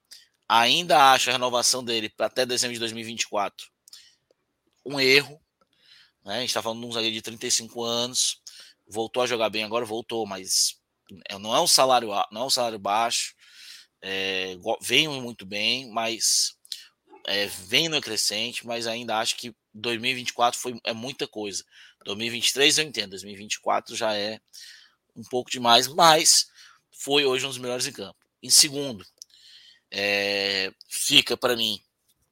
ainda 0.50 1.14
acho 1.14 1.30
a 1.30 1.34
renovação 1.34 1.84
dele 1.84 2.11
até 2.18 2.45
dezembro 2.45 2.74
de 2.74 2.80
2024 2.80 3.68
um 4.86 5.00
erro. 5.00 5.40
Né? 6.26 6.38
A 6.38 6.40
gente 6.40 6.50
está 6.50 6.61
falando 6.61 6.82
de 6.82 6.88
um 6.88 6.92
zagueiro 6.92 7.14
de 7.14 7.22
35 7.22 7.84
anos, 7.84 8.42
voltou 8.88 9.22
a 9.22 9.28
jogar 9.28 9.50
bem 9.50 9.64
agora, 9.64 9.86
voltou, 9.86 10.26
mas 10.26 10.80
é, 11.30 11.38
não 11.38 11.56
é 11.56 11.61
um 11.61 11.68
salário, 11.68 12.10
não 12.32 12.42
é 12.42 12.45
um 12.45 12.50
salário 12.50 12.80
baixo. 12.80 13.36
É, 14.02 14.56
vem 14.82 15.08
muito 15.08 15.45
bem, 15.45 15.90
mas 15.92 16.56
é, 17.28 17.45
vem 17.48 17.90
no 17.90 18.02
crescente, 18.02 18.66
mas 18.66 18.88
ainda 18.88 19.18
acho 19.18 19.36
que 19.36 19.53
2024 19.74 20.60
foi, 20.60 20.80
é 20.84 20.94
muita 20.94 21.28
coisa. 21.28 21.64
2023 22.06 22.78
eu 22.78 22.86
entendo, 22.86 23.11
2024 23.11 23.95
já 23.95 24.16
é 24.16 24.40
um 25.16 25.24
pouco 25.24 25.52
demais, 25.52 25.88
mas 25.88 26.50
foi 26.92 27.26
hoje 27.26 27.45
um 27.45 27.50
dos 27.50 27.58
melhores 27.58 27.86
em 27.86 27.92
campo. 27.92 28.18
Em 28.42 28.50
segundo, 28.50 29.06
é, 29.92 30.72
fica 30.88 31.35
para 31.35 31.56
mim 31.56 31.82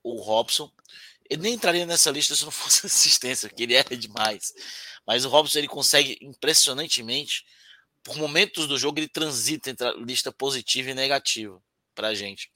o 0.03 0.21
Robson. 0.21 0.71
Ele 1.29 1.41
nem 1.41 1.53
entraria 1.55 1.85
nessa 1.85 2.09
lista 2.11 2.35
se 2.35 2.43
não 2.45 2.51
fosse 2.51 2.85
assistência, 2.87 3.49
porque 3.49 3.63
ele 3.63 3.75
é 3.75 3.83
demais. 3.83 4.53
Mas 5.05 5.25
o 5.25 5.29
Robson 5.29 5.59
ele 5.59 5.67
consegue 5.67 6.17
impressionantemente, 6.21 7.45
por 8.03 8.17
momentos 8.17 8.67
do 8.67 8.77
jogo, 8.77 8.99
ele 8.99 9.07
transita 9.07 9.69
entre 9.69 9.87
a 9.87 9.93
lista 9.93 10.31
positiva 10.31 10.91
e 10.91 10.93
negativa 10.93 11.61
para 11.93 12.13
gente. 12.13 12.51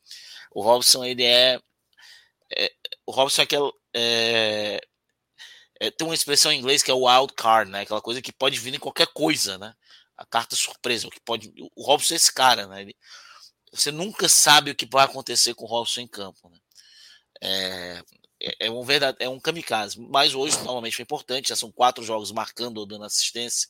O 0.52 0.62
Robson 0.62 1.04
ele 1.04 1.24
é, 1.24 1.60
é, 2.56 2.72
o 3.06 3.12
Robson 3.12 3.42
é 3.42 3.44
aquele. 3.44 3.72
É, 3.94 4.82
é, 5.80 5.92
tem 5.92 6.06
uma 6.06 6.14
expressão 6.14 6.52
em 6.52 6.60
inglês 6.60 6.84
que 6.84 6.92
é 6.92 6.94
o 6.94 7.08
wild 7.08 7.34
card, 7.34 7.72
né? 7.72 7.82
Aquela 7.82 8.02
coisa 8.02 8.22
que 8.22 8.32
pode 8.32 8.60
vir 8.60 8.74
em 8.74 8.80
qualquer 8.80 9.08
coisa, 9.08 9.58
né? 9.58 9.74
A 10.16 10.26
carta 10.26 10.56
surpresa, 10.56 11.08
o 11.08 11.12
que 11.12 11.20
pode. 11.20 11.52
O 11.76 11.84
Robson 11.84 12.14
é 12.14 12.18
esse 12.18 12.32
cara, 12.34 12.68
né? 12.68 12.82
Ele, 12.82 12.96
você 13.72 13.92
nunca 13.92 14.28
sabe 14.28 14.72
o 14.72 14.76
que 14.76 14.86
vai 14.86 15.06
acontecer 15.06 15.54
com 15.54 15.66
o 15.66 15.68
Robson 15.68 16.02
em 16.02 16.08
campo, 16.08 16.50
né? 16.50 16.58
É, 17.42 18.04
é, 18.40 18.68
é 18.68 18.72
um 18.72 18.84
verdade, 18.84 19.18
é 19.20 19.30
um 19.30 19.40
kamikaze. 19.40 20.00
Mas 20.00 20.34
hoje 20.36 20.58
normalmente 20.58 20.96
foi 20.96 21.04
importante. 21.04 21.50
Já 21.50 21.56
são 21.56 21.72
quatro 21.72 22.04
jogos 22.04 22.32
marcando 22.32 22.78
ou 22.78 22.86
dando 22.86 23.06
assistência. 23.06 23.70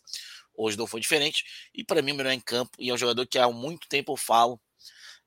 Hoje 0.55 0.77
não 0.77 0.87
foi 0.87 0.99
diferente. 0.99 1.45
E 1.73 1.83
para 1.83 2.01
mim, 2.01 2.11
o 2.11 2.15
melhor 2.15 2.31
em 2.31 2.39
campo. 2.39 2.71
E 2.79 2.89
é 2.89 2.93
um 2.93 2.97
jogador 2.97 3.25
que 3.27 3.37
há 3.37 3.49
muito 3.49 3.87
tempo 3.87 4.13
eu 4.13 4.17
falo 4.17 4.59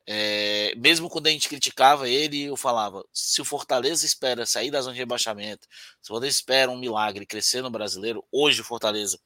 é, 0.07 0.75
mesmo 0.77 1.09
quando 1.09 1.29
a 1.29 1.31
gente 1.31 1.49
criticava 1.49 2.09
ele, 2.09 2.43
eu 2.43 2.57
falava: 2.57 3.05
se 3.13 3.41
o 3.41 3.45
Fortaleza 3.45 4.05
espera 4.05 4.45
sair 4.45 4.71
da 4.71 4.81
zona 4.81 4.93
de 4.93 4.99
rebaixamento, 4.99 5.67
se 6.03 6.11
o 6.11 6.15
Fortaleza 6.15 6.37
espera 6.37 6.71
um 6.71 6.77
milagre 6.79 7.25
crescer 7.25 7.63
no 7.63 7.71
brasileiro, 7.71 8.25
hoje 8.31 8.61
o 8.61 8.65
Fortaleza, 8.65 9.19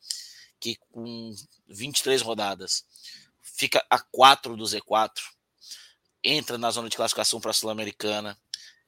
que 0.61 0.77
com 0.91 1.35
23 1.67 2.23
rodadas 2.23 2.85
fica 3.43 3.85
a 3.91 3.99
4 3.99 4.57
do 4.57 4.65
Z4, 4.65 5.19
entra 6.23 6.59
na 6.59 6.71
zona 6.71 6.89
de 6.89 6.97
classificação 6.97 7.41
para 7.41 7.51
a 7.51 7.55
Sul-Americana, 7.55 8.39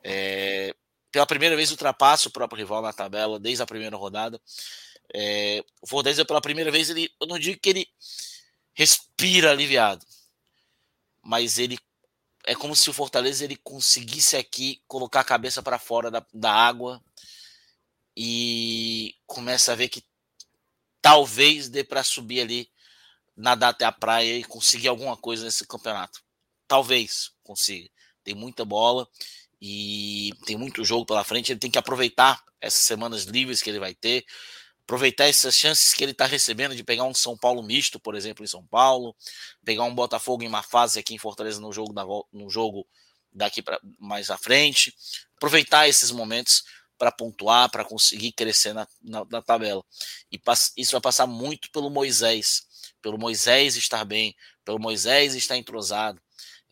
é, 0.03 0.75
pela 1.11 1.27
primeira 1.27 1.57
vez 1.57 1.71
ultrapassa 1.71 2.29
o 2.29 2.33
próprio 2.33 2.59
rival 2.59 2.83
na 2.83 2.93
tabela, 2.93 3.39
desde 3.39 3.63
a 3.63 3.67
primeira 3.67 3.97
rodada. 3.97 4.41
É, 5.13 5.65
o 5.81 5.87
Fortaleza, 5.87 6.25
pela 6.25 6.41
primeira 6.41 6.71
vez, 6.71 6.89
ele, 6.91 7.11
eu 7.21 7.27
não 7.27 7.39
digo 7.39 7.61
que 7.61 7.71
ele 7.71 7.89
respira 8.75 9.51
aliviado 9.51 10.07
mas 11.23 11.59
ele 11.59 11.79
é 12.45 12.55
como 12.55 12.75
se 12.75 12.89
o 12.89 12.93
Fortaleza 12.93 13.45
ele 13.45 13.57
conseguisse 13.57 14.37
aqui 14.37 14.83
colocar 14.89 15.21
a 15.21 15.25
cabeça 15.25 15.63
para 15.63 15.79
fora 15.79 16.11
da, 16.11 16.25
da 16.33 16.53
água 16.53 17.03
e 18.17 19.15
começa 19.27 19.73
a 19.73 19.77
ver 19.77 19.89
que 19.89 20.03
talvez 21.01 21.69
dê 21.69 21.85
para 21.85 22.03
subir 22.03 22.41
ali, 22.41 22.71
nadar 23.37 23.69
até 23.69 23.85
a 23.85 23.93
praia 23.93 24.39
e 24.39 24.45
conseguir 24.45 24.89
alguma 24.89 25.17
coisa 25.17 25.45
nesse 25.45 25.67
campeonato. 25.67 26.23
Talvez 26.71 27.33
consiga. 27.43 27.91
Tem 28.23 28.33
muita 28.33 28.65
bola 28.65 29.09
e 29.61 30.31
tem 30.47 30.57
muito 30.57 30.85
jogo 30.85 31.05
pela 31.05 31.25
frente. 31.25 31.51
Ele 31.51 31.59
tem 31.59 31.71
que 31.71 31.79
aproveitar 31.79 32.41
essas 32.61 32.85
semanas 32.85 33.25
livres 33.25 33.61
que 33.61 33.69
ele 33.69 33.81
vai 33.81 33.93
ter 33.93 34.25
aproveitar 34.85 35.27
essas 35.27 35.57
chances 35.57 35.95
que 35.95 36.03
ele 36.03 36.11
está 36.11 36.27
recebendo 36.27 36.75
de 36.75 36.83
pegar 36.83 37.05
um 37.05 37.15
São 37.15 37.37
Paulo 37.37 37.63
misto, 37.63 38.01
por 38.01 38.17
exemplo, 38.17 38.45
em 38.45 38.49
São 38.49 38.67
Paulo, 38.67 39.15
pegar 39.65 39.85
um 39.85 39.95
Botafogo 39.95 40.43
em 40.43 40.49
uma 40.49 40.65
fase 40.65 40.99
aqui 40.99 41.15
em 41.15 41.19
Fortaleza 41.19 41.61
no 41.61 41.73
jogo, 41.73 41.93
da, 41.93 42.05
no 42.33 42.51
jogo 42.51 42.85
daqui 43.33 43.63
para 43.63 43.81
mais 44.01 44.31
à 44.31 44.37
frente, 44.37 44.93
aproveitar 45.37 45.89
esses 45.89 46.11
momentos 46.11 46.65
para 46.99 47.13
pontuar, 47.13 47.71
para 47.71 47.85
conseguir 47.85 48.33
crescer 48.33 48.75
na, 48.75 48.87
na, 49.01 49.25
na 49.31 49.41
tabela. 49.41 49.83
E 50.31 50.41
isso 50.77 50.93
vai 50.93 51.01
passar 51.01 51.27
muito 51.27 51.71
pelo 51.71 51.89
Moisés, 51.89 52.63
pelo 53.01 53.17
Moisés 53.17 53.77
estar 53.77 54.05
bem, 54.05 54.35
pelo 54.65 54.79
Moisés 54.79 55.35
estar 55.35 55.57
entrosado. 55.57 56.21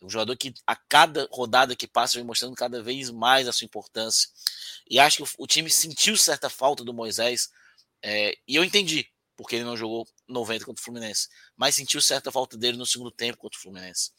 Um 0.01 0.09
jogador 0.09 0.37
que 0.37 0.55
a 0.67 0.77
cada 0.77 1.29
rodada 1.31 1.75
que 1.75 1.87
passa 1.87 2.15
vem 2.15 2.25
mostrando 2.25 2.55
cada 2.55 2.83
vez 2.83 3.11
mais 3.11 3.49
a 3.49 3.53
sua 3.53 3.65
importância. 3.65 4.29
E 4.89 4.99
acho 4.99 5.19
que 5.19 5.23
o, 5.23 5.45
o 5.45 5.47
time 5.47 5.71
sentiu 5.71 6.17
certa 6.17 6.49
falta 6.49 6.85
do 6.85 6.95
Moisés 6.95 7.51
é, 8.03 8.37
e 8.47 8.55
eu 8.57 8.65
entendi 8.65 9.11
porque 9.39 9.55
ele 9.55 9.65
não 9.65 9.77
jogou 9.77 10.05
90 10.27 10.65
contra 10.65 10.81
o 10.81 10.85
Fluminense, 10.85 11.29
mas 11.57 11.77
sentiu 11.77 12.01
certa 12.01 12.33
falta 12.33 12.57
dele 12.57 12.77
no 12.77 12.85
segundo 12.85 13.13
tempo 13.13 13.39
contra 13.39 13.57
o 13.57 13.63
Fluminense. 13.63 14.11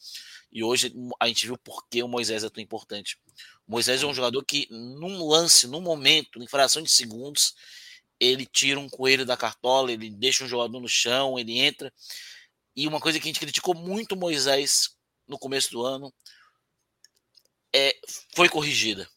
E 0.50 0.64
hoje 0.64 0.94
a 1.20 1.28
gente 1.28 1.46
viu 1.46 1.58
por 1.58 1.86
que 1.90 2.02
o 2.02 2.08
Moisés 2.08 2.42
é 2.42 2.50
tão 2.50 2.64
importante. 2.64 3.20
O 3.68 3.72
Moisés 3.74 4.02
é 4.02 4.06
um 4.06 4.14
jogador 4.14 4.42
que, 4.46 4.66
num 4.72 5.28
lance, 5.28 5.68
num 5.68 5.82
momento, 5.82 6.42
em 6.42 6.48
fração 6.48 6.82
de 6.82 6.90
segundos, 6.90 7.54
ele 8.18 8.46
tira 8.46 8.80
um 8.80 8.88
coelho 8.88 9.26
da 9.26 9.36
cartola, 9.36 9.92
ele 9.92 10.10
deixa 10.10 10.46
um 10.46 10.48
jogador 10.48 10.80
no 10.80 10.88
chão, 10.88 11.38
ele 11.38 11.60
entra. 11.60 11.94
E 12.74 12.88
uma 12.88 13.02
coisa 13.02 13.20
que 13.20 13.26
a 13.26 13.30
gente 13.30 13.42
criticou 13.42 13.76
muito 13.76 14.14
o 14.14 14.18
Moisés 14.18 14.96
no 15.30 15.40
começo 15.40 15.72
do 15.72 15.86
ano 15.86 16.14
é, 17.74 17.96
foi 18.36 18.50
corrigida. 18.50 19.08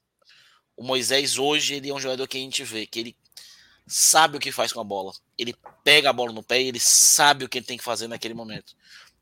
O 0.77 0.85
Moisés 0.85 1.39
hoje 1.39 1.75
ele 1.75 1.91
é 1.91 1.95
um 1.95 2.01
jogador 2.01 2.29
que 2.29 2.39
a 2.39 2.41
gente 2.41 2.63
vê 2.63 2.87
que 2.87 3.01
ele 3.01 3.17
sabe 3.87 4.37
o 4.37 4.41
que 4.41 4.53
faz 4.53 4.73
com 4.73 4.81
a 4.81 4.85
bola. 4.85 5.13
Ele 5.37 5.55
pega 5.83 6.11
a 6.11 6.13
bola 6.13 6.33
no 6.33 6.43
pé 6.43 6.63
e 6.63 6.69
ele 6.69 6.81
sabe 6.81 7.45
o 7.45 7.49
que 7.49 7.59
ele 7.59 7.67
tem 7.67 7.79
que 7.79 7.85
fazer 7.85 8.07
naquele 8.07 8.35
momento. 8.35 8.75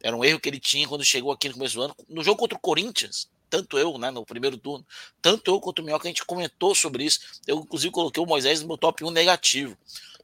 Era 0.03 0.17
um 0.17 0.25
erro 0.25 0.41
que 0.41 0.49
ele 0.49 0.61
tinha 0.61 0.89
quando 0.89 1.05
chegou 1.05 1.33
aqui 1.33 1.49
no 1.49 1.55
começo 1.55 1.75
do 1.75 1.83
ano. 1.83 1.97
No 2.09 2.25
jogo 2.25 2.39
contra 2.39 2.57
o 2.57 2.61
Corinthians, 2.61 3.29
tanto 3.49 3.77
eu, 3.79 3.99
né, 3.99 4.11
no 4.11 4.25
primeiro 4.25 4.57
turno, 4.57 4.87
tanto 5.21 5.51
eu 5.51 5.61
quanto 5.61 5.81
o 5.81 5.85
Minhoca, 5.85 6.09
a 6.09 6.11
gente 6.11 6.25
comentou 6.25 6.75
sobre 6.75 7.05
isso. 7.05 7.21
Eu, 7.47 7.59
inclusive, 7.59 7.93
coloquei 7.93 8.23
o 8.23 8.27
Moisés 8.27 8.63
no 8.63 8.69
meu 8.69 8.79
top 8.79 9.05
1 9.05 9.11
negativo. 9.11 9.77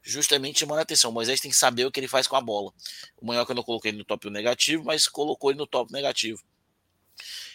Justamente 0.02 0.60
chamando 0.60 0.78
a 0.78 0.82
atenção. 0.82 1.10
O 1.10 1.14
Moisés 1.14 1.40
tem 1.40 1.50
que 1.50 1.56
saber 1.56 1.84
o 1.84 1.90
que 1.90 1.98
ele 1.98 2.06
faz 2.06 2.28
com 2.28 2.36
a 2.36 2.40
bola. 2.40 2.72
O 3.20 3.28
Minhoca 3.28 3.52
não 3.52 3.64
coloquei 3.64 3.90
ele 3.90 3.98
no 3.98 4.04
top 4.04 4.28
1 4.28 4.30
negativo, 4.30 4.84
mas 4.84 5.08
colocou 5.08 5.50
ele 5.50 5.58
no 5.58 5.66
top 5.66 5.92
negativo. 5.92 6.40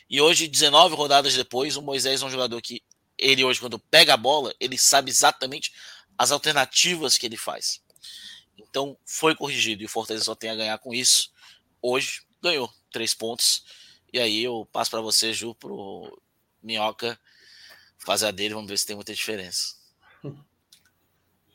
E 0.09 0.19
hoje, 0.19 0.48
19 0.48 0.95
rodadas 0.95 1.35
depois, 1.35 1.77
o 1.77 1.81
Moisés 1.81 2.22
é 2.22 2.25
um 2.25 2.30
jogador 2.30 2.61
que 2.61 2.83
ele 3.17 3.43
hoje, 3.43 3.59
quando 3.59 3.80
pega 3.80 4.14
a 4.14 4.17
bola, 4.17 4.53
ele 4.59 4.77
sabe 4.77 5.09
exatamente 5.11 5.72
as 6.17 6.31
alternativas 6.31 7.17
que 7.17 7.25
ele 7.25 7.38
faz. 7.38 7.81
Então 8.57 8.98
foi 9.06 9.35
corrigido 9.35 9.83
e 9.83 9.85
o 9.85 9.90
Fortaleza 9.90 10.25
só 10.25 10.35
tem 10.35 10.49
a 10.49 10.56
ganhar 10.56 10.77
com 10.80 10.93
isso. 10.93 11.31
Hoje 11.81 12.22
ganhou 12.41 12.72
três 12.91 13.14
pontos. 13.14 13.64
E 14.11 14.19
aí 14.19 14.43
eu 14.43 14.67
passo 14.72 14.91
para 14.91 15.01
você, 15.01 15.33
Ju, 15.33 15.56
pro 15.56 16.22
Minhoca 16.61 17.17
fazer 17.99 18.27
a 18.27 18.31
dele. 18.31 18.53
Vamos 18.53 18.69
ver 18.69 18.77
se 18.77 18.85
tem 18.85 18.95
muita 18.95 19.14
diferença. 19.14 19.75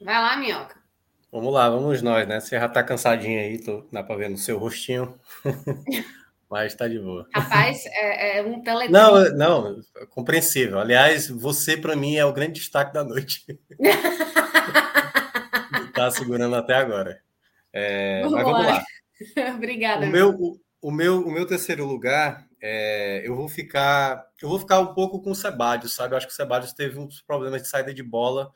Vai 0.01 0.15
lá, 0.15 0.37
Minhoca. 0.37 0.83
Vamos 1.31 1.53
lá, 1.53 1.69
vamos 1.69 2.01
nós, 2.03 2.27
né? 2.27 2.41
Você 2.41 2.59
já 2.59 2.69
tá 2.69 2.83
cansadinho 2.83 3.41
aí, 3.41 3.59
tô, 3.63 3.87
dá 3.93 4.03
para 4.03 4.17
ver 4.17 4.31
no 4.31 4.39
seu 4.39 4.59
rostinho. 4.59 5.19
Mas 6.51 6.75
tá 6.75 6.87
de 6.87 6.99
boa. 6.99 7.27
Rapaz, 7.35 7.85
é, 7.87 8.39
é 8.39 8.43
um 8.43 8.63
telefone. 8.63 8.93
Não, 8.93 9.35
não, 9.35 9.81
compreensível. 10.11 10.79
Aliás, 10.79 11.29
você 11.29 11.77
para 11.77 11.97
mim 11.97 12.17
é 12.17 12.25
o 12.25 12.33
grande 12.33 12.61
destaque 12.61 12.93
da 12.93 13.03
noite. 13.03 13.45
tá 15.93 16.11
segurando 16.11 16.55
até 16.55 16.75
agora. 16.75 17.21
É, 17.73 18.23
vamos 18.23 18.35
mas 18.35 18.45
vamos 18.45 18.67
lá. 18.67 18.73
lá. 18.75 18.85
Obrigada. 19.55 20.07
O 20.07 20.09
meu, 20.09 20.31
o, 20.31 20.61
o, 20.81 20.91
meu, 20.91 21.27
o 21.27 21.33
meu 21.33 21.47
terceiro 21.47 21.85
lugar, 21.85 22.47
é, 22.63 23.23
eu 23.27 23.35
vou 23.35 23.49
ficar, 23.49 24.25
eu 24.41 24.49
vou 24.49 24.59
ficar 24.59 24.81
um 24.81 24.95
pouco 24.95 25.21
com 25.21 25.33
o 25.33 25.35
Sebadios, 25.35 25.95
sabe? 25.95 26.15
Eu 26.15 26.19
acho 26.19 26.27
que 26.27 26.33
o 26.33 26.37
Sebadios 26.37 26.73
teve 26.73 26.99
uns 26.99 27.21
problemas 27.21 27.63
de 27.63 27.69
saída 27.69 27.93
de 27.93 28.03
bola 28.03 28.53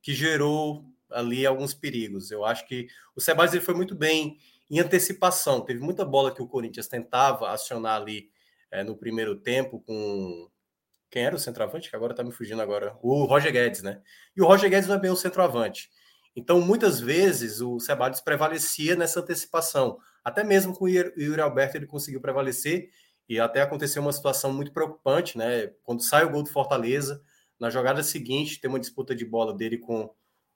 que 0.00 0.14
gerou 0.14 0.84
ali 1.10 1.44
alguns 1.44 1.74
perigos. 1.74 2.30
Eu 2.30 2.44
acho 2.44 2.66
que 2.66 2.86
o 3.14 3.20
Sebadios 3.20 3.54
ele 3.54 3.64
foi 3.64 3.74
muito 3.74 3.94
bem 3.94 4.38
em 4.72 4.80
antecipação. 4.80 5.60
Teve 5.60 5.80
muita 5.80 6.02
bola 6.02 6.34
que 6.34 6.40
o 6.40 6.48
Corinthians 6.48 6.88
tentava 6.88 7.50
acionar 7.50 8.00
ali 8.00 8.30
é, 8.70 8.82
no 8.82 8.96
primeiro 8.96 9.38
tempo 9.38 9.80
com 9.80 10.48
quem 11.10 11.24
era 11.26 11.36
o 11.36 11.38
centroavante? 11.38 11.90
Que 11.90 11.94
agora 11.94 12.14
tá 12.14 12.24
me 12.24 12.32
fugindo 12.32 12.62
agora. 12.62 12.96
O 13.02 13.24
Roger 13.26 13.52
Guedes, 13.52 13.82
né? 13.82 14.00
E 14.34 14.40
o 14.40 14.46
Roger 14.46 14.70
Guedes 14.70 14.88
não 14.88 14.96
é 14.96 14.98
bem 14.98 15.10
o 15.10 15.16
centroavante. 15.16 15.90
Então, 16.34 16.58
muitas 16.58 16.98
vezes, 16.98 17.60
o 17.60 17.78
Ceballos 17.78 18.22
prevalecia 18.22 18.96
nessa 18.96 19.20
antecipação. 19.20 19.98
Até 20.24 20.42
mesmo 20.42 20.74
com 20.74 20.86
o 20.86 20.88
Yuri 20.88 21.42
Alberto 21.42 21.76
ele 21.76 21.86
conseguiu 21.86 22.22
prevalecer. 22.22 22.88
E 23.28 23.38
até 23.38 23.60
aconteceu 23.60 24.00
uma 24.00 24.12
situação 24.12 24.54
muito 24.54 24.72
preocupante, 24.72 25.36
né? 25.36 25.66
Quando 25.82 26.02
sai 26.02 26.24
o 26.24 26.30
gol 26.30 26.42
do 26.42 26.48
Fortaleza, 26.48 27.22
na 27.60 27.68
jogada 27.68 28.02
seguinte, 28.02 28.58
tem 28.58 28.70
uma 28.70 28.80
disputa 28.80 29.14
de 29.14 29.26
bola 29.26 29.54
dele 29.54 29.76
com, 29.76 30.10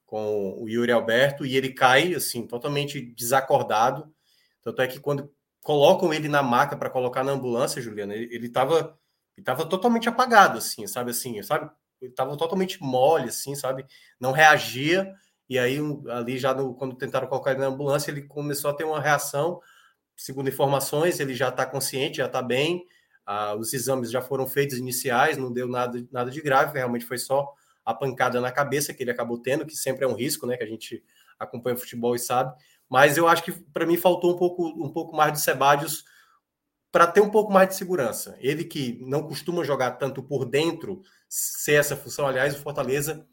com 0.06 0.56
o 0.62 0.68
Yuri 0.68 0.92
Alberto 0.92 1.44
e 1.44 1.56
ele 1.56 1.72
cai, 1.72 2.14
assim, 2.14 2.46
totalmente 2.46 3.00
desacordado. 3.00 4.10
Tanto 4.62 4.80
é 4.80 4.86
que 4.86 5.00
quando 5.00 5.30
colocam 5.62 6.14
ele 6.14 6.28
na 6.28 6.42
maca 6.42 6.76
para 6.76 6.88
colocar 6.88 7.24
na 7.24 7.32
ambulância, 7.32 7.82
Juliana, 7.82 8.14
ele 8.14 8.46
estava 8.46 8.96
ele 9.36 9.44
tava 9.44 9.66
totalmente 9.66 10.08
apagado, 10.08 10.58
assim, 10.58 10.86
sabe? 10.86 11.10
Assim, 11.10 11.42
sabe? 11.42 11.70
Ele 12.00 12.10
estava 12.10 12.36
totalmente 12.36 12.82
mole, 12.82 13.28
assim, 13.28 13.54
sabe? 13.54 13.84
Não 14.18 14.32
reagia. 14.32 15.12
E 15.48 15.58
aí, 15.58 15.78
ali 16.10 16.38
já 16.38 16.54
no, 16.54 16.74
quando 16.74 16.96
tentaram 16.96 17.28
colocar 17.28 17.50
ele 17.50 17.60
na 17.60 17.66
ambulância, 17.66 18.10
ele 18.10 18.22
começou 18.22 18.70
a 18.70 18.74
ter 18.74 18.84
uma 18.84 19.00
reação. 19.00 19.60
Segundo 20.16 20.48
informações, 20.48 21.20
ele 21.20 21.34
já 21.34 21.50
está 21.50 21.66
consciente, 21.66 22.16
já 22.16 22.26
está 22.26 22.40
bem. 22.40 22.86
Ah, 23.26 23.54
os 23.54 23.74
exames 23.74 24.10
já 24.10 24.22
foram 24.22 24.46
feitos 24.46 24.78
iniciais, 24.78 25.36
não 25.36 25.52
deu 25.52 25.68
nada, 25.68 26.02
nada 26.10 26.30
de 26.30 26.40
grave, 26.40 26.78
realmente 26.78 27.04
foi 27.04 27.18
só 27.18 27.52
a 27.86 27.94
pancada 27.94 28.40
na 28.40 28.50
cabeça 28.50 28.92
que 28.92 29.04
ele 29.04 29.12
acabou 29.12 29.38
tendo, 29.38 29.64
que 29.64 29.76
sempre 29.76 30.04
é 30.04 30.08
um 30.08 30.14
risco, 30.14 30.44
né? 30.44 30.56
Que 30.56 30.64
a 30.64 30.68
gente 30.68 31.04
acompanha 31.38 31.76
o 31.76 31.78
futebol 31.78 32.16
e 32.16 32.18
sabe. 32.18 32.52
Mas 32.88 33.16
eu 33.16 33.28
acho 33.28 33.44
que 33.44 33.52
para 33.52 33.86
mim 33.86 33.96
faltou 33.96 34.34
um 34.34 34.36
pouco, 34.36 34.66
um 34.66 34.92
pouco 34.92 35.16
mais 35.16 35.32
de 35.32 35.40
Sebadios 35.40 36.04
para 36.90 37.06
ter 37.06 37.20
um 37.20 37.30
pouco 37.30 37.52
mais 37.52 37.68
de 37.68 37.76
segurança. 37.76 38.36
Ele 38.40 38.64
que 38.64 38.98
não 39.02 39.22
costuma 39.22 39.62
jogar 39.62 39.92
tanto 39.92 40.20
por 40.20 40.44
dentro, 40.44 41.02
ser 41.28 41.74
essa 41.74 41.96
função. 41.96 42.26
Aliás, 42.26 42.54
o 42.54 42.58
Fortaleza 42.58 43.24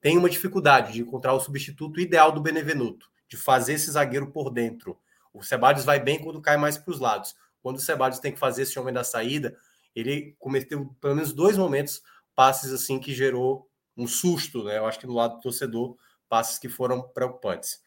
tem 0.00 0.18
uma 0.18 0.28
dificuldade 0.28 0.92
de 0.92 1.00
encontrar 1.00 1.32
o 1.32 1.40
substituto 1.40 1.98
ideal 1.98 2.30
do 2.30 2.40
Benevenuto, 2.40 3.08
de 3.28 3.36
fazer 3.36 3.74
esse 3.74 3.90
zagueiro 3.90 4.30
por 4.30 4.50
dentro. 4.50 4.98
O 5.32 5.42
Sebadios 5.42 5.84
vai 5.84 6.00
bem 6.00 6.18
quando 6.18 6.40
cai 6.40 6.56
mais 6.56 6.76
para 6.76 6.92
os 6.92 7.00
lados. 7.00 7.34
Quando 7.62 7.76
o 7.76 7.80
Sebadios 7.80 8.20
tem 8.20 8.32
que 8.32 8.38
fazer 8.38 8.62
esse 8.62 8.78
homem 8.78 8.92
da 8.92 9.04
saída, 9.04 9.56
ele 9.94 10.36
cometeu 10.38 10.94
pelo 11.00 11.14
menos 11.14 11.32
dois 11.32 11.56
momentos 11.56 12.02
passes 12.34 12.72
assim 12.72 12.98
que 12.98 13.14
gerou 13.14 13.66
um 13.96 14.06
susto, 14.06 14.64
né? 14.64 14.78
Eu 14.78 14.86
acho 14.86 14.98
que 14.98 15.06
do 15.06 15.14
lado 15.14 15.36
do 15.36 15.40
torcedor, 15.40 15.96
passes 16.28 16.58
que 16.58 16.68
foram 16.68 17.02
preocupantes. 17.08 17.80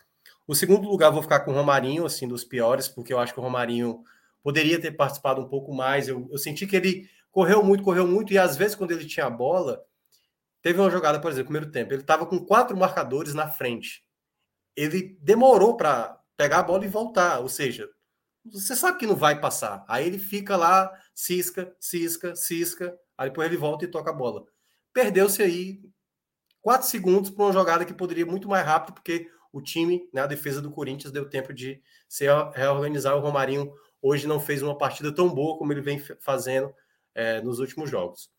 O 0.47 0.55
segundo 0.55 0.89
lugar 0.89 1.11
vou 1.11 1.21
ficar 1.21 1.41
com 1.41 1.51
o 1.51 1.53
Romarinho, 1.53 2.05
assim, 2.05 2.27
dos 2.27 2.43
piores, 2.43 2.87
porque 2.87 3.13
eu 3.13 3.19
acho 3.19 3.33
que 3.33 3.39
o 3.39 3.43
Romarinho 3.43 4.03
poderia 4.41 4.81
ter 4.81 4.91
participado 4.91 5.41
um 5.41 5.47
pouco 5.47 5.73
mais. 5.73 6.07
Eu, 6.07 6.27
eu 6.31 6.37
senti 6.37 6.65
que 6.65 6.75
ele 6.75 7.09
correu 7.31 7.63
muito, 7.63 7.83
correu 7.83 8.07
muito, 8.07 8.33
e 8.33 8.37
às 8.37 8.57
vezes, 8.57 8.75
quando 8.75 8.91
ele 8.91 9.05
tinha 9.05 9.27
a 9.27 9.29
bola, 9.29 9.83
teve 10.61 10.79
uma 10.79 10.89
jogada, 10.89 11.19
por 11.19 11.31
exemplo, 11.31 11.51
primeiro 11.51 11.71
tempo, 11.71 11.93
ele 11.93 12.01
estava 12.01 12.25
com 12.25 12.43
quatro 12.43 12.75
marcadores 12.75 13.33
na 13.33 13.47
frente. 13.47 14.03
Ele 14.75 15.17
demorou 15.21 15.77
para 15.77 16.19
pegar 16.35 16.59
a 16.59 16.63
bola 16.63 16.85
e 16.85 16.87
voltar, 16.87 17.39
ou 17.39 17.49
seja, 17.49 17.87
você 18.45 18.75
sabe 18.75 18.97
que 18.97 19.05
não 19.05 19.15
vai 19.15 19.39
passar. 19.39 19.85
Aí 19.87 20.07
ele 20.07 20.17
fica 20.17 20.55
lá, 20.55 20.91
cisca, 21.13 21.75
cisca, 21.79 22.35
cisca, 22.35 22.97
aí 23.17 23.29
depois 23.29 23.47
ele 23.47 23.57
volta 23.57 23.85
e 23.85 23.87
toca 23.87 24.09
a 24.09 24.13
bola. 24.13 24.45
Perdeu-se 24.93 25.43
aí 25.43 25.81
quatro 26.61 26.87
segundos 26.87 27.29
para 27.29 27.45
uma 27.45 27.53
jogada 27.53 27.85
que 27.85 27.93
poderia 27.93 28.23
ir 28.23 28.27
muito 28.27 28.47
mais 28.47 28.65
rápido, 28.65 28.93
porque 28.93 29.29
o 29.51 29.61
time, 29.61 30.07
né, 30.13 30.21
a 30.21 30.27
defesa 30.27 30.61
do 30.61 30.71
Corinthians, 30.71 31.11
deu 31.11 31.29
tempo 31.29 31.53
de 31.53 31.81
se 32.07 32.25
reorganizar. 32.53 33.15
O 33.15 33.19
Romarinho 33.19 33.71
hoje 34.01 34.27
não 34.27 34.39
fez 34.39 34.61
uma 34.61 34.77
partida 34.77 35.13
tão 35.13 35.29
boa 35.29 35.57
como 35.57 35.73
ele 35.73 35.81
vem 35.81 35.99
fazendo 36.19 36.73
é, 37.15 37.41
nos 37.41 37.59
últimos 37.59 37.89
jogos. 37.89 38.29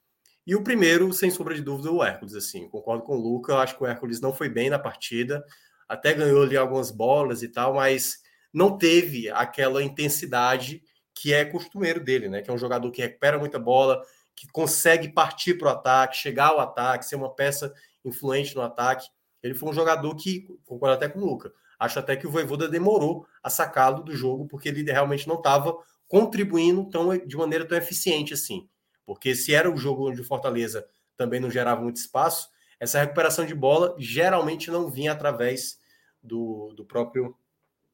E 0.47 0.55
o 0.55 0.65
primeiro, 0.65 1.12
sem 1.12 1.31
sombra 1.31 1.55
de 1.55 1.62
dúvida, 1.62 1.90
o 1.90 2.02
Hércules. 2.02 2.34
Assim, 2.34 2.68
concordo 2.68 3.05
com 3.05 3.16
o 3.16 3.20
Luca, 3.20 3.57
acho 3.57 3.76
que 3.76 3.82
o 3.82 3.86
Hércules 3.86 4.20
não 4.20 4.32
foi 4.32 4.49
bem 4.49 4.70
na 4.70 4.78
partida, 4.78 5.44
até 5.89 6.15
ganhou 6.15 6.42
ali 6.42 6.57
algumas 6.57 6.90
bolas 6.90 7.42
e 7.42 7.49
tal, 7.49 7.74
mas 7.74 8.18
não 8.52 8.78
teve 8.78 9.28
aquela 9.31 9.82
intensidade 9.82 10.82
que 11.15 11.34
é 11.34 11.44
costumeiro 11.44 12.02
dele, 12.02 12.28
né? 12.28 12.40
Que 12.40 12.50
é 12.50 12.52
um 12.52 12.58
jogador 12.58 12.90
que 12.90 13.02
recupera 13.02 13.39
muita 13.39 13.58
bola, 13.58 14.00
que 14.34 14.49
consegue 14.49 15.12
partir 15.12 15.55
para 15.55 15.68
o 15.68 15.70
ataque, 15.73 16.16
chegar 16.16 16.49
ao 16.49 16.60
ataque, 16.60 17.05
ser 17.05 17.16
uma 17.16 17.34
peça 17.34 17.73
influente 18.05 18.55
no 18.55 18.62
ataque. 18.62 19.09
Ele 19.43 19.55
foi 19.55 19.70
um 19.70 19.73
jogador 19.73 20.15
que, 20.15 20.47
concordo 20.65 20.95
até 20.95 21.09
com 21.09 21.19
o 21.19 21.25
Luca, 21.25 21.53
acho 21.79 21.99
até 21.99 22.17
que 22.17 22.27
o 22.27 22.31
Voivoda 22.31 22.69
demorou 22.69 23.27
a 23.43 23.49
sacá-lo 23.49 24.03
do 24.03 24.15
jogo, 24.15 24.47
porque 24.47 24.69
ele 24.69 24.83
realmente 24.83 25.27
não 25.27 25.37
estava 25.37 25.77
contribuindo 26.07 26.85
tão, 26.91 27.17
de 27.17 27.37
maneira 27.37 27.67
tão 27.67 27.79
eficiente 27.79 28.35
assim. 28.35 28.69
Porque 29.07 29.35
se 29.35 29.55
era 29.55 29.70
o 29.70 29.77
jogo 29.77 30.11
onde 30.11 30.20
o 30.20 30.25
Fortaleza 30.25 30.87
também 31.17 31.41
não 31.41 31.51
gerava 31.51 31.81
muito 31.81 31.97
espaço, 31.97 32.49
essa 32.79 32.99
recuperação 32.99 33.45
de 33.45 33.55
bola 33.55 33.95
geralmente 33.99 34.70
não 34.70 34.91
vinha 34.91 35.12
através 35.12 35.79
do, 36.23 36.73
do 36.75 36.85
próprio 36.85 37.37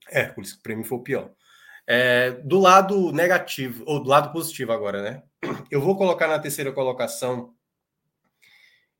Hércules, 0.08 0.52
que 0.52 0.62
para 0.62 0.76
mim 0.76 0.84
foi 0.84 0.98
o 0.98 1.02
pior. 1.02 1.30
É, 1.86 2.30
do 2.30 2.58
lado 2.58 3.12
negativo, 3.12 3.84
ou 3.86 4.02
do 4.02 4.08
lado 4.08 4.32
positivo 4.32 4.72
agora, 4.72 5.02
né? 5.02 5.22
Eu 5.70 5.80
vou 5.80 5.96
colocar 5.96 6.26
na 6.26 6.38
terceira 6.38 6.72
colocação. 6.72 7.54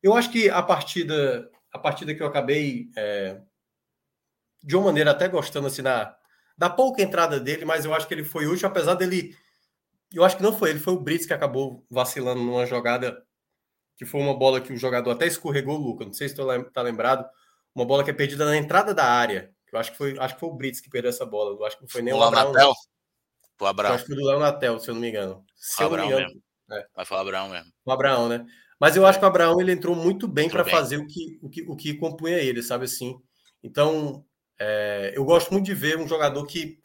Eu 0.07 0.15
acho 0.15 0.31
que 0.31 0.49
a 0.49 0.63
partida, 0.63 1.51
a 1.73 1.81
partida 1.81 2.15
que 2.15 2.23
eu 2.23 2.29
acabei 2.29 2.89
é, 2.97 3.41
de 4.63 4.77
uma 4.77 4.85
maneira 4.85 5.11
até 5.11 5.27
gostando 5.27 5.67
assim 5.67 5.83
na, 5.83 6.17
da 6.57 6.71
pouca 6.71 7.03
entrada 7.03 7.41
dele, 7.41 7.65
mas 7.65 7.85
eu 7.85 7.93
acho 7.93 8.07
que 8.07 8.15
ele 8.15 8.23
foi 8.23 8.47
útil, 8.47 8.69
apesar 8.69 8.95
dele. 8.95 9.37
Eu 10.13 10.25
acho 10.25 10.37
que 10.37 10.45
não 10.45 10.57
foi 10.57 10.71
ele, 10.71 10.79
foi 10.79 10.93
o 10.93 11.01
Brits 11.01 11.27
que 11.27 11.33
acabou 11.33 11.85
vacilando 11.91 12.41
numa 12.41 12.65
jogada 12.67 13.21
que 13.97 14.05
foi 14.05 14.21
uma 14.21 14.39
bola 14.39 14.61
que 14.61 14.73
o 14.73 14.77
jogador 14.77 15.11
até 15.11 15.27
escorregou 15.27 15.75
o 15.75 15.83
Luca. 15.83 16.05
Não 16.05 16.13
sei 16.13 16.29
se 16.29 16.41
está 16.41 16.83
lembrado. 16.83 17.29
Uma 17.75 17.85
bola 17.85 18.05
que 18.05 18.11
é 18.11 18.15
perdida 18.15 18.45
na 18.45 18.57
entrada 18.57 18.95
da 18.95 19.07
área. 19.07 19.53
Eu 19.73 19.79
acho 19.81 19.91
que 19.91 19.99
foi, 19.99 20.17
acho 20.21 20.35
que 20.35 20.41
foi 20.41 20.49
o 20.49 20.55
Brits 20.55 20.81
que 20.81 20.89
perdeu 20.89 21.09
essa 21.09 21.27
bola. 21.27 21.51
Eu 21.51 21.65
acho 21.65 21.77
que 21.79 21.83
não 21.83 21.89
foi 21.89 22.03
nem 22.03 22.15
o, 22.15 22.19
o 22.19 22.23
Abraão. 22.23 22.53
Natel? 22.53 22.73
O 23.61 23.67
Abraão. 23.67 23.91
Eu 23.91 23.95
acho 23.97 24.05
que 24.05 24.15
foi 24.15 24.23
do 24.23 24.29
Léo 24.29 24.39
Natel, 24.39 24.79
se 24.79 24.89
eu 24.89 24.95
não 24.95 25.01
me 25.01 25.09
engano. 25.09 25.45
Se 25.57 25.83
o 25.83 25.87
Abraão 25.87 26.07
engano, 26.07 26.27
mesmo. 26.27 26.43
É. 26.71 26.87
Vai 26.95 27.05
falar 27.05 27.23
Abraão 27.23 27.49
mesmo. 27.49 27.73
O 27.85 27.91
Abraão, 27.91 28.29
né? 28.29 28.47
Mas 28.79 28.97
eu 28.97 29.07
acho 29.07 29.19
que 29.19 29.25
o 29.25 29.29
Abraão 29.29 29.61
ele 29.61 29.73
entrou 29.73 29.97
muito 29.97 30.29
bem 30.29 30.51
para 30.51 30.65
fazer 30.65 30.99
o 30.99 31.07
que, 31.07 31.39
o, 31.43 31.49
que, 31.49 31.63
o 31.63 31.77
que 31.77 31.95
compunha 31.95 32.37
ele, 32.37 32.63
sabe 32.63 32.85
assim? 32.85 33.17
Então, 33.63 34.25
é, 34.59 35.13
eu 35.15 35.25
gosto 35.25 35.51
muito 35.51 35.67
de 35.67 35.75
ver 35.75 35.99
um 35.99 36.07
jogador 36.07 36.45
que 36.47 36.79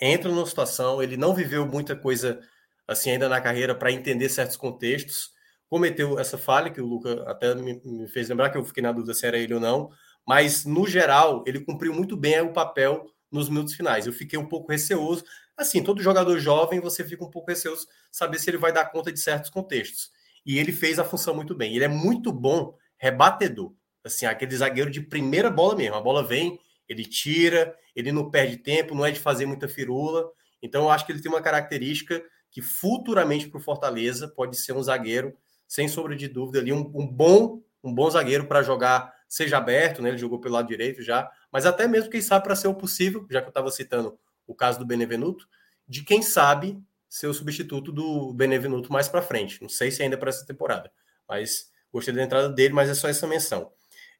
entra 0.00 0.30
numa 0.30 0.46
situação, 0.46 1.02
ele 1.02 1.16
não 1.16 1.34
viveu 1.34 1.66
muita 1.66 1.96
coisa 1.96 2.40
assim 2.86 3.10
ainda 3.10 3.28
na 3.28 3.40
carreira 3.40 3.74
para 3.74 3.92
entender 3.92 4.28
certos 4.28 4.56
contextos, 4.56 5.30
cometeu 5.68 6.18
essa 6.18 6.38
falha 6.38 6.70
que 6.70 6.80
o 6.80 6.86
Luca 6.86 7.22
até 7.26 7.54
me, 7.54 7.80
me, 7.84 8.08
fez 8.08 8.28
lembrar 8.28 8.50
que 8.50 8.56
eu 8.56 8.64
fiquei 8.64 8.82
na 8.82 8.92
dúvida 8.92 9.12
se 9.12 9.26
era 9.26 9.38
ele 9.38 9.52
ou 9.52 9.60
não, 9.60 9.90
mas 10.26 10.64
no 10.64 10.86
geral 10.86 11.44
ele 11.46 11.60
cumpriu 11.60 11.92
muito 11.92 12.16
bem 12.16 12.40
o 12.40 12.52
papel 12.52 13.04
nos 13.30 13.50
minutos 13.50 13.74
finais. 13.74 14.06
Eu 14.06 14.12
fiquei 14.12 14.38
um 14.38 14.48
pouco 14.48 14.72
receoso, 14.72 15.22
assim, 15.56 15.82
todo 15.82 16.02
jogador 16.02 16.38
jovem 16.38 16.80
você 16.80 17.04
fica 17.04 17.24
um 17.24 17.30
pouco 17.30 17.50
receoso 17.50 17.86
saber 18.10 18.38
se 18.38 18.48
ele 18.48 18.56
vai 18.56 18.72
dar 18.72 18.86
conta 18.86 19.12
de 19.12 19.20
certos 19.20 19.50
contextos. 19.50 20.10
E 20.48 20.58
ele 20.58 20.72
fez 20.72 20.98
a 20.98 21.04
função 21.04 21.34
muito 21.34 21.54
bem. 21.54 21.76
Ele 21.76 21.84
é 21.84 21.88
muito 21.88 22.32
bom 22.32 22.74
rebatedor, 22.96 23.74
assim, 24.02 24.24
aquele 24.24 24.56
zagueiro 24.56 24.90
de 24.90 25.02
primeira 25.02 25.50
bola 25.50 25.76
mesmo. 25.76 25.96
A 25.96 26.00
bola 26.00 26.24
vem, 26.24 26.58
ele 26.88 27.04
tira, 27.04 27.76
ele 27.94 28.10
não 28.10 28.30
perde 28.30 28.56
tempo, 28.56 28.94
não 28.94 29.04
é 29.04 29.10
de 29.10 29.20
fazer 29.20 29.44
muita 29.44 29.68
firula. 29.68 30.26
Então, 30.62 30.84
eu 30.84 30.90
acho 30.90 31.04
que 31.04 31.12
ele 31.12 31.20
tem 31.20 31.30
uma 31.30 31.42
característica 31.42 32.24
que 32.50 32.62
futuramente 32.62 33.46
para 33.46 33.58
o 33.58 33.62
Fortaleza 33.62 34.26
pode 34.26 34.56
ser 34.56 34.72
um 34.72 34.82
zagueiro, 34.82 35.36
sem 35.66 35.86
sombra 35.86 36.16
de 36.16 36.26
dúvida, 36.26 36.60
ali, 36.60 36.72
um, 36.72 36.90
um 36.94 37.06
bom 37.06 37.62
um 37.84 37.94
bom 37.94 38.10
zagueiro 38.10 38.46
para 38.46 38.62
jogar, 38.62 39.14
seja 39.28 39.58
aberto, 39.58 40.02
né? 40.02 40.08
Ele 40.08 40.18
jogou 40.18 40.40
pelo 40.40 40.54
lado 40.54 40.66
direito 40.66 41.02
já, 41.02 41.30
mas 41.52 41.66
até 41.66 41.86
mesmo, 41.86 42.10
quem 42.10 42.20
sabe, 42.20 42.44
para 42.44 42.56
ser 42.56 42.68
o 42.68 42.74
possível, 42.74 43.26
já 43.30 43.40
que 43.40 43.46
eu 43.46 43.50
estava 43.50 43.70
citando 43.70 44.18
o 44.46 44.54
caso 44.54 44.78
do 44.78 44.86
Benevenuto, 44.86 45.46
de 45.86 46.02
quem 46.02 46.22
sabe 46.22 46.82
ser 47.08 47.26
o 47.26 47.34
substituto 47.34 47.90
do 47.90 48.32
Benevenuto 48.34 48.92
mais 48.92 49.08
para 49.08 49.22
frente. 49.22 49.60
Não 49.62 49.68
sei 49.68 49.90
se 49.90 50.02
ainda 50.02 50.18
para 50.18 50.28
essa 50.28 50.46
temporada, 50.46 50.90
mas 51.28 51.70
gostei 51.92 52.14
da 52.14 52.22
entrada 52.22 52.48
dele, 52.48 52.74
mas 52.74 52.88
é 52.88 52.94
só 52.94 53.08
essa 53.08 53.26
menção. 53.26 53.72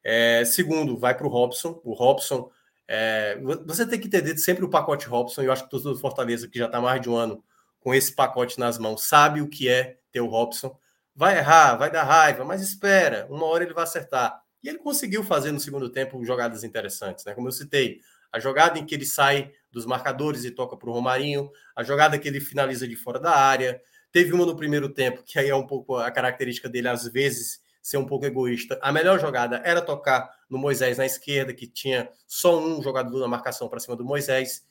É, 0.03 0.45
segundo, 0.45 0.97
vai 0.97 1.15
para 1.17 1.27
o 1.27 1.31
Robson. 1.31 1.81
O 1.85 1.93
Robson 1.93 2.51
é, 2.89 3.39
você 3.67 3.87
tem 3.87 4.01
que 4.01 4.07
entender 4.07 4.37
sempre 4.39 4.65
o 4.65 4.71
pacote 4.71 5.07
Robson. 5.07 5.43
Eu 5.43 5.53
acho 5.53 5.65
que 5.65 5.71
todo 5.71 5.99
Fortaleza, 5.99 6.49
que 6.49 6.59
já 6.59 6.67
está 6.67 6.81
mais 6.81 7.01
de 7.01 7.11
um 7.11 7.17
ano 7.17 7.45
com 7.81 7.95
esse 7.95 8.15
pacote 8.15 8.59
nas 8.59 8.79
mãos, 8.79 9.05
sabe 9.05 9.43
o 9.43 9.49
que 9.49 9.69
é 9.69 9.99
ter 10.11 10.23
o 10.23 10.27
Robson. 10.27 10.77
Vai 11.15 11.37
errar, 11.37 11.77
vai 11.77 11.91
dar 11.91 12.05
raiva, 12.05 12.45
mas 12.45 12.63
espera, 12.63 13.27
uma 13.29 13.45
hora 13.45 13.65
ele 13.65 13.75
vai 13.75 13.85
acertar. 13.85 14.41
E 14.63 14.69
ele 14.69 14.79
conseguiu 14.79 15.23
fazer 15.23 15.53
no 15.53 15.61
segundo 15.61 15.91
tempo 15.91 16.25
jogadas 16.25 16.65
interessantes, 16.65 17.25
né? 17.25 17.35
Como 17.35 17.49
eu 17.49 17.53
citei, 17.53 18.01
a 18.33 18.41
jogada 18.41 18.79
em 18.79 18.87
que 18.87 18.95
ele 18.95 19.07
sai 19.07 19.53
dos 19.79 19.87
marcadores 19.87 20.45
e 20.45 20.51
toca 20.51 20.77
para 20.77 20.91
o 20.91 20.93
Romarinho, 20.93 21.51
a 21.75 21.83
jogada 21.83 22.19
que 22.19 22.29
ele 22.29 22.41
finaliza 22.41 22.87
de 22.87 22.97
fora 22.97 23.19
da 23.19 23.35
área. 23.35 23.81
Teve 24.13 24.33
uma 24.33 24.45
no 24.45 24.57
primeiro 24.57 24.89
tempo, 24.89 25.23
que 25.25 25.39
aí 25.39 25.49
é 25.49 25.55
um 25.55 25.67
pouco 25.67 25.97
a 25.97 26.11
característica 26.11 26.69
dele, 26.69 26.89
às 26.89 27.07
vezes, 27.09 27.61
ser 27.81 27.97
um 27.97 28.07
pouco 28.07 28.27
egoísta. 28.27 28.79
A 28.83 28.93
melhor 28.93 29.19
jogada 29.19 29.63
era 29.65 29.81
tocar 29.81 30.31
no 30.49 30.59
Moisés 30.59 30.99
na 30.99 31.07
esquerda, 31.07 31.55
que 31.55 31.67
tinha 31.67 32.11
só 32.27 32.59
um 32.59 32.83
jogador 32.83 33.19
na 33.21 33.29
marcação 33.29 33.69
para 33.69 33.81
cima 33.81 33.97
do 33.97 34.05
Moisés. 34.05 34.67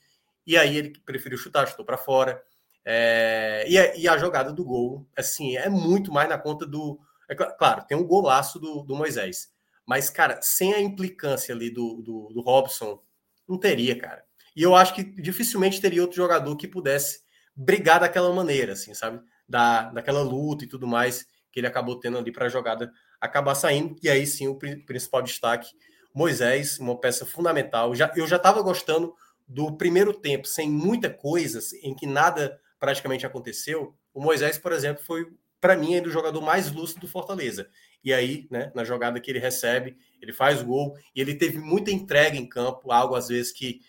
E 0.46 0.58
aí 0.58 0.78
ele 0.78 0.94
preferiu 1.06 1.38
chutar, 1.38 1.68
chutou 1.68 1.86
para 1.86 1.98
fora. 1.98 2.42
É, 2.86 3.66
e, 3.68 3.78
a, 3.78 3.96
e, 3.96 4.08
a, 4.08 4.18
jogada 4.18 4.54
do 4.54 4.64
gol, 4.64 5.06
assim, 5.16 5.58
é 5.58 5.70
muito 5.70 6.12
mais 6.12 6.30
na 6.30 6.38
conta 6.38 6.66
do. 6.66 7.00
É, 7.30 7.36
claro, 7.36 7.86
tem 7.86 7.98
um 7.98 8.06
golaço 8.06 8.60
do, 8.60 8.84
do, 8.84 8.96
Moisés. 8.96 9.52
Mas, 9.86 10.10
cara, 10.10 10.40
sem 10.42 10.74
a 10.74 10.80
implicância 10.80 11.54
ali 11.54 11.70
do, 11.70 12.02
do, 12.02 12.30
do 12.34 12.42
Robson, 12.42 13.02
não 13.48 13.58
teria, 13.58 13.98
cara. 13.98 14.27
E 14.58 14.64
eu 14.64 14.76
acho 14.76 14.96
que 14.96 15.04
dificilmente 15.04 15.80
teria 15.80 16.02
outro 16.02 16.18
jogador 16.18 16.56
que 16.56 16.68
pudesse 16.68 17.20
brigar 17.56 18.00
daquela 18.00 18.34
maneira, 18.34 18.74
assim, 18.74 18.92
sabe? 18.92 19.22
Da, 19.48 19.92
daquela 19.92 20.24
luta 20.24 20.66
e 20.66 20.68
tudo 20.68 20.88
mais 20.88 21.28
que 21.52 21.60
ele 21.60 21.68
acabou 21.68 22.00
tendo 22.00 22.18
ali 22.18 22.32
para 22.32 22.48
a 22.48 22.50
jogada 22.50 22.92
acabar 23.22 23.54
saindo. 23.54 23.96
E 24.02 24.10
aí 24.10 24.26
sim, 24.26 24.48
o 24.48 24.56
principal 24.56 25.22
destaque, 25.22 25.70
Moisés, 26.12 26.80
uma 26.80 27.00
peça 27.00 27.24
fundamental. 27.24 27.94
Já, 27.94 28.12
eu 28.16 28.26
já 28.26 28.38
estava 28.38 28.64
gostando 28.64 29.14
do 29.48 29.78
primeiro 29.78 30.12
tempo, 30.12 30.48
sem 30.48 30.68
muita 30.68 31.08
coisa, 31.08 31.60
em 31.84 31.94
que 31.94 32.08
nada 32.08 32.60
praticamente 32.80 33.28
aconteceu. 33.28 33.96
O 34.12 34.20
Moisés, 34.20 34.58
por 34.58 34.72
exemplo, 34.72 35.04
foi, 35.06 35.28
para 35.62 35.78
mim, 35.78 35.94
ainda 35.94 36.10
o 36.10 36.12
jogador 36.12 36.42
mais 36.42 36.72
lúcido 36.72 37.02
do 37.02 37.08
Fortaleza. 37.08 37.70
E 38.04 38.12
aí, 38.12 38.48
né, 38.50 38.72
na 38.74 38.84
jogada 38.84 39.20
que 39.20 39.30
ele 39.30 39.40
recebe, 39.40 39.98
ele 40.20 40.34
faz 40.34 40.64
gol 40.64 40.98
e 41.16 41.22
ele 41.22 41.36
teve 41.36 41.60
muita 41.60 41.92
entrega 41.92 42.36
em 42.36 42.50
campo, 42.50 42.92
algo 42.92 43.14
às 43.14 43.28
vezes 43.28 43.52
que 43.52 43.82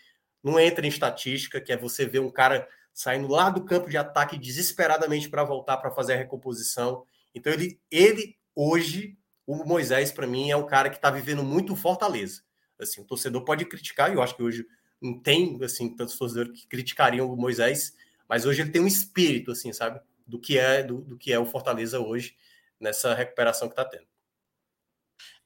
não 0.42 0.58
entra 0.58 0.84
em 0.86 0.88
estatística, 0.88 1.60
que 1.60 1.72
é 1.72 1.76
você 1.76 2.06
ver 2.06 2.20
um 2.20 2.30
cara 2.30 2.68
saindo 2.92 3.28
lá 3.28 3.50
do 3.50 3.64
campo 3.64 3.88
de 3.88 3.96
ataque 3.96 4.38
desesperadamente 4.38 5.28
para 5.28 5.44
voltar 5.44 5.76
para 5.76 5.90
fazer 5.90 6.14
a 6.14 6.16
recomposição. 6.16 7.04
Então 7.34 7.52
ele, 7.52 7.80
ele 7.90 8.36
hoje, 8.54 9.16
o 9.46 9.64
Moisés 9.64 10.10
para 10.10 10.26
mim 10.26 10.50
é 10.50 10.56
um 10.56 10.66
cara 10.66 10.90
que 10.90 10.96
está 10.96 11.10
vivendo 11.10 11.42
muito 11.44 11.76
Fortaleza. 11.76 12.42
Assim, 12.78 13.00
o 13.00 13.04
torcedor 13.04 13.44
pode 13.44 13.64
criticar, 13.64 14.10
e 14.10 14.14
eu 14.14 14.22
acho 14.22 14.36
que 14.36 14.42
hoje 14.42 14.66
não 15.00 15.18
tem 15.18 15.58
assim 15.62 15.94
tantos 15.94 16.16
torcedores 16.16 16.60
que 16.60 16.66
criticariam 16.66 17.30
o 17.30 17.36
Moisés, 17.36 17.96
mas 18.28 18.44
hoje 18.44 18.62
ele 18.62 18.70
tem 18.70 18.82
um 18.82 18.86
espírito 18.86 19.52
assim, 19.52 19.72
sabe, 19.72 20.00
do 20.26 20.38
que 20.40 20.58
é 20.58 20.82
do, 20.82 21.00
do 21.00 21.16
que 21.16 21.32
é 21.32 21.38
o 21.38 21.46
Fortaleza 21.46 22.00
hoje 22.00 22.36
nessa 22.80 23.14
recuperação 23.14 23.68
que 23.68 23.72
está 23.72 23.84
tendo. 23.84 24.06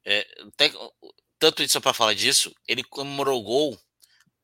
É, 0.04 0.26
tem, 0.56 0.72
tanto 1.38 1.62
isso 1.62 1.80
para 1.80 1.92
falar 1.92 2.14
disso, 2.14 2.54
ele 2.66 2.82
comemorou 2.82 3.40
o 3.40 3.44
gol 3.44 3.78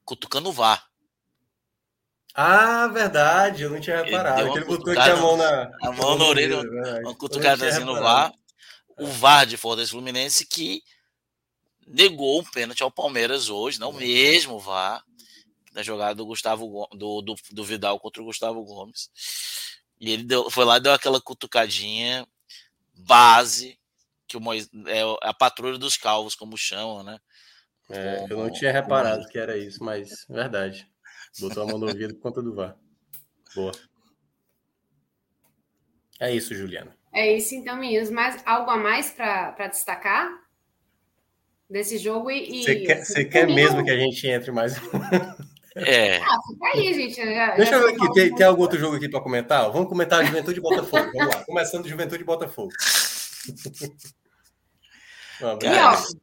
cutucando 0.08 0.48
o 0.48 0.52
VAR. 0.52 0.88
Ah, 2.34 2.88
verdade, 2.88 3.64
eu 3.64 3.70
não 3.70 3.78
tinha 3.78 4.02
reparado. 4.02 4.40
Ele, 4.40 4.50
ele 4.52 4.64
botou 4.64 4.90
aqui 4.90 5.00
a 5.10 5.16
mão 5.16 5.36
na. 5.36 5.70
A 5.82 5.92
mão 5.92 6.16
na 6.16 6.24
orelha, 6.24 6.62
uma 7.02 7.14
cutucadazinha 7.14 7.84
no 7.84 7.94
VAR. 7.94 8.32
o 8.98 9.06
VAR 9.06 9.44
de 9.44 9.58
Fortaleza 9.58 9.90
Fluminense 9.90 10.46
que 10.46 10.82
negou 11.86 12.40
um 12.40 12.44
pênalti 12.44 12.82
ao 12.82 12.90
Palmeiras 12.90 13.50
hoje, 13.50 13.78
não 13.78 13.92
mesmo 13.92 14.58
VAR, 14.58 15.04
na 15.72 15.82
jogada 15.82 16.14
do 16.14 16.24
Gustavo 16.24 16.88
do, 16.92 17.20
do, 17.20 17.34
do 17.50 17.64
Vidal 17.64 18.00
contra 18.00 18.22
o 18.22 18.24
Gustavo 18.24 18.64
Gomes. 18.64 19.10
E 20.00 20.10
ele 20.10 20.22
deu, 20.22 20.50
foi 20.50 20.64
lá 20.64 20.78
e 20.78 20.80
deu 20.80 20.92
aquela 20.92 21.20
cutucadinha 21.20 22.26
base 22.94 23.78
que 24.26 24.36
o 24.36 24.40
Mois, 24.40 24.70
é 24.86 25.02
a 25.22 25.34
patrulha 25.34 25.76
dos 25.76 25.96
calvos, 25.96 26.34
como 26.34 26.56
chamam, 26.56 27.02
né? 27.02 27.18
É, 27.90 28.26
eu 28.28 28.36
não 28.36 28.50
tinha 28.50 28.70
reparado 28.70 29.26
que 29.28 29.38
era 29.38 29.56
isso, 29.56 29.82
mas 29.82 30.26
verdade. 30.28 30.86
Botou 31.40 31.62
a 31.62 31.66
mão 31.66 31.78
no 31.78 31.86
ouvido 31.86 32.14
por 32.14 32.22
conta 32.22 32.42
do 32.42 32.54
VAR. 32.54 32.76
Boa. 33.54 33.72
É 36.20 36.34
isso, 36.34 36.54
Juliana. 36.54 36.96
É 37.12 37.34
isso, 37.36 37.54
então, 37.54 37.76
meninos. 37.76 38.10
Mais 38.10 38.42
algo 38.44 38.70
a 38.70 38.76
mais 38.76 39.10
para 39.10 39.68
destacar 39.68 40.28
desse 41.70 41.96
jogo? 41.98 42.30
E, 42.30 42.62
você 42.62 42.80
quer, 42.80 43.28
quer 43.28 43.46
mesmo 43.46 43.84
que 43.84 43.90
a 43.90 43.98
gente 43.98 44.26
entre 44.26 44.50
mais? 44.50 44.76
É. 45.76 46.16
Ah, 46.18 46.38
fica 46.46 46.66
aí, 46.74 46.92
gente. 46.92 47.14
Já, 47.14 47.54
Deixa 47.54 47.76
eu 47.76 47.86
ver 47.86 47.94
aqui. 47.94 48.12
Tem, 48.12 48.34
tem 48.34 48.46
algum 48.46 48.62
outro 48.62 48.78
jogo 48.78 48.96
aqui 48.96 49.08
para 49.08 49.20
comentar? 49.20 49.70
Vamos 49.70 49.88
comentar 49.88 50.20
a 50.20 50.24
Juventude 50.24 50.58
e 50.58 50.62
Botafogo. 50.62 51.10
Vamos 51.14 51.34
lá. 51.34 51.44
Começando 51.44 51.88
Juventude 51.88 52.22
e 52.22 52.26
Botafogo. 52.26 52.72
Vamos, 55.40 56.16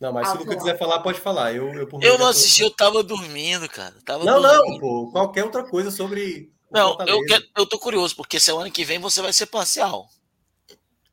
não, 0.00 0.12
mas 0.14 0.28
se 0.28 0.36
o 0.36 0.38
Lucas 0.38 0.56
quiser 0.56 0.78
falar, 0.78 1.00
pode 1.00 1.20
falar. 1.20 1.54
Eu, 1.54 1.68
eu, 1.74 1.88
eu 2.00 2.18
não 2.18 2.28
assisti, 2.28 2.62
eu 2.62 2.70
tava 2.70 3.02
dormindo, 3.02 3.68
cara. 3.68 3.94
Tava 4.02 4.24
não, 4.24 4.40
dormindo. 4.40 4.72
não, 4.72 4.80
pô. 4.80 5.10
Qualquer 5.12 5.44
outra 5.44 5.62
coisa 5.62 5.90
sobre. 5.90 6.50
Não, 6.70 6.96
eu, 7.06 7.22
quero, 7.26 7.44
eu 7.58 7.66
tô 7.66 7.78
curioso, 7.78 8.16
porque 8.16 8.40
semana 8.40 8.70
que 8.70 8.82
vem 8.82 8.98
você 8.98 9.20
vai 9.20 9.32
ser 9.32 9.46
parcial. 9.46 10.08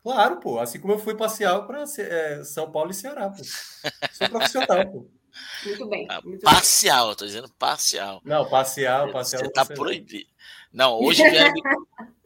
Claro, 0.02 0.38
pô. 0.38 0.58
Assim 0.58 0.80
como 0.80 0.94
eu 0.94 1.00
fui 1.00 1.16
parcial 1.16 1.68
para 1.68 1.84
é, 2.00 2.44
São 2.46 2.72
Paulo 2.72 2.92
e 2.92 2.94
Ceará, 2.94 3.30
pô. 3.30 3.44
Sou 4.14 4.30
profissional, 4.30 4.88
pô. 4.90 5.08
Muito 5.66 5.90
bem. 5.90 6.08
Ah, 6.10 6.22
muito 6.24 6.42
parcial, 6.42 7.06
bem. 7.06 7.12
eu 7.12 7.16
tô 7.18 7.26
dizendo 7.26 7.50
parcial. 7.60 8.22
Não, 8.24 8.50
parcial, 8.50 9.12
parcial. 9.12 9.44
Você 9.44 9.52
tá 9.52 9.66
proibido. 9.66 10.30
Não, 10.72 10.98
hoje 11.02 11.30
vieram, 11.30 11.52
me, 11.54 11.62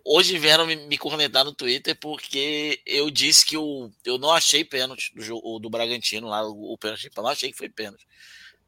hoje 0.06 0.38
vieram 0.38 0.66
me, 0.66 0.76
me 0.76 0.98
cornetar 0.98 1.44
no 1.44 1.54
Twitter 1.54 1.98
porque 2.00 2.82
eu 2.86 3.10
disse 3.10 3.46
que 3.46 3.58
o, 3.58 3.92
eu 4.06 4.18
não 4.18 4.32
achei 4.32 4.64
pênalti 4.64 5.14
do, 5.16 5.60
do 5.60 5.70
Bragantino 5.70 6.28
lá, 6.28 6.44
o, 6.48 6.74
o 6.74 6.78
pênalti, 6.78 7.10
eu 7.16 7.24
não 7.24 7.30
achei 7.30 7.52
que 7.52 7.58
foi 7.58 7.70
pênalti. 7.70 8.08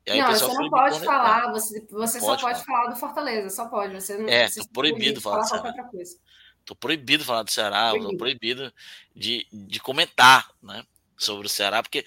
não, 0.08 0.32
você 0.32 0.54
não 0.54 0.70
pode 0.70 1.00
falar, 1.00 1.52
você, 1.52 1.86
você 1.90 2.20
pode 2.20 2.42
só 2.42 2.48
pode 2.48 2.66
falar. 2.66 2.82
falar. 2.82 2.94
do 2.94 3.00
Fortaleza, 3.00 3.50
só 3.50 3.68
pode. 3.68 3.94
Você 3.94 4.18
não, 4.18 4.30
é, 4.30 4.48
você 4.48 4.62
tô 4.62 4.68
proibido 4.70 5.22
falar, 5.22 5.46
falar 5.48 5.68
outra 5.68 5.84
coisa. 5.86 6.18
Tô 6.66 6.76
proibido 6.76 7.26
falar 7.26 7.44
do 7.44 7.52
Ceará, 7.52 7.90
proibido. 7.90 8.12
tô 8.12 8.18
proibido 8.18 8.74
de, 9.16 9.48
de 9.52 9.80
comentar, 9.80 10.50
né? 10.62 10.84
Sobre 11.18 11.46
o 11.46 11.50
Ceará, 11.50 11.84
porque 11.84 12.06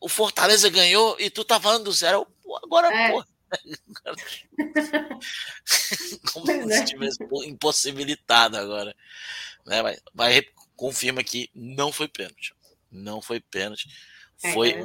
o 0.00 0.08
Fortaleza 0.08 0.68
ganhou 0.68 1.16
e 1.18 1.28
tu 1.28 1.44
tá 1.44 1.60
falando 1.60 1.84
do 1.84 1.92
Ceará, 1.92 2.22
agora, 2.62 2.94
é. 2.94 3.10
pô. 3.10 3.24
Como 6.32 6.46
pois 6.46 6.88
se 6.88 6.94
é. 6.94 7.48
impossibilitado 7.48 8.56
agora. 8.56 8.96
Né? 9.66 9.82
Vai, 9.82 9.98
vai, 10.14 10.42
confirma 10.76 11.22
que 11.22 11.50
não 11.54 11.92
foi 11.92 12.08
pênalti. 12.08 12.52
Não 12.90 13.22
foi 13.22 13.38
pênalti. 13.40 13.88
Foi, 14.52 14.70
é. 14.70 14.84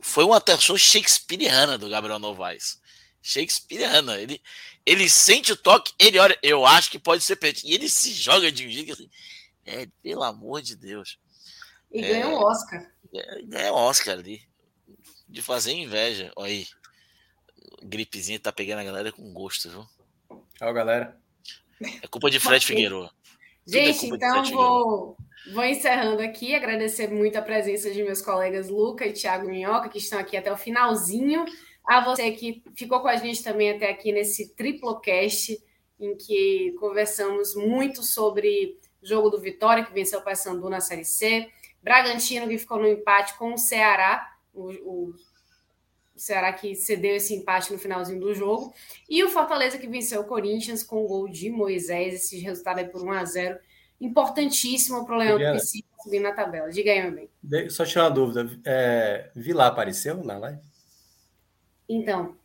foi 0.00 0.24
uma 0.24 0.38
atenção 0.38 0.76
shakespeariana 0.76 1.78
do 1.78 1.88
Gabriel 1.88 2.18
Novaes. 2.18 2.80
Shakespeariana. 3.22 4.20
Ele, 4.20 4.42
ele 4.84 5.08
sente 5.08 5.52
o 5.52 5.56
toque, 5.56 5.94
ele 5.98 6.18
olha, 6.18 6.36
eu 6.42 6.66
acho 6.66 6.90
que 6.90 6.98
pode 6.98 7.22
ser 7.24 7.36
pênalti. 7.36 7.66
E 7.66 7.74
ele 7.74 7.88
se 7.88 8.12
joga 8.12 8.50
de 8.50 8.66
um 8.66 8.70
jeito 8.70 8.92
assim. 8.92 9.08
É, 9.64 9.86
pelo 10.02 10.22
amor 10.22 10.60
de 10.62 10.76
Deus. 10.76 11.18
E 11.92 12.04
é, 12.04 12.08
ganhou 12.08 12.32
um 12.32 12.44
Oscar. 12.44 12.92
É, 13.12 13.42
ganhou 13.42 13.76
Oscar 13.76 14.18
ali. 14.18 14.42
De 15.28 15.42
fazer 15.42 15.72
inveja. 15.72 16.32
Olha 16.36 16.52
aí 16.52 16.68
gripezinha 17.82 18.38
tá 18.38 18.52
pegando 18.52 18.80
a 18.80 18.84
galera 18.84 19.12
com 19.12 19.32
gosto, 19.32 19.70
viu? 19.70 19.86
Tchau, 20.54 20.72
galera. 20.72 21.18
É 22.02 22.06
culpa 22.08 22.30
de 22.30 22.40
Fred 22.40 22.64
Figueiredo. 22.66 23.04
É 23.04 23.10
Gente, 23.66 24.06
é 24.06 24.08
então 24.14 24.44
vou, 24.44 25.16
vou 25.52 25.64
encerrando 25.64 26.22
aqui, 26.22 26.54
agradecer 26.54 27.08
muito 27.08 27.36
a 27.36 27.42
presença 27.42 27.90
de 27.90 28.02
meus 28.02 28.22
colegas 28.22 28.68
Luca 28.68 29.06
e 29.06 29.12
Thiago 29.12 29.48
Minhoca, 29.48 29.88
que 29.88 29.98
estão 29.98 30.18
aqui 30.18 30.36
até 30.36 30.52
o 30.52 30.56
finalzinho. 30.56 31.44
A 31.84 32.00
você 32.00 32.32
que 32.32 32.62
ficou 32.76 33.00
com 33.00 33.08
a 33.08 33.16
gente 33.16 33.42
também 33.42 33.70
até 33.70 33.90
aqui 33.90 34.12
nesse 34.12 34.54
triplocast, 34.54 35.56
em 35.98 36.16
que 36.16 36.74
conversamos 36.78 37.54
muito 37.54 38.02
sobre 38.02 38.78
o 39.02 39.06
jogo 39.06 39.30
do 39.30 39.40
Vitória, 39.40 39.84
que 39.84 39.92
venceu 39.92 40.20
o 40.20 40.22
Paysandu 40.22 40.68
na 40.68 40.80
Série 40.80 41.04
C, 41.04 41.48
Bragantino, 41.82 42.48
que 42.48 42.58
ficou 42.58 42.78
no 42.78 42.88
empate 42.88 43.36
com 43.38 43.54
o 43.54 43.58
Ceará, 43.58 44.28
o, 44.52 44.70
o 44.70 45.14
o 46.16 46.20
Ceará 46.20 46.52
que 46.52 46.74
cedeu 46.74 47.14
esse 47.14 47.34
empate 47.34 47.72
no 47.72 47.78
finalzinho 47.78 48.18
do 48.18 48.34
jogo. 48.34 48.72
E 49.08 49.22
o 49.22 49.28
Fortaleza 49.28 49.78
que 49.78 49.86
venceu 49.86 50.22
o 50.22 50.24
Corinthians 50.24 50.82
com 50.82 51.04
o 51.04 51.06
gol 51.06 51.28
de 51.28 51.50
Moisés. 51.50 52.14
Esse 52.14 52.38
resultado 52.38 52.78
aí 52.78 52.88
por 52.88 53.02
1 53.02 53.12
a 53.12 53.24
0 53.24 53.58
Importantíssimo 54.00 55.06
para 55.06 55.14
o 55.14 55.18
Leão 55.18 55.38
do 55.38 55.58
Psico 55.58 55.88
subir 56.02 56.20
na 56.20 56.32
tabela. 56.32 56.70
Diga 56.70 56.90
aí, 56.90 57.10
meu 57.10 57.28
bem. 57.42 57.70
Só 57.70 57.84
tirar 57.84 58.04
uma 58.04 58.10
dúvida. 58.10 58.48
É, 58.64 59.30
Vila 59.34 59.66
apareceu 59.66 60.22
na 60.22 60.38
live? 60.38 60.60
Então. 61.88 62.36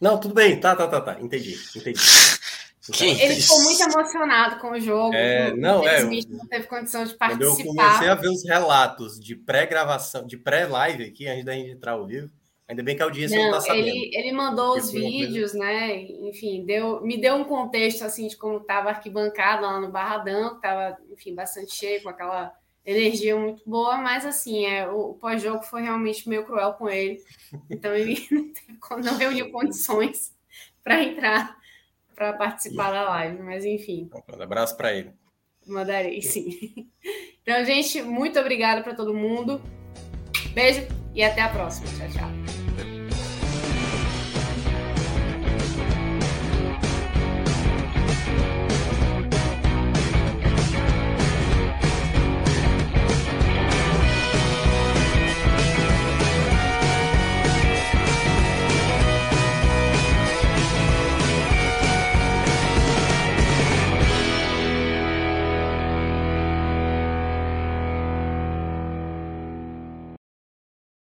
Não, 0.00 0.18
tudo 0.18 0.34
bem. 0.34 0.58
Tá, 0.60 0.76
tá, 0.76 0.86
tá, 0.86 1.00
tá. 1.00 1.20
Entendi. 1.20 1.56
Entendi. 1.76 2.00
Então, 2.88 3.06
ele 3.06 3.34
ficou 3.36 3.62
muito 3.62 3.82
emocionado 3.82 4.58
com 4.58 4.70
o 4.72 4.80
jogo. 4.80 5.14
É, 5.14 5.54
não, 5.54 5.86
é. 5.86 6.02
Não 6.02 6.46
teve 6.48 6.66
condição 6.66 7.04
de 7.04 7.14
participar. 7.14 7.28
Quando 7.28 7.42
eu 7.42 7.74
comecei 7.74 8.08
a 8.08 8.14
ver 8.14 8.28
os 8.28 8.42
relatos 8.42 9.20
de 9.20 9.36
pré-gravação, 9.36 10.26
de 10.26 10.36
pré-live 10.36 11.04
aqui, 11.04 11.28
antes 11.28 11.44
da 11.44 11.52
gente 11.52 11.70
entrar 11.70 11.92
ao 11.92 12.06
vivo, 12.06 12.30
Ainda 12.70 12.84
bem 12.84 12.94
que 12.94 13.02
a 13.02 13.04
audiência 13.04 13.36
não, 13.36 13.46
está 13.46 13.60
sabendo. 13.62 13.88
Ele, 13.88 14.10
ele 14.14 14.30
mandou 14.30 14.76
os 14.76 14.92
vídeos, 14.92 15.52
né? 15.54 16.02
Enfim, 16.02 16.64
deu, 16.64 17.00
me 17.02 17.20
deu 17.20 17.34
um 17.34 17.42
contexto 17.42 18.04
assim 18.04 18.28
de 18.28 18.36
como 18.36 18.58
estava 18.58 18.90
arquibancada 18.90 19.66
lá 19.66 19.80
no 19.80 19.90
Barradão, 19.90 20.50
que 20.50 20.56
estava, 20.56 20.96
enfim, 21.10 21.34
bastante 21.34 21.74
cheio, 21.74 22.00
com 22.00 22.08
aquela 22.08 22.54
energia 22.86 23.36
muito 23.36 23.68
boa, 23.68 23.96
mas 23.96 24.24
assim, 24.24 24.66
é, 24.66 24.88
o, 24.88 25.10
o 25.10 25.14
pós-jogo 25.14 25.64
foi 25.64 25.82
realmente 25.82 26.28
meio 26.28 26.44
cruel 26.44 26.74
com 26.74 26.88
ele. 26.88 27.20
Então 27.68 27.92
ele 27.92 28.24
não, 29.04 29.18
reuniu 29.18 29.50
condições 29.50 30.32
para 30.84 31.02
entrar 31.02 31.58
para 32.14 32.34
participar 32.34 32.92
da 32.92 33.02
live, 33.02 33.42
mas 33.42 33.64
enfim. 33.64 34.08
Um 34.38 34.42
abraço 34.42 34.76
para 34.76 34.94
ele. 34.94 35.10
Mandarei, 35.66 36.22
sim. 36.22 36.88
Então, 37.42 37.64
gente, 37.64 38.00
muito 38.02 38.38
obrigada 38.38 38.82
para 38.82 38.94
todo 38.94 39.12
mundo. 39.12 39.60
Beijo 40.52 40.86
e 41.14 41.22
até 41.22 41.40
a 41.40 41.48
próxima. 41.48 41.88
Tchau, 41.98 42.08
tchau. 42.10 42.49